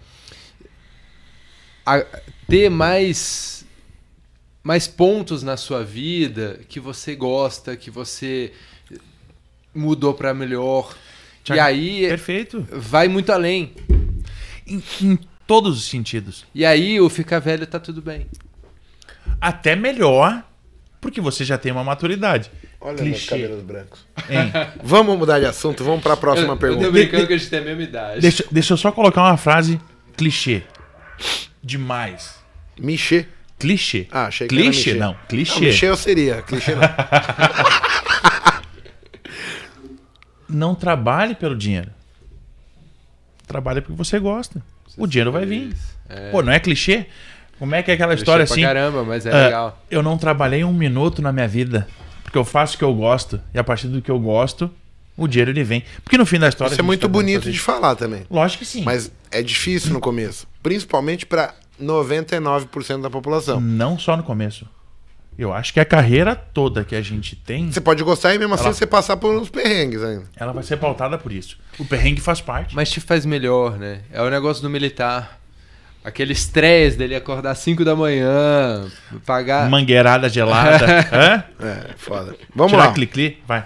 a- 1.87 2.05
ter 2.49 2.69
mais. 2.71 3.60
Mais 4.63 4.87
pontos 4.87 5.43
na 5.43 5.57
sua 5.57 5.83
vida 5.83 6.61
que 6.69 6.79
você 6.79 7.15
gosta, 7.15 7.77
que 7.77 7.91
você 7.91 8.53
mudou 9.75 10.13
pra 10.15 10.35
melhor. 10.35 10.95
E 11.49 11.59
aí 11.59 12.07
Perfeito. 12.07 12.67
vai 12.71 13.09
muito 13.09 13.33
além. 13.33 13.73
Em, 14.67 14.83
em 15.03 15.19
todos 15.47 15.79
os 15.79 15.85
sentidos. 15.85 16.45
E 16.55 16.65
aí 16.65 17.01
o 17.01 17.09
ficar 17.09 17.39
velho 17.39 17.67
tá 17.67 17.81
tudo 17.81 18.03
bem. 18.03 18.27
Até 19.41 19.75
melhor, 19.75 20.45
porque 21.01 21.21
você 21.21 21.45
já 21.45 21.57
tem 21.57 21.73
uma 21.73 21.83
maturidade. 21.83 22.51
Olha 22.81 23.03
meus 23.03 23.27
cabelos 23.27 23.63
brancos. 23.63 24.07
Hein? 24.29 24.53
Vamos 24.85 25.19
mudar 25.19 25.39
de 25.39 25.47
assunto, 25.47 25.85
vamos 25.85 26.03
para 26.03 26.15
a 26.15 26.17
próxima 26.17 26.49
eu, 26.49 26.53
Eu 26.53 26.59
pergunta. 26.59 26.85
tô 26.87 26.93
brincando 26.93 27.27
que 27.27 27.33
a 27.35 27.37
gente 27.37 27.51
tem 27.51 27.59
a 27.59 27.63
mesma 27.63 27.83
idade. 27.83 28.21
deixa, 28.21 28.45
deixa 28.51 28.73
eu 28.73 28.77
só 28.77 28.91
colocar 28.93 29.23
uma 29.23 29.37
frase 29.37 29.81
clichê. 30.17 30.63
Demais. 31.63 32.37
Michê. 32.79 33.27
Clichê. 33.61 34.07
Ah, 34.11 34.27
achei 34.27 34.49
que 34.49 34.57
clichê, 34.57 34.95
não. 34.95 35.09
Não, 35.13 35.17
Clichê. 35.29 35.87
Eu 35.87 35.97
seria. 35.97 36.43
Clichê 36.43 36.75
não. 36.75 36.83
Não 40.53 40.75
trabalhe 40.75 41.37
pelo 41.37 41.57
dinheiro. 41.57 41.91
Trabalhe 43.47 43.81
porque 43.81 43.97
você 43.97 44.19
gosta. 44.19 44.61
o 44.97 45.07
dinheiro 45.07 45.31
vai 45.31 45.47
vir. 45.47 45.77
É. 46.09 46.31
Pô, 46.31 46.43
não 46.43 46.53
é 46.53 46.59
clichê? 46.59 47.07
Como 47.59 47.75
é 47.75 47.83
que 47.83 47.91
é 47.91 47.95
aquela 47.95 48.15
história 48.15 48.45
Clichê 48.45 48.65
assim? 48.65 48.73
pra 48.73 48.81
caramba, 48.81 49.05
mas 49.05 49.27
é 49.27 49.31
ah, 49.31 49.45
legal. 49.45 49.85
Eu 49.91 50.03
não 50.03 50.19
trabalhei 50.19 50.65
um 50.65 50.73
minuto 50.73 51.23
na 51.23 51.31
minha 51.33 51.47
vida. 51.47 51.87
Porque 52.25 52.37
eu 52.39 52.45
faço 52.45 52.75
o 52.75 52.79
que 52.79 52.85
eu 52.85 52.95
gosto. 52.95 53.41
E 53.55 53.59
a 53.59 53.65
partir 53.65 53.87
do 53.89 54.01
que 54.01 54.11
eu 54.11 54.19
gosto, 54.19 54.71
o 55.17 55.29
dinheiro 55.29 55.51
ele 55.51 55.63
vem. 55.63 55.85
Porque 56.03 56.17
no 56.17 56.25
fim 56.25 56.39
da 56.39 56.49
história. 56.49 56.73
Isso 56.73 56.81
é 56.81 56.85
muito 56.85 57.03
tá 57.03 57.09
bonito 57.09 57.51
de 57.51 57.59
falar 57.59 57.95
também. 57.95 58.23
Lógico 58.31 58.61
que 58.61 58.71
sim. 58.71 58.83
Mas 58.83 59.13
é 59.31 59.43
difícil 59.43 59.93
no 59.93 60.01
começo. 60.01 60.47
Principalmente 60.63 61.27
para 61.27 61.55
99% 61.81 63.01
da 63.03 63.11
população. 63.11 63.61
Não 63.61 63.99
só 63.99 64.17
no 64.17 64.23
começo. 64.23 64.67
Eu 65.39 65.53
acho 65.55 65.73
que 65.73 65.81
a 65.81 65.85
carreira 65.85 66.37
toda 66.37 66.85
que 66.85 66.95
a 66.95 67.01
gente 67.01 67.35
tem, 67.35 67.73
Você 67.73 67.81
pode 67.81 68.03
gostar 68.05 68.35
e 68.35 68.39
mesmo 68.39 68.53
assim 68.55 68.65
Ela- 68.65 68.75
você 68.75 68.87
passar 68.87 69.17
por 69.17 69.35
uns 69.35 69.49
perrengues 69.49 70.03
ainda. 70.03 70.25
ela 70.37 70.53
vai 70.53 70.63
ser 70.63 70.77
pautada 70.77 71.17
por 71.17 71.33
isso. 71.33 71.59
O 71.79 71.85
perrengue 71.85 72.21
faz 72.21 72.41
parte. 72.43 72.75
Mas 72.77 72.91
te 72.91 73.01
faz 73.01 73.25
melhor, 73.25 73.79
né? 73.79 74.03
É 74.13 74.21
o 74.21 74.29
negócio 74.29 74.63
do 74.63 74.69
militar. 74.69 75.39
Aquele 76.05 76.33
estresse 76.33 76.97
dele 76.97 77.15
acordar 77.15 77.51
às 77.53 77.59
5 77.59 77.85
da 77.85 77.95
manhã, 77.95 78.87
pagar. 79.27 79.69
Mangueirada 79.71 80.29
gelada. 80.29 80.87
Hã? 81.13 81.45
É, 81.63 81.95
foda. 81.97 82.35
Vamos 82.55 82.73
Tirar 82.73 82.87
lá. 82.87 82.93
cli-cli? 82.93 83.39
Vai. 83.47 83.65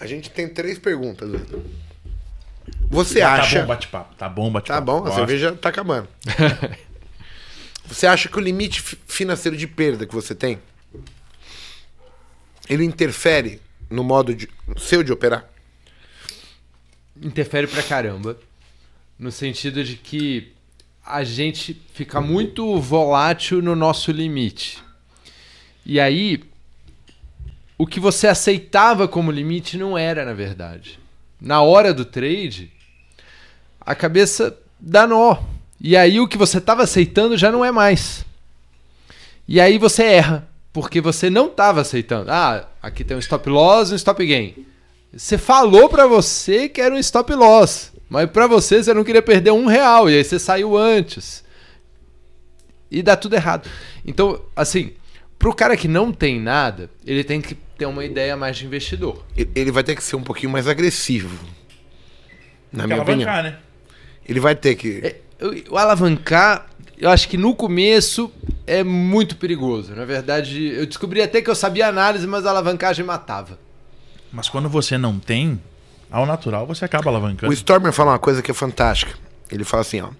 A 0.00 0.06
gente 0.06 0.30
tem 0.30 0.48
três 0.48 0.78
perguntas. 0.78 1.30
Vitor. 1.30 1.60
Você 2.90 3.20
Tá 3.20 3.34
acha. 3.34 3.60
bom 3.60 3.66
bate-papo. 3.66 4.14
Tá 4.16 4.28
bom 4.28 4.50
bate-papo. 4.50 4.78
Tá 4.80 4.80
bom, 4.84 4.98
a 4.98 5.00
Gosto. 5.02 5.14
cerveja 5.16 5.52
tá 5.52 5.68
acabando. 5.68 6.08
você 7.86 8.06
acha 8.06 8.28
que 8.28 8.36
o 8.36 8.40
limite 8.40 8.80
fi- 8.80 8.98
financeiro 9.06 9.56
de 9.56 9.66
perda 9.66 10.06
que 10.06 10.14
você 10.14 10.34
tem 10.34 10.58
ele 12.68 12.84
interfere 12.84 13.60
no 13.90 14.04
modo 14.04 14.34
de, 14.34 14.48
seu 14.76 15.02
de 15.02 15.10
operar? 15.12 15.48
interfere 17.20 17.66
pra 17.66 17.82
caramba. 17.82 18.38
No 19.18 19.32
sentido 19.32 19.82
de 19.82 19.96
que 19.96 20.52
a 21.04 21.24
gente 21.24 21.80
fica 21.94 22.20
muito 22.20 22.78
volátil 22.80 23.60
no 23.62 23.74
nosso 23.74 24.12
limite. 24.12 24.78
E 25.84 25.98
aí, 25.98 26.44
o 27.76 27.86
que 27.86 27.98
você 27.98 28.28
aceitava 28.28 29.08
como 29.08 29.32
limite 29.32 29.76
não 29.78 29.96
era, 29.98 30.24
na 30.24 30.34
verdade. 30.34 30.98
Na 31.40 31.62
hora 31.62 31.94
do 31.94 32.04
trade, 32.04 32.72
a 33.80 33.94
cabeça 33.94 34.56
dá 34.78 35.06
nó. 35.06 35.38
E 35.80 35.96
aí, 35.96 36.20
o 36.20 36.26
que 36.26 36.36
você 36.36 36.58
estava 36.58 36.82
aceitando 36.82 37.36
já 37.36 37.52
não 37.52 37.64
é 37.64 37.70
mais. 37.70 38.24
E 39.46 39.60
aí 39.60 39.78
você 39.78 40.02
erra, 40.02 40.48
porque 40.72 41.00
você 41.00 41.30
não 41.30 41.46
estava 41.46 41.80
aceitando. 41.80 42.30
Ah, 42.30 42.68
aqui 42.82 43.02
tem 43.02 43.16
um 43.16 43.20
stop 43.20 43.48
loss 43.48 43.90
e 43.90 43.94
um 43.94 43.96
stop 43.96 44.24
gain. 44.26 44.66
Você 45.12 45.38
falou 45.38 45.88
pra 45.88 46.06
você 46.06 46.68
que 46.68 46.80
era 46.80 46.94
um 46.94 46.98
stop 46.98 47.32
loss, 47.32 47.92
mas 48.10 48.30
pra 48.30 48.46
você 48.46 48.82
você 48.82 48.92
não 48.92 49.04
queria 49.04 49.22
perder 49.22 49.52
um 49.52 49.66
real 49.66 50.10
e 50.10 50.16
aí 50.16 50.24
você 50.24 50.38
saiu 50.38 50.76
antes. 50.76 51.42
E 52.90 53.02
dá 53.02 53.16
tudo 53.16 53.34
errado. 53.34 53.68
Então, 54.04 54.40
assim, 54.54 54.92
pro 55.38 55.54
cara 55.54 55.76
que 55.76 55.88
não 55.88 56.12
tem 56.12 56.40
nada, 56.40 56.90
ele 57.06 57.24
tem 57.24 57.40
que 57.40 57.56
ter 57.78 57.86
uma 57.86 58.04
ideia 58.04 58.36
mais 58.36 58.56
de 58.56 58.66
investidor. 58.66 59.24
Ele 59.54 59.70
vai 59.70 59.84
ter 59.84 59.94
que 59.94 60.02
ser 60.02 60.16
um 60.16 60.22
pouquinho 60.22 60.50
mais 60.50 60.66
agressivo. 60.66 61.38
Na 62.72 62.86
minha 62.86 63.00
opinião. 63.00 63.30
né? 63.42 63.56
Ele 64.28 64.40
vai 64.40 64.54
ter 64.54 64.74
que. 64.74 65.00
É, 65.02 65.16
o, 65.40 65.74
o 65.74 65.78
alavancar, 65.78 66.66
eu 66.98 67.08
acho 67.08 67.28
que 67.28 67.38
no 67.38 67.54
começo 67.54 68.30
é 68.66 68.82
muito 68.82 69.36
perigoso. 69.36 69.94
Na 69.94 70.04
verdade, 70.04 70.66
eu 70.74 70.84
descobri 70.84 71.22
até 71.22 71.40
que 71.40 71.48
eu 71.48 71.54
sabia 71.54 71.86
análise, 71.86 72.26
mas 72.26 72.44
a 72.44 72.50
alavancagem 72.50 73.04
matava. 73.04 73.58
Mas 74.30 74.48
quando 74.48 74.68
você 74.68 74.98
não 74.98 75.18
tem, 75.18 75.58
ao 76.10 76.26
natural 76.26 76.66
você 76.66 76.84
acaba 76.84 77.08
alavancando. 77.08 77.50
O 77.50 77.54
Stormer 77.54 77.92
fala 77.92 78.10
uma 78.12 78.18
coisa 78.18 78.42
que 78.42 78.50
é 78.50 78.54
fantástica. 78.54 79.14
Ele 79.50 79.64
fala 79.64 79.80
assim, 79.82 80.00
ó. 80.00 80.10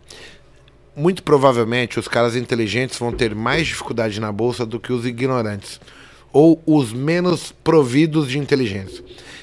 Muito 0.96 1.22
provavelmente 1.22 1.98
os 1.98 2.08
caras 2.08 2.34
inteligentes 2.34 2.98
vão 2.98 3.12
ter 3.12 3.34
mais 3.34 3.66
dificuldade 3.66 4.18
na 4.20 4.32
bolsa 4.32 4.64
do 4.64 4.80
que 4.80 4.92
os 4.92 5.04
ignorantes. 5.04 5.80
Ou 6.32 6.62
os 6.66 6.92
menos 6.92 7.52
providos 7.64 8.28
de 8.28 8.38
inteligência. 8.38 9.02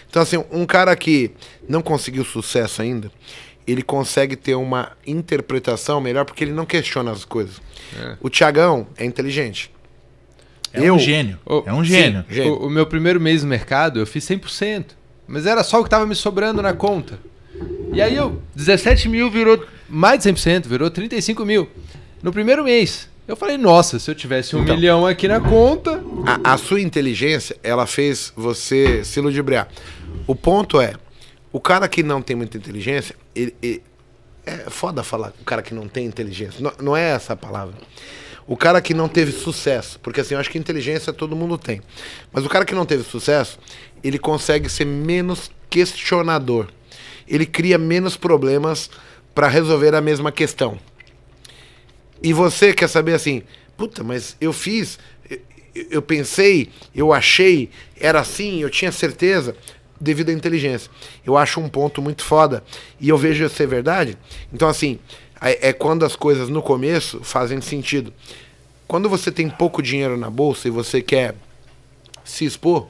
Então, 0.10 0.22
assim, 0.22 0.44
um 0.52 0.66
cara 0.66 0.96
que 0.96 1.32
não 1.68 1.82
conseguiu 1.82 2.24
sucesso 2.24 2.82
ainda, 2.82 3.12
ele 3.68 3.82
consegue 3.82 4.36
ter 4.36 4.56
uma 4.56 4.92
interpretação 5.06 6.00
melhor 6.00 6.26
porque 6.26 6.44
ele 6.44 6.54
não 6.54 6.66
questiona 6.66 7.12
as 7.12 7.26
coisas. 7.26 7.62
É. 8.00 8.16
O 8.22 8.30
Tiagão 8.30 8.88
é 8.96 9.04
inteligente. 9.04 9.72
É 10.72 10.82
eu, 10.84 10.96
um 10.96 11.00
gênio. 11.00 11.40
Oh, 11.46 11.64
é 11.66 11.74
um 11.74 11.84
gênio. 11.84 12.26
Sim, 12.28 12.36
gênio. 12.36 12.54
O, 12.54 12.68
o, 12.68 12.70
meu 12.70 12.86
primeiro 12.86 13.20
mês 13.20 13.44
no 13.44 13.50
mercado, 13.50 14.00
eu 14.00 14.06
fiz 14.06 14.26
100%. 14.26 14.86
Mas 15.28 15.46
era 15.46 15.64
só 15.64 15.80
o 15.80 15.84
que 15.84 15.88
estava 15.88 16.06
me 16.06 16.16
sobrando 16.16 16.62
na 16.62 16.74
conta. 16.74 17.20
E 17.94 18.02
aí 18.02 18.16
eu, 18.16 18.42
17 18.56 19.08
mil 19.08 19.32
virou 19.32 19.66
mais 19.90 20.22
de 20.22 20.30
100%, 20.30 20.68
virou 20.68 20.90
35 20.90 21.46
mil. 21.46 21.70
No 22.22 22.32
primeiro 22.32 22.64
mês. 22.64 23.10
Eu 23.28 23.36
falei, 23.36 23.58
nossa, 23.58 23.98
se 23.98 24.10
eu 24.10 24.14
tivesse 24.14 24.56
um 24.56 24.62
então, 24.62 24.76
milhão 24.76 25.06
aqui 25.06 25.28
na 25.28 25.40
conta. 25.40 26.04
A, 26.26 26.54
a, 26.54 26.58
sua 26.58 26.80
inteligência, 26.80 27.58
ela 27.64 27.88
fez 27.88 28.32
você 28.36 29.04
se 29.04 29.20
ludibriar. 29.20 29.68
O 30.28 30.36
ponto 30.36 30.80
é, 30.80 30.94
o 31.52 31.60
cara 31.60 31.88
que 31.88 32.04
não 32.04 32.22
tem 32.22 32.36
muita 32.36 32.56
inteligência, 32.56 33.16
ele, 33.34 33.56
ele, 33.64 33.82
é 34.46 34.70
foda 34.70 35.02
falar 35.02 35.34
o 35.42 35.44
cara 35.44 35.64
que 35.64 35.74
não 35.74 35.88
tem 35.88 36.06
inteligência. 36.06 36.62
Não, 36.62 36.72
não 36.80 36.98
é 36.98 37.02
essa 37.12 37.34
a 37.34 37.36
palavra. 37.36 37.74
O 38.46 38.56
cara 38.56 38.80
que 38.80 38.94
não 38.94 39.10
teve 39.10 39.32
sucesso, 39.32 40.00
porque 40.02 40.22
assim, 40.22 40.36
eu 40.36 40.40
acho 40.40 40.52
que 40.52 40.60
inteligência 40.60 41.12
todo 41.12 41.36
mundo 41.36 41.58
tem. 41.58 41.82
Mas 42.32 42.46
o 42.46 42.50
cara 42.50 42.64
que 42.64 42.76
não 42.76 42.86
teve 42.86 43.04
sucesso, 43.04 43.58
ele 44.04 44.20
consegue 44.20 44.70
ser 44.70 44.86
menos 44.86 45.50
questionador. 45.68 46.68
Ele 47.28 47.48
cria 47.48 47.80
menos 47.80 48.16
problemas 48.16 48.88
para 49.34 49.48
resolver 49.48 49.96
a 49.96 50.02
mesma 50.02 50.32
questão. 50.32 50.78
E 52.22 52.34
você 52.34 52.74
quer 52.74 52.88
saber 52.88 53.14
assim, 53.14 53.44
puta, 53.78 54.04
mas 54.04 54.36
eu 54.40 54.54
fiz, 54.54 54.98
eu, 55.30 55.40
eu 55.92 56.02
pensei, 56.02 56.70
eu 56.94 57.14
achei, 57.14 57.70
era 58.00 58.20
assim, 58.20 58.62
eu 58.62 58.70
tinha 58.70 58.92
certeza, 58.92 59.56
devido 60.00 60.30
à 60.30 60.34
inteligência. 60.34 60.92
Eu 61.26 61.38
acho 61.38 61.60
um 61.60 61.70
ponto 61.70 62.02
muito 62.02 62.24
foda. 62.24 62.64
E 63.00 63.10
eu 63.10 63.18
vejo 63.18 63.48
ser 63.50 63.68
verdade. 63.68 64.18
Então, 64.54 64.68
assim, 64.68 65.00
é, 65.42 65.70
é 65.70 65.74
quando 65.74 66.06
as 66.06 66.16
coisas 66.16 66.50
no 66.50 66.62
começo 66.62 67.22
fazem 67.24 67.62
sentido. 67.62 68.14
Quando 68.88 69.10
você 69.10 69.32
tem 69.32 69.50
pouco 69.50 69.82
dinheiro 69.82 70.18
na 70.18 70.30
bolsa 70.30 70.68
e 70.68 70.72
você 70.72 71.02
quer 71.02 71.36
se 72.24 72.46
expor, 72.46 72.88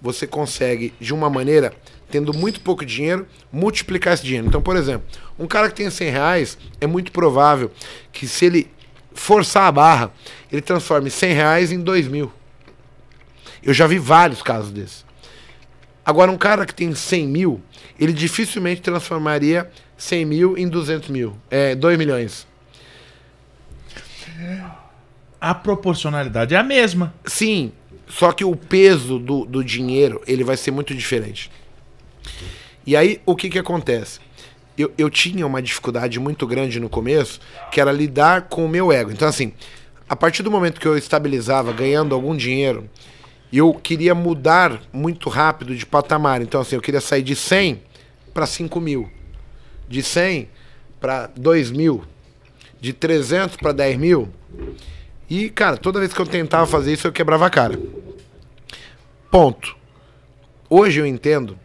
você 0.00 0.26
consegue, 0.26 0.92
de 0.98 1.12
uma 1.12 1.28
maneira, 1.28 1.72
tendo 2.10 2.34
muito 2.34 2.60
pouco 2.60 2.84
dinheiro, 2.84 3.26
multiplicar 3.52 4.14
esse 4.14 4.24
dinheiro. 4.24 4.46
Então, 4.46 4.60
por 4.60 4.76
exemplo, 4.76 5.06
um 5.38 5.46
cara 5.46 5.68
que 5.68 5.74
tem 5.74 5.88
100 5.88 6.10
reais, 6.10 6.58
é 6.80 6.86
muito 6.86 7.12
provável 7.12 7.70
que 8.12 8.26
se 8.26 8.44
ele 8.44 8.70
forçar 9.14 9.64
a 9.64 9.72
barra, 9.72 10.12
ele 10.50 10.60
transforme 10.60 11.10
100 11.10 11.32
reais 11.32 11.72
em 11.72 11.80
2 11.80 12.08
mil. 12.08 12.32
Eu 13.62 13.74
já 13.74 13.86
vi 13.86 13.98
vários 13.98 14.42
casos 14.42 14.70
desses. 14.70 15.04
Agora, 16.04 16.30
um 16.30 16.38
cara 16.38 16.64
que 16.64 16.74
tem 16.74 16.94
100 16.94 17.28
mil, 17.28 17.60
ele 17.98 18.12
dificilmente 18.12 18.80
transformaria 18.80 19.70
100 19.96 20.24
mil 20.24 20.58
em 20.58 20.68
200 20.68 21.08
mil. 21.10 21.36
É, 21.50 21.74
2 21.74 21.98
milhões. 21.98 22.46
A 25.40 25.54
proporcionalidade 25.54 26.54
é 26.54 26.58
a 26.58 26.62
mesma. 26.62 27.14
Sim, 27.24 27.72
só 28.08 28.32
que 28.32 28.44
o 28.44 28.56
peso 28.56 29.18
do, 29.18 29.44
do 29.44 29.62
dinheiro 29.62 30.20
ele 30.26 30.42
vai 30.42 30.56
ser 30.56 30.70
muito 30.70 30.94
diferente. 30.94 31.50
E 32.86 32.96
aí, 32.96 33.20
o 33.26 33.36
que, 33.36 33.48
que 33.48 33.58
acontece? 33.58 34.20
Eu, 34.76 34.92
eu 34.96 35.10
tinha 35.10 35.46
uma 35.46 35.60
dificuldade 35.60 36.18
muito 36.18 36.46
grande 36.46 36.80
no 36.80 36.88
começo, 36.88 37.40
que 37.70 37.80
era 37.80 37.92
lidar 37.92 38.48
com 38.48 38.64
o 38.64 38.68
meu 38.68 38.90
ego. 38.90 39.10
Então, 39.10 39.28
assim, 39.28 39.52
a 40.08 40.16
partir 40.16 40.42
do 40.42 40.50
momento 40.50 40.80
que 40.80 40.88
eu 40.88 40.96
estabilizava 40.96 41.72
ganhando 41.72 42.14
algum 42.14 42.36
dinheiro, 42.36 42.88
eu 43.52 43.74
queria 43.74 44.14
mudar 44.14 44.80
muito 44.92 45.28
rápido 45.28 45.74
de 45.74 45.84
patamar. 45.84 46.40
Então, 46.40 46.60
assim, 46.60 46.76
eu 46.76 46.82
queria 46.82 47.00
sair 47.00 47.22
de 47.22 47.36
100 47.36 47.82
para 48.32 48.46
5 48.46 48.80
mil, 48.80 49.10
de 49.88 50.02
100 50.02 50.48
para 51.00 51.28
2 51.36 51.70
mil, 51.70 52.04
de 52.80 52.92
300 52.92 53.56
para 53.56 53.72
10 53.72 53.96
mil. 53.98 54.28
E, 55.28 55.48
cara, 55.50 55.76
toda 55.76 56.00
vez 56.00 56.12
que 56.12 56.20
eu 56.20 56.26
tentava 56.26 56.66
fazer 56.66 56.92
isso, 56.92 57.06
eu 57.06 57.12
quebrava 57.12 57.46
a 57.46 57.50
cara. 57.50 57.78
Ponto. 59.30 59.76
Hoje 60.68 61.00
eu 61.00 61.06
entendo 61.06 61.58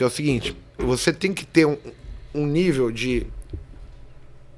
que 0.00 0.04
é 0.04 0.06
o 0.06 0.10
seguinte: 0.10 0.56
você 0.78 1.12
tem 1.12 1.34
que 1.34 1.44
ter 1.44 1.66
um, 1.66 1.76
um 2.34 2.46
nível 2.46 2.90
de 2.90 3.26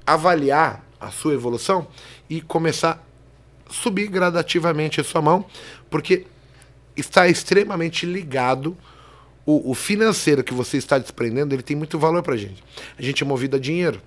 avaliar 0.07 0.85
a 1.01 1.11
sua 1.11 1.35
evolução 1.35 1.89
e 2.31 2.41
começar 2.41 3.05
a 3.69 3.73
subir 3.73 4.07
gradativamente 4.07 5.01
a 5.01 5.05
sua 5.05 5.21
mão, 5.21 5.45
porque 5.91 6.27
está 6.97 7.27
extremamente 7.27 8.07
ligado. 8.07 8.77
O, 9.45 9.73
o, 9.73 9.75
financeiro 9.75 10.45
que 10.45 10.55
você 10.55 10.77
está 10.77 10.97
desprendendo, 10.97 11.53
ele 11.53 11.65
tem 11.65 11.75
muito 11.75 11.99
valor 11.99 12.23
pra 12.23 12.37
gente. 12.37 12.63
A 12.97 13.03
gente 13.03 13.25
é 13.25 13.27
movido 13.27 13.57
a 13.57 13.59
dinheiro. 13.59 14.01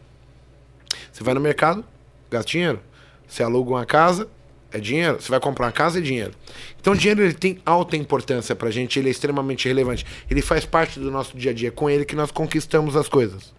Você 1.11 1.21
vai 1.21 1.33
no 1.33 1.41
mercado, 1.41 1.83
gasta 2.31 2.49
dinheiro. 2.49 2.79
Você 3.27 3.43
aluga 3.43 3.71
uma 3.71 3.85
casa, 3.85 4.29
é 4.75 4.79
dinheiro. 4.79 5.21
Você 5.21 5.29
vai 5.29 5.39
comprar 5.39 5.67
uma 5.67 5.71
casa, 5.71 5.99
é 5.99 6.01
dinheiro. 6.01 6.33
Então 6.79 6.93
o 6.93 6.97
dinheiro 6.97 7.23
ele 7.23 7.33
tem 7.33 7.59
alta 7.65 7.95
importância 7.95 8.55
pra 8.55 8.69
gente, 8.69 8.99
ele 8.99 9.07
é 9.07 9.11
extremamente 9.11 9.67
relevante. 9.67 10.05
Ele 10.29 10.41
faz 10.41 10.65
parte 10.65 10.99
do 10.99 11.09
nosso 11.09 11.37
dia 11.37 11.51
a 11.51 11.53
dia. 11.53 11.71
Com 11.71 11.89
ele 11.89 12.05
que 12.05 12.15
nós 12.15 12.31
conquistamos 12.31 12.95
as 12.95 13.07
coisas. 13.07 13.53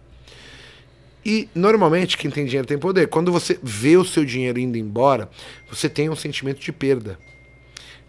E 1.25 1.49
normalmente 1.53 2.17
quem 2.17 2.31
tem 2.31 2.45
dinheiro 2.45 2.67
tem 2.67 2.77
poder. 2.77 3.07
Quando 3.07 3.31
você 3.31 3.59
vê 3.61 3.97
o 3.97 4.05
seu 4.05 4.23
dinheiro 4.23 4.59
indo 4.59 4.77
embora, 4.77 5.29
você 5.69 5.89
tem 5.89 6.09
um 6.09 6.15
sentimento 6.15 6.59
de 6.59 6.71
perda. 6.71 7.19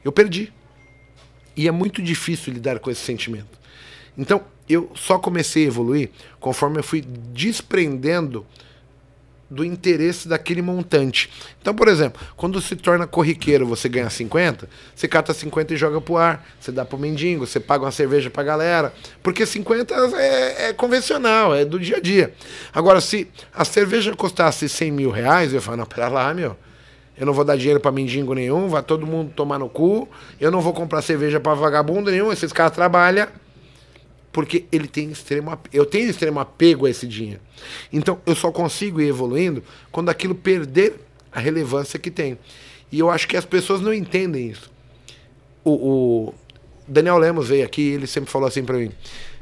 Eu 0.05 0.13
perdi. 0.13 0.53
E 1.57 1.67
é 1.67 1.73
muito 1.73 2.01
difícil 2.01 2.53
lidar 2.53 2.79
com 2.79 2.91
esse 2.91 3.01
sentimento. 3.01 3.59
Então, 4.17 4.45
eu 4.69 4.91
só 4.95 5.19
comecei 5.19 5.65
a 5.65 5.67
evoluir 5.67 6.11
conforme 6.39 6.79
eu 6.79 6.85
fui 6.85 7.01
desprendendo 7.01 8.47
do 9.51 9.65
interesse 9.65 10.29
daquele 10.29 10.61
montante. 10.61 11.31
Então, 11.61 11.75
por 11.75 11.89
exemplo, 11.89 12.21
quando 12.37 12.61
se 12.61 12.77
torna 12.77 13.07
corriqueiro, 13.07 13.67
você 13.67 13.89
ganha 13.89 14.11
50, 14.11 14.69
você 14.95 15.09
cata 15.09 15.33
50 15.33 15.75
e 15.75 15.77
joga 15.77 16.01
pro 16.01 16.17
ar, 16.17 16.47
você 16.61 16.71
dá 16.71 16.85
pro 16.85 16.99
mendigo, 16.99 17.47
você 17.47 17.59
paga 17.59 17.85
uma 17.85 17.93
cerveja 17.93 18.29
pra 18.29 18.43
galera, 18.43 18.93
porque 19.23 19.47
50 19.47 19.95
é, 20.17 20.69
é 20.69 20.73
convencional, 20.73 21.55
é 21.55 21.65
do 21.65 21.79
dia 21.79 21.97
a 21.97 22.01
dia. 22.01 22.35
Agora, 22.75 23.01
se 23.01 23.29
a 23.55 23.65
cerveja 23.65 24.15
custasse 24.15 24.69
100 24.69 24.91
mil 24.91 25.11
reais, 25.11 25.53
eu 25.53 25.63
falo, 25.63 25.79
não, 25.79 25.87
pera 25.87 26.09
lá, 26.09 26.35
meu, 26.35 26.57
eu 27.19 27.27
não 27.27 27.33
vou 27.33 27.45
dar 27.45 27.57
dinheiro 27.57 27.81
para 27.81 27.91
mendigo 27.91 28.33
nenhum, 28.33 28.69
vai 28.69 28.83
todo 28.83 29.05
mundo 29.05 29.33
tomar 29.35 29.59
no 29.59 29.69
cu. 29.69 30.09
Eu 30.41 30.53
não 30.53 30.61
vou 30.61 30.73
comprar 30.73 31.03
cerveja 31.03 31.41
para 31.41 31.53
vagabundo 31.55 32.11
nenhum, 32.13 32.31
esses 32.31 32.53
caras 32.53 32.73
trabalham. 32.73 33.27
Porque 34.33 34.67
ele 34.71 34.87
tem 34.87 35.11
extremo 35.11 35.59
eu 35.73 35.87
tenho 35.87 36.11
extremo 36.11 36.39
apego 36.39 36.87
a 36.87 36.91
esse 36.91 37.07
dinheiro. 37.07 37.41
Então 37.93 38.21
eu 38.27 38.35
só 38.35 38.51
consigo 38.51 39.01
ir 39.01 39.09
evoluindo 39.09 39.63
quando 39.91 40.11
aquilo 40.11 40.35
perder 40.35 40.95
a 41.33 41.41
relevância 41.41 41.99
que 41.99 42.11
tem. 42.11 42.39
E 42.91 42.99
eu 42.99 43.11
acho 43.11 43.29
que 43.29 43.37
as 43.37 43.45
pessoas 43.45 43.81
não 43.81 43.93
entendem 43.93 44.49
isso. 44.51 44.71
O, 45.65 45.73
o 45.73 46.35
Daniel 46.87 47.19
Lemos 47.19 47.49
veio 47.49 47.65
aqui 47.65 47.83
e 47.83 47.93
ele 47.95 48.07
sempre 48.07 48.31
falou 48.31 48.49
assim 48.49 48.65
para 48.65 48.79
mim: 48.79 48.91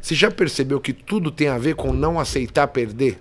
Você 0.01 0.15
já 0.15 0.31
percebeu 0.31 0.81
que 0.81 0.93
tudo 0.93 1.31
tem 1.31 1.49
a 1.49 1.59
ver 1.59 1.75
com 1.75 1.93
não 1.93 2.19
aceitar 2.19 2.69
perder? 2.69 3.21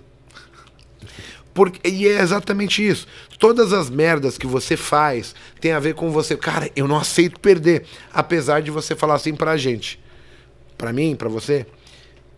Porque, 1.54 1.88
e 1.88 2.06
é 2.06 2.20
exatamente 2.20 2.86
isso. 2.86 3.06
Todas 3.38 3.72
as 3.72 3.88
merdas 3.88 4.36
que 4.36 4.46
você 4.46 4.76
faz 4.76 5.34
tem 5.58 5.72
a 5.72 5.80
ver 5.80 5.94
com 5.94 6.10
você. 6.10 6.36
Cara, 6.36 6.70
eu 6.76 6.86
não 6.86 6.98
aceito 6.98 7.40
perder. 7.40 7.86
Apesar 8.12 8.60
de 8.60 8.70
você 8.70 8.94
falar 8.94 9.14
assim 9.14 9.34
pra 9.34 9.56
gente. 9.56 9.98
Pra 10.76 10.92
mim, 10.92 11.16
pra 11.16 11.28
você. 11.28 11.66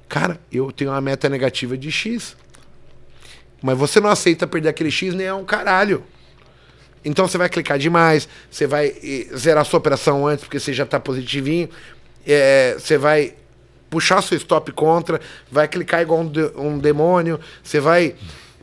Cara, 0.09 0.40
eu 0.51 0.73
tenho 0.73 0.90
uma 0.90 1.01
meta 1.01 1.28
negativa 1.28 1.77
de 1.77 1.90
X. 1.90 2.36
Mas 3.62 3.77
você 3.77 4.01
não 4.01 4.09
aceita 4.09 4.47
perder 4.47 4.69
aquele 4.69 4.90
X 4.90 5.15
nem 5.15 5.27
é 5.27 5.35
um 5.35 5.44
caralho. 5.44 6.05
Então 7.05 7.27
você 7.27 7.39
vai 7.39 7.48
clicar 7.48 7.78
demais, 7.78 8.28
você 8.51 8.66
vai 8.66 8.94
zerar 9.36 9.65
sua 9.65 9.78
operação 9.78 10.27
antes 10.27 10.44
porque 10.44 10.59
você 10.59 10.73
já 10.73 10.85
tá 10.85 10.98
positivinho. 10.98 11.69
É, 12.27 12.77
você 12.78 12.98
vai 12.98 13.35
puxar 13.89 14.23
seu 14.23 14.36
stop 14.36 14.70
contra, 14.73 15.20
vai 15.51 15.66
clicar 15.66 16.02
igual 16.02 16.20
um, 16.20 16.28
de, 16.28 16.51
um 16.56 16.78
demônio, 16.78 17.40
você 17.62 17.81
vai 17.81 18.15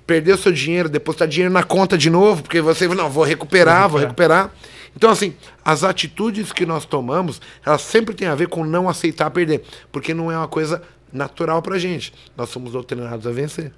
perder 0.06 0.34
o 0.34 0.38
seu 0.38 0.52
dinheiro, 0.52 0.88
depositar 0.88 1.28
dinheiro 1.28 1.52
na 1.52 1.64
conta 1.64 1.98
de 1.98 2.10
novo, 2.10 2.44
porque 2.44 2.62
você, 2.62 2.88
não, 2.88 3.10
vou 3.10 3.24
recuperar, 3.24 3.90
vou 3.90 4.00
recuperar. 4.00 4.52
Então, 4.96 5.10
assim, 5.10 5.36
as 5.64 5.84
atitudes 5.84 6.54
que 6.54 6.66
nós 6.66 6.86
tomamos, 6.86 7.42
elas 7.66 7.82
sempre 7.82 8.16
têm 8.16 8.28
a 8.28 8.36
ver 8.36 8.48
com 8.48 8.64
não 8.64 8.88
aceitar 8.88 9.30
perder. 9.30 9.64
Porque 9.92 10.14
não 10.14 10.32
é 10.32 10.38
uma 10.38 10.48
coisa 10.48 10.82
natural 11.12 11.62
pra 11.62 11.78
gente. 11.78 12.14
Nós 12.38 12.50
somos 12.50 12.72
doutrinados 12.72 13.28
a 13.28 13.32
vencer. 13.32 13.72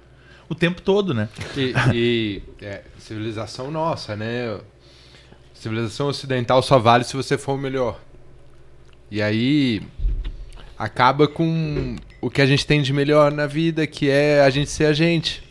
O 0.48 0.54
tempo 0.54 0.80
todo, 0.80 1.12
né? 1.12 1.28
E, 1.56 1.74
e, 1.92 2.42
é, 2.62 2.82
civilização 2.98 3.70
nossa, 3.70 4.16
né? 4.16 4.58
Civilização 5.52 6.06
ocidental 6.06 6.62
só 6.62 6.78
vale 6.78 7.04
se 7.04 7.16
você 7.16 7.36
for 7.36 7.54
o 7.54 7.58
melhor. 7.58 8.00
E 9.10 9.20
aí 9.20 9.82
acaba 10.78 11.26
com 11.26 11.96
o 12.20 12.30
que 12.30 12.40
a 12.40 12.46
gente 12.46 12.64
tem 12.64 12.80
de 12.80 12.92
melhor 12.92 13.32
na 13.32 13.46
vida, 13.46 13.86
que 13.86 14.08
é 14.08 14.42
a 14.42 14.50
gente 14.50 14.70
ser 14.70 14.84
a 14.84 14.92
gente. 14.92 15.42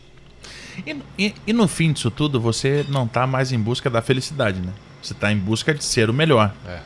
E, 0.86 0.96
e, 1.18 1.34
e 1.46 1.52
no 1.52 1.68
fim 1.68 1.92
disso 1.92 2.10
tudo, 2.10 2.40
você 2.40 2.84
não 2.88 3.06
tá 3.06 3.26
mais 3.26 3.52
em 3.52 3.58
busca 3.58 3.90
da 3.90 4.00
felicidade, 4.00 4.60
né? 4.60 4.72
Você 5.02 5.14
tá 5.14 5.32
em 5.32 5.38
busca 5.38 5.74
de 5.74 5.84
ser 5.84 6.10
o 6.10 6.14
melhor. 6.14 6.52
É. 6.66 6.80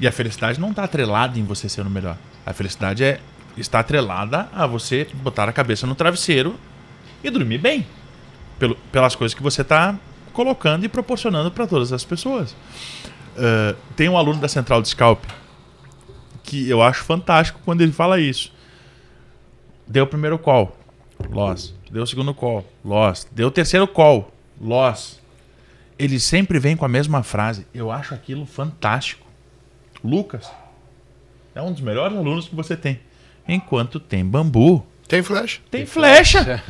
E 0.00 0.06
a 0.06 0.12
felicidade 0.12 0.60
não 0.60 0.72
tá 0.72 0.84
atrelada 0.84 1.38
em 1.38 1.44
você 1.44 1.68
ser 1.68 1.82
o 1.82 1.90
melhor. 1.90 2.16
A 2.44 2.52
felicidade 2.52 3.04
é 3.04 3.20
está 3.56 3.80
atrelada 3.80 4.48
a 4.52 4.66
você 4.66 5.06
botar 5.14 5.48
a 5.48 5.52
cabeça 5.52 5.86
no 5.86 5.94
travesseiro 5.94 6.58
e 7.22 7.30
dormir 7.30 7.58
bem. 7.58 7.86
Pelo, 8.58 8.76
pelas 8.90 9.14
coisas 9.14 9.34
que 9.34 9.42
você 9.42 9.62
tá 9.62 9.96
colocando 10.32 10.84
e 10.84 10.88
proporcionando 10.88 11.50
para 11.50 11.66
todas 11.66 11.92
as 11.92 12.04
pessoas. 12.04 12.52
Uh, 12.52 13.76
tem 13.96 14.08
um 14.08 14.16
aluno 14.16 14.40
da 14.40 14.48
Central 14.48 14.80
de 14.80 14.88
Scalp 14.88 15.24
que 16.42 16.68
eu 16.68 16.82
acho 16.82 17.04
fantástico 17.04 17.60
quando 17.64 17.80
ele 17.80 17.92
fala 17.92 18.20
isso. 18.20 18.52
Deu 19.86 20.04
o 20.04 20.06
primeiro 20.06 20.38
call, 20.38 20.76
loss. 21.30 21.74
Deu 21.90 22.02
o 22.02 22.06
segundo 22.06 22.34
call, 22.34 22.66
loss. 22.84 23.26
Deu 23.32 23.48
o 23.48 23.50
terceiro 23.50 23.86
call, 23.86 24.30
loss. 24.60 25.18
Ele 25.98 26.18
sempre 26.18 26.58
vem 26.58 26.76
com 26.76 26.84
a 26.84 26.88
mesma 26.88 27.22
frase. 27.22 27.66
Eu 27.74 27.90
acho 27.90 28.14
aquilo 28.14 28.44
fantástico. 28.46 29.26
Lucas 30.02 30.50
é 31.54 31.62
um 31.62 31.70
dos 31.72 31.80
melhores 31.80 32.16
alunos 32.16 32.48
que 32.48 32.54
você 32.54 32.76
tem. 32.76 32.98
Enquanto 33.46 34.00
tem 34.00 34.24
bambu, 34.24 34.84
Tem 35.06 35.22
flash. 35.22 35.60
tem 35.70 35.86
flecha. 35.86 36.62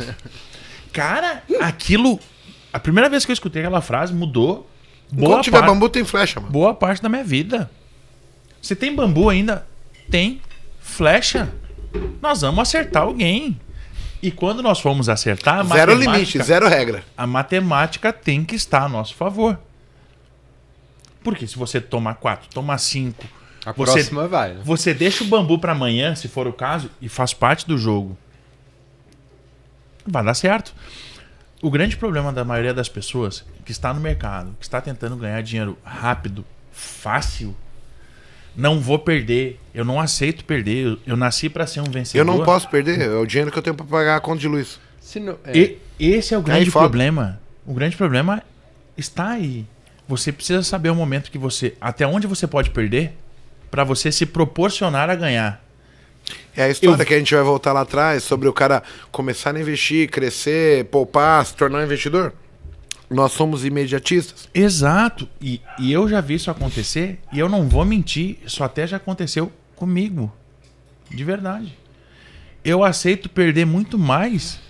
Cara, 0.93 1.43
aquilo. 1.61 2.19
A 2.73 2.78
primeira 2.78 3.09
vez 3.09 3.24
que 3.24 3.31
eu 3.31 3.35
escutei 3.35 3.62
aquela 3.62 3.81
frase 3.81 4.12
mudou. 4.12 4.69
Boa 5.11 5.28
Enquanto 5.28 5.44
tiver 5.44 5.59
parte, 5.59 5.70
bambu, 5.73 5.89
tem 5.89 6.05
flecha, 6.05 6.40
mano. 6.40 6.53
boa 6.53 6.74
parte 6.74 7.03
da 7.03 7.09
minha 7.09 7.24
vida. 7.24 7.70
Você 8.61 8.74
tem 8.74 8.94
bambu 8.94 9.28
ainda? 9.28 9.66
Tem 10.11 10.40
flecha. 10.81 11.53
Nós 12.20 12.40
vamos 12.40 12.61
acertar 12.61 13.03
alguém. 13.03 13.59
E 14.23 14.31
quando 14.31 14.62
nós 14.62 14.78
formos 14.78 15.09
acertar, 15.09 15.59
a 15.61 15.65
Zero 15.65 15.94
limite, 15.94 16.40
zero 16.43 16.69
regra. 16.69 17.05
A 17.16 17.27
matemática 17.27 18.12
tem 18.12 18.44
que 18.44 18.55
estar 18.55 18.85
a 18.85 18.89
nosso 18.89 19.15
favor. 19.15 19.59
Porque 21.24 21.47
se 21.47 21.57
você 21.57 21.81
tomar 21.81 22.15
quatro, 22.15 22.49
tomar 22.51 22.78
cinco, 22.78 23.24
A 23.65 23.73
Você- 23.73 23.93
próxima 23.93 24.27
vai, 24.27 24.55
né? 24.55 24.61
você 24.65 24.93
deixa 24.93 25.23
o 25.23 25.27
bambu 25.28 25.57
para 25.59 25.70
amanhã, 25.73 26.16
se 26.16 26.27
for 26.27 26.49
o 26.49 26.53
caso, 26.53 26.90
e 27.01 27.09
faz 27.09 27.32
parte 27.32 27.65
do 27.66 27.78
jogo. 27.78 28.19
Vai 30.05 30.24
dar 30.24 30.35
certo. 30.35 30.74
O 31.62 31.70
grande 31.70 31.97
problema 31.97 32.32
da 32.32 32.44
maioria 32.44 32.74
das 32.74 32.89
pessoas 32.89 33.44
que 33.65 33.70
está 33.70 33.94
no 33.94 34.01
mercado, 34.01 34.53
que 34.59 34.65
está 34.65 34.81
tentando 34.81 35.16
ganhar 35.16 35.40
dinheiro 35.43 35.78
rápido, 35.85 36.44
fácil, 36.73 37.55
não 38.57 38.81
vou 38.81 38.99
perder, 38.99 39.59
eu 39.74 39.85
não 39.85 39.99
aceito 40.01 40.45
perder, 40.45 40.87
eu, 40.87 40.99
eu 41.07 41.16
nasci 41.16 41.49
para 41.49 41.66
ser 41.66 41.81
um 41.81 41.85
vencedor. 41.91 42.19
Eu 42.20 42.24
não 42.24 42.45
posso 42.45 42.69
perder, 42.69 43.01
é 43.01 43.09
o 43.16 43.27
dinheiro 43.27 43.51
que 43.51 43.59
eu 43.59 43.62
tenho 43.62 43.74
pra 43.77 43.87
pagar 43.87 44.16
a 44.16 44.20
conta 44.20 44.41
de 44.41 44.49
luz. 44.49 44.79
Se 45.01 45.19
não, 45.19 45.37
é, 45.45 45.57
E 45.57 45.79
esse 45.99 46.35
é 46.35 46.39
o 46.39 46.43
grande 46.43 46.70
problema. 46.70 47.41
O 47.66 47.74
grande 47.74 47.97
problema 47.97 48.43
está 48.97 49.31
aí. 49.31 49.65
Você 50.09 50.31
precisa 50.33 50.62
saber 50.62 50.91
o 50.91 50.95
momento 50.95 51.31
que 51.31 51.39
você, 51.39 51.74
até 51.81 52.07
onde 52.07 52.27
você 52.27 52.47
pode 52.47 52.70
perder, 52.70 53.12
para 53.70 53.85
você 53.85 54.12
se 54.12 54.27
proporcionar 54.27 55.09
a 55.09 55.15
ganhar. 55.15 55.62
É 56.57 56.65
a 56.65 56.69
história 56.69 57.03
Eu- 57.03 57.07
que 57.07 57.15
a 57.15 57.19
gente 57.19 57.35
vai 57.35 57.43
voltar 57.43 57.73
lá 57.73 57.81
atrás 57.81 58.23
sobre 58.23 58.47
o 58.49 58.53
cara 58.53 58.83
começar 59.11 59.55
a 59.57 59.61
investir, 59.61 60.09
crescer, 60.11 60.85
poupar, 60.87 61.45
se 61.47 61.55
tornar 61.55 61.79
um 61.79 61.85
investidor. 61.85 62.33
Nós 63.13 63.33
somos 63.33 63.65
imediatistas. 63.65 64.49
Exato. 64.55 65.29
E, 65.41 65.61
e 65.79 65.93
eu 65.93 66.09
já 66.09 66.21
vi 66.21 66.35
isso 66.35 66.51
acontecer 66.51 67.19
e 67.33 67.39
eu 67.39 67.49
não 67.49 67.69
vou 67.69 67.85
mentir, 67.85 68.39
isso 68.47 68.63
até 68.65 68.87
já 68.87 68.97
aconteceu 68.97 69.53
comigo. 69.77 70.33
De 71.11 71.23
verdade. 71.25 71.77
Eu 72.65 72.83
aceito 72.85 73.29
perder 73.29 73.67
muito 73.67 73.99
mais. 73.99 74.61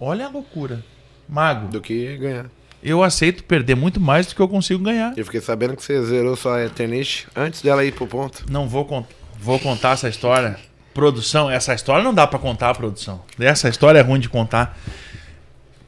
Olha 0.00 0.26
a 0.26 0.30
loucura. 0.30 0.84
Mago, 1.28 1.68
Do 1.68 1.80
que 1.80 2.16
ganhar. 2.18 2.46
eu 2.82 3.02
aceito 3.02 3.44
perder 3.44 3.74
muito 3.76 4.00
mais 4.00 4.26
do 4.26 4.34
que 4.34 4.40
eu 4.40 4.48
consigo 4.48 4.82
ganhar. 4.82 5.12
Eu 5.16 5.24
fiquei 5.24 5.40
sabendo 5.40 5.76
que 5.76 5.82
você 5.82 6.02
zerou 6.04 6.36
sua 6.36 6.64
Eternite 6.64 7.26
antes 7.34 7.62
dela 7.62 7.84
ir 7.84 7.92
pro 7.92 8.06
ponto. 8.06 8.44
Não 8.50 8.68
vou, 8.68 8.84
con- 8.84 9.06
vou 9.38 9.58
contar 9.58 9.92
essa 9.92 10.08
história. 10.08 10.58
Produção, 10.92 11.50
essa 11.50 11.74
história 11.74 12.02
não 12.04 12.12
dá 12.14 12.26
pra 12.26 12.38
contar 12.38 12.74
produção. 12.74 13.22
Essa 13.38 13.68
história 13.68 13.98
é 13.98 14.02
ruim 14.02 14.20
de 14.20 14.28
contar. 14.28 14.78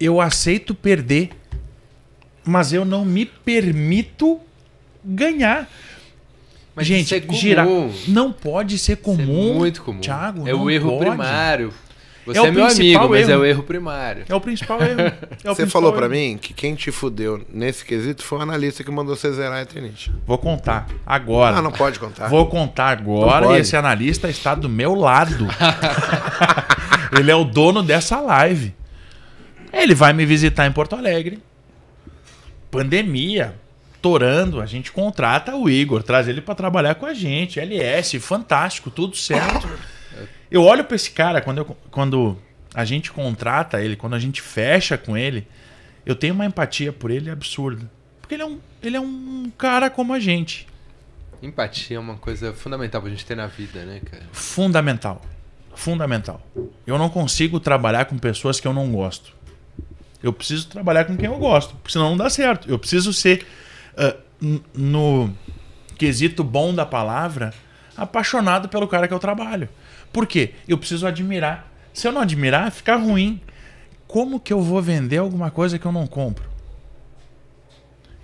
Eu 0.00 0.20
aceito 0.20 0.74
perder, 0.74 1.30
mas 2.46 2.72
eu 2.72 2.84
não 2.84 3.04
me 3.04 3.26
permito 3.26 4.40
ganhar. 5.04 5.68
Mas 6.74 6.86
Gente, 6.86 7.04
isso 7.06 7.14
é 7.14 7.20
comum. 7.20 7.38
girar 7.38 7.66
não 8.08 8.30
pode 8.32 8.78
ser 8.78 8.92
Isso 8.94 9.02
comum. 9.02 9.50
é 9.52 9.54
muito 9.54 9.82
comum. 9.82 10.00
Thiago, 10.00 10.46
é 10.46 10.54
o 10.54 10.70
erro 10.70 10.90
pode. 10.98 11.06
primário. 11.10 11.72
Você 12.26 12.38
É 12.38 12.42
o 12.42 12.46
é, 12.46 12.50
meu 12.50 12.64
principal 12.66 13.02
amigo, 13.04 13.14
mas 13.14 13.28
é 13.28 13.32
erro. 13.32 13.40
o 13.40 13.44
erro 13.46 13.62
primário. 13.62 14.24
É 14.28 14.34
o 14.34 14.40
principal 14.40 14.82
erro. 14.82 15.00
É 15.00 15.04
o 15.04 15.10
Você 15.54 15.62
principal 15.62 15.68
falou 15.68 15.92
pra 15.92 16.06
erro. 16.06 16.14
mim 16.14 16.36
que 16.36 16.52
quem 16.52 16.74
te 16.74 16.90
fudeu 16.90 17.40
nesse 17.52 17.84
quesito 17.84 18.22
foi 18.24 18.38
o 18.38 18.42
analista 18.42 18.82
que 18.84 18.90
mandou 18.90 19.14
você 19.16 19.32
zerar 19.32 19.54
a 19.58 19.62
Eternite. 19.62 20.12
Vou 20.26 20.36
contar 20.36 20.86
agora. 21.06 21.56
Ah, 21.56 21.62
não 21.62 21.70
pode 21.72 21.98
contar. 22.00 22.28
Vou 22.28 22.44
contar 22.46 22.88
agora 22.88 23.56
e 23.56 23.60
esse 23.60 23.76
analista 23.76 24.28
está 24.28 24.54
do 24.56 24.68
meu 24.68 24.94
lado. 24.94 25.46
Ele 27.18 27.30
é 27.30 27.34
o 27.36 27.44
dono 27.44 27.82
dessa 27.82 28.20
live. 28.20 28.74
Ele 29.72 29.94
vai 29.94 30.12
me 30.12 30.26
visitar 30.26 30.66
em 30.66 30.72
Porto 30.72 30.96
Alegre. 30.96 31.38
Pandemia, 32.70 33.54
torando, 34.02 34.60
a 34.60 34.66
gente 34.66 34.92
contrata 34.92 35.54
o 35.56 35.68
Igor, 35.68 36.02
traz 36.02 36.28
ele 36.28 36.40
para 36.40 36.54
trabalhar 36.54 36.94
com 36.96 37.06
a 37.06 37.14
gente. 37.14 37.58
LS, 37.60 38.18
fantástico, 38.20 38.90
tudo 38.90 39.16
certo. 39.16 39.68
Eu 40.50 40.62
olho 40.62 40.84
para 40.84 40.96
esse 40.96 41.10
cara 41.10 41.40
quando, 41.40 41.58
eu- 41.58 41.76
quando 41.90 42.36
a 42.74 42.84
gente 42.84 43.10
contrata 43.10 43.80
ele, 43.82 43.96
quando 43.96 44.14
a 44.14 44.18
gente 44.18 44.40
fecha 44.40 44.96
com 44.96 45.16
ele, 45.16 45.46
eu 46.04 46.14
tenho 46.14 46.34
uma 46.34 46.46
empatia 46.46 46.92
por 46.92 47.10
ele 47.10 47.30
absurda. 47.30 47.90
Porque 48.20 48.34
ele 48.34 48.42
é 48.42 48.46
um, 48.46 48.58
ele 48.82 48.96
é 48.96 49.00
um 49.00 49.50
cara 49.56 49.88
como 49.90 50.12
a 50.12 50.20
gente. 50.20 50.66
Empatia 51.42 51.96
é 51.96 52.00
uma 52.00 52.16
coisa 52.16 52.52
fundamental 52.52 53.00
pra 53.00 53.10
gente 53.10 53.24
ter 53.26 53.34
na 53.36 53.46
vida, 53.46 53.84
né, 53.84 54.00
cara? 54.08 54.22
Fundamental. 54.32 55.20
Fundamental. 55.74 56.40
Eu 56.86 56.96
não 56.96 57.08
consigo 57.10 57.60
trabalhar 57.60 58.06
com 58.06 58.16
pessoas 58.18 58.58
que 58.58 58.66
eu 58.66 58.72
não 58.72 58.90
gosto. 58.92 59.34
Eu 60.26 60.32
preciso 60.32 60.68
trabalhar 60.68 61.04
com 61.04 61.16
quem 61.16 61.26
eu 61.26 61.38
gosto, 61.38 61.74
porque 61.76 61.92
senão 61.92 62.10
não 62.10 62.16
dá 62.16 62.28
certo. 62.28 62.68
Eu 62.68 62.78
preciso 62.78 63.12
ser, 63.12 63.46
n- 64.42 64.62
no 64.74 65.30
quesito 65.96 66.42
bom 66.42 66.74
da 66.74 66.84
palavra, 66.84 67.54
apaixonado 67.96 68.68
pelo 68.68 68.88
cara 68.88 69.06
que 69.08 69.14
eu 69.14 69.18
trabalho. 69.18 69.68
Por 70.12 70.26
quê? 70.26 70.52
Eu 70.66 70.76
preciso 70.78 71.06
admirar. 71.06 71.72
Se 71.94 72.06
eu 72.08 72.12
não 72.12 72.20
admirar, 72.20 72.70
fica 72.70 72.96
ruim. 72.96 73.40
Como 74.06 74.38
que 74.38 74.52
eu 74.52 74.60
vou 74.60 74.80
vender 74.82 75.18
alguma 75.18 75.50
coisa 75.50 75.78
que 75.78 75.86
eu 75.86 75.92
não 75.92 76.06
compro? 76.06 76.44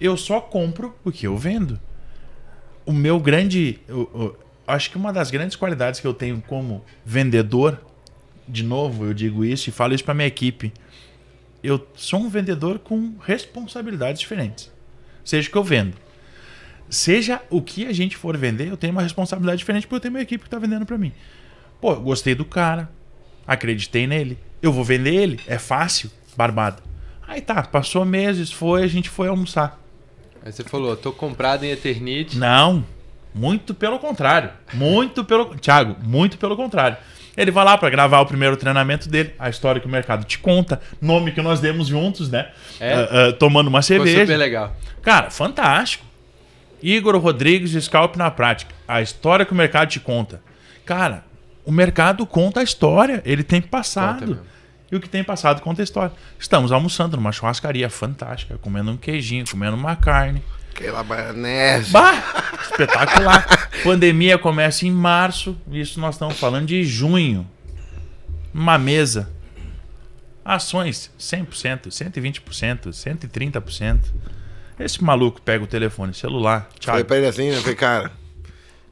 Eu 0.01 0.17
só 0.17 0.41
compro 0.41 0.95
o 1.05 1.13
que 1.13 1.27
eu 1.27 1.37
vendo 1.37 1.79
o 2.85 2.93
meu 2.93 3.21
grande. 3.21 3.79
eu- 3.89 4.11
eu 4.15 4.39
acho 4.67 4.91
que 4.91 4.97
uma 4.97 5.13
das 5.13 5.31
grandes 5.31 5.57
qualidades 5.57 6.01
que 6.01 6.07
eu 6.07 6.15
tenho 6.15 6.43
como 6.49 6.85
vendedor, 7.05 7.81
de 8.49 8.63
novo, 8.65 9.05
eu 9.05 9.15
digo 9.15 9.45
isso 9.45 9.69
e 9.69 9.73
falo 9.73 9.95
isso 9.95 10.05
para 10.05 10.15
minha 10.15 10.27
equipe. 10.27 10.73
Eu 11.63 11.87
sou 11.95 12.21
um 12.21 12.29
vendedor 12.29 12.79
com 12.79 13.15
responsabilidades 13.25 14.21
diferentes. 14.21 14.71
Seja 15.25 15.49
o 15.49 15.53
que 15.53 15.59
eu 15.59 15.65
vendo. 15.65 15.97
Seja 16.91 17.41
o 17.49 17.63
que 17.63 17.87
a 17.87 17.93
gente 17.93 18.17
for 18.17 18.37
vender, 18.37 18.69
eu 18.69 18.77
tenho 18.77 18.93
uma 18.93 19.03
responsabilidade 19.03 19.59
diferente 19.59 19.87
porque 19.87 19.95
eu 19.95 20.01
tenho 20.01 20.15
uma 20.15 20.21
equipe 20.21 20.43
que 20.43 20.49
está 20.49 20.59
vendendo 20.59 20.85
para 20.85 20.99
mim. 20.99 21.13
Pô, 21.81 21.93
eu 21.93 22.01
gostei 22.01 22.35
do 22.35 22.45
cara, 22.45 22.91
acreditei 23.47 24.07
nele, 24.07 24.39
eu 24.61 24.73
vou 24.73 24.85
vender 24.85 25.15
ele, 25.15 25.41
é 25.47 25.59
fácil, 25.59 26.11
barbado. 26.37 26.83
Aí 27.27 27.41
tá, 27.41 27.63
passou 27.63 28.05
meses, 28.05 28.53
foi, 28.53 28.83
a 28.83 28.87
gente 28.87 29.09
foi 29.09 29.29
almoçar. 29.29 29.81
Aí 30.45 30.53
você 30.53 30.65
falou, 30.65 30.97
tô 30.97 31.13
comprado 31.13 31.65
em 31.65 31.71
Eternite. 31.71 32.37
Não, 32.37 32.85
muito 33.35 33.73
pelo 33.73 33.99
contrário. 33.99 34.51
Muito 34.75 35.25
pelo. 35.25 35.57
Thiago, 35.57 35.97
muito 36.03 36.37
pelo 36.37 36.57
contrário. 36.57 36.99
Ele 37.37 37.51
vai 37.51 37.65
lá 37.65 37.79
para 37.79 37.89
gravar 37.89 38.21
o 38.21 38.27
primeiro 38.27 38.57
treinamento 38.57 39.09
dele, 39.09 39.35
a 39.39 39.49
história 39.49 39.81
que 39.81 39.87
o 39.87 39.91
mercado 39.91 40.25
te 40.25 40.39
conta, 40.39 40.81
nome 41.01 41.33
que 41.33 41.41
nós 41.41 41.61
demos 41.61 41.89
juntos, 41.89 42.31
né? 42.31 42.49
É? 42.79 42.93
Ah, 42.93 43.09
ah, 43.11 43.33
tomando 43.33 43.69
uma 43.69 43.81
cerveja. 43.81 44.21
super 44.21 44.37
legal. 44.37 44.77
Cara, 45.03 45.31
fantástico. 45.31 46.05
Igor 46.83 47.17
Rodrigues, 47.17 47.73
Scalp 47.85 48.17
na 48.17 48.31
prática. 48.31 48.75
A 48.87 49.01
história 49.01 49.47
que 49.47 49.53
o 49.53 49.55
mercado 49.55 49.89
te 49.89 50.01
conta. 50.01 50.43
Cara, 50.85 51.25
o 51.65 51.71
mercado 51.71 52.27
conta 52.27 52.61
a 52.61 52.63
história. 52.63 53.23
Ele 53.25 53.43
tem 53.43 53.63
passado. 53.63 54.41
E 54.91 54.97
o 54.97 55.01
que 55.01 55.09
tem 55.09 55.25
passado 55.25 55.63
conta 55.63 55.81
a 55.81 55.85
história. 55.85 56.13
Estamos 56.39 56.73
almoçando 56.73 57.17
numa 57.17 57.33
churrascaria 57.33 57.89
fantástica, 57.89 58.59
comendo 58.59 58.91
um 58.91 58.97
queijinho, 58.97 59.45
comendo 59.49 59.77
uma 59.77 59.97
carne. 59.97 60.43
Aquela 60.83 61.05
maionese. 61.05 61.93
Bah, 61.93 62.59
espetacular. 62.61 63.71
Pandemia 63.85 64.37
começa 64.37 64.85
em 64.85 64.91
março, 64.91 65.57
isso 65.71 66.01
nós 66.01 66.17
estamos 66.17 66.37
falando 66.39 66.67
de 66.67 66.83
junho. 66.83 67.49
Uma 68.53 68.77
mesa. 68.79 69.31
Ações 70.45 71.09
100%, 71.17 71.87
120%, 71.87 72.89
130%. 72.89 74.01
Esse 74.81 75.05
maluco 75.05 75.41
pega 75.41 75.63
o 75.63 75.69
telefone 75.69 76.13
celular, 76.13 76.63
Falei 76.63 76.81
Thiago, 76.81 77.05
pra 77.05 77.17
ele 77.19 77.27
assim, 77.27 77.51
né? 77.51 77.61
Falei, 77.61 77.77
cara, 77.77 78.11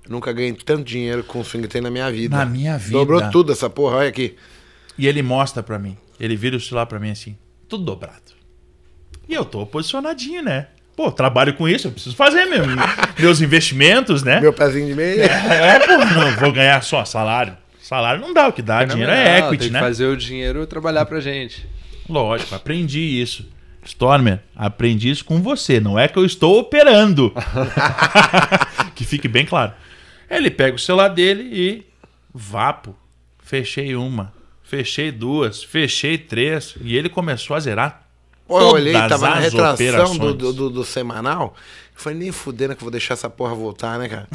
nunca 0.09 0.33
ganhei 0.33 0.53
tanto 0.53 0.85
dinheiro 0.85 1.25
com 1.25 1.43
swing 1.43 1.67
tem 1.67 1.81
na 1.81 1.91
minha 1.91 2.09
vida. 2.13 2.37
Na 2.37 2.47
minha 2.47 2.79
vida. 2.79 2.93
Dobrou 2.93 3.29
tudo 3.31 3.51
essa 3.51 3.69
porra, 3.69 3.97
olha 3.97 4.09
aqui. 4.09 4.37
e 4.97 5.09
ele 5.09 5.23
mostra 5.23 5.61
pra 5.61 5.77
mim. 5.77 5.97
Ele 6.21 6.37
vira 6.37 6.57
o 6.57 6.61
celular 6.61 6.87
pra 6.87 7.01
mim 7.01 7.11
assim, 7.11 7.37
tudo 7.69 7.85
dobrado. 7.85 8.39
E 9.29 9.35
eu 9.35 9.45
tô 9.45 9.67
posicionadinho, 9.67 10.43
né? 10.43 10.69
Pô, 11.01 11.11
trabalho 11.11 11.55
com 11.55 11.67
isso, 11.67 11.87
eu 11.87 11.93
preciso 11.93 12.15
fazer 12.15 12.45
mesmo. 12.45 12.75
Meus 13.19 13.41
investimentos, 13.41 14.23
né? 14.23 14.39
Meu 14.39 14.53
pezinho 14.53 14.87
de 14.87 14.95
meia. 14.95 15.25
É, 15.25 15.79
pô, 15.79 15.97
não 15.97 16.33
vou 16.33 16.53
ganhar 16.53 16.83
só 16.83 17.07
salário. 17.07 17.57
Salário 17.81 18.21
não 18.21 18.35
dá, 18.35 18.49
o 18.49 18.53
que 18.53 18.61
dá 18.61 18.85
dinheiro 18.85 19.11
é 19.11 19.17
Fenomenal, 19.25 19.49
equity, 19.49 19.65
tem 19.65 19.73
né? 19.73 19.79
que 19.79 19.85
fazer 19.87 20.05
o 20.05 20.15
dinheiro 20.15 20.67
trabalhar 20.67 21.07
pra 21.07 21.19
gente. 21.19 21.67
Lógico, 22.07 22.55
aprendi 22.55 23.01
isso. 23.01 23.49
Stormer, 23.83 24.41
aprendi 24.55 25.09
isso 25.09 25.25
com 25.25 25.41
você. 25.41 25.81
Não 25.81 25.99
é 25.99 26.07
que 26.07 26.19
eu 26.19 26.25
estou 26.27 26.59
operando. 26.59 27.33
que 28.95 29.03
fique 29.03 29.27
bem 29.27 29.47
claro. 29.47 29.73
Ele 30.29 30.51
pega 30.51 30.77
o 30.77 30.79
celular 30.79 31.09
dele 31.09 31.49
e 31.51 31.83
vapo. 32.35 32.95
Fechei 33.43 33.97
uma, 33.97 34.35
fechei 34.63 35.11
duas, 35.11 35.65
fechei 35.65 36.19
três. 36.19 36.75
E 36.83 36.95
ele 36.95 37.09
começou 37.09 37.57
a 37.57 37.61
zerar 37.61 38.10
Pô, 38.51 38.61
eu 38.61 38.67
olhei, 38.69 38.93
tava 39.09 39.29
na 39.29 39.35
retração 39.77 40.17
do, 40.19 40.35
do, 40.35 40.53
do- 40.53 40.71
do 40.71 40.85
semanal. 40.85 41.55
Eu 41.95 42.03
falei, 42.03 42.19
nem 42.19 42.33
fudendo 42.33 42.75
que 42.75 42.83
eu 42.83 42.87
vou 42.87 42.91
deixar 42.91 43.15
essa 43.15 43.31
porra 43.31 43.55
voltar, 43.55 43.99
né, 43.99 44.09
cara? 44.09 44.29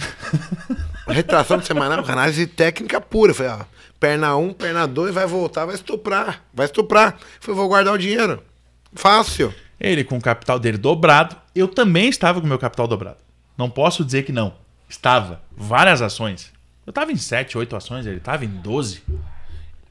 retração 1.08 1.58
do 1.58 1.66
semanal, 1.66 2.00
análise 2.08 2.48
técnica 2.48 3.02
pura. 3.02 3.32
Eu 3.32 3.36
falei, 3.36 3.52
ó, 3.52 3.60
perna 4.00 4.36
1, 4.38 4.42
um, 4.44 4.54
perna 4.54 4.88
2, 4.88 5.14
vai 5.14 5.26
voltar, 5.26 5.66
vai 5.66 5.76
estuprar. 5.76 6.42
Vai 6.54 6.66
estuprar. 6.66 7.14
Eu 7.20 7.20
falei, 7.42 7.60
vou 7.60 7.68
guardar 7.68 7.94
o 7.94 7.98
dinheiro. 7.98 8.42
Fácil. 8.94 9.54
Ele 9.80 10.04
com 10.04 10.18
o 10.18 10.22
capital 10.22 10.58
dele 10.60 10.78
dobrado. 10.78 11.36
Eu 11.54 11.68
também 11.68 12.08
estava 12.08 12.40
com 12.40 12.46
o 12.46 12.50
meu 12.50 12.58
capital 12.60 12.88
dobrado. 12.88 13.18
Não 13.58 13.70
posso 13.70 14.06
dizer 14.06 14.24
que 14.24 14.32
não. 14.32 14.54
Estava. 14.88 15.42
Várias 15.58 16.02
ações. 16.02 16.54
Eu 16.86 16.92
estava 16.92 17.12
em 17.12 17.18
7, 17.18 17.58
8 17.58 17.76
ações, 17.76 18.06
ele 18.06 18.18
estava 18.18 18.46
em 18.46 18.50
12. 18.50 19.02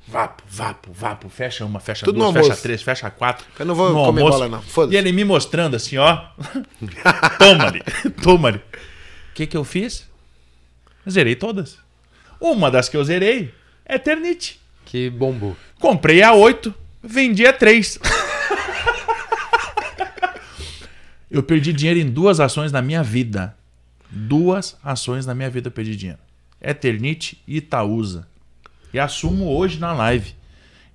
Vapo, 0.06 0.43
vapo, 0.48 0.93
vapo. 0.93 1.28
Fecha 1.28 1.64
uma, 1.64 1.81
fecha 1.81 2.05
Tudo 2.05 2.18
duas, 2.18 2.47
fecha 2.47 2.56
três, 2.60 2.82
fecha 2.82 3.10
quatro. 3.10 3.47
Eu 3.59 3.64
não 3.64 3.74
vou 3.74 3.89
No 3.90 4.05
comer 4.05 4.20
almoço. 4.20 4.39
bola, 4.39 4.48
não. 4.51 4.62
Foda-se. 4.62 4.94
E 4.94 4.98
ele 4.98 5.12
me 5.12 5.24
mostrando 5.24 5.76
assim, 5.76 5.97
ó. 5.97 6.26
Toma-lhe, 7.39 7.82
toma-lhe. 8.22 8.60
O 9.31 9.35
que 9.35 9.48
que 9.48 9.56
eu 9.56 9.64
fiz? 9.64 10.09
Zerei 11.10 11.35
todas. 11.35 11.76
Uma 12.40 12.70
das 12.70 12.89
que 12.89 12.97
eu 12.97 13.02
zerei 13.02 13.52
é 13.85 13.97
Eternite. 13.97 14.60
Que 14.85 15.10
bombou. 15.10 15.56
Comprei 15.81 16.22
a 16.22 16.32
8, 16.35 16.72
vendi 17.02 17.44
a 17.44 17.52
3. 17.52 17.98
eu 21.28 21.43
perdi 21.43 21.72
dinheiro 21.72 21.98
em 21.98 22.09
duas 22.09 22.39
ações 22.39 22.70
na 22.70 22.81
minha 22.81 23.02
vida. 23.02 23.56
Duas 24.09 24.76
ações 24.85 25.26
na 25.26 25.35
minha 25.35 25.51
vida 25.51 25.66
eu 25.66 25.72
perdi 25.72 25.97
dinheiro. 25.97 26.20
Eternite 26.60 27.43
e 27.47 27.56
Itaúsa. 27.56 28.26
E 28.94 28.98
assumo 29.00 29.48
hoje 29.48 29.80
na 29.80 29.92
live. 29.92 30.34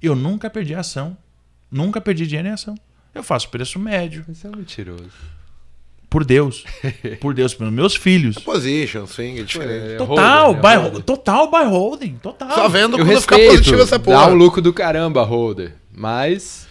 Eu 0.01 0.15
nunca 0.15 0.49
perdi 0.49 0.73
ação. 0.73 1.17
Nunca 1.69 1.99
perdi 1.99 2.25
dinheiro 2.25 2.47
em 2.47 2.51
ação. 2.53 2.75
Eu 3.13 3.21
faço 3.21 3.49
preço 3.49 3.77
médio. 3.77 4.23
Você 4.25 4.47
é 4.47 4.49
um 4.49 4.55
mentiroso. 4.55 5.11
Por 6.09 6.23
Deus. 6.23 6.63
Por 7.19 7.33
Deus, 7.33 7.53
pelos 7.53 7.73
meus 7.73 7.95
filhos. 7.95 8.37
Position, 8.37 9.05
swing, 9.05 9.41
é 9.41 9.43
diferente. 9.43 9.93
É, 9.93 9.97
Total, 9.97 10.45
holder, 10.53 10.59
é 10.59 10.61
buy, 10.61 10.83
holder. 10.83 11.03
total 11.03 11.51
buy 11.51 11.65
holding. 11.65 12.13
Total. 12.23 12.51
Só 12.51 12.69
vendo 12.69 12.97
Eu 12.97 13.05
quando 13.05 13.19
ficar 13.21 13.35
respeito, 13.35 13.57
positivo 13.57 13.81
essa 13.81 13.99
dá 13.99 14.03
porra. 14.05 14.27
um 14.29 14.33
lucro 14.33 14.61
do 14.61 14.71
caramba, 14.73 15.21
holder. 15.23 15.75
Mas 15.93 16.67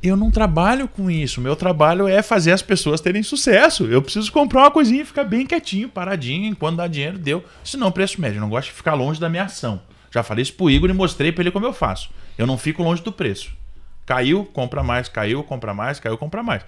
Eu 0.00 0.16
não 0.16 0.30
trabalho 0.30 0.86
com 0.86 1.10
isso. 1.10 1.40
Meu 1.40 1.56
trabalho 1.56 2.06
é 2.06 2.22
fazer 2.22 2.52
as 2.52 2.62
pessoas 2.62 3.00
terem 3.00 3.24
sucesso. 3.24 3.84
Eu 3.86 4.00
preciso 4.00 4.30
comprar 4.30 4.60
uma 4.62 4.70
coisinha 4.70 5.02
e 5.02 5.04
ficar 5.04 5.24
bem 5.24 5.44
quietinho, 5.44 5.88
paradinho, 5.88 6.46
enquanto 6.46 6.76
dá 6.76 6.86
dinheiro, 6.86 7.18
deu. 7.18 7.44
Se 7.64 7.76
não, 7.76 7.90
preço 7.90 8.20
médio. 8.20 8.36
Eu 8.38 8.42
não 8.42 8.48
gosto 8.48 8.68
de 8.68 8.74
ficar 8.74 8.94
longe 8.94 9.18
da 9.20 9.28
minha 9.28 9.42
ação. 9.44 9.82
Já 10.10 10.22
falei 10.22 10.42
isso 10.42 10.54
pro 10.54 10.70
Igor 10.70 10.88
e 10.90 10.92
mostrei 10.92 11.32
pra 11.32 11.42
ele 11.42 11.50
como 11.50 11.66
eu 11.66 11.72
faço. 11.72 12.10
Eu 12.36 12.46
não 12.46 12.56
fico 12.58 12.82
longe 12.82 13.02
do 13.02 13.12
preço. 13.12 13.50
Caiu, 14.06 14.44
compra 14.44 14.82
mais, 14.82 15.08
caiu, 15.08 15.42
compra 15.42 15.74
mais, 15.74 16.00
caiu, 16.00 16.16
compra 16.16 16.42
mais. 16.42 16.62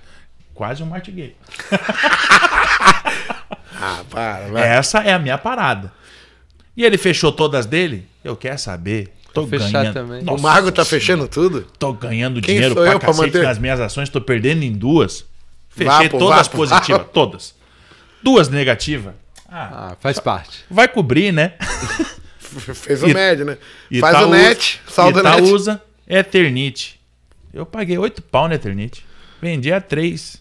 Quase 0.55 0.83
um 0.83 0.87
martiguei. 0.87 1.37
Ah, 3.83 4.03
para, 4.11 4.49
vai. 4.49 4.63
Essa 4.69 4.99
é 4.99 5.13
a 5.13 5.19
minha 5.19 5.39
parada. 5.39 5.91
E 6.77 6.85
ele 6.85 6.99
fechou 6.99 7.33
todas 7.33 7.65
dele? 7.65 8.07
Eu 8.23 8.37
quero 8.37 8.59
saber. 8.59 9.11
Tô 9.33 9.47
fechar 9.47 9.71
ganhando. 9.71 9.95
também. 9.95 10.21
O 10.21 10.25
Nossa 10.25 10.43
Mago 10.43 10.71
tá 10.73 10.85
fechando 10.85 11.27
tudo? 11.27 11.63
Tô 11.79 11.93
ganhando 11.93 12.43
Quem 12.43 12.57
dinheiro 12.57 12.75
sou 12.75 12.83
pra 12.83 12.93
eu 12.93 12.99
pra 12.99 13.09
cacete 13.09 13.27
manter? 13.27 13.43
nas 13.43 13.59
minhas 13.59 13.81
ações, 13.81 14.09
tô 14.11 14.21
perdendo 14.21 14.63
em 14.65 14.73
duas. 14.73 15.25
Fechei 15.71 15.87
Vapo, 16.09 16.19
todas 16.19 16.47
vapo, 16.47 16.57
positivas, 16.57 16.99
vapo. 17.01 17.11
todas. 17.15 17.55
Duas 18.23 18.49
negativas. 18.51 19.15
Ah, 19.49 19.93
ah, 19.93 19.97
faz 19.99 20.19
parte. 20.21 20.65
vai 20.71 20.87
cobrir, 20.89 21.33
né? 21.33 21.55
Fez 22.75 23.03
o 23.03 23.09
E- 23.09 23.15
médio, 23.15 23.45
né? 23.45 23.57
Faz 24.01 24.15
Itaúsa- 24.17 24.27
o 24.27 24.31
net, 24.31 24.81
saldo 24.89 25.23
net. 25.23 25.39
Itaúsa, 25.43 25.83
Eternite. 26.09 27.01
Eu 27.53 27.65
paguei 27.67 27.97
8 27.99 28.21
pau 28.23 28.49
na 28.49 28.55
Eternite. 28.57 29.05
Vendi 29.41 29.73
a 29.73 29.81
3. 29.81 30.41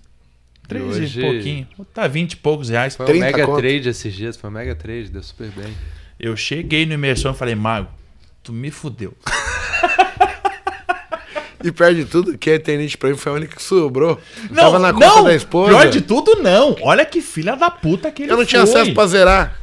3 0.68 0.84
e, 0.84 0.88
hoje- 1.02 1.22
pouquinho. 1.22 1.68
Tá 1.94 2.08
20 2.08 2.34
e 2.34 2.36
poucos 2.38 2.70
reais. 2.70 2.96
Foi 2.96 3.06
um 3.06 3.10
30 3.10 3.26
mega 3.26 3.46
conto. 3.46 3.60
trade 3.60 3.90
esses 3.90 4.14
dias, 4.14 4.38
foi 4.38 4.50
um 4.50 4.54
mega 4.54 4.76
trade, 4.76 5.10
deu 5.10 5.24
super 5.24 5.50
bem. 5.50 5.74
Eu 6.20 6.36
cheguei 6.38 6.86
no 6.86 6.94
imersão 6.94 7.32
e 7.32 7.36
falei, 7.36 7.56
Mago, 7.56 7.88
tu 8.44 8.52
me 8.54 8.70
fudeu. 8.70 9.16
E 11.62 11.74
perde 11.74 12.06
tudo, 12.06 12.38
que 12.38 12.50
a 12.50 12.56
Eternite 12.56 12.98
pra 12.98 13.10
mim 13.10 13.18
foi 13.18 13.34
a 13.34 13.36
única 13.36 13.54
que 13.58 13.62
sobrou. 13.62 14.18
Não, 14.50 14.56
Tava 14.64 14.80
na 14.80 14.94
conta 14.94 15.06
não, 15.08 15.24
da 15.26 15.36
esposa. 15.36 15.70
Pior 15.72 15.90
de 15.90 16.00
tudo, 16.00 16.42
não. 16.42 16.74
Olha 16.82 17.06
que 17.06 17.20
filha 17.22 17.54
da 17.58 17.70
puta 17.70 18.10
que 18.12 18.24
ele 18.24 18.32
eu 18.32 18.38
não 18.38 18.46
tinha 18.46 18.66
foi. 18.66 18.80
acesso 18.80 18.94
pra 18.94 19.06
zerar. 19.08 19.60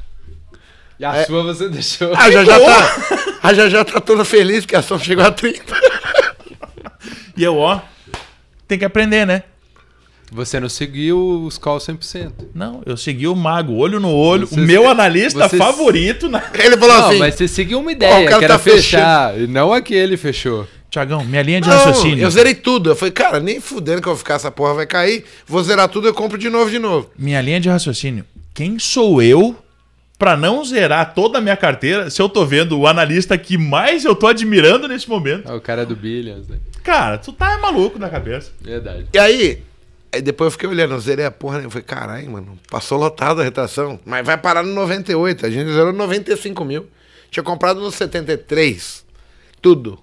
E 0.98 1.05
a 1.05 1.24
sua 1.24 1.43
você 1.43 1.68
deixou. 1.70 2.12
Ah, 2.14 2.31
já 2.31 2.44
já 2.44 2.59
tá. 2.60 3.39
A 3.43 3.55
já 3.55 3.68
já 3.68 3.85
tá 3.85 4.01
toda 4.01 4.24
feliz 4.24 4.64
que 4.66 4.74
a 4.74 4.78
ação 4.81 4.98
chegou 4.98 5.24
a 5.24 5.31
30. 5.31 5.62
E 7.36 7.44
eu, 7.44 7.56
ó, 7.56 7.81
tem 8.66 8.78
que 8.78 8.85
aprender, 8.85 9.27
né? 9.27 9.43
Você 10.32 10.59
não 10.59 10.68
seguiu 10.68 11.44
os 11.47 11.56
calls 11.56 11.86
100%. 11.86 12.32
Não, 12.55 12.82
eu 12.85 12.97
segui 12.97 13.28
o 13.28 13.36
mago, 13.36 13.74
olho 13.74 14.01
no 14.01 14.10
olho. 14.10 14.47
Você- 14.47 14.56
o 14.56 14.59
meu 14.59 14.89
analista 14.89 15.48
você- 15.48 15.56
favorito. 15.56 16.28
Na... 16.28 16.43
Ele 16.55 16.77
falou 16.77 16.97
Não, 16.98 17.09
assim. 17.10 17.18
mas 17.18 17.35
você 17.36 17.47
seguiu 17.47 17.78
uma 17.78 17.90
Ó, 17.90 17.93
ideia, 17.93 18.20
o 18.27 18.28
cara 18.28 18.39
que 18.39 18.44
era 18.44 18.55
tá 18.55 18.59
fechar, 18.59 19.39
e 19.39 19.47
não 19.47 19.73
aquele 19.73 20.16
fechou. 20.16 20.66
Tiagão, 20.90 21.23
minha 21.24 21.43
linha 21.43 21.60
de 21.60 21.68
Não, 21.68 21.77
raciocínio. 21.77 22.24
eu 22.24 22.31
zerei 22.31 22.55
tudo. 22.55 22.90
Eu 22.90 22.97
falei, 22.97 23.12
cara, 23.12 23.39
nem 23.39 23.60
fudendo 23.60 24.01
que 24.01 24.09
eu 24.09 24.12
vou 24.12 24.18
ficar, 24.18 24.35
essa 24.35 24.51
porra 24.51 24.74
vai 24.74 24.86
cair. 24.86 25.24
Vou 25.47 25.62
zerar 25.62 25.89
tudo, 25.89 26.09
eu 26.09 26.14
compro 26.14 26.39
de 26.39 26.48
novo, 26.48 26.70
de 26.70 26.78
novo. 26.78 27.10
Minha 27.18 27.40
linha 27.40 27.60
de 27.60 27.68
raciocínio. 27.68 28.24
Quem 28.55 28.78
sou 28.78 29.20
eu 29.23 29.55
pra 30.18 30.36
não 30.36 30.64
zerar 30.64 31.14
toda 31.14 31.38
a 31.38 31.40
minha 31.40 31.56
carteira 31.56 32.10
se 32.10 32.20
eu 32.20 32.28
tô 32.28 32.44
vendo 32.44 32.78
o 32.78 32.86
analista 32.86 33.36
que 33.36 33.59
mais 33.59 34.05
eu 34.05 34.14
tô 34.14 34.26
admirando 34.26 34.88
nesse 34.88 35.09
momento? 35.09 35.51
Ah, 35.51 35.55
o 35.55 35.60
cara 35.60 35.84
do 35.84 35.94
Billions, 35.94 36.48
né? 36.48 36.59
Cara, 36.82 37.18
tu 37.18 37.32
tá 37.32 37.59
maluco 37.59 37.98
na 37.98 38.09
cabeça. 38.09 38.52
Verdade. 38.60 39.06
E 39.12 39.18
aí, 39.18 39.62
aí 40.12 40.22
depois 40.22 40.47
eu 40.47 40.51
fiquei 40.52 40.68
olhando, 40.68 40.94
eu 40.94 41.01
zerei 41.01 41.26
a 41.26 41.30
porra, 41.30 41.59
né? 41.59 41.66
Eu 41.66 41.70
falei, 41.70 41.84
caralho, 41.84 42.30
mano, 42.30 42.59
passou 42.70 42.98
lotado 42.98 43.40
a 43.40 43.44
retração. 43.44 43.98
Mas 44.05 44.24
vai 44.24 44.38
parar 44.38 44.62
no 44.62 44.72
98. 44.72 45.44
A 45.44 45.51
gente 45.51 45.70
zerou 45.72 45.93
95 45.93 46.64
mil. 46.64 46.86
Tinha 47.30 47.43
comprado 47.43 47.80
no 47.80 47.90
73. 47.90 49.05
Tudo. 49.60 49.98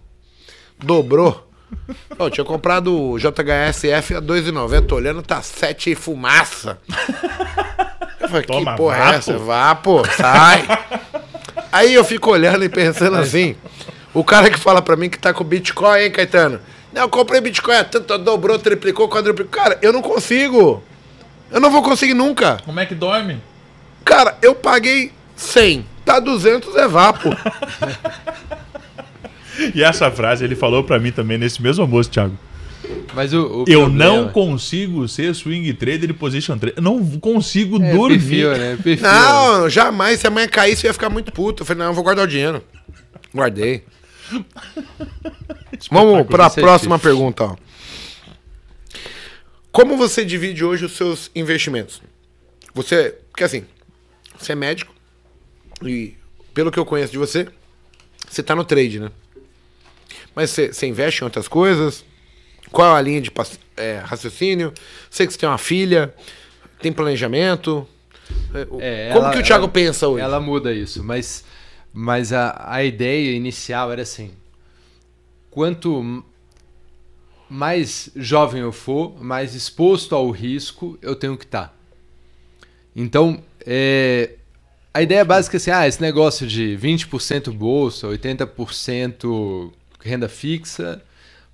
Dobrou. 0.77 1.49
Eu 2.19 2.29
tinha 2.29 2.45
comprado 2.45 2.93
o 2.93 3.17
JHSF 3.17 4.15
a 4.15 4.21
2,90. 4.21 4.85
Tô 4.85 4.95
olhando, 4.95 5.21
tá 5.21 5.41
7 5.41 5.91
e 5.91 5.95
fumaça. 5.95 6.77
Falei, 8.33 8.47
Toma, 8.47 8.71
que 8.71 8.77
porra 8.77 8.97
vapo. 8.97 9.11
é 9.11 9.15
essa? 9.15 9.37
Vá, 9.37 9.75
pô, 9.75 10.03
sai. 10.05 10.67
Aí 11.71 11.93
eu 11.93 12.03
fico 12.03 12.31
olhando 12.31 12.63
e 12.65 12.69
pensando 12.69 13.15
assim. 13.17 13.55
O 14.11 14.23
cara 14.23 14.49
que 14.49 14.57
fala 14.57 14.81
pra 14.81 14.95
mim 14.95 15.07
que 15.09 15.19
tá 15.19 15.31
com 15.33 15.43
Bitcoin, 15.43 15.99
hein, 15.99 16.11
Caetano? 16.11 16.59
Não, 16.91 17.03
eu 17.03 17.09
comprei 17.09 17.41
Bitcoin, 17.41 17.75
é 17.75 17.83
tanto 17.83 18.17
dobrou, 18.17 18.57
triplicou, 18.57 19.07
quadruplicou. 19.07 19.51
Cara, 19.51 19.77
eu 19.81 19.93
não 19.93 20.01
consigo. 20.01 20.83
Eu 21.51 21.59
não 21.59 21.69
vou 21.69 21.83
conseguir 21.83 22.15
nunca. 22.15 22.57
Como 22.65 22.79
é 22.79 22.85
que 22.85 22.95
dorme? 22.95 23.39
Cara, 24.03 24.35
eu 24.41 24.55
paguei 24.55 25.11
100. 25.35 25.85
Tá 26.03 26.19
200 26.19 26.75
é 26.75 26.87
vapo. 26.87 27.29
E 29.75 29.83
essa 29.83 30.09
frase 30.09 30.43
ele 30.43 30.55
falou 30.55 30.83
pra 30.83 30.97
mim 30.97 31.11
também 31.11 31.37
nesse 31.37 31.61
mesmo 31.61 31.83
almoço, 31.83 32.09
Thiago. 32.09 32.35
Mas 33.13 33.33
o, 33.33 33.37
o 33.63 33.65
Eu 33.67 33.81
problema- 33.81 33.93
não 33.93 34.29
consigo 34.29 35.07
ser 35.07 35.33
swing 35.35 35.71
trader 35.73 36.09
e 36.09 36.13
position 36.13 36.57
trader. 36.57 36.77
Eu 36.77 36.83
não 36.83 37.19
consigo 37.19 37.81
É, 37.81 37.91
dormir. 37.93 38.17
perfil, 38.19 38.51
né? 38.57 38.77
Perfil. 38.83 39.07
Não, 39.07 39.69
jamais. 39.69 40.19
Se 40.19 40.27
amanhã 40.27 40.47
caísse, 40.47 40.85
eu 40.85 40.89
ia 40.89 40.93
ficar 40.93 41.09
muito 41.09 41.31
puto. 41.31 41.61
Eu 41.61 41.65
falei, 41.65 41.79
não, 41.83 41.91
eu 41.91 41.93
vou 41.93 42.03
guardar 42.03 42.25
o 42.25 42.27
dinheiro. 42.27 42.63
Guardei. 43.33 43.83
Vamos 45.91 46.27
para 46.27 46.45
a 46.45 46.47
é 46.47 46.49
próxima 46.49 46.97
difícil. 46.97 47.17
pergunta. 47.17 47.43
Ó. 47.45 47.55
Como 49.71 49.97
você 49.97 50.23
divide 50.23 50.63
hoje 50.63 50.85
os 50.85 50.93
seus 50.93 51.31
investimentos? 51.35 52.01
Você. 52.73 53.15
Porque 53.31 53.43
assim, 53.43 53.65
você 54.37 54.51
é 54.51 54.55
médico 54.55 54.93
e, 55.83 56.13
pelo 56.53 56.71
que 56.71 56.79
eu 56.79 56.85
conheço 56.85 57.11
de 57.11 57.17
você, 57.17 57.47
você 58.29 58.43
tá 58.43 58.55
no 58.55 58.63
trade, 58.63 58.99
né? 58.99 59.11
Mas 60.35 60.49
você, 60.51 60.71
você 60.73 60.85
investe 60.87 61.21
em 61.21 61.25
outras 61.25 61.47
coisas? 61.47 62.03
Qual 62.73 62.93
a 62.93 62.99
linha 62.99 63.21
de 63.21 63.31
é, 63.77 63.99
raciocínio? 64.03 64.73
Sei 65.09 65.25
que 65.25 65.31
você 65.31 65.39
tem 65.39 65.47
uma 65.47 65.57
filha, 65.57 66.13
tem 66.81 66.91
planejamento. 66.91 67.87
É, 68.53 68.61
É, 68.61 69.13
Como 69.13 69.25
ela- 69.25 69.31
que 69.31 69.39
o 69.39 69.43
Thiago 69.43 69.63
ela- 69.65 69.71
pensa 69.71 70.07
hoje? 70.07 70.21
Ela 70.23 70.39
muda 70.41 70.73
isso, 70.73 71.03
mas, 71.03 71.45
mas 71.93 72.33
a, 72.33 72.65
a 72.67 72.83
ideia 72.83 73.35
inicial 73.35 73.91
era 73.91 74.01
assim: 74.01 74.31
quanto 75.51 76.23
mais 77.49 78.09
jovem 78.15 78.61
eu 78.61 78.71
for, 78.71 79.21
mais 79.23 79.53
exposto 79.53 80.15
ao 80.15 80.29
risco 80.31 80.97
eu 81.01 81.15
tenho 81.15 81.37
que 81.37 81.45
estar. 81.45 81.77
Então, 82.95 83.43
é, 83.65 84.31
a 84.93 85.01
ideia 85.01 85.23
básica 85.23 85.57
é 85.57 85.59
assim: 85.59 85.71
ah, 85.71 85.87
esse 85.87 86.01
negócio 86.01 86.47
de 86.47 86.75
20% 86.81 87.51
bolsa, 87.51 88.07
80% 88.07 89.71
renda 89.99 90.27
fixa, 90.27 91.01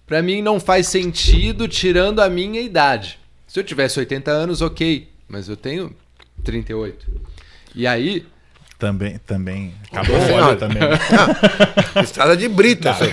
para 0.10 0.24
mim 0.24 0.42
não 0.42 0.60
faz 0.60 0.88
sentido 0.88 1.68
tirando 1.68 2.20
a 2.20 2.28
minha 2.28 2.60
idade. 2.60 3.20
Se 3.48 3.60
eu 3.60 3.64
tivesse 3.64 4.00
80 4.00 4.32
anos, 4.32 4.60
ok, 4.60 5.08
mas 5.28 5.48
eu 5.48 5.56
tenho 5.56 5.96
38. 6.44 7.06
E 7.76 7.86
aí, 7.86 8.26
Também, 8.80 9.20
também. 9.20 9.74
Acabou 9.92 10.16
o 10.16 10.34
óleo 10.34 10.58
também. 10.58 10.82
Estrada 12.02 12.36
de 12.36 12.48
brita, 12.48 12.90
isso 12.92 13.04
aí. 13.04 13.12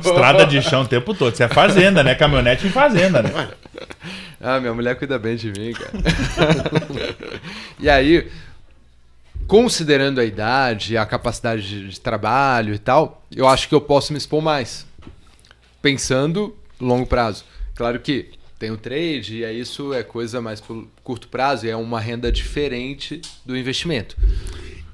Estrada 0.00 0.44
de 0.44 0.60
chão 0.60 0.82
o 0.82 0.86
tempo 0.86 1.14
todo. 1.14 1.32
Isso 1.32 1.42
é 1.42 1.48
fazenda, 1.48 2.04
né? 2.04 2.14
Caminhonete 2.14 2.66
em 2.66 2.70
fazenda, 2.70 3.22
né? 3.22 3.48
Ah, 4.38 4.60
minha 4.60 4.74
mulher 4.74 4.96
cuida 4.96 5.18
bem 5.18 5.36
de 5.36 5.50
mim, 5.52 5.72
cara. 5.72 5.92
e 7.80 7.88
aí, 7.88 8.30
considerando 9.46 10.20
a 10.20 10.24
idade, 10.24 10.98
a 10.98 11.06
capacidade 11.06 11.62
de, 11.62 11.88
de 11.88 12.00
trabalho 12.00 12.74
e 12.74 12.78
tal, 12.78 13.24
eu 13.34 13.48
acho 13.48 13.68
que 13.68 13.74
eu 13.74 13.80
posso 13.80 14.12
me 14.12 14.18
expor 14.18 14.42
mais. 14.42 14.84
Pensando 15.86 16.52
longo 16.80 17.06
prazo. 17.06 17.44
Claro 17.76 18.00
que 18.00 18.30
tem 18.58 18.72
o 18.72 18.76
trade, 18.76 19.36
e 19.36 19.44
aí 19.44 19.60
isso 19.60 19.94
é 19.94 20.02
coisa 20.02 20.42
mais 20.42 20.60
por 20.60 20.84
curto 21.04 21.28
prazo, 21.28 21.64
e 21.64 21.70
é 21.70 21.76
uma 21.76 22.00
renda 22.00 22.32
diferente 22.32 23.22
do 23.44 23.56
investimento. 23.56 24.16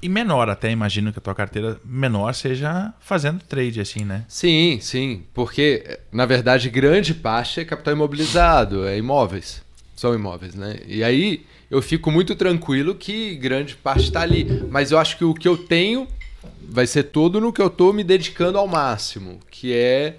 E 0.03 0.07
menor 0.07 0.49
até, 0.49 0.69
imagino 0.69 1.11
que 1.11 1.17
a 1.17 1.21
tua 1.21 1.33
carteira 1.33 1.81
menor 1.83 2.35
seja 2.35 2.93
fazendo 2.99 3.43
trade, 3.43 3.81
assim, 3.81 4.05
né? 4.05 4.23
Sim, 4.27 4.77
sim, 4.79 5.23
porque 5.33 5.97
na 6.11 6.27
verdade 6.27 6.69
grande 6.69 7.15
parte 7.15 7.61
é 7.61 7.65
capital 7.65 7.95
imobilizado, 7.95 8.85
é 8.85 8.95
imóveis, 8.95 9.63
são 9.95 10.13
imóveis, 10.13 10.53
né? 10.53 10.77
E 10.85 11.03
aí 11.03 11.43
eu 11.71 11.81
fico 11.81 12.11
muito 12.11 12.35
tranquilo 12.35 12.93
que 12.93 13.33
grande 13.33 13.75
parte 13.75 14.03
está 14.03 14.21
ali, 14.21 14.63
mas 14.69 14.91
eu 14.91 14.99
acho 14.99 15.17
que 15.17 15.25
o 15.25 15.33
que 15.33 15.47
eu 15.47 15.57
tenho 15.57 16.07
vai 16.69 16.85
ser 16.85 17.05
todo 17.05 17.41
no 17.41 17.51
que 17.51 17.63
eu 17.63 17.65
estou 17.65 17.91
me 17.91 18.03
dedicando 18.03 18.59
ao 18.59 18.67
máximo, 18.67 19.39
que 19.49 19.73
é 19.73 20.17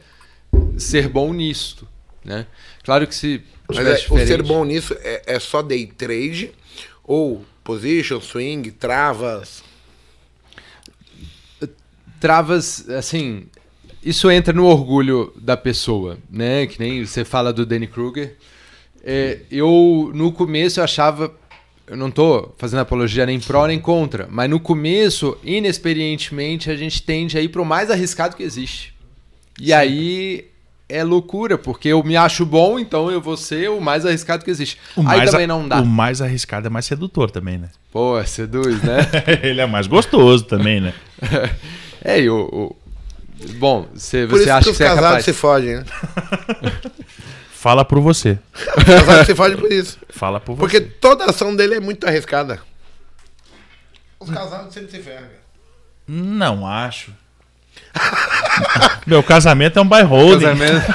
ser 0.79 1.09
bom 1.09 1.33
nisto, 1.33 1.87
né? 2.25 2.47
Claro 2.83 3.07
que 3.07 3.15
se 3.15 3.43
Mas 3.69 3.79
é, 3.79 4.07
o 4.11 4.27
ser 4.27 4.43
bom 4.43 4.65
nisso 4.65 4.97
é, 5.01 5.23
é 5.27 5.39
só 5.39 5.63
day 5.63 5.87
trade 5.87 6.53
ou 7.03 7.45
position, 7.63 8.21
swing, 8.21 8.71
travas. 8.71 9.63
travas, 12.21 12.89
assim, 12.89 13.47
isso 14.03 14.31
entra 14.31 14.53
no 14.53 14.67
orgulho 14.67 15.33
da 15.37 15.57
pessoa, 15.57 16.19
né? 16.31 16.67
Que 16.67 16.79
nem 16.79 17.05
você 17.05 17.25
fala 17.25 17.53
do 17.53 17.65
Danny 17.65 17.87
Kruger. 17.87 18.37
É, 19.03 19.41
eu, 19.51 20.11
no 20.15 20.33
começo, 20.33 20.81
eu 20.81 20.85
achava. 20.85 21.35
Eu 21.87 21.99
não 21.99 22.11
tô 22.11 22.51
fazendo 22.57 22.81
apologia 22.81 23.27
nem 23.27 23.39
pró 23.39 23.67
nem 23.67 23.79
contra, 23.79 24.27
mas 24.31 24.49
no 24.49 24.59
começo, 24.59 25.37
inexperientemente, 25.45 26.71
a 26.71 26.77
gente 26.77 27.03
tende 27.03 27.37
a 27.37 27.43
ir 27.43 27.49
pro 27.49 27.63
mais 27.63 27.91
arriscado 27.91 28.37
que 28.37 28.43
existe. 28.43 28.94
E 29.61 29.73
aí 29.73 30.47
é 30.89 31.03
loucura, 31.03 31.57
porque 31.57 31.89
eu 31.89 32.03
me 32.03 32.17
acho 32.17 32.45
bom, 32.45 32.79
então 32.79 33.11
eu 33.11 33.21
vou 33.21 33.37
ser 33.37 33.71
o 33.71 33.81
mais 33.81 34.05
arriscado 34.05 34.45
que 34.45 34.51
existe. 34.51 34.79
O 34.97 35.01
aí 35.01 35.19
mais 35.19 35.31
também 35.31 35.45
a- 35.45 35.49
não 35.49 35.67
dá. 35.69 35.81
O 35.81 35.87
mais 35.87 36.21
arriscado 36.21 36.67
é 36.67 36.71
mais 36.71 36.85
sedutor 36.87 37.31
também, 37.31 37.59
né? 37.59 37.69
Pô, 37.93 38.23
seduz, 38.25 38.83
né? 38.83 38.99
Ele 39.43 39.61
é 39.61 39.67
mais 39.67 39.87
gostoso 39.87 40.45
também, 40.45 40.81
né? 40.81 40.95
é, 42.05 42.21
e 42.21 42.29
o. 42.31 42.37
o- 42.53 42.77
Bom, 43.57 43.89
você, 43.93 44.27
Por 44.27 44.39
você 44.39 44.45
isso 44.45 44.53
acha 44.53 44.65
que 44.67 44.71
que 44.71 44.77
você 44.77 44.85
é 44.85 44.87
casados 44.87 45.09
capaz. 45.09 45.25
se 45.25 45.33
fodem, 45.33 45.77
né? 45.77 45.85
Fala 47.51 47.85
por 47.85 48.01
você. 48.01 48.39
Os 48.77 48.85
casados 48.85 49.27
se 49.27 49.35
fodem 49.35 49.57
por 49.59 49.73
isso. 49.73 49.99
Fala 50.11 50.39
por 50.41 50.57
Porque 50.57 50.79
você. 50.81 50.87
toda 50.87 51.25
ação 51.25 51.55
dele 51.55 51.75
é 51.75 51.81
muito 51.81 52.07
arriscada. 52.07 52.61
Os 54.21 54.31
casados 54.31 54.73
sempre 54.73 54.91
se 54.91 54.99
ferram. 55.03 55.27
Não 56.07 56.67
acho. 56.67 57.13
Meu 59.07 59.23
casamento 59.23 59.79
é 59.79 59.83
um 59.83 59.87
buy 59.87 60.03
holding. 60.03 60.47
Casamento. 60.47 60.95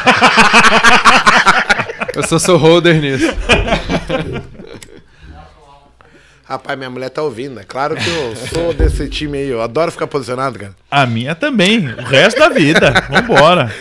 eu 2.16 2.24
só 2.24 2.40
sou 2.40 2.58
holder 2.58 3.02
nisso. 3.02 3.34
Rapaz, 6.44 6.78
minha 6.78 6.90
mulher 6.90 7.10
tá 7.10 7.22
ouvindo. 7.22 7.60
É 7.60 7.64
claro 7.64 7.96
que 7.96 8.10
eu 8.10 8.36
sou 8.36 8.74
desse 8.74 9.08
time 9.08 9.38
aí. 9.38 9.48
Eu 9.50 9.62
adoro 9.62 9.92
ficar 9.92 10.08
posicionado, 10.08 10.58
cara. 10.58 10.76
A 10.90 11.06
minha 11.06 11.36
também. 11.36 11.88
O 11.88 12.02
resto 12.02 12.40
da 12.40 12.50
vida. 12.50 12.92
Vambora. 13.08 13.72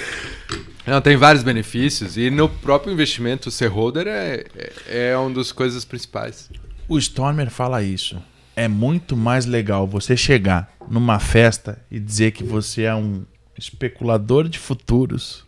Não, 0.86 1.00
tem 1.00 1.16
vários 1.16 1.42
benefícios. 1.42 2.18
E 2.18 2.30
no 2.30 2.48
próprio 2.48 2.92
investimento, 2.92 3.50
ser 3.50 3.68
holder 3.68 4.06
é, 4.06 4.44
é, 4.86 5.10
é 5.10 5.16
uma 5.16 5.30
das 5.30 5.50
coisas 5.50 5.84
principais. 5.84 6.50
O 6.86 6.98
Stormer 6.98 7.50
fala 7.50 7.82
isso. 7.82 8.20
É 8.58 8.66
muito 8.68 9.16
mais 9.16 9.46
legal 9.46 9.86
você 9.86 10.16
chegar 10.16 10.68
numa 10.90 11.18
festa 11.18 11.78
e 11.90 11.98
dizer 12.00 12.32
que 12.32 12.42
você 12.42 12.82
é 12.82 12.94
um 12.94 13.22
especulador 13.56 14.48
de 14.48 14.58
futuros, 14.58 15.44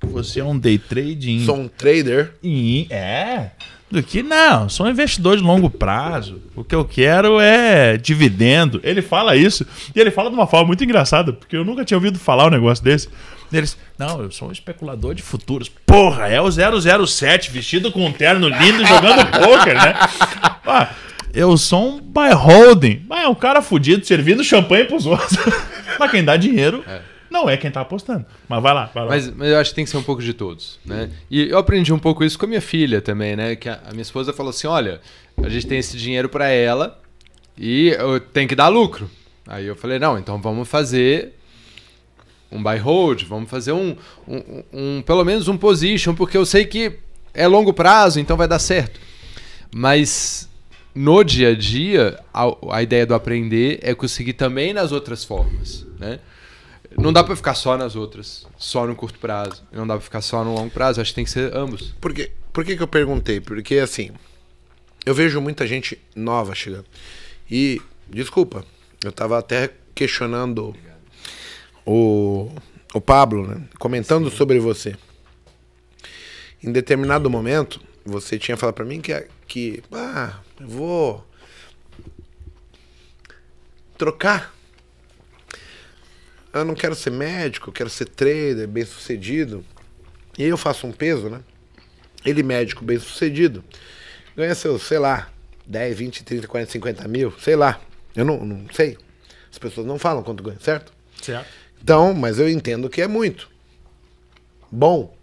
que 0.00 0.06
você 0.06 0.40
é 0.40 0.44
um 0.44 0.58
day 0.58 0.78
trading. 0.78 1.44
Sou 1.44 1.56
um 1.56 1.68
trader. 1.68 2.32
E- 2.42 2.86
é. 2.90 3.50
Do 3.90 4.02
que 4.02 4.22
não, 4.22 4.70
sou 4.70 4.86
um 4.86 4.90
investidor 4.90 5.36
de 5.36 5.42
longo 5.42 5.68
prazo. 5.68 6.40
O 6.56 6.64
que 6.64 6.74
eu 6.74 6.82
quero 6.84 7.38
é 7.38 7.98
dividendo. 7.98 8.80
Ele 8.82 9.02
fala 9.02 9.36
isso 9.36 9.66
e 9.94 10.00
ele 10.00 10.10
fala 10.10 10.30
de 10.30 10.34
uma 10.34 10.46
forma 10.46 10.68
muito 10.68 10.82
engraçada, 10.82 11.30
porque 11.32 11.54
eu 11.54 11.64
nunca 11.64 11.84
tinha 11.84 11.98
ouvido 11.98 12.18
falar 12.18 12.46
um 12.46 12.50
negócio 12.50 12.82
desse. 12.82 13.08
Eles, 13.52 13.76
não, 13.98 14.22
eu 14.22 14.30
sou 14.30 14.48
um 14.48 14.52
especulador 14.52 15.14
de 15.14 15.22
futuros. 15.22 15.68
Porra, 15.68 16.26
é 16.26 16.40
o 16.40 16.48
007 17.06 17.50
vestido 17.50 17.92
com 17.92 18.06
um 18.06 18.12
terno 18.12 18.48
lindo 18.48 18.84
jogando 18.86 19.26
poker, 19.44 19.74
né? 19.74 19.94
Ah, 20.66 20.90
eu 21.32 21.56
sou 21.56 21.96
um 21.96 22.00
buy 22.00 22.32
holding. 22.32 23.04
Ah, 23.10 23.22
é 23.22 23.28
um 23.28 23.34
cara 23.34 23.60
fudido 23.62 24.04
servindo 24.04 24.42
champanhe 24.44 24.84
pros 24.84 25.06
outros. 25.06 25.32
Mas 25.98 26.10
quem 26.10 26.24
dá 26.24 26.36
dinheiro 26.36 26.84
não 27.30 27.48
é 27.48 27.56
quem 27.56 27.70
tá 27.70 27.80
apostando. 27.80 28.24
Mas 28.48 28.62
vai 28.62 28.74
lá, 28.74 28.90
vai 28.94 29.04
lá. 29.04 29.10
Mas, 29.10 29.30
mas 29.34 29.48
eu 29.48 29.58
acho 29.58 29.70
que 29.70 29.76
tem 29.76 29.84
que 29.84 29.90
ser 29.90 29.96
um 29.96 30.02
pouco 30.02 30.22
de 30.22 30.34
todos, 30.34 30.78
né? 30.84 31.10
E 31.30 31.48
eu 31.48 31.56
aprendi 31.58 31.92
um 31.92 31.98
pouco 31.98 32.22
isso 32.24 32.38
com 32.38 32.44
a 32.44 32.48
minha 32.48 32.60
filha 32.60 33.00
também, 33.00 33.34
né? 33.36 33.56
Que 33.56 33.68
a, 33.68 33.80
a 33.86 33.90
minha 33.90 34.02
esposa 34.02 34.32
falou 34.32 34.50
assim, 34.50 34.66
olha, 34.66 35.00
a 35.42 35.48
gente 35.48 35.66
tem 35.66 35.78
esse 35.78 35.96
dinheiro 35.96 36.28
para 36.28 36.48
ela 36.48 37.00
e 37.56 37.88
eu 37.98 38.20
tenho 38.20 38.48
que 38.48 38.54
dar 38.54 38.68
lucro. 38.68 39.10
Aí 39.46 39.66
eu 39.66 39.74
falei, 39.76 39.98
não, 39.98 40.18
então 40.18 40.40
vamos 40.40 40.68
fazer 40.68 41.34
um 42.50 42.62
buy 42.62 42.76
hold, 42.78 43.22
vamos 43.24 43.48
fazer 43.50 43.72
um, 43.72 43.96
um- 44.28 44.62
um- 44.72 45.02
pelo 45.02 45.24
menos 45.24 45.48
um 45.48 45.56
position, 45.56 46.14
porque 46.14 46.36
eu 46.36 46.44
sei 46.44 46.66
que 46.66 46.92
é 47.32 47.46
longo 47.46 47.72
prazo, 47.72 48.20
então 48.20 48.36
vai 48.36 48.46
dar 48.46 48.58
certo. 48.58 49.00
Mas 49.74 50.48
no 50.94 51.22
dia 51.24 51.50
a 51.50 51.54
dia, 51.54 52.18
a, 52.32 52.44
a 52.70 52.82
ideia 52.82 53.06
do 53.06 53.14
aprender 53.14 53.78
é 53.82 53.94
conseguir 53.94 54.34
também 54.34 54.72
nas 54.72 54.92
outras 54.92 55.24
formas, 55.24 55.86
né? 55.98 56.20
Não 56.98 57.12
dá 57.12 57.24
pra 57.24 57.34
ficar 57.34 57.54
só 57.54 57.76
nas 57.76 57.96
outras, 57.96 58.46
só 58.58 58.86
no 58.86 58.94
curto 58.94 59.18
prazo. 59.18 59.62
Não 59.72 59.86
dá 59.86 59.94
pra 59.94 60.02
ficar 60.02 60.20
só 60.20 60.44
no 60.44 60.54
longo 60.54 60.70
prazo, 60.70 61.00
acho 61.00 61.10
que 61.10 61.14
tem 61.14 61.24
que 61.24 61.30
ser 61.30 61.56
ambos. 61.56 61.94
Por, 62.00 62.12
quê? 62.12 62.30
Por 62.52 62.64
que, 62.64 62.76
que 62.76 62.82
eu 62.82 62.88
perguntei? 62.88 63.40
Porque, 63.40 63.76
assim, 63.76 64.10
eu 65.06 65.14
vejo 65.14 65.40
muita 65.40 65.66
gente 65.66 65.98
nova 66.14 66.54
chegando. 66.54 66.84
E, 67.50 67.80
desculpa, 68.08 68.64
eu 69.02 69.10
tava 69.10 69.38
até 69.38 69.70
questionando 69.94 70.74
o, 71.86 72.50
o 72.92 73.00
Pablo, 73.00 73.46
né? 73.46 73.62
Comentando 73.78 74.30
sobre 74.30 74.58
você. 74.58 74.94
Em 76.62 76.70
determinado 76.70 77.28
momento, 77.30 77.80
você 78.04 78.38
tinha 78.38 78.56
falado 78.56 78.74
pra 78.74 78.84
mim 78.84 79.00
que, 79.00 79.26
que 79.48 79.82
ah, 79.90 80.38
vou 80.66 81.24
trocar. 83.96 84.54
Eu 86.52 86.64
não 86.64 86.74
quero 86.74 86.94
ser 86.94 87.10
médico, 87.10 87.70
eu 87.70 87.72
quero 87.72 87.88
ser 87.88 88.06
trader, 88.06 88.68
bem 88.68 88.84
sucedido. 88.84 89.64
E 90.36 90.42
aí 90.42 90.48
eu 90.48 90.58
faço 90.58 90.86
um 90.86 90.92
peso, 90.92 91.28
né? 91.30 91.40
Ele 92.24 92.42
médico 92.42 92.84
bem 92.84 92.98
sucedido, 92.98 93.64
ganha 94.36 94.54
seus, 94.54 94.82
sei 94.82 94.98
lá, 94.98 95.30
10, 95.66 95.96
20, 95.96 96.24
30, 96.24 96.46
40, 96.46 96.72
50 96.72 97.08
mil, 97.08 97.32
sei 97.38 97.56
lá. 97.56 97.80
Eu 98.14 98.24
não, 98.24 98.44
não 98.44 98.66
sei. 98.72 98.98
As 99.50 99.58
pessoas 99.58 99.86
não 99.86 99.98
falam 99.98 100.22
quanto 100.22 100.42
ganha, 100.42 100.58
certo? 100.60 100.92
Certo. 101.20 101.48
Então, 101.82 102.14
mas 102.14 102.38
eu 102.38 102.48
entendo 102.48 102.88
que 102.88 103.02
é 103.02 103.08
muito. 103.08 103.50
Bom. 104.70 105.16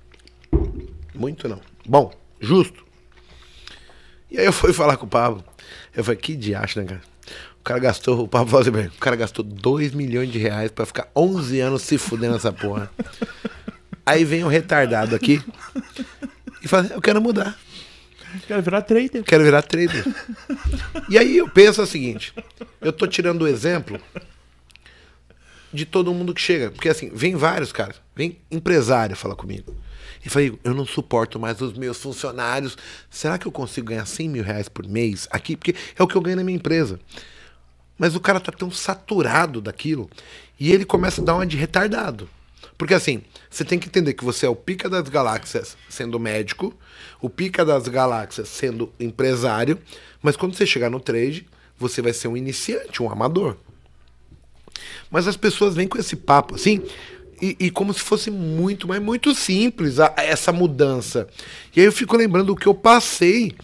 Muito 1.14 1.48
não. 1.48 1.62
Bom, 1.86 2.14
justo. 2.40 2.86
E 4.32 4.40
aí 4.40 4.46
eu 4.46 4.54
fui 4.54 4.74
falar 4.74 4.98
com 4.98 5.06
o 5.06 5.10
Pablo. 5.10 5.44
Eu 5.96 6.04
falei, 6.04 6.20
que 6.20 6.36
diacho, 6.36 6.80
né, 6.80 6.86
cara? 6.86 7.02
O 7.60 7.64
cara 7.64 7.80
gastou, 7.80 8.24
o 8.24 8.28
Pablo 8.28 8.50
falou 8.50 8.62
assim, 8.62 8.88
o 8.88 9.00
cara 9.00 9.16
gastou 9.16 9.44
2 9.44 9.94
milhões 9.94 10.32
de 10.32 10.40
reais 10.40 10.72
pra 10.72 10.86
ficar 10.86 11.10
11 11.16 11.60
anos 11.60 11.82
se 11.82 11.98
fudendo 11.98 12.36
essa 12.36 12.52
porra. 12.52 12.90
aí 14.06 14.24
vem 14.24 14.44
o 14.44 14.48
retardado 14.48 15.16
aqui 15.16 15.44
e 16.64 16.68
fala, 16.68 16.88
eu 16.88 17.02
quero 17.02 17.22
mudar. 17.22 17.58
Quero 18.48 18.62
virar 18.62 18.82
trader. 18.82 19.24
Quero 19.24 19.44
virar 19.44 19.62
trader. 19.62 20.06
e 21.10 21.18
aí 21.18 21.38
eu 21.38 21.50
penso 21.50 21.82
o 21.82 21.86
seguinte: 21.86 22.34
eu 22.80 22.94
tô 22.94 23.08
tirando 23.08 23.42
o 23.42 23.48
exemplo 23.48 24.00
de 25.74 25.86
todo 25.86 26.14
mundo 26.14 26.34
que 26.34 26.42
chega. 26.42 26.72
Porque 26.72 26.90
assim, 26.90 27.10
vem 27.14 27.36
vários 27.36 27.72
caras. 27.72 28.02
Vem 28.16 28.38
empresário 28.52 29.16
falar 29.16 29.36
comigo. 29.36 29.76
E 30.24 30.30
falei, 30.30 30.58
eu 30.64 30.74
não 30.74 30.86
suporto 30.86 31.40
mais 31.40 31.62
os 31.62 31.74
meus 31.74 31.98
funcionários. 31.98 32.78
Será 33.10 33.38
que 33.38 33.46
eu 33.46 33.52
consigo 33.52 33.88
ganhar 33.88 34.06
100 34.06 34.30
mil 34.30 34.44
reais 34.44 34.68
por 34.68 34.86
mês 34.88 35.28
aqui? 35.32 35.56
Porque 35.56 35.76
é 35.98 36.04
o 36.04 36.08
que 36.08 36.16
eu 36.16 36.22
ganho 36.22 36.38
na 36.38 36.44
minha 36.44 36.58
empresa. 36.58 37.00
Mas 37.98 38.16
o 38.16 38.20
cara 38.20 38.40
tá 38.40 38.52
tão 38.52 38.72
saturado 38.72 39.62
daquilo. 39.62 40.10
E 40.60 40.72
ele 40.72 40.86
começa 40.86 41.22
a 41.22 41.24
dar 41.24 41.36
uma 41.36 41.46
de 41.46 41.58
retardado. 41.58 42.30
Porque 42.78 42.94
assim, 42.94 43.22
você 43.50 43.66
tem 43.66 43.78
que 43.78 43.88
entender 43.88 44.14
que 44.14 44.24
você 44.24 44.46
é 44.46 44.50
o 44.50 44.56
pica 44.56 44.90
das 44.90 45.08
galáxias 45.10 45.76
sendo 45.90 46.18
médico, 46.18 46.74
o 47.22 47.30
pica 47.30 47.66
das 47.66 47.90
galáxias 47.90 48.48
sendo 48.48 48.92
empresário, 48.98 49.78
mas 50.22 50.38
quando 50.38 50.56
você 50.56 50.66
chegar 50.66 50.90
no 50.90 51.00
trade, 51.00 51.46
você 51.78 52.02
vai 52.02 52.14
ser 52.14 52.30
um 52.30 52.38
iniciante, 52.38 53.04
um 53.04 53.12
amador. 53.12 53.58
Mas 55.12 55.28
as 55.28 55.36
pessoas 55.36 55.76
vêm 55.76 55.90
com 55.90 55.98
esse 55.98 56.16
papo 56.16 56.56
assim, 56.56 56.82
e, 57.42 57.56
e, 57.60 57.72
como 57.72 57.94
se 57.94 58.02
fosse 58.02 58.30
muito, 58.30 58.88
mas 58.88 59.02
muito 59.02 59.34
simples 59.34 60.00
a, 60.00 60.14
a 60.16 60.24
essa 60.24 60.52
mudança. 60.52 61.28
E 61.76 61.80
aí 61.80 61.86
eu 61.86 61.92
fico 61.92 62.18
lembrando 62.18 62.52
o 62.52 62.56
que 62.56 62.68
eu 62.68 62.74
passei, 62.74 63.56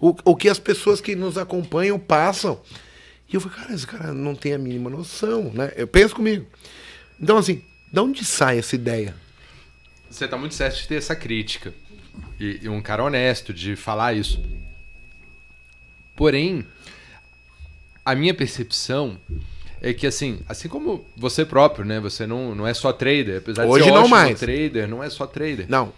o, 0.00 0.14
o 0.24 0.36
que 0.36 0.48
as 0.48 0.58
pessoas 0.58 1.00
que 1.00 1.14
nos 1.14 1.36
acompanham 1.36 1.98
passam. 1.98 2.60
E 3.28 3.34
eu 3.34 3.40
falo, 3.40 3.54
cara, 3.54 3.74
esse 3.74 3.86
cara 3.86 4.12
não 4.12 4.34
tem 4.34 4.52
a 4.52 4.58
mínima 4.58 4.90
noção, 4.90 5.50
né? 5.52 5.72
Eu 5.76 5.86
penso 5.86 6.14
comigo. 6.14 6.46
Então, 7.20 7.36
assim, 7.36 7.62
de 7.92 8.00
onde 8.00 8.24
sai 8.24 8.58
essa 8.58 8.74
ideia? 8.74 9.14
Você 10.10 10.28
tá 10.28 10.36
muito 10.36 10.54
certo 10.54 10.76
de 10.76 10.88
ter 10.88 10.96
essa 10.96 11.16
crítica. 11.16 11.74
E, 12.38 12.60
e 12.62 12.68
um 12.68 12.80
cara 12.80 13.02
honesto 13.02 13.52
de 13.52 13.74
falar 13.74 14.14
isso. 14.14 14.44
Porém, 16.14 16.64
a 18.04 18.14
minha 18.14 18.34
percepção 18.34 19.18
é 19.84 19.92
que 19.92 20.06
assim, 20.06 20.38
assim 20.48 20.66
como 20.66 21.04
você 21.14 21.44
próprio, 21.44 21.84
né? 21.84 22.00
Você 22.00 22.26
não, 22.26 22.54
não 22.54 22.66
é 22.66 22.72
só 22.72 22.90
trader, 22.90 23.36
apesar 23.36 23.66
Hoje 23.66 23.84
de 23.84 23.90
ser 23.90 23.94
não 23.94 24.00
ótimo 24.00 24.16
mais. 24.16 24.40
trader, 24.40 24.88
não 24.88 25.04
é 25.04 25.10
só 25.10 25.26
trader. 25.26 25.66
Não. 25.68 25.92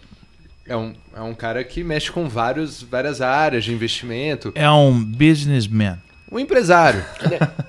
É 0.65 0.75
um, 0.75 0.93
é 1.15 1.21
um 1.21 1.33
cara 1.33 1.63
que 1.63 1.85
mexe 1.85 2.11
com 2.11 2.27
vários, 2.27 2.83
várias 2.83 3.21
áreas 3.21 3.63
de 3.63 3.71
investimento. 3.71 4.51
É 4.55 4.69
um 4.69 5.01
businessman. 5.01 5.97
Um 6.29 6.37
empresário. 6.37 7.01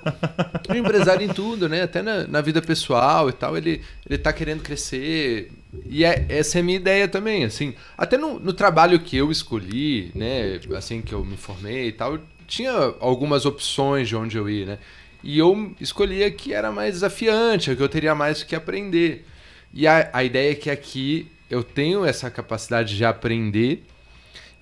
um 0.68 0.74
empresário 0.74 1.24
em 1.24 1.32
tudo, 1.32 1.68
né? 1.68 1.82
Até 1.82 2.02
na, 2.02 2.26
na, 2.26 2.40
vida 2.40 2.60
pessoal 2.60 3.28
e 3.28 3.32
tal, 3.32 3.56
ele, 3.56 3.80
ele 4.04 4.18
tá 4.18 4.32
querendo 4.32 4.60
crescer. 4.64 5.52
E 5.88 6.04
é, 6.04 6.26
essa 6.28 6.58
é 6.58 6.60
a 6.60 6.64
minha 6.64 6.78
ideia 6.78 7.06
também, 7.06 7.44
assim. 7.44 7.74
Até 7.96 8.18
no, 8.18 8.40
no 8.40 8.52
trabalho 8.52 8.98
que 8.98 9.16
eu 9.16 9.30
escolhi, 9.30 10.10
né? 10.16 10.58
Assim 10.76 11.00
que 11.00 11.14
eu 11.14 11.24
me 11.24 11.36
formei 11.36 11.86
e 11.86 11.92
tal, 11.92 12.18
tinha 12.48 12.72
algumas 12.98 13.46
opções 13.46 14.08
de 14.08 14.16
onde 14.16 14.36
eu 14.36 14.50
ir, 14.50 14.66
né? 14.66 14.78
E 15.22 15.38
eu 15.38 15.74
escolhia 15.80 16.30
que 16.30 16.52
era 16.52 16.70
mais 16.70 16.94
desafiante, 16.94 17.74
que 17.74 17.82
eu 17.82 17.88
teria 17.88 18.14
mais 18.14 18.40
o 18.40 18.46
que 18.46 18.54
aprender. 18.54 19.26
E 19.72 19.86
a, 19.86 20.08
a 20.12 20.24
ideia 20.24 20.52
é 20.52 20.54
que 20.54 20.70
aqui 20.70 21.30
eu 21.50 21.62
tenho 21.62 22.04
essa 22.04 22.30
capacidade 22.30 22.96
de 22.96 23.04
aprender 23.04 23.84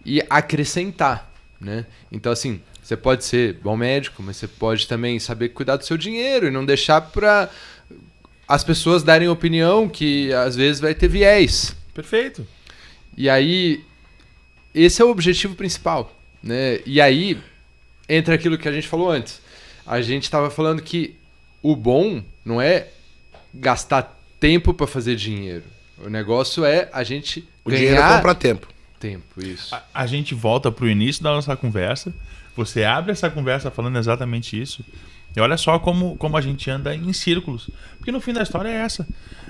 e 0.04 0.22
acrescentar, 0.30 1.30
né? 1.60 1.84
Então, 2.10 2.32
assim, 2.32 2.60
você 2.82 2.96
pode 2.96 3.24
ser 3.24 3.54
bom 3.54 3.76
médico, 3.76 4.22
mas 4.22 4.36
você 4.36 4.46
pode 4.46 4.86
também 4.86 5.18
saber 5.18 5.50
cuidar 5.50 5.76
do 5.76 5.84
seu 5.84 5.96
dinheiro 5.96 6.46
e 6.46 6.50
não 6.50 6.64
deixar 6.64 7.00
para 7.00 7.50
as 8.48 8.62
pessoas 8.62 9.02
darem 9.02 9.28
opinião 9.28 9.88
que 9.88 10.32
às 10.32 10.54
vezes 10.54 10.80
vai 10.80 10.94
ter 10.94 11.08
viés. 11.08 11.76
Perfeito. 11.92 12.46
E 13.16 13.28
aí, 13.28 13.82
esse 14.74 15.02
é 15.02 15.04
o 15.04 15.10
objetivo 15.10 15.54
principal, 15.54 16.14
né? 16.42 16.80
E 16.86 17.00
aí 17.00 17.38
entra 18.08 18.36
aquilo 18.36 18.56
que 18.56 18.68
a 18.68 18.72
gente 18.72 18.86
falou 18.86 19.10
antes 19.10 19.40
a 19.86 20.00
gente 20.00 20.24
estava 20.24 20.50
falando 20.50 20.82
que 20.82 21.16
o 21.62 21.76
bom 21.76 22.22
não 22.44 22.60
é 22.60 22.88
gastar 23.54 24.18
tempo 24.40 24.74
para 24.74 24.86
fazer 24.86 25.16
dinheiro. 25.16 25.64
O 26.04 26.08
negócio 26.08 26.64
é 26.64 26.88
a 26.92 27.02
gente 27.02 27.48
o 27.64 27.70
ganhar 27.70 27.80
dinheiro 27.80 28.02
é 28.02 28.16
comprar 28.16 28.34
tempo. 28.34 28.68
Tempo, 28.98 29.44
isso. 29.44 29.74
A, 29.74 29.82
a 29.94 30.06
gente 30.06 30.34
volta 30.34 30.70
para 30.70 30.84
o 30.84 30.88
início 30.88 31.22
da 31.22 31.30
nossa 31.30 31.56
conversa. 31.56 32.12
Você 32.56 32.84
abre 32.84 33.12
essa 33.12 33.30
conversa 33.30 33.70
falando 33.70 33.98
exatamente 33.98 34.60
isso. 34.60 34.84
E 35.34 35.40
olha 35.40 35.56
só 35.56 35.78
como, 35.78 36.16
como 36.16 36.36
a 36.36 36.40
gente 36.40 36.70
anda 36.70 36.94
em 36.94 37.12
círculos. 37.12 37.68
Porque 37.98 38.10
no 38.10 38.20
fim 38.20 38.32
da 38.32 38.42
história 38.42 38.68
é 38.68 38.76
essa. 38.76 39.06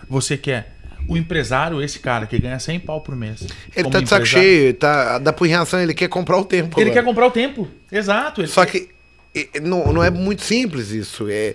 Você 0.09 0.37
quer 0.37 0.77
o 1.09 1.17
empresário, 1.17 1.81
esse 1.81 2.01
cara 2.01 2.27
que 2.27 2.37
ganha 2.39 2.59
100 2.59 2.81
pau 2.81 3.01
por 3.01 3.15
mês. 3.15 3.47
Ele 3.75 3.89
tá 3.89 4.01
de 4.01 4.09
saco 4.09 4.27
cheio, 4.27 4.75
tá, 4.75 5.19
da 5.19 5.33
punhação, 5.33 5.81
ele 5.81 5.95
quer 5.95 6.09
comprar 6.09 6.37
o 6.37 6.45
tempo. 6.45 6.81
Ele 6.81 6.91
agora. 6.91 7.03
quer 7.03 7.07
comprar 7.07 7.27
o 7.27 7.31
tempo. 7.31 7.69
Exato. 7.91 8.41
Ele 8.41 8.49
Só 8.49 8.67
que 8.67 8.89
não, 9.63 9.93
não 9.93 10.03
é 10.03 10.11
muito 10.11 10.43
simples 10.43 10.91
isso. 10.91 11.27
É, 11.29 11.55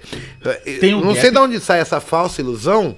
Tem 0.79 0.93
um 0.93 1.01
não 1.01 1.09
gap. 1.13 1.21
sei 1.21 1.31
de 1.31 1.37
onde 1.37 1.59
sai 1.59 1.79
essa 1.79 1.99
falsa 1.99 2.41
ilusão 2.41 2.97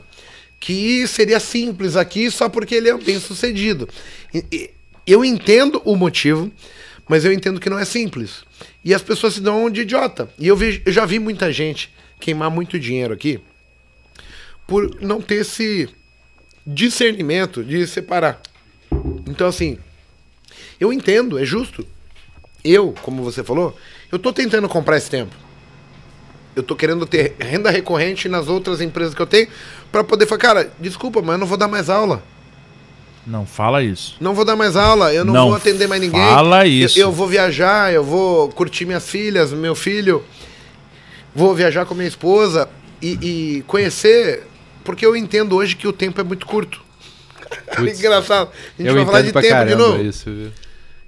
que 0.60 1.06
seria 1.08 1.40
simples 1.40 1.96
aqui 1.96 2.32
só 2.32 2.48
porque 2.48 2.76
ele 2.76 2.90
é 2.90 2.98
bem 2.98 3.20
sucedido. 3.20 3.88
Eu 5.06 5.24
entendo 5.26 5.82
o 5.84 5.96
motivo, 5.96 6.52
mas 7.08 7.26
eu 7.26 7.34
entendo 7.34 7.60
que 7.60 7.70
não 7.70 7.78
é 7.78 7.86
simples. 7.86 8.44
E 8.84 8.94
as 8.94 9.02
pessoas 9.02 9.34
se 9.34 9.42
dão 9.42 9.70
de 9.70 9.82
idiota. 9.82 10.30
E 10.40 10.48
eu, 10.48 10.56
vejo, 10.56 10.82
eu 10.86 10.92
já 10.92 11.06
vi 11.06 11.20
muita 11.20 11.52
gente 11.52 11.94
queimar 12.20 12.50
muito 12.50 12.80
dinheiro 12.80 13.14
aqui 13.14 13.42
por 14.66 15.02
não 15.02 15.22
ter 15.22 15.36
esse 15.42 15.90
discernimento 16.66 17.64
de 17.64 17.86
separar. 17.86 18.42
Então, 19.28 19.48
assim, 19.48 19.78
eu 20.80 20.94
entendo, 20.94 21.38
é 21.38 21.46
justo. 21.46 21.86
Eu, 22.64 22.94
como 23.02 23.24
você 23.24 23.44
falou, 23.44 23.78
eu 24.14 24.20
tô 24.20 24.32
tentando 24.32 24.70
comprar 24.70 24.96
esse 24.96 25.10
tempo. 25.10 25.36
Eu 26.56 26.62
tô 26.62 26.76
querendo 26.76 27.04
ter 27.08 27.36
renda 27.40 27.72
recorrente 27.72 28.30
nas 28.30 28.48
outras 28.48 28.80
empresas 28.80 29.16
que 29.16 29.22
eu 29.22 29.26
tenho 29.26 29.48
para 29.92 30.04
poder 30.04 30.28
falar, 30.28 30.40
cara, 30.40 30.72
desculpa, 30.80 31.20
mas 31.20 31.32
eu 31.32 31.38
não 31.40 31.48
vou 31.48 31.58
dar 31.58 31.68
mais 31.68 31.90
aula. 31.90 32.22
Não 33.26 33.44
fala 33.44 33.82
isso. 33.82 34.16
Não 34.20 34.36
vou 34.36 34.46
dar 34.46 34.56
mais 34.56 34.76
aula, 34.76 35.12
eu 35.12 35.26
não, 35.26 35.34
Não 35.34 35.48
vou 35.48 35.56
atender 35.56 35.88
mais 35.88 36.00
ninguém. 36.00 36.22
fala 36.22 36.68
Eu- 36.68 36.72
isso. 36.72 37.00
Eu, 37.00 37.12
vou 37.12 37.28
viajar, 37.28 37.92
eu 37.92 38.04
vou 38.04 38.50
curtir 38.50 38.86
minhas 38.86 39.10
filhas, 39.10 39.52
meu 39.52 39.74
filho. 39.74 40.24
Vou 41.34 41.56
viajar 41.56 41.88
com 41.88 41.96
minha 41.96 42.08
esposa 42.08 42.70
e, 43.02 43.58
e 43.58 43.62
conhecer, 43.64 44.44
porque 44.84 45.04
eu 45.04 45.16
entendo 45.16 45.56
hoje 45.56 45.76
que 45.76 45.88
o 45.88 45.94
tempo 45.94 46.22
é 46.22 46.24
muito 46.24 46.46
curto. 46.46 46.84
Putz. 47.76 47.98
Engraçado. 47.98 48.52
A 48.78 48.82
gente 48.82 48.90
eu 48.90 48.94
vai 48.94 49.06
falar 49.06 49.22
de 49.24 49.32
tempo 49.34 49.66
de 49.66 49.76
novo. 49.76 50.04
isso? 50.04 50.30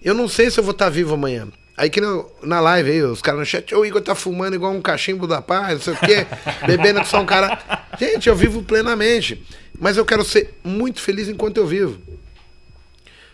Eu 0.01 0.15
não 0.15 0.27
sei 0.27 0.49
se 0.49 0.59
eu 0.59 0.63
vou 0.63 0.71
estar 0.71 0.89
vivo 0.89 1.13
amanhã. 1.13 1.47
Aí 1.77 1.89
que 1.89 1.99
no- 1.99 2.29
na 2.41 2.59
live 2.61 2.89
aí, 2.89 3.01
os 3.03 3.21
caras 3.21 3.39
no 3.41 3.45
chat, 3.45 3.75
o 3.75 3.85
Igor 3.85 4.01
tá 4.01 4.15
fumando 4.15 4.53
igual 4.55 4.71
um 4.71 4.81
cachimbo 4.81 5.27
da 5.27 5.41
paz, 5.41 5.73
não 5.73 5.81
sei 5.81 5.93
o 5.93 5.97
quê, 5.97 6.25
bebendo 6.65 7.01
que 7.01 7.07
só 7.07 7.21
um 7.21 7.25
cara. 7.25 7.61
Gente, 7.99 8.29
eu 8.29 8.35
vivo 8.35 8.63
plenamente. 8.63 9.43
Mas 9.77 9.97
eu 9.97 10.05
quero 10.05 10.23
ser 10.23 10.53
muito 10.63 11.01
feliz 11.01 11.27
enquanto 11.27 11.57
eu 11.57 11.67
vivo. 11.67 11.99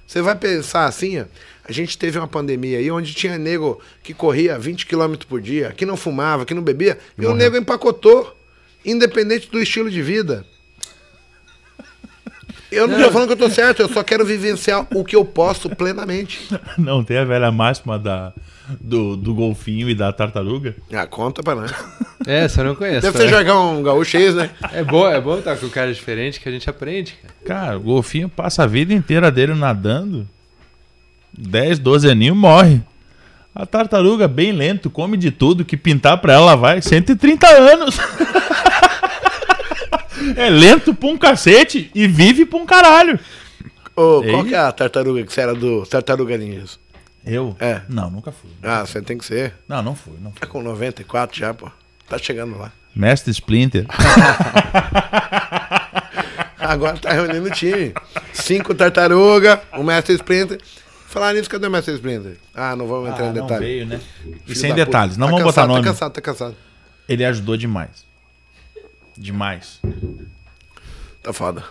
Você 0.08 0.22
vai 0.22 0.36
pensar 0.36 0.86
assim, 0.86 1.22
ó, 1.22 1.26
a 1.64 1.72
gente 1.72 1.98
teve 1.98 2.18
uma 2.18 2.28
pandemia 2.28 2.80
aí 2.80 2.90
onde 2.92 3.14
tinha 3.14 3.38
nego 3.38 3.80
que 4.04 4.14
corria 4.14 4.58
20 4.60 4.86
km 4.86 5.16
por 5.30 5.40
dia, 5.40 5.72
que 5.78 5.86
não 5.86 5.96
fumava, 5.96 6.46
que 6.46 6.54
não 6.54 6.62
bebia, 6.64 6.98
e 7.18 7.26
o 7.26 7.36
nego 7.36 7.56
empacotou, 7.56 8.36
independente 8.84 9.50
do 9.50 9.62
estilo 9.62 9.90
de 9.90 10.02
vida. 10.02 10.46
Eu 12.72 12.88
não 12.88 12.98
tô 12.98 13.12
falando 13.12 13.28
que 13.28 13.34
eu 13.34 13.38
tô 13.38 13.50
certo, 13.50 13.82
eu 13.82 13.90
só 13.90 14.02
quero 14.02 14.26
vivenciar 14.26 14.88
o 14.96 15.04
que 15.04 15.16
eu 15.16 15.26
posso 15.26 15.70
plenamente. 15.70 16.40
Não 16.78 17.04
tem 17.04 17.18
a 17.18 17.26
velha 17.26 17.52
máxima 17.52 18.00
da, 18.00 18.32
do, 18.80 19.18
do 19.18 19.34
golfinho 19.34 19.90
e 19.90 19.96
da 19.96 20.14
tartaruga? 20.14 20.76
Ah, 20.94 21.06
conta 21.06 21.44
pra 21.44 21.54
nós. 21.54 21.74
É, 22.26 22.48
você 22.48 22.64
não 22.64 22.76
conhece. 22.76 23.02
Deve 23.02 23.18
né? 23.18 23.26
ser 23.26 23.30
jargão 23.30 23.84
gaúcho 23.84 24.18
isso, 24.18 24.38
né? 24.38 24.50
É 24.72 24.84
bom, 24.84 25.08
é 25.08 25.20
bom 25.20 25.38
estar 25.38 25.58
com 25.58 25.68
cara 25.70 25.94
diferente 25.94 26.40
que 26.40 26.48
a 26.48 26.52
gente 26.52 26.70
aprende, 26.70 27.18
cara. 27.22 27.34
Cara, 27.46 27.78
o 27.78 27.82
golfinho 27.82 28.30
passa 28.30 28.64
a 28.64 28.68
vida 28.68 28.94
inteira 28.94 29.30
dele 29.30 29.54
nadando. 29.54 30.28
10, 31.38 31.80
12 31.80 32.10
aninhos 32.10 32.38
morre. 32.38 32.82
A 33.54 33.66
tartaruga, 33.66 34.28
bem 34.28 34.54
lento, 34.54 34.90
come 34.90 35.18
de 35.18 35.30
tudo, 35.30 35.66
que 35.66 35.76
pintar 35.76 36.18
pra 36.20 36.34
ela 36.34 36.56
vai 36.56 36.82
130 36.82 37.48
anos. 37.48 38.00
é 40.38 40.50
lento 40.50 40.94
pra 40.94 41.10
um 41.10 41.18
cacete 41.18 41.90
e 41.94 42.08
vive 42.08 42.46
pra 42.46 42.58
um 42.60 42.66
caralho. 42.66 43.20
Ô, 43.96 44.22
Ei. 44.24 44.32
qual 44.32 44.44
que 44.46 44.56
é 44.56 44.58
a 44.60 44.72
tartaruga 44.72 45.24
que 45.24 45.34
você 45.34 45.42
era 45.42 45.54
do 45.54 45.86
Tartaruga 45.86 46.38
Ninjas? 46.38 46.80
Eu? 47.26 47.56
É. 47.60 47.82
Não, 47.90 48.10
nunca 48.10 48.32
fui. 48.32 48.50
Ah, 48.64 48.86
você 48.86 49.02
tem 49.02 49.18
que 49.18 49.26
ser. 49.26 49.54
Não, 49.68 49.82
não 49.84 49.96
fui, 49.96 50.14
não 50.22 50.32
fui. 50.32 50.40
Tá 50.40 50.48
com 50.48 50.62
94 50.64 51.38
já, 51.38 51.54
pô. 51.54 51.70
Tá 52.10 52.18
chegando 52.18 52.58
lá. 52.58 52.72
Mestre 52.96 53.32
Splinter. 53.32 53.86
Agora 56.58 56.98
tá 56.98 57.12
reunindo 57.12 57.48
o 57.48 57.52
time. 57.52 57.94
Cinco 58.34 58.74
tartaruga, 58.74 59.62
o 59.74 59.84
mestre 59.84 60.16
Splinter. 60.16 60.60
Falar 61.08 61.34
nisso, 61.34 61.50
cadê 61.50 61.68
o 61.68 61.72
Mestre 61.72 61.94
Splinter? 61.96 62.38
Ah, 62.56 62.74
não 62.76 62.88
vamos 62.88 63.10
entrar 63.10 63.26
Ah, 63.26 63.30
em 63.30 63.34
não 63.34 63.46
detalhe. 63.46 63.66
veio, 63.66 63.86
né? 63.86 64.00
E 64.48 64.56
sem 64.56 64.74
detalhes, 64.74 65.18
não 65.18 65.28
Tá 65.28 65.32
vamos 65.32 65.46
cansado, 65.48 65.68
botar 65.68 65.74
nome. 65.74 65.86
Tá 65.86 65.92
cansado, 65.92 66.14
tá 66.14 66.22
cansado. 66.22 66.56
Ele 67.10 67.26
ajudou 67.26 67.58
demais. 67.58 68.06
Demais. 69.22 69.80
Tá 71.22 71.32
foda. 71.32 71.64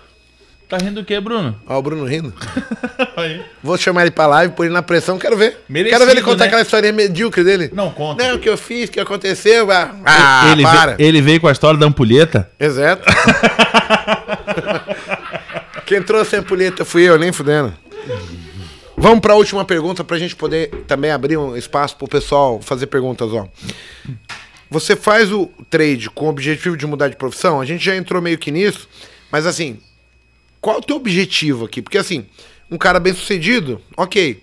Tá 0.69 0.79
rindo 0.79 1.01
do 1.01 1.05
quê, 1.05 1.21
Bruno? 1.21 1.61
Ó, 1.67 1.77
o 1.77 1.83
Bruno 1.83 2.05
rindo. 2.05 2.33
Aí. 3.17 3.45
Vou 3.61 3.77
chamar 3.77 4.03
ele 4.03 4.13
pra 4.13 4.29
live, 4.29 4.55
pôr 4.55 4.67
ele 4.67 4.73
na 4.73 4.83
pressão, 4.83 5.19
quero 5.19 5.37
ver. 5.37 5.59
Merecido, 5.69 5.99
quero 5.99 6.07
ver 6.07 6.13
ele 6.13 6.23
contar 6.23 6.45
né? 6.45 6.47
aquela 6.47 6.63
história 6.63 6.93
medíocre 6.93 7.43
dele. 7.43 7.69
Não 7.75 7.91
conta. 7.91 8.23
Não, 8.23 8.37
o 8.37 8.39
que 8.39 8.49
eu 8.49 8.57
fiz, 8.57 8.89
o 8.89 8.93
que 8.93 9.01
aconteceu. 9.01 9.69
Ah, 9.69 9.97
ah, 10.05 10.53
ele, 10.53 10.63
para. 10.63 10.95
veio, 10.95 11.09
ele 11.09 11.21
veio 11.21 11.41
com 11.41 11.49
a 11.49 11.53
história 11.53 11.77
da 11.77 11.87
ampulheta. 11.87 12.49
Exato. 12.59 13.03
Quem 15.85 16.01
trouxe 16.01 16.37
a 16.37 16.39
ampulheta 16.39 16.85
fui 16.85 17.03
eu, 17.03 17.19
nem 17.19 17.33
fudendo. 17.33 17.75
Vamos 18.97 19.19
pra 19.19 19.35
última 19.35 19.65
pergunta 19.65 20.05
pra 20.05 20.19
gente 20.19 20.37
poder 20.37 20.69
também 20.87 21.11
abrir 21.11 21.37
um 21.37 21.57
espaço 21.57 21.97
pro 21.97 22.07
pessoal 22.07 22.61
fazer 22.63 22.87
perguntas, 22.87 23.33
ó. 23.33 23.49
Você 24.71 24.95
faz 24.95 25.33
o 25.33 25.47
trade 25.69 26.09
com 26.09 26.27
o 26.27 26.29
objetivo 26.29 26.77
de 26.77 26.87
mudar 26.87 27.09
de 27.09 27.17
profissão? 27.17 27.61
A 27.61 27.65
gente 27.65 27.85
já 27.85 27.97
entrou 27.97 28.23
meio 28.23 28.39
que 28.39 28.53
nisso, 28.53 28.89
mas 29.31 29.45
assim, 29.45 29.81
qual 30.61 30.79
o 30.79 30.83
teu 30.83 30.95
objetivo 30.95 31.65
aqui? 31.65 31.83
Porque 31.83 31.99
assim, 31.99 32.25
um 32.71 32.79
cara 32.79 33.01
bem 33.01 33.13
sucedido, 33.13 33.83
ok. 33.97 34.43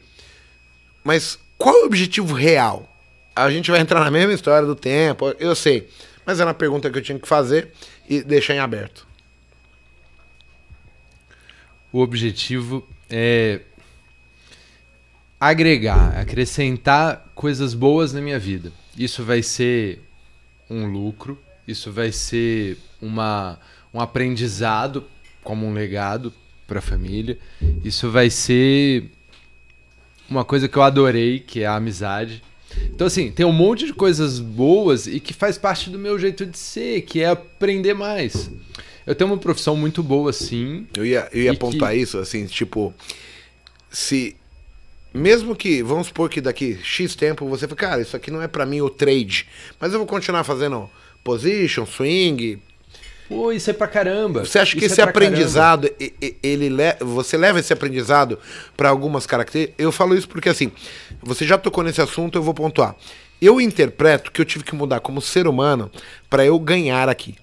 Mas 1.02 1.40
qual 1.58 1.74
é 1.76 1.84
o 1.84 1.86
objetivo 1.86 2.34
real? 2.34 2.94
A 3.34 3.50
gente 3.50 3.72
vai 3.72 3.80
entrar 3.80 4.02
na 4.04 4.12
mesma 4.12 4.34
história 4.34 4.68
do 4.68 4.76
tempo, 4.76 5.34
eu 5.40 5.56
sei. 5.56 5.88
Mas 6.26 6.42
era 6.42 6.50
uma 6.50 6.54
pergunta 6.54 6.90
que 6.90 6.98
eu 6.98 7.02
tinha 7.02 7.18
que 7.18 7.28
fazer 7.28 7.72
e 8.10 8.22
deixar 8.22 8.54
em 8.54 8.60
aberto. 8.60 9.08
O 11.90 12.02
objetivo 12.02 12.86
é 13.10 13.62
agregar, 15.40 16.18
acrescentar 16.18 17.32
coisas 17.34 17.74
boas 17.74 18.12
na 18.12 18.20
minha 18.20 18.38
vida. 18.38 18.74
Isso 18.98 19.24
vai 19.24 19.42
ser 19.42 20.02
um 20.70 20.86
lucro, 20.86 21.38
isso 21.68 21.92
vai 21.92 22.12
ser 22.12 22.78
uma, 23.02 23.60
um 23.94 24.00
aprendizado 24.00 25.04
como 25.44 25.66
um 25.66 25.74
legado 25.74 26.34
para 26.68 26.80
a 26.80 26.82
família. 26.82 27.38
Isso 27.84 28.10
vai 28.12 28.30
ser 28.30 29.10
uma 30.30 30.44
coisa 30.44 30.68
que 30.68 30.78
eu 30.78 30.82
adorei, 30.84 31.40
que 31.40 31.62
é 31.62 31.66
a 31.66 31.76
amizade. 31.76 32.44
Então, 32.94 33.08
assim, 33.08 33.32
tem 33.32 33.46
um 33.46 33.52
monte 33.54 33.86
de 33.86 33.94
coisas 33.94 34.40
boas 34.40 35.08
e 35.08 35.20
que 35.20 35.34
faz 35.34 35.58
parte 35.58 35.90
do 35.90 35.98
meu 35.98 36.20
jeito 36.20 36.46
de 36.46 36.58
ser, 36.58 37.02
que 37.04 37.22
é 37.22 37.30
aprender 37.30 37.94
mais. 37.94 38.52
Eu 39.06 39.16
tenho 39.16 39.30
uma 39.32 39.38
profissão 39.38 39.76
muito 39.76 40.04
boa, 40.04 40.34
sim. 40.34 40.86
Eu 40.96 41.06
ia, 41.06 41.30
eu 41.32 41.44
ia 41.44 41.52
apontar 41.54 41.92
que- 41.94 41.98
isso, 42.00 42.18
assim, 42.18 42.46
tipo, 42.46 42.94
se. 43.90 44.36
Mesmo 45.18 45.56
que, 45.56 45.82
vamos 45.82 46.08
supor 46.08 46.30
que 46.30 46.40
daqui 46.40 46.78
X 46.84 47.16
tempo 47.16 47.48
você 47.48 47.68
fala, 47.68 47.76
cara, 47.78 48.02
isso 48.02 48.16
aqui 48.16 48.30
não 48.32 48.42
é 48.42 48.48
pra 48.48 48.66
mim 48.66 48.82
o 48.82 48.90
trade, 48.90 49.48
mas 49.80 49.92
eu 49.94 50.00
vou 50.00 50.08
continuar 50.08 50.44
fazendo 50.44 50.90
position, 51.24 51.86
swing. 51.86 52.62
Pô, 53.28 53.52
isso 53.52 53.70
é 53.70 53.74
pra 53.74 53.88
caramba. 53.88 54.46
Você 54.46 54.58
acha 54.60 54.72
que 54.78 54.86
Isso 54.86 54.94
esse 54.94 55.02
é 55.02 55.04
pra 55.04 55.12
caramba. 55.14 55.30
aprendizado, 55.36 55.90
ele 56.42 56.70
le- 56.70 56.96
você 57.02 57.36
leva 57.36 57.60
esse 57.60 57.74
aprendizado 57.74 58.40
pra 58.78 58.88
algumas 58.90 59.26
características? 59.26 59.76
Eu 59.84 59.92
falo 59.92 60.16
isso 60.16 60.30
porque, 60.30 60.48
assim, 60.48 60.72
você 61.22 61.46
já 61.46 61.58
tocou 61.58 61.84
nesse 61.84 62.00
assunto, 62.02 62.38
eu 62.38 62.44
vou 62.44 62.54
pontuar. 62.54 62.96
Eu 63.42 63.60
interpreto 63.60 64.32
que 64.32 64.40
eu 64.40 64.46
tive 64.46 64.64
que 64.64 64.74
mudar 64.74 65.00
como 65.02 65.22
ser 65.22 65.46
humano 65.46 65.92
pra 66.30 66.46
eu 66.46 66.58
ganhar 66.58 67.10
aqui. 67.10 67.36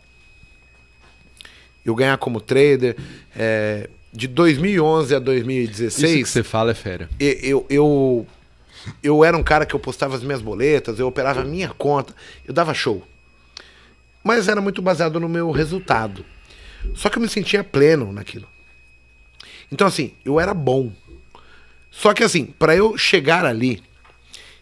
Eu 1.85 1.95
ganhar 1.95 2.17
como 2.17 2.41
trader. 2.41 2.97
é, 3.37 3.89
de 4.15 4.29
2011 4.29 5.13
a 5.13 5.19
Isso 5.19 5.25
que 5.25 5.25
2016, 5.25 6.29
você 6.29 6.43
fala 6.45 6.71
é 6.71 6.75
fera. 6.75 7.11
eu, 7.19 7.67
eu, 7.69 8.27
eu 9.03 9.25
era 9.25 9.37
um 9.37 9.43
cara 9.43 9.67
que 9.67 9.75
eu 9.75 9.81
postava 9.81 10.15
as 10.15 10.23
minhas 10.23 10.41
boletas, 10.41 11.01
eu 11.01 11.09
operava 11.09 11.41
a 11.41 11.45
minha 11.45 11.69
conta, 11.71 12.15
eu 12.47 12.55
dava 12.55 12.73
show. 12.73 13.07
Mas 14.23 14.47
era 14.47 14.61
muito 14.61 14.81
baseado 14.81 15.19
no 15.19 15.29
meu 15.29 15.51
resultado. 15.51 16.25
Só 16.95 17.11
que 17.11 17.19
eu 17.19 17.23
me 17.23 17.29
sentia 17.29 17.65
pleno 17.65 18.13
naquilo. 18.13 18.47
Então, 19.73 19.87
assim, 19.87 20.13
eu 20.25 20.39
era 20.39 20.55
bom. 20.55 20.93
Só 21.91 22.15
que, 22.15 22.23
assim, 22.23 22.47
para 22.47 22.77
eu 22.77 22.97
chegar 22.97 23.45
ali, 23.45 23.83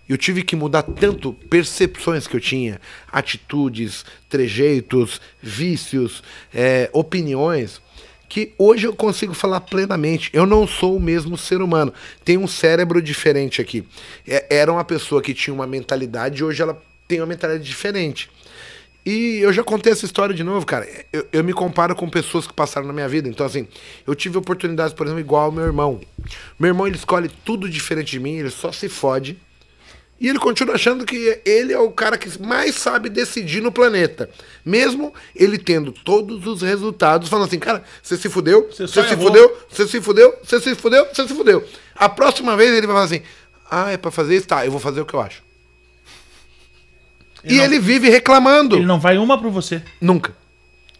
eu 0.08 0.16
tive 0.16 0.42
que 0.42 0.56
mudar 0.56 0.82
tanto 0.82 1.32
percepções 1.32 2.26
que 2.26 2.36
eu 2.36 2.40
tinha, 2.40 2.80
atitudes, 3.10 4.04
trejeitos, 4.28 5.20
vícios, 5.42 6.22
é, 6.52 6.88
opiniões, 6.92 7.80
que 8.32 8.54
hoje 8.56 8.86
eu 8.86 8.94
consigo 8.94 9.34
falar 9.34 9.60
plenamente. 9.60 10.30
Eu 10.32 10.46
não 10.46 10.66
sou 10.66 10.96
o 10.96 11.00
mesmo 11.00 11.36
ser 11.36 11.60
humano. 11.60 11.92
Tem 12.24 12.38
um 12.38 12.46
cérebro 12.46 13.02
diferente 13.02 13.60
aqui. 13.60 13.84
É- 14.26 14.46
era 14.48 14.72
uma 14.72 14.82
pessoa 14.82 15.20
que 15.20 15.34
tinha 15.34 15.52
uma 15.52 15.66
mentalidade, 15.66 16.42
hoje 16.42 16.62
ela 16.62 16.82
tem 17.06 17.20
uma 17.20 17.26
mentalidade 17.26 17.62
diferente. 17.62 18.30
E 19.04 19.36
eu 19.42 19.52
já 19.52 19.62
contei 19.62 19.92
essa 19.92 20.06
história 20.06 20.34
de 20.34 20.42
novo, 20.42 20.64
cara. 20.64 20.88
Eu, 21.12 21.26
eu 21.30 21.44
me 21.44 21.52
comparo 21.52 21.94
com 21.94 22.09
pessoas 22.09 22.46
que 22.46 22.54
passaram 22.54 22.86
na 22.86 22.94
minha 22.94 23.06
vida. 23.06 23.28
Então, 23.28 23.44
assim, 23.44 23.68
eu 24.06 24.14
tive 24.14 24.38
oportunidades, 24.38 24.94
por 24.94 25.06
exemplo, 25.06 25.20
igual 25.20 25.42
ao 25.42 25.52
meu 25.52 25.64
irmão. 25.64 26.00
Meu 26.59 26.68
irmão, 26.68 26.86
ele 26.86 26.96
escolhe 26.96 27.30
tudo 27.44 27.68
diferente 27.68 28.12
de 28.12 28.18
mim, 28.18 28.38
ele 28.38 28.48
só 28.48 28.72
se 28.72 28.88
fode. 28.88 29.36
E 30.23 30.28
ele 30.28 30.39
continua 30.39 30.77
achando 30.77 31.05
que 31.05 31.40
ele 31.44 31.73
é 31.73 31.78
o 31.81 31.90
cara 31.90 32.16
que 32.16 32.40
mais 32.40 32.77
sabe 32.77 33.09
decidir 33.09 33.61
no 33.61 33.73
planeta. 33.73 34.31
Mesmo 34.65 35.12
ele 35.35 35.59
tendo 35.59 35.90
todos 35.90 36.47
os 36.47 36.62
resultados, 36.62 37.28
falando 37.28 37.49
assim, 37.49 37.59
cara, 37.59 37.82
você 38.01 38.16
se 38.16 38.28
fudeu, 38.28 38.69
Você 38.70 38.86
se 38.86 39.16
fudeu, 39.16 39.59
você 39.69 39.86
se 39.89 40.01
fudeu, 40.01 40.35
você 40.44 40.61
se 40.61 40.74
fudeu, 40.77 41.07
você 41.12 41.27
se 41.27 41.35
fudeu. 41.35 41.66
A 41.97 42.09
próxima 42.09 42.57
vez 42.57 42.70
ele 42.70 42.86
vai 42.86 42.94
falar 42.94 43.07
assim, 43.07 43.23
ah, 43.69 43.90
é 43.90 43.97
pra 43.97 44.12
fazer 44.12 44.36
isso? 44.36 44.47
Tá, 44.47 44.65
eu 44.65 44.70
vou 44.70 44.78
fazer 44.78 45.01
o 45.01 45.05
que 45.05 45.12
eu 45.15 45.20
acho. 45.20 45.43
Ele 47.43 47.55
e 47.55 47.59
não- 47.59 47.65
ele 47.65 47.78
vive 47.81 48.09
reclamando. 48.09 48.77
Ele 48.77 48.86
não 48.86 49.01
vai 49.01 49.19
uma 49.19 49.36
pra 49.39 49.51
você. 49.51 49.82
Nunca. 50.01 50.35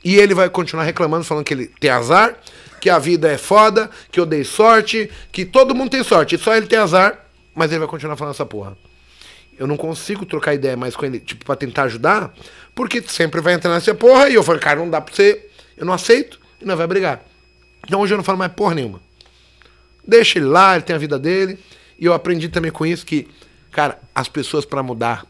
E 0.05 0.17
ele 0.17 0.35
vai 0.35 0.51
continuar 0.51 0.83
reclamando, 0.83 1.25
falando 1.25 1.45
que 1.45 1.55
ele 1.55 1.71
tem 1.79 1.91
azar, 1.91 2.37
que 2.81 2.91
a 2.91 2.99
vida 2.99 3.31
é 3.31 3.39
foda, 3.39 3.89
que 4.11 4.19
eu 4.19 4.27
dei 4.27 4.43
sorte, 4.43 5.09
que 5.31 5.45
todo 5.45 5.75
mundo 5.77 5.91
tem 5.91 6.03
sorte, 6.03 6.37
só 6.37 6.57
ele 6.57 6.67
tem 6.67 6.79
azar, 6.81 7.25
mas 7.55 7.71
ele 7.71 7.79
vai 7.79 7.89
continuar 7.89 8.17
falando 8.17 8.35
essa 8.35 8.45
porra. 8.45 8.77
Eu 9.63 9.69
não 9.69 9.77
consigo 9.77 10.27
trocar 10.27 10.55
ideia 10.55 10.77
mais 10.77 10.97
com 10.97 11.07
ele, 11.07 11.21
tipo, 11.21 11.45
pra 11.45 11.55
tentar 11.55 11.85
ajudar, 11.85 12.35
porque 12.75 13.01
sempre 13.01 13.41
vai 13.41 13.55
entrar 13.55 13.73
nessa 13.73 13.95
porra, 13.95 14.29
e 14.29 14.35
eu 14.35 14.43
falo, 14.43 14.59
cara, 14.59 14.81
não 14.81 14.91
dá 14.91 15.01
pra 15.01 15.15
você, 15.15 15.49
eu 15.77 15.87
não 15.87 15.93
aceito, 15.93 16.41
e 16.61 16.65
não 16.65 16.77
vai 16.77 16.85
brigar. 16.85 17.23
Então 17.87 18.01
hoje 18.01 18.13
eu 18.13 18.17
não 18.17 18.25
falo 18.25 18.37
mais 18.37 18.51
porra 18.51 18.75
nenhuma. 18.75 19.01
Deixa 20.05 20.41
ele 20.41 20.47
lá, 20.47 20.75
ele 20.75 20.83
tem 20.83 20.97
a 20.97 20.99
vida 20.99 21.17
dele, 21.17 21.61
e 21.97 22.05
eu 22.05 22.13
aprendi 22.13 22.49
também 22.49 22.73
com 22.73 22.85
isso 22.85 23.07
que, 23.07 23.29
cara, 23.71 24.01
as 24.13 24.27
pessoas 24.27 24.65
pra 24.65 24.83
mudar, 24.83 25.25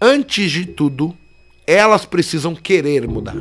antes 0.00 0.50
de 0.50 0.66
tudo, 0.66 1.16
elas 1.64 2.04
precisam 2.04 2.56
querer 2.56 3.06
mudar. 3.06 3.36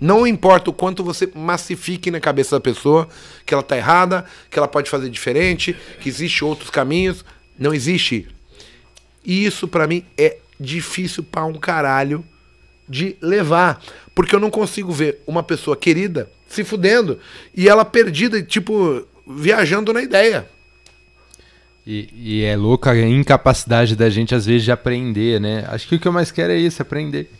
Não 0.00 0.24
importa 0.24 0.70
o 0.70 0.72
quanto 0.72 1.02
você 1.02 1.28
massifique 1.34 2.12
na 2.12 2.20
cabeça 2.20 2.54
da 2.54 2.60
pessoa 2.60 3.08
que 3.44 3.52
ela 3.52 3.62
tá 3.62 3.76
errada, 3.76 4.24
que 4.48 4.56
ela 4.56 4.68
pode 4.68 4.88
fazer 4.88 5.10
diferente, 5.10 5.74
que 5.98 6.08
existe 6.08 6.44
outros 6.44 6.70
caminhos, 6.70 7.24
não 7.58 7.74
existe. 7.74 8.28
E 9.24 9.44
isso 9.44 9.66
pra 9.66 9.86
mim 9.86 10.04
é 10.16 10.38
difícil 10.58 11.22
pra 11.22 11.44
um 11.44 11.54
caralho 11.54 12.24
de 12.88 13.16
levar, 13.20 13.82
porque 14.14 14.34
eu 14.34 14.40
não 14.40 14.50
consigo 14.50 14.92
ver 14.92 15.20
uma 15.26 15.42
pessoa 15.42 15.76
querida 15.76 16.30
se 16.46 16.62
fudendo 16.62 17.18
e 17.54 17.68
ela 17.68 17.84
perdida, 17.84 18.42
tipo, 18.42 19.06
viajando 19.26 19.92
na 19.92 20.02
ideia. 20.02 20.46
E, 21.86 22.08
e 22.14 22.44
é 22.44 22.56
louco 22.56 22.88
a 22.88 22.96
incapacidade 22.96 23.94
da 23.94 24.08
gente, 24.08 24.34
às 24.34 24.46
vezes, 24.46 24.64
de 24.64 24.72
aprender, 24.72 25.40
né? 25.40 25.64
Acho 25.68 25.86
que 25.86 25.96
o 25.96 25.98
que 25.98 26.08
eu 26.08 26.12
mais 26.12 26.30
quero 26.30 26.52
é 26.52 26.56
isso, 26.56 26.80
aprender. 26.80 27.30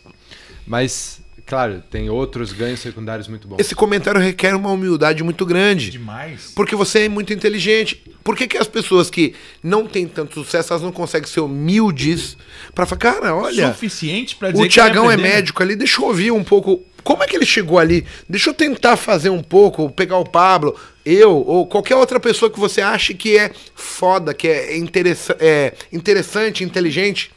Mas, 0.66 1.20
claro, 1.47 1.83
tem 1.91 2.11
outros 2.11 2.53
ganhos 2.53 2.81
secundários 2.81 3.29
muito 3.29 3.47
bons. 3.47 3.59
Esse 3.59 3.75
comentário 3.75 4.21
requer 4.21 4.55
uma 4.55 4.71
humildade 4.71 5.23
muito 5.23 5.45
grande. 5.45 5.91
Demais. 5.91 6.53
Porque 6.55 6.75
você 6.75 7.01
é 7.01 7.09
muito 7.09 7.33
inteligente. 7.33 8.03
Por 8.23 8.37
que, 8.37 8.47
que 8.47 8.57
as 8.57 8.66
pessoas 8.66 9.11
que 9.11 9.35
não 9.62 9.87
têm 9.87 10.07
tanto 10.07 10.35
sucesso, 10.35 10.73
elas 10.73 10.83
não 10.83 10.93
conseguem 10.93 11.29
ser 11.29 11.41
humildes 11.41 12.37
pra 12.75 12.87
falar, 12.87 12.99
cara, 12.99 13.35
olha, 13.35 13.73
Suficiente 13.73 14.37
pra 14.37 14.51
dizer 14.51 14.62
o 14.62 14.69
Tiagão 14.69 15.11
é 15.11 15.16
médico 15.16 15.62
ali, 15.62 15.77
deixa 15.77 16.01
eu 16.01 16.07
ouvir 16.07 16.31
um 16.31 16.43
pouco. 16.43 16.83
Como 17.03 17.23
é 17.23 17.27
que 17.27 17.37
ele 17.37 17.45
chegou 17.45 17.79
ali? 17.79 18.07
Deixa 18.27 18.49
eu 18.49 18.55
tentar 18.55 18.97
fazer 18.97 19.29
um 19.29 19.43
pouco, 19.43 19.91
pegar 19.91 20.16
o 20.16 20.25
Pablo, 20.25 20.75
eu, 21.05 21.33
ou 21.33 21.66
qualquer 21.66 21.97
outra 21.97 22.19
pessoa 22.19 22.51
que 22.51 22.59
você 22.59 22.81
ache 22.81 23.12
que 23.12 23.37
é 23.37 23.51
foda, 23.75 24.33
que 24.33 24.49
é, 24.49 24.77
interessa 24.79 25.37
é 25.39 25.75
interessante, 25.93 26.65
inteligente. 26.65 27.31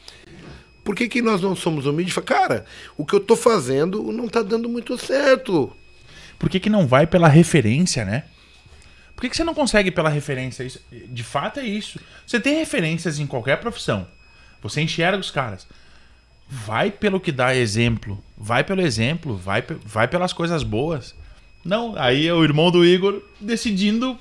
Por 0.88 0.96
que, 0.96 1.10
que 1.10 1.22
nós 1.22 1.42
não 1.42 1.54
somos 1.54 1.86
humildes? 1.86 2.16
Cara, 2.20 2.64
o 2.96 3.06
que 3.06 3.14
eu 3.14 3.20
tô 3.20 3.36
fazendo 3.36 4.10
não 4.14 4.30
tá 4.30 4.42
dando 4.42 4.70
muito 4.70 4.98
certo. 4.98 5.76
Por 6.40 6.50
que, 6.50 6.62
que 6.62 6.70
não 6.70 6.88
vai 6.88 7.06
pela 7.06 7.28
referência, 7.28 8.06
né? 8.06 8.24
Por 9.14 9.20
que, 9.20 9.30
que 9.32 9.36
você 9.36 9.44
não 9.44 9.54
consegue 9.54 9.92
pela 9.92 10.08
referência? 10.08 10.64
Isso, 10.64 10.80
de 10.90 11.24
fato 11.26 11.60
é 11.60 11.66
isso. 11.66 12.00
Você 12.26 12.40
tem 12.40 12.58
referências 12.58 13.20
em 13.20 13.28
qualquer 13.28 13.58
profissão. 13.58 14.08
Você 14.62 14.80
enxerga 14.80 15.18
os 15.18 15.30
caras. 15.30 15.68
Vai 16.48 16.90
pelo 16.90 17.20
que 17.20 17.34
dá 17.34 17.54
exemplo. 17.54 18.24
Vai 18.38 18.64
pelo 18.64 18.80
exemplo. 18.80 19.36
Vai, 19.36 19.66
vai 19.84 20.08
pelas 20.08 20.32
coisas 20.32 20.64
boas. 20.64 21.14
Não, 21.66 21.96
aí 21.98 22.26
é 22.26 22.34
o 22.34 22.46
irmão 22.46 22.72
do 22.72 22.86
Igor 22.86 23.22
decidindo. 23.42 24.18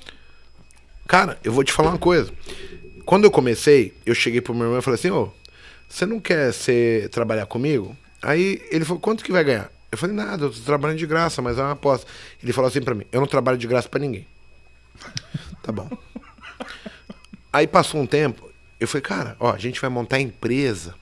Cara, 1.07 1.39
eu 1.45 1.53
vou 1.53 1.63
te 1.63 1.71
falar 1.71 1.91
uma 1.91 1.97
coisa. 1.97 2.29
Quando 3.05 3.23
eu 3.23 3.31
comecei, 3.31 3.93
eu 4.05 4.13
cheguei 4.13 4.41
pro 4.41 4.53
meu 4.53 4.65
irmão 4.65 4.79
e 4.79 4.81
falei 4.81 4.99
assim, 4.99 5.11
ô, 5.11 5.31
você 5.87 6.05
não 6.05 6.19
quer 6.19 6.53
ser, 6.53 7.09
trabalhar 7.09 7.45
comigo? 7.45 7.95
Aí 8.21 8.61
ele 8.71 8.83
falou, 8.83 8.99
quanto 8.99 9.23
que 9.23 9.31
vai 9.31 9.43
ganhar? 9.43 9.71
Eu 9.91 9.97
falei, 9.97 10.15
nada, 10.15 10.45
eu 10.45 10.51
tô 10.51 10.59
trabalhando 10.61 10.97
de 10.97 11.05
graça, 11.05 11.41
mas 11.41 11.57
é 11.57 11.61
uma 11.61 11.71
aposta. 11.71 12.05
Ele 12.43 12.51
falou 12.51 12.67
assim 12.67 12.81
pra 12.81 12.93
mim, 12.93 13.05
eu 13.11 13.21
não 13.21 13.27
trabalho 13.27 13.57
de 13.57 13.67
graça 13.67 13.87
pra 13.87 13.99
ninguém. 13.99 14.27
tá 15.63 15.71
bom. 15.71 15.89
Aí 17.53 17.65
passou 17.65 18.01
um 18.01 18.05
tempo, 18.05 18.51
eu 18.79 18.87
falei, 18.87 19.01
cara, 19.01 19.37
ó, 19.39 19.51
a 19.53 19.57
gente 19.57 19.79
vai 19.79 19.89
montar 19.89 20.19
empresa. 20.19 20.93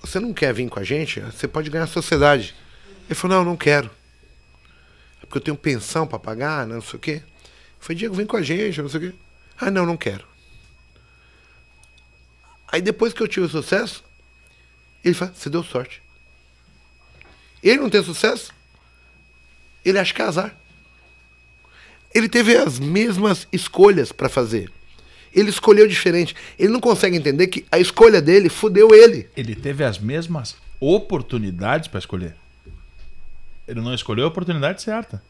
Você 0.00 0.20
não 0.20 0.34
quer 0.34 0.52
vir 0.52 0.68
com 0.68 0.78
a 0.78 0.84
gente? 0.84 1.20
Você 1.20 1.48
pode 1.48 1.70
ganhar 1.70 1.84
a 1.84 1.88
sociedade. 1.88 2.54
Ele 3.06 3.14
falou, 3.14 3.36
não, 3.36 3.44
eu 3.44 3.50
não 3.50 3.56
quero. 3.56 3.90
É 5.22 5.26
porque 5.26 5.38
eu 5.38 5.42
tenho 5.42 5.56
pensão 5.56 6.06
pra 6.06 6.18
pagar, 6.18 6.66
né, 6.66 6.74
não 6.74 6.82
sei 6.82 6.96
o 6.96 7.00
quê. 7.00 7.22
Eu 7.24 7.80
falei, 7.80 7.98
Diego, 7.98 8.14
vem 8.14 8.26
com 8.26 8.36
a 8.36 8.42
gente, 8.42 8.82
não 8.82 8.88
sei 8.88 9.00
o 9.00 9.10
quê. 9.10 9.18
Ah, 9.58 9.70
não, 9.70 9.86
não 9.86 9.96
quero. 9.96 10.33
Aí 12.74 12.82
depois 12.82 13.12
que 13.12 13.22
eu 13.22 13.28
tive 13.28 13.46
sucesso, 13.48 14.02
ele 15.04 15.14
fala, 15.14 15.32
você 15.32 15.48
deu 15.48 15.62
sorte. 15.62 16.02
Ele 17.62 17.78
não 17.78 17.88
tem 17.88 18.02
sucesso, 18.02 18.52
ele 19.84 19.96
acha 19.96 20.12
que 20.12 20.20
é 20.20 20.24
azar. 20.24 20.56
Ele 22.12 22.28
teve 22.28 22.56
as 22.56 22.80
mesmas 22.80 23.46
escolhas 23.52 24.10
para 24.10 24.28
fazer. 24.28 24.72
Ele 25.32 25.50
escolheu 25.50 25.86
diferente. 25.86 26.34
Ele 26.58 26.72
não 26.72 26.80
consegue 26.80 27.16
entender 27.16 27.46
que 27.46 27.64
a 27.70 27.78
escolha 27.78 28.20
dele 28.20 28.48
fudeu 28.48 28.92
ele. 28.92 29.30
Ele 29.36 29.54
teve 29.54 29.84
as 29.84 30.00
mesmas 30.00 30.56
oportunidades 30.80 31.86
para 31.86 32.00
escolher. 32.00 32.34
Ele 33.68 33.80
não 33.80 33.94
escolheu 33.94 34.24
a 34.24 34.28
oportunidade 34.28 34.82
certa. 34.82 35.22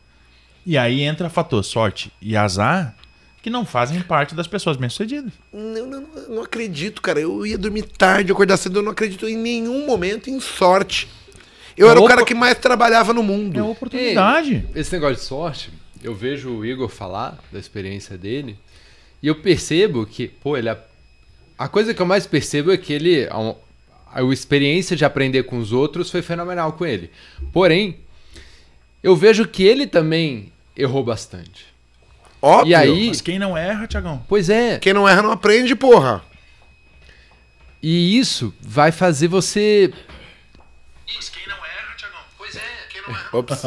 E 0.64 0.78
aí 0.78 1.02
entra 1.02 1.28
fator 1.28 1.62
sorte 1.62 2.10
e 2.22 2.38
azar 2.38 2.96
que 3.44 3.50
não 3.50 3.66
fazem 3.66 4.00
parte 4.00 4.34
das 4.34 4.46
pessoas 4.46 4.78
bem-sucedidas. 4.78 5.30
Não, 5.52 5.84
não, 5.86 6.00
não, 6.00 6.28
não 6.36 6.42
acredito, 6.42 7.02
cara. 7.02 7.20
Eu 7.20 7.46
ia 7.46 7.58
dormir 7.58 7.82
tarde, 7.82 8.32
acordar 8.32 8.56
cedo, 8.56 8.78
eu 8.78 8.82
não 8.82 8.92
acredito 8.92 9.28
em 9.28 9.36
nenhum 9.36 9.84
momento 9.84 10.30
em 10.30 10.40
sorte. 10.40 11.06
Eu 11.76 11.86
É 11.88 11.90
era 11.90 12.00
o 12.00 12.06
cara 12.06 12.24
que 12.24 12.34
mais 12.34 12.56
trabalhava 12.56 13.12
no 13.12 13.22
mundo. 13.22 13.60
É 13.60 13.62
oportunidade. 13.62 14.66
Esse 14.74 14.92
negócio 14.94 15.16
de 15.16 15.20
sorte, 15.20 15.70
eu 16.02 16.14
vejo 16.14 16.48
o 16.50 16.64
Igor 16.64 16.88
falar 16.88 17.38
da 17.52 17.58
experiência 17.58 18.16
dele 18.16 18.56
e 19.22 19.26
eu 19.28 19.34
percebo 19.34 20.06
que, 20.06 20.26
pô, 20.26 20.56
ele. 20.56 20.70
é- 20.70 20.78
A 21.58 21.68
coisa 21.68 21.92
que 21.92 22.00
eu 22.00 22.06
mais 22.06 22.26
percebo 22.26 22.72
é 22.72 22.78
que 22.78 22.94
ele. 22.94 23.28
A, 23.30 23.54
a 24.20 24.22
experiência 24.32 24.96
de 24.96 25.04
aprender 25.04 25.42
com 25.42 25.58
os 25.58 25.70
outros 25.70 26.10
foi 26.10 26.22
fenomenal 26.22 26.72
com 26.72 26.86
ele. 26.86 27.10
Porém, 27.52 27.98
eu 29.02 29.14
vejo 29.14 29.46
que 29.46 29.64
ele 29.64 29.86
também 29.86 30.50
errou 30.74 31.04
bastante. 31.04 31.73
Óbvio. 32.44 32.70
E 32.70 32.74
aí- 32.74 33.08
Mas 33.08 33.20
quem 33.20 33.38
não 33.38 33.56
erra, 33.56 33.86
Tiagão? 33.86 34.22
Pois 34.28 34.50
é. 34.50 34.78
Quem 34.78 34.92
não 34.92 35.08
erra 35.08 35.22
não 35.22 35.32
aprende, 35.32 35.74
porra. 35.74 36.22
E 37.82 38.18
isso 38.18 38.54
vai 38.60 38.92
fazer 38.92 39.28
você. 39.28 39.92
Mas 41.14 41.28
quem 41.30 41.46
não 41.46 41.56
erra, 41.56 41.94
Tiagão? 41.96 42.20
Pois 42.36 42.56
é. 42.56 42.60
Ops. 43.32 43.62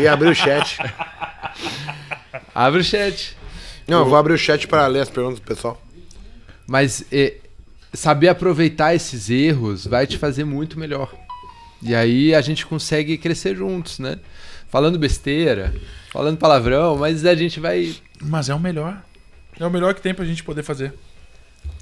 Ia 0.00 0.12
abrir 0.12 0.28
o 0.28 0.34
chat. 0.34 0.78
Abre 2.54 2.80
o 2.80 2.84
chat. 2.84 3.36
Não, 3.86 4.00
eu 4.00 4.06
vou 4.06 4.16
abrir 4.16 4.32
o 4.34 4.38
chat 4.38 4.66
para 4.68 4.86
ler 4.86 5.00
as 5.00 5.10
perguntas 5.10 5.38
do 5.40 5.44
pessoal. 5.46 5.80
Mas 6.66 7.04
é, 7.12 7.34
saber 7.92 8.28
aproveitar 8.28 8.94
esses 8.94 9.28
erros 9.28 9.86
vai 9.86 10.06
te 10.06 10.16
fazer 10.16 10.44
muito 10.44 10.78
melhor. 10.78 11.12
E 11.82 11.94
aí 11.94 12.34
a 12.34 12.40
gente 12.40 12.64
consegue 12.64 13.18
crescer 13.18 13.56
juntos, 13.56 13.98
né? 13.98 14.18
Falando 14.72 14.98
besteira, 14.98 15.74
falando 16.10 16.38
palavrão, 16.38 16.96
mas 16.96 17.26
a 17.26 17.34
gente 17.34 17.60
vai. 17.60 17.94
Mas 18.22 18.48
é 18.48 18.54
o 18.54 18.58
melhor. 18.58 19.02
É 19.60 19.66
o 19.66 19.70
melhor 19.70 19.92
que 19.92 20.00
tem 20.00 20.14
pra 20.14 20.24
gente 20.24 20.42
poder 20.42 20.62
fazer. 20.62 20.94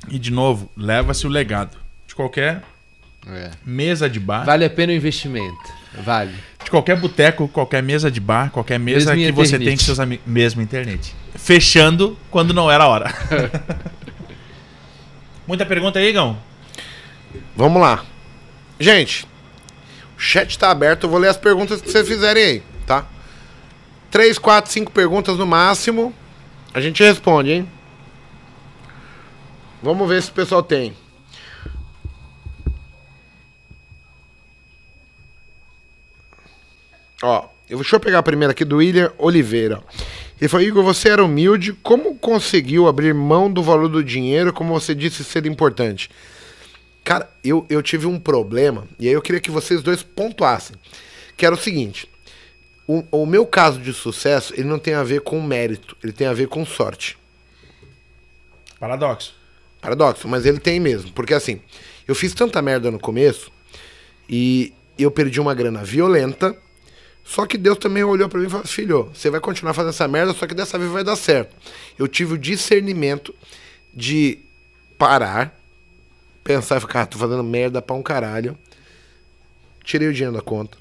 E 0.08 0.18
de 0.18 0.32
novo, 0.32 0.68
leva-se 0.76 1.24
o 1.24 1.30
legado. 1.30 1.76
De 2.04 2.16
qualquer 2.16 2.64
mesa 3.64 4.10
de 4.10 4.18
bar, 4.18 4.44
Vale 4.44 4.64
a 4.64 4.70
pena 4.70 4.92
o 4.92 4.96
investimento. 4.96 5.72
Vale. 6.02 6.34
de 6.64 6.68
qualquer 6.70 6.98
boteco, 6.98 7.46
qualquer 7.46 7.80
mesa 7.80 8.10
de 8.10 8.18
bar, 8.18 8.50
qualquer 8.50 8.80
mesa 8.80 9.14
Mesmo 9.14 9.26
que 9.26 9.32
você 9.32 9.50
internet. 9.56 9.68
tem 9.68 9.76
com 9.76 9.84
seus 9.84 10.00
amigos. 10.00 10.26
Mesmo 10.26 10.60
internet. 10.60 11.14
Fechando 11.36 12.18
quando 12.28 12.52
não 12.52 12.68
era 12.68 12.82
a 12.82 12.88
hora. 12.88 13.14
Muita 15.46 15.64
pergunta 15.64 16.00
aí, 16.00 16.08
Igão? 16.08 16.36
Vamos 17.56 17.80
lá. 17.80 18.04
Gente, 18.80 19.26
o 20.16 20.20
chat 20.20 20.58
tá 20.58 20.72
aberto. 20.72 21.04
Eu 21.04 21.10
vou 21.10 21.20
ler 21.20 21.28
as 21.28 21.36
perguntas 21.36 21.80
que 21.80 21.88
vocês 21.88 22.08
fizerem 22.08 22.42
aí, 22.42 22.62
tá? 22.90 23.06
Três, 24.10 24.36
quatro, 24.36 24.72
cinco 24.72 24.90
perguntas 24.90 25.36
no 25.36 25.46
máximo. 25.46 26.12
A 26.74 26.80
gente 26.80 27.04
responde, 27.04 27.52
hein? 27.52 27.68
Vamos 29.80 30.08
ver 30.08 30.20
se 30.20 30.30
o 30.30 30.34
pessoal 30.34 30.60
tem. 30.60 30.92
Ó, 37.22 37.48
eu 37.68 37.78
deixa 37.78 37.94
eu 37.94 38.00
pegar 38.00 38.18
a 38.18 38.22
primeira 38.24 38.50
aqui 38.50 38.64
do 38.64 38.78
William 38.78 39.12
Oliveira. 39.18 39.80
Ele 40.40 40.48
falou, 40.48 40.66
Igor, 40.66 40.82
você 40.82 41.10
era 41.10 41.24
humilde, 41.24 41.72
como 41.74 42.16
conseguiu 42.16 42.88
abrir 42.88 43.14
mão 43.14 43.52
do 43.52 43.62
valor 43.62 43.88
do 43.88 44.02
dinheiro, 44.02 44.52
como 44.52 44.72
você 44.72 44.96
disse 44.96 45.22
ser 45.22 45.46
importante? 45.46 46.10
Cara, 47.04 47.30
eu, 47.44 47.64
eu 47.68 47.82
tive 47.82 48.06
um 48.06 48.18
problema, 48.18 48.88
e 48.98 49.06
aí 49.06 49.12
eu 49.12 49.22
queria 49.22 49.40
que 49.40 49.50
vocês 49.50 49.80
dois 49.80 50.02
pontuassem. 50.02 50.74
Que 51.36 51.46
era 51.46 51.54
o 51.54 51.58
seguinte: 51.58 52.09
o, 52.92 53.04
o 53.22 53.24
meu 53.24 53.46
caso 53.46 53.78
de 53.78 53.92
sucesso, 53.92 54.52
ele 54.54 54.64
não 54.64 54.78
tem 54.78 54.94
a 54.94 55.04
ver 55.04 55.20
com 55.20 55.40
mérito, 55.40 55.96
ele 56.02 56.12
tem 56.12 56.26
a 56.26 56.32
ver 56.32 56.48
com 56.48 56.66
sorte. 56.66 57.16
Paradoxo. 58.80 59.32
Paradoxo, 59.80 60.26
mas 60.26 60.44
ele 60.44 60.58
tem 60.58 60.80
mesmo. 60.80 61.12
Porque 61.12 61.32
assim, 61.32 61.60
eu 62.08 62.16
fiz 62.16 62.34
tanta 62.34 62.60
merda 62.60 62.90
no 62.90 62.98
começo 62.98 63.52
e 64.28 64.72
eu 64.98 65.08
perdi 65.08 65.40
uma 65.40 65.54
grana 65.54 65.84
violenta. 65.84 66.56
Só 67.22 67.46
que 67.46 67.56
Deus 67.56 67.78
também 67.78 68.02
olhou 68.02 68.28
pra 68.28 68.40
mim 68.40 68.46
e 68.46 68.50
falou: 68.50 68.66
Filho, 68.66 69.08
você 69.14 69.30
vai 69.30 69.38
continuar 69.38 69.72
fazendo 69.72 69.90
essa 69.90 70.08
merda, 70.08 70.32
só 70.32 70.44
que 70.44 70.54
dessa 70.54 70.76
vez 70.76 70.90
vai 70.90 71.04
dar 71.04 71.14
certo. 71.14 71.54
Eu 71.96 72.08
tive 72.08 72.34
o 72.34 72.38
discernimento 72.38 73.32
de 73.94 74.40
parar, 74.98 75.56
pensar 76.42 76.78
e 76.78 76.80
ficar, 76.80 77.02
ah, 77.02 77.06
tô 77.06 77.18
fazendo 77.18 77.44
merda 77.44 77.80
pra 77.80 77.94
um 77.94 78.02
caralho. 78.02 78.58
Tirei 79.84 80.08
o 80.08 80.12
dinheiro 80.12 80.34
da 80.34 80.42
conta. 80.42 80.79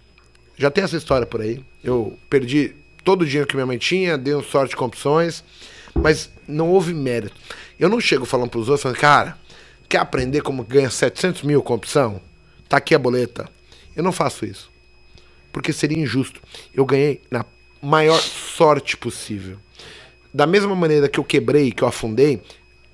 Já 0.60 0.69
tem 0.69 0.84
essa 0.84 0.98
história 0.98 1.26
por 1.26 1.40
aí. 1.40 1.64
Eu 1.81 2.19
perdi 2.30 2.76
todo 3.02 3.22
o 3.22 3.26
dinheiro 3.26 3.48
que 3.48 3.56
minha 3.56 3.65
mãe 3.65 3.77
tinha, 3.77 4.18
dei 4.18 4.36
um 4.36 4.44
sorte 4.44 4.76
com 4.76 4.84
opções, 4.84 5.41
mas 5.95 6.30
não 6.45 6.69
houve 6.69 6.94
mérito. 6.94 7.34
Eu 7.80 7.88
não 7.88 8.02
chego 8.02 8.26
falando 8.26 8.49
pros 8.49 8.68
outros, 8.68 8.84
falando, 8.84 8.98
cara, 8.98 9.38
quer 9.88 9.99
aprender 9.99 10.41
como 10.41 10.61
ganha 10.65 10.90
700 10.90 11.44
mil 11.44 11.64
com 11.64 11.73
opção? 11.73 12.22
Tá 12.68 12.76
aqui 12.76 12.94
a 12.94 12.99
boleta. 12.99 13.49
Eu 13.95 14.03
não 14.03 14.11
faço 14.11 14.45
isso. 14.45 14.69
Porque 15.53 15.72
seria 15.72 15.98
injusto. 15.98 16.41
Eu 16.73 16.86
ganhei 16.86 17.22
na 17.31 17.45
maior 17.81 18.19
sorte 18.19 18.98
possível. 18.98 19.57
Da 20.34 20.45
mesma 20.45 20.76
maneira 20.76 21.07
que 21.07 21.22
eu 21.22 21.23
quebrei, 21.23 21.72
que 21.72 21.84
eu 21.84 21.88
afundei, 21.88 22.41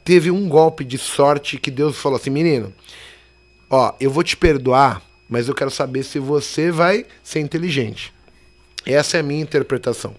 teve 0.04 0.30
um 0.30 0.48
golpe 0.48 0.86
de 0.86 1.00
sorte 1.00 1.58
que 1.58 1.72
Deus 1.72 1.98
falou 1.98 2.18
assim, 2.18 2.30
menino, 2.30 2.72
ó, 3.72 3.96
eu 4.00 4.12
vou 4.12 4.24
te 4.24 4.38
perdoar, 4.38 5.02
mas 5.30 5.48
eu 5.48 5.56
quero 5.56 5.72
saber 5.72 6.04
se 6.04 6.20
você 6.20 6.72
vai 6.72 7.06
ser 7.24 7.40
inteligente. 7.40 8.14
Essa 8.86 9.18
é 9.18 9.20
a 9.20 9.24
minha 9.24 9.42
interpretação. 9.42 10.16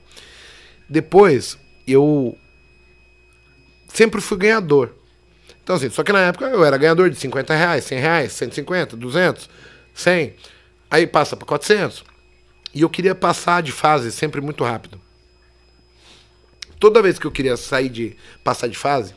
Depois, 0.88 1.58
eu 1.86 2.36
sempre 3.88 4.20
fui 4.20 4.36
ganhador. 4.38 4.94
Então, 5.62 5.76
assim, 5.76 5.90
só 5.90 6.02
que 6.02 6.12
na 6.12 6.20
época 6.20 6.46
eu 6.46 6.64
era 6.64 6.76
ganhador 6.76 7.10
de 7.10 7.16
50 7.16 7.54
reais, 7.54 7.84
100 7.84 7.98
reais, 7.98 8.32
150, 8.32 8.96
200, 8.96 9.50
100. 9.94 10.34
Aí 10.90 11.06
passa 11.06 11.36
para 11.36 11.46
400. 11.46 12.04
E 12.74 12.82
eu 12.82 12.90
queria 12.90 13.14
passar 13.14 13.62
de 13.62 13.72
fase 13.72 14.12
sempre 14.12 14.40
muito 14.40 14.62
rápido. 14.62 15.00
Toda 16.78 17.02
vez 17.02 17.18
que 17.18 17.26
eu 17.26 17.32
queria 17.32 17.56
sair 17.56 17.88
de 17.88 18.16
passar 18.44 18.68
de 18.68 18.76
fase, 18.76 19.14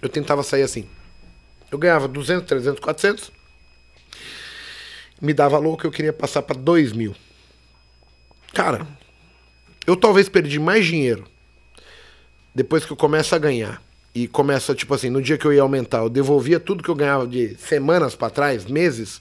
eu 0.00 0.08
tentava 0.08 0.42
sair 0.42 0.62
assim. 0.62 0.88
Eu 1.70 1.78
ganhava 1.78 2.08
200, 2.08 2.46
300, 2.46 2.80
400. 2.80 3.37
Me 5.20 5.34
dava 5.34 5.58
louco, 5.58 5.86
eu 5.86 5.90
queria 5.90 6.12
passar 6.12 6.42
para 6.42 6.58
2 6.58 6.92
mil. 6.92 7.14
Cara, 8.52 8.86
eu 9.86 9.96
talvez 9.96 10.28
perdi 10.28 10.58
mais 10.58 10.86
dinheiro 10.86 11.26
depois 12.54 12.84
que 12.84 12.92
eu 12.92 12.96
começo 12.96 13.34
a 13.34 13.38
ganhar. 13.38 13.82
E 14.14 14.26
começa, 14.26 14.74
tipo 14.74 14.92
assim, 14.94 15.10
no 15.10 15.22
dia 15.22 15.38
que 15.38 15.44
eu 15.44 15.52
ia 15.52 15.62
aumentar, 15.62 15.98
eu 15.98 16.08
devolvia 16.08 16.58
tudo 16.58 16.82
que 16.82 16.88
eu 16.88 16.94
ganhava 16.94 17.26
de 17.26 17.56
semanas 17.56 18.16
para 18.16 18.30
trás, 18.30 18.64
meses, 18.64 19.20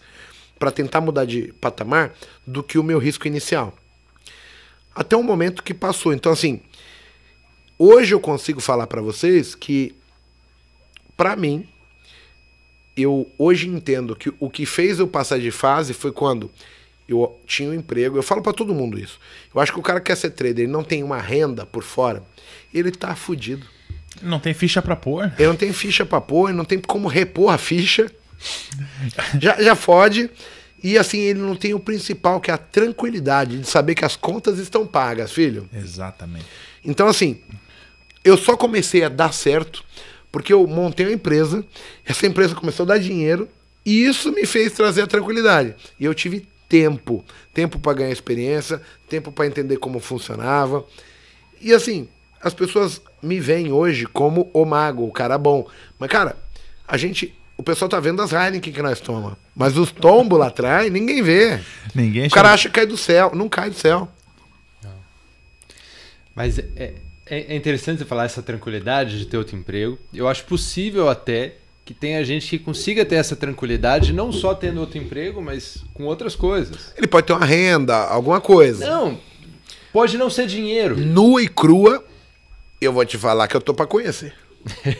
para 0.58 0.72
tentar 0.72 1.02
mudar 1.02 1.26
de 1.26 1.54
patamar, 1.62 2.14
do 2.46 2.64
que 2.64 2.80
o 2.80 2.84
meu 2.84 2.98
risco 2.98 3.28
inicial. 3.28 3.76
Até 4.96 5.16
o 5.16 5.22
momento 5.22 5.62
que 5.62 5.74
passou. 5.74 6.14
Então, 6.14 6.32
assim, 6.32 6.62
hoje 7.78 8.16
eu 8.16 8.20
consigo 8.20 8.60
falar 8.60 8.88
para 8.88 9.02
vocês 9.02 9.54
que, 9.54 9.96
para 11.16 11.36
mim, 11.36 11.68
eu 12.98 13.32
hoje 13.38 13.68
entendo 13.68 14.16
que 14.16 14.34
o 14.40 14.50
que 14.50 14.66
fez 14.66 15.00
eu 15.00 15.08
passar 15.08 15.40
de 15.40 15.52
fase 15.52 15.94
foi 15.94 16.12
quando 16.12 16.50
eu 17.08 17.40
tinha 17.46 17.70
um 17.70 17.74
emprego. 17.74 18.18
Eu 18.18 18.24
falo 18.24 18.42
para 18.42 18.52
todo 18.52 18.74
mundo 18.74 19.00
isso. 19.00 19.20
Eu 19.54 19.62
acho 19.62 19.72
que 19.72 19.80
o 19.80 19.84
cara 19.84 20.00
que 20.00 20.08
quer 20.08 20.18
ser 20.18 20.32
trader 20.32 20.66
e 20.66 20.68
não 20.68 20.84
tem 20.84 21.04
uma 21.04 21.20
renda 21.20 21.66
por 21.66 21.84
fora, 21.84 22.24
ele 22.74 22.92
tá 22.92 23.16
fudido. 23.16 23.66
Não 24.22 24.40
tem 24.40 24.54
ficha 24.54 24.82
pra 24.82 24.96
pôr. 24.96 25.32
Ele 25.38 25.48
não 25.48 25.56
tem 25.56 25.72
ficha 25.72 26.06
pra 26.06 26.20
pôr, 26.20 26.50
ele 26.50 26.58
não 26.58 26.66
tem 26.66 26.80
como 26.80 27.08
repor 27.08 27.54
a 27.54 27.58
ficha. 27.58 28.12
já, 29.40 29.62
já 29.62 29.76
fode. 29.76 30.30
E 30.84 30.98
assim, 30.98 31.20
ele 31.20 31.40
não 31.40 31.56
tem 31.56 31.74
o 31.74 31.80
principal, 31.80 32.40
que 32.40 32.52
é 32.52 32.54
a 32.54 32.58
tranquilidade 32.58 33.60
de 33.60 33.68
saber 33.68 33.96
que 33.96 34.06
as 34.06 34.16
contas 34.16 34.60
estão 34.60 34.86
pagas, 34.86 35.32
filho. 35.32 35.70
Exatamente. 35.74 36.46
Então, 36.84 37.08
assim, 37.08 37.42
eu 38.24 38.38
só 38.38 38.56
comecei 38.56 39.04
a 39.04 39.10
dar 39.10 39.34
certo 39.34 39.84
porque 40.38 40.54
eu 40.54 40.68
montei 40.68 41.08
uma 41.08 41.16
empresa, 41.16 41.66
essa 42.06 42.28
empresa 42.28 42.54
começou 42.54 42.84
a 42.84 42.90
dar 42.90 43.00
dinheiro 43.00 43.50
e 43.84 44.06
isso 44.06 44.32
me 44.32 44.46
fez 44.46 44.72
trazer 44.72 45.02
a 45.02 45.08
tranquilidade. 45.08 45.74
E 46.00 46.06
eu 46.06 46.14
tive 46.14 46.48
tempo, 46.70 47.26
tempo 47.56 47.80
para 47.80 47.94
ganhar 47.98 48.12
experiência, 48.12 48.80
tempo 49.10 49.32
para 49.32 49.48
entender 49.48 49.78
como 49.78 50.00
funcionava. 50.00 50.86
E 51.60 51.74
assim, 51.74 52.08
as 52.40 52.54
pessoas 52.54 53.02
me 53.20 53.40
veem 53.40 53.72
hoje 53.72 54.06
como 54.06 54.48
o 54.54 54.64
mago, 54.64 55.08
o 55.08 55.12
cara 55.12 55.40
bom. 55.40 55.68
Mas 55.98 56.12
cara, 56.12 56.38
a 56.88 56.98
gente 56.98 57.34
o 57.58 57.64
pessoal 57.64 57.90
tá 57.90 58.00
vendo 58.00 58.22
as 58.22 58.32
Heineken 58.32 58.72
que 58.72 58.82
nós 58.84 59.00
toma. 59.00 59.36
Mas 59.56 59.76
os 59.76 59.92
tombos 59.92 60.38
lá 60.38 60.50
atrás, 60.50 60.92
ninguém 60.92 61.24
vê. 61.24 61.60
Ninguém 61.96 62.28
O 62.28 62.30
cara 62.30 62.54
acha 62.54 62.70
que 62.70 62.76
cai 62.76 62.86
do 62.86 62.96
céu. 62.96 63.32
Não 63.34 63.50
cai 63.50 63.72
do 63.72 63.76
céu. 63.76 64.08
Mas 66.36 66.60
é, 66.60 66.94
é, 67.30 67.54
é 67.54 67.56
interessante 67.56 68.00
você 68.00 68.06
falar 68.06 68.26
essa 68.26 68.42
tranquilidade 68.42 69.20
de 69.20 69.26
ter 69.26 69.38
outro 69.38 69.56
emprego. 69.56 69.98
Eu 70.14 70.28
acho 70.28 70.44
possível 70.46 71.10
até 71.10 71.56
que 71.86 71.94
tenha 71.94 72.24
gente 72.26 72.50
que 72.50 72.60
consiga 72.60 73.06
ter 73.06 73.16
essa 73.16 73.36
tranquilidade, 73.36 74.12
não 74.12 74.32
só 74.32 74.54
tendo 74.54 74.82
outro 74.82 74.98
emprego, 74.98 75.42
mas 75.42 75.84
com 75.94 76.04
outras 76.04 76.36
coisas. 76.36 76.92
Ele 76.98 77.08
pode 77.08 77.28
ter 77.28 77.34
uma 77.34 77.46
renda, 77.46 77.96
alguma 77.96 78.42
coisa. 78.42 78.86
Não, 78.86 79.18
pode 79.94 80.18
não 80.18 80.30
ser 80.30 80.48
dinheiro, 80.48 80.98
Nua 80.98 81.42
e 81.42 81.48
crua, 81.48 82.04
eu 82.82 82.92
vou 82.92 83.06
te 83.06 83.18
falar 83.18 83.48
que 83.48 83.56
eu 83.56 83.62
tô 83.62 83.74
pra 83.74 83.86
conhecer. 83.86 84.34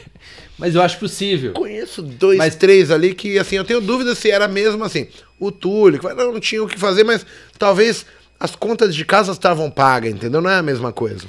mas 0.58 0.76
eu 0.76 0.82
acho 0.82 0.98
possível. 0.98 1.52
Conheço 1.52 2.02
dois, 2.02 2.38
Mas- 2.38 2.56
três 2.56 2.90
ali 2.90 3.14
que, 3.14 3.38
assim, 3.38 3.58
eu 3.58 3.66
tenho 3.66 3.82
dúvida 3.82 4.16
se 4.16 4.32
era 4.32 4.48
mesmo 4.48 4.82
assim. 4.84 5.08
O 5.38 5.52
Túlio, 5.52 6.00
não, 6.16 6.32
não 6.34 6.40
tinha 6.40 6.64
o 6.64 6.68
que 6.68 6.80
fazer, 6.80 7.04
mas 7.04 7.26
talvez 7.60 8.06
as 8.40 8.56
contas 8.56 8.96
de 8.96 9.04
casa 9.04 9.34
estavam 9.34 9.70
pagas, 9.70 10.14
entendeu? 10.14 10.42
Não 10.42 10.50
é 10.50 10.56
a 10.56 10.64
mesma 10.64 10.94
coisa. 10.94 11.26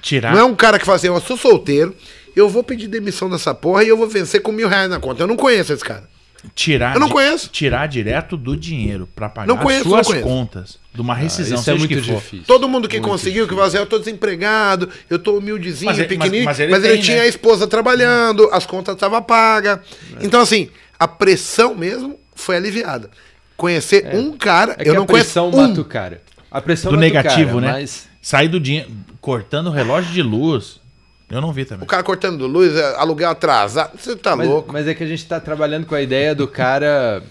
Tirar. 0.00 0.32
Não 0.32 0.40
é 0.40 0.44
um 0.44 0.54
cara 0.54 0.78
que 0.78 0.84
fala 0.84 0.96
assim, 0.96 1.06
eu 1.08 1.20
sou 1.20 1.36
solteiro, 1.36 1.94
eu 2.36 2.48
vou 2.48 2.62
pedir 2.62 2.86
demissão 2.88 3.28
dessa 3.28 3.54
porra 3.54 3.82
e 3.84 3.88
eu 3.88 3.96
vou 3.96 4.08
vencer 4.08 4.40
com 4.42 4.52
mil 4.52 4.68
reais 4.68 4.88
na 4.90 4.98
conta. 5.00 5.22
Eu 5.22 5.26
não 5.26 5.36
conheço 5.36 5.72
esse 5.72 5.84
cara. 5.84 6.08
Tirar 6.54 6.94
Eu 6.94 7.00
não 7.00 7.08
conheço. 7.08 7.48
Tirar 7.48 7.88
direto 7.88 8.36
do 8.36 8.56
dinheiro 8.56 9.08
pra 9.12 9.28
pagar 9.28 9.48
Não 9.48 9.56
conheço, 9.56 9.82
as 9.82 9.88
suas 9.88 10.06
não 10.06 10.12
conheço. 10.22 10.28
contas. 10.28 10.78
De 10.94 11.00
uma 11.00 11.12
rescisão, 11.14 11.58
Isso 11.58 11.68
é 11.70 11.74
muito 11.74 11.88
que 11.94 12.00
difícil. 12.00 12.44
Todo 12.46 12.68
mundo 12.68 12.88
que 12.88 12.96
Muito 12.98 13.10
conseguiu, 13.10 13.48
que 13.48 13.54
fala 13.54 13.66
assim, 13.66 13.76
eu 13.78 13.86
tô 13.86 13.98
desempregado, 13.98 14.88
eu 15.10 15.18
tô 15.18 15.36
humildezinho, 15.38 15.90
Mas 15.90 15.98
ele- 15.98 16.06
pequenininho, 16.08 16.44
mas- 16.44 16.58
mas, 16.60 16.70
mas 16.70 16.78
ele 16.84 16.92
ele, 16.92 16.94
tem, 16.98 17.02
tinha 17.02 17.16
né? 17.18 17.22
a 17.24 17.26
esposa 17.26 17.66
trabalhando, 17.66 18.48
as 18.52 18.64
contas 18.66 18.94
estavam 18.94 19.20
pagas. 19.20 19.80
Então, 20.20 20.40
assim, 20.40 20.70
a 20.98 21.08
pressão 21.08 21.74
mesmo 21.74 22.18
foi 22.36 22.56
aliviada. 22.56 23.10
Conhecer 23.56 24.08
um 24.14 24.36
cara, 24.36 24.76
É 24.78 24.84
que 24.84 24.90
eu 24.90 24.94
não 24.94 25.02
a 25.02 25.06
pressão 25.06 25.50
conheço 25.50 25.64
um. 25.66 25.68
mata 25.70 25.80
o 25.80 25.84
cara. 25.84 26.22
A 26.50 26.60
pressão 26.60 26.92
Do 26.92 26.96
mata 26.96 27.04
o 27.04 27.08
negativo, 27.08 27.60
cara, 27.60 27.60
né? 27.60 27.72
Mas 27.72 28.07
Sair 28.28 28.48
do 28.48 28.60
dinheiro. 28.60 28.90
Cortando 29.22 29.68
o 29.68 29.70
relógio 29.70 30.12
de 30.12 30.22
luz. 30.22 30.82
Eu 31.30 31.40
não 31.40 31.50
vi 31.50 31.64
também. 31.64 31.84
O 31.84 31.86
cara 31.86 32.02
cortando 32.02 32.46
luz, 32.46 32.76
é, 32.76 32.94
aluguel 32.96 33.30
atrasado, 33.30 33.98
você 33.98 34.14
tá 34.14 34.36
Mas, 34.36 34.46
louco. 34.46 34.70
mas 34.70 34.86
é 34.86 34.92
que 34.92 35.02
a 35.02 35.06
gente 35.06 35.24
tá 35.24 35.40
trabalhando 35.40 35.86
com 35.86 35.94
a 35.94 36.02
ideia 36.02 36.34
do 36.34 36.46
cara 36.46 37.22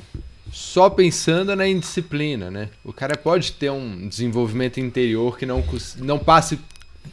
só 0.51 0.89
pensando 0.89 1.55
na 1.55 1.67
indisciplina, 1.67 2.49
né? 2.49 2.69
O 2.83 2.91
cara 2.91 3.15
pode 3.15 3.51
ter 3.51 3.69
um 3.69 4.07
desenvolvimento 4.07 4.79
interior 4.79 5.37
que 5.37 5.45
não, 5.45 5.63
não 5.97 6.17
passe. 6.17 6.59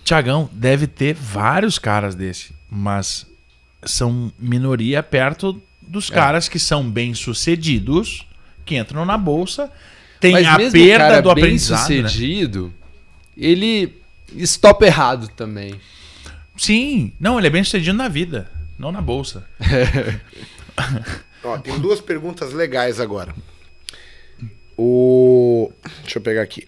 Tiagão, 0.02 0.48
deve 0.51 0.86
ter 0.86 1.12
vários 1.12 1.78
caras 1.78 2.15
desse. 2.15 2.55
Mas 2.70 3.27
são 3.85 4.32
minoria 4.39 5.02
perto 5.02 5.61
dos 5.82 6.11
É. 6.11 6.15
caras 6.15 6.48
que 6.48 6.59
são 6.59 6.90
bem-sucedidos, 6.90 8.27
que 8.65 8.78
entram 8.78 9.05
na 9.05 9.19
bolsa. 9.19 9.70
Tem 10.21 10.32
mas 10.32 10.46
a 10.46 10.56
mesmo 10.56 10.71
o 10.80 10.85
perda 10.87 11.04
cara 11.09 11.21
do 11.21 11.35
bem 11.35 11.45
aprendizado. 11.45 11.90
né? 11.90 11.95
Sucedido, 13.37 13.54
ele 13.54 14.03
estopa 14.35 14.87
errado 14.87 15.29
também. 15.29 15.80
Sim, 16.56 17.13
não, 17.19 17.38
ele 17.38 17.48
é 17.48 17.51
bem-sucedido 17.51 17.96
na 17.96 18.09
vida, 18.09 18.51
não 18.79 18.93
na 18.93 19.01
bolsa. 19.01 19.46
Ó, 21.43 21.59
tem 21.59 21.79
duas 21.79 22.01
perguntas 22.01 22.53
legais 22.53 22.98
agora. 22.98 23.35
O. 24.77 25.71
Deixa 26.03 26.19
eu 26.19 26.22
pegar 26.22 26.43
aqui. 26.43 26.66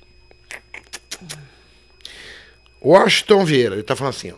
Washington 2.83 3.45
Vieira, 3.45 3.75
ele 3.75 3.83
tá 3.83 3.97
falando 3.97 4.15
assim, 4.15 4.31
ó. 4.31 4.37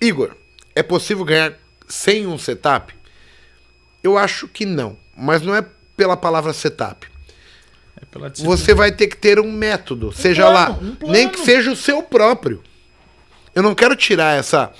Igor, 0.00 0.36
é 0.74 0.82
possível 0.82 1.24
ganhar 1.24 1.54
sem 1.88 2.26
um 2.26 2.36
setup? 2.36 2.94
Eu 4.02 4.18
acho 4.18 4.48
que 4.48 4.66
não, 4.66 4.98
mas 5.16 5.40
não 5.40 5.54
é 5.54 5.64
pela 5.96 6.16
palavra 6.16 6.52
setup. 6.52 7.08
É. 8.00 8.44
Você 8.44 8.74
vai 8.74 8.92
ter 8.92 9.06
que 9.06 9.16
ter 9.16 9.40
um 9.40 9.50
método, 9.50 10.12
seja 10.12 10.42
plano, 10.42 10.56
lá, 10.56 10.78
um 11.02 11.10
nem 11.10 11.28
que 11.28 11.40
seja 11.40 11.70
o 11.70 11.76
seu 11.76 12.02
próprio. 12.02 12.62
Eu 13.54 13.62
não 13.62 13.74
quero 13.74 13.96
tirar 13.96 14.38
essa. 14.38 14.70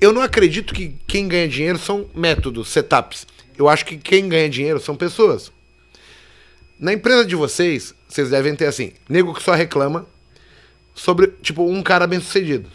Eu 0.00 0.12
não 0.12 0.22
acredito 0.22 0.72
que 0.72 0.94
quem 1.06 1.28
ganha 1.28 1.48
dinheiro 1.48 1.78
são 1.78 2.08
métodos, 2.14 2.68
setups. 2.68 3.26
Eu 3.56 3.68
acho 3.68 3.84
que 3.84 3.96
quem 3.96 4.28
ganha 4.28 4.48
dinheiro 4.48 4.80
são 4.80 4.96
pessoas. 4.96 5.50
Na 6.78 6.92
empresa 6.92 7.24
de 7.24 7.34
vocês, 7.34 7.94
vocês 8.08 8.30
devem 8.30 8.54
ter 8.54 8.66
assim, 8.66 8.92
nego 9.08 9.34
que 9.34 9.42
só 9.42 9.52
reclama 9.52 10.06
sobre, 10.94 11.28
tipo, 11.42 11.68
um 11.68 11.82
cara 11.82 12.06
bem 12.06 12.20
sucedido. 12.20 12.70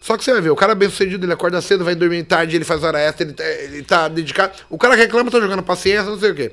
Só 0.00 0.16
que 0.16 0.24
você 0.24 0.32
vai 0.32 0.40
ver, 0.40 0.50
o 0.50 0.56
cara 0.56 0.74
bem 0.74 0.88
sucedido, 0.88 1.24
ele 1.24 1.32
acorda 1.32 1.60
cedo, 1.60 1.84
vai 1.84 1.94
dormir 1.94 2.24
tarde, 2.24 2.54
ele 2.54 2.64
faz 2.64 2.84
hora 2.84 3.00
extra, 3.00 3.24
ele 3.24 3.32
tá, 3.32 3.44
ele 3.44 3.82
tá 3.82 4.08
dedicado. 4.08 4.52
O 4.68 4.78
cara 4.78 4.94
reclama, 4.94 5.30
tá 5.30 5.40
jogando 5.40 5.62
paciência, 5.62 6.10
não 6.10 6.18
sei 6.18 6.30
o 6.30 6.34
quê. 6.34 6.52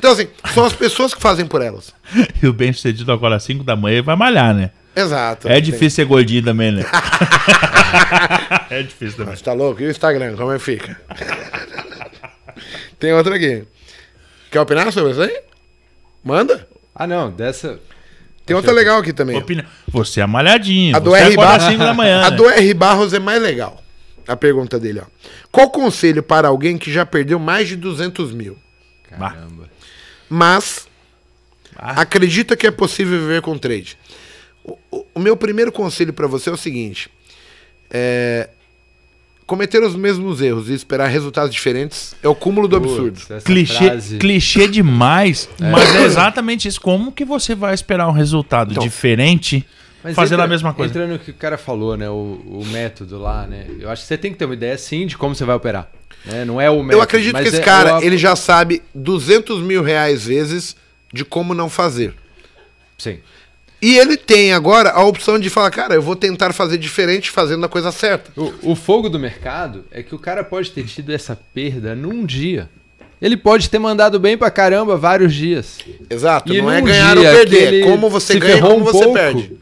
Então, 0.00 0.12
assim, 0.12 0.28
são 0.54 0.64
as 0.64 0.72
pessoas 0.72 1.12
que 1.12 1.20
fazem 1.20 1.44
por 1.46 1.60
elas. 1.60 1.94
E 2.42 2.46
o 2.46 2.54
bem-sucedido 2.54 3.12
agora 3.12 3.36
às 3.36 3.42
5 3.44 3.62
da 3.62 3.76
manhã 3.76 4.02
vai 4.02 4.16
malhar, 4.16 4.54
né? 4.54 4.70
Exato. 4.96 5.46
É 5.46 5.60
difícil 5.60 5.90
ser 5.90 6.04
gordinho 6.06 6.42
também, 6.42 6.72
né? 6.72 6.84
é 8.70 8.82
difícil 8.82 9.18
também. 9.18 9.36
Você 9.36 9.44
tá 9.44 9.52
louco? 9.52 9.82
E 9.82 9.86
o 9.86 9.90
Instagram, 9.90 10.34
como 10.36 10.52
é 10.52 10.58
que 10.58 10.64
fica? 10.64 10.98
Tem 12.98 13.12
outra 13.12 13.36
aqui. 13.36 13.64
Quer 14.50 14.60
opinar 14.60 14.90
sobre 14.90 15.12
isso 15.12 15.20
aí? 15.20 15.38
Manda. 16.24 16.66
Ah, 16.94 17.06
não, 17.06 17.30
dessa. 17.30 17.78
Tem 18.46 18.56
outra 18.56 18.72
legal 18.72 18.98
aqui 18.98 19.12
também. 19.12 19.36
Opinião. 19.36 19.66
Você 19.88 20.22
é 20.22 20.26
malhadinho. 20.26 20.96
A 20.96 20.98
do 20.98 21.10
você 21.10 21.22
R 21.24 21.36
Barros. 21.36 21.64
5 21.64 21.78
da 21.78 21.94
manhã. 21.94 22.22
A 22.24 22.30
né? 22.30 22.36
do 22.36 22.48
R 22.48 22.74
Barros 22.74 23.12
é 23.12 23.18
mais 23.18 23.40
legal. 23.40 23.82
A 24.26 24.34
pergunta 24.34 24.80
dele, 24.80 25.00
ó. 25.00 25.06
Qual 25.52 25.70
conselho 25.70 26.22
para 26.22 26.48
alguém 26.48 26.78
que 26.78 26.90
já 26.90 27.04
perdeu 27.04 27.38
mais 27.38 27.68
de 27.68 27.76
200 27.76 28.32
mil, 28.32 28.56
Caramba. 29.10 29.69
Mas 30.30 30.86
Ah. 31.76 32.00
acredita 32.02 32.56
que 32.56 32.66
é 32.66 32.70
possível 32.70 33.18
viver 33.20 33.42
com 33.42 33.58
trade? 33.58 33.98
O, 34.64 34.78
o- 34.90 35.06
o 35.16 35.20
meu 35.20 35.36
primeiro 35.36 35.70
conselho 35.72 36.12
para 36.12 36.26
você 36.26 36.48
é 36.48 36.52
o 36.52 36.56
seguinte: 36.56 37.10
é, 37.90 38.48
cometer 39.46 39.82
os 39.82 39.96
mesmos 39.96 40.40
erros 40.40 40.68
e 40.68 40.74
esperar 40.74 41.08
resultados 41.08 41.52
diferentes 41.52 42.14
é 42.22 42.28
o 42.28 42.34
cúmulo 42.34 42.68
do 42.68 42.76
absurdo. 42.76 43.18
Putz, 43.20 43.42
Clichê, 43.44 43.74
frase- 43.88 44.18
clichê 44.18 44.68
demais, 44.68 45.48
mas 45.58 45.94
é 45.96 46.02
exatamente 46.04 46.68
isso. 46.68 46.80
Como 46.80 47.10
que 47.12 47.24
você 47.24 47.54
vai 47.54 47.74
esperar 47.74 48.06
um 48.08 48.12
resultado 48.12 48.70
Então, 48.72 48.82
diferente 48.82 49.66
Mas 50.04 50.14
fazendo 50.14 50.34
entra- 50.34 50.44
a 50.44 50.48
mesma 50.48 50.72
coisa? 50.74 50.90
Entra 50.92 51.06
no 51.06 51.18
que 51.18 51.30
o 51.30 51.34
cara 51.34 51.58
falou, 51.58 51.96
né? 51.96 52.08
O, 52.08 52.12
o 52.46 52.64
método 52.70 53.18
lá, 53.18 53.46
né? 53.46 53.66
Eu 53.80 53.90
acho 53.90 54.02
que 54.02 54.08
você 54.08 54.16
tem 54.18 54.30
que 54.32 54.38
ter 54.38 54.44
uma 54.44 54.54
ideia, 54.54 54.76
sim, 54.78 55.06
de 55.06 55.16
como 55.18 55.34
você 55.34 55.44
vai 55.44 55.56
operar. 55.56 55.90
Né? 56.24 56.44
Não 56.44 56.60
é 56.60 56.68
o 56.70 56.76
método. 56.76 56.92
Eu 56.94 57.02
acredito 57.02 57.36
que 57.36 57.48
esse 57.48 57.56
é 57.58 57.60
cara, 57.60 58.04
ele 58.04 58.16
já 58.18 58.34
sabe 58.36 58.82
200 58.94 59.60
mil 59.62 59.82
reais 59.82 60.24
vezes 60.24 60.76
de 61.12 61.24
como 61.24 61.54
não 61.54 61.68
fazer. 61.68 62.14
Sim. 62.98 63.18
E 63.82 63.96
ele 63.96 64.16
tem 64.16 64.52
agora 64.52 64.90
a 64.90 65.02
opção 65.04 65.38
de 65.38 65.48
falar, 65.48 65.70
cara, 65.70 65.94
eu 65.94 66.02
vou 66.02 66.14
tentar 66.14 66.52
fazer 66.52 66.76
diferente 66.76 67.30
fazendo 67.30 67.64
a 67.64 67.68
coisa 67.68 67.90
certa. 67.90 68.30
O, 68.38 68.72
o 68.72 68.76
fogo 68.76 69.08
do 69.08 69.18
mercado 69.18 69.84
é 69.90 70.02
que 70.02 70.14
o 70.14 70.18
cara 70.18 70.44
pode 70.44 70.70
ter 70.70 70.84
tido 70.84 71.10
essa 71.12 71.38
perda 71.54 71.94
num 71.94 72.26
dia. 72.26 72.68
Ele 73.22 73.36
pode 73.36 73.68
ter 73.70 73.78
mandado 73.78 74.18
bem 74.20 74.36
pra 74.36 74.50
caramba 74.50 74.96
vários 74.96 75.34
dias. 75.34 75.78
Exato, 76.10 76.52
E 76.52 76.60
não 76.60 76.70
é 76.70 76.80
ganhar 76.82 77.16
ou 77.16 77.24
perder, 77.24 77.82
é 77.82 77.90
como 77.90 78.08
você 78.10 78.38
ganha 78.38 78.52
e 78.52 78.56
ferrou 78.56 78.70
como 78.74 78.82
um 78.82 78.84
você 78.84 78.98
pouco, 79.04 79.14
perde. 79.14 79.52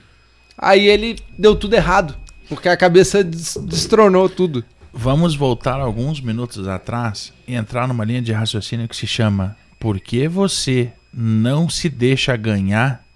Aí 0.57 0.87
ele 0.89 1.17
deu 1.37 1.55
tudo 1.55 1.75
errado. 1.75 2.17
Porque 2.49 2.69
a 2.69 2.77
cabeça 2.77 3.23
des- 3.23 3.57
destronou 3.61 4.29
tudo. 4.29 4.65
Vamos 5.01 5.37
voltar 5.37 5.79
alguns 5.79 6.21
minutos 6.21 6.67
atrás 6.67 7.33
e 7.47 7.55
entrar 7.55 7.87
numa 7.87 8.05
linha 8.05 8.21
de 8.21 8.33
raciocínio 8.33 8.89
que 8.89 8.97
se 8.97 9.07
chama 9.07 9.57
Por 9.79 10.01
que 10.01 10.27
você 10.27 10.91
não 11.15 11.71
se 11.71 11.89
deixa 11.89 12.37
ganhar 12.37 13.07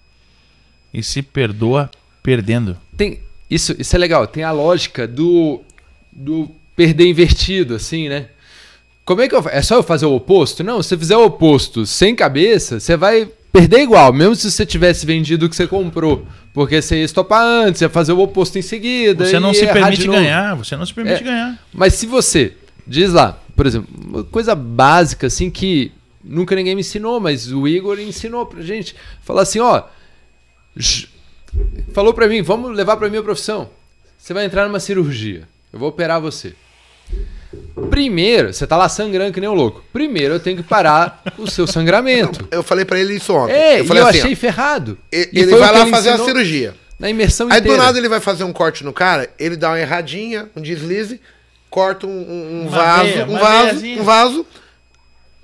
e 0.94 1.02
se 1.02 1.22
perdoa 1.22 1.90
perdendo? 2.22 2.78
Tem, 2.96 3.18
isso, 3.50 3.74
isso 3.76 3.96
é 3.96 3.98
legal. 3.98 4.28
Tem 4.28 4.44
a 4.44 4.52
lógica 4.52 5.08
do, 5.08 5.60
do 6.12 6.48
perder 6.76 7.08
invertido, 7.08 7.74
assim, 7.74 8.08
né? 8.08 8.28
Como 9.04 9.20
é 9.20 9.28
que 9.28 9.34
eu, 9.34 9.44
É 9.48 9.60
só 9.60 9.74
eu 9.74 9.82
fazer 9.82 10.06
o 10.06 10.14
oposto? 10.14 10.62
Não, 10.62 10.80
se 10.80 10.90
você 10.90 10.98
fizer 10.98 11.16
o 11.16 11.26
oposto 11.26 11.84
sem 11.84 12.14
cabeça, 12.14 12.78
você 12.78 12.96
vai 12.96 13.28
perder 13.52 13.80
igual, 13.80 14.12
mesmo 14.12 14.34
se 14.34 14.50
você 14.50 14.64
tivesse 14.64 15.04
vendido 15.04 15.46
o 15.46 15.48
que 15.48 15.54
você 15.54 15.66
comprou. 15.66 16.26
Porque 16.54 16.80
você 16.82 16.96
ia 16.96 17.04
estopar 17.04 17.42
antes, 17.42 17.80
ia 17.80 17.88
fazer 17.88 18.12
o 18.12 18.20
oposto 18.20 18.58
em 18.58 18.62
seguida. 18.62 19.26
Você 19.26 19.38
não 19.38 19.54
se 19.54 19.66
permite 19.66 20.06
ganhar, 20.06 20.54
você 20.54 20.76
não 20.76 20.84
se 20.86 20.92
permite 20.94 21.22
É. 21.22 21.24
ganhar. 21.24 21.58
Mas 21.72 21.94
se 21.94 22.06
você, 22.06 22.54
diz 22.86 23.12
lá, 23.12 23.38
por 23.54 23.66
exemplo, 23.66 23.88
uma 24.06 24.24
coisa 24.24 24.54
básica 24.54 25.26
assim 25.26 25.50
que 25.50 25.92
nunca 26.24 26.54
ninguém 26.54 26.74
me 26.74 26.80
ensinou, 26.80 27.20
mas 27.20 27.50
o 27.52 27.66
Igor 27.68 27.98
ensinou 28.00 28.46
pra 28.46 28.62
gente. 28.62 28.94
Falar 29.22 29.42
assim, 29.42 29.60
ó, 29.60 29.84
falou 31.92 32.14
pra 32.14 32.28
mim, 32.28 32.42
vamos 32.42 32.76
levar 32.76 32.96
pra 32.96 33.08
minha 33.08 33.22
profissão. 33.22 33.70
Você 34.18 34.32
vai 34.32 34.44
entrar 34.44 34.66
numa 34.66 34.80
cirurgia. 34.80 35.48
Eu 35.72 35.78
vou 35.78 35.88
operar 35.88 36.20
você. 36.20 36.54
Primeiro, 37.90 38.52
você 38.52 38.66
tá 38.66 38.76
lá 38.76 38.88
sangrando 38.88 39.32
que 39.32 39.40
nem 39.40 39.48
um 39.48 39.54
louco. 39.54 39.84
Primeiro 39.92 40.34
eu 40.34 40.40
tenho 40.40 40.56
que 40.56 40.62
parar 40.62 41.22
o 41.38 41.50
seu 41.50 41.66
sangramento. 41.66 42.46
Eu 42.52 42.62
falei 42.62 42.84
pra 42.84 42.98
ele 42.98 43.14
isso 43.14 43.32
ontem. 43.34 43.52
É, 43.52 43.80
eu 43.80 43.84
e 43.84 43.86
falei 43.86 44.02
eu 44.02 44.06
assim, 44.06 44.18
achei 44.20 44.34
ferrado. 44.34 44.98
e- 45.12 45.28
E 45.32 45.40
ele 45.40 45.54
o 45.54 45.58
vai 45.58 45.72
lá 45.72 45.80
ele 45.82 45.90
fazer 45.90 46.10
a 46.10 46.18
cirurgia. 46.18 46.74
Na 46.98 47.10
imersão 47.10 47.48
Aí 47.50 47.58
inteira. 47.58 47.76
do 47.78 47.82
nada 47.82 47.98
ele 47.98 48.08
vai 48.08 48.20
fazer 48.20 48.44
um 48.44 48.52
corte 48.52 48.84
no 48.84 48.92
cara, 48.92 49.28
ele 49.38 49.56
dá 49.56 49.70
uma 49.70 49.80
erradinha, 49.80 50.48
um 50.56 50.60
deslize, 50.62 51.20
corta 51.68 52.06
um, 52.06 52.10
um- 52.10 52.62
um 52.64 52.68
vaso, 52.68 53.02
veia, 53.04 53.26
um 53.26 53.38
vaso, 53.38 53.62
veiazinha. 53.64 54.00
um 54.00 54.04
vaso, 54.04 54.46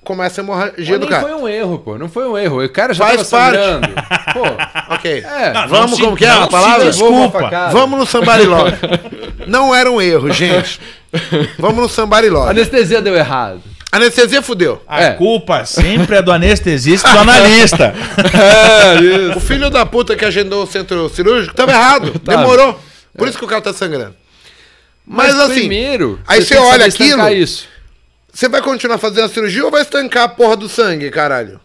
começa 0.09 0.41
a 0.41 0.43
hemorragia 0.43 0.93
Pô, 0.93 0.93
do 0.93 0.99
nem 1.01 1.09
cara. 1.09 1.21
foi 1.21 1.33
um 1.35 1.47
erro, 1.47 1.77
pô. 1.79 1.97
Não 1.99 2.09
foi 2.09 2.27
um 2.27 2.35
erro. 2.35 2.63
O 2.65 2.69
cara 2.69 2.93
já 2.95 3.05
Faz 3.05 3.29
tava 3.29 3.51
parte. 3.51 3.63
sangrando. 3.63 3.87
Pô, 4.33 4.41
Ok. 4.95 5.23
É. 5.23 5.53
Não, 5.53 5.67
Vamos, 5.67 5.91
não 5.91 5.97
se- 5.97 6.03
como 6.03 6.17
que 6.17 6.25
é 6.25 6.29
não 6.29 6.43
a 6.43 6.47
palavra? 6.47 6.85
desculpa. 6.85 7.49
Vamos 7.71 7.99
no 7.99 8.05
sambariló. 8.05 8.65
Não 9.47 9.73
era 9.73 9.89
um 9.89 9.99
erro, 10.01 10.31
gente. 10.31 10.79
Vamos 11.57 11.77
no 11.81 11.89
sambariló. 11.89 12.43
A 12.45 12.49
anestesia 12.51 13.01
deu 13.01 13.15
errado. 13.15 13.61
Anestesia 13.91 14.41
fudeu. 14.43 14.79
A 14.87 15.01
É. 15.01 15.11
culpa 15.13 15.65
sempre 15.65 16.17
é 16.17 16.21
do 16.21 16.31
anestesista 16.31 17.07
e 17.09 17.11
do 17.13 17.17
analista. 17.19 17.93
É, 18.33 18.95
isso. 19.01 19.37
O 19.37 19.39
filho 19.39 19.69
da 19.71 19.85
puta 19.87 20.15
que 20.15 20.23
agendou 20.25 20.63
o 20.63 20.67
centro 20.67 21.09
cirúrgico 21.09 21.55
tava 21.55 21.71
errado. 21.71 22.19
Tava. 22.19 22.37
Demorou. 22.39 22.79
Por 23.17 23.27
isso 23.27 23.37
que 23.39 23.45
o 23.45 23.47
cara 23.47 23.61
tá 23.61 23.73
sangrando. 23.73 24.13
Mas, 25.05 25.33
assim, 25.39 25.61
primeiro, 25.61 26.19
aí 26.27 26.41
você 26.43 26.53
que 26.55 26.61
olha 26.61 26.85
aquilo- 26.85 27.29
isso. 27.29 27.67
Você 28.31 28.47
vai 28.49 28.61
continuar 28.61 28.97
fazendo 28.97 29.25
a 29.25 29.29
cirurgia 29.29 29.63
ou 29.65 29.71
vai 29.71 29.81
estancar 29.81 30.23
a 30.23 30.29
porra 30.29 30.55
do 30.57 30.67
sangue, 30.69 31.09
caralho? 31.09 31.59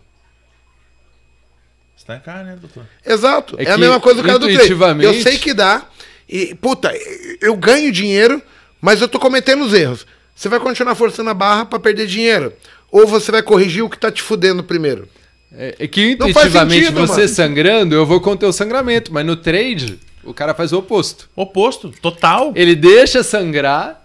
Estancar, 1.97 2.45
né, 2.45 2.57
doutor? 2.61 2.85
Exato. 3.05 3.57
É, 3.59 3.65
É 3.65 3.71
a 3.73 3.79
mesma 3.79 4.01
coisa 4.01 4.21
do 4.21 4.27
cara 4.27 4.39
do 4.39 4.45
treino. 4.47 4.63
intuitivamente- 4.63 5.07
Eu 5.17 5.23
sei 5.23 5.39
que 5.39 5.55
dá. 5.55 5.87
E, 6.29 6.55
puta, 6.55 6.93
eu 7.41 7.57
ganho 7.57 7.91
dinheiro, 7.93 8.43
mas 8.81 9.01
eu 9.01 9.09
tô 9.09 9.19
cometendo 9.19 9.65
os 9.65 9.73
erros. 9.73 10.07
Você 10.35 10.49
vai 10.49 10.59
continuar 10.61 10.95
forçando 10.95 11.31
a 11.31 11.35
barra 11.35 11.65
pra 11.65 11.79
perder 11.79 12.07
dinheiro? 12.07 12.53
Ou 12.91 13.07
você 13.07 13.31
vai 13.31 13.43
corrigir 13.43 13.83
o 13.83 13.89
que 13.91 13.99
tá 13.99 14.11
te 14.11 14.23
fudendo 14.23 14.63
primeiro? 14.65 15.09
É, 15.57 15.77
é 15.81 15.87
que 15.87 16.17
Não 16.17 16.33
faz 16.33 16.47
intuitivamente 16.49 16.87
sentido, 16.87 17.07
você 17.07 17.21
mano. 17.23 17.29
sangrando, 17.29 17.95
eu 17.95 18.05
vou 18.05 18.21
conter 18.21 18.47
o 18.47 18.53
sangramento. 18.53 19.13
Mas 19.13 19.25
no 19.25 19.37
trade, 19.37 19.99
o 20.25 20.35
cara 20.35 20.53
faz 20.55 20.73
o 20.73 20.79
oposto. 20.79 21.29
Oposto, 21.37 21.91
total. 22.03 22.53
Ele 22.57 22.75
deixa 22.75 23.23
sangrar 23.23 24.05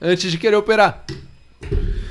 antes 0.00 0.30
de 0.32 0.38
querer 0.38 0.56
operar. 0.56 1.04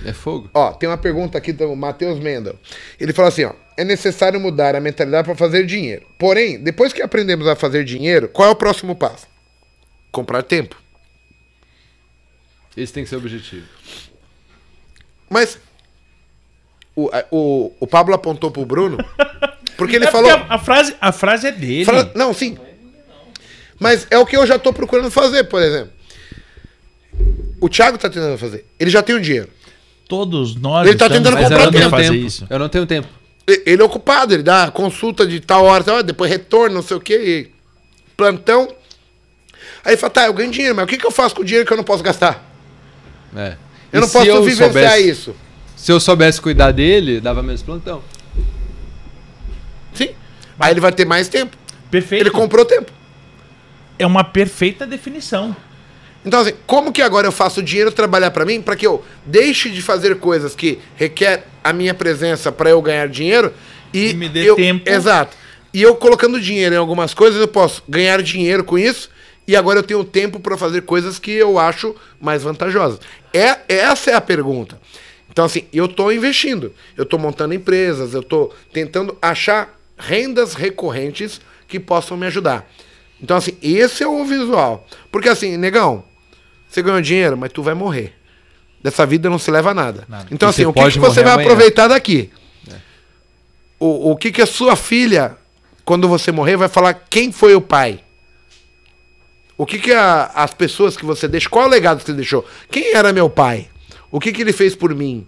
É 0.06 0.14
fogo. 0.14 0.50
Ó, 0.54 0.72
tem 0.74 0.88
uma 0.88 0.98
pergunta 0.98 1.38
aqui 1.38 1.52
do 1.52 1.76
Matheus 1.76 2.20
Mendel. 2.20 2.58
Ele 3.00 3.14
falou 3.14 3.30
assim, 3.30 3.44
ó. 3.46 3.54
É 3.78 3.84
necessário 3.84 4.40
mudar 4.40 4.76
a 4.76 4.80
mentalidade 4.82 5.26
para 5.26 5.36
fazer 5.36 5.66
dinheiro. 5.66 6.06
Porém, 6.18 6.60
depois 6.60 6.92
que 6.92 7.02
aprendemos 7.02 7.48
a 7.48 7.56
fazer 7.56 7.84
dinheiro, 7.86 8.28
qual 8.28 8.50
é 8.50 8.52
o 8.52 8.56
próximo 8.56 8.94
passo? 8.96 9.26
Comprar 10.12 10.44
tempo. 10.44 10.76
Esse 12.76 12.92
tem 12.94 13.04
que 13.04 13.10
ser 13.10 13.16
o 13.16 13.20
objetivo. 13.20 13.66
Mas 15.30 15.58
o, 16.96 17.10
o, 17.32 17.74
o 17.80 17.88
Pablo 17.88 18.14
apontou 18.14 18.52
pro 18.52 18.66
Bruno 18.66 18.98
porque 19.78 19.96
ele 19.96 20.06
É 20.06 20.12
falou... 20.12 20.30
porque 20.30 20.52
A, 20.52 20.56
a 20.56 20.60
frase, 20.60 20.96
a 21.00 21.12
frase 21.12 21.48
é 21.48 21.52
dele. 21.52 21.86
Fala- 21.86 22.12
não, 22.16 22.34
sim. 22.34 22.58
Mas 23.80 24.08
é 24.10 24.18
o 24.18 24.26
que 24.26 24.36
eu 24.36 24.46
já 24.46 24.60
tô 24.60 24.74
procurando 24.74 25.10
fazer, 25.10 25.46
por 25.46 25.62
exemplo. 25.62 25.94
O 27.62 27.68
Thiago 27.70 27.98
tá 27.98 28.10
tentando 28.10 28.38
fazer. 28.38 28.66
Ele 28.80 28.90
já 28.90 29.02
tem 29.02 29.16
o 29.16 29.22
dinheiro. 29.22 29.50
Todos 30.08 30.56
nós 30.56 30.88
Ele 30.88 30.98
tá 30.98 31.06
estamos 31.06 31.24
tentando 31.30 31.38
eu 31.40 31.44
comprar 31.44 31.70
tenho 31.72 31.84
tempo. 31.84 31.90
fazer 31.90 32.16
isso. 32.16 32.48
Eu 32.50 32.60
não 32.60 32.70
tenho 32.70 32.86
tempo. 32.86 33.08
Ele 33.66 33.82
é 33.82 33.86
ocupado, 33.86 34.34
ele 34.34 34.44
dá 34.44 34.70
consulta 34.72 35.26
de 35.26 35.40
tal 35.40 35.66
hora, 35.66 35.84
tal 35.84 35.96
hora, 35.96 36.04
depois 36.04 36.30
retorno, 36.32 36.76
não 36.76 36.82
sei 36.84 36.98
o 36.98 37.00
quê, 37.00 37.50
e 37.52 38.16
plantão. 38.16 38.68
Aí 39.84 39.92
ele 39.94 39.98
fala, 39.98 40.12
tá, 40.12 40.26
eu 40.28 40.34
ganho 40.34 40.52
dinheiro, 40.52 40.76
mas 40.76 40.86
o 40.86 40.88
que, 40.88 40.98
que 40.98 41.06
eu 41.06 41.12
faço 41.12 41.34
com 41.36 41.42
o 41.42 41.46
dinheiro 41.46 41.66
que 41.66 41.74
eu 41.74 41.78
não 41.78 41.84
posso 41.84 42.04
gastar? 42.04 42.44
É. 43.36 43.56
Eu 43.92 44.00
E 44.00 44.02
não 44.02 44.10
posso 44.10 44.26
eu 44.28 44.44
vivenciar 44.44 44.72
soubesse- 44.72 45.10
isso. 45.10 45.36
Se 45.76 45.92
eu 45.92 46.00
soubesse 46.00 46.40
cuidar 46.42 46.72
dele, 46.72 47.20
dava 47.22 47.42
menos 47.42 47.62
plantão. 47.64 48.04
Sim. 49.94 50.10
Aí 50.60 50.72
ele 50.74 50.80
vai 50.80 50.92
ter 50.92 51.06
mais 51.06 51.28
tempo. 51.28 51.58
Perfeito. 51.90 52.22
Ele 52.22 52.32
comprou 52.32 52.66
tempo. 52.66 52.92
É 53.98 54.06
uma 54.06 54.24
perfeita 54.24 54.86
definição. 54.86 55.56
Então, 56.26 56.42
assim, 56.42 56.54
como 56.68 56.92
que 56.92 57.02
agora 57.02 57.28
eu 57.28 57.32
faço 57.32 57.62
o 57.62 57.64
dinheiro 57.64 57.92
trabalhar 57.92 58.32
pra 58.32 58.46
mim 58.46 58.62
para 58.62 58.76
que 58.76 58.86
eu 58.86 59.04
deixe 59.26 59.70
de 59.70 59.82
fazer 59.82 60.16
coisas 60.18 60.54
que 60.54 60.80
requer 60.96 61.46
a 61.64 61.72
minha 61.72 61.94
presença 61.94 62.52
pra 62.52 62.70
eu 62.70 62.82
ganhar 62.82 63.08
dinheiro 63.08 63.54
e 63.94 64.10
E 64.10 64.14
me 64.14 64.28
dê 64.28 64.50
eu, 64.50 64.56
tempo. 64.56 64.90
Exato. 64.90 65.36
E 65.74 65.82
eu 65.82 65.96
colocando 65.96 66.40
dinheiro 66.40 66.76
em 66.76 66.78
algumas 66.78 67.14
coisas, 67.14 67.40
eu 67.40 67.48
posso 67.48 67.84
ganhar 67.88 68.22
dinheiro 68.22 68.64
com 68.64 68.78
isso 68.78 69.10
e 69.48 69.56
agora 69.56 69.80
eu 69.80 69.84
tenho 69.84 70.04
tempo 70.04 70.40
pra 70.40 70.58
fazer 70.58 70.82
coisas 70.82 71.18
que 71.18 71.32
eu 71.32 71.58
acho 71.58 71.96
mais 72.20 72.44
vantajosas. 72.44 73.00
É, 73.34 73.58
essa 73.68 74.12
é 74.12 74.14
a 74.14 74.22
pergunta. 74.22 74.80
Então, 75.32 75.46
assim, 75.46 75.64
eu 75.72 75.88
tô 75.88 76.12
investindo, 76.12 76.74
eu 76.98 77.06
tô 77.06 77.18
montando 77.18 77.54
empresas, 77.54 78.14
eu 78.14 78.24
tô 78.24 78.52
tentando 78.74 79.18
achar 79.22 79.80
rendas 79.98 80.54
recorrentes 80.54 81.40
que 81.68 81.80
possam 81.80 82.18
me 82.18 82.26
ajudar. 82.28 82.70
Então, 83.22 83.38
assim, 83.38 83.58
esse 83.62 84.04
é 84.04 84.08
o 84.08 84.26
visual. 84.26 84.88
Porque, 85.12 85.30
assim, 85.30 85.56
negão, 85.56 86.04
você 86.70 86.82
ganhou 86.82 87.02
dinheiro, 87.02 87.36
mas 87.38 87.52
tu 87.52 87.64
vai 87.64 87.74
morrer. 87.74 88.14
Dessa 88.82 89.06
vida 89.06 89.30
não 89.30 89.38
se 89.40 89.52
leva 89.52 89.74
nada. 89.74 90.06
Nada. 90.08 90.28
Então, 90.32 90.48
E 90.48 90.52
assim, 90.52 90.66
o 90.66 90.72
que, 90.74 90.92
que 90.92 91.00
você 91.00 91.22
vai 91.24 91.34
amanhã. 91.34 91.48
aproveitar 91.50 91.88
daqui? 91.88 92.30
O, 93.80 94.12
o 94.12 94.16
que, 94.18 94.32
que 94.32 94.42
a 94.42 94.46
sua 94.46 94.76
filha, 94.76 95.38
quando 95.86 96.08
você 96.08 96.32
morrer, 96.32 96.58
vai 96.58 96.68
falar 96.68 96.94
quem 96.94 97.32
foi 97.32 97.56
o 97.56 97.62
pai? 97.62 98.02
O 99.58 99.66
que, 99.66 99.80
que 99.80 99.92
a- 99.92 100.32
as 100.36 100.54
pessoas 100.54 100.96
que 100.96 101.06
você 101.06 101.28
deixa. 101.28 101.50
Qual 101.50 101.66
é 101.66 101.68
o 101.68 101.72
legado 101.72 102.00
que 102.00 102.06
você 102.06 102.14
deixou? 102.14 102.46
Quem 102.72 102.94
era 102.94 103.12
meu 103.12 103.30
pai? 103.30 103.70
O 104.12 104.20
que, 104.20 104.32
que 104.32 104.42
ele 104.42 104.54
fez 104.54 104.76
por 104.76 104.94
mim? 104.96 105.28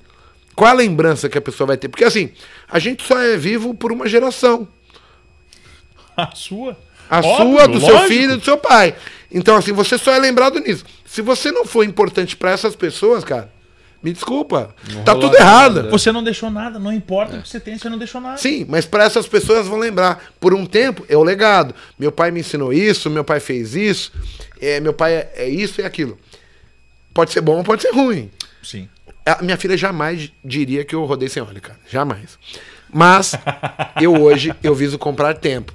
Qual 0.56 0.70
a 0.70 0.74
lembrança 0.74 1.30
que 1.30 1.38
a 1.38 1.42
pessoa 1.42 1.68
vai 1.68 1.78
ter? 1.78 1.88
Porque 1.90 2.04
assim, 2.04 2.32
a 2.70 2.78
gente 2.80 3.04
só 3.06 3.18
é 3.20 3.38
vivo 3.38 3.74
por 3.74 3.92
uma 3.92 4.08
geração. 4.08 4.68
A 6.16 6.36
sua. 6.36 6.78
A 7.12 7.20
Óbvio, 7.20 7.36
sua, 7.36 7.68
do 7.68 7.80
seu 7.82 7.90
lógico. 7.94 8.08
filho, 8.08 8.38
do 8.38 8.44
seu 8.46 8.58
pai. 8.58 8.96
Então, 9.30 9.58
assim, 9.58 9.74
você 9.74 9.98
só 9.98 10.14
é 10.14 10.18
lembrado 10.18 10.60
nisso. 10.62 10.86
Se 11.06 11.22
você 11.22 11.52
não 11.52 11.66
for 11.66 11.84
importante 11.84 12.38
pra 12.38 12.52
essas 12.52 12.74
pessoas, 12.74 13.26
cara, 13.26 13.52
me 14.02 14.14
desculpa. 14.14 14.74
tá 15.04 15.12
rolou 15.12 15.30
tudo 15.30 15.38
errado. 15.38 15.76
nada. 15.76 15.90
Você 15.90 16.10
não 16.10 16.24
deixou 16.24 16.50
nada, 16.50 16.80
não 16.80 16.92
importa 16.92 17.36
o 17.36 17.42
que 17.42 17.50
você 17.50 17.60
tem, 17.60 17.78
você 17.78 17.90
não 17.90 17.98
deixou 17.98 18.22
nada. 18.22 18.38
Sim, 18.38 18.66
mas 18.70 18.86
para 18.86 19.04
essas 19.04 19.28
pessoas 19.28 19.68
vão 19.68 19.78
lembrar. 19.78 20.24
Por 20.40 20.54
um 20.54 20.66
tempo, 20.66 21.06
é 21.10 21.18
o 21.18 21.24
legado. 21.24 21.76
Meu 22.00 22.14
pai 22.14 22.32
me 22.32 22.40
ensinou 22.40 22.72
isso, 22.72 23.10
meu 23.10 23.26
pai 23.26 23.42
fez 23.42 23.76
isso, 23.76 24.14
é, 24.62 24.80
meu 24.80 24.94
pai 24.94 25.14
é, 25.14 25.32
é 25.36 25.50
isso 25.50 25.82
e 25.82 25.84
aquilo. 25.84 26.18
Pode 27.14 27.32
ser 27.32 27.42
bom 27.42 27.58
ou 27.58 27.64
pode 27.64 27.82
ser 27.82 27.92
ruim. 27.92 28.32
Sim. 28.64 28.88
A 29.26 29.44
minha 29.44 29.58
filha 29.58 29.76
jamais 29.76 30.32
diria 30.44 30.86
que 30.86 30.96
eu 30.96 31.04
rodei 31.04 31.28
sem 31.28 31.44
óleo, 31.44 31.62
cara. 31.62 31.78
Jamais. 31.90 32.40
Mas 32.92 33.36
eu 34.02 34.20
hoje 34.20 34.56
eu 34.64 34.74
viso 34.74 34.98
comprar 34.98 35.36
tempo. 35.36 35.74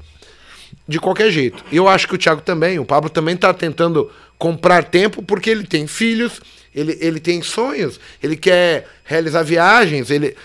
De 0.89 1.01
qualquer 1.01 1.31
jeito. 1.31 1.65
Eu 1.73 1.89
acho 1.89 2.07
que 2.07 2.15
o 2.15 2.19
Thiago 2.19 2.41
também, 2.41 2.79
o 2.79 2.85
Pablo 2.85 3.11
também 3.11 3.37
tá 3.37 3.53
tentando 3.53 4.11
comprar 4.39 4.85
tempo 4.85 5.23
porque 5.23 5.51
ele 5.51 5.65
tem 5.65 5.87
filhos, 5.87 6.41
ele, 6.75 6.97
ele 7.01 7.19
tem 7.19 7.43
sonhos, 7.43 7.99
ele 8.23 8.37
quer 8.37 8.87
realizar 9.05 9.43
viagens, 9.43 10.11
ele 10.11 10.37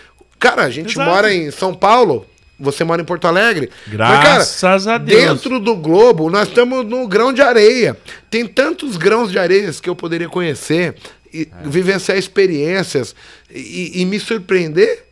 Cara, 0.42 0.64
a 0.64 0.70
gente 0.72 0.94
Exato. 0.94 1.08
mora 1.08 1.32
em 1.32 1.52
São 1.52 1.72
Paulo, 1.72 2.26
você 2.60 2.84
mora 2.84 3.00
em 3.00 3.06
Porto 3.06 3.28
Alegre. 3.28 3.70
Graças 3.86 4.88
a 4.88 4.98
Deus. 4.98 5.22
Dentro 5.22 5.60
do 5.60 5.76
globo, 5.76 6.32
nós 6.32 6.48
estamos 6.48 6.84
no 6.84 7.08
grão 7.08 7.32
de 7.32 7.44
areia. 7.44 7.96
Tem 8.28 8.48
tantos 8.48 8.98
grãos 8.98 9.32
de 9.32 9.38
areia 9.38 9.72
que 9.72 9.88
eu 9.88 9.96
poderia 9.96 10.28
conhecer, 10.28 10.96
e 11.32 11.48
vivenciar 11.64 12.18
experiências 12.18 13.16
e, 13.50 14.02
e 14.02 14.06
me 14.06 14.20
surpreender. 14.20 15.06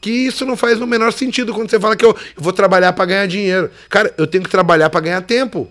Que 0.00 0.10
isso 0.10 0.44
não 0.44 0.56
faz 0.56 0.80
o 0.80 0.86
menor 0.86 1.12
sentido 1.12 1.52
quando 1.52 1.70
você 1.70 1.78
fala 1.80 1.96
que 1.96 2.04
eu, 2.04 2.10
eu 2.36 2.42
vou 2.42 2.52
trabalhar 2.52 2.92
para 2.92 3.04
ganhar 3.06 3.26
dinheiro. 3.26 3.70
Cara, 3.88 4.12
eu 4.18 4.26
tenho 4.26 4.44
que 4.44 4.50
trabalhar 4.50 4.90
para 4.90 5.00
ganhar 5.00 5.20
tempo. 5.22 5.68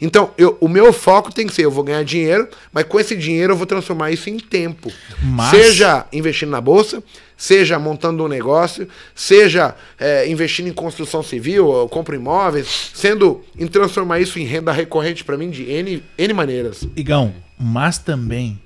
Então, 0.00 0.32
eu- 0.38 0.56
o 0.60 0.68
meu 0.68 0.92
foco 0.92 1.32
tem 1.34 1.46
que 1.46 1.52
ser: 1.52 1.64
eu 1.64 1.70
vou 1.72 1.82
ganhar 1.82 2.04
dinheiro, 2.04 2.48
mas 2.72 2.84
com 2.84 3.00
esse 3.00 3.16
dinheiro 3.16 3.52
eu 3.52 3.56
vou 3.56 3.66
transformar 3.66 4.12
isso 4.12 4.30
em 4.30 4.38
tempo. 4.38 4.92
Mas- 5.22 5.50
Seja 5.50 6.06
investindo 6.12 6.50
na 6.50 6.60
bolsa, 6.60 7.02
seja 7.36 7.78
montando 7.80 8.24
um 8.24 8.28
negócio, 8.28 8.86
seja 9.12 9.74
é, 9.98 10.28
investindo 10.30 10.68
em 10.68 10.72
construção 10.72 11.20
civil, 11.20 11.72
eu 11.72 11.88
compro 11.88 12.14
imóveis, 12.14 12.92
sendo 12.94 13.44
em 13.58 13.66
transformar 13.66 14.20
isso 14.20 14.38
em 14.38 14.44
renda 14.44 14.70
recorrente 14.70 15.24
para 15.24 15.36
mim 15.36 15.50
de 15.50 15.64
N, 15.68 16.00
N 16.16 16.32
maneiras. 16.32 16.86
Igão, 16.94 17.34
mas 17.58 17.98
também 17.98 18.56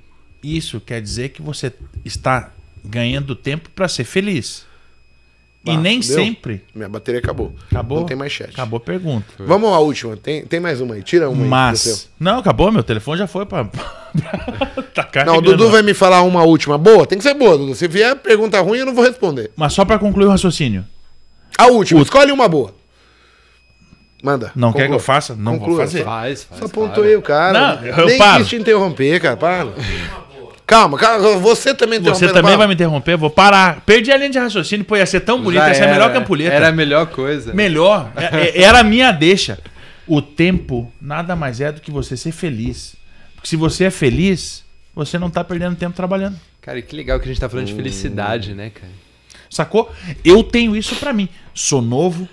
isso 0.43 0.81
quer 0.81 1.01
dizer 1.01 1.31
que 1.31 1.41
você 1.41 1.73
está 2.05 2.51
ganhando 2.85 3.35
tempo 3.35 3.71
para 3.71 3.89
ser 3.89 4.05
feliz. 4.05 4.67
E 5.65 5.77
nem 5.77 6.01
deu? 6.01 6.17
sempre. 6.17 6.65
Minha 6.75 6.89
bateria 6.89 7.21
acabou. 7.21 7.55
Acabou? 7.71 8.01
Não 8.01 8.07
tem 8.07 8.17
mais 8.17 8.33
chat. 8.33 8.51
Acabou 8.51 8.79
a 8.79 8.81
pergunta. 8.81 9.27
Vamos 9.39 9.73
à 9.73 9.79
última. 9.79 10.17
Tem, 10.17 10.45
tem 10.45 10.59
mais 10.59 10.81
uma 10.81 10.97
aí? 10.97 11.03
Tira 11.03 11.31
uma 11.31 11.67
aí. 11.67 11.73
do 11.73 11.77
seu. 11.79 11.93
Mas. 11.93 12.09
Não, 12.19 12.39
acabou, 12.39 12.73
meu 12.73 12.83
telefone 12.83 13.19
já 13.19 13.27
foi 13.29 13.47
pra. 13.47 13.65
tá 14.95 15.25
Não, 15.25 15.37
o 15.37 15.41
Dudu 15.41 15.71
vai 15.71 15.83
me 15.83 15.95
falar 15.95 16.23
uma 16.23 16.43
última. 16.43 16.77
Boa, 16.77 17.07
tem 17.07 17.17
que 17.17 17.23
ser 17.25 17.35
boa, 17.35 17.57
Dudu. 17.57 17.75
Se 17.77 17.87
vier 17.87 18.17
pergunta 18.17 18.61
ruim, 18.61 18.79
eu 18.81 18.87
não 18.87 18.95
vou 18.95 19.05
responder. 19.05 19.53
Mas 19.55 19.73
só 19.73 19.85
pra 19.85 19.99
concluir 20.01 20.27
o 20.27 20.31
raciocínio. 20.31 20.85
A 21.57 21.67
última, 21.69 22.01
escolhe 22.03 22.33
uma 22.33 22.49
boa. 22.49 22.75
Manda. 24.23 24.53
Não 24.55 24.73
quer 24.73 24.79
que 24.79 24.83
conclua. 24.85 24.97
eu 24.97 25.01
faça? 25.01 25.35
Não 25.35 25.53
vou 25.53 25.61
Conclua. 25.61 25.79
fazer. 25.81 26.05
Faz, 26.05 26.45
faz. 26.45 26.61
Só 26.61 26.69
pontuei 26.69 27.17
o 27.17 27.23
cara. 27.23 27.77
Não, 27.77 27.87
eu 27.87 28.07
Nem 28.07 28.19
paro. 28.19 28.39
quis 28.39 28.49
te 28.49 28.57
interromper, 28.57 29.21
cara. 29.21 29.37
Para. 29.37 29.67
Calma, 30.73 30.97
calma. 30.97 31.37
Você 31.37 31.75
também 31.75 32.01
Você 32.01 32.27
também 32.29 32.43
para. 32.43 32.57
vai 32.57 32.67
me 32.67 32.73
interromper, 32.73 33.15
vou 33.15 33.29
parar. 33.29 33.83
Perdi 33.83 34.11
a 34.11 34.17
linha 34.17 34.31
de 34.31 34.39
raciocínio, 34.39 34.87
pô, 34.87 34.97
ia 34.97 35.05
ser 35.05 35.21
tão 35.21 35.43
bonita, 35.43 35.69
ia 35.69 35.75
ser 35.75 35.83
era, 35.83 35.93
melhor 35.93 36.11
que 36.11 36.17
a 36.17 36.21
ampulheta. 36.21 36.55
Era 36.57 36.69
a 36.69 36.73
melhor 36.73 37.07
coisa. 37.09 37.53
Melhor. 37.53 38.11
É- 38.17 38.59
é- 38.59 38.63
Era 38.63 38.79
a 38.79 38.83
minha 38.83 39.13
deixa. 39.13 39.59
O 40.07 40.23
tempo 40.23 40.91
nada 40.99 41.37
mais 41.37 41.61
é 41.61 41.71
do 41.71 41.81
que 41.83 41.91
você 41.91 42.17
ser 42.17 42.33
feliz. 42.33 42.97
Porque 43.35 43.49
se 43.49 43.55
você 43.57 43.85
é 43.85 43.91
feliz, 43.91 44.65
você 44.95 45.19
não 45.19 45.29
tá 45.29 45.45
perdendo 45.45 45.77
tempo 45.77 45.95
trabalhando. 45.95 46.41
Cara, 46.63 46.79
e 46.79 46.83
que 46.83 46.97
legal 46.97 47.19
que 47.19 47.27
a 47.27 47.29
gente 47.29 47.41
tá 47.41 47.51
falando 47.51 47.67
de 47.67 47.75
felicidade, 47.75 48.55
né, 48.55 48.71
cara? 48.71 48.93
Sacou? 49.51 49.93
Eu 50.25 50.43
tenho 50.43 50.75
isso 50.75 50.97
pra 50.97 51.13
mim. 51.13 51.29
Sou 51.53 51.83
novo, 51.83 52.27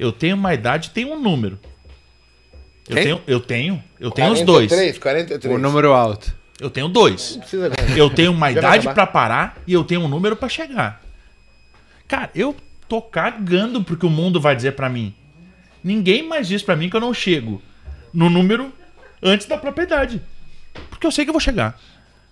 eu 0.00 0.10
tenho 0.12 0.34
uma 0.34 0.54
idade, 0.54 0.88
tenho 0.90 1.12
um 1.12 1.20
número. 1.20 1.58
Eu 2.88 2.94
Quem? 2.96 3.04
tenho, 3.04 3.20
eu 3.26 3.40
tenho, 3.40 3.84
eu 4.00 4.10
tenho 4.10 4.32
os 4.32 4.40
dois. 4.40 4.68
43, 4.68 4.98
43. 4.98 5.54
O 5.54 5.58
número 5.58 5.92
alto. 5.92 6.40
Eu 6.62 6.70
tenho 6.70 6.88
dois. 6.88 7.40
Eu 7.96 8.08
tenho 8.08 8.30
uma 8.30 8.52
idade 8.52 8.88
pra 8.94 9.04
parar 9.04 9.56
e 9.66 9.72
eu 9.72 9.82
tenho 9.82 10.02
um 10.02 10.08
número 10.08 10.36
pra 10.36 10.48
chegar. 10.48 11.02
Cara, 12.06 12.30
eu 12.36 12.54
tô 12.88 13.02
cagando 13.02 13.82
porque 13.82 14.06
o 14.06 14.10
mundo 14.10 14.40
vai 14.40 14.54
dizer 14.54 14.72
pra 14.72 14.88
mim. 14.88 15.12
Ninguém 15.82 16.22
mais 16.26 16.46
diz 16.46 16.62
pra 16.62 16.76
mim 16.76 16.88
que 16.88 16.94
eu 16.94 17.00
não 17.00 17.12
chego 17.12 17.60
no 18.14 18.30
número 18.30 18.72
antes 19.20 19.48
da 19.48 19.58
propriedade. 19.58 20.22
Porque 20.88 21.04
eu 21.04 21.10
sei 21.10 21.24
que 21.24 21.30
eu 21.30 21.32
vou 21.32 21.40
chegar. 21.40 21.76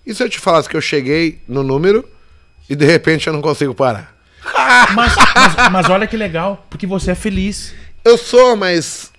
E 0.06 0.14
se 0.14 0.22
eu 0.22 0.30
te 0.30 0.38
falasse 0.38 0.68
que 0.68 0.76
eu 0.76 0.80
cheguei 0.80 1.40
no 1.48 1.64
número 1.64 2.08
e 2.68 2.76
de 2.76 2.84
repente 2.84 3.26
eu 3.26 3.32
não 3.32 3.42
consigo 3.42 3.74
parar? 3.74 4.14
Mas, 4.94 5.14
mas, 5.14 5.70
mas 5.70 5.90
olha 5.90 6.06
que 6.06 6.16
legal, 6.16 6.66
porque 6.70 6.86
você 6.86 7.10
é 7.10 7.14
feliz. 7.14 7.74
Eu 8.02 8.16
sou, 8.16 8.56
mas. 8.56 9.12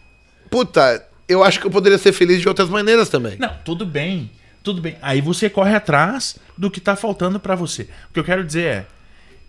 Puta, 0.50 1.06
eu 1.30 1.44
acho 1.44 1.60
que 1.60 1.68
eu 1.68 1.72
poderia 1.72 1.98
ser 1.98 2.12
feliz 2.12 2.42
de 2.42 2.48
outras 2.48 2.68
maneiras 2.70 3.08
também. 3.08 3.38
Não, 3.38 3.54
tudo 3.64 3.86
bem. 3.86 4.30
Tudo 4.64 4.82
bem. 4.82 4.96
Aí 5.02 5.22
você 5.22 5.50
corre 5.50 5.74
atrás 5.76 6.38
do 6.58 6.70
que 6.70 6.80
tá 6.80 6.96
faltando 6.96 7.40
pra 7.40 7.56
você. 7.56 7.84
O 8.10 8.14
que 8.14 8.20
eu 8.20 8.24
quero 8.24 8.44
dizer 8.44 8.66
é, 8.66 8.86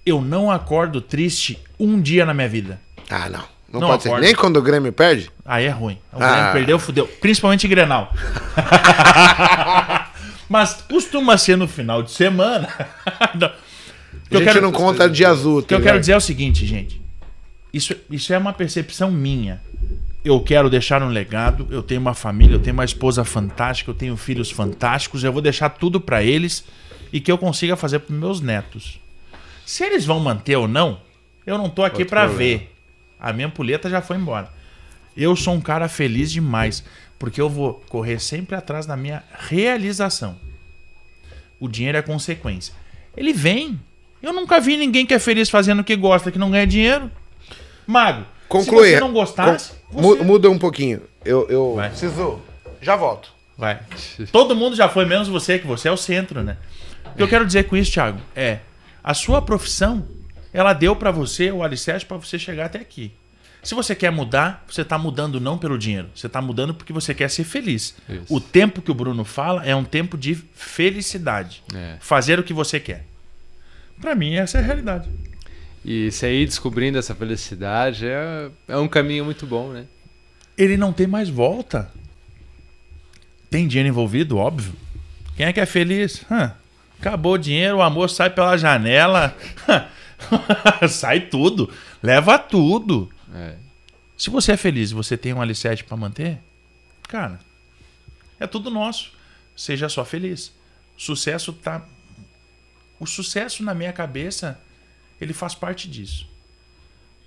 eu 0.07 0.21
não 0.21 0.51
acordo 0.51 1.01
triste 1.01 1.59
um 1.79 2.01
dia 2.01 2.25
na 2.25 2.33
minha 2.33 2.49
vida. 2.49 2.81
Ah, 3.11 3.29
não. 3.29 3.45
Não, 3.73 3.81
Não 3.81 3.89
pode 3.89 4.03
ser. 4.03 4.09
acorda. 4.11 4.27
Nem 4.27 4.35
quando 4.35 4.57
o 4.59 4.63
Grêmio 4.63 4.93
perde? 4.93 5.31
Aí 5.45 5.65
é 5.65 5.71
ruim. 5.71 5.99
O 6.13 6.23
Ah. 6.23 6.33
Grêmio 6.35 6.53
perdeu, 6.53 6.79
fudeu. 6.79 7.07
Principalmente 7.07 7.67
Grenal. 7.69 8.13
Mas 10.49 10.75
costuma 10.89 11.39
ser 11.39 11.57
no 11.57 11.67
final 11.67 12.03
de 12.03 12.11
semana. 12.11 12.69
Não. 13.35 13.49
O 13.49 14.29
que 14.29 14.37
A 14.37 14.41
eu 14.41 14.41
gente 14.41 14.53
quero- 14.55 14.61
não 14.63 14.73
conta 14.73 15.09
de 15.09 15.25
azul. 15.25 15.59
O 15.59 15.63
que 15.63 15.75
eu 15.75 15.81
quero 15.81 15.99
dizer 16.01 16.13
é 16.13 16.17
o 16.17 16.21
seguinte, 16.21 16.67
gente. 16.67 17.01
Isso, 17.73 17.95
isso 18.11 18.33
é 18.33 18.39
uma 18.39 18.53
percepção 18.53 19.11
minha. 19.11 19.61
Eu 20.25 20.41
quero 20.41 20.71
deixar 20.71 21.03
um 21.03 21.09
legado, 21.09 21.67
eu 21.71 21.83
tenho 21.83 22.01
uma 22.01 22.15
família, 22.15 22.55
eu 22.55 22.61
tenho 22.61 22.75
uma 22.75 22.85
esposa 22.85 23.25
fantástica, 23.25 23.91
eu 23.91 23.95
tenho 23.95 24.17
filhos 24.17 24.51
fantásticos, 24.51 25.25
eu 25.25 25.33
vou 25.33 25.43
deixar 25.43 25.71
tudo 25.71 26.01
pra 26.01 26.23
eles 26.23 26.65
e 27.13 27.21
que 27.21 27.31
eu 27.31 27.37
consiga 27.37 27.77
fazer 27.77 27.99
pros 28.01 28.17
meus 28.17 28.41
netos. 28.41 29.01
Se 29.67 29.85
eles 29.85 30.05
vão 30.05 30.21
manter 30.21 30.57
ou 30.57 30.69
não, 30.69 31.01
eu 31.45 31.59
não 31.59 31.69
tô 31.69 31.83
aqui 31.83 32.05
problema. 32.05 32.35
ver. 32.39 32.75
A 33.19 33.33
minha 33.33 33.49
ampulheta 33.49 33.91
já 33.91 34.01
foi 34.01 34.17
embora. 34.17 34.49
Eu 35.17 35.35
sou 35.35 35.55
um 35.55 35.61
cara 35.61 35.89
feliz 35.89 36.31
demais, 36.31 36.85
porque 37.19 37.41
eu 37.41 37.49
vou 37.49 37.83
correr 37.89 38.21
sempre 38.21 38.55
atrás 38.55 38.87
da 38.87 38.97
minha 38.97 39.23
realização. 39.49 40.37
O 41.59 41.69
dinheiro 41.69 41.99
é 41.99 42.03
consequência. 42.03 42.75
Ele 43.17 43.33
vem. 43.33 43.79
Eu 44.23 44.33
nunca 44.33 44.61
vi 44.61 44.77
ninguém 44.77 45.05
que 45.05 45.15
é 45.15 45.19
feliz 45.19 45.51
fazendo 45.51 45.81
o 45.81 45.85
que 45.85 45.97
gosta, 45.97 46.31
que 46.31 46.39
não 46.39 46.51
ganha 46.51 46.67
dinheiro. 46.67 47.11
Mago, 47.87 48.25
Conclui. 48.53 48.89
se 48.89 48.95
você 48.95 49.01
não 49.01 49.13
gostasse, 49.13 49.73
Com- 49.91 50.01
você- 50.03 50.19
mu- 50.19 50.25
Muda 50.25 50.51
um 50.51 50.59
pouquinho. 50.59 51.03
Eu, 51.25 51.49
eu 51.49 51.75
Vai. 51.75 51.89
preciso. 51.91 52.41
Já 52.81 52.97
volto. 52.97 53.31
Vai. 53.57 53.81
Todo 54.31 54.57
mundo 54.57 54.75
já 54.77 54.89
foi, 54.89 55.05
menos 55.05 55.29
você, 55.29 55.59
que 55.59 55.67
você 55.67 55.89
é 55.89 55.93
o 55.93 55.97
centro, 55.97 56.43
né? 56.43 56.57
O 57.13 57.17
que 57.17 57.23
eu 57.23 57.29
quero 57.29 57.47
dizer 57.47 57.65
com 57.65 57.77
isso, 57.77 57.93
Thiago, 57.93 58.21
é 58.35 58.59
a 59.05 59.15
sua 59.15 59.41
profissão, 59.43 60.07
ela 60.53 60.73
deu 60.73 60.97
pra 60.97 61.11
você 61.11 61.51
o 61.53 61.63
alicerce 61.63 62.05
pra 62.07 62.17
você 62.17 62.39
chegar 62.39 62.67
até 62.67 62.79
aqui. 62.79 63.13
Se 63.63 63.75
você 63.77 63.95
quer 63.95 64.11
mudar, 64.11 64.65
você 64.69 64.85
tá 64.85 64.99
mudando 64.99 65.41
não 65.41 65.57
pelo 65.57 65.79
dinheiro, 65.79 66.09
você 66.15 66.29
tá 66.29 66.43
mudando 66.43 66.75
porque 66.75 66.93
você 66.93 67.15
quer 67.15 67.31
ser 67.31 67.45
feliz. 67.45 67.95
Isso. 68.09 68.25
O 68.35 68.41
tempo 68.41 68.83
que 68.83 68.91
o 68.91 68.95
Bruno 68.95 69.25
fala 69.25 69.65
é 69.65 69.77
um 69.77 69.85
tempo 69.85 70.19
de 70.19 70.35
felicidade. 70.55 71.63
É. 71.73 71.97
Fazer 72.01 72.41
o 72.41 72.43
que 72.43 72.53
você 72.53 72.81
quer. 72.81 73.05
Pra 74.01 74.17
mim, 74.17 74.35
essa 74.35 74.59
é 74.59 74.61
a 74.61 74.65
realidade. 74.65 75.09
E 75.85 76.11
você 76.11 76.33
ir 76.33 76.47
descobrindo 76.47 76.99
essa 76.99 77.15
felicidade 77.15 78.07
é, 78.07 78.51
é 78.69 78.77
um 78.77 78.89
caminho 78.89 79.25
muito 79.25 79.47
bom, 79.47 79.73
né? 79.73 79.87
Ele 80.57 80.77
não 80.77 80.93
tem 80.93 81.07
mais 81.07 81.29
volta. 81.29 81.91
Tem 83.51 83.67
dinheiro 83.67 83.89
envolvido, 83.89 84.39
óbvio. 84.39 84.73
Quem 85.37 85.47
é 85.47 85.53
que 85.53 85.61
é 85.61 85.67
feliz? 85.67 86.25
Hã, 86.31 86.55
acabou 87.01 87.35
o 87.35 87.39
dinheiro, 87.39 87.79
o 87.79 87.83
amor 87.83 88.09
sai 88.11 88.31
pela 88.31 88.57
janela. 88.57 89.37
sai 90.89 91.21
tudo. 91.21 91.73
Leva 92.03 92.39
tudo. 92.39 93.11
É. 93.35 93.57
Se 94.17 94.31
você 94.31 94.53
é 94.53 94.57
feliz 94.57 94.91
e 94.91 94.95
você 94.95 95.17
tem 95.17 95.33
um 95.33 95.43
alicerce 95.43 95.83
pra 95.83 95.97
manter, 95.97 96.39
cara, 97.09 97.41
é 98.39 98.47
tudo 98.47 98.71
nosso. 98.71 99.13
Seja 99.57 99.89
só 99.89 100.05
feliz. 100.05 100.53
Sucesso 100.97 101.53
tá. 101.53 101.85
O 103.01 103.07
sucesso 103.07 103.65
na 103.65 103.75
minha 103.75 103.93
cabeça, 103.93 104.61
ele 105.23 105.33
faz 105.33 105.55
parte 105.55 105.89
disso. 105.89 106.29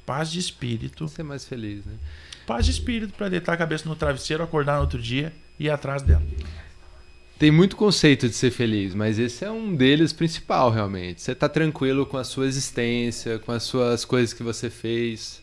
Paz 0.05 0.31
de 0.31 0.39
espírito. 0.39 1.07
Ser 1.07 1.23
mais 1.23 1.45
feliz, 1.45 1.85
né? 1.85 1.93
Paz 2.45 2.65
de 2.65 2.71
espírito 2.71 3.13
pra 3.13 3.27
deitar 3.27 3.53
a 3.53 3.57
cabeça 3.57 3.89
no 3.89 3.95
travesseiro, 3.95 4.43
acordar 4.43 4.75
no 4.75 4.81
outro 4.81 5.01
dia 5.01 5.33
e 5.59 5.65
ir 5.65 5.69
atrás 5.69 6.03
dela. 6.03 6.23
Tem 7.37 7.51
muito 7.51 7.75
conceito 7.75 8.29
de 8.29 8.35
ser 8.35 8.51
feliz, 8.51 8.95
mas 8.95 9.19
esse 9.19 9.43
é 9.43 9.51
um 9.51 9.75
deles 9.75 10.13
principal, 10.13 10.71
realmente. 10.71 11.21
Você 11.21 11.35
tá 11.35 11.49
tranquilo 11.49 12.05
com 12.05 12.17
a 12.17 12.23
sua 12.23 12.45
existência, 12.45 13.39
com 13.39 13.51
as 13.51 13.63
suas 13.63 14.05
coisas 14.05 14.33
que 14.33 14.41
você 14.41 14.69
fez 14.69 15.41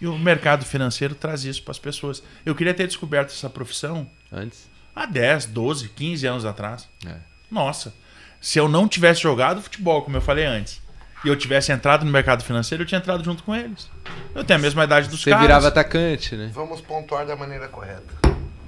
E 0.00 0.06
o 0.06 0.18
mercado 0.18 0.64
financeiro 0.64 1.14
traz 1.14 1.44
isso 1.44 1.62
para 1.62 1.70
as 1.70 1.78
pessoas. 1.78 2.22
Eu 2.44 2.54
queria 2.54 2.74
ter 2.74 2.88
descoberto 2.88 3.30
essa 3.30 3.48
profissão 3.48 4.08
antes. 4.32 4.68
há 4.96 5.06
10, 5.06 5.46
12, 5.46 5.90
15 5.90 6.26
anos 6.26 6.44
atrás. 6.44 6.88
É. 7.06 7.16
Nossa, 7.48 7.94
se 8.40 8.58
eu 8.58 8.68
não 8.68 8.88
tivesse 8.88 9.22
jogado 9.22 9.62
futebol, 9.62 10.02
como 10.02 10.16
eu 10.16 10.20
falei 10.20 10.44
antes, 10.44 10.80
e 11.24 11.28
eu 11.28 11.36
tivesse 11.36 11.72
entrado 11.72 12.04
no 12.04 12.10
mercado 12.12 12.42
financeiro, 12.44 12.82
eu 12.82 12.86
tinha 12.86 12.98
entrado 12.98 13.24
junto 13.24 13.42
com 13.42 13.54
eles. 13.54 13.90
Eu 14.34 14.44
tenho 14.44 14.58
a 14.58 14.62
mesma 14.62 14.84
idade 14.84 15.08
dos 15.08 15.20
Você 15.22 15.30
caras. 15.30 15.46
virava 15.46 15.68
atacante, 15.68 16.36
né? 16.36 16.50
Vamos 16.54 16.80
pontuar 16.80 17.26
da 17.26 17.34
maneira 17.36 17.68
correta. 17.68 18.02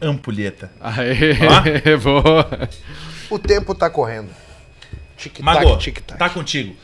Ampulheta. 0.03 0.71
Aê, 0.81 1.35
boa. 2.03 2.69
O 3.29 3.39
tempo 3.39 3.75
tá 3.75 3.89
correndo. 3.91 4.31
Tic-tac, 5.17 5.43
Mago, 5.43 5.77
tic-tac. 5.77 6.19
tá 6.19 6.29
contigo. 6.31 6.75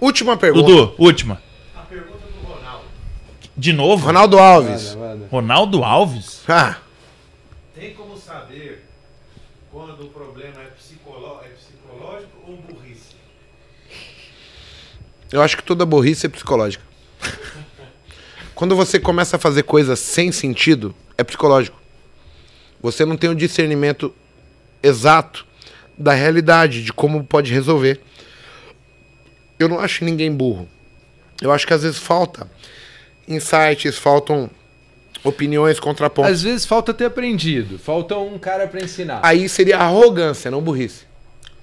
Última 0.00 0.36
pergunta. 0.36 0.66
Dudu, 0.66 0.94
última. 0.98 1.40
De 3.56 3.72
novo? 3.72 4.06
Ronaldo 4.06 4.38
Alves. 4.38 4.96
Ronaldo 5.30 5.82
Alves? 5.84 6.42
Ah, 6.48 6.76
Tem 7.74 7.92
como 7.94 8.16
saber 8.16 8.84
quando 9.72 10.04
o 10.04 10.08
problema 10.10 10.60
é, 10.62 10.66
psicolo- 10.78 11.40
é 11.44 11.48
psicológico 11.48 12.30
ou 12.46 12.56
burrice? 12.56 13.16
Eu 15.32 15.42
acho 15.42 15.56
que 15.56 15.62
toda 15.62 15.84
burrice 15.84 16.26
é 16.26 16.28
psicológica. 16.28 16.84
Quando 18.54 18.74
você 18.74 18.98
começa 18.98 19.36
a 19.36 19.38
fazer 19.38 19.62
coisas 19.62 19.98
sem 19.98 20.32
sentido, 20.32 20.94
é 21.16 21.22
psicológico. 21.22 21.78
Você 22.80 23.04
não 23.04 23.16
tem 23.16 23.30
o 23.30 23.34
discernimento 23.34 24.14
exato 24.82 25.46
da 25.96 26.12
realidade, 26.12 26.82
de 26.82 26.92
como 26.92 27.24
pode 27.24 27.52
resolver. 27.52 28.00
Eu 29.58 29.68
não 29.68 29.80
acho 29.80 30.04
ninguém 30.04 30.32
burro. 30.32 30.68
Eu 31.42 31.52
acho 31.52 31.66
que 31.66 31.74
às 31.74 31.82
vezes 31.82 31.98
falta 31.98 32.48
insights, 33.26 33.98
faltam 33.98 34.50
opiniões, 35.22 35.78
contrapontos. 35.78 36.32
Às 36.32 36.42
vezes 36.42 36.64
falta 36.64 36.94
ter 36.94 37.04
aprendido, 37.04 37.78
falta 37.78 38.16
um 38.16 38.38
cara 38.38 38.66
pra 38.66 38.80
ensinar. 38.80 39.20
Aí 39.22 39.48
seria 39.48 39.78
arrogância, 39.78 40.50
não 40.50 40.62
burrice. 40.62 41.07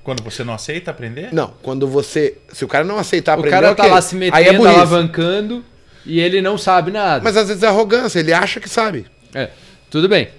Quando 0.05 0.23
você 0.23 0.43
não 0.43 0.53
aceita 0.53 0.91
aprender? 0.91 1.33
Não, 1.33 1.51
quando 1.63 1.87
você. 1.87 2.37
Se 2.53 2.63
o 2.63 2.67
cara 2.67 2.85
não 2.85 2.99
aceitar 2.99 3.31
o 3.31 3.39
aprender, 3.39 3.55
cara 3.55 3.73
tá 3.73 3.83
ok. 3.83 3.95
lá 3.95 4.01
se 4.03 4.15
Aí 4.15 4.21
é 4.21 4.29
metendo, 4.29 4.57
burrice. 4.59 4.75
alavancando 4.75 5.65
e 6.05 6.19
ele 6.19 6.41
não 6.43 6.59
sabe 6.59 6.91
nada. 6.91 7.23
Mas 7.23 7.35
às 7.35 7.47
vezes 7.47 7.63
é 7.63 7.67
arrogância, 7.67 8.19
ele 8.19 8.31
acha 8.31 8.59
que 8.59 8.69
sabe. 8.69 9.07
É, 9.33 9.49
tudo 9.89 10.07
bem. 10.07 10.29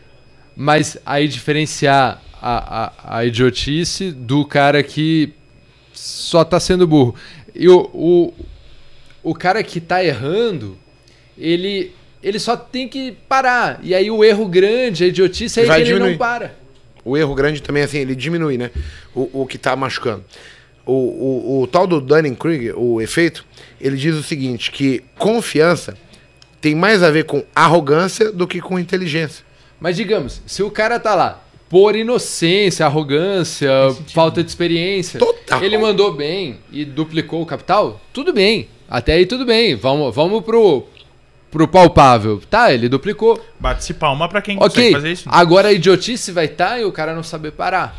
Mas 0.54 0.96
aí 1.04 1.26
diferenciar 1.26 2.22
a, 2.40 2.84
a, 3.10 3.18
a 3.18 3.24
idiotice 3.24 4.12
do 4.12 4.46
cara 4.46 4.84
que 4.84 5.32
só 5.92 6.44
tá 6.44 6.60
sendo 6.60 6.86
burro. 6.86 7.16
E 7.52 7.68
o, 7.68 7.90
o, 7.92 8.34
o 9.20 9.34
cara 9.34 9.60
que 9.64 9.80
tá 9.80 10.04
errando, 10.04 10.78
ele, 11.36 11.92
ele 12.22 12.38
só 12.38 12.56
tem 12.56 12.86
que 12.86 13.16
parar. 13.28 13.80
E 13.82 13.96
aí 13.96 14.12
o 14.12 14.22
erro 14.22 14.46
grande, 14.46 15.02
a 15.02 15.06
idiotice, 15.08 15.60
é 15.60 15.64
Vai 15.64 15.78
que 15.78 15.82
ele 15.82 15.92
diminuir. 15.94 16.10
não 16.12 16.18
para. 16.18 16.54
O 17.06 17.16
erro 17.16 17.36
grande 17.36 17.62
também, 17.62 17.84
assim, 17.84 17.98
ele 17.98 18.16
diminui, 18.16 18.58
né? 18.58 18.72
O, 19.14 19.42
o 19.42 19.46
que 19.46 19.56
tá 19.56 19.76
machucando. 19.76 20.24
O, 20.84 20.92
o, 20.92 21.62
o 21.62 21.66
tal 21.68 21.86
do 21.86 22.00
Dunning-Kruger, 22.00 22.76
o 22.76 23.00
efeito, 23.00 23.44
ele 23.80 23.96
diz 23.96 24.16
o 24.16 24.24
seguinte, 24.24 24.72
que 24.72 25.04
confiança 25.16 25.96
tem 26.60 26.74
mais 26.74 27.04
a 27.04 27.10
ver 27.12 27.24
com 27.24 27.44
arrogância 27.54 28.32
do 28.32 28.44
que 28.44 28.60
com 28.60 28.76
inteligência. 28.76 29.44
Mas 29.78 29.94
digamos, 29.94 30.42
se 30.46 30.64
o 30.64 30.70
cara 30.70 30.98
tá 30.98 31.14
lá 31.14 31.44
por 31.68 31.94
inocência, 31.94 32.84
arrogância, 32.84 33.70
falta 34.12 34.42
de 34.42 34.48
experiência, 34.48 35.20
Total. 35.20 35.62
ele 35.62 35.78
mandou 35.78 36.12
bem 36.12 36.58
e 36.72 36.84
duplicou 36.84 37.40
o 37.40 37.46
capital, 37.46 38.00
tudo 38.12 38.32
bem. 38.32 38.68
Até 38.88 39.12
aí 39.12 39.26
tudo 39.26 39.44
bem. 39.46 39.76
Vamos, 39.76 40.12
vamos 40.12 40.44
pro, 40.44 40.86
pro 41.56 41.66
palpável. 41.66 42.38
Tá, 42.50 42.70
ele 42.70 42.86
duplicou. 42.86 43.42
Bate-se 43.58 43.94
palma 43.94 44.28
pra 44.28 44.42
quem 44.42 44.58
consegue 44.58 44.80
Ok, 44.88 44.92
fazer 44.92 45.12
isso. 45.12 45.24
agora 45.32 45.68
a 45.68 45.72
idiotice 45.72 46.30
vai 46.30 46.44
estar 46.44 46.78
e 46.78 46.84
o 46.84 46.92
cara 46.92 47.14
não 47.14 47.22
saber 47.22 47.52
parar. 47.52 47.98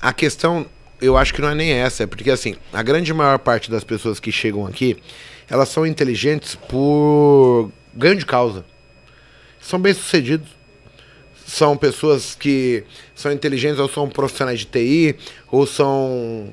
A 0.00 0.12
questão, 0.12 0.66
eu 1.00 1.16
acho 1.16 1.32
que 1.32 1.40
não 1.40 1.48
é 1.48 1.54
nem 1.54 1.70
essa, 1.72 2.02
é 2.02 2.06
porque 2.06 2.30
assim, 2.30 2.54
a 2.70 2.82
grande 2.82 3.12
maior 3.14 3.38
parte 3.38 3.70
das 3.70 3.82
pessoas 3.82 4.20
que 4.20 4.30
chegam 4.30 4.66
aqui, 4.66 4.98
elas 5.48 5.70
são 5.70 5.86
inteligentes 5.86 6.54
por 6.54 7.70
ganho 7.94 8.16
de 8.16 8.26
causa. 8.26 8.62
São 9.58 9.80
bem-sucedidos. 9.80 10.48
São 11.46 11.78
pessoas 11.78 12.34
que 12.38 12.84
são 13.14 13.32
inteligentes 13.32 13.78
ou 13.80 13.88
são 13.88 14.06
profissionais 14.06 14.58
de 14.60 14.66
TI, 14.66 15.16
ou 15.50 15.66
são 15.66 16.46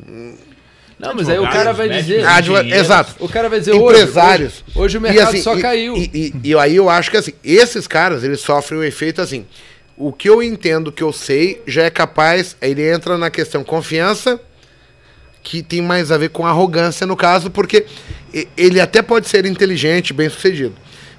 Não, 0.98 1.14
mas 1.14 1.28
aí 1.28 1.38
o 1.40 1.44
cara 1.50 1.74
vai 1.74 1.90
dizer. 1.90 2.24
Exato. 2.76 3.16
O 3.20 3.28
cara 3.28 3.50
vai 3.50 3.60
dizer 3.60 3.76
empresários. 3.76 4.64
Hoje, 4.70 4.80
hoje 4.80 4.98
o 4.98 5.00
E, 5.00 5.02
mercado 5.02 5.28
assim, 5.30 5.42
só 5.42 5.58
e- 5.58 5.62
caiu. 5.62 5.96
E, 5.98 6.10
e- 6.14 6.50
e 6.52 6.56
aí 6.58 6.76
eu 6.76 6.90
acho 6.90 7.12
que 7.12 7.18
assim, 7.18 7.34
esses 7.44 7.86
caras, 7.88 8.24
eles 8.24 8.40
sofrem 8.40 8.80
o 8.80 8.84
efeito 8.84 9.22
assim. 9.22 9.46
O 9.98 10.12
que 10.14 10.30
eu 10.30 10.42
entendo, 10.42 10.92
que 10.92 11.04
eu 11.04 11.12
sei, 11.14 11.62
já 11.68 11.84
é 11.84 11.90
capaz. 11.90 12.56
Ele 12.62 12.82
entra 12.90 13.18
na 13.18 13.30
questão 13.30 13.64
confiança, 13.64 14.40
que 15.44 15.62
tem 15.62 15.82
mais 15.82 16.12
a 16.12 16.18
ver 16.18 16.30
com 16.30 16.46
arrogância 16.46 17.06
no 17.06 17.16
caso, 17.16 17.50
porque 17.52 17.86
ele 18.58 18.80
até 18.80 19.02
pode 19.02 19.28
ser 19.30 19.46
inteligente, 19.46 20.12
bem 20.14 20.28
sucedido, 20.30 20.76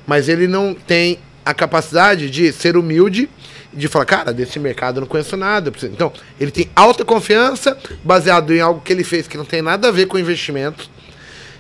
mas 0.07 0.29
ele 0.29 0.47
não 0.49 0.75
tem 0.75 1.19
a 1.45 1.55
capacidade 1.55 2.29
de 2.29 2.53
ser 2.53 2.77
humilde 2.77 3.29
de 3.77 3.89
falar, 3.89 4.05
cara, 4.07 4.33
desse 4.33 4.59
mercado 4.59 4.97
eu 4.97 5.01
não 5.03 5.07
conheço 5.09 5.37
nada. 5.37 5.69
eu 5.69 5.73
preciso-" 5.73 5.93
Então, 5.93 6.13
ele 6.41 6.51
tem 6.51 6.69
alta 6.75 7.05
confiança, 7.05 7.79
baseado 8.03 8.53
em 8.55 8.61
algo 8.61 8.81
que 8.81 8.93
ele 8.93 9.05
fez 9.05 9.29
que 9.29 9.37
não 9.37 9.45
tem 9.45 9.61
nada 9.63 9.89
a 9.89 9.91
ver 9.93 10.07
com 10.07 10.19
investimento. 10.19 10.89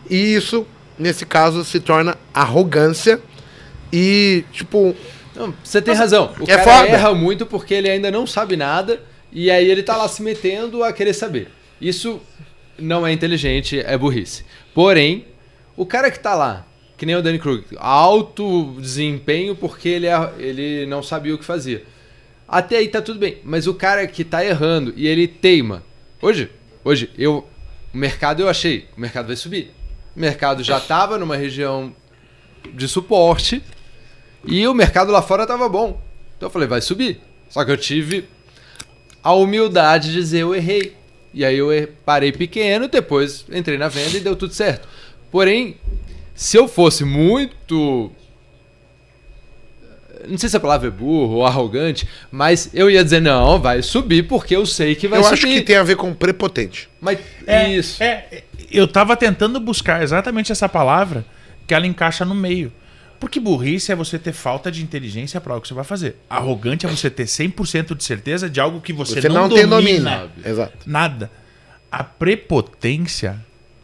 E 0.08 0.34
isso, 0.34 0.66
nesse 0.98 1.26
caso, 1.26 1.64
se 1.64 1.78
torna 1.80 2.16
arrogância 2.32 3.20
e, 3.92 4.44
tipo, 4.52 4.94
Não, 5.34 5.54
você 5.62 5.82
tem 5.82 5.94
razão. 5.94 6.32
O 6.40 6.44
é 6.44 6.46
cara 6.46 6.62
foda. 6.64 6.88
erra 6.88 7.14
muito 7.14 7.44
porque 7.44 7.74
ele 7.74 7.88
ainda 7.90 8.10
não 8.10 8.26
sabe 8.26 8.56
nada 8.56 9.00
e 9.30 9.50
aí 9.50 9.70
ele 9.70 9.82
tá 9.82 9.96
lá 9.96 10.08
se 10.08 10.22
metendo 10.22 10.82
a 10.82 10.92
querer 10.92 11.12
saber. 11.12 11.48
Isso 11.80 12.20
não 12.78 13.06
é 13.06 13.12
inteligente, 13.12 13.78
é 13.78 13.96
burrice. 13.98 14.44
Porém, 14.74 15.26
o 15.76 15.84
cara 15.84 16.10
que 16.10 16.18
tá 16.18 16.34
lá, 16.34 16.64
que 16.96 17.04
nem 17.04 17.14
o 17.16 17.22
Danny 17.22 17.38
Krug, 17.38 17.64
alto 17.76 18.76
desempenho 18.80 19.54
porque 19.54 19.88
ele, 19.90 20.06
é- 20.06 20.32
ele 20.38 20.86
não 20.86 21.02
sabia 21.02 21.34
o 21.34 21.38
que 21.38 21.44
fazia. 21.44 21.82
Até 22.48 22.78
aí 22.78 22.88
tá 22.88 23.02
tudo 23.02 23.18
bem. 23.18 23.38
Mas 23.44 23.66
o 23.66 23.74
cara 23.74 24.06
que 24.06 24.24
tá 24.24 24.44
errando 24.44 24.92
e 24.96 25.06
ele 25.06 25.26
teima. 25.26 25.82
Hoje, 26.22 26.50
hoje, 26.84 27.10
eu. 27.18 27.46
O 27.92 27.96
mercado 27.98 28.42
eu 28.42 28.48
achei, 28.48 28.86
o 28.96 29.00
mercado 29.00 29.26
vai 29.26 29.36
subir. 29.36 29.72
O 30.14 30.20
mercado 30.20 30.62
já 30.62 30.78
tava 30.78 31.16
numa 31.18 31.36
região 31.36 31.94
de 32.74 32.86
suporte. 32.88 33.62
E 34.44 34.66
o 34.68 34.74
mercado 34.74 35.10
lá 35.10 35.22
fora 35.22 35.46
tava 35.46 35.68
bom. 35.68 36.00
Então 36.36 36.46
eu 36.48 36.50
falei, 36.52 36.68
vai 36.68 36.80
subir. 36.80 37.20
Só 37.48 37.64
que 37.64 37.70
eu 37.70 37.76
tive 37.76 38.24
a 39.22 39.32
humildade 39.32 40.08
de 40.08 40.14
dizer 40.14 40.40
eu 40.42 40.54
errei. 40.54 40.94
E 41.34 41.44
aí 41.44 41.56
eu 41.58 41.72
er- 41.72 41.88
parei 42.04 42.32
pequeno, 42.32 42.86
depois 42.88 43.44
entrei 43.50 43.76
na 43.76 43.88
venda 43.88 44.16
e 44.16 44.20
deu 44.20 44.36
tudo 44.36 44.52
certo. 44.54 44.86
Porém, 45.30 45.76
se 46.34 46.56
eu 46.56 46.68
fosse 46.68 47.04
muito. 47.04 48.10
Não 50.26 50.38
sei 50.38 50.48
se 50.48 50.56
a 50.56 50.60
palavra 50.60 50.88
é 50.88 50.90
burro 50.90 51.36
ou 51.36 51.46
arrogante, 51.46 52.06
mas 52.30 52.70
eu 52.72 52.90
ia 52.90 53.02
dizer, 53.04 53.20
não, 53.20 53.60
vai 53.60 53.82
subir 53.82 54.24
porque 54.26 54.54
eu 54.56 54.64
sei 54.66 54.94
que 54.94 55.06
vai 55.08 55.18
eu 55.18 55.22
subir. 55.24 55.34
acho 55.34 55.46
que 55.46 55.62
tem 55.62 55.76
a 55.76 55.82
ver 55.82 55.96
com 55.96 56.12
prepotente. 56.14 56.88
Mas 57.00 57.18
É, 57.46 57.68
isso. 57.70 58.02
é, 58.02 58.26
é, 58.32 58.44
eu 58.70 58.88
tava 58.88 59.16
tentando 59.16 59.58
buscar 59.60 60.02
exatamente 60.02 60.50
essa 60.52 60.68
palavra 60.68 61.24
que 61.66 61.74
ela 61.74 61.86
encaixa 61.86 62.24
no 62.24 62.34
meio. 62.34 62.72
Porque 63.18 63.40
burrice 63.40 63.90
é 63.90 63.96
você 63.96 64.18
ter 64.18 64.32
falta 64.32 64.70
de 64.70 64.82
inteligência 64.82 65.40
para 65.40 65.54
algo 65.54 65.62
que 65.62 65.68
você 65.68 65.74
vai 65.74 65.84
fazer. 65.84 66.16
Arrogante 66.28 66.84
é 66.84 66.88
você 66.88 67.08
ter 67.08 67.24
100% 67.24 67.94
de 67.96 68.04
certeza 68.04 68.48
de 68.50 68.60
algo 68.60 68.80
que 68.80 68.92
você, 68.92 69.22
Você, 69.22 69.28
não, 69.28 69.48
não, 69.48 69.56
tem 69.56 69.66
domina. 69.66 70.18
domínio. 70.28 70.30
Exato. 70.44 70.72
Nada. 70.84 71.30
A 71.90 72.04
prepotência, 72.04 73.36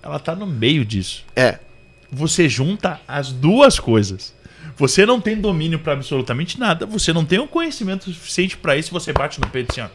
ela 0.03 0.19
tá 0.19 0.35
no 0.35 0.47
meio 0.47 0.85
disso. 0.85 1.25
É. 1.35 1.59
Você 2.11 2.49
junta 2.49 3.01
as 3.09 3.33
duas 3.33 3.81
coisas. 3.81 4.35
Você 4.77 5.05
não 5.07 5.21
tem 5.21 5.41
domínio 5.41 5.79
para 5.79 5.93
absolutamente 5.93 6.59
nada. 6.59 6.87
Você 6.87 7.13
não 7.13 7.25
tem 7.25 7.39
o 7.39 7.47
conhecimento 7.47 8.05
suficiente 8.05 8.57
para 8.57 8.77
isso. 8.77 8.93
Você 8.93 9.13
bate 9.13 9.41
no 9.41 9.49
peito 9.49 9.71
assim, 9.73 9.81
ó. 9.81 9.89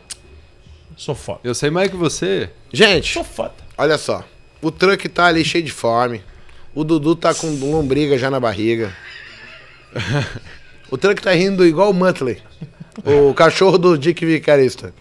Sou 0.95 1.13
foda. 1.13 1.41
Eu 1.43 1.53
sei 1.53 1.69
mais 1.69 1.89
que 1.89 1.95
você. 1.95 2.49
Gente, 2.71 3.13
Sou 3.13 3.23
foda. 3.23 3.53
olha 3.77 3.97
só. 3.97 4.23
O 4.61 4.71
truck 4.71 5.07
tá 5.09 5.25
ali 5.25 5.45
cheio 5.45 5.63
de 5.63 5.71
fome. 5.71 6.23
O 6.73 6.83
Dudu 6.83 7.15
tá 7.15 7.33
com 7.33 7.47
lombriga 7.47 8.17
já 8.17 8.31
na 8.31 8.39
barriga. 8.39 8.95
o 10.89 10.97
truck 10.97 11.21
tá 11.21 11.31
rindo 11.31 11.65
igual 11.65 11.91
o 11.91 11.93
Muttley. 11.93 12.41
O 13.05 13.33
cachorro 13.33 13.77
do 13.77 13.97
Dick 13.97 14.25
Vicarista. 14.25 14.93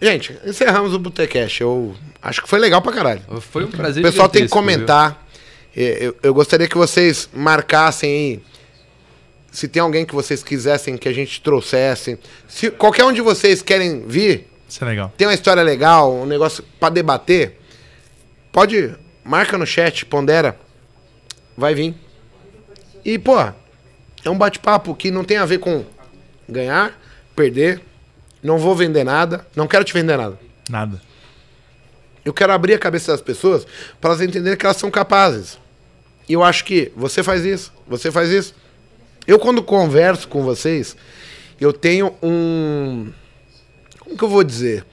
Gente, 0.00 0.38
encerramos 0.44 0.92
o 0.92 0.98
Botecast. 0.98 1.62
Eu 1.62 1.96
acho 2.20 2.42
que 2.42 2.48
foi 2.48 2.58
legal 2.58 2.82
pra 2.82 2.92
caralho. 2.92 3.22
Foi 3.40 3.64
um 3.64 3.70
prazer 3.70 4.04
O 4.04 4.06
pessoal 4.06 4.28
tem 4.28 4.42
que 4.42 4.50
comentar. 4.50 5.23
É, 5.76 6.06
Eu, 6.06 6.16
eu 6.22 6.34
gostaria 6.34 6.68
que 6.68 6.76
vocês 6.76 7.28
marcassem 7.32 8.10
aí. 8.10 8.42
Se 9.52 9.68
tem 9.68 9.80
alguém 9.80 10.04
que 10.04 10.14
vocês 10.14 10.42
quisessem 10.42 10.96
que 10.96 11.08
a 11.08 11.12
gente 11.12 11.40
trouxesse. 11.40 12.18
Se 12.48 12.70
qualquer 12.72 13.04
um 13.04 13.12
de 13.12 13.20
vocês 13.20 13.62
querem 13.62 14.04
vir, 14.06 14.48
Isso 14.68 14.82
é 14.82 14.88
legal. 14.88 15.12
tem 15.16 15.26
uma 15.28 15.34
história 15.34 15.62
legal, 15.62 16.12
um 16.12 16.26
negócio 16.26 16.64
pra 16.80 16.88
debater, 16.90 17.58
pode. 18.52 18.94
Marca 19.24 19.56
no 19.56 19.64
chat, 19.66 20.04
pondera. 20.04 20.58
Vai 21.56 21.74
vir. 21.74 21.94
E, 23.04 23.18
pô, 23.18 23.38
é 23.40 24.28
um 24.28 24.36
bate-papo 24.36 24.94
que 24.94 25.10
não 25.10 25.24
tem 25.24 25.36
a 25.38 25.46
ver 25.46 25.58
com 25.58 25.84
ganhar, 26.48 26.98
perder. 27.34 27.80
Não 28.42 28.58
vou 28.58 28.74
vender 28.74 29.02
nada. 29.04 29.46
Não 29.56 29.66
quero 29.66 29.82
te 29.84 29.94
vender 29.94 30.18
nada. 30.18 30.38
Nada. 30.68 31.00
Eu 32.22 32.34
quero 32.34 32.52
abrir 32.52 32.74
a 32.74 32.78
cabeça 32.78 33.12
das 33.12 33.22
pessoas 33.22 33.66
para 34.00 34.10
elas 34.10 34.20
entenderem 34.20 34.58
que 34.58 34.66
elas 34.66 34.76
são 34.76 34.90
capazes. 34.90 35.58
E 36.28 36.32
eu 36.32 36.42
acho 36.42 36.64
que 36.64 36.90
você 36.96 37.22
faz 37.22 37.44
isso, 37.44 37.72
você 37.86 38.10
faz 38.10 38.30
isso. 38.30 38.54
Eu, 39.26 39.38
quando 39.38 39.62
converso 39.62 40.28
com 40.28 40.42
vocês, 40.42 40.96
eu 41.60 41.72
tenho 41.72 42.14
um. 42.22 43.10
Como 43.98 44.16
que 44.16 44.24
eu 44.24 44.28
vou 44.28 44.44
dizer? 44.44 44.84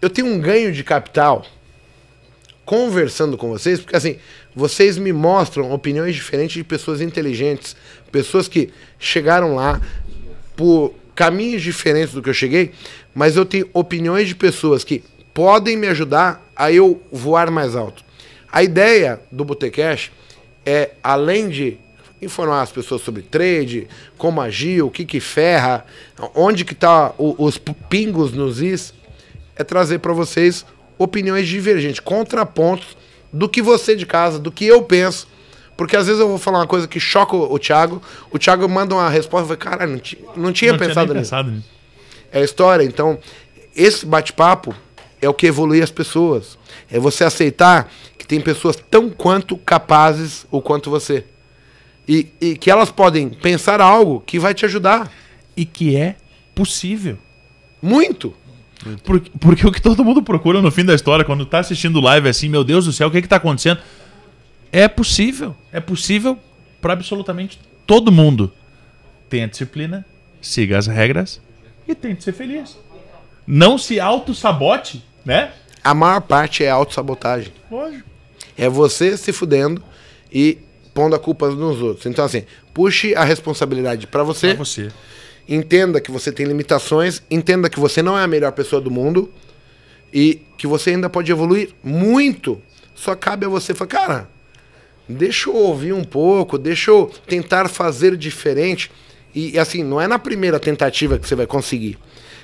Eu 0.00 0.08
tenho 0.08 0.28
um 0.28 0.38
ganho 0.40 0.72
de 0.72 0.82
capital 0.82 1.44
conversando 2.64 3.36
com 3.36 3.50
vocês, 3.50 3.80
porque 3.80 3.96
assim, 3.96 4.16
vocês 4.54 4.96
me 4.96 5.12
mostram 5.12 5.72
opiniões 5.72 6.14
diferentes 6.14 6.54
de 6.54 6.64
pessoas 6.64 7.00
inteligentes, 7.00 7.76
pessoas 8.12 8.48
que 8.48 8.70
chegaram 8.98 9.56
lá 9.56 9.80
por 10.56 10.94
caminhos 11.14 11.62
diferentes 11.62 12.14
do 12.14 12.22
que 12.22 12.30
eu 12.30 12.34
cheguei, 12.34 12.72
mas 13.14 13.36
eu 13.36 13.44
tenho 13.44 13.68
opiniões 13.74 14.28
de 14.28 14.34
pessoas 14.34 14.84
que 14.84 15.02
podem 15.34 15.76
me 15.76 15.88
ajudar 15.88 16.42
a 16.54 16.72
eu 16.72 17.02
voar 17.10 17.50
mais 17.50 17.74
alto. 17.74 18.04
A 18.52 18.62
ideia 18.62 19.20
do 19.30 19.44
Botecash 19.44 20.10
é, 20.66 20.90
além 21.02 21.48
de 21.48 21.78
informar 22.20 22.62
as 22.62 22.70
pessoas 22.72 23.00
sobre 23.00 23.22
trade, 23.22 23.88
como 24.18 24.40
agir, 24.40 24.82
o 24.82 24.90
que 24.90 25.04
que 25.06 25.20
ferra, 25.20 25.86
onde 26.34 26.64
que 26.64 26.74
tá 26.74 27.12
o- 27.16 27.34
os 27.42 27.56
pingos 27.58 28.32
nos 28.32 28.60
is, 28.60 28.92
é 29.56 29.64
trazer 29.64 29.98
para 30.00 30.12
vocês 30.12 30.66
opiniões 30.98 31.48
divergentes, 31.48 32.00
contrapontos 32.00 32.96
do 33.32 33.48
que 33.48 33.62
você 33.62 33.96
de 33.96 34.04
casa, 34.04 34.38
do 34.38 34.52
que 34.52 34.66
eu 34.66 34.82
penso. 34.82 35.26
Porque 35.76 35.96
às 35.96 36.06
vezes 36.06 36.20
eu 36.20 36.28
vou 36.28 36.36
falar 36.36 36.58
uma 36.58 36.66
coisa 36.66 36.86
que 36.86 37.00
choca 37.00 37.34
o, 37.34 37.54
o 37.54 37.58
Thiago, 37.58 38.02
o 38.30 38.38
Thiago 38.38 38.68
manda 38.68 38.94
uma 38.94 39.08
resposta 39.08 39.44
e 39.46 39.56
fala, 39.56 39.56
caralho, 39.56 39.92
não, 39.92 40.44
não 40.44 40.52
tinha 40.52 40.72
Não 40.72 40.78
pensado 40.78 41.14
nem 41.14 41.22
nisso. 41.22 41.30
pensado 41.30 41.50
nisso. 41.50 41.68
É 42.30 42.40
a 42.40 42.44
história. 42.44 42.84
Então, 42.84 43.18
esse 43.74 44.04
bate-papo 44.04 44.74
é 45.20 45.28
o 45.28 45.34
que 45.34 45.46
evolui 45.46 45.82
as 45.82 45.90
pessoas. 45.90 46.58
É 46.90 46.98
você 46.98 47.24
aceitar 47.24 47.90
que 48.18 48.26
tem 48.26 48.40
pessoas 48.40 48.76
tão 48.76 49.10
quanto 49.10 49.56
capazes 49.56 50.46
ou 50.50 50.62
quanto 50.62 50.90
você. 50.90 51.24
E, 52.08 52.28
e 52.40 52.56
que 52.56 52.70
elas 52.70 52.90
podem 52.90 53.28
pensar 53.28 53.80
algo 53.80 54.20
que 54.20 54.38
vai 54.38 54.54
te 54.54 54.64
ajudar. 54.64 55.10
E 55.56 55.64
que 55.64 55.96
é 55.96 56.16
possível. 56.54 57.18
Muito. 57.82 58.34
Porque, 59.04 59.30
porque 59.38 59.66
o 59.66 59.72
que 59.72 59.80
todo 59.80 60.04
mundo 60.04 60.22
procura 60.22 60.62
no 60.62 60.70
fim 60.70 60.84
da 60.84 60.94
história, 60.94 61.24
quando 61.24 61.44
tá 61.44 61.58
assistindo 61.58 62.00
live 62.00 62.26
é 62.26 62.30
assim, 62.30 62.48
meu 62.48 62.64
Deus 62.64 62.86
do 62.86 62.92
céu, 62.92 63.08
o 63.08 63.10
que 63.10 63.20
que 63.20 63.28
tá 63.28 63.36
acontecendo? 63.36 63.80
É 64.72 64.88
possível. 64.88 65.54
É 65.70 65.80
possível 65.80 66.38
para 66.80 66.94
absolutamente 66.94 67.60
todo 67.86 68.10
mundo. 68.10 68.52
Tenha 69.28 69.46
disciplina, 69.46 70.04
siga 70.40 70.78
as 70.78 70.86
regras 70.86 71.40
e 71.86 71.94
tente 71.94 72.24
ser 72.24 72.32
feliz. 72.32 72.78
Não 73.46 73.76
se 73.76 74.00
auto-sabote, 74.00 75.04
né? 75.24 75.52
A 75.82 75.94
maior 75.94 76.20
parte 76.20 76.64
é 76.64 76.70
autossabotagem. 76.70 77.52
Lógico. 77.70 78.08
É 78.56 78.68
você 78.68 79.16
se 79.16 79.32
fudendo 79.32 79.82
e 80.32 80.58
pondo 80.92 81.16
a 81.16 81.18
culpa 81.18 81.48
nos 81.50 81.80
outros. 81.80 82.06
Então, 82.06 82.24
assim, 82.24 82.44
puxe 82.74 83.14
a 83.14 83.24
responsabilidade 83.24 84.06
pra 84.06 84.22
você. 84.22 84.48
Pra 84.54 84.64
você. 84.64 84.90
Entenda 85.48 86.00
que 86.00 86.10
você 86.10 86.30
tem 86.30 86.46
limitações, 86.46 87.22
entenda 87.30 87.68
que 87.68 87.80
você 87.80 88.02
não 88.02 88.18
é 88.18 88.22
a 88.22 88.28
melhor 88.28 88.52
pessoa 88.52 88.80
do 88.80 88.90
mundo 88.90 89.32
e 90.12 90.42
que 90.56 90.66
você 90.66 90.90
ainda 90.90 91.08
pode 91.08 91.32
evoluir 91.32 91.70
muito. 91.82 92.60
Só 92.94 93.14
cabe 93.14 93.46
a 93.46 93.48
você 93.48 93.74
falar, 93.74 93.88
cara, 93.88 94.28
deixa 95.08 95.48
eu 95.48 95.56
ouvir 95.56 95.92
um 95.92 96.04
pouco, 96.04 96.58
deixa 96.58 96.90
eu 96.90 97.10
tentar 97.26 97.68
fazer 97.68 98.16
diferente. 98.16 98.90
E 99.34 99.58
assim, 99.58 99.82
não 99.82 100.00
é 100.00 100.06
na 100.06 100.18
primeira 100.18 100.60
tentativa 100.60 101.18
que 101.18 101.26
você 101.26 101.34
vai 101.34 101.46
conseguir. 101.46 101.98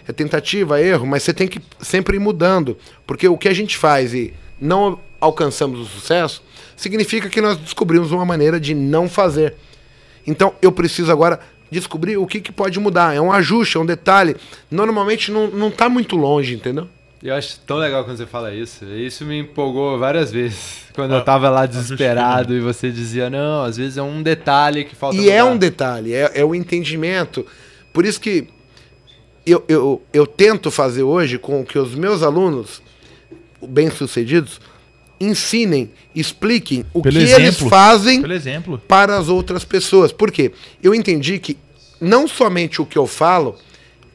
É 0.09 0.13
tentativa, 0.13 0.81
erro, 0.81 1.07
mas 1.07 1.23
você 1.23 1.35
tem 1.35 1.49
que 1.49 1.61
sempre 1.81 2.17
ir 2.17 2.21
mudando. 2.21 2.77
Porque 3.07 3.29
o 3.29 3.37
que 3.37 3.49
a 3.49 3.55
gente 3.55 3.77
faz 3.77 4.15
e 4.15 4.33
não 4.61 4.99
alcançamos 5.21 5.81
o 5.81 5.85
sucesso, 5.85 6.43
significa 6.77 7.29
que 7.29 7.41
nós 7.41 7.57
descobrimos 7.57 8.13
uma 8.13 8.25
maneira 8.25 8.61
de 8.61 8.75
não 8.75 9.09
fazer. 9.09 9.55
Então 10.27 10.55
eu 10.61 10.73
preciso 10.73 11.11
agora 11.11 11.41
descobrir 11.71 12.17
o 12.17 12.27
que, 12.27 12.41
que 12.41 12.53
pode 12.53 12.79
mudar. 12.79 13.15
É 13.15 13.21
um 13.21 13.33
ajuste, 13.33 13.77
é 13.77 13.81
um 13.81 13.87
detalhe. 13.87 14.37
Normalmente 14.71 15.31
não, 15.31 15.49
não 15.49 15.71
tá 15.71 15.89
muito 15.89 16.17
longe, 16.17 16.55
entendeu? 16.55 16.89
Eu 17.23 17.35
acho 17.35 17.59
tão 17.67 17.79
legal 17.79 18.05
quando 18.05 18.19
você 18.19 18.27
fala 18.27 18.55
isso. 18.55 18.85
Isso 18.85 19.25
me 19.25 19.39
empolgou 19.39 19.99
várias 19.99 20.31
vezes. 20.31 20.85
Quando 20.95 21.15
eu 21.15 21.23
tava 21.23 21.51
lá 21.51 21.67
desesperado 21.67 22.55
e 22.55 22.61
você 22.61 22.91
dizia, 22.91 23.29
não, 23.29 23.65
às 23.65 23.77
vezes 23.77 23.99
é 23.99 24.03
um 24.03 24.23
detalhe 24.23 24.85
que 24.85 24.95
falta. 24.95 25.17
E 25.17 25.29
é 25.29 25.43
mudar." 25.43 25.55
um 25.55 25.59
detalhe, 25.59 26.15
é, 26.15 26.31
é 26.35 26.45
o 26.45 26.55
entendimento. 26.55 27.45
Por 27.93 28.07
isso 28.07 28.19
que 28.19 28.49
eu, 29.47 29.65
eu, 29.69 30.03
eu 30.13 30.27
tento 30.27 30.71
fazer 30.71 31.03
hoje 31.03 31.39
com 31.39 31.65
que 31.65 31.79
os 31.79 31.95
meus 31.95 32.23
alunos 32.23 32.83
bem-sucedidos 33.63 34.61
ensinem, 35.21 35.91
expliquem 36.15 36.85
o 36.93 37.01
Pelo 37.01 37.17
que 37.17 37.23
exemplo. 37.23 37.43
eles 37.43 37.59
fazem 37.61 38.23
para 38.87 39.17
as 39.17 39.29
outras 39.29 39.65
pessoas. 39.65 40.13
Por 40.13 40.31
quê? 40.31 40.53
Eu 40.83 40.95
entendi 40.95 41.39
que 41.39 41.57
não 42.01 42.29
somente 42.29 42.83
o 42.83 42.87
que 42.87 42.99
eu 42.99 43.07
falo 43.07 43.57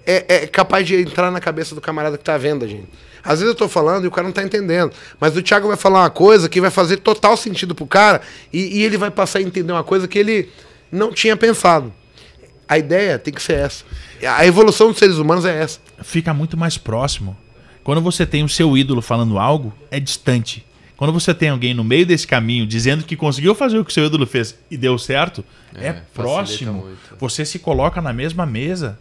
é, 0.06 0.26
é 0.28 0.48
capaz 0.48 0.86
de 0.86 0.96
entrar 0.96 1.32
na 1.32 1.40
cabeça 1.40 1.74
do 1.74 1.82
camarada 1.82 2.18
que 2.18 2.24
tá 2.24 2.38
vendo 2.38 2.66
a 2.66 2.68
gente. 2.68 2.88
Às 3.24 3.40
vezes 3.40 3.48
eu 3.48 3.56
tô 3.56 3.70
falando 3.70 4.04
e 4.04 4.08
o 4.08 4.12
cara 4.12 4.28
não 4.28 4.34
tá 4.34 4.44
entendendo. 4.44 4.92
Mas 5.20 5.36
o 5.36 5.42
Thiago 5.42 5.68
vai 5.68 5.78
falar 5.78 6.02
uma 6.02 6.10
coisa 6.10 6.50
que 6.50 6.60
vai 6.60 6.72
fazer 6.72 6.98
total 6.98 7.38
sentido 7.38 7.74
pro 7.74 7.86
cara 7.86 8.22
e, 8.52 8.80
e 8.80 8.84
ele 8.84 8.98
vai 8.98 9.12
passar 9.12 9.40
a 9.40 9.42
entender 9.42 9.72
uma 9.72 9.84
coisa 9.84 10.08
que 10.08 10.20
ele 10.20 10.50
não 10.92 11.12
tinha 11.14 11.38
pensado. 11.38 11.94
A 12.72 12.78
ideia 12.78 13.20
tem 13.20 13.34
que 13.34 13.44
ser 13.44 13.58
essa. 13.58 13.84
A 14.26 14.46
evolução 14.46 14.88
dos 14.88 14.98
seres 14.98 15.18
humanos 15.18 15.44
é 15.44 15.62
essa. 15.62 15.78
Fica 16.02 16.34
muito 16.34 16.56
mais 16.56 16.78
próximo. 16.78 17.36
Quando 17.84 18.00
você 18.00 18.26
tem 18.26 18.46
o 18.46 18.48
seu 18.48 18.78
ídolo 18.78 19.02
falando 19.02 19.38
algo, 19.38 19.74
é 19.92 20.00
distante. 20.00 20.66
Quando 20.96 21.12
você 21.12 21.34
tem 21.34 21.50
alguém 21.50 21.74
no 21.74 21.84
meio 21.84 22.06
desse 22.06 22.26
caminho 22.26 22.66
dizendo 22.66 23.04
que 23.04 23.18
conseguiu 23.18 23.54
fazer 23.54 23.78
o 23.78 23.84
que 23.84 23.92
o 23.92 23.94
seu 23.94 24.06
ídolo 24.06 24.26
fez 24.26 24.58
e 24.70 24.78
deu 24.78 24.98
certo, 24.98 25.44
é, 25.76 25.88
É, 25.88 25.94
próximo. 26.14 26.72
muito. 26.72 27.18
Você 27.20 27.44
se 27.44 27.60
coloca 27.60 28.02
na 28.02 28.14
mesma 28.14 28.46
mesa. 28.46 28.98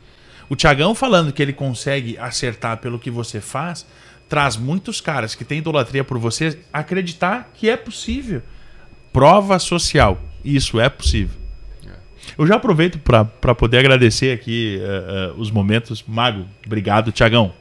O 0.49 0.57
Tiagão 0.57 0.92
falando 0.92 1.32
que 1.32 1.40
ele 1.40 1.52
consegue 1.52 2.18
acertar 2.18 2.78
pelo 2.78 2.99
que 2.99 3.08
você 3.08 3.40
faz, 3.40 3.86
traz 4.28 4.57
muitos 4.57 5.00
caras 5.00 5.36
que 5.36 5.44
têm 5.44 5.58
idolatria 5.58 6.02
por 6.02 6.18
você 6.18 6.58
acreditar 6.73 7.52
que 7.55 7.70
é 7.70 7.76
possível. 7.76 8.42
Prova 9.12 9.60
social. 9.60 10.20
Isso 10.44 10.81
é 10.81 10.89
possível. 10.89 11.40
Eu 12.39 12.47
já 12.47 12.57
aproveito 12.57 12.99
para 12.99 13.55
poder 13.55 13.78
agradecer 13.78 14.33
aqui 14.33 14.81
eh, 14.83 15.05
eh, 15.09 15.33
os 15.36 15.50
momentos. 15.50 16.02
Mago, 16.07 16.44
obrigado. 16.67 17.12
Tiagão, 17.12 17.52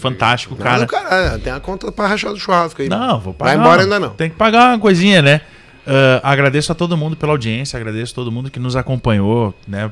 fantástico, 0.00 0.56
Cara, 0.56 0.86
cara. 0.86 1.08
cara, 1.08 1.38
tem 1.38 1.52
a 1.52 1.60
conta 1.60 1.90
pra 1.92 2.06
rachar 2.06 2.32
do 2.32 2.38
churrasco 2.38 2.82
aí. 2.82 2.88
Não, 2.88 3.20
vou 3.20 3.34
pagar. 3.34 3.56
Vai 3.56 3.60
embora 3.60 3.82
ainda 3.82 4.00
não. 4.00 4.10
Tem 4.10 4.30
que 4.30 4.36
pagar 4.36 4.70
uma 4.70 4.78
coisinha, 4.78 5.20
né? 5.22 5.40
Ah, 5.86 6.20
agradeço 6.32 6.70
a 6.70 6.74
todo 6.74 6.96
mundo 6.96 7.16
pela 7.16 7.32
audiência, 7.32 7.76
agradeço 7.76 8.12
a 8.12 8.14
todo 8.14 8.30
mundo 8.30 8.50
que 8.50 8.58
nos 8.60 8.76
acompanhou, 8.76 9.54
né? 9.66 9.90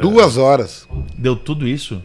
Duas 0.00 0.36
horas. 0.36 0.86
Deu 1.16 1.34
tudo 1.34 1.66
isso? 1.66 2.02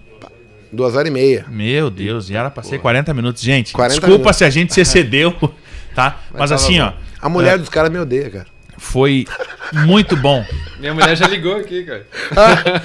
Duas 0.72 0.96
horas 0.96 1.08
e 1.10 1.12
meia. 1.12 1.46
Meu 1.50 1.90
Deus, 1.90 2.30
e 2.30 2.36
era 2.36 2.50
pra 2.50 2.64
ser 2.64 2.80
40 2.80 3.14
minutos. 3.14 3.42
Gente, 3.42 3.72
40 3.74 3.94
desculpa 4.00 4.18
minutos. 4.18 4.38
se 4.38 4.44
a 4.44 4.50
gente 4.50 4.74
se 4.74 4.82
excedeu, 4.82 5.34
tá? 5.96 6.20
Mas, 6.32 6.50
tava 6.50 6.56
assim, 6.56 6.80
bom. 6.80 6.86
ó, 6.88 6.94
A 7.22 7.30
mulher 7.30 7.58
dos 7.58 7.70
caras 7.70 7.90
me 7.92 7.98
odeia, 8.00 8.30
cara. 8.30 8.48
Foi 8.86 9.26
muito 9.74 10.16
bom. 10.16 10.46
Minha 10.80 10.94
mulher 10.94 11.16
já 11.18 11.28
ligou 11.28 11.56
aqui, 11.56 11.84
cara. 11.84 12.06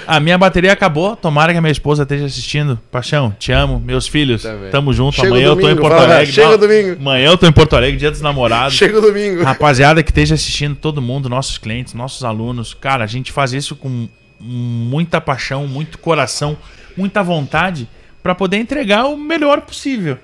A 0.06 0.18
minha 0.18 0.38
bateria 0.38 0.72
acabou. 0.72 1.14
Tomara 1.14 1.52
que 1.52 1.58
a 1.58 1.60
minha 1.60 1.70
esposa 1.70 2.04
esteja 2.04 2.24
assistindo. 2.24 2.78
Paixão, 2.90 3.34
te 3.38 3.52
amo. 3.52 3.78
Meus 3.78 4.08
filhos, 4.08 4.42
Também. 4.42 4.70
tamo 4.70 4.92
junto. 4.92 5.16
Chega 5.16 5.28
Amanhã 5.28 5.46
eu 5.46 5.54
tô 5.56 5.60
em 5.60 5.74
domingo, 5.74 5.80
Porto 5.82 5.94
fala, 5.96 6.14
Alegre. 6.14 6.32
chega 6.32 6.50
Não, 6.50 6.58
domingo. 6.58 6.96
Amanhã 7.00 7.26
eu 7.26 7.36
tô 7.38 7.46
em 7.46 7.52
Porto 7.52 7.76
Alegre, 7.76 7.98
dia 7.98 8.10
dos 8.10 8.20
namorados. 8.20 8.74
Chega 8.74 8.98
o 8.98 9.00
domingo. 9.00 9.42
Rapaziada 9.42 10.02
que 10.02 10.10
esteja 10.10 10.34
assistindo, 10.34 10.74
todo 10.76 11.02
mundo, 11.02 11.28
nossos 11.28 11.58
clientes, 11.58 11.92
nossos 11.92 12.24
alunos. 12.24 12.72
Cara, 12.72 13.04
a 13.04 13.06
gente 13.06 13.30
faz 13.30 13.52
isso 13.52 13.76
com 13.76 14.08
muita 14.40 15.20
paixão, 15.20 15.66
muito 15.66 15.98
coração, 15.98 16.56
muita 16.96 17.22
vontade 17.22 17.86
para 18.22 18.34
poder 18.34 18.56
entregar 18.56 19.04
o 19.04 19.16
melhor 19.16 19.60
possível. 19.60 20.16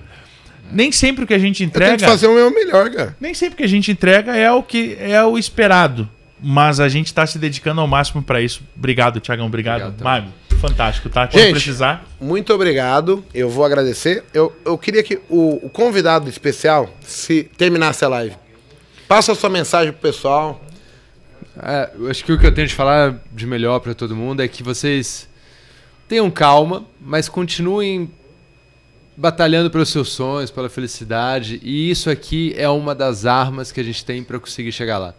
Nem 0.71 0.91
sempre 0.91 1.23
o 1.23 1.27
que 1.27 1.33
a 1.33 1.39
gente 1.39 1.63
entrega, 1.63 1.91
tenho 1.91 1.99
que 1.99 2.05
fazer 2.05 2.27
o 2.27 2.33
meu 2.33 2.51
melhor, 2.51 2.89
cara. 2.89 3.15
nem 3.19 3.33
sempre 3.33 3.53
o 3.53 3.57
que 3.57 3.63
a 3.63 3.67
gente 3.67 3.91
entrega 3.91 4.35
é 4.35 4.51
o 4.51 4.61
que 4.61 4.97
é 4.99 5.23
o 5.23 5.37
esperado, 5.37 6.09
mas 6.41 6.79
a 6.79 6.89
gente 6.89 7.13
tá 7.13 7.25
se 7.25 7.39
dedicando 7.39 7.81
ao 7.81 7.87
máximo 7.87 8.21
para 8.21 8.41
isso. 8.41 8.61
Obrigado, 8.75 9.19
Tiagão, 9.19 9.45
obrigado. 9.45 9.87
Obrigado, 9.87 10.03
Mago, 10.03 10.27
fantástico, 10.59 11.09
tá? 11.09 11.27
Quando 11.27 11.41
Gente, 11.41 11.51
precisar. 11.53 12.05
Muito 12.19 12.53
obrigado. 12.53 13.23
Eu 13.33 13.49
vou 13.49 13.63
agradecer. 13.63 14.23
Eu, 14.33 14.55
eu 14.65 14.77
queria 14.77 15.03
que 15.03 15.19
o, 15.29 15.65
o 15.65 15.69
convidado 15.69 16.29
especial, 16.29 16.89
se 17.01 17.43
terminasse 17.57 18.03
a 18.03 18.07
live, 18.09 18.35
passa 19.07 19.31
a 19.31 19.35
sua 19.35 19.49
mensagem 19.49 19.91
pro 19.91 20.01
pessoal. 20.01 20.61
É, 21.61 21.89
eu 21.97 22.09
acho 22.09 22.23
que 22.23 22.31
o 22.31 22.37
que 22.37 22.45
eu 22.45 22.53
tenho 22.53 22.67
de 22.67 22.75
falar 22.75 23.15
de 23.33 23.47
melhor 23.47 23.79
pra 23.79 23.93
todo 23.93 24.15
mundo 24.15 24.41
é 24.41 24.47
que 24.47 24.61
vocês 24.61 25.27
tenham 26.07 26.29
calma, 26.29 26.85
mas 27.01 27.27
continuem 27.27 28.11
batalhando 29.17 29.71
pelos 29.71 29.89
seus 29.89 30.09
sonhos, 30.09 30.51
pela 30.51 30.69
felicidade, 30.69 31.59
e 31.63 31.89
isso 31.89 32.07
aqui 32.07 32.53
é 32.55 32.69
uma 32.69 32.93
das 32.93 33.25
armas 33.25 33.71
que 33.71 33.81
a 33.81 33.83
gente 33.83 34.05
tem 34.05 34.23
pra 34.23 34.39
conseguir 34.39 34.71
chegar 34.71 34.99
lá. 34.99 35.15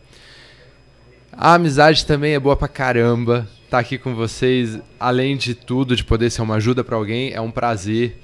A 1.33 1.55
amizade 1.55 2.07
também 2.07 2.35
é 2.35 2.41
boa 2.41 2.57
pra 2.57 2.68
caramba. 2.68 3.49
Tá 3.68 3.81
aqui 3.81 3.99
com 3.99 4.15
vocês, 4.15 4.78
além 4.99 5.36
de 5.36 5.55
tudo, 5.55 5.94
de 5.94 6.05
poder 6.05 6.31
ser 6.31 6.43
uma 6.43 6.55
ajuda 6.55 6.85
pra 6.85 6.97
alguém, 6.97 7.33
é 7.33 7.41
um 7.41 7.51
prazer. 7.51 8.17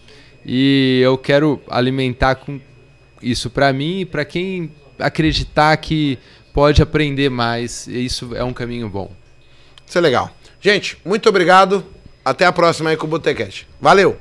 E 0.47 1.01
eu 1.03 1.19
quero 1.19 1.61
alimentar 1.69 2.37
com 2.37 2.61
isso 3.21 3.51
pra 3.51 3.73
mim 3.73 4.01
e 4.01 4.05
pra 4.05 4.25
quem 4.25 4.71
acreditar 4.99 5.77
que 5.77 6.19
pode 6.53 6.81
aprender 6.81 7.31
mais. 7.31 7.87
Isso 7.89 8.35
é 8.35 8.45
um 8.45 8.53
caminho 8.53 8.89
bom. 8.89 9.13
Isso 9.87 9.99
é 9.99 10.01
legal. 10.01 10.31
Gente, 10.61 10.97
muito 11.05 11.29
obrigado. 11.29 11.85
Até 12.25 12.47
a 12.47 12.53
próxima 12.53 12.91
aí 12.91 12.97
com 12.97 13.07
o 13.07 13.11
Botecast. 13.11 13.67
Valeu! 13.81 14.17